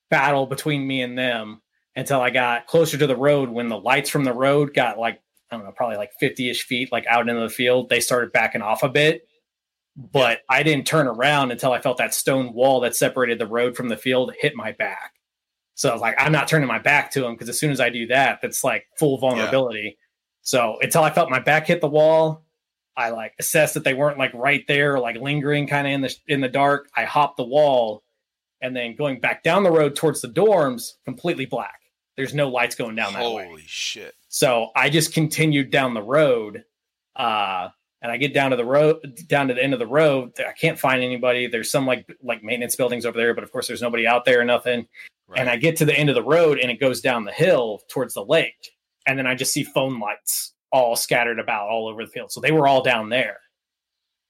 battle 0.10 0.46
between 0.46 0.86
me 0.86 1.02
and 1.02 1.18
them 1.18 1.61
until 1.96 2.22
I 2.22 2.30
got 2.30 2.68
closer 2.68 2.98
to 2.98 3.08
the 3.08 3.16
road 3.16 3.50
when 3.50 3.68
the 3.68 3.80
lights 3.80 4.10
from 4.10 4.24
the 4.24 4.34
road 4.34 4.74
got 4.74 4.98
like 4.98 5.22
I 5.52 5.58
don't 5.58 5.66
know, 5.66 5.74
probably 5.74 5.98
like 5.98 6.12
50-ish 6.22 6.64
feet 6.64 6.94
like 6.94 7.06
out 7.08 7.28
into 7.28 7.42
the 7.42 7.50
field. 7.50 7.90
They 7.90 8.00
started 8.00 8.32
backing 8.32 8.62
off 8.62 8.84
a 8.84 8.90
bit 8.90 9.28
but 9.96 10.40
I 10.50 10.64
didn't 10.64 10.88
turn 10.88 11.08
around 11.08 11.52
until 11.52 11.74
I 11.74 11.82
felt 11.82 11.98
that 11.98 12.14
stone 12.14 12.54
wall 12.54 12.80
that 12.82 12.96
separated 12.96 13.40
the 13.40 13.48
road 13.48 13.76
from 13.76 13.90
the 13.90 13.98
field 13.98 14.34
hit 14.40 14.56
my 14.56 14.72
back. 14.72 15.14
So 15.76 15.90
I 15.90 15.94
was 15.94 16.02
like, 16.02 16.16
I'm 16.18 16.32
not 16.32 16.48
turning 16.48 16.68
my 16.68 16.80
back 16.80 17.12
to 17.12 17.26
him 17.26 17.34
because 17.34 17.50
as 17.50 17.60
soon 17.60 17.72
as 17.72 17.82
I 17.82 17.90
do 17.90 18.08
that, 18.08 18.40
that's 18.42 18.64
like 18.64 18.86
full 18.98 19.18
vulnerability. 19.18 19.98
So 20.42 20.78
until 20.82 21.04
I 21.04 21.12
felt 21.12 21.30
my 21.30 21.40
back 21.40 21.68
hit 21.68 21.82
the 21.82 21.90
wall, 21.90 22.46
I 22.96 23.10
like 23.10 23.34
assessed 23.40 23.74
that 23.74 23.84
they 23.84 23.94
weren't 23.94 24.18
like 24.18 24.34
right 24.34 24.64
there, 24.68 25.00
like 25.00 25.18
lingering 25.18 25.68
kind 25.68 25.88
of 25.88 25.94
in 25.94 26.02
the 26.02 26.16
in 26.28 26.42
the 26.42 26.50
dark. 26.50 26.90
I 26.96 27.06
hopped 27.06 27.38
the 27.38 27.44
wall, 27.44 28.04
and 28.62 28.76
then 28.76 28.96
going 28.96 29.20
back 29.20 29.44
down 29.44 29.64
the 29.64 29.72
road 29.72 29.96
towards 29.96 30.22
the 30.22 30.28
dorms, 30.28 30.92
completely 31.06 31.46
black. 31.46 31.80
There's 32.18 32.34
no 32.34 32.50
lights 32.50 32.76
going 32.76 32.96
down 32.96 33.14
that 33.14 33.34
way. 33.34 33.48
Holy 33.48 33.64
shit. 33.66 34.16
So 34.28 34.70
I 34.76 34.90
just 34.90 35.14
continued 35.14 35.72
down 35.72 35.94
the 35.94 36.02
road. 36.02 36.64
Uh, 37.16 37.70
and 38.02 38.12
I 38.12 38.18
get 38.18 38.34
down 38.34 38.52
to 38.52 38.58
the 38.58 38.66
road, 38.66 39.22
down 39.28 39.48
to 39.48 39.54
the 39.54 39.64
end 39.64 39.74
of 39.74 39.80
the 39.80 39.88
road. 39.88 40.34
I 40.40 40.54
can't 40.54 40.80
find 40.80 41.04
anybody. 41.04 41.48
There's 41.48 41.70
some 41.70 41.86
like 41.86 42.08
like 42.24 42.44
maintenance 42.44 42.76
buildings 42.76 43.06
over 43.06 43.18
there, 43.18 43.34
but 43.34 43.44
of 43.44 43.52
course 43.52 43.68
there's 43.68 43.82
nobody 43.82 44.08
out 44.08 44.26
there 44.26 44.42
or 44.42 44.46
nothing. 44.46 44.88
Right. 45.28 45.40
And 45.40 45.50
I 45.50 45.56
get 45.56 45.78
to 45.78 45.86
the 45.86 45.98
end 45.98 46.10
of 46.10 46.16
the 46.16 46.24
road 46.24 46.60
and 46.60 46.72
it 46.72 46.80
goes 46.80 47.00
down 47.00 47.26
the 47.26 47.32
hill 47.32 47.82
towards 47.90 48.14
the 48.14 48.26
lake. 48.26 48.72
And 49.08 49.18
then 49.18 49.28
I 49.28 49.36
just 49.36 49.54
see 49.54 49.64
phone 49.64 50.00
lights 50.00 50.54
all 50.72 50.96
scattered 50.96 51.40
about 51.40 51.70
all 51.70 51.88
over 51.88 52.04
the 52.06 52.12
field. 52.12 52.32
So 52.32 52.42
they 52.42 52.52
were 52.52 52.68
all 52.68 52.82
down 52.82 53.10
there. 53.10 53.38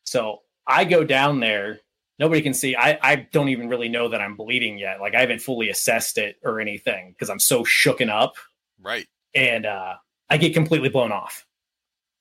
So 0.03 0.40
I 0.68 0.84
go 0.84 1.03
down 1.03 1.40
there. 1.40 1.80
Nobody 2.22 2.41
can 2.41 2.53
see. 2.53 2.76
I, 2.76 2.99
I 3.02 3.15
don't 3.34 3.49
even 3.49 3.68
really 3.68 3.89
know 3.89 4.07
that 4.10 4.22
I'm 4.22 4.35
bleeding 4.35 4.77
yet. 4.77 5.02
Like 5.02 5.15
I 5.15 5.22
haven't 5.22 5.41
fully 5.41 5.69
assessed 5.69 6.19
it 6.19 6.35
or 6.43 6.60
anything 6.61 7.10
because 7.11 7.31
I'm 7.31 7.39
so 7.39 7.64
shooken 7.64 8.10
up 8.10 8.35
right. 8.80 9.07
and 9.34 9.65
uh, 9.65 9.95
I 10.30 10.38
get 10.38 10.53
completely 10.53 10.89
blown 10.89 11.11
off. 11.11 11.48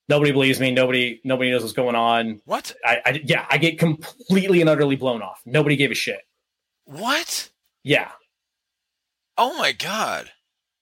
Nobody 0.09 0.33
believes 0.33 0.59
me. 0.59 0.71
Nobody 0.73 1.21
nobody 1.23 1.51
knows 1.51 1.61
what's 1.61 1.75
going 1.75 1.97
on. 1.97 2.41
What? 2.47 2.75
I, 2.85 3.03
I 3.05 3.21
yeah, 3.25 3.45
I 3.51 3.59
get 3.59 3.79
completely 3.79 4.63
and 4.63 4.71
utterly 4.71 4.97
blown 4.97 5.21
off. 5.23 5.43
Nobody 5.45 5.77
gave 5.77 5.91
a 5.91 5.95
shit. 5.95 6.21
What? 6.87 7.51
Yeah, 7.85 8.11
Oh 9.39 9.57
my 9.57 9.73
god. 9.73 10.31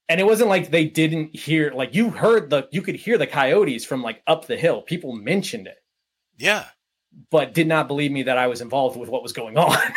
and 0.09 0.19
it 0.19 0.25
wasn't 0.25 0.49
like 0.49 0.71
they 0.71 0.85
didn't 0.85 1.35
hear. 1.35 1.71
Like 1.75 1.93
you 1.93 2.09
heard 2.09 2.49
the 2.49 2.67
you 2.71 2.81
could 2.81 2.95
hear 2.95 3.17
the 3.17 3.27
coyotes 3.27 3.85
from 3.85 4.01
like 4.01 4.23
up 4.27 4.47
the 4.47 4.57
hill. 4.57 4.81
People 4.81 5.13
mentioned 5.13 5.67
it. 5.67 5.77
Yeah. 6.37 6.65
But 7.31 7.53
did 7.53 7.67
not 7.67 7.87
believe 7.87 8.11
me 8.11 8.23
that 8.23 8.37
I 8.37 8.47
was 8.47 8.61
involved 8.61 8.97
with 8.97 9.09
what 9.09 9.23
was 9.23 9.33
going 9.33 9.57
on. 9.57 9.77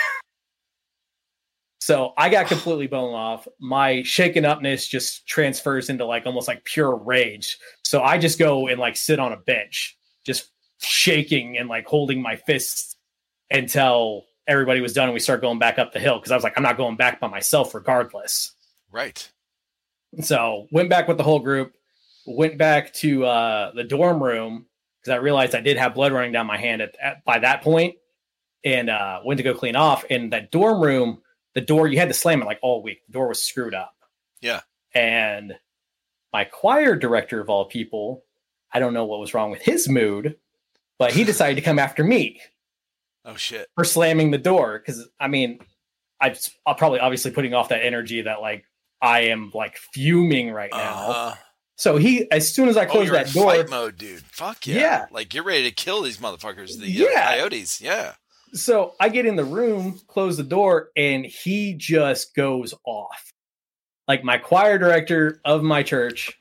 so 1.80 2.12
I 2.16 2.28
got 2.28 2.46
completely 2.46 2.86
blown 2.86 3.14
off. 3.14 3.46
My 3.58 4.02
shaken 4.02 4.44
upness 4.44 4.88
just 4.88 5.26
transfers 5.26 5.90
into 5.90 6.04
like 6.04 6.26
almost 6.26 6.48
like 6.48 6.64
pure 6.64 6.96
rage. 6.96 7.58
So 7.84 8.02
I 8.02 8.18
just 8.18 8.38
go 8.38 8.68
and 8.68 8.78
like 8.78 8.96
sit 8.96 9.18
on 9.18 9.32
a 9.32 9.36
bench, 9.36 9.96
just 10.24 10.50
shaking 10.78 11.58
and 11.58 11.68
like 11.68 11.86
holding 11.86 12.22
my 12.22 12.36
fists 12.36 12.96
until 13.50 14.24
everybody 14.46 14.80
was 14.80 14.92
done 14.92 15.04
and 15.04 15.14
we 15.14 15.20
start 15.20 15.40
going 15.40 15.58
back 15.58 15.78
up 15.78 15.92
the 15.92 16.00
hill 16.00 16.18
because 16.18 16.32
I 16.32 16.34
was 16.34 16.44
like, 16.44 16.54
I'm 16.56 16.62
not 16.62 16.76
going 16.76 16.96
back 16.96 17.20
by 17.20 17.28
myself 17.28 17.74
regardless. 17.74 18.54
Right. 18.90 19.30
So 20.20 20.66
went 20.72 20.90
back 20.90 21.08
with 21.08 21.16
the 21.16 21.22
whole 21.22 21.38
group, 21.38 21.74
went 22.26 22.58
back 22.58 22.92
to 22.94 23.24
uh, 23.24 23.72
the 23.72 23.84
dorm 23.84 24.22
room 24.22 24.66
because 25.02 25.14
I 25.16 25.20
realized 25.20 25.54
I 25.54 25.60
did 25.60 25.76
have 25.76 25.94
blood 25.94 26.12
running 26.12 26.32
down 26.32 26.46
my 26.46 26.58
hand 26.58 26.80
at, 26.82 26.94
at 27.02 27.24
by 27.24 27.40
that 27.40 27.62
point, 27.62 27.96
and 28.64 28.88
uh, 28.88 29.20
went 29.24 29.38
to 29.38 29.44
go 29.44 29.54
clean 29.54 29.76
off. 29.76 30.04
In 30.04 30.30
that 30.30 30.50
dorm 30.50 30.80
room, 30.82 31.20
the 31.54 31.60
door 31.60 31.88
you 31.88 31.98
had 31.98 32.08
to 32.08 32.14
slam 32.14 32.40
it 32.42 32.46
like 32.46 32.58
all 32.62 32.82
week. 32.82 33.02
The 33.06 33.12
door 33.12 33.28
was 33.28 33.42
screwed 33.42 33.74
up. 33.74 33.94
Yeah. 34.40 34.60
And 34.94 35.54
my 36.32 36.44
choir 36.44 36.96
director 36.96 37.40
of 37.40 37.48
all 37.50 37.64
people, 37.66 38.24
I 38.72 38.78
don't 38.78 38.94
know 38.94 39.04
what 39.04 39.20
was 39.20 39.34
wrong 39.34 39.50
with 39.50 39.62
his 39.62 39.88
mood, 39.88 40.36
but 40.98 41.12
he 41.12 41.24
decided 41.24 41.56
to 41.56 41.62
come 41.62 41.78
after 41.78 42.02
me 42.04 42.40
Oh 43.24 43.36
shit. 43.36 43.68
for 43.74 43.84
slamming 43.84 44.30
the 44.30 44.38
door 44.38 44.78
because 44.78 45.08
I 45.20 45.28
mean, 45.28 45.58
I 46.20 46.34
I'm 46.66 46.76
probably 46.76 47.00
obviously 47.00 47.30
putting 47.32 47.54
off 47.54 47.68
that 47.70 47.84
energy 47.84 48.22
that 48.22 48.40
like 48.40 48.64
I 49.00 49.22
am 49.26 49.50
like 49.54 49.76
fuming 49.76 50.50
right 50.52 50.70
now. 50.72 51.10
Uh-huh. 51.10 51.34
So 51.82 51.96
he, 51.96 52.30
as 52.30 52.48
soon 52.54 52.68
as 52.68 52.76
I 52.76 52.84
Oh, 52.86 52.90
close 52.90 53.08
in 53.08 53.12
that 53.14 53.32
door, 53.32 53.50
fight 53.50 53.68
mode, 53.68 53.98
dude. 53.98 54.22
Fuck 54.30 54.68
yeah. 54.68 54.76
Yeah. 54.76 55.06
Like 55.10 55.34
you're 55.34 55.42
ready 55.42 55.64
to 55.64 55.72
kill 55.74 56.00
these 56.02 56.18
motherfuckers, 56.18 56.78
the 56.78 56.84
uh, 56.84 57.10
Yeah. 57.10 57.24
coyotes. 57.36 57.80
Yeah. 57.80 58.12
so 58.54 58.94
I 59.00 59.08
get 59.08 59.26
in 59.26 59.34
the 59.34 59.42
room, 59.44 59.98
close 60.06 60.36
the 60.36 60.44
door, 60.44 60.90
and 60.96 61.26
he 61.26 61.74
just 61.74 62.36
goes 62.36 62.72
off. 62.86 63.32
Like 64.06 64.22
my 64.22 64.38
choir 64.38 64.78
director 64.78 65.40
of 65.44 65.64
my 65.64 65.82
church 65.82 66.38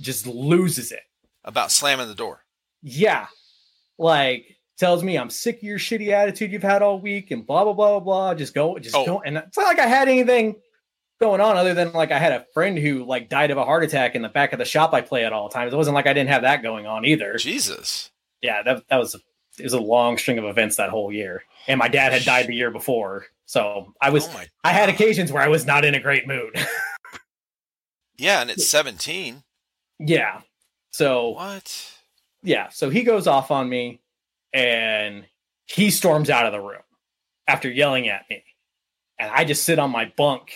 just 0.00 0.26
loses 0.26 0.90
it. 0.90 1.02
About 1.44 1.70
slamming 1.70 2.08
the 2.08 2.14
door. 2.16 2.42
Yeah. 2.82 3.28
Like 3.98 4.56
tells 4.78 5.04
me 5.04 5.16
I'm 5.16 5.30
sick 5.30 5.58
of 5.58 5.62
your 5.62 5.78
shitty 5.78 6.08
attitude 6.08 6.50
you've 6.50 6.64
had 6.64 6.82
all 6.82 6.98
week 7.00 7.30
and 7.30 7.46
blah 7.46 7.62
blah 7.62 7.72
blah 7.72 7.90
blah 7.90 8.00
blah. 8.00 8.34
Just 8.34 8.52
go, 8.52 8.76
just 8.80 8.96
Oh. 8.96 9.06
go. 9.06 9.22
And 9.24 9.36
it's 9.38 9.56
not 9.56 9.66
like 9.66 9.78
I 9.78 9.86
had 9.86 10.08
anything 10.08 10.56
going 11.20 11.40
on 11.40 11.56
other 11.56 11.74
than 11.74 11.92
like 11.92 12.10
I 12.12 12.18
had 12.18 12.32
a 12.32 12.46
friend 12.54 12.78
who 12.78 13.04
like 13.04 13.28
died 13.28 13.50
of 13.50 13.58
a 13.58 13.64
heart 13.64 13.84
attack 13.84 14.14
in 14.14 14.22
the 14.22 14.28
back 14.28 14.52
of 14.52 14.58
the 14.58 14.64
shop 14.64 14.92
I 14.92 15.00
play 15.00 15.24
at 15.24 15.32
all 15.32 15.48
times. 15.48 15.72
It 15.72 15.76
wasn't 15.76 15.94
like 15.94 16.06
I 16.06 16.12
didn't 16.12 16.30
have 16.30 16.42
that 16.42 16.62
going 16.62 16.86
on 16.86 17.04
either. 17.04 17.36
Jesus. 17.38 18.10
Yeah, 18.42 18.62
that 18.62 18.84
that 18.88 18.98
was 18.98 19.14
it 19.58 19.62
was 19.64 19.72
a 19.72 19.80
long 19.80 20.18
string 20.18 20.38
of 20.38 20.44
events 20.44 20.76
that 20.76 20.90
whole 20.90 21.10
year. 21.12 21.42
And 21.66 21.78
my 21.78 21.88
dad 21.88 22.12
had 22.12 22.24
died 22.24 22.46
the 22.46 22.54
year 22.54 22.70
before. 22.70 23.26
So 23.46 23.94
I 24.00 24.10
was 24.10 24.28
oh 24.28 24.42
I 24.64 24.72
had 24.72 24.88
occasions 24.88 25.32
where 25.32 25.42
I 25.42 25.48
was 25.48 25.64
not 25.66 25.84
in 25.84 25.94
a 25.94 26.00
great 26.00 26.26
mood. 26.26 26.54
Yeah, 28.18 28.40
and 28.40 28.50
it's 28.50 28.66
17. 28.68 29.42
yeah. 29.98 30.40
So 30.90 31.30
What? 31.30 31.92
yeah, 32.42 32.70
so 32.70 32.88
he 32.88 33.02
goes 33.02 33.26
off 33.26 33.50
on 33.50 33.68
me 33.68 34.00
and 34.54 35.26
he 35.66 35.90
storms 35.90 36.30
out 36.30 36.46
of 36.46 36.52
the 36.52 36.60
room 36.60 36.80
after 37.46 37.70
yelling 37.70 38.08
at 38.08 38.22
me. 38.30 38.42
And 39.18 39.30
I 39.30 39.44
just 39.44 39.64
sit 39.64 39.78
on 39.78 39.90
my 39.90 40.10
bunk 40.16 40.52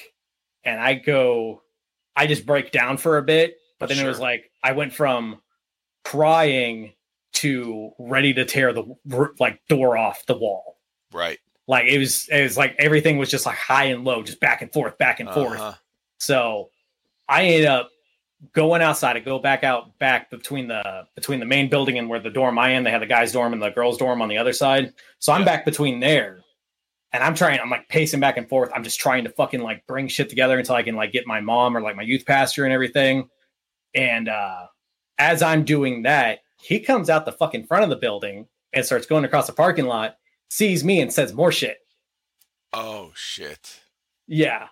and 0.65 0.81
I 0.81 0.95
go, 0.95 1.63
I 2.17 2.27
just 2.27 2.47
break 2.47 2.71
down 2.71 2.97
for 2.97 3.19
a 3.19 3.23
bit. 3.23 3.57
But 3.79 3.89
then 3.89 3.99
it 3.99 4.07
was 4.07 4.21
like, 4.21 4.51
I 4.63 4.73
went 4.73 4.93
from 4.93 5.41
crying 6.05 6.93
to 7.35 7.93
ready 7.99 8.35
to 8.35 8.45
tear 8.45 8.73
the 8.73 8.85
like 9.39 9.61
door 9.69 9.97
off 9.97 10.27
the 10.27 10.37
wall. 10.37 10.77
Right. 11.13 11.39
Like 11.67 11.87
it 11.87 11.99
was, 11.99 12.29
it 12.29 12.43
was 12.43 12.57
like 12.57 12.75
everything 12.79 13.17
was 13.17 13.31
just 13.31 13.47
like 13.47 13.57
high 13.57 13.85
and 13.85 14.05
low, 14.05 14.23
just 14.23 14.41
back 14.41 14.61
and 14.61 14.73
forth, 14.73 14.99
back 14.99 15.21
and 15.21 15.31
forth. 15.31 15.61
Uh-huh. 15.61 15.75
So 16.19 16.71
I 17.29 17.45
ended 17.45 17.67
up 17.67 17.91
going 18.53 18.83
outside 18.83 19.15
to 19.15 19.21
go 19.21 19.39
back 19.39 19.65
out 19.65 19.99
back 19.99 20.31
between 20.31 20.69
the 20.69 21.07
between 21.15 21.41
the 21.41 21.47
main 21.47 21.69
building 21.71 21.99
and 21.99 22.09
where 22.09 22.19
the 22.21 22.31
dorm 22.31 22.59
I 22.59 22.71
am. 22.71 22.85
They 22.85 22.91
have 22.91 23.01
the 23.01 23.07
guys' 23.07 23.33
dorm 23.33 23.53
and 23.53 23.63
the 23.63 23.71
girls' 23.71 23.99
dorm 23.99 24.21
on 24.21 24.29
the 24.29 24.39
other 24.39 24.53
side. 24.53 24.93
So 25.19 25.33
I'm 25.33 25.43
Yeah. 25.43 25.47
back 25.47 25.65
between 25.65 26.01
there. 26.01 26.41
And 27.13 27.25
I'm 27.25 27.35
trying, 27.35 27.59
I'm 27.59 27.71
like 27.71 27.89
pacing 27.89 28.21
back 28.21 28.37
and 28.37 28.49
forth. 28.49 28.71
I'm 28.75 28.85
just 28.85 29.01
trying 29.01 29.25
to 29.25 29.31
fucking 29.31 29.61
like 29.61 29.87
bring 29.87 30.07
shit 30.09 30.29
together 30.29 30.59
until 30.59 30.77
I 30.77 30.83
can 30.83 30.95
like 30.95 31.13
get 31.13 31.27
my 31.27 31.41
mom 31.41 31.77
or 31.77 31.81
like 31.81 31.97
my 31.97 32.03
youth 32.03 32.25
pastor 32.25 32.65
and 32.65 32.73
everything. 32.73 33.29
And 33.95 34.29
uh 34.29 34.67
as 35.19 35.43
I'm 35.43 35.65
doing 35.65 36.03
that, 36.05 36.39
he 36.61 36.81
comes 36.81 37.11
out 37.11 37.25
the 37.27 37.33
fucking 37.33 37.67
front 37.67 37.85
of 37.85 37.91
the 37.91 37.97
building 37.97 38.47
and 38.73 38.85
starts 38.85 39.07
going 39.07 39.25
across 39.25 39.47
the 39.47 39.53
parking 39.53 39.87
lot, 39.87 40.17
sees 40.49 40.85
me 40.85 41.01
and 41.01 41.13
says 41.13 41.33
more 41.33 41.53
shit. 41.53 41.79
Oh 42.73 43.13
shit. 43.15 43.81
Yeah. 44.27 44.69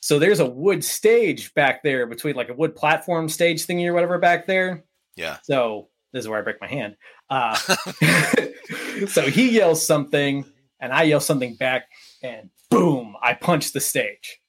So 0.00 0.18
there's 0.18 0.40
a 0.40 0.46
wood 0.46 0.84
stage 0.84 1.52
back 1.54 1.82
there 1.82 2.06
between 2.06 2.36
like 2.36 2.50
a 2.50 2.54
wood 2.54 2.76
platform 2.76 3.28
stage 3.28 3.66
thingy 3.66 3.86
or 3.86 3.94
whatever 3.94 4.18
back 4.18 4.46
there. 4.46 4.84
Yeah. 5.16 5.38
So 5.42 5.88
this 6.12 6.20
is 6.20 6.28
where 6.28 6.38
I 6.38 6.42
break 6.42 6.60
my 6.60 6.68
hand. 6.68 6.96
Uh, 7.30 7.56
so 9.08 9.22
he 9.22 9.50
yells 9.50 9.84
something 9.84 10.44
and 10.80 10.92
I 10.92 11.04
yell 11.04 11.20
something 11.20 11.56
back 11.56 11.84
and 12.22 12.50
boom, 12.70 13.16
I 13.22 13.34
punch 13.34 13.72
the 13.72 13.80
stage. 13.80 14.40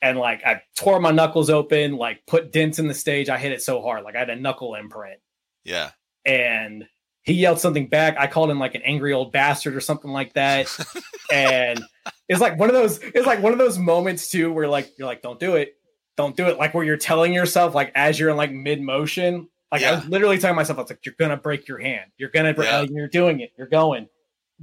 And 0.00 0.18
like 0.18 0.44
I 0.44 0.62
tore 0.76 0.98
my 1.00 1.12
knuckles 1.12 1.48
open, 1.48 1.96
like 1.96 2.26
put 2.26 2.52
dents 2.52 2.78
in 2.78 2.88
the 2.88 2.94
stage. 2.94 3.28
I 3.28 3.38
hit 3.38 3.52
it 3.52 3.62
so 3.62 3.80
hard, 3.80 4.04
like 4.04 4.16
I 4.16 4.20
had 4.20 4.30
a 4.30 4.36
knuckle 4.36 4.74
imprint. 4.74 5.20
Yeah. 5.64 5.90
And 6.24 6.86
he 7.22 7.34
yelled 7.34 7.60
something 7.60 7.86
back. 7.88 8.16
I 8.18 8.26
called 8.26 8.50
him 8.50 8.58
like 8.58 8.74
an 8.74 8.82
angry 8.82 9.12
old 9.12 9.30
bastard 9.30 9.76
or 9.76 9.80
something 9.80 10.10
like 10.10 10.32
that. 10.32 10.66
and 11.32 11.80
it's 12.28 12.40
like 12.40 12.58
one 12.58 12.68
of 12.68 12.74
those 12.74 12.98
it's 12.98 13.26
like 13.26 13.42
one 13.42 13.52
of 13.52 13.58
those 13.58 13.78
moments 13.78 14.28
too 14.30 14.52
where 14.52 14.68
like 14.68 14.90
you're 14.98 15.06
like 15.06 15.22
don't 15.22 15.38
do 15.38 15.54
it 15.56 15.76
don't 16.16 16.36
do 16.36 16.46
it 16.46 16.58
like 16.58 16.74
where 16.74 16.84
you're 16.84 16.96
telling 16.96 17.32
yourself 17.32 17.74
like 17.74 17.92
as 17.94 18.18
you're 18.18 18.30
in 18.30 18.36
like 18.36 18.52
mid 18.52 18.80
motion 18.80 19.48
like 19.70 19.82
i 19.82 19.94
was 19.94 20.06
literally 20.06 20.38
telling 20.38 20.56
myself 20.56 20.78
i 20.78 20.82
was 20.82 20.90
like 20.90 21.04
you're 21.04 21.14
gonna 21.18 21.36
break 21.36 21.68
your 21.68 21.78
hand 21.78 22.10
you're 22.18 22.30
gonna 22.30 22.52
break 22.54 22.68
Yeah. 22.68 22.86
you're 22.90 23.08
doing 23.08 23.40
it 23.40 23.52
you're 23.56 23.66
going 23.66 24.08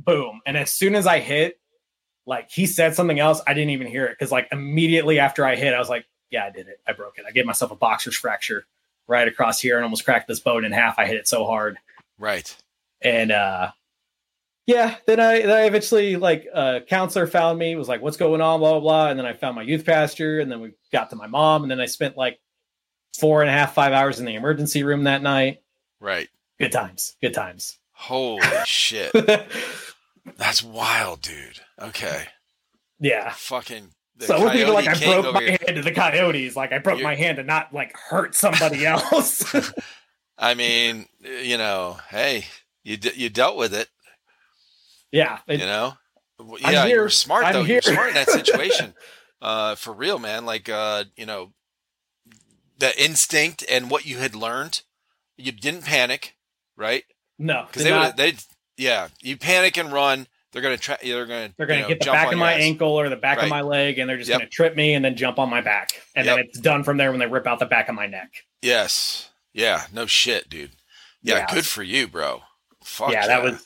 boom. 0.06 0.42
And 0.46 0.58
as 0.58 0.72
soon 0.72 0.96
as 0.96 1.06
i 1.08 1.20
hit 1.20 1.60
like 2.26 2.50
he 2.52 2.66
said 2.66 2.96
something 2.96 3.20
else 3.20 3.42
i 3.48 3.54
didn't 3.54 3.72
even 3.72 3.88
hear 3.88 4.06
it. 4.06 4.16
Because 4.18 4.32
like 4.32 4.48
immediately 4.52 5.20
after 5.20 5.46
i 5.46 5.56
hit 5.56 5.74
i 5.74 5.80
was 5.80 5.90
like 5.90 6.06
yeah 6.32 6.46
i 6.46 6.50
did 6.50 6.68
it. 6.68 6.80
I 6.88 6.94
broke 6.94 7.18
it. 7.18 7.26
I 7.28 7.32
gave 7.32 7.46
myself 7.46 7.72
a 7.72 7.76
boxer's 7.76 8.16
fracture 8.16 8.66
right 9.08 9.28
across 9.28 9.60
here 9.60 9.76
and 9.78 9.84
almost 9.84 10.06
cracked 10.06 10.28
this 10.28 10.40
bone 10.40 10.64
in 10.66 10.72
half. 10.72 11.00
I 11.00 11.06
hit 11.08 11.18
it 11.18 11.28
so 11.28 11.46
hard. 11.46 11.78
Right. 12.18 12.56
and 13.02 13.32
uh 13.32 13.72
yeah 14.68 14.98
then 15.08 15.20
i 15.20 15.40
then 15.42 15.50
i 15.52 15.62
eventually 15.64 16.16
like 16.16 16.48
uh 16.54 16.82
counselor 16.88 17.26
found 17.26 17.58
me 17.58 17.76
was 17.76 17.88
like 17.88 18.02
what's 18.02 18.18
going 18.18 18.42
on? 18.42 18.60
Blah 18.60 18.72
blah 18.74 18.80
blah. 18.82 19.10
And 19.10 19.18
then 19.18 19.26
i 19.26 19.34
found 19.34 19.56
my 19.56 19.64
youth 19.64 19.86
pastor 19.86 20.40
and 20.40 20.52
then 20.52 20.60
we 20.62 20.74
got 20.92 21.10
to 21.10 21.16
my 21.16 21.28
mom 21.28 21.64
and 21.64 21.72
then 21.72 21.80
i 21.80 21.86
spent 21.88 22.16
like 22.18 22.40
four 23.18 23.42
and 23.42 23.50
a 23.50 23.54
half 23.54 23.74
five 23.74 23.92
hours 23.94 24.20
in 24.20 24.26
the 24.26 24.36
emergency 24.36 24.84
room 24.84 25.06
that 25.06 25.22
night. 25.24 25.62
Right. 26.00 26.30
good 26.60 26.72
times. 26.72 27.16
Good 27.22 27.34
times. 27.34 27.78
Holy 27.94 28.42
shit. 28.66 29.12
That's 30.38 30.64
wild, 30.64 31.22
dude. 31.22 31.60
Okay. 31.82 32.26
yeah 33.00 33.32
Fucking. 33.36 33.90
so 34.20 34.36
it 34.36 34.44
wasn't 34.44 34.74
like 34.74 34.88
i 34.88 34.94
broke 35.22 35.34
my 35.34 35.40
here. 35.42 35.58
hand 35.66 35.76
to 35.78 35.82
the 35.82 35.92
coyotes 35.92 36.56
like 36.56 36.72
i 36.74 36.78
broke 36.78 36.98
You're- 37.00 37.04
my 37.10 37.16
hand 37.16 37.38
to 37.38 37.44
not 37.44 37.74
like 37.74 37.96
hurt 37.98 38.36
somebody 38.36 38.86
else 38.86 39.44
I 40.42 40.54
mean, 40.54 41.06
you 41.22 41.58
know, 41.58 41.98
hey, 42.10 42.46
you 42.86 42.96
de- 42.96 43.18
you 43.18 43.28
dealt 43.30 43.58
with 43.58 43.74
it. 43.74 43.90
yeah 45.12 45.40
You 45.48 45.56
it- 45.56 45.60
know. 45.60 45.94
I'm 46.40 46.74
Yeah, 46.74 46.86
you 46.86 46.98
were 47.02 47.10
smart 47.10 47.44
I'm 47.44 47.52
though. 47.54 47.60
You 47.62 47.66
here. 47.66 47.76
were 47.86 47.92
smart 47.94 48.08
in 48.10 48.14
that 48.14 48.30
situation. 48.30 48.94
uh, 49.42 49.76
for 49.76 49.92
real, 49.92 50.18
man. 50.18 50.46
Like, 50.46 50.70
uh, 50.70 51.04
you 51.18 51.26
know, 51.26 51.52
the 52.78 52.98
instinct 53.04 53.66
and 53.70 53.92
what 53.92 54.06
you 54.06 54.20
had 54.20 54.34
learned. 54.36 54.84
You 55.36 55.52
didn't 55.52 55.84
panic, 55.84 56.36
right? 56.78 57.04
no 57.38 57.66
Because 57.68 57.84
they 57.84 57.92
would. 57.92 58.16
They, 58.16 58.34
yeah, 58.80 59.10
you 59.22 59.38
panic 59.38 59.78
and 59.78 59.92
run. 59.92 60.26
They're 60.52 60.64
gonna 60.64 60.78
try. 60.78 60.98
They're 61.04 61.26
gonna. 61.28 61.54
they're 61.58 61.68
going 61.68 61.80
you 61.80 61.84
to 61.86 61.90
know, 61.90 61.96
hit 61.96 62.00
the 62.00 62.12
back 62.12 62.32
of 62.34 62.40
my 62.40 62.54
ass. 62.54 62.62
ankle 62.62 63.00
or 63.00 63.08
the 63.10 63.16
back 63.16 63.38
Right. 63.38 63.44
of 63.44 63.50
my 63.52 63.62
leg, 63.62 64.00
and 64.00 64.10
they're 64.10 64.18
just 64.18 64.30
Yep. 64.30 64.40
going 64.40 64.50
to 64.50 64.56
trip 64.56 64.76
me 64.76 64.96
and 64.96 65.06
then 65.06 65.16
jump 65.16 65.38
on 65.38 65.48
my 65.50 65.62
back. 65.62 65.90
And 66.16 66.28
then 66.28 66.40
it's 66.40 66.58
done 66.60 66.84
from 66.84 66.98
there 66.98 67.12
when 67.12 67.20
they 67.20 67.28
rip 67.28 67.46
out 67.46 67.60
the 67.60 67.68
back 67.68 67.88
of 67.90 67.94
my 67.96 68.08
neck. 68.08 68.32
Yes. 68.64 69.30
Yeah. 69.54 69.84
No 69.94 70.08
shit, 70.08 70.50
dude. 70.50 70.72
Yeah. 71.22 71.38
Yeah. 71.40 71.54
Good 71.54 71.66
for 71.68 71.84
you, 71.84 72.08
bro. 72.08 72.42
Fuck 72.84 73.12
yeah, 73.12 73.28
that 73.28 73.44
was 73.44 73.64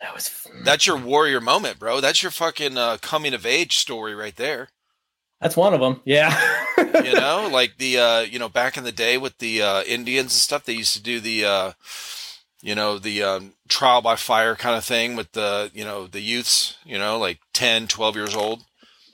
that 0.00 0.14
was 0.14 0.46
That's 0.62 0.86
your 0.86 0.96
warrior 0.98 1.40
moment, 1.40 1.78
bro. 1.80 2.00
That's 2.00 2.22
your 2.22 2.30
fucking 2.30 2.78
uh, 2.78 2.98
coming 3.02 3.34
of 3.34 3.44
age 3.44 3.76
story 3.78 4.14
right 4.14 4.36
there. 4.36 4.68
that's 5.40 5.56
one 5.56 5.74
of 5.74 5.80
them. 5.80 6.00
Yeah, 6.04 6.30
You 6.78 7.14
know, 7.14 7.48
like 7.52 7.78
the 7.78 7.98
uh, 7.98 8.20
you 8.20 8.38
know 8.38 8.48
back 8.48 8.76
in 8.76 8.84
the 8.84 8.92
day 8.92 9.18
with 9.18 9.38
the 9.38 9.62
uh, 9.62 9.82
Indians 9.82 10.26
and 10.26 10.30
stuff, 10.32 10.64
they 10.64 10.74
used 10.74 10.92
to 10.94 11.02
do 11.02 11.18
the 11.18 11.44
uh, 11.44 11.72
you 12.62 12.74
know 12.74 12.98
the 12.98 13.22
um, 13.22 13.52
trial 13.68 14.02
by 14.02 14.16
fire 14.16 14.54
kind 14.56 14.76
of 14.76 14.84
thing 14.84 15.16
with 15.16 15.32
the 15.32 15.70
you 15.74 15.84
know 15.84 16.06
the 16.06 16.20
youths, 16.20 16.76
you 16.84 16.98
know, 16.98 17.18
like 17.18 17.38
10, 17.54 17.86
12 17.88 18.16
years 18.16 18.34
old. 18.34 18.64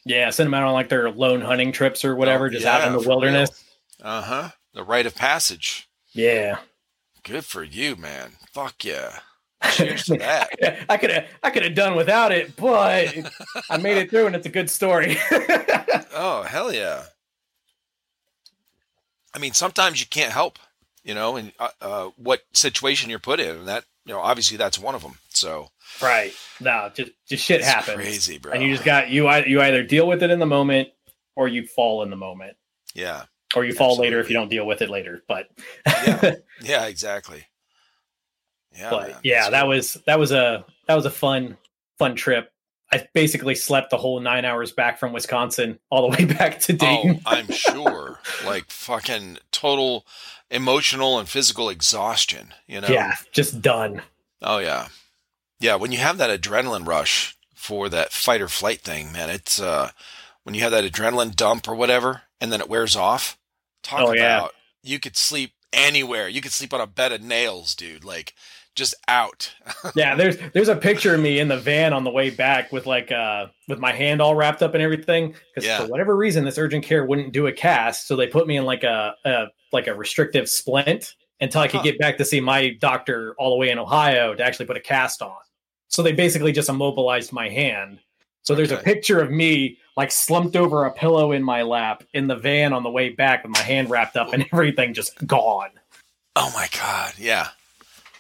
yeah. 0.05 0.31
Send 0.31 0.47
them 0.48 0.55
out 0.55 0.64
on 0.66 0.73
like 0.74 0.89
their 0.89 1.10
lone 1.10 1.40
hunting 1.40 1.73
trips 1.73 2.05
or 2.05 2.14
whatever, 2.16 2.47
Oh, 2.47 2.51
just 2.51 2.64
yeah, 2.64 2.77
out 2.78 2.86
in 2.86 2.93
the 3.01 3.09
wilderness. 3.09 3.64
Uh 4.02 4.23
huh. 4.23 4.48
The 4.74 4.82
rite 4.85 5.06
of 5.06 5.14
passage. 5.14 5.89
Yeah, 6.12 6.59
Good 7.23 7.44
for 7.44 7.62
you, 7.62 7.97
man. 7.97 8.32
Fuck 8.52 8.85
yeah. 8.85 9.18
Cheers 9.73 10.05
to 10.06 10.16
that. 10.18 10.51
I 10.89 10.97
could 10.97 11.10
have 11.10 11.27
I 11.43 11.51
could 11.51 11.62
have 11.64 11.74
done 11.74 11.94
without 11.97 12.31
it, 12.32 12.55
but 12.56 13.14
I 13.70 13.77
made 13.78 13.97
it 13.97 14.10
through, 14.10 14.27
and 14.27 14.36
it's 14.36 14.47
a 14.47 14.51
good 14.51 14.70
story. 14.70 15.16
oh 16.14 16.44
hell 16.48 16.73
yeah! 16.73 17.05
I 19.35 19.39
mean, 19.39 19.52
sometimes 19.52 20.01
you 20.01 20.06
can't 20.06 20.32
help, 20.32 20.59
you 21.06 21.14
know, 21.14 21.36
and 21.36 21.52
uh, 21.58 21.68
uh, 21.80 22.10
what 22.16 22.42
situation 22.52 23.08
you're 23.08 23.20
put 23.20 23.38
in, 23.38 23.56
and 23.56 23.68
that 23.68 23.84
you 24.04 24.12
know, 24.12 24.20
obviously 24.20 24.56
that's 24.56 24.78
one 24.78 24.94
of 24.94 25.02
them. 25.02 25.18
So 25.28 25.68
right, 26.02 26.34
no, 26.60 26.90
just 26.92 27.12
just 27.26 27.44
shit 27.44 27.62
happens, 27.62 27.96
crazy, 27.96 28.38
bro. 28.38 28.52
and 28.52 28.62
you 28.62 28.72
just 28.72 28.84
got 28.84 29.08
you 29.08 29.30
you 29.46 29.60
either 29.60 29.84
deal 29.84 30.06
with 30.08 30.22
it 30.22 30.30
in 30.30 30.40
the 30.40 30.46
moment 30.46 30.88
or 31.36 31.46
you 31.46 31.64
fall 31.64 32.02
in 32.02 32.10
the 32.10 32.16
moment, 32.16 32.56
yeah, 32.92 33.24
or 33.54 33.64
you 33.64 33.72
fall 33.72 33.96
later 33.96 34.18
if 34.18 34.28
you 34.28 34.34
don't 34.34 34.48
deal 34.48 34.66
with 34.66 34.82
it 34.82 34.90
later. 34.90 35.22
But 35.28 35.48
Yeah. 35.86 36.34
yeah, 36.62 36.86
exactly. 36.86 37.46
Yeah, 38.76 38.90
but 38.90 39.08
man. 39.08 39.18
yeah, 39.22 39.48
that 39.48 39.60
cool. 39.60 39.68
was 39.70 39.92
that 40.06 40.18
was 40.18 40.32
a 40.32 40.64
that 40.88 40.94
was 40.94 41.06
a 41.06 41.10
fun 41.10 41.56
fun 41.98 42.16
trip. 42.16 42.50
I 42.92 43.06
basically 43.14 43.54
slept 43.54 43.90
the 43.90 43.96
whole 43.96 44.20
nine 44.20 44.44
hours 44.44 44.70
back 44.70 44.98
from 44.98 45.12
Wisconsin 45.12 45.78
all 45.90 46.08
the 46.08 46.16
way 46.16 46.24
back 46.34 46.60
to 46.60 46.72
Dayton. 46.72 47.20
Oh, 47.26 47.30
I'm 47.32 47.50
sure. 47.50 48.20
like 48.44 48.70
fucking 48.70 49.38
total 49.50 50.04
emotional 50.51 51.18
and 51.18 51.28
physical 51.28 51.68
exhaustion. 51.68 52.55
You 52.66 52.81
know. 52.81 52.89
Yeah, 52.89 53.14
just 53.32 53.60
done. 53.62 54.02
Oh 54.43 54.59
yeah, 54.59 54.89
yeah. 55.60 55.77
When 55.77 55.93
you 55.93 55.98
have 55.98 56.18
that 56.18 56.40
adrenaline 56.40 56.86
rush 56.86 57.36
for 57.55 57.89
that 57.89 58.12
fight 58.12 58.40
or 58.40 58.48
flight 58.48 58.81
thing, 58.81 59.12
man, 59.12 59.31
it's 59.31 59.60
uh 59.60 59.90
when 60.44 60.55
you 60.55 60.60
have 60.62 60.73
that 60.73 60.85
adrenaline 60.90 61.35
dump 61.35 61.68
or 61.68 61.74
whatever, 61.74 62.23
and 62.40 62.52
then 62.52 62.60
it 62.60 62.68
wears 62.68 62.94
off. 62.97 63.39
Talk 63.82 64.01
Oh, 64.01 64.12
yeah. 64.12 64.39
about 64.39 64.52
you 64.82 64.98
could 65.01 65.16
sleep 65.16 65.52
anywhere. 65.73 66.28
You 66.28 66.40
could 66.40 66.52
sleep 66.52 66.73
on 66.74 66.81
a 66.81 66.86
bed 66.86 67.12
of 67.12 67.23
nails, 67.23 67.74
dude. 67.74 68.05
Like 68.05 68.35
just 68.74 68.94
out. 69.09 69.55
Yeah, 69.94 70.14
there's 70.16 70.36
there's 70.52 70.68
a 70.68 70.77
picture 70.77 71.14
of 71.14 71.20
me 71.20 71.39
in 71.40 71.48
the 71.48 71.56
van 71.56 71.93
on 71.93 72.05
the 72.05 72.10
way 72.10 72.28
back 72.31 72.70
with 72.73 72.86
like 72.86 73.10
uh 73.10 73.47
with 73.68 73.78
my 73.78 73.93
hand 73.93 74.20
all 74.20 74.35
wrapped 74.35 74.62
up 74.62 74.74
and 74.74 74.82
everything 74.82 75.35
because 75.55 75.66
Yeah. 75.66 75.78
for 75.78 75.86
whatever 75.86 76.14
reason 76.16 76.44
this 76.44 76.59
urgent 76.59 76.85
care 76.85 77.05
wouldn't 77.05 77.32
do 77.32 77.47
a 77.47 77.52
cast, 77.52 78.06
so 78.06 78.16
they 78.16 78.27
put 78.27 78.47
me 78.47 78.56
in 78.59 78.64
like 78.64 78.82
a, 78.85 79.14
a 79.24 79.47
like 79.76 79.86
a 79.86 79.94
restrictive 79.94 80.48
splint 80.48 81.14
until 81.40 81.60
I 81.60 81.68
could 81.68 81.78
Huh. 81.78 81.84
get 81.84 81.98
back 81.98 82.16
to 82.18 82.24
see 82.24 82.40
my 82.40 82.70
doctor 82.80 83.34
all 83.38 83.50
the 83.50 83.56
way 83.56 83.70
in 83.70 83.78
Ohio 83.78 84.34
to 84.34 84.42
actually 84.42 84.66
put 84.66 84.76
a 84.76 84.80
cast 84.80 85.22
on. 85.22 85.36
So 85.88 86.02
they 86.02 86.12
basically 86.12 86.50
just 86.52 86.68
immobilized 86.68 87.32
my 87.32 87.48
hand. 87.48 88.00
So 88.42 88.54
there's 88.54 88.72
a 88.72 88.76
picture 88.78 89.20
of 89.20 89.30
me 89.30 89.78
like 89.96 90.10
slumped 90.10 90.56
over 90.56 90.84
a 90.84 90.92
pillow 90.92 91.32
in 91.32 91.42
my 91.42 91.62
lap 91.62 92.02
in 92.14 92.26
the 92.26 92.36
van 92.36 92.72
on 92.72 92.82
the 92.82 92.90
way 92.90 93.10
back 93.10 93.42
with 93.42 93.52
my 93.52 93.60
hand 93.60 93.90
wrapped 93.90 94.16
up 94.16 94.32
and 94.32 94.44
everything 94.52 94.94
just 94.94 95.24
gone. 95.26 95.70
Oh 96.36 96.50
my 96.54 96.68
god, 96.76 97.14
yeah. 97.18 97.48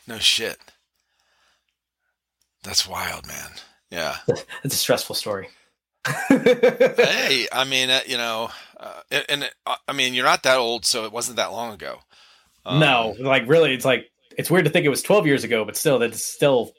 No 0.06 0.18
shit. 0.18 0.58
That's 2.62 2.86
wild, 2.88 3.26
man. 3.26 3.50
Yeah. 3.90 4.16
It's 4.64 4.74
a 4.74 4.78
stressful 4.78 5.14
story. 5.14 5.48
hey, 6.28 7.46
I 7.52 7.64
mean, 7.68 7.90
uh, 7.90 8.00
you 8.06 8.16
know, 8.16 8.50
uh, 8.78 9.00
and, 9.10 9.24
and 9.28 9.50
uh, 9.66 9.76
I 9.88 9.92
mean, 9.92 10.14
you're 10.14 10.24
not 10.24 10.42
that 10.44 10.58
old, 10.58 10.84
so 10.84 11.04
it 11.04 11.12
wasn't 11.12 11.36
that 11.36 11.52
long 11.52 11.72
ago. 11.74 11.98
Um, 12.64 12.80
no, 12.80 13.14
like 13.18 13.48
really, 13.48 13.72
it's 13.74 13.84
like 13.84 14.10
it's 14.36 14.50
weird 14.50 14.64
to 14.66 14.70
think 14.70 14.84
it 14.86 14.90
was 14.90 15.02
12 15.02 15.26
years 15.26 15.44
ago, 15.44 15.64
but 15.64 15.76
still, 15.76 15.98
that's 15.98 16.22
still 16.24 16.72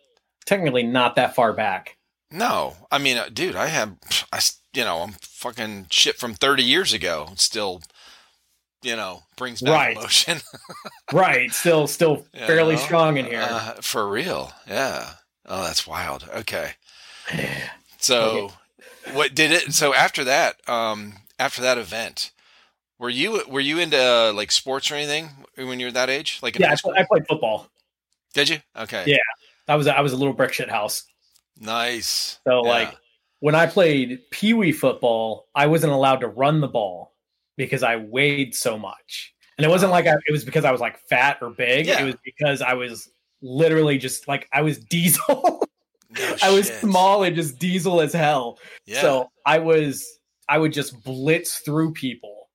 technically 0.45 0.84
not 0.84 1.15
that 1.15 1.34
far 1.36 1.53
back. 1.53 1.98
no. 2.32 2.76
I 2.91 2.98
mean, 2.98 3.18
uh, 3.18 3.30
dude, 3.34 3.56
I 3.56 3.68
have, 3.68 3.95
I 4.32 4.40
you 4.74 4.84
know, 4.84 4.99
I'm 4.99 5.14
fucking 5.22 5.88
shit 5.90 6.18
from 6.18 6.34
30 6.36 6.64
years 6.64 6.94
ago. 6.94 7.30
Still, 7.36 7.82
you 8.84 8.95
know, 8.95 9.24
brings 9.38 9.61
back 9.61 9.74
Right. 9.74 9.98
emotion. 9.98 10.40
Right, 11.14 11.53
still, 11.53 11.88
still 11.88 12.26
you 12.34 12.45
fairly 12.45 12.76
know? 12.76 12.82
strong 12.82 13.18
in 13.18 13.26
here. 13.26 13.41
Uh, 13.41 13.74
for 13.82 14.07
real, 14.10 14.52
yeah. 14.68 15.11
Oh, 15.45 15.64
that's 15.64 15.88
wild. 15.88 16.28
Okay, 16.36 16.72
so 17.98 18.52
what 19.14 19.34
did 19.34 19.52
it? 19.52 19.74
So 19.74 19.94
after 19.94 20.26
that, 20.26 20.57
um, 20.69 21.14
after 21.39 21.61
that 21.61 21.77
event, 21.77 22.31
were 22.99 23.09
you 23.09 23.43
were 23.47 23.59
you 23.59 23.80
into 23.80 23.97
uh, 23.97 24.34
like 24.34 24.51
sports 24.51 24.91
or 24.91 24.95
anything 24.95 25.30
when 25.55 25.80
you 25.80 25.88
were 25.88 25.91
that 25.91 26.09
age? 26.09 26.39
Like 26.41 26.57
yeah, 26.57 26.76
I? 26.85 27.01
I 27.01 27.03
played 27.03 27.27
football. 27.27 27.68
Did 28.34 28.49
you? 28.49 28.59
Okay. 28.76 29.03
Yeah. 29.07 29.18
I 29.68 29.76
was 29.76 29.88
I 29.88 30.01
was 30.01 30.14
a 30.14 30.18
little 30.18 30.34
brick 30.34 30.53
shit 30.53 30.69
house. 30.69 31.03
Nice. 31.59 32.39
So 32.47 32.64
Yeah. 32.64 32.69
like 32.69 32.97
when 33.39 33.55
I 33.55 33.68
played 33.68 34.22
pee 34.31 34.53
wee 34.53 34.72
football, 34.72 35.47
I 35.53 35.68
wasn't 35.68 35.93
allowed 35.93 36.22
to 36.22 36.27
run 36.27 36.61
the 36.61 36.68
ball 36.68 37.14
because 37.55 37.84
I 37.84 37.97
weighed 37.97 38.55
so 38.55 38.77
much. 38.77 39.34
And 39.57 39.65
it 39.65 39.69
wasn't 39.69 39.91
like 39.91 40.05
I, 40.05 40.14
it 40.27 40.31
was 40.31 40.45
because 40.45 40.65
I 40.65 40.72
was 40.72 40.81
like 40.81 40.99
fat 41.07 41.39
or 41.41 41.49
big. 41.49 41.88
Yeah. 41.88 42.01
It 42.01 42.05
was 42.05 42.15
because 42.23 42.61
I 42.61 42.73
was 42.73 43.09
literally 43.41 43.97
just 43.97 44.27
like 44.27 44.47
I 44.51 44.61
was 44.61 44.77
diesel. 44.77 45.64
No 46.09 46.35
I 46.41 46.51
was 46.51 46.69
small 46.69 47.23
and 47.23 47.35
just 47.35 47.59
diesel 47.59 48.01
as 48.01 48.14
hell. 48.14 48.59
Yeah. 48.85 49.01
So 49.01 49.30
I 49.45 49.59
was 49.59 50.16
I 50.49 50.57
would 50.57 50.74
just 50.74 51.03
blitz 51.03 51.60
through 51.60 51.94
people. 51.94 52.49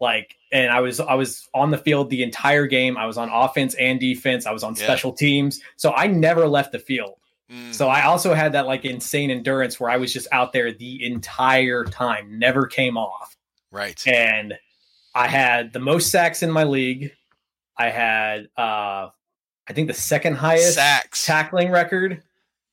Like 0.00 0.36
and 0.52 0.70
I 0.70 0.80
was 0.80 1.00
I 1.00 1.14
was 1.14 1.48
on 1.54 1.70
the 1.70 1.78
field 1.78 2.10
the 2.10 2.22
entire 2.22 2.66
game. 2.66 2.96
I 2.98 3.06
was 3.06 3.16
on 3.16 3.30
offense 3.30 3.74
and 3.74 3.98
defense. 3.98 4.44
I 4.46 4.50
was 4.52 4.62
on 4.62 4.74
Yeah. 4.74 4.84
special 4.84 5.12
teams. 5.12 5.60
So 5.76 5.92
I 5.92 6.06
never 6.06 6.46
left 6.46 6.72
the 6.72 6.78
field. 6.78 7.14
Mm, 7.50 7.72
So 7.72 7.88
I 7.88 8.02
also 8.02 8.34
had 8.34 8.52
that 8.52 8.66
like 8.66 8.84
insane 8.84 9.30
endurance 9.30 9.80
where 9.80 9.88
I 9.88 9.96
was 9.96 10.12
just 10.12 10.28
out 10.32 10.52
there 10.52 10.70
the 10.72 11.04
entire 11.06 11.84
time, 11.84 12.38
never 12.38 12.66
came 12.66 12.96
off. 12.98 13.36
right. 13.70 14.02
And 14.06 14.54
I 15.14 15.28
had 15.28 15.72
the 15.72 15.78
most 15.78 16.10
sacks 16.10 16.42
in 16.42 16.50
my 16.50 16.64
league. 16.64 17.12
I 17.78 17.88
had 17.88 18.48
uh 18.58 19.08
I 19.68 19.72
think 19.72 19.88
the 19.88 19.94
second 19.94 20.34
highest 20.34 20.74
Sacks. 20.74 21.24
tackling 21.24 21.70
record 21.70 22.22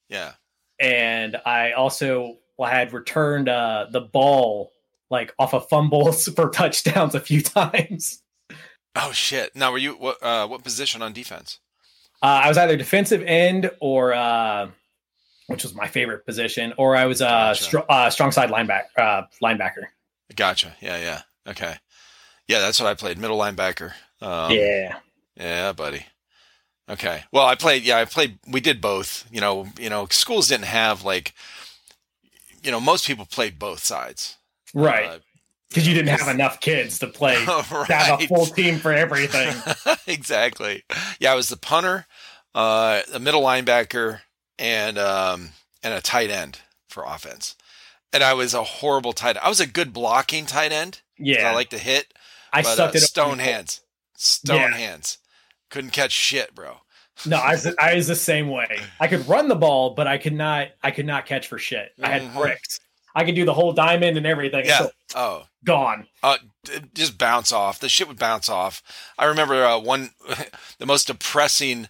yeah. 0.10 0.34
and 0.80 1.38
I 1.46 1.72
also 1.72 2.38
had 2.70 2.94
returned 2.94 3.50
uh, 3.50 3.88
the 3.92 4.02
ball 4.02 4.72
like 5.10 5.34
off 5.38 5.54
of 5.54 5.68
fumbles 5.70 6.28
for 6.36 6.50
touchdowns 6.50 7.16
a 7.16 7.20
few 7.20 7.42
times. 7.44 8.22
Oh 8.96 9.12
shit. 9.12 9.56
Now, 9.56 9.72
were 9.72 9.78
you 9.78 9.94
what? 9.94 10.22
Uh, 10.22 10.48
what 10.48 10.64
position 10.64 11.02
on 11.02 11.14
defense? 11.14 11.60
Uh, 12.22 12.42
I 12.46 12.48
was 12.48 12.58
either 12.58 12.78
defensive 12.78 13.22
end 13.24 13.70
or, 13.82 14.14
uh, 14.14 14.70
which 15.48 15.64
was 15.64 15.76
my 15.76 15.88
favorite 15.90 16.26
position, 16.26 16.74
or 16.78 16.96
I 16.96 17.06
was 17.06 17.22
uh, 17.22 17.28
Gotcha. 17.50 17.64
str- 17.64 17.78
uh, 17.90 18.10
strong 18.10 18.32
side 18.32 18.50
linebacker. 18.50 18.84
Uh, 18.98 19.24
linebacker. 19.44 19.84
Gotcha. 20.36 20.74
Yeah. 20.80 20.98
Yeah. 20.98 21.22
Okay. 21.52 21.76
Yeah, 22.48 22.60
that's 22.60 22.80
what 22.80 22.88
I 22.88 22.94
played. 22.94 23.18
Middle 23.18 23.38
linebacker. 23.38 23.92
Um, 24.22 24.52
yeah, 24.52 24.98
Yeah, 25.36 25.74
buddy. 25.74 26.06
Okay. 26.90 27.24
Well, 27.32 27.46
I 27.46 27.56
played. 27.56 27.84
Yeah, 27.84 27.98
I 27.98 28.06
played. 28.06 28.38
We 28.48 28.62
did 28.62 28.80
both. 28.80 29.26
You 29.32 29.42
know. 29.42 29.68
You 29.78 29.90
know, 29.90 30.08
schools 30.10 30.48
didn't 30.48 30.66
have 30.66 31.04
like. 31.04 31.34
You 32.64 32.72
know, 32.72 32.80
most 32.80 33.06
people 33.06 33.26
played 33.26 33.60
both 33.60 33.84
sides. 33.84 34.38
right. 34.74 35.06
Uh, 35.10 35.20
Because 35.70 35.88
you 35.88 35.94
didn't 35.94 36.18
have 36.18 36.28
enough 36.36 36.60
kids 36.62 37.00
to 37.00 37.08
play. 37.08 37.36
right. 37.46 37.66
To 37.88 37.94
have 37.94 38.22
a 38.22 38.28
full 38.28 38.46
team 38.46 38.78
for 38.80 38.94
everything. 38.94 39.56
exactly. 40.08 40.84
Yeah, 41.20 41.34
I 41.34 41.36
was 41.36 41.50
the 41.50 41.58
punter, 41.58 42.06
uh, 42.56 43.02
the 43.12 43.20
middle 43.20 43.42
linebacker, 43.42 44.22
and 44.60 44.98
um, 44.98 45.50
and 45.84 45.94
a 45.94 46.02
tight 46.02 46.30
end 46.30 46.60
for 46.88 47.04
offense. 47.06 47.56
And 48.14 48.24
I 48.24 48.34
was 48.36 48.54
a 48.54 48.64
horrible 48.64 49.14
tight. 49.14 49.30
End. 49.32 49.40
I 49.40 49.50
was 49.50 49.60
a 49.60 49.66
good 49.68 49.92
blocking 49.92 50.46
tight 50.46 50.72
end. 50.72 51.02
Yeah, 51.18 51.50
I 51.50 51.54
like 51.56 51.70
to 51.72 51.80
hit. 51.80 52.14
I 52.54 52.62
but, 52.62 52.76
sucked 52.76 52.96
uh, 52.96 53.00
it. 53.00 53.02
stone 53.02 53.40
hands. 53.40 53.82
Stone 54.16 54.58
Yeah. 54.58 54.78
hands. 54.78 55.18
Couldn't 55.72 55.90
catch 55.92 56.12
shit, 56.12 56.54
bro. 56.54 56.82
No, 57.26 57.38
I 57.38 57.52
was, 57.52 57.76
I 57.80 57.96
was 57.96 58.08
the 58.08 58.16
same 58.16 58.50
way. 58.50 58.80
I 59.00 59.08
could 59.08 59.28
run 59.28 59.48
the 59.48 59.56
ball, 59.56 59.92
but 59.96 60.08
I 60.08 60.18
could 60.18 60.34
not. 60.34 60.70
I 60.82 60.92
could 60.92 61.06
not 61.06 61.26
catch 61.26 61.48
for 61.48 61.58
shit. 61.58 61.92
I 62.02 62.10
had 62.10 62.22
Mhm. 62.24 62.36
bricks. 62.36 62.80
I 63.16 63.24
could 63.26 63.36
do 63.36 63.46
the 63.46 63.54
whole 63.54 63.74
diamond 63.74 64.18
and 64.18 64.26
everything. 64.26 64.66
Yeah. 64.66 64.80
So 64.80 64.92
Oh, 65.16 65.44
gone. 65.64 66.08
uh, 66.24 66.38
just 66.96 67.18
bounce 67.20 67.52
off. 67.52 67.80
The 67.80 67.88
shit 67.90 68.08
would 68.08 68.18
bounce 68.18 68.50
off. 68.50 68.82
I 69.20 69.26
remember 69.26 69.64
uh, 69.64 69.78
one, 69.78 70.12
the 70.80 70.86
most 70.88 71.08
depressing 71.08 71.90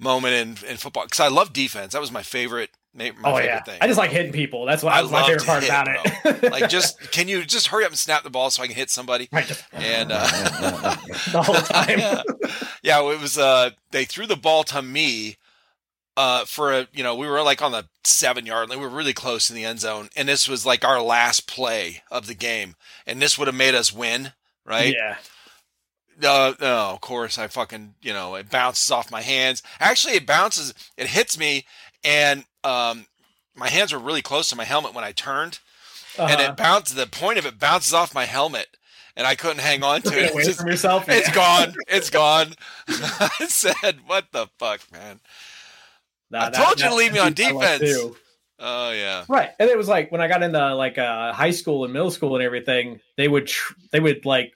moment 0.00 0.34
in, 0.34 0.68
in 0.68 0.76
football 0.76 1.04
because 1.04 1.20
I 1.20 1.28
love 1.28 1.52
defense. 1.52 1.92
That 1.92 2.00
was 2.00 2.10
my 2.10 2.22
favorite. 2.24 2.70
My, 2.96 3.12
oh 3.24 3.34
favorite 3.36 3.44
yeah, 3.46 3.62
thing. 3.62 3.78
I 3.80 3.86
just 3.88 3.98
like 3.98 4.10
hitting 4.10 4.32
people. 4.32 4.66
That's 4.66 4.82
what 4.82 4.92
I 4.92 5.02
was 5.02 5.10
my 5.10 5.22
favorite 5.26 5.44
part 5.44 5.62
hit, 5.64 5.68
about 5.68 5.88
it. 6.42 6.52
like 6.52 6.68
just 6.68 6.98
can 7.10 7.26
you 7.26 7.44
just 7.44 7.66
hurry 7.66 7.84
up 7.84 7.90
and 7.90 7.98
snap 7.98 8.22
the 8.22 8.30
ball 8.30 8.50
so 8.50 8.62
I 8.62 8.66
can 8.68 8.76
hit 8.76 8.88
somebody? 8.90 9.28
Right, 9.32 9.64
And 9.72 10.12
uh, 10.12 10.24
the 11.32 11.42
whole 11.42 11.54
time. 11.56 11.98
yeah. 11.98 12.22
yeah, 12.82 13.00
it 13.12 13.20
was. 13.20 13.36
Uh, 13.36 13.70
they 13.90 14.04
threw 14.04 14.26
the 14.26 14.36
ball 14.36 14.62
to 14.64 14.80
me. 14.82 15.36
Uh, 16.16 16.44
for 16.44 16.72
a 16.72 16.86
you 16.92 17.02
know 17.02 17.16
we 17.16 17.26
were 17.26 17.42
like 17.42 17.60
on 17.60 17.72
the 17.72 17.88
seven 18.04 18.46
yard 18.46 18.68
line. 18.70 18.78
We 18.78 18.86
were 18.86 18.94
really 18.96 19.12
close 19.12 19.50
in 19.50 19.56
the 19.56 19.64
end 19.64 19.80
zone, 19.80 20.08
and 20.14 20.28
this 20.28 20.46
was 20.46 20.64
like 20.64 20.84
our 20.84 21.02
last 21.02 21.48
play 21.48 22.04
of 22.08 22.28
the 22.28 22.34
game, 22.36 22.76
and 23.04 23.20
this 23.20 23.36
would 23.36 23.48
have 23.48 23.56
made 23.56 23.74
us 23.74 23.92
win, 23.92 24.32
right? 24.64 24.94
Yeah, 24.96 25.16
Uh, 26.22 26.54
no, 26.60 26.76
of 26.94 27.00
course 27.00 27.36
I 27.36 27.48
fucking 27.48 27.96
you 28.00 28.12
know 28.12 28.36
it 28.36 28.48
bounces 28.48 28.92
off 28.92 29.10
my 29.10 29.22
hands. 29.22 29.60
Actually, 29.80 30.14
it 30.14 30.24
bounces, 30.24 30.72
it 30.96 31.08
hits 31.08 31.36
me, 31.36 31.64
and 32.04 32.44
um, 32.64 33.06
my 33.54 33.68
hands 33.68 33.92
were 33.92 33.98
really 33.98 34.22
close 34.22 34.48
to 34.50 34.56
my 34.56 34.64
helmet 34.64 34.94
when 34.94 35.04
I 35.04 35.12
turned, 35.12 35.58
and 36.18 36.30
Uh-huh. 36.40 36.50
it 36.52 36.56
bounced. 36.56 36.96
The 36.96 37.06
point 37.06 37.38
of 37.38 37.46
it 37.46 37.58
bounces 37.58 37.92
off 37.94 38.14
my 38.14 38.24
helmet, 38.24 38.76
and 39.16 39.26
I 39.26 39.34
couldn't 39.34 39.60
hang 39.60 39.82
on 39.82 40.02
to 40.02 40.10
Get 40.10 40.18
it. 40.18 40.30
away 40.32 40.40
It's, 40.40 40.48
just- 40.48 40.60
from 40.60 40.68
yourself. 40.70 41.08
it's 41.08 41.28
Yeah. 41.28 41.34
gone. 41.34 41.74
It's 41.88 42.10
gone. 42.22 42.54
I 42.88 43.46
said, 43.48 43.98
"What 44.06 44.26
the 44.32 44.48
fuck, 44.58 44.80
man?" 44.92 45.20
I 46.32 46.50
told 46.50 46.80
you 46.80 46.88
to 46.88 46.94
leave 46.94 47.12
me 47.12 47.20
on 47.20 47.32
defense. 47.32 47.84
Oh 48.58 48.90
yeah. 48.92 49.24
Right. 49.28 49.50
And 49.58 49.68
it 49.70 49.76
was 49.76 49.88
like 49.88 50.10
when 50.10 50.20
I 50.20 50.26
got 50.28 50.42
into 50.42 50.74
like 50.74 50.96
uh, 50.98 51.32
high 51.32 51.50
school 51.50 51.84
and 51.84 51.92
middle 51.92 52.10
school 52.10 52.34
and 52.34 52.42
everything, 52.42 53.00
they 53.16 53.28
would 53.28 53.46
tr- 53.46 53.74
they 53.92 54.00
would 54.00 54.24
like 54.24 54.52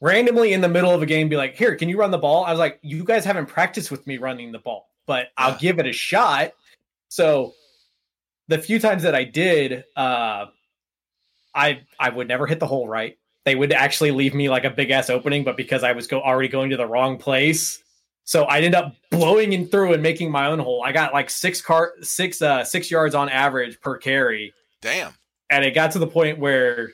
randomly 0.00 0.52
in 0.52 0.60
the 0.60 0.68
middle 0.68 0.90
of 0.90 1.02
a 1.02 1.06
game 1.06 1.28
be 1.28 1.36
like, 1.36 1.54
"Here, 1.54 1.74
can 1.76 1.88
you 1.88 1.98
run 1.98 2.10
the 2.10 2.18
ball?" 2.18 2.44
I 2.44 2.50
was 2.50 2.58
like, 2.58 2.78
"You 2.82 3.04
guys 3.04 3.24
haven't 3.24 3.46
practiced 3.46 3.90
with 3.90 4.06
me 4.06 4.16
running 4.18 4.52
the 4.52 4.58
ball, 4.58 4.88
but 5.06 5.28
I'll 5.36 5.52
yeah. 5.52 5.58
give 5.58 5.78
it 5.78 5.86
a 5.86 5.92
shot." 5.92 6.52
So 7.08 7.54
the 8.48 8.58
few 8.58 8.78
times 8.78 9.02
that 9.02 9.14
I 9.14 9.24
did, 9.24 9.84
uh 9.96 10.46
I 11.54 11.80
I 11.98 12.10
would 12.10 12.28
never 12.28 12.46
hit 12.46 12.60
the 12.60 12.66
hole 12.66 12.88
right. 12.88 13.18
They 13.44 13.54
would 13.54 13.72
actually 13.72 14.10
leave 14.10 14.34
me 14.34 14.48
like 14.48 14.64
a 14.64 14.70
big 14.70 14.90
ass 14.90 15.10
opening, 15.10 15.44
but 15.44 15.56
because 15.56 15.82
I 15.82 15.92
was 15.92 16.06
go 16.06 16.20
already 16.20 16.48
going 16.48 16.70
to 16.70 16.76
the 16.76 16.86
wrong 16.86 17.18
place, 17.18 17.82
so 18.24 18.44
I 18.44 18.58
ended 18.58 18.74
up 18.74 18.94
blowing 19.10 19.54
in 19.54 19.68
through 19.68 19.94
and 19.94 20.02
making 20.02 20.30
my 20.30 20.48
own 20.48 20.58
hole. 20.58 20.82
I 20.84 20.92
got 20.92 21.14
like 21.14 21.30
six 21.30 21.62
car 21.62 21.94
six 22.02 22.42
uh 22.42 22.62
six 22.62 22.90
yards 22.90 23.14
on 23.14 23.30
average 23.30 23.80
per 23.80 23.96
carry. 23.96 24.52
Damn. 24.82 25.12
And 25.48 25.64
it 25.64 25.70
got 25.70 25.92
to 25.92 25.98
the 25.98 26.06
point 26.06 26.38
where 26.38 26.90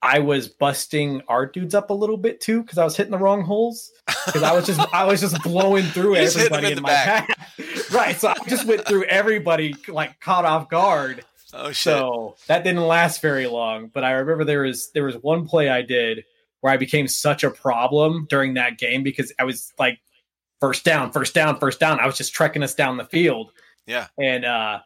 I 0.00 0.20
was 0.20 0.48
busting 0.48 1.20
our 1.28 1.44
dudes 1.44 1.74
up 1.74 1.90
a 1.90 1.94
little 1.94 2.16
bit 2.16 2.40
too 2.40 2.62
because 2.62 2.78
I 2.78 2.84
was 2.84 2.96
hitting 2.96 3.10
the 3.10 3.18
wrong 3.18 3.42
holes. 3.42 3.90
Because 4.24 4.42
I 4.42 4.52
was 4.52 4.64
just 4.64 4.80
I 4.94 5.04
was 5.04 5.20
just 5.20 5.42
blowing 5.42 5.84
through 5.84 6.16
everybody 6.16 6.72
in, 6.72 6.78
in 6.78 6.82
my 6.82 6.88
back. 6.88 7.28
right. 7.98 8.16
So 8.18 8.28
I 8.28 8.36
just 8.48 8.66
went 8.66 8.86
through 8.86 9.04
everybody 9.04 9.74
like 9.88 10.20
caught 10.20 10.44
off 10.44 10.68
guard. 10.68 11.24
Oh 11.52 11.68
shit. 11.68 11.76
So 11.76 12.36
that 12.48 12.64
didn't 12.64 12.86
last 12.86 13.22
very 13.22 13.46
long. 13.46 13.88
But 13.92 14.04
I 14.04 14.12
remember 14.12 14.44
there 14.44 14.62
was 14.62 14.90
there 14.92 15.04
was 15.04 15.16
one 15.16 15.46
play 15.46 15.68
I 15.68 15.82
did 15.82 16.24
where 16.60 16.72
I 16.72 16.76
became 16.76 17.06
such 17.06 17.44
a 17.44 17.50
problem 17.50 18.26
during 18.28 18.54
that 18.54 18.78
game 18.78 19.02
because 19.02 19.32
I 19.38 19.44
was 19.44 19.72
like 19.78 20.00
first 20.60 20.84
down, 20.84 21.12
first 21.12 21.34
down, 21.34 21.58
first 21.60 21.78
down. 21.78 22.00
I 22.00 22.06
was 22.06 22.16
just 22.16 22.34
trekking 22.34 22.62
us 22.62 22.74
down 22.74 22.96
the 22.96 23.04
field. 23.04 23.52
Yeah. 23.86 24.08
And 24.18 24.44
uh 24.44 24.80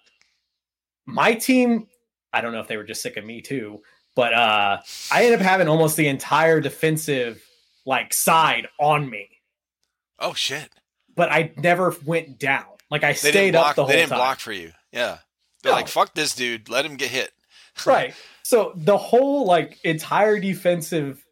my 1.06 1.34
team, 1.34 1.86
I 2.32 2.42
don't 2.42 2.52
know 2.52 2.60
if 2.60 2.68
they 2.68 2.76
were 2.76 2.84
just 2.84 3.00
sick 3.00 3.16
of 3.16 3.24
me 3.24 3.40
too, 3.40 3.80
but 4.14 4.34
uh 4.34 4.78
I 5.10 5.24
ended 5.24 5.40
up 5.40 5.46
having 5.46 5.68
almost 5.68 5.96
the 5.96 6.08
entire 6.08 6.60
defensive 6.60 7.42
like 7.86 8.12
side 8.12 8.68
on 8.78 9.08
me. 9.08 9.28
Oh 10.18 10.34
shit. 10.34 10.68
But 11.14 11.32
I 11.32 11.52
never 11.56 11.96
went 12.04 12.38
down. 12.38 12.77
Like 12.90 13.04
I 13.04 13.12
they 13.12 13.30
stayed 13.30 13.52
block, 13.52 13.70
up 13.70 13.76
the 13.76 13.82
whole 13.82 13.88
time. 13.88 13.96
They 13.96 14.00
didn't 14.00 14.10
time. 14.10 14.18
block 14.18 14.40
for 14.40 14.52
you. 14.52 14.72
Yeah. 14.92 15.18
They're 15.62 15.72
no. 15.72 15.76
like, 15.76 15.88
fuck 15.88 16.14
this 16.14 16.34
dude. 16.34 16.68
Let 16.68 16.84
him 16.84 16.96
get 16.96 17.10
hit. 17.10 17.32
right. 17.86 18.14
So 18.42 18.72
the 18.76 18.96
whole 18.96 19.44
like 19.44 19.78
entire 19.84 20.38
defensive 20.38 21.24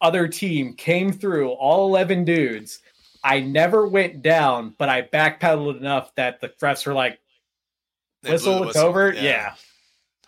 other 0.00 0.28
team 0.28 0.74
came 0.74 1.12
through, 1.12 1.50
all 1.50 1.88
11 1.88 2.24
dudes, 2.24 2.80
I 3.24 3.40
never 3.40 3.86
went 3.86 4.22
down, 4.22 4.74
but 4.78 4.88
I 4.88 5.02
backpedaled 5.02 5.78
enough 5.78 6.14
that 6.14 6.40
the 6.40 6.48
refs 6.48 6.86
were 6.86 6.94
like, 6.94 7.18
whistle, 8.22 8.68
it's 8.68 8.76
over. 8.76 9.12
Yeah. 9.12 9.22
yeah. 9.22 9.54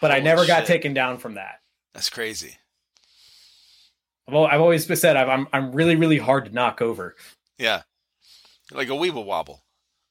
But 0.01 0.11
Holy 0.11 0.21
I 0.21 0.25
never 0.25 0.43
shit. 0.43 0.49
got 0.49 0.67
taken 0.67 0.93
down 0.93 1.19
from 1.19 1.35
that. 1.35 1.61
That's 1.95 2.11
crazy. 2.11 2.57
I've, 4.29 4.35
I've 4.35 4.61
always 4.61 5.01
said 5.01 5.17
I'm 5.17 5.47
I'm 5.53 5.73
really 5.73 5.97
really 5.97 6.19
hard 6.19 6.47
to 6.47 6.53
knock 6.53 6.81
over. 6.81 7.17
Yeah, 7.59 7.83
like 8.73 8.89
a 8.89 8.93
weeble 8.93 9.25
wobble. 9.25 9.63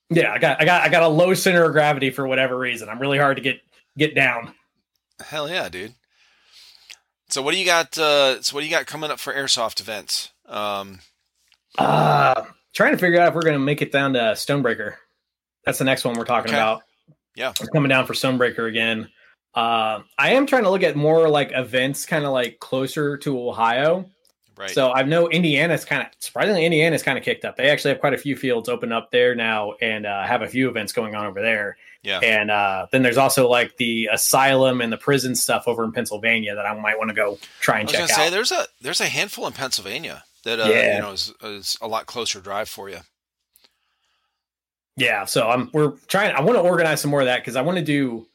Yeah, 0.10 0.34
I 0.34 0.40
got 0.40 0.62
I 0.62 0.66
got 0.66 0.82
I 0.82 0.90
got 0.90 1.04
a 1.04 1.08
low 1.08 1.34
center 1.34 1.64
of 1.64 1.72
gravity 1.72 2.10
for 2.10 2.28
whatever 2.28 2.58
reason. 2.58 2.90
I'm 2.90 3.00
really 3.00 3.20
hard 3.20 3.38
to 3.38 3.44
get 3.44 3.62
get 3.98 4.16
down. 4.16 4.54
Hell 5.20 5.50
yeah, 5.50 5.70
dude. 5.70 5.94
So 7.30 7.44
what 7.44 7.54
do 7.54 7.60
you 7.60 7.66
got? 7.66 7.98
Uh, 7.98 8.42
so 8.42 8.56
what 8.56 8.62
do 8.62 8.68
you 8.68 8.72
got 8.72 8.88
coming 8.88 9.12
up 9.12 9.20
for 9.20 9.34
airsoft 9.34 9.80
events? 9.80 10.32
Um, 10.48 11.00
uh, 11.78 12.44
trying 12.74 12.94
to 12.94 12.98
figure 12.98 13.20
out 13.20 13.30
if 13.30 13.36
we're 13.36 13.42
going 13.42 13.54
to 13.54 13.60
make 13.60 13.84
it 13.84 13.92
down 13.92 14.14
to 14.14 14.20
Stonebreaker. 14.36 14.96
That's 15.64 15.78
the 15.78 15.86
next 15.86 16.04
one 16.04 16.18
we're 16.18 16.26
talking 16.26 16.52
okay. 16.52 16.58
about. 16.58 16.82
Yeah, 17.36 17.54
we're 17.62 17.68
coming 17.68 17.90
down 17.90 18.08
for 18.08 18.14
Stonebreaker 18.14 18.68
again. 18.68 19.10
Uh, 19.54 20.02
I 20.18 20.32
am 20.32 20.48
trying 20.48 20.64
to 20.64 20.72
look 20.72 20.84
at 20.84 20.96
more 20.96 21.30
like 21.30 21.52
events, 21.54 22.08
kind 22.08 22.26
of 22.26 22.32
like 22.32 22.60
closer 22.60 23.18
to 23.18 23.40
Ohio. 23.40 24.10
Right. 24.60 24.72
So 24.72 24.92
I 24.92 25.04
know 25.04 25.30
Indiana's 25.30 25.86
kind 25.86 26.02
of 26.02 26.10
surprisingly 26.20 26.66
Indiana's 26.66 27.02
kind 27.02 27.18
of 27.18 27.24
kicked 27.24 27.46
up. 27.46 27.56
They 27.56 27.70
actually 27.70 27.92
have 27.92 28.02
quite 28.02 28.14
a 28.14 28.18
few 28.18 28.36
fields 28.36 28.68
open 28.68 28.92
up 28.92 29.10
there 29.10 29.34
now, 29.34 29.76
and 29.82 30.06
uh, 30.06 30.26
have 30.26 30.42
a 30.42 30.50
few 30.50 30.68
events 30.68 30.92
going 30.92 31.16
on 31.16 31.26
over 31.26 31.42
there. 31.42 31.78
Yeah. 32.04 32.20
And 32.20 32.52
uh, 32.52 32.88
then 32.92 33.02
there's 33.02 33.18
also 33.18 33.48
like 33.48 33.78
the 33.78 34.10
asylum 34.12 34.82
and 34.82 34.92
the 34.92 34.98
prison 34.98 35.34
stuff 35.36 35.64
over 35.66 35.86
in 35.86 35.94
Pennsylvania 35.94 36.56
that 36.56 36.66
I 36.66 36.78
might 36.78 36.98
want 36.98 37.10
to 37.10 37.16
go 37.16 37.40
try 37.62 37.80
and 37.80 37.88
check 37.88 37.96
out. 37.96 38.00
I 38.00 38.04
was 38.04 38.12
gonna 38.12 38.24
say 38.26 38.30
there's 38.30 38.52
a 38.52 38.68
there's 38.82 39.00
a 39.00 39.06
handful 39.06 39.48
in 39.48 39.54
Pennsylvania 39.54 40.26
that 40.44 40.60
uh, 40.60 40.66
yeah. 40.66 40.96
you 40.96 41.02
know 41.04 41.12
is, 41.12 41.34
is 41.42 41.78
a 41.82 41.88
lot 41.88 42.06
closer 42.06 42.42
drive 42.42 42.68
for 42.68 42.90
you. 42.90 43.00
Yeah, 44.98 45.24
so 45.24 45.50
I'm 45.50 45.70
we're 45.74 45.92
trying. 46.08 46.36
I 46.36 46.42
want 46.42 46.58
to 46.58 46.62
organize 46.62 47.00
some 47.00 47.12
more 47.12 47.22
of 47.22 47.28
that 47.28 47.40
because 47.40 47.56
I 47.56 47.62
want 47.62 47.78
to 47.78 47.84
do 47.84 48.28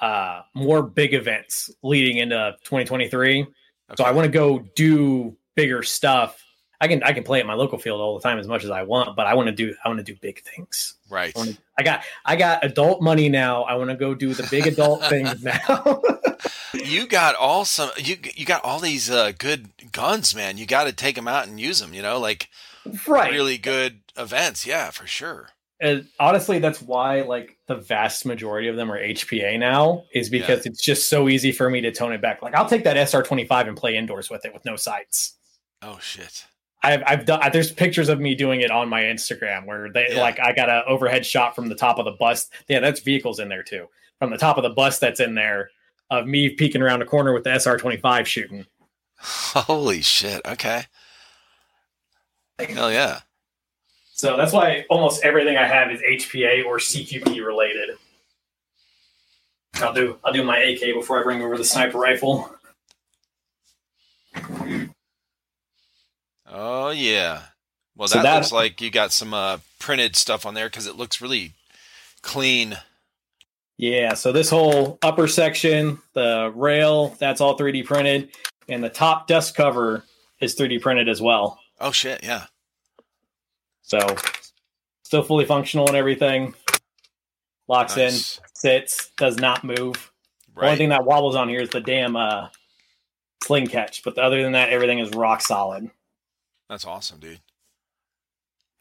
uh, 0.00 0.42
more 0.54 0.82
big 0.82 1.14
events 1.14 1.70
leading 1.84 2.16
into 2.16 2.56
2023. 2.64 3.42
Okay. 3.42 3.48
So 3.96 4.02
I 4.02 4.10
want 4.10 4.24
to 4.24 4.32
go 4.32 4.64
do 4.74 5.36
bigger 5.54 5.82
stuff. 5.82 6.42
I 6.80 6.88
can 6.88 7.00
I 7.04 7.12
can 7.12 7.22
play 7.22 7.38
at 7.38 7.46
my 7.46 7.54
local 7.54 7.78
field 7.78 8.00
all 8.00 8.18
the 8.18 8.22
time 8.22 8.40
as 8.40 8.48
much 8.48 8.64
as 8.64 8.70
I 8.70 8.82
want, 8.82 9.14
but 9.14 9.28
I 9.28 9.34
want 9.34 9.46
to 9.46 9.54
do 9.54 9.72
I 9.84 9.88
want 9.88 9.98
to 9.98 10.04
do 10.04 10.18
big 10.20 10.42
things. 10.42 10.94
Right. 11.08 11.32
I, 11.36 11.38
wanna, 11.38 11.52
I 11.78 11.82
got 11.84 12.02
I 12.24 12.34
got 12.34 12.64
adult 12.64 13.00
money 13.00 13.28
now. 13.28 13.62
I 13.62 13.74
want 13.76 13.90
to 13.90 13.96
go 13.96 14.14
do 14.14 14.34
the 14.34 14.46
big 14.50 14.66
adult 14.66 15.04
things 15.08 15.44
now. 15.44 16.02
you 16.74 17.06
got 17.06 17.36
all 17.36 17.64
some 17.64 17.90
you 17.98 18.16
you 18.34 18.44
got 18.44 18.64
all 18.64 18.80
these 18.80 19.10
uh, 19.10 19.30
good 19.38 19.68
guns, 19.92 20.34
man. 20.34 20.58
You 20.58 20.66
got 20.66 20.84
to 20.84 20.92
take 20.92 21.14
them 21.14 21.28
out 21.28 21.46
and 21.46 21.60
use 21.60 21.78
them. 21.78 21.94
You 21.94 22.02
know, 22.02 22.18
like 22.18 22.48
right. 23.06 23.30
really 23.30 23.58
good 23.58 24.00
events. 24.16 24.66
Yeah, 24.66 24.90
for 24.90 25.06
sure. 25.06 25.50
And 25.80 26.06
honestly, 26.18 26.58
that's 26.58 26.82
why 26.82 27.22
like 27.22 27.58
the 27.68 27.76
vast 27.76 28.26
majority 28.26 28.68
of 28.68 28.74
them 28.74 28.90
are 28.90 28.98
HPA 28.98 29.58
now, 29.58 30.04
is 30.14 30.28
because 30.28 30.64
yeah. 30.64 30.70
it's 30.70 30.82
just 30.82 31.08
so 31.08 31.28
easy 31.28 31.52
for 31.52 31.70
me 31.70 31.80
to 31.80 31.92
tone 31.92 32.12
it 32.12 32.20
back. 32.20 32.42
Like 32.42 32.56
I'll 32.56 32.68
take 32.68 32.82
that 32.84 32.96
SR 32.96 33.22
twenty 33.22 33.44
five 33.44 33.68
and 33.68 33.76
play 33.76 33.96
indoors 33.96 34.30
with 34.30 34.44
it 34.44 34.52
with 34.52 34.64
no 34.64 34.74
sights. 34.74 35.34
Oh 35.82 35.98
shit. 36.00 36.46
I've 36.82 37.02
I've 37.06 37.26
done. 37.26 37.40
There's 37.52 37.72
pictures 37.72 38.08
of 38.08 38.20
me 38.20 38.34
doing 38.34 38.60
it 38.60 38.70
on 38.70 38.88
my 38.88 39.02
Instagram 39.02 39.66
where 39.66 39.90
they 39.92 40.08
yeah. 40.10 40.20
like 40.20 40.40
I 40.40 40.52
got 40.52 40.68
an 40.68 40.82
overhead 40.86 41.24
shot 41.24 41.54
from 41.54 41.68
the 41.68 41.74
top 41.74 41.98
of 41.98 42.04
the 42.04 42.12
bus. 42.12 42.50
Yeah, 42.68 42.80
that's 42.80 43.00
vehicles 43.00 43.38
in 43.38 43.48
there 43.48 43.62
too. 43.62 43.86
From 44.18 44.30
the 44.30 44.36
top 44.36 44.56
of 44.56 44.62
the 44.62 44.70
bus 44.70 44.98
that's 44.98 45.20
in 45.20 45.34
there 45.34 45.70
of 46.10 46.26
me 46.26 46.50
peeking 46.50 46.82
around 46.82 47.02
a 47.02 47.06
corner 47.06 47.32
with 47.32 47.44
the 47.44 47.50
SR25 47.50 48.26
shooting. 48.26 48.66
Holy 49.18 50.02
shit! 50.02 50.40
Okay. 50.46 50.84
Hell 52.58 52.92
yeah. 52.92 53.20
So 54.12 54.36
that's 54.36 54.52
why 54.52 54.84
almost 54.88 55.24
everything 55.24 55.56
I 55.56 55.66
have 55.66 55.90
is 55.90 56.00
HPA 56.00 56.64
or 56.64 56.78
CQB 56.78 57.44
related. 57.44 57.96
I'll 59.76 59.92
do 59.92 60.18
I'll 60.24 60.32
do 60.32 60.44
my 60.44 60.58
AK 60.58 60.94
before 60.94 61.20
I 61.20 61.22
bring 61.22 61.42
over 61.42 61.56
the 61.56 61.64
sniper 61.64 61.98
rifle. 61.98 62.54
Oh 66.52 66.90
yeah. 66.90 67.42
Well, 67.96 68.08
so 68.08 68.18
that, 68.18 68.22
that, 68.24 68.34
looks 68.36 68.52
like 68.52 68.80
you 68.80 68.90
got 68.90 69.12
some 69.12 69.32
uh, 69.32 69.58
printed 69.78 70.16
stuff 70.16 70.44
on 70.44 70.54
there 70.54 70.68
because 70.68 70.86
it 70.86 70.96
looks 70.96 71.20
really 71.20 71.54
clean. 72.20 72.76
Yeah. 73.78 74.14
So 74.14 74.32
this 74.32 74.50
whole 74.50 74.98
upper 75.02 75.28
section, 75.28 75.98
the 76.12 76.52
rail, 76.54 77.16
that's 77.18 77.40
all 77.40 77.58
3D 77.58 77.86
printed, 77.86 78.30
and 78.68 78.84
the 78.84 78.90
top 78.90 79.26
dust 79.26 79.54
cover 79.54 80.04
is 80.40 80.54
3D 80.54 80.82
printed 80.82 81.08
as 81.08 81.22
well. 81.22 81.58
Oh 81.80 81.90
shit! 81.90 82.22
Yeah. 82.22 82.44
So 83.80 83.98
still 85.02 85.22
fully 85.22 85.46
functional 85.46 85.88
and 85.88 85.96
everything. 85.96 86.54
Locks 87.66 87.96
nice. 87.96 88.38
in, 88.38 88.44
sits, 88.54 89.10
does 89.16 89.36
not 89.38 89.64
move. 89.64 90.12
Right. 90.54 90.66
Only 90.66 90.76
thing 90.76 90.88
that 90.90 91.04
wobbles 91.06 91.34
on 91.34 91.48
here 91.48 91.60
is 91.60 91.70
the 91.70 91.80
damn 91.80 92.14
uh, 92.14 92.48
sling 93.42 93.68
catch, 93.68 94.02
but 94.04 94.18
other 94.18 94.42
than 94.42 94.52
that, 94.52 94.68
everything 94.70 94.98
is 94.98 95.10
rock 95.10 95.40
solid. 95.40 95.90
That's 96.72 96.86
awesome, 96.86 97.20
dude. 97.20 97.38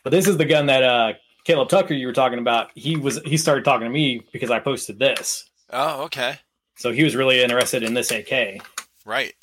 But 0.05 0.11
this 0.11 0.26
is 0.26 0.38
the 0.38 0.45
gun 0.45 0.68
that 0.68 0.81
uh, 0.81 1.13
Caleb 1.43 1.68
Tucker 1.68 1.93
you 1.93 2.07
were 2.07 2.13
talking 2.13 2.39
about. 2.39 2.69
He 2.73 2.95
was 2.95 3.19
he 3.26 3.35
started 3.35 3.65
talking 3.65 3.84
to 3.84 3.91
me 3.91 4.26
because 4.31 4.49
I 4.49 4.59
posted 4.59 4.97
this. 4.97 5.49
Oh, 5.72 6.03
okay. 6.03 6.35
So 6.77 6.93
he 6.93 7.03
was 7.03 7.18
really 7.18 7.43
interested 7.43 7.84
in 7.84 7.93
this 7.93 8.09
AK. 8.09 8.65
Right. 9.05 9.34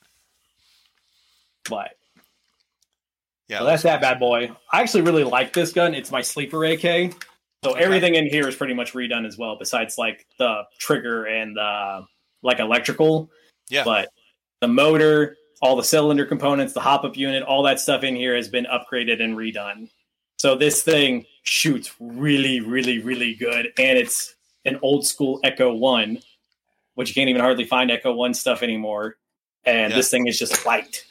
But 1.68 1.90
yeah, 3.48 3.58
so 3.58 3.64
that's 3.66 3.82
that 3.82 4.00
bad 4.00 4.18
boy. 4.18 4.50
I 4.72 4.80
actually 4.80 5.02
really 5.02 5.24
like 5.24 5.52
this 5.52 5.74
gun. 5.74 5.92
It's 5.94 6.10
my 6.10 6.22
sleeper 6.22 6.64
AK. 6.64 7.12
So 7.62 7.72
okay. 7.72 7.84
everything 7.84 8.14
in 8.14 8.30
here 8.30 8.48
is 8.48 8.56
pretty 8.56 8.72
much 8.72 8.94
redone 8.94 9.26
as 9.26 9.36
well, 9.36 9.58
besides 9.58 9.98
like 9.98 10.26
the 10.38 10.62
trigger 10.78 11.26
and 11.26 11.54
the 11.54 12.06
like 12.42 12.60
electrical. 12.60 13.30
Yeah. 13.68 13.84
But 13.84 14.08
the 14.62 14.68
motor, 14.68 15.36
all 15.60 15.76
the 15.76 15.84
cylinder 15.84 16.24
components, 16.24 16.72
the 16.72 16.80
hop 16.80 17.04
up 17.04 17.16
unit, 17.16 17.42
all 17.42 17.62
that 17.64 17.80
stuff 17.80 18.04
in 18.04 18.14
here 18.14 18.36
has 18.36 18.48
been 18.48 18.66
upgraded 18.66 19.22
and 19.22 19.36
redone. 19.36 19.90
So 20.38 20.54
this 20.54 20.82
thing 20.82 21.26
shoots 21.42 21.94
really, 21.98 22.60
really, 22.60 23.00
really 23.00 23.34
good. 23.34 23.72
And 23.78 23.98
it's 23.98 24.36
an 24.64 24.78
old 24.82 25.06
school 25.06 25.40
Echo 25.42 25.74
One, 25.74 26.20
which 26.94 27.08
you 27.08 27.14
can't 27.14 27.28
even 27.28 27.42
hardly 27.42 27.64
find 27.64 27.90
Echo 27.90 28.12
One 28.12 28.34
stuff 28.34 28.62
anymore. 28.62 29.16
And 29.64 29.90
yeah. 29.90 29.96
this 29.96 30.10
thing 30.10 30.26
is 30.28 30.38
just 30.38 30.64
light 30.64 31.04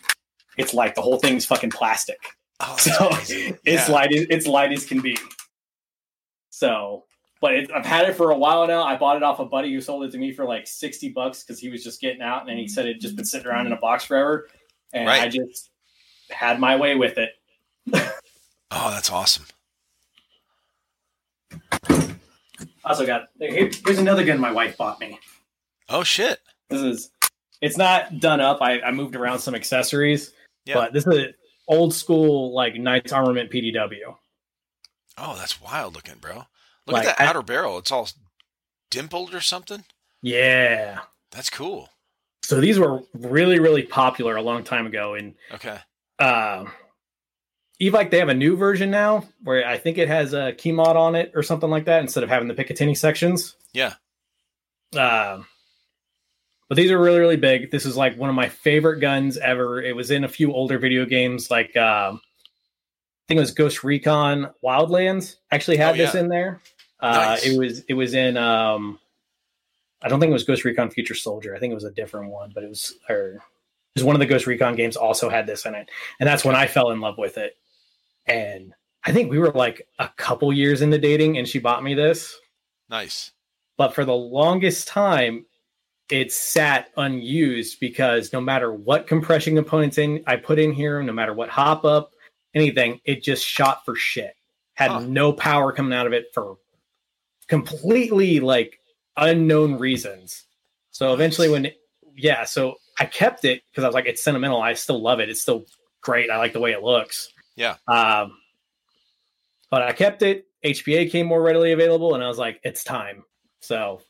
it's 0.58 0.74
like 0.74 0.96
the 0.96 1.02
whole 1.02 1.18
thing's 1.18 1.46
fucking 1.46 1.70
plastic. 1.70 2.20
Oh, 2.60 2.76
so 2.80 3.10
it's 3.12 3.60
yeah. 3.64 3.88
light. 3.90 4.10
It's 4.12 4.48
light 4.48 4.72
as 4.72 4.86
can 4.86 5.00
be. 5.00 5.18
So 6.50 7.06
but 7.42 7.54
it, 7.56 7.72
I've 7.74 7.86
had 7.86 8.08
it 8.10 8.16
for 8.16 8.32
a 8.32 8.38
while 8.38 8.66
now. 8.68 8.84
I 8.84 8.98
bought 8.98 9.18
it 9.18 9.24
off 9.24 9.40
a 9.40 9.46
buddy 9.46 9.74
who 9.74 9.82
sold 9.82 10.04
it 10.06 10.12
to 10.12 10.18
me 10.18 10.32
for 10.32 10.46
like 10.46 10.68
sixty 10.68 11.10
bucks 11.10 11.44
because 11.44 11.60
he 11.60 11.70
was 11.70 11.84
just 11.84 12.02
getting 12.02 12.22
out, 12.22 12.50
and 12.50 12.58
he 12.60 12.68
said 12.68 12.86
it 12.88 13.00
just 13.00 13.16
been 13.16 13.26
sitting 13.26 13.48
around 13.48 13.68
in 13.68 13.74
a 13.74 13.78
box 13.78 14.06
forever, 14.06 14.48
and 14.94 15.08
Right. 15.08 15.22
I 15.24 15.28
just 15.30 15.70
had 16.30 16.60
my 16.60 16.76
way 16.76 16.96
with 16.96 17.18
it. 17.18 17.32
Oh, 18.70 18.92
that's 18.92 19.10
awesome. 19.10 19.46
Also 22.84 23.06
got 23.06 23.28
here, 23.40 23.70
here's 23.86 23.98
another 23.98 24.26
gun 24.26 24.40
my 24.40 24.52
wife 24.52 24.78
bought 24.78 25.00
me. 25.00 25.20
Oh 25.90 26.04
shit. 26.04 26.40
This 26.70 26.82
is 26.82 27.12
it's 27.62 27.78
not 27.78 28.20
done 28.20 28.40
up. 28.40 28.62
I, 28.62 28.82
I 28.82 28.92
moved 28.92 29.16
around 29.16 29.40
some 29.40 29.56
accessories, 29.56 30.34
Yeah. 30.66 30.76
but 30.76 30.94
this 30.94 31.08
is 31.08 31.34
old 31.68 31.94
school 31.94 32.54
like 32.54 32.76
Knights 32.76 33.12
Armament 33.12 33.52
PDW. 33.52 34.16
Oh, 35.18 35.36
that's 35.38 35.62
wild 35.62 35.96
looking, 35.96 36.16
bro. 36.20 36.44
Look 36.88 36.94
Like, 36.96 37.08
at 37.08 37.18
that 37.18 37.24
I- 37.24 37.30
outer 37.30 37.42
barrel. 37.44 37.78
It's 37.78 37.92
all 37.92 38.10
dimpled 38.90 39.34
or 39.36 39.42
something. 39.42 39.84
Yeah. 40.22 41.02
That's 41.32 41.50
cool. 41.50 41.90
So 42.44 42.62
these 42.62 42.80
were 42.80 43.02
really 43.14 43.60
really 43.60 43.84
popular 43.84 44.38
a 44.38 44.42
long 44.42 44.64
time 44.64 44.88
ago, 44.88 45.16
and 45.16 45.36
Okay. 45.54 45.78
uh, 46.20 46.66
Evike 47.82 48.10
they 48.10 48.20
have 48.20 48.30
a 48.30 48.34
new 48.34 48.56
version 48.56 48.90
now 48.90 49.28
where 49.44 49.68
I 49.68 49.78
think 49.78 49.98
it 49.98 50.08
has 50.08 50.34
a 50.34 50.54
key 50.54 50.72
mod 50.72 50.96
on 50.96 51.14
it 51.16 51.34
or 51.36 51.44
something 51.44 51.70
like 51.70 51.86
that 51.86 52.00
instead 52.02 52.24
of 52.24 52.30
having 52.30 52.48
the 52.48 52.56
Picatinny 52.56 52.98
sections. 52.98 53.56
Yeah. 53.74 53.96
Um, 54.96 55.46
but 56.70 56.76
these 56.78 56.90
are 56.90 56.98
really 57.00 57.20
really 57.20 57.36
big. 57.38 57.70
This 57.70 57.86
is 57.86 57.98
like 57.98 58.18
one 58.18 58.30
of 58.30 58.36
my 58.36 58.48
favorite 58.48 59.00
guns 59.02 59.38
ever. 59.38 59.82
It 59.82 59.96
was 59.96 60.10
in 60.10 60.24
a 60.24 60.30
few 60.30 60.54
older 60.54 60.80
video 60.80 61.06
games, 61.06 61.52
like 61.52 61.76
um, 61.76 62.22
I 62.24 63.24
think 63.28 63.38
it 63.38 63.42
was 63.42 63.52
Ghost 63.52 63.84
Recon 63.84 64.50
Wildlands. 64.64 65.36
Actually 65.52 65.78
had 65.78 65.96
Oh, 65.96 65.98
this 65.98 66.16
in 66.16 66.30
there. 66.30 66.62
Uh, 67.00 67.38
It 67.44 67.58
was 67.58 67.80
it 67.88 67.94
was 67.94 68.14
in. 68.14 68.38
Um, 68.38 69.00
I 70.02 70.10
don't 70.10 70.20
think 70.20 70.30
it 70.30 70.34
was 70.34 70.44
Ghost 70.44 70.64
Recon 70.64 70.90
Future 70.92 71.16
Soldier. 71.16 71.56
I 71.56 71.60
think 71.60 71.72
it 71.72 71.76
was 71.76 71.84
a 71.84 71.92
different 71.92 72.32
one, 72.32 72.52
but 72.54 72.64
it 72.64 72.70
was 72.70 72.94
or 73.10 73.26
it 73.36 73.42
was 73.96 74.04
one 74.04 74.16
of 74.16 74.20
the 74.20 74.26
Ghost 74.26 74.46
Recon 74.48 74.76
games. 74.76 74.96
Also 74.96 75.30
had 75.30 75.48
this 75.48 75.66
in 75.66 75.76
it, 75.76 75.90
and 76.20 76.28
that's 76.28 76.46
when 76.46 76.56
I 76.56 76.68
fell 76.68 76.92
in 76.92 77.00
love 77.02 77.18
with 77.18 77.38
it. 77.38 77.56
And 78.26 78.74
I 79.06 79.12
think 79.12 79.32
we 79.32 79.40
were 79.40 79.52
like 79.52 79.88
a 80.00 80.10
couple 80.18 80.52
years 80.54 80.82
into 80.82 80.98
dating, 81.00 81.38
and 81.38 81.48
she 81.48 81.60
bought 81.60 81.84
me 81.84 81.94
this 81.94 82.38
Nice. 82.90 83.32
but 83.78 83.94
for 83.94 84.06
the 84.06 84.16
longest 84.16 84.88
time 84.88 85.46
it 86.10 86.32
sat 86.32 86.90
unused 86.96 87.80
because 87.82 88.32
no 88.32 88.40
matter 88.40 88.72
what 88.74 89.08
compression 89.08 89.56
components 89.56 89.98
in 89.98 90.24
I 90.26 90.38
put 90.38 90.58
in 90.58 90.72
here, 90.72 91.04
no 91.04 91.12
matter 91.12 91.34
what 91.34 91.50
hop 91.50 91.84
up, 91.84 92.12
anything, 92.54 93.02
it 93.04 93.22
just 93.24 93.46
shot 93.46 93.84
for 93.84 93.94
shit. 93.96 94.34
Had 94.76 94.92
Huh. 94.92 95.00
no 95.02 95.34
power 95.34 95.74
coming 95.74 95.92
out 95.98 96.08
of 96.08 96.14
it 96.14 96.28
for 96.34 96.58
completely 97.48 98.40
like 98.40 98.80
unknown 99.16 99.78
reasons. 99.78 100.46
So 100.92 101.14
eventually 101.14 101.50
when 101.50 101.72
yeah, 102.16 102.46
so 102.46 102.76
I 103.00 103.06
kept 103.06 103.46
it 103.46 103.62
because 103.70 103.84
I 103.84 103.88
was 103.88 103.94
like, 103.94 104.08
it's 104.08 104.24
sentimental. 104.24 104.62
I 104.62 104.74
still 104.74 105.02
love 105.02 105.20
it. 105.20 105.30
It's 105.30 105.42
still 105.42 105.66
great. 106.02 106.30
I 106.30 106.38
like 106.38 106.54
the 106.54 106.60
way 106.60 106.72
it 106.72 106.84
looks. 106.84 107.32
Yeah. 107.56 107.76
Um, 107.88 108.38
but 109.70 109.84
I 109.84 109.92
kept 109.92 110.22
it. 110.22 110.46
HPA 110.66 111.12
came 111.12 111.28
more 111.28 111.42
readily 111.42 111.72
available, 111.72 112.16
and 112.16 112.24
I 112.24 112.28
was 112.28 112.38
like, 112.38 112.60
it's 112.64 112.84
time. 112.84 113.24
So 113.62 114.02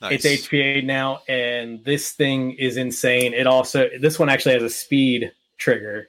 Nice. 0.00 0.24
it's 0.24 0.48
HPA 0.48 0.84
now, 0.84 1.22
and 1.28 1.84
this 1.84 2.12
thing 2.12 2.52
is 2.52 2.76
insane. 2.76 3.34
It 3.34 3.46
also 3.46 3.88
this 4.00 4.18
one 4.18 4.28
actually 4.28 4.54
has 4.54 4.62
a 4.62 4.70
speed 4.70 5.32
trigger, 5.58 6.08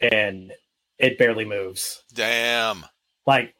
and 0.00 0.52
it 0.98 1.18
barely 1.18 1.44
moves. 1.44 2.02
Damn. 2.14 2.84
Like 3.26 3.54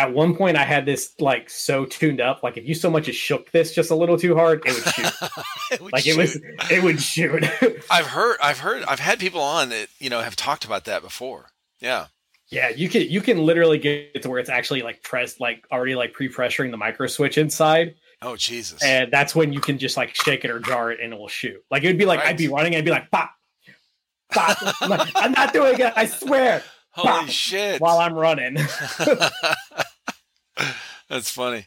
at 0.00 0.12
one 0.14 0.34
point, 0.34 0.56
I 0.56 0.64
had 0.64 0.86
this 0.86 1.12
like 1.20 1.50
so 1.50 1.84
tuned 1.84 2.20
up. 2.20 2.42
Like 2.42 2.56
if 2.56 2.66
you 2.66 2.74
so 2.74 2.90
much 2.90 3.08
as 3.08 3.14
shook 3.16 3.50
this 3.52 3.74
just 3.74 3.90
a 3.90 3.94
little 3.94 4.16
too 4.18 4.34
hard, 4.34 4.62
it 4.66 4.74
would 4.74 4.94
shoot. 4.94 5.12
It 5.72 5.80
would 5.80 5.92
like 5.92 6.04
it 6.06 6.16
was, 6.16 6.36
it 6.68 6.82
would 6.82 7.00
shoot. 7.00 7.44
I've 7.90 8.06
heard. 8.06 8.38
I've 8.42 8.58
heard. 8.58 8.82
I've 8.88 8.98
had 8.98 9.20
people 9.20 9.40
on 9.40 9.68
that 9.68 9.86
you 10.00 10.10
know 10.10 10.20
have 10.20 10.34
talked 10.34 10.64
about 10.64 10.86
that 10.86 11.02
before. 11.02 11.46
Yeah. 11.80 12.06
Yeah, 12.48 12.70
you 12.70 12.88
can 12.88 13.02
you 13.02 13.20
can 13.20 13.38
literally 13.38 13.78
get 13.78 14.22
to 14.22 14.28
where 14.28 14.40
it's 14.40 14.50
actually 14.50 14.82
like 14.82 15.02
pressed, 15.04 15.40
like 15.40 15.64
already 15.70 15.94
like 15.94 16.12
pre-pressuring 16.12 16.72
the 16.72 16.76
micro 16.76 17.06
switch 17.06 17.38
inside, 17.38 17.94
Oh 18.20 18.34
Jesus. 18.34 18.82
and 18.82 19.12
that's 19.12 19.36
when 19.36 19.52
you 19.52 19.60
can 19.60 19.78
just 19.78 19.96
like 19.96 20.16
shake 20.16 20.44
it 20.44 20.50
or 20.50 20.58
jar 20.58 20.90
it 20.90 20.98
and 21.00 21.12
it 21.12 21.18
will 21.18 21.28
shoot. 21.28 21.62
Like 21.70 21.84
it 21.84 21.86
would 21.86 21.98
be 21.98 22.06
like 22.06 22.18
Right. 22.18 22.30
I'd 22.30 22.36
be 22.36 22.48
running, 22.48 22.74
I'd 22.74 22.84
be 22.84 22.90
like 22.90 23.08
pop, 23.12 23.30
pop. 24.32 24.58
I'm, 24.82 24.90
like, 24.90 25.08
I'm 25.14 25.30
not 25.30 25.52
doing 25.52 25.78
it, 25.78 25.92
I 25.94 26.06
swear. 26.06 26.64
Holy 26.90 27.28
shit. 27.30 27.80
While 27.80 27.98
I'm 28.00 28.14
running, 28.14 28.56
That's 31.08 31.30
funny. 31.30 31.66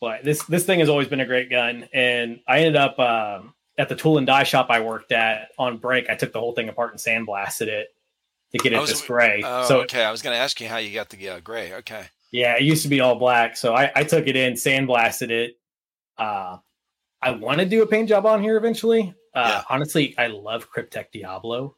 but 0.00 0.24
this 0.24 0.42
this 0.44 0.64
thing 0.64 0.80
has 0.80 0.88
always 0.88 1.08
been 1.08 1.20
a 1.20 1.26
great 1.26 1.50
gun, 1.50 1.88
and 1.92 2.40
I 2.48 2.58
ended 2.58 2.76
up 2.76 2.98
uh, 2.98 3.40
at 3.78 3.88
the 3.88 3.96
tool 3.96 4.18
and 4.18 4.26
die 4.26 4.44
shop 4.44 4.66
I 4.70 4.80
worked 4.80 5.12
at 5.12 5.48
on 5.58 5.78
break. 5.78 6.08
I 6.08 6.14
took 6.14 6.32
the 6.32 6.40
whole 6.40 6.52
thing 6.52 6.68
apart 6.68 6.92
and 6.92 7.00
sandblasted 7.00 7.68
it 7.68 7.88
to 8.52 8.58
get 8.58 8.72
it 8.72 8.80
was- 8.80 8.90
this 8.90 9.06
gray. 9.06 9.42
Oh, 9.44 9.66
so 9.66 9.80
okay. 9.82 10.04
I 10.04 10.10
was 10.10 10.22
going 10.22 10.34
to 10.34 10.40
ask 10.40 10.60
you 10.60 10.68
how 10.68 10.78
you 10.78 10.92
got 10.94 11.08
the 11.10 11.28
uh, 11.28 11.40
gray. 11.40 11.74
Okay. 11.74 12.04
Yeah, 12.32 12.56
it 12.56 12.62
used 12.62 12.84
to 12.84 12.88
be 12.88 13.00
all 13.00 13.16
black, 13.16 13.56
so 13.56 13.74
I, 13.74 13.90
I 13.94 14.04
took 14.04 14.26
it 14.28 14.36
in, 14.36 14.52
sandblasted 14.54 15.30
it. 15.30 15.58
Uh, 16.16 16.58
I 17.20 17.32
want 17.32 17.58
to 17.58 17.66
do 17.66 17.82
a 17.82 17.86
paint 17.86 18.08
job 18.08 18.24
on 18.24 18.40
here 18.42 18.56
eventually. 18.56 19.12
Uh, 19.34 19.46
Yeah. 19.48 19.62
Honestly, 19.68 20.14
I 20.16 20.28
love 20.28 20.68
Kryptek 20.70 21.06
Diablo, 21.12 21.76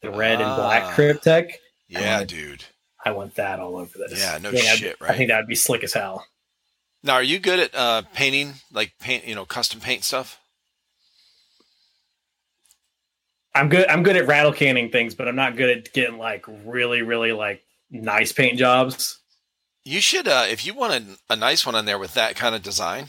the 0.00 0.10
red 0.10 0.34
and 0.40 0.44
Ah. 0.50 0.56
black 0.56 0.96
Kryptek. 0.96 1.54
Yeah, 1.88 2.14
wanna- 2.14 2.26
dude. 2.26 2.64
I 3.04 3.10
want 3.12 3.34
that 3.36 3.58
all 3.60 3.76
over 3.76 3.98
this. 3.98 4.18
Yeah, 4.20 4.38
no 4.40 4.50
I 4.50 4.52
think 4.52 4.64
that'd- 4.64 4.96
I 5.02 5.16
think 5.16 5.28
that'd 5.30 5.46
be 5.48 5.54
slick 5.54 5.82
as 5.84 5.92
hell. 5.92 6.26
Now, 7.02 7.14
are 7.14 7.22
you 7.22 7.40
good 7.40 7.58
at 7.58 7.74
uh, 7.74 8.02
painting, 8.14 8.54
like 8.72 8.92
paint, 9.00 9.26
you 9.26 9.34
know, 9.34 9.44
custom 9.44 9.80
paint 9.80 10.04
stuff? 10.04 10.38
I'm 13.54 13.68
good. 13.68 13.88
I'm 13.88 14.02
good 14.02 14.16
at 14.16 14.26
rattle 14.26 14.52
canning 14.52 14.90
things, 14.90 15.14
but 15.14 15.28
I'm 15.28 15.36
not 15.36 15.56
good 15.56 15.76
at 15.76 15.92
getting 15.92 16.16
like 16.18 16.44
really, 16.64 17.02
really 17.02 17.32
like 17.32 17.62
nice 17.90 18.32
paint 18.32 18.58
jobs. 18.58 19.18
You 19.84 20.00
should, 20.00 20.28
uh, 20.28 20.46
if 20.48 20.64
you 20.64 20.74
want 20.74 20.92
a, 20.94 21.32
a 21.34 21.36
nice 21.36 21.66
one 21.66 21.74
on 21.74 21.84
there 21.84 21.98
with 21.98 22.14
that 22.14 22.36
kind 22.36 22.54
of 22.54 22.62
design. 22.62 23.08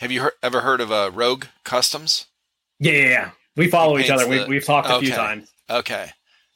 Have 0.00 0.10
you 0.10 0.22
heard, 0.22 0.32
ever 0.42 0.62
heard 0.62 0.80
of 0.80 0.90
uh, 0.90 1.10
Rogue 1.14 1.44
Customs? 1.64 2.26
Yeah, 2.80 2.92
yeah, 2.92 3.08
yeah. 3.08 3.30
We 3.54 3.68
follow 3.68 3.98
each 3.98 4.10
other. 4.10 4.26
paints 4.26 4.48
we, 4.48 4.54
we've 4.56 4.64
talked 4.64 4.88
a 4.88 4.98
few 4.98 5.10
times. 5.12 5.52
Okay. 5.70 6.10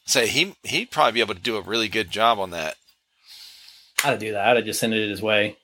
Say 0.06 0.28
he 0.28 0.54
he'd 0.62 0.90
probably 0.90 1.12
be 1.12 1.20
able 1.20 1.34
to 1.34 1.40
do 1.40 1.56
a 1.56 1.60
really 1.62 1.88
good 1.88 2.10
job 2.10 2.38
on 2.38 2.50
that. 2.50 2.76
How 3.98 4.10
to 4.12 4.18
do 4.18 4.32
that? 4.32 4.56
I'd 4.56 4.64
just 4.64 4.80
send 4.80 4.94
it 4.94 5.08
his 5.08 5.22
way. 5.22 5.56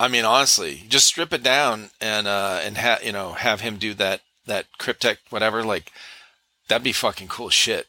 I 0.00 0.08
mean, 0.08 0.24
honestly, 0.24 0.82
just 0.88 1.06
strip 1.06 1.32
it 1.32 1.42
down 1.42 1.90
and 2.00 2.26
uh 2.26 2.60
and 2.62 2.76
have 2.76 3.04
you 3.04 3.12
know 3.12 3.32
have 3.32 3.60
him 3.60 3.76
do 3.76 3.94
that 3.94 4.20
that 4.46 4.66
Kryptek 4.80 5.18
whatever. 5.30 5.62
Like 5.62 5.92
that'd 6.68 6.82
be 6.82 6.92
fucking 6.92 7.28
cool 7.28 7.50
shit. 7.50 7.86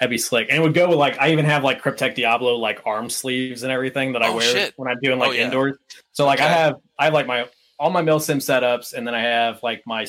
That'd 0.00 0.10
be 0.10 0.18
slick. 0.18 0.48
And 0.50 0.58
it 0.58 0.60
would 0.62 0.74
go 0.74 0.88
with 0.88 0.98
like 0.98 1.16
I 1.20 1.30
even 1.30 1.44
have 1.44 1.62
like 1.62 1.80
Kryptek 1.80 2.16
Diablo 2.16 2.56
like 2.56 2.80
arm 2.84 3.08
sleeves 3.08 3.62
and 3.62 3.70
everything 3.70 4.14
that 4.14 4.22
I 4.22 4.28
Oh, 4.28 4.36
wear 4.36 4.42
shit. 4.52 4.72
when 4.76 4.88
I'm 4.90 4.98
doing 5.00 5.20
like 5.20 5.28
Oh, 5.28 5.32
yeah. 5.32 5.44
indoors. 5.44 5.76
So 6.12 6.26
like 6.26 6.40
I 6.40 6.48
have 6.48 6.76
I 6.98 7.04
have 7.04 7.14
like 7.14 7.28
my 7.28 7.46
all 7.78 7.90
my 7.90 8.02
milsim 8.02 8.38
setups 8.38 8.94
and 8.94 9.06
then 9.06 9.14
I 9.14 9.20
have 9.22 9.62
like 9.62 9.84
my 9.86 10.06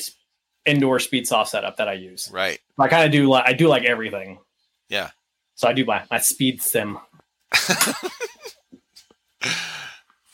indoor 0.64 0.98
speed 0.98 1.28
soft 1.28 1.50
setup 1.50 1.76
that 1.76 1.86
I 1.86 1.92
use. 1.92 2.28
Right. 2.32 2.58
I 2.76 2.88
kind 2.88 3.04
of 3.04 3.12
do 3.12 3.28
like 3.28 3.44
I 3.46 3.52
do 3.52 3.68
like 3.68 3.84
everything. 3.84 4.38
Yeah. 4.88 5.10
So 5.54 5.68
I 5.68 5.72
do 5.72 5.84
my 5.84 6.04
my 6.10 6.18
speed 6.18 6.62
sim. 6.62 6.98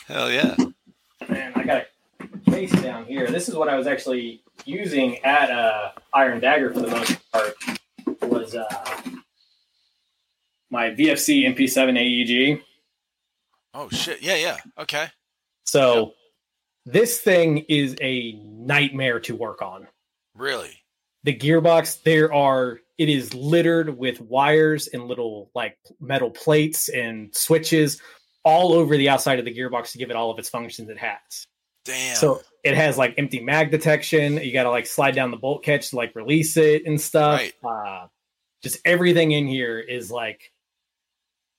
Hell 0.06 0.30
yeah. 0.30 0.56
Man, 1.28 1.52
I 1.54 1.64
got 1.64 1.86
a 2.20 2.50
case 2.50 2.72
down 2.82 3.06
here. 3.06 3.28
This 3.28 3.48
is 3.48 3.54
what 3.54 3.68
I 3.68 3.76
was 3.76 3.86
actually 3.86 4.42
using 4.64 5.18
at 5.24 5.50
uh, 5.50 5.92
Iron 6.12 6.40
Dagger 6.40 6.72
for 6.72 6.80
the 6.80 6.88
most 6.88 7.18
part. 7.32 7.54
Was 8.22 8.54
uh, 8.54 8.64
my 10.70 10.90
VFC 10.90 11.46
MP7 11.54 11.98
AEG. 11.98 12.62
Oh 13.74 13.88
shit. 13.90 14.22
Yeah, 14.22 14.36
yeah. 14.36 14.58
Okay. 14.78 15.06
So 15.64 16.14
this 16.84 17.20
thing 17.20 17.58
is 17.68 17.96
a 18.00 18.32
nightmare 18.32 19.20
to 19.20 19.36
work 19.36 19.62
on. 19.62 19.86
Really? 20.34 20.82
The 21.24 21.34
gearbox, 21.34 22.02
there 22.02 22.32
are 22.32 22.80
it 23.02 23.08
is 23.08 23.34
littered 23.34 23.98
with 23.98 24.20
wires 24.20 24.86
and 24.86 25.08
little 25.08 25.50
like 25.56 25.76
metal 26.00 26.30
plates 26.30 26.88
and 26.88 27.34
switches 27.34 28.00
all 28.44 28.72
over 28.72 28.96
the 28.96 29.08
outside 29.08 29.40
of 29.40 29.44
the 29.44 29.52
gearbox 29.52 29.90
to 29.90 29.98
give 29.98 30.08
it 30.08 30.14
all 30.14 30.30
of 30.30 30.38
its 30.38 30.48
functions 30.48 30.88
it 30.88 30.98
has. 30.98 31.18
Damn. 31.84 32.14
So 32.14 32.42
it 32.62 32.76
has 32.76 32.96
like 32.96 33.14
empty 33.18 33.40
mag 33.40 33.72
detection. 33.72 34.36
You 34.36 34.52
got 34.52 34.62
to 34.62 34.70
like 34.70 34.86
slide 34.86 35.16
down 35.16 35.32
the 35.32 35.36
bolt 35.36 35.64
catch 35.64 35.90
to 35.90 35.96
like 35.96 36.14
release 36.14 36.56
it 36.56 36.86
and 36.86 37.00
stuff. 37.00 37.40
Right. 37.40 37.54
Uh, 37.64 38.06
just 38.62 38.78
everything 38.84 39.32
in 39.32 39.48
here 39.48 39.80
is 39.80 40.08
like 40.08 40.52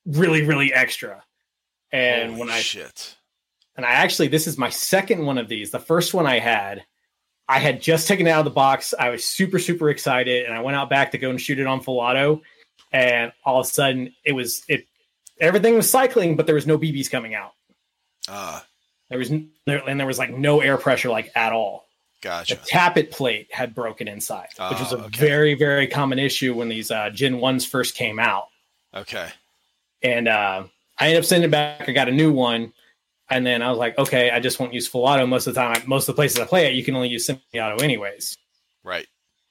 really, 0.05 0.43
really 0.43 0.73
extra. 0.73 1.25
And 1.91 2.29
Holy 2.29 2.39
when 2.39 2.49
I 2.51 2.61
shit. 2.61 3.17
and 3.75 3.85
I 3.85 3.91
actually 3.91 4.29
this 4.29 4.47
is 4.47 4.57
my 4.57 4.69
second 4.69 5.25
one 5.25 5.37
of 5.37 5.49
these. 5.49 5.71
The 5.71 5.79
first 5.79 6.13
one 6.13 6.25
I 6.25 6.39
had, 6.39 6.85
I 7.47 7.59
had 7.59 7.81
just 7.81 8.07
taken 8.07 8.27
it 8.27 8.29
out 8.29 8.39
of 8.39 8.45
the 8.45 8.51
box. 8.51 8.93
I 8.97 9.09
was 9.09 9.25
super 9.25 9.59
super 9.59 9.89
excited, 9.89 10.45
and 10.45 10.53
I 10.53 10.61
went 10.61 10.77
out 10.77 10.89
back 10.89 11.11
to 11.11 11.17
go 11.17 11.29
and 11.29 11.39
shoot 11.39 11.59
it 11.59 11.67
on 11.67 11.81
full 11.81 11.99
auto, 11.99 12.41
and 12.91 13.31
all 13.45 13.59
of 13.59 13.65
a 13.65 13.69
sudden 13.69 14.13
it 14.23 14.33
was 14.33 14.63
it 14.67 14.87
everything 15.39 15.75
was 15.75 15.89
cycling, 15.89 16.35
but 16.35 16.45
there 16.45 16.55
was 16.55 16.67
no 16.67 16.77
BBs 16.77 17.09
coming 17.09 17.33
out. 17.35 17.53
Uh 18.27 18.61
There 19.09 19.19
was 19.19 19.31
there, 19.65 19.87
and 19.87 19.99
there 19.99 20.07
was 20.07 20.19
like 20.19 20.31
no 20.31 20.61
air 20.61 20.77
pressure 20.77 21.09
like 21.09 21.31
at 21.35 21.51
all. 21.51 21.87
Gotcha. 22.21 22.55
The 22.55 22.61
tappet 22.61 23.11
plate 23.11 23.49
had 23.51 23.75
broken 23.75 24.07
inside, 24.07 24.47
which 24.69 24.79
was 24.79 24.93
a 24.93 24.97
okay. 24.97 25.19
very 25.19 25.55
very 25.55 25.87
common 25.87 26.19
issue 26.19 26.53
when 26.53 26.69
these 26.69 26.89
uh, 26.89 27.09
Gen 27.09 27.39
ones 27.39 27.65
first 27.65 27.95
came 27.95 28.17
out. 28.17 28.47
Okay. 28.95 29.27
And 30.01 30.29
uh, 30.29 30.63
I 30.97 31.07
ended 31.07 31.19
up 31.19 31.25
sending 31.25 31.49
it 31.49 31.51
back. 31.51 31.89
I 31.89 31.91
got 31.91 32.07
a 32.07 32.13
new 32.13 32.31
one, 32.31 32.71
and 33.34 33.45
then 33.45 33.64
I 33.64 33.69
was 33.69 33.80
like, 33.80 33.97
okay, 33.97 34.30
I 34.30 34.39
just 34.39 34.60
won't 34.60 34.73
use 34.73 34.88
full 34.88 35.05
auto. 35.05 35.26
Most 35.26 35.47
of 35.47 35.55
the 35.55 35.60
time, 35.60 35.81
most 35.88 36.07
of 36.07 36.15
the 36.15 36.19
places 36.19 36.39
I 36.39 36.45
play 36.45 36.68
at, 36.68 36.76
you 36.76 36.84
can 36.84 36.95
only 36.95 37.10
use 37.10 37.26
semi 37.26 37.39
auto 37.55 37.84
anyways. 37.84 38.38
Right. 38.84 39.07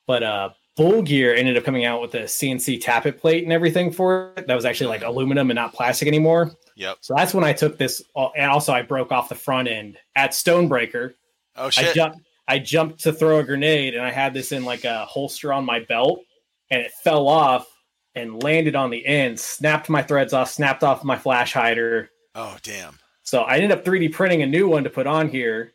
But 0.06 0.22
uh, 0.22 0.50
Bull 0.76 1.02
Gear 1.02 1.34
ended 1.34 1.56
up 1.56 1.64
coming 1.64 1.84
out 1.84 2.00
with 2.00 2.14
a 2.14 2.22
CNC 2.22 2.80
tappet 2.80 3.18
plate 3.18 3.42
and 3.42 3.52
everything 3.52 3.90
for 3.90 4.34
it. 4.36 4.46
That 4.46 4.54
was 4.54 4.64
actually 4.64 4.86
like 4.86 5.02
aluminum 5.02 5.50
and 5.50 5.56
not 5.56 5.74
plastic 5.74 6.06
anymore. 6.06 6.52
Yep. 6.76 6.98
So 7.00 7.14
that's 7.16 7.34
when 7.34 7.42
I 7.42 7.52
took 7.52 7.76
this, 7.76 8.02
and 8.14 8.50
also 8.50 8.72
I 8.72 8.82
broke 8.82 9.10
off 9.10 9.28
the 9.28 9.34
front 9.34 9.66
end 9.66 9.98
at 10.14 10.30
Stonebreaker. 10.30 11.14
Oh 11.56 11.66
I 11.66 11.70
shit. 11.70 11.94
jumped, 11.96 12.20
I 12.46 12.60
jumped 12.60 13.00
to 13.00 13.12
throw 13.12 13.40
a 13.40 13.44
grenade, 13.44 13.94
and 13.94 14.04
I 14.04 14.12
had 14.12 14.32
this 14.32 14.52
in 14.52 14.64
like 14.64 14.84
a 14.84 15.04
holster 15.06 15.52
on 15.52 15.64
my 15.64 15.80
belt, 15.80 16.20
and 16.70 16.80
it 16.80 16.92
fell 17.02 17.26
off 17.26 17.66
and 18.14 18.42
landed 18.42 18.76
on 18.76 18.90
the 18.90 19.04
end, 19.04 19.40
snapped 19.40 19.88
my 19.88 20.02
threads 20.02 20.32
off, 20.32 20.50
snapped 20.50 20.84
off 20.84 21.02
my 21.02 21.16
flash 21.16 21.52
hider. 21.52 22.10
oh 22.36 22.56
damn. 22.62 22.98
So 23.24 23.42
I 23.42 23.56
ended 23.56 23.72
up 23.72 23.84
3D 23.84 24.12
printing 24.12 24.42
a 24.42 24.46
new 24.46 24.68
one 24.68 24.84
to 24.84 24.90
put 24.90 25.06
on 25.06 25.28
here. 25.28 25.72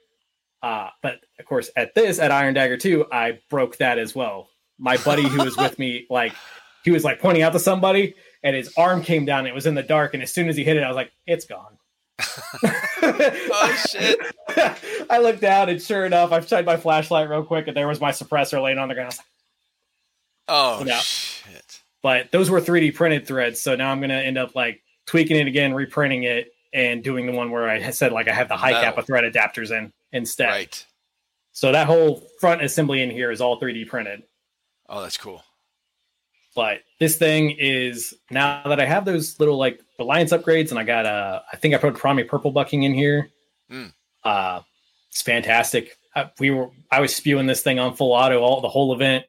Uh, 0.61 0.89
but 1.01 1.19
of 1.39 1.45
course, 1.45 1.69
at 1.75 1.93
this 1.95 2.19
at 2.19 2.31
Iron 2.31 2.53
Dagger 2.53 2.77
2, 2.77 3.05
I 3.11 3.39
broke 3.49 3.77
that 3.77 3.99
as 3.99 4.13
well. 4.15 4.49
My 4.79 4.97
buddy 4.97 5.27
who 5.27 5.41
was 5.43 5.55
with 5.57 5.77
me, 5.79 6.05
like 6.09 6.33
he 6.83 6.91
was 6.91 7.03
like 7.03 7.19
pointing 7.19 7.43
out 7.43 7.53
to 7.53 7.59
somebody, 7.59 8.15
and 8.43 8.55
his 8.55 8.73
arm 8.77 9.01
came 9.03 9.25
down. 9.25 9.39
And 9.39 9.47
it 9.49 9.55
was 9.55 9.65
in 9.65 9.75
the 9.75 9.83
dark, 9.83 10.13
and 10.13 10.21
as 10.23 10.31
soon 10.31 10.49
as 10.49 10.55
he 10.57 10.63
hit 10.63 10.77
it, 10.77 10.83
I 10.83 10.87
was 10.87 10.95
like, 10.95 11.11
"It's 11.25 11.45
gone." 11.45 11.77
Oh 13.01 13.85
shit. 13.89 14.19
I 15.09 15.19
looked 15.19 15.41
down, 15.41 15.69
and 15.69 15.81
sure 15.81 16.05
enough, 16.05 16.31
I 16.31 16.39
shined 16.41 16.65
my 16.65 16.77
flashlight 16.77 17.29
real 17.29 17.43
quick, 17.43 17.67
and 17.67 17.77
there 17.77 17.87
was 17.87 18.01
my 18.01 18.11
suppressor 18.11 18.61
laying 18.61 18.77
on 18.77 18.87
the 18.89 18.93
ground. 18.95 19.05
I 19.05 19.09
was 19.09 19.17
like, 19.19 19.25
Oh 20.49 20.85
Yeah. 20.85 20.99
shit. 20.99 21.79
But 22.01 22.31
those 22.31 22.49
were 22.49 22.61
3D 22.61 22.95
printed 22.95 23.27
threads, 23.27 23.61
so 23.61 23.75
now 23.75 23.91
I'm 23.91 24.01
gonna 24.01 24.15
end 24.15 24.37
up 24.37 24.55
like 24.55 24.81
tweaking 25.05 25.37
it 25.37 25.47
again, 25.47 25.73
reprinting 25.73 26.23
it, 26.23 26.49
and 26.73 27.03
doing 27.03 27.25
the 27.25 27.31
one 27.31 27.51
where 27.51 27.67
I 27.69 27.89
said 27.91 28.11
like 28.11 28.27
I 28.27 28.33
have 28.33 28.47
the 28.49 28.57
high 28.57 28.71
Metal. 28.71 28.83
kappa 28.83 29.01
thread 29.03 29.23
adapters 29.31 29.71
in 29.71 29.91
instead. 30.11 30.49
Right. 30.49 30.85
So 31.51 31.71
that 31.71 31.87
whole 31.87 32.23
front 32.39 32.61
assembly 32.61 33.01
in 33.01 33.09
here 33.09 33.31
is 33.31 33.41
all 33.41 33.59
3D 33.59 33.87
printed. 33.87 34.23
Oh, 34.87 35.01
that's 35.01 35.17
cool. 35.17 35.43
But 36.55 36.81
this 36.99 37.17
thing 37.17 37.51
is 37.51 38.13
now 38.31 38.63
that 38.67 38.79
I 38.79 38.85
have 38.85 39.05
those 39.05 39.39
little 39.39 39.57
like 39.57 39.79
Alliance 39.99 40.31
upgrades, 40.31 40.69
and 40.71 40.79
I 40.79 40.83
got 40.83 41.05
a 41.05 41.43
I 41.51 41.55
think 41.57 41.73
I 41.75 41.77
put 41.77 41.93
Prami 41.95 42.27
purple 42.27 42.51
bucking 42.51 42.83
in 42.83 42.93
here. 42.93 43.29
Mm. 43.71 43.91
Uh, 44.23 44.61
it's 45.09 45.21
fantastic. 45.21 45.97
Uh, 46.15 46.25
we 46.39 46.49
were 46.51 46.69
I 46.91 46.99
was 47.01 47.15
spewing 47.15 47.45
this 47.47 47.61
thing 47.61 47.77
on 47.79 47.95
full 47.95 48.11
auto 48.11 48.39
all 48.41 48.61
the 48.61 48.69
whole 48.69 48.91
event, 48.93 49.25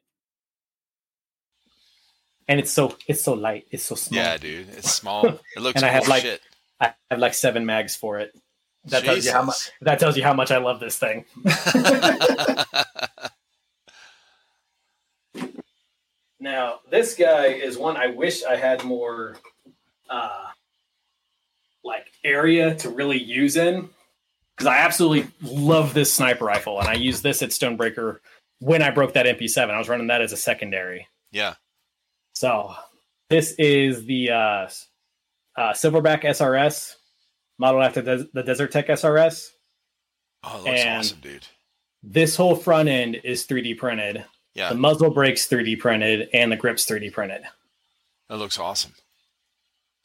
and 2.47 2.59
it's 2.59 2.71
so 2.71 2.95
it's 3.07 3.21
so 3.23 3.33
light, 3.33 3.67
it's 3.71 3.83
so 3.83 3.95
small. 3.95 4.19
Yeah, 4.23 4.37
dude. 4.37 4.69
It's 4.69 4.91
small. 4.93 5.27
It 5.55 5.59
looks 5.61 5.75
And 5.81 5.85
I 5.85 5.89
cool 5.89 5.93
have, 5.93 6.03
as 6.03 6.09
like- 6.09 6.21
shit. 6.23 6.41
I 6.79 6.93
have 7.09 7.19
like 7.19 7.33
seven 7.33 7.65
mags 7.65 7.95
for 7.95 8.19
it. 8.19 8.33
That 8.85 9.03
tells 9.03 9.25
you 9.25 9.31
how 9.31 9.43
much. 9.43 9.69
That 9.81 9.99
tells 9.99 10.15
you 10.17 10.23
how 10.23 10.33
much 10.33 10.51
I 10.51 10.57
love 10.57 10.79
this 10.79 10.97
thing. 10.97 11.25
Now, 16.39 16.79
this 16.89 17.15
guy 17.15 17.47
is 17.47 17.77
one 17.77 17.97
I 17.97 18.07
wish 18.07 18.43
I 18.43 18.55
had 18.55 18.83
more 18.83 19.37
uh 20.09 20.45
like 21.83 22.07
area 22.23 22.75
to 22.75 22.89
really 22.89 23.21
use 23.21 23.55
in 23.57 23.89
because 24.55 24.67
I 24.67 24.77
absolutely 24.77 25.29
love 25.41 25.93
this 25.93 26.11
sniper 26.11 26.45
rifle 26.45 26.79
and 26.79 26.87
I 26.87 26.93
used 26.93 27.23
this 27.23 27.41
at 27.41 27.49
Stonebreaker 27.49 28.19
when 28.59 28.81
I 28.81 28.89
broke 28.89 29.13
that 29.13 29.25
MP7. 29.25 29.69
I 29.69 29.77
was 29.77 29.89
running 29.89 30.07
that 30.07 30.21
as 30.21 30.31
a 30.31 30.37
secondary. 30.37 31.07
yeah. 31.31 31.55
So, 32.33 32.73
this 33.29 33.51
is 33.59 34.05
the 34.05 34.31
uh 34.31 34.69
uh 35.59 35.73
Silverback 35.73 36.23
SRS 36.23 36.95
modeled 37.57 37.83
after 37.83 38.01
the, 38.01 38.29
the 38.33 38.43
Desert 38.43 38.71
Tech 38.71 38.87
SRS. 38.87 39.49
Oh, 40.43 40.59
it 40.59 40.63
looks 40.63 40.79
And- 40.81 40.99
awesome, 40.99 41.17
dude. 41.21 41.45
This 42.01 42.37
whole 42.37 42.55
front 42.55 42.87
end 42.87 43.19
is 43.25 43.45
3D 43.45 43.77
printed. 43.77 44.23
Yeah. 44.55 44.69
The 44.69 44.75
muzzle 44.75 45.09
brake's 45.09 45.47
3D 45.47 45.79
printed 45.79 46.29
and 46.33 46.49
the 46.49 46.55
grip's 46.55 46.85
3D 46.85 47.11
printed. 47.11 47.41
That 48.29 48.37
looks 48.37 48.57
awesome. 48.57 48.93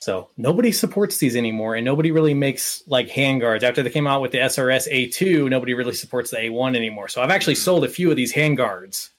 So 0.01 0.29
nobody 0.37 0.73
supports 0.73 1.19
these 1.19 1.37
anymore, 1.37 1.77
and 1.77 1.85
nobody 1.85 2.11
really 2.11 2.35
makes 2.35 2.83
like 2.89 3.09
handguards. 3.09 3.63
After 3.63 3.83
they 3.83 3.91
came 3.91 4.07
out 4.09 4.21
with 4.23 4.33
the 4.33 4.39
SRS 4.39 4.91
A2, 4.93 5.49
nobody 5.49 5.73
really 5.73 5.95
supports 5.95 6.31
the 6.33 6.37
A1 6.39 6.77
anymore. 6.77 7.09
So 7.09 7.23
I've 7.23 7.31
actually 7.31 7.55
sold 7.55 7.85
a 7.85 7.89
few 7.89 8.11
of 8.11 8.17
these 8.17 8.35
handguards 8.35 9.11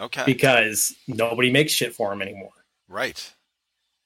Okay. 0.00 0.22
because 0.26 0.94
nobody 1.06 1.50
makes 1.52 1.72
shit 1.72 1.94
for 1.94 2.08
them 2.10 2.22
anymore. 2.22 2.50
right. 2.88 3.32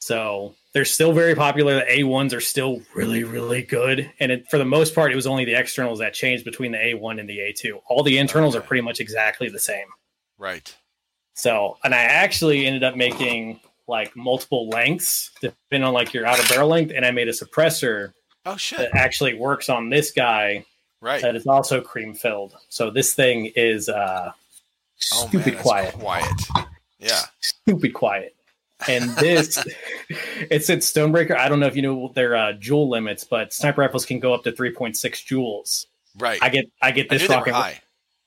So 0.00 0.55
they're 0.78 0.84
still 0.84 1.12
very 1.12 1.34
popular. 1.34 1.74
The 1.74 1.86
A1s 1.90 2.32
are 2.32 2.40
still 2.40 2.81
really, 2.94 3.24
really 3.24 3.62
good. 3.62 4.08
And 4.20 4.31
it, 4.31 4.48
for 4.48 4.58
the 4.58 4.65
most 4.65 4.94
part, 4.94 5.10
it 5.10 5.16
was 5.16 5.26
only 5.26 5.44
the 5.44 5.55
externals 5.57 5.98
that 5.98 6.15
changed 6.15 6.44
between 6.44 6.70
the 6.70 6.78
A1 6.78 7.18
and 7.18 7.28
the 7.28 7.36
A2. 7.39 7.81
All 7.89 8.05
the 8.05 8.16
internals 8.16 8.55
are 8.55 8.60
pretty 8.60 8.81
much 8.82 9.00
exactly 9.00 9.48
the 9.48 9.58
same. 9.58 9.89
Right. 10.39 10.73
So, 11.34 11.78
and 11.82 11.92
I 11.92 11.98
actually 12.02 12.65
ended 12.65 12.84
up 12.84 12.94
making 12.94 13.58
like 13.89 14.15
multiple 14.15 14.68
lengths 14.68 15.32
depending 15.40 15.84
on 15.84 15.92
like 15.94 16.15
your 16.15 16.26
outer 16.26 16.47
barrel 16.48 16.68
length. 16.68 16.92
And 16.94 17.05
I 17.05 17.10
made 17.10 17.26
a 17.26 17.32
suppressor 17.32 18.12
Oh 18.47 18.57
shit. 18.57 18.78
that 18.78 18.94
actually 18.94 19.34
works 19.34 19.68
on 19.68 19.90
this 19.90 20.12
guy 20.12 20.65
Right. 21.00 21.20
that 21.23 21.34
is 21.34 21.44
also 21.48 21.81
cream 21.81 22.15
filled. 22.15 22.55
So 22.68 22.89
this 22.89 23.15
thing 23.15 23.47
is 23.57 23.89
uh 23.89 24.31
Oh 25.12 25.26
stupid 25.26 25.55
that's 25.55 25.62
quiet. 25.62 25.94
Quiet. 25.94 26.40
Yeah. 27.00 27.23
Stupid 27.40 27.94
quiet. 27.94 28.36
And 28.86 29.10
this 29.16 29.58
it's 30.08 30.70
at 30.70 30.78
Stonebreaker. 30.78 31.36
I 31.36 31.48
don't 31.48 31.58
know 31.60 31.66
if 31.66 31.74
you 31.76 31.82
know 31.82 32.12
their 32.15 32.36
uh 32.36 32.52
joule 32.52 32.89
limits, 32.89 33.24
but 33.24 33.52
sniper 33.52 33.81
rifles 33.81 34.07
can 34.07 34.20
go 34.20 34.32
up 34.34 34.44
to 34.44 34.52
3.6 34.52 34.94
joules. 35.26 35.86
Right. 36.16 36.39
I 36.42 36.48
get 36.48 36.66
I 36.81 36.90
get 36.92 37.08
this 37.08 37.23
were 37.28 37.34
rocking 37.34 37.55
high. 37.55 37.81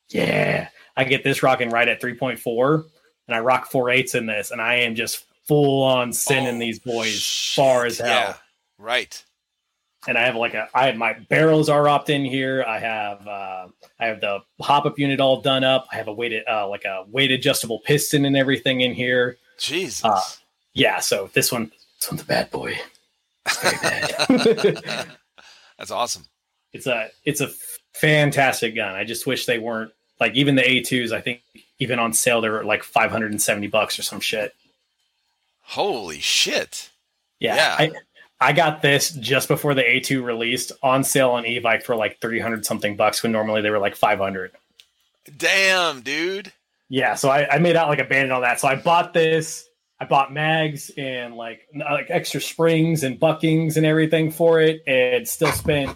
Yeah. 0.10 0.68
I 0.98 1.06
get 1.06 1.24
this 1.24 1.42
rocking 1.42 1.70
right 1.70 1.88
at 1.88 2.02
3.4 2.02 2.84
and 3.28 3.36
I 3.36 3.40
rock 3.40 3.72
four 3.72 3.90
eights 3.90 4.14
in 4.14 4.26
this 4.26 4.52
and 4.52 4.62
I 4.62 4.76
am 4.76 4.96
just 4.96 5.26
full 5.48 5.84
on 5.84 6.12
sending 6.12 6.58
Oh, 6.58 6.60
these 6.60 6.80
boys 6.80 7.14
shit. 7.14 7.56
far 7.64 7.86
as 7.86 7.98
hell. 8.00 8.08
Yeah. 8.10 8.34
Right. 8.78 9.24
and 10.08 10.18
I 10.18 10.26
have 10.26 10.36
like 10.36 10.54
a 10.54 10.68
I 10.74 10.88
have 10.88 10.98
my 10.98 11.14
barrels 11.14 11.70
are 11.70 11.88
opt 11.88 12.10
in 12.10 12.26
here. 12.26 12.64
I 12.68 12.80
have 12.80 13.26
uh 13.26 13.68
I 14.00 14.06
have 14.08 14.20
the 14.20 14.40
hop 14.60 14.86
up 14.86 15.00
unit 15.00 15.22
all 15.22 15.40
done 15.42 15.64
up. 15.64 15.88
I 15.92 15.96
have 15.96 16.08
a 16.10 16.14
weighted 16.14 16.44
uh 16.46 16.68
like 16.68 16.84
a 16.84 17.06
weight 17.08 17.32
adjustable 17.32 17.80
piston 17.80 18.26
and 18.26 18.36
everything 18.36 18.82
in 18.82 18.94
here. 18.94 19.38
Jesus. 19.58 20.04
Uh, 20.04 20.20
Yeah, 20.74 21.00
so 21.00 21.30
this 21.34 21.52
one 21.52 21.72
this 22.00 22.10
one's 22.10 22.22
a 22.22 22.26
bad 22.26 22.50
boy. 22.52 22.78
Bad. 23.64 25.08
That's 25.78 25.92
awesome. 25.92 26.26
it's 26.74 26.86
a 26.88 27.10
it's 27.26 27.42
a 27.42 27.50
fantastic 27.94 28.76
gun. 28.76 28.94
I 28.96 29.04
just 29.04 29.26
wish 29.26 29.46
they 29.46 29.60
weren't 29.60 29.92
like 30.20 30.36
even 30.36 30.56
the 30.56 30.62
A2s, 30.62 31.12
I 31.12 31.22
think 31.22 31.42
even 31.80 31.98
on 32.00 32.14
sale 32.14 32.42
they 32.42 32.50
were 32.50 32.64
like 32.64 32.84
570 32.84 33.68
bucks 33.68 33.98
or 33.98 34.04
some 34.04 34.20
shit. 34.20 34.54
Holy 35.62 36.20
shit. 36.20 36.92
Yeah. 37.40 37.56
Yeah. 37.56 37.76
I 37.80 37.92
I 38.50 38.54
got 38.54 38.82
this 38.82 39.12
just 39.12 39.48
before 39.48 39.74
the 39.74 39.84
A2 39.84 40.24
released 40.24 40.72
on 40.82 41.04
sale 41.04 41.32
on 41.32 41.44
Evike 41.44 41.84
for 41.84 41.96
like 41.96 42.20
300 42.20 42.66
something 42.66 42.96
bucks 42.96 43.22
when 43.22 43.32
normally 43.32 43.62
they 43.62 43.70
were 43.70 43.80
like 43.80 43.96
500. 43.96 44.52
Damn, 45.38 46.02
dude. 46.02 46.52
Yeah, 46.90 47.14
so 47.16 47.30
I, 47.30 47.48
I 47.56 47.60
made 47.60 47.76
out 47.76 47.88
like 47.88 48.00
a 48.00 48.04
bandit 48.04 48.32
on 48.32 48.42
that. 48.42 48.60
So 48.60 48.68
I 48.68 48.76
bought 48.76 49.14
this. 49.14 49.68
I 50.02 50.06
bought 50.06 50.34
mags 50.34 50.90
and 50.98 51.36
like 51.36 51.68
like 51.76 52.08
extra 52.10 52.42
springs 52.42 53.04
and 53.04 53.20
buckings 53.20 53.78
and 53.78 53.86
everything 53.86 54.32
for 54.32 54.60
it, 54.60 54.82
and 54.88 55.28
still 55.28 55.52
spent 55.52 55.96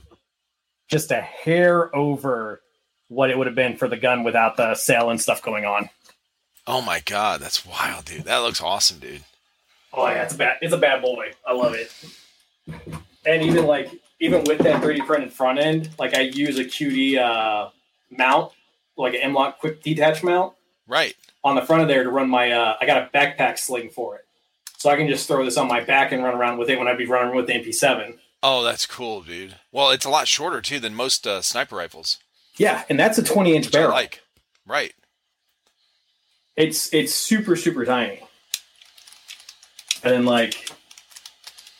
just 0.87 1.09
a 1.09 1.19
hair 1.19 1.93
over 1.95 2.61
what 3.07 3.31
it 3.31 3.37
would 3.37 3.47
have 3.47 3.55
been 3.55 3.77
for 3.77 3.87
the 3.87 3.97
gun 3.97 4.23
without 4.23 4.57
the 4.57 4.75
sale 4.75 5.09
and 5.09 5.19
stuff 5.19 5.41
going 5.41 5.65
on. 5.65 5.89
Oh 6.67 6.81
my 6.81 6.99
god, 6.99 7.41
that's 7.41 7.65
wild, 7.65 8.05
dude. 8.05 8.25
That 8.25 8.37
looks 8.37 8.61
awesome, 8.61 8.99
dude. 8.99 9.23
Oh 9.91 10.07
yeah, 10.07 10.21
it's 10.21 10.35
a 10.35 10.37
bad 10.37 10.57
it's 10.61 10.73
a 10.73 10.77
bad 10.77 11.01
boy. 11.01 11.31
I 11.43 11.53
love 11.53 11.73
it. 11.73 11.91
And 13.25 13.41
even 13.41 13.65
like 13.65 13.89
even 14.19 14.43
with 14.43 14.59
that 14.59 14.83
3D 14.83 15.07
printed 15.07 15.33
front 15.33 15.57
end, 15.57 15.89
like 15.97 16.13
I 16.13 16.21
use 16.21 16.59
a 16.59 16.63
QD 16.63 17.17
uh, 17.17 17.69
mount, 18.11 18.51
like 18.97 19.15
an 19.15 19.21
M-LOK 19.21 19.57
quick 19.57 19.81
detach 19.81 20.23
mount. 20.23 20.53
Right. 20.87 21.15
on 21.43 21.55
the 21.55 21.61
front 21.63 21.81
of 21.81 21.87
there 21.87 22.03
to 22.03 22.09
run 22.09 22.29
my 22.29 22.51
uh, 22.51 22.77
I 22.79 22.85
got 22.85 22.97
a 23.03 23.09
backpack 23.17 23.57
sling 23.57 23.89
for 23.89 24.15
it. 24.17 24.25
So 24.77 24.89
I 24.89 24.95
can 24.97 25.07
just 25.07 25.27
throw 25.27 25.43
this 25.43 25.57
on 25.57 25.67
my 25.67 25.81
back 25.83 26.11
and 26.11 26.23
run 26.23 26.35
around 26.35 26.57
with 26.59 26.69
it 26.69 26.77
when 26.77 26.87
I'd 26.87 26.97
be 26.97 27.05
running 27.07 27.35
with 27.35 27.47
the 27.47 27.53
MP7. 27.53 28.17
Oh, 28.43 28.63
that's 28.63 28.85
cool, 28.85 29.21
dude. 29.21 29.55
Well, 29.71 29.89
it's 29.89 30.05
a 30.05 30.09
lot 30.09 30.27
shorter 30.27 30.61
too 30.61 30.79
than 30.79 30.93
most 30.93 31.25
uh, 31.25 31.41
sniper 31.41 31.75
rifles. 31.77 32.19
Yeah, 32.57 32.83
and 32.89 32.99
that's 32.99 33.17
a 33.17 33.23
20 33.23 33.55
inch 33.55 33.65
Which 33.67 33.75
I 33.75 33.79
barrel. 33.79 33.91
like. 33.93 34.21
Right. 34.65 34.93
It's 36.55 36.93
it's 36.93 37.13
super 37.13 37.55
super 37.55 37.83
tiny. 37.85 38.21
And 40.03 40.13
then 40.13 40.25
like 40.25 40.69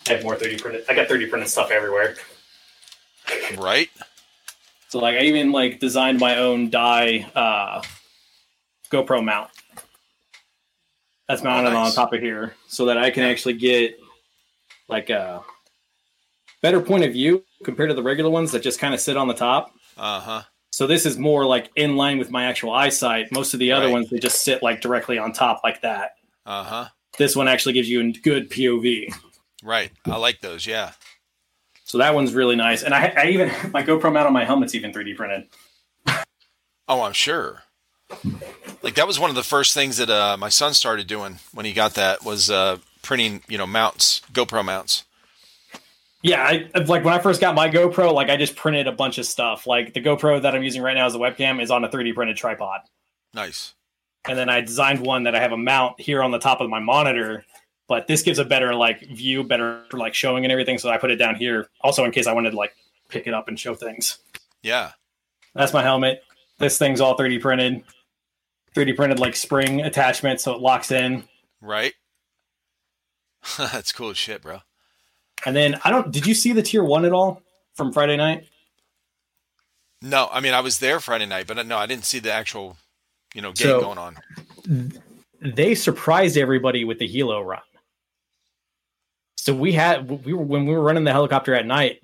I 0.08 0.14
have 0.14 0.24
more 0.24 0.36
3D 0.36 0.62
printed. 0.62 0.86
I 0.90 0.96
got 0.96 1.08
3D 1.08 1.30
printed 1.30 1.50
stuff 1.50 1.70
everywhere. 1.72 2.16
Right. 3.58 3.90
So 4.90 5.00
like 5.00 5.16
I 5.16 5.22
even 5.22 5.52
like 5.52 5.80
designed 5.80 6.20
my 6.20 6.38
own 6.38 6.70
die 6.70 7.30
uh, 7.36 7.82
GoPro 8.92 9.24
mount. 9.24 9.50
That's 11.28 11.42
mounted 11.44 11.72
nice. 11.72 11.90
on 11.90 11.94
top 11.96 12.14
of 12.14 12.22
here, 12.22 12.54
so 12.68 12.86
that 12.86 12.98
I 12.98 13.10
can 13.10 13.24
actually 13.24 13.54
get 13.54 13.98
like 14.88 15.10
a 15.10 15.42
better 16.62 16.80
point 16.80 17.04
of 17.04 17.12
view 17.14 17.44
compared 17.64 17.90
to 17.90 17.96
the 17.96 18.04
regular 18.04 18.30
ones 18.30 18.52
that 18.52 18.62
just 18.62 18.80
kind 18.80 18.94
of 18.94 19.00
sit 19.00 19.18
on 19.18 19.28
the 19.28 19.34
top. 19.34 19.72
Uh 19.98 20.20
huh. 20.20 20.42
So 20.72 20.86
this 20.86 21.06
is 21.06 21.18
more 21.18 21.46
like 21.46 21.72
in 21.76 21.96
line 21.96 22.20
with 22.20 22.30
my 22.30 22.46
actual 22.46 22.74
eyesight. 22.74 23.32
Most 23.32 23.54
of 23.54 23.60
the 23.60 23.72
other 23.72 23.86
Right. 23.86 23.94
ones 23.94 24.10
they 24.10 24.20
just 24.20 24.44
sit 24.44 24.62
like 24.62 24.82
directly 24.82 25.18
on 25.18 25.32
top 25.34 25.62
like 25.64 25.82
that. 25.82 26.12
Uh 26.46 26.64
huh. 26.64 26.86
This 27.18 27.36
one 27.36 27.48
actually 27.48 27.74
gives 27.74 27.90
you 27.90 28.02
a 28.02 28.12
good 28.12 28.50
POV. 28.52 29.12
Right. 29.64 29.92
I 30.06 30.18
like 30.18 30.42
those. 30.42 30.68
Yeah. 30.68 30.92
So 31.86 31.98
that 32.00 32.14
one's 32.14 32.34
really 32.34 32.56
nice. 32.56 32.84
And 32.84 32.94
I, 32.94 33.14
I 33.18 33.26
even 33.30 33.48
my 33.72 33.82
GoPro 33.82 34.12
mount 34.14 34.28
on 34.28 34.34
my 34.34 34.44
helmet's 34.46 34.76
even 34.76 34.92
3D 34.92 35.16
printed. 35.16 35.48
Oh, 36.88 37.02
I'm 37.02 37.14
sure. 37.14 37.64
Like 38.86 38.94
that 38.96 39.08
was 39.08 39.20
one 39.20 39.32
of 39.32 39.36
the 39.36 39.42
first 39.42 39.74
things 39.74 39.98
that 39.98 40.12
uh, 40.12 40.38
my 40.38 40.50
son 40.50 40.76
started 40.76 41.08
doing 41.08 41.40
when 41.52 41.66
he 41.66 41.74
got 41.74 41.96
that 41.96 42.24
was 42.24 42.52
uh, 42.52 42.78
printing, 43.02 43.42
you 43.48 43.58
know, 43.58 43.66
mounts, 43.66 44.22
GoPro 44.32 44.64
mounts. 44.64 45.06
Yeah, 46.22 46.44
I 46.44 46.70
like 46.82 47.04
when 47.04 47.16
I 47.16 47.18
first 47.18 47.42
got 47.42 47.56
my 47.56 47.68
GoPro, 47.68 48.14
like 48.14 48.30
I 48.30 48.38
just 48.38 48.56
printed 48.56 48.86
a 48.86 48.92
bunch 48.92 49.18
of 49.18 49.26
stuff. 49.26 49.66
Like 49.66 49.96
the 49.96 50.02
GoPro 50.02 50.40
that 50.44 50.54
I'm 50.54 50.62
using 50.62 50.84
right 50.84 50.94
now 50.94 51.08
as 51.08 51.16
a 51.16 51.18
webcam 51.18 51.64
is 51.64 51.72
on 51.72 51.84
a 51.84 51.90
3D 51.90 52.14
printed 52.14 52.38
tripod. 52.38 52.82
Nice. 53.34 53.74
And 54.28 54.38
then 54.38 54.50
I 54.50 54.62
designed 54.62 55.00
one 55.00 55.24
that 55.24 55.34
I 55.34 55.40
have 55.40 55.52
a 55.52 55.58
mount 55.58 56.00
here 56.00 56.22
on 56.22 56.30
the 56.30 56.40
top 56.40 56.62
of 56.62 56.70
my 56.70 56.80
monitor, 56.80 57.44
but 57.88 58.06
this 58.06 58.22
gives 58.22 58.38
a 58.38 58.46
better 58.46 58.76
like 58.76 59.02
view, 59.02 59.44
better 59.44 59.82
for 59.90 59.98
like 59.98 60.14
showing 60.14 60.46
and 60.46 60.52
everything. 60.52 60.78
So 60.78 60.92
I 60.92 61.00
put 61.00 61.10
it 61.10 61.16
down 61.16 61.34
here 61.34 61.70
also 61.82 62.06
in 62.06 62.12
case 62.12 62.28
I 62.28 62.34
wanted 62.34 62.52
to 62.52 62.58
like 62.58 62.76
pick 63.10 63.26
it 63.26 63.34
up 63.34 63.48
and 63.48 63.60
show 63.60 63.74
things. 63.74 64.20
Yeah. 64.62 64.92
That's 65.56 65.74
my 65.74 65.82
helmet. 65.82 66.24
This 66.60 66.78
thing's 66.78 67.02
all 67.02 67.18
3D 67.18 67.42
printed. 67.42 67.84
3D 68.76 68.96
printed 68.96 69.20
like 69.20 69.36
spring 69.36 69.82
attachment 69.82 70.42
so 70.42 70.54
it 70.54 70.60
locks 70.62 70.92
in. 70.92 71.24
Right. 71.62 71.94
That's 73.58 73.92
cool 73.92 74.10
as 74.10 74.18
shit, 74.18 74.42
bro. 74.42 74.60
And 75.46 75.56
then 75.56 75.80
I 75.84 75.92
don't 75.92 76.12
did 76.12 76.26
you 76.26 76.34
see 76.34 76.52
the 76.54 76.62
tier 76.62 76.84
1 76.84 77.06
at 77.06 77.12
all 77.14 77.42
from 77.76 77.94
Friday 77.94 78.18
night? 78.18 78.46
No, 80.02 80.30
I 80.32 80.40
mean 80.40 80.54
I 80.54 80.62
was 80.62 80.80
there 80.80 81.00
Friday 81.00 81.26
night, 81.26 81.48
but 81.48 81.58
uh, 81.58 81.64
no, 81.64 81.78
I 81.78 81.86
didn't 81.86 82.06
see 82.06 82.20
the 82.20 82.32
actual, 82.32 82.78
you 83.34 83.42
know, 83.42 83.52
game 83.52 83.68
So- 83.68 83.82
going 83.82 83.98
on. 83.98 84.18
they 85.42 85.76
surprised 85.76 86.38
everybody 86.38 86.84
with 86.86 87.00
the 87.00 87.08
helo 87.08 87.46
run. 87.46 87.62
So 89.38 89.54
we 89.54 89.74
had 89.74 90.10
we 90.26 90.34
were 90.34 90.44
when 90.44 90.66
we 90.66 90.74
were 90.74 90.82
running 90.82 91.04
the 91.04 91.12
helicopter 91.12 91.54
at 91.54 91.66
night. 91.68 92.00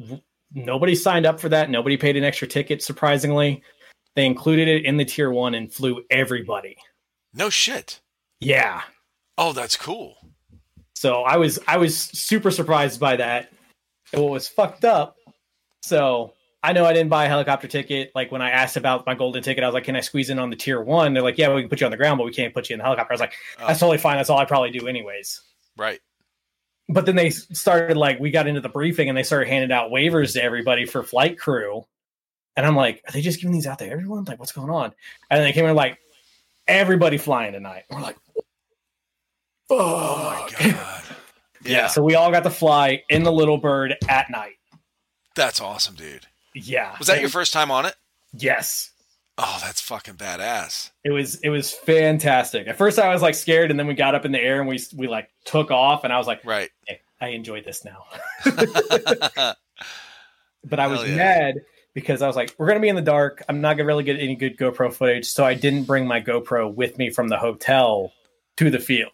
Nobody 0.54 0.96
signed 0.96 1.26
up 1.26 1.40
for 1.40 1.50
that. 1.50 1.70
Nobody 1.70 1.98
paid 1.98 2.16
an 2.18 2.24
extra 2.24 2.48
ticket. 2.48 2.84
Surprisingly, 2.84 3.64
they 4.16 4.26
included 4.26 4.68
it 4.68 4.86
in 4.86 4.98
the 4.98 5.06
tier 5.06 5.32
one 5.32 5.54
and 5.54 5.72
flew 5.72 6.04
everybody. 6.10 6.78
No 7.34 7.50
shit. 7.50 8.02
Yeah. 8.40 8.82
Oh, 9.38 9.54
that's 9.54 9.78
cool. 9.78 10.16
So 10.96 11.24
I 11.24 11.38
was 11.38 11.60
I 11.68 11.78
was 11.78 11.98
super 11.98 12.52
surprised 12.52 13.00
by 13.00 13.16
that. 13.16 13.52
And 14.14 14.22
what 14.22 14.32
was 14.32 14.48
fucked 14.48 14.86
up? 14.86 15.16
So 15.82 16.34
I 16.64 16.74
know 16.74 16.86
I 16.86 16.94
didn't 16.94 17.10
buy 17.10 17.26
a 17.26 17.28
helicopter 17.28 17.68
ticket. 17.68 18.12
Like 18.14 18.32
when 18.32 18.42
I 18.42 18.52
asked 18.52 18.78
about 18.78 19.06
my 19.08 19.16
golden 19.16 19.42
ticket, 19.42 19.64
I 19.64 19.68
was 19.68 19.74
like, 19.74 19.86
"Can 19.86 19.96
I 19.96 20.02
squeeze 20.02 20.30
in 20.30 20.38
on 20.38 20.50
the 20.50 20.56
tier 20.56 20.82
one?" 20.82 21.14
They're 21.14 21.24
like, 21.24 21.38
"Yeah, 21.38 21.54
we 21.54 21.62
can 21.62 21.70
put 21.70 21.80
you 21.80 21.86
on 21.86 21.92
the 21.92 21.98
ground, 21.98 22.18
but 22.20 22.26
we 22.26 22.34
can't 22.34 22.54
put 22.54 22.70
you 22.70 22.76
in 22.76 22.78
the 22.78 22.84
helicopter." 22.84 23.12
I 23.12 23.16
was 23.16 23.22
like, 23.22 23.34
oh. 23.60 23.68
"That's 23.68 23.80
totally 23.80 23.98
fine. 23.98 24.18
That's 24.18 24.30
all 24.30 24.38
I 24.38 24.46
probably 24.46 24.72
do 24.72 24.88
anyways." 24.88 25.42
Right. 25.78 26.00
but 26.90 27.06
then 27.06 27.16
they 27.16 27.30
started 27.30 27.98
like 27.98 28.20
we 28.20 28.30
got 28.32 28.48
into 28.48 28.62
the 28.62 28.70
briefing 28.70 29.08
and 29.10 29.18
they 29.18 29.24
started 29.24 29.48
handing 29.48 29.72
out 29.72 29.92
waivers 29.92 30.34
to 30.34 30.44
everybody 30.44 30.86
for 30.86 31.02
flight 31.04 31.40
crew 31.40 31.86
and 32.58 32.66
i'm 32.66 32.76
like 32.76 33.02
are 33.08 33.12
they 33.12 33.22
just 33.22 33.40
giving 33.40 33.54
these 33.54 33.68
out 33.68 33.80
to 33.80 33.88
everyone 33.90 34.24
like 34.26 34.40
what's 34.40 34.52
going 34.52 34.70
on 34.70 34.86
and 35.30 35.38
then 35.40 35.44
they 35.44 35.52
came 35.54 35.66
in 35.66 35.76
like 35.76 35.98
everybody 36.68 37.18
flying 37.18 37.54
tonight 37.54 37.84
we're 37.90 38.02
like 38.02 38.18
Oh 39.74 40.18
my 40.18 40.50
god. 40.52 40.60
yeah. 40.66 41.04
Yeah. 41.64 41.88
so 41.88 42.02
we 42.04 42.16
all 42.16 42.32
got 42.32 42.44
to 42.44 42.50
fly 42.50 43.04
in 43.10 43.24
the 43.24 43.32
little 43.32 43.58
bird 43.58 43.96
at 44.10 44.30
night 44.32 44.56
That's 45.36 45.62
awesome, 45.62 45.96
dude. 45.96 46.26
yeah 46.56 46.96
Was 46.98 47.08
that 47.08 47.22
your 47.22 47.30
first 47.30 47.54
time 47.54 47.72
on 47.72 47.86
it? 47.86 47.96
yes 48.34 48.90
Oh, 49.38 49.60
that's 49.64 49.80
fucking 49.82 50.16
badass. 50.16 50.92
it 51.06 51.12
was 51.12 51.36
it 51.42 51.50
was 51.50 51.72
fantastic 51.72 52.68
at 52.68 52.78
first 52.78 53.00
i 53.00 53.12
was 53.14 53.22
like 53.22 53.34
scared 53.36 53.72
and 53.72 53.80
then 53.80 53.88
we 53.88 53.94
got 53.94 54.14
up 54.14 54.26
in 54.26 54.32
the 54.32 54.40
air 54.42 54.60
and 54.60 54.68
we 54.70 54.78
we 54.96 55.08
like 55.08 55.30
took 55.46 55.72
off 55.72 56.04
and 56.04 56.12
i 56.12 56.18
was 56.18 56.28
like 56.28 56.44
Right. 56.44 56.70
"Hey, 56.86 57.00
i 57.22 57.28
enjoy 57.30 57.62
this 57.62 57.86
now 57.86 58.04
but 60.64 60.80
I 60.80 60.88
was 60.88 61.08
yeah. 61.10 61.16
mad 61.16 61.56
because 61.94 62.22
I 62.22 62.28
was 62.28 62.36
like, 62.36 62.56
we're 62.58 62.68
going 62.68 62.78
to 62.78 62.82
be 62.82 62.90
in 62.90 62.96
the 62.96 63.02
dark. 63.02 63.44
I'm 63.50 63.62
not 63.62 63.76
going 63.76 63.86
to 63.86 63.88
really 63.88 64.04
get 64.04 64.20
any 64.20 64.36
good 64.36 64.58
GoPro 64.58 64.94
footage. 64.94 65.26
So 65.26 65.44
I 65.44 65.54
didn't 65.54 65.84
bring 65.84 66.08
my 66.08 66.22
GoPro 66.22 66.74
with 66.74 66.98
me 66.98 67.10
from 67.10 67.28
the 67.28 67.38
hotel 67.38 68.14
to 68.58 68.70
the 68.70 68.80
field. 68.80 69.12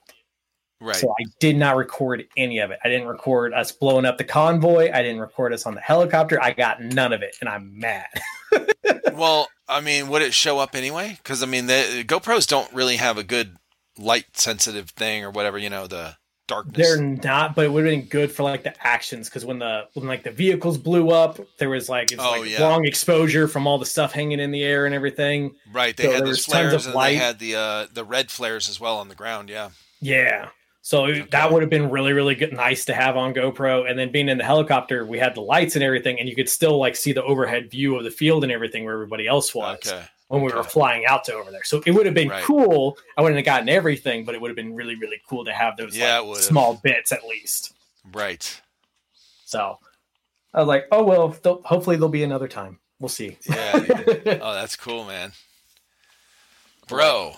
Right. 0.79 0.95
So 0.95 1.09
I 1.09 1.23
did 1.39 1.57
not 1.57 1.75
record 1.75 2.25
any 2.37 2.59
of 2.59 2.69
it. 2.69 2.77
I 2.83 2.89
didn't 2.89 3.07
record 3.07 3.53
us 3.53 3.71
blowing 3.71 4.05
up 4.05 4.19
the 4.19 4.23
convoy. 4.23 4.91
I 4.93 5.01
didn't 5.01 5.21
record 5.21 5.53
us 5.53 5.65
on 5.65 5.73
the 5.73 5.81
helicopter. 5.81 6.41
I 6.41 6.51
got 6.51 6.81
none 6.81 7.13
of 7.13 7.23
it. 7.23 7.35
And 7.41 7.49
I'm 7.49 7.79
mad. 7.79 8.07
Well, 9.17 9.49
I 9.67 9.81
mean, 9.81 10.09
would 10.09 10.21
it 10.21 10.33
show 10.33 10.59
up 10.59 10.75
anyway? 10.75 11.17
Because 11.17 11.41
I 11.41 11.47
mean, 11.47 11.65
the 11.65 12.05
GoPros 12.07 12.47
don't 12.47 12.71
really 12.71 12.97
have 12.97 13.17
a 13.17 13.23
good 13.23 13.57
light 13.97 14.37
sensitive 14.37 14.91
thing 14.91 15.23
or 15.23 15.31
whatever. 15.31 15.57
You 15.57 15.71
know, 15.71 15.87
the 15.87 16.17
darkness. 16.47 16.75
They're 16.87 17.01
not, 17.01 17.55
but 17.55 17.65
it 17.65 17.71
would 17.71 17.85
have 17.85 17.91
been 17.91 18.07
good 18.07 18.31
for 18.31 18.43
like 18.43 18.63
the 18.63 18.73
actions 18.85 19.29
because 19.29 19.45
when 19.45 19.59
the 19.59 19.87
when 19.93 20.07
like 20.07 20.23
the 20.23 20.31
vehicles 20.31 20.77
blew 20.77 21.09
up, 21.11 21.39
there 21.57 21.69
was 21.69 21.89
like 21.89 22.11
it's 22.11 22.21
Oh, 22.23 22.39
like 22.41 22.49
yeah. 22.49 22.61
long 22.61 22.85
exposure 22.85 23.47
from 23.47 23.67
all 23.67 23.77
the 23.77 23.85
stuff 23.85 24.11
hanging 24.13 24.39
in 24.39 24.51
the 24.51 24.63
air 24.63 24.85
and 24.85 24.95
everything. 24.95 25.53
right. 25.71 25.95
They 25.95 26.03
so 26.05 26.11
had 26.13 26.21
those 26.21 26.29
was 26.29 26.45
tons 26.45 26.53
flares 26.53 26.73
of 26.73 26.85
and 26.87 26.95
light. 26.95 27.09
they 27.11 27.15
had 27.17 27.39
the 27.39 27.55
uh, 27.55 27.87
the 27.93 28.03
red 28.03 28.31
flares 28.31 28.69
as 28.69 28.79
well 28.79 28.97
on 28.97 29.07
the 29.09 29.15
ground. 29.15 29.49
Yeah. 29.49 29.69
Yeah. 30.01 30.49
So 30.81 31.21
that 31.31 31.51
would 31.51 31.61
have 31.63 31.69
been 31.69 31.89
really, 31.89 32.13
really 32.13 32.33
good, 32.33 32.53
nice 32.53 32.85
to 32.85 32.93
have 32.93 33.17
on 33.17 33.33
GoPro. 33.33 33.89
And 33.89 33.99
then 33.99 34.09
being 34.09 34.29
in 34.29 34.37
the 34.37 34.45
helicopter, 34.45 35.05
we 35.05 35.19
had 35.19 35.35
the 35.35 35.41
lights 35.41 35.75
and 35.75 35.83
everything, 35.83 36.17
and 36.17 36.29
you 36.29 36.35
could 36.35 36.47
still 36.47 36.77
like 36.79 36.95
see 36.95 37.11
the 37.11 37.23
overhead 37.25 37.69
view 37.69 37.97
of 37.97 38.05
the 38.05 38.09
field 38.11 38.43
and 38.43 38.53
everything 38.53 38.85
where 38.85 38.93
everybody 38.93 39.27
else 39.27 39.53
was 39.53 39.79
Okay. 39.85 40.05
When 40.29 40.41
we 40.41 40.51
were 40.51 40.63
flying 40.63 41.05
out 41.05 41.23
to 41.25 41.33
over 41.33 41.51
there. 41.51 41.63
So 41.63 41.81
it 41.85 41.91
would 41.91 42.05
have 42.05 42.15
been 42.15 42.29
Right. 42.29 42.43
cool. 42.43 42.97
I 43.17 43.21
wouldn't 43.21 43.37
have 43.37 43.45
gotten 43.45 43.69
everything, 43.69 44.25
but 44.25 44.35
it 44.35 44.41
would 44.41 44.49
have 44.49 44.55
been 44.57 44.75
really, 44.75 44.95
really 44.95 45.21
cool 45.29 45.45
to 45.45 45.53
have 45.53 45.77
those 45.77 45.95
Yeah, 45.95 46.19
like, 46.19 46.39
small 46.41 46.75
bits 46.83 47.11
at 47.11 47.23
least. 47.25 47.73
Right. 48.11 48.61
So 49.45 49.79
I 50.53 50.59
was 50.59 50.67
like, 50.67 50.85
oh 50.91 51.03
well, 51.03 51.35
hopefully 51.63 51.95
there'll 51.95 52.09
be 52.09 52.23
another 52.23 52.47
time. 52.47 52.79
We'll 52.99 53.09
see. 53.09 53.37
Yeah. 53.47 53.79
dude. 53.79 54.27
oh, 54.41 54.53
that's 54.53 54.75
cool, 54.75 55.05
man. 55.05 55.31
Bro, 56.87 57.33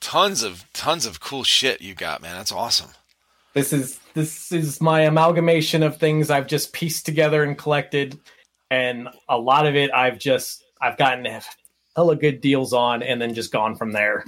tons 0.00 0.42
of 0.42 0.64
tons 0.72 1.06
of 1.06 1.20
cool 1.20 1.44
shit 1.44 1.80
you 1.80 1.94
got, 1.94 2.22
man. 2.22 2.36
That's 2.36 2.52
awesome. 2.52 2.90
this 3.54 3.72
is 3.72 3.98
this 4.14 4.50
is 4.52 4.80
my 4.80 5.02
amalgamation 5.02 5.82
of 5.82 5.96
things 5.98 6.30
I've 6.30 6.46
just 6.46 6.72
pieced 6.72 7.04
together 7.06 7.42
and 7.42 7.58
collected, 7.58 8.18
and 8.70 9.08
a 9.28 9.36
lot 9.38 9.66
of 9.66 9.74
it 9.76 9.90
I've 9.92 10.18
just 10.18 10.64
I've 10.80 10.96
gotten 10.96 11.26
hella 11.96 12.16
good 12.16 12.40
deals 12.40 12.72
on, 12.72 13.02
and 13.02 13.20
then 13.20 13.34
just 13.34 13.52
gone 13.52 13.74
from 13.76 13.92
there. 13.92 14.24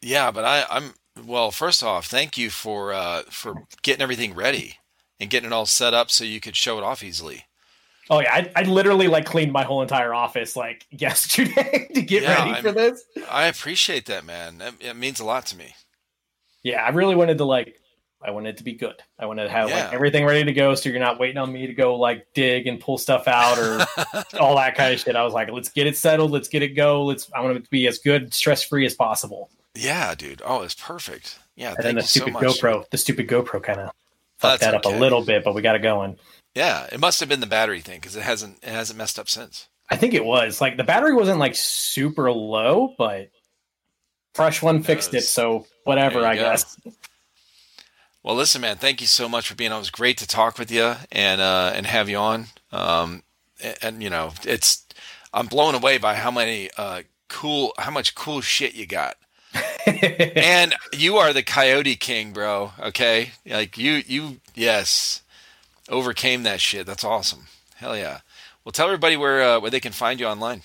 Yeah, 0.00 0.30
but 0.30 0.44
I, 0.44 0.64
I'm 0.70 0.94
well. 1.26 1.50
First 1.50 1.82
off, 1.82 2.06
thank 2.06 2.36
you 2.38 2.50
for 2.50 2.92
uh, 2.92 3.22
for 3.30 3.54
getting 3.82 4.02
everything 4.02 4.34
ready 4.34 4.78
and 5.20 5.30
getting 5.30 5.50
it 5.50 5.52
all 5.52 5.66
set 5.66 5.94
up 5.94 6.10
so 6.10 6.24
you 6.24 6.40
could 6.40 6.56
show 6.56 6.78
it 6.78 6.84
off 6.84 7.02
easily. 7.02 7.44
Oh 8.10 8.20
yeah, 8.20 8.34
I, 8.34 8.50
I 8.56 8.62
literally 8.64 9.06
like 9.08 9.24
cleaned 9.26 9.52
my 9.52 9.62
whole 9.62 9.80
entire 9.80 10.12
office 10.12 10.56
like 10.56 10.84
yesterday 10.90 11.88
to 11.94 12.02
get 12.02 12.24
Yeah, 12.24 12.38
ready 12.38 12.50
I'm- 12.54 12.62
for 12.62 12.72
this. 12.72 13.04
I 13.30 13.46
appreciate 13.46 14.06
that, 14.06 14.24
man. 14.24 14.58
That, 14.58 14.74
it 14.80 14.96
means 14.96 15.20
a 15.20 15.24
lot 15.24 15.46
to 15.46 15.56
me. 15.56 15.74
Yeah, 16.64 16.82
I 16.82 16.90
really 16.90 17.14
wanted 17.16 17.38
to 17.38 17.44
like 17.44 17.76
I 18.24 18.30
wanted 18.30 18.50
it 18.50 18.56
to 18.58 18.64
be 18.64 18.72
good. 18.74 19.02
I 19.18 19.26
wanted 19.26 19.44
to 19.44 19.50
have 19.50 19.68
Yeah. 19.68 19.84
like 19.84 19.94
everything 19.94 20.24
ready 20.24 20.44
to 20.44 20.52
go, 20.52 20.74
so 20.74 20.88
you're 20.88 21.00
not 21.00 21.18
waiting 21.18 21.38
on 21.38 21.52
me 21.52 21.66
to 21.66 21.74
go 21.74 21.96
like 21.96 22.26
dig 22.34 22.66
and 22.66 22.78
pull 22.80 22.98
stuff 22.98 23.26
out 23.28 23.58
or 23.58 23.84
all 24.40 24.56
that 24.56 24.74
kind 24.76 24.94
of 24.94 25.00
shit. 25.00 25.16
I 25.16 25.24
was 25.24 25.34
like, 25.34 25.50
let's 25.50 25.68
get 25.68 25.86
it 25.86 25.96
settled, 25.96 26.30
let's 26.30 26.48
get 26.48 26.62
it 26.62 26.70
go. 26.70 27.04
Let's 27.04 27.30
I 27.34 27.40
want 27.40 27.56
it 27.56 27.64
to 27.64 27.70
be 27.70 27.86
as 27.86 27.98
good, 27.98 28.32
stress 28.32 28.62
free 28.62 28.86
as 28.86 28.94
possible. 28.94 29.50
yeah, 29.74 30.14
dude. 30.14 30.42
Oh, 30.44 30.62
it's 30.62 30.74
perfect. 30.74 31.38
Yeah, 31.56 31.68
And 31.68 31.76
thank 31.78 31.84
then 31.86 31.94
the 31.96 32.02
so 32.02 32.20
stupid 32.20 32.32
much. 32.34 32.42
GoPro, 32.44 32.88
the 32.90 32.98
stupid 32.98 33.28
GoPro 33.28 33.62
kind 33.62 33.80
of 33.80 33.90
fucked 34.38 34.60
that 34.62 34.74
up 34.74 34.86
okay. 34.86 34.96
a 34.96 34.98
little 34.98 35.22
bit, 35.24 35.44
but 35.44 35.54
we 35.54 35.60
got 35.62 35.76
it 35.76 35.82
going. 35.82 36.16
Yeah, 36.54 36.86
it 36.92 36.98
must 37.00 37.20
have 37.20 37.28
been 37.28 37.40
the 37.40 37.46
battery 37.46 37.80
thing 37.80 38.00
because 38.00 38.16
it 38.16 38.22
hasn't 38.22 38.58
it 38.62 38.68
hasn't 38.70 38.98
messed 38.98 39.18
up 39.18 39.28
since. 39.28 39.68
I 39.90 39.96
think 39.96 40.14
it 40.14 40.24
was 40.24 40.60
like 40.60 40.76
the 40.76 40.84
battery 40.84 41.14
wasn't 41.14 41.38
like 41.38 41.54
super 41.56 42.30
low, 42.32 42.94
but 42.96 43.30
fresh 44.34 44.62
one 44.62 44.82
fixed 44.82 45.12
it, 45.14 45.22
so 45.22 45.66
whatever, 45.84 46.24
I 46.24 46.36
go. 46.36 46.42
guess. 46.42 46.78
Well, 48.22 48.36
listen, 48.36 48.60
man. 48.60 48.76
Thank 48.76 49.00
you 49.00 49.08
so 49.08 49.28
much 49.28 49.48
for 49.48 49.56
being 49.56 49.72
on. 49.72 49.78
It 49.78 49.80
was 49.80 49.90
great 49.90 50.16
to 50.18 50.26
talk 50.26 50.56
with 50.58 50.70
you 50.70 50.94
and 51.10 51.40
uh, 51.40 51.72
and 51.74 51.86
have 51.86 52.08
you 52.08 52.18
on. 52.18 52.46
Um, 52.70 53.24
and, 53.62 53.76
and, 53.82 54.02
you 54.02 54.10
know, 54.10 54.32
it's 54.44 54.86
I'm 55.34 55.46
blown 55.46 55.74
away 55.74 55.98
by 55.98 56.14
how 56.14 56.30
many 56.30 56.70
uh, 56.76 57.02
cool, 57.28 57.72
how 57.78 57.90
much 57.90 58.14
cool 58.14 58.40
shit 58.40 58.74
you 58.74 58.86
got. 58.86 59.16
and 59.86 60.74
you 60.92 61.16
are 61.16 61.32
the 61.32 61.42
Coyote 61.42 61.96
King, 61.96 62.32
bro. 62.32 62.72
Okay, 62.80 63.32
like 63.44 63.76
you, 63.76 64.02
you, 64.06 64.40
yes, 64.54 65.22
overcame 65.88 66.44
that 66.44 66.60
shit. 66.60 66.86
That's 66.86 67.04
awesome. 67.04 67.46
Hell 67.76 67.96
yeah. 67.96 68.20
Well, 68.64 68.72
tell 68.72 68.86
everybody 68.86 69.16
where 69.16 69.42
uh, 69.42 69.60
where 69.60 69.70
they 69.70 69.80
can 69.80 69.92
find 69.92 70.20
you 70.20 70.26
online. 70.26 70.62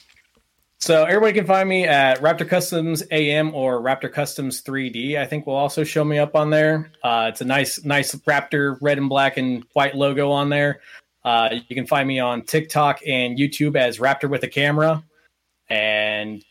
So 0.79 1.05
everybody 1.05 1.33
can 1.33 1.47
find 1.47 1.67
me 1.67 1.85
at 1.85 2.19
Raptor 2.21 2.47
Customs 2.47 3.01
AM 3.09 3.53
or 3.55 3.81
Raptor 3.81 4.11
Customs 4.11 4.61
3D. 4.61 5.17
I 5.17 5.25
think 5.25 5.47
will 5.47 5.55
also 5.55 5.83
show 5.83 6.03
me 6.03 6.19
up 6.19 6.35
on 6.35 6.51
there. 6.51 6.91
Uh, 7.03 7.27
it's 7.29 7.41
a 7.41 7.45
nice, 7.45 7.83
nice 7.83 8.13
Raptor 8.13 8.77
red 8.79 8.99
and 8.99 9.09
black 9.09 9.37
and 9.37 9.65
white 9.73 9.95
logo 9.95 10.29
on 10.29 10.49
there. 10.49 10.81
Uh, 11.25 11.55
you 11.67 11.75
can 11.75 11.87
find 11.87 12.07
me 12.07 12.19
on 12.19 12.43
TikTok 12.43 12.99
and 13.07 13.37
YouTube 13.37 13.75
as 13.75 13.97
Raptor 13.97 14.29
with 14.29 14.43
a 14.43 14.47
camera. 14.47 15.03
And 15.67 16.45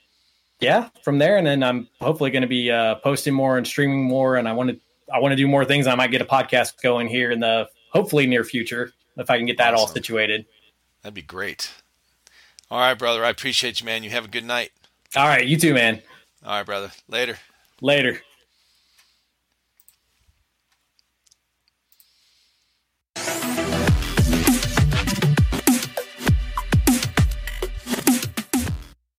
yeah, 0.60 0.88
from 1.02 1.18
there, 1.18 1.36
and 1.36 1.46
then 1.46 1.62
I'm 1.62 1.88
hopefully 2.00 2.30
going 2.30 2.42
to 2.42 2.48
be 2.48 2.70
uh, 2.70 2.96
posting 2.96 3.32
more 3.32 3.58
and 3.58 3.66
streaming 3.66 4.04
more. 4.04 4.36
And 4.36 4.48
I 4.48 4.52
want 4.52 4.70
to, 4.70 4.80
I 5.14 5.20
want 5.20 5.32
to 5.32 5.36
do 5.36 5.46
more 5.46 5.64
things. 5.64 5.86
I 5.86 5.94
might 5.94 6.10
get 6.10 6.20
a 6.20 6.26
podcast 6.26 6.82
going 6.82 7.06
here 7.06 7.30
in 7.30 7.40
the 7.40 7.68
hopefully 7.92 8.26
near 8.26 8.42
future 8.42 8.92
if 9.16 9.30
I 9.30 9.36
can 9.36 9.46
get 9.46 9.56
that 9.58 9.72
awesome. 9.72 9.82
all 9.82 9.86
situated. 9.86 10.46
That'd 11.02 11.14
be 11.14 11.22
great. 11.22 11.70
All 12.70 12.80
right, 12.80 12.98
brother. 12.98 13.24
I 13.24 13.30
appreciate 13.30 13.80
you, 13.80 13.86
man. 13.86 14.02
You 14.02 14.10
have 14.10 14.24
a 14.24 14.28
good 14.28 14.44
night. 14.44 14.72
All 15.14 15.26
right, 15.26 15.46
you 15.46 15.56
too, 15.56 15.72
man. 15.72 16.02
All 16.44 16.52
right, 16.52 16.66
brother. 16.66 16.90
Later. 17.08 17.38
Later. 17.80 18.20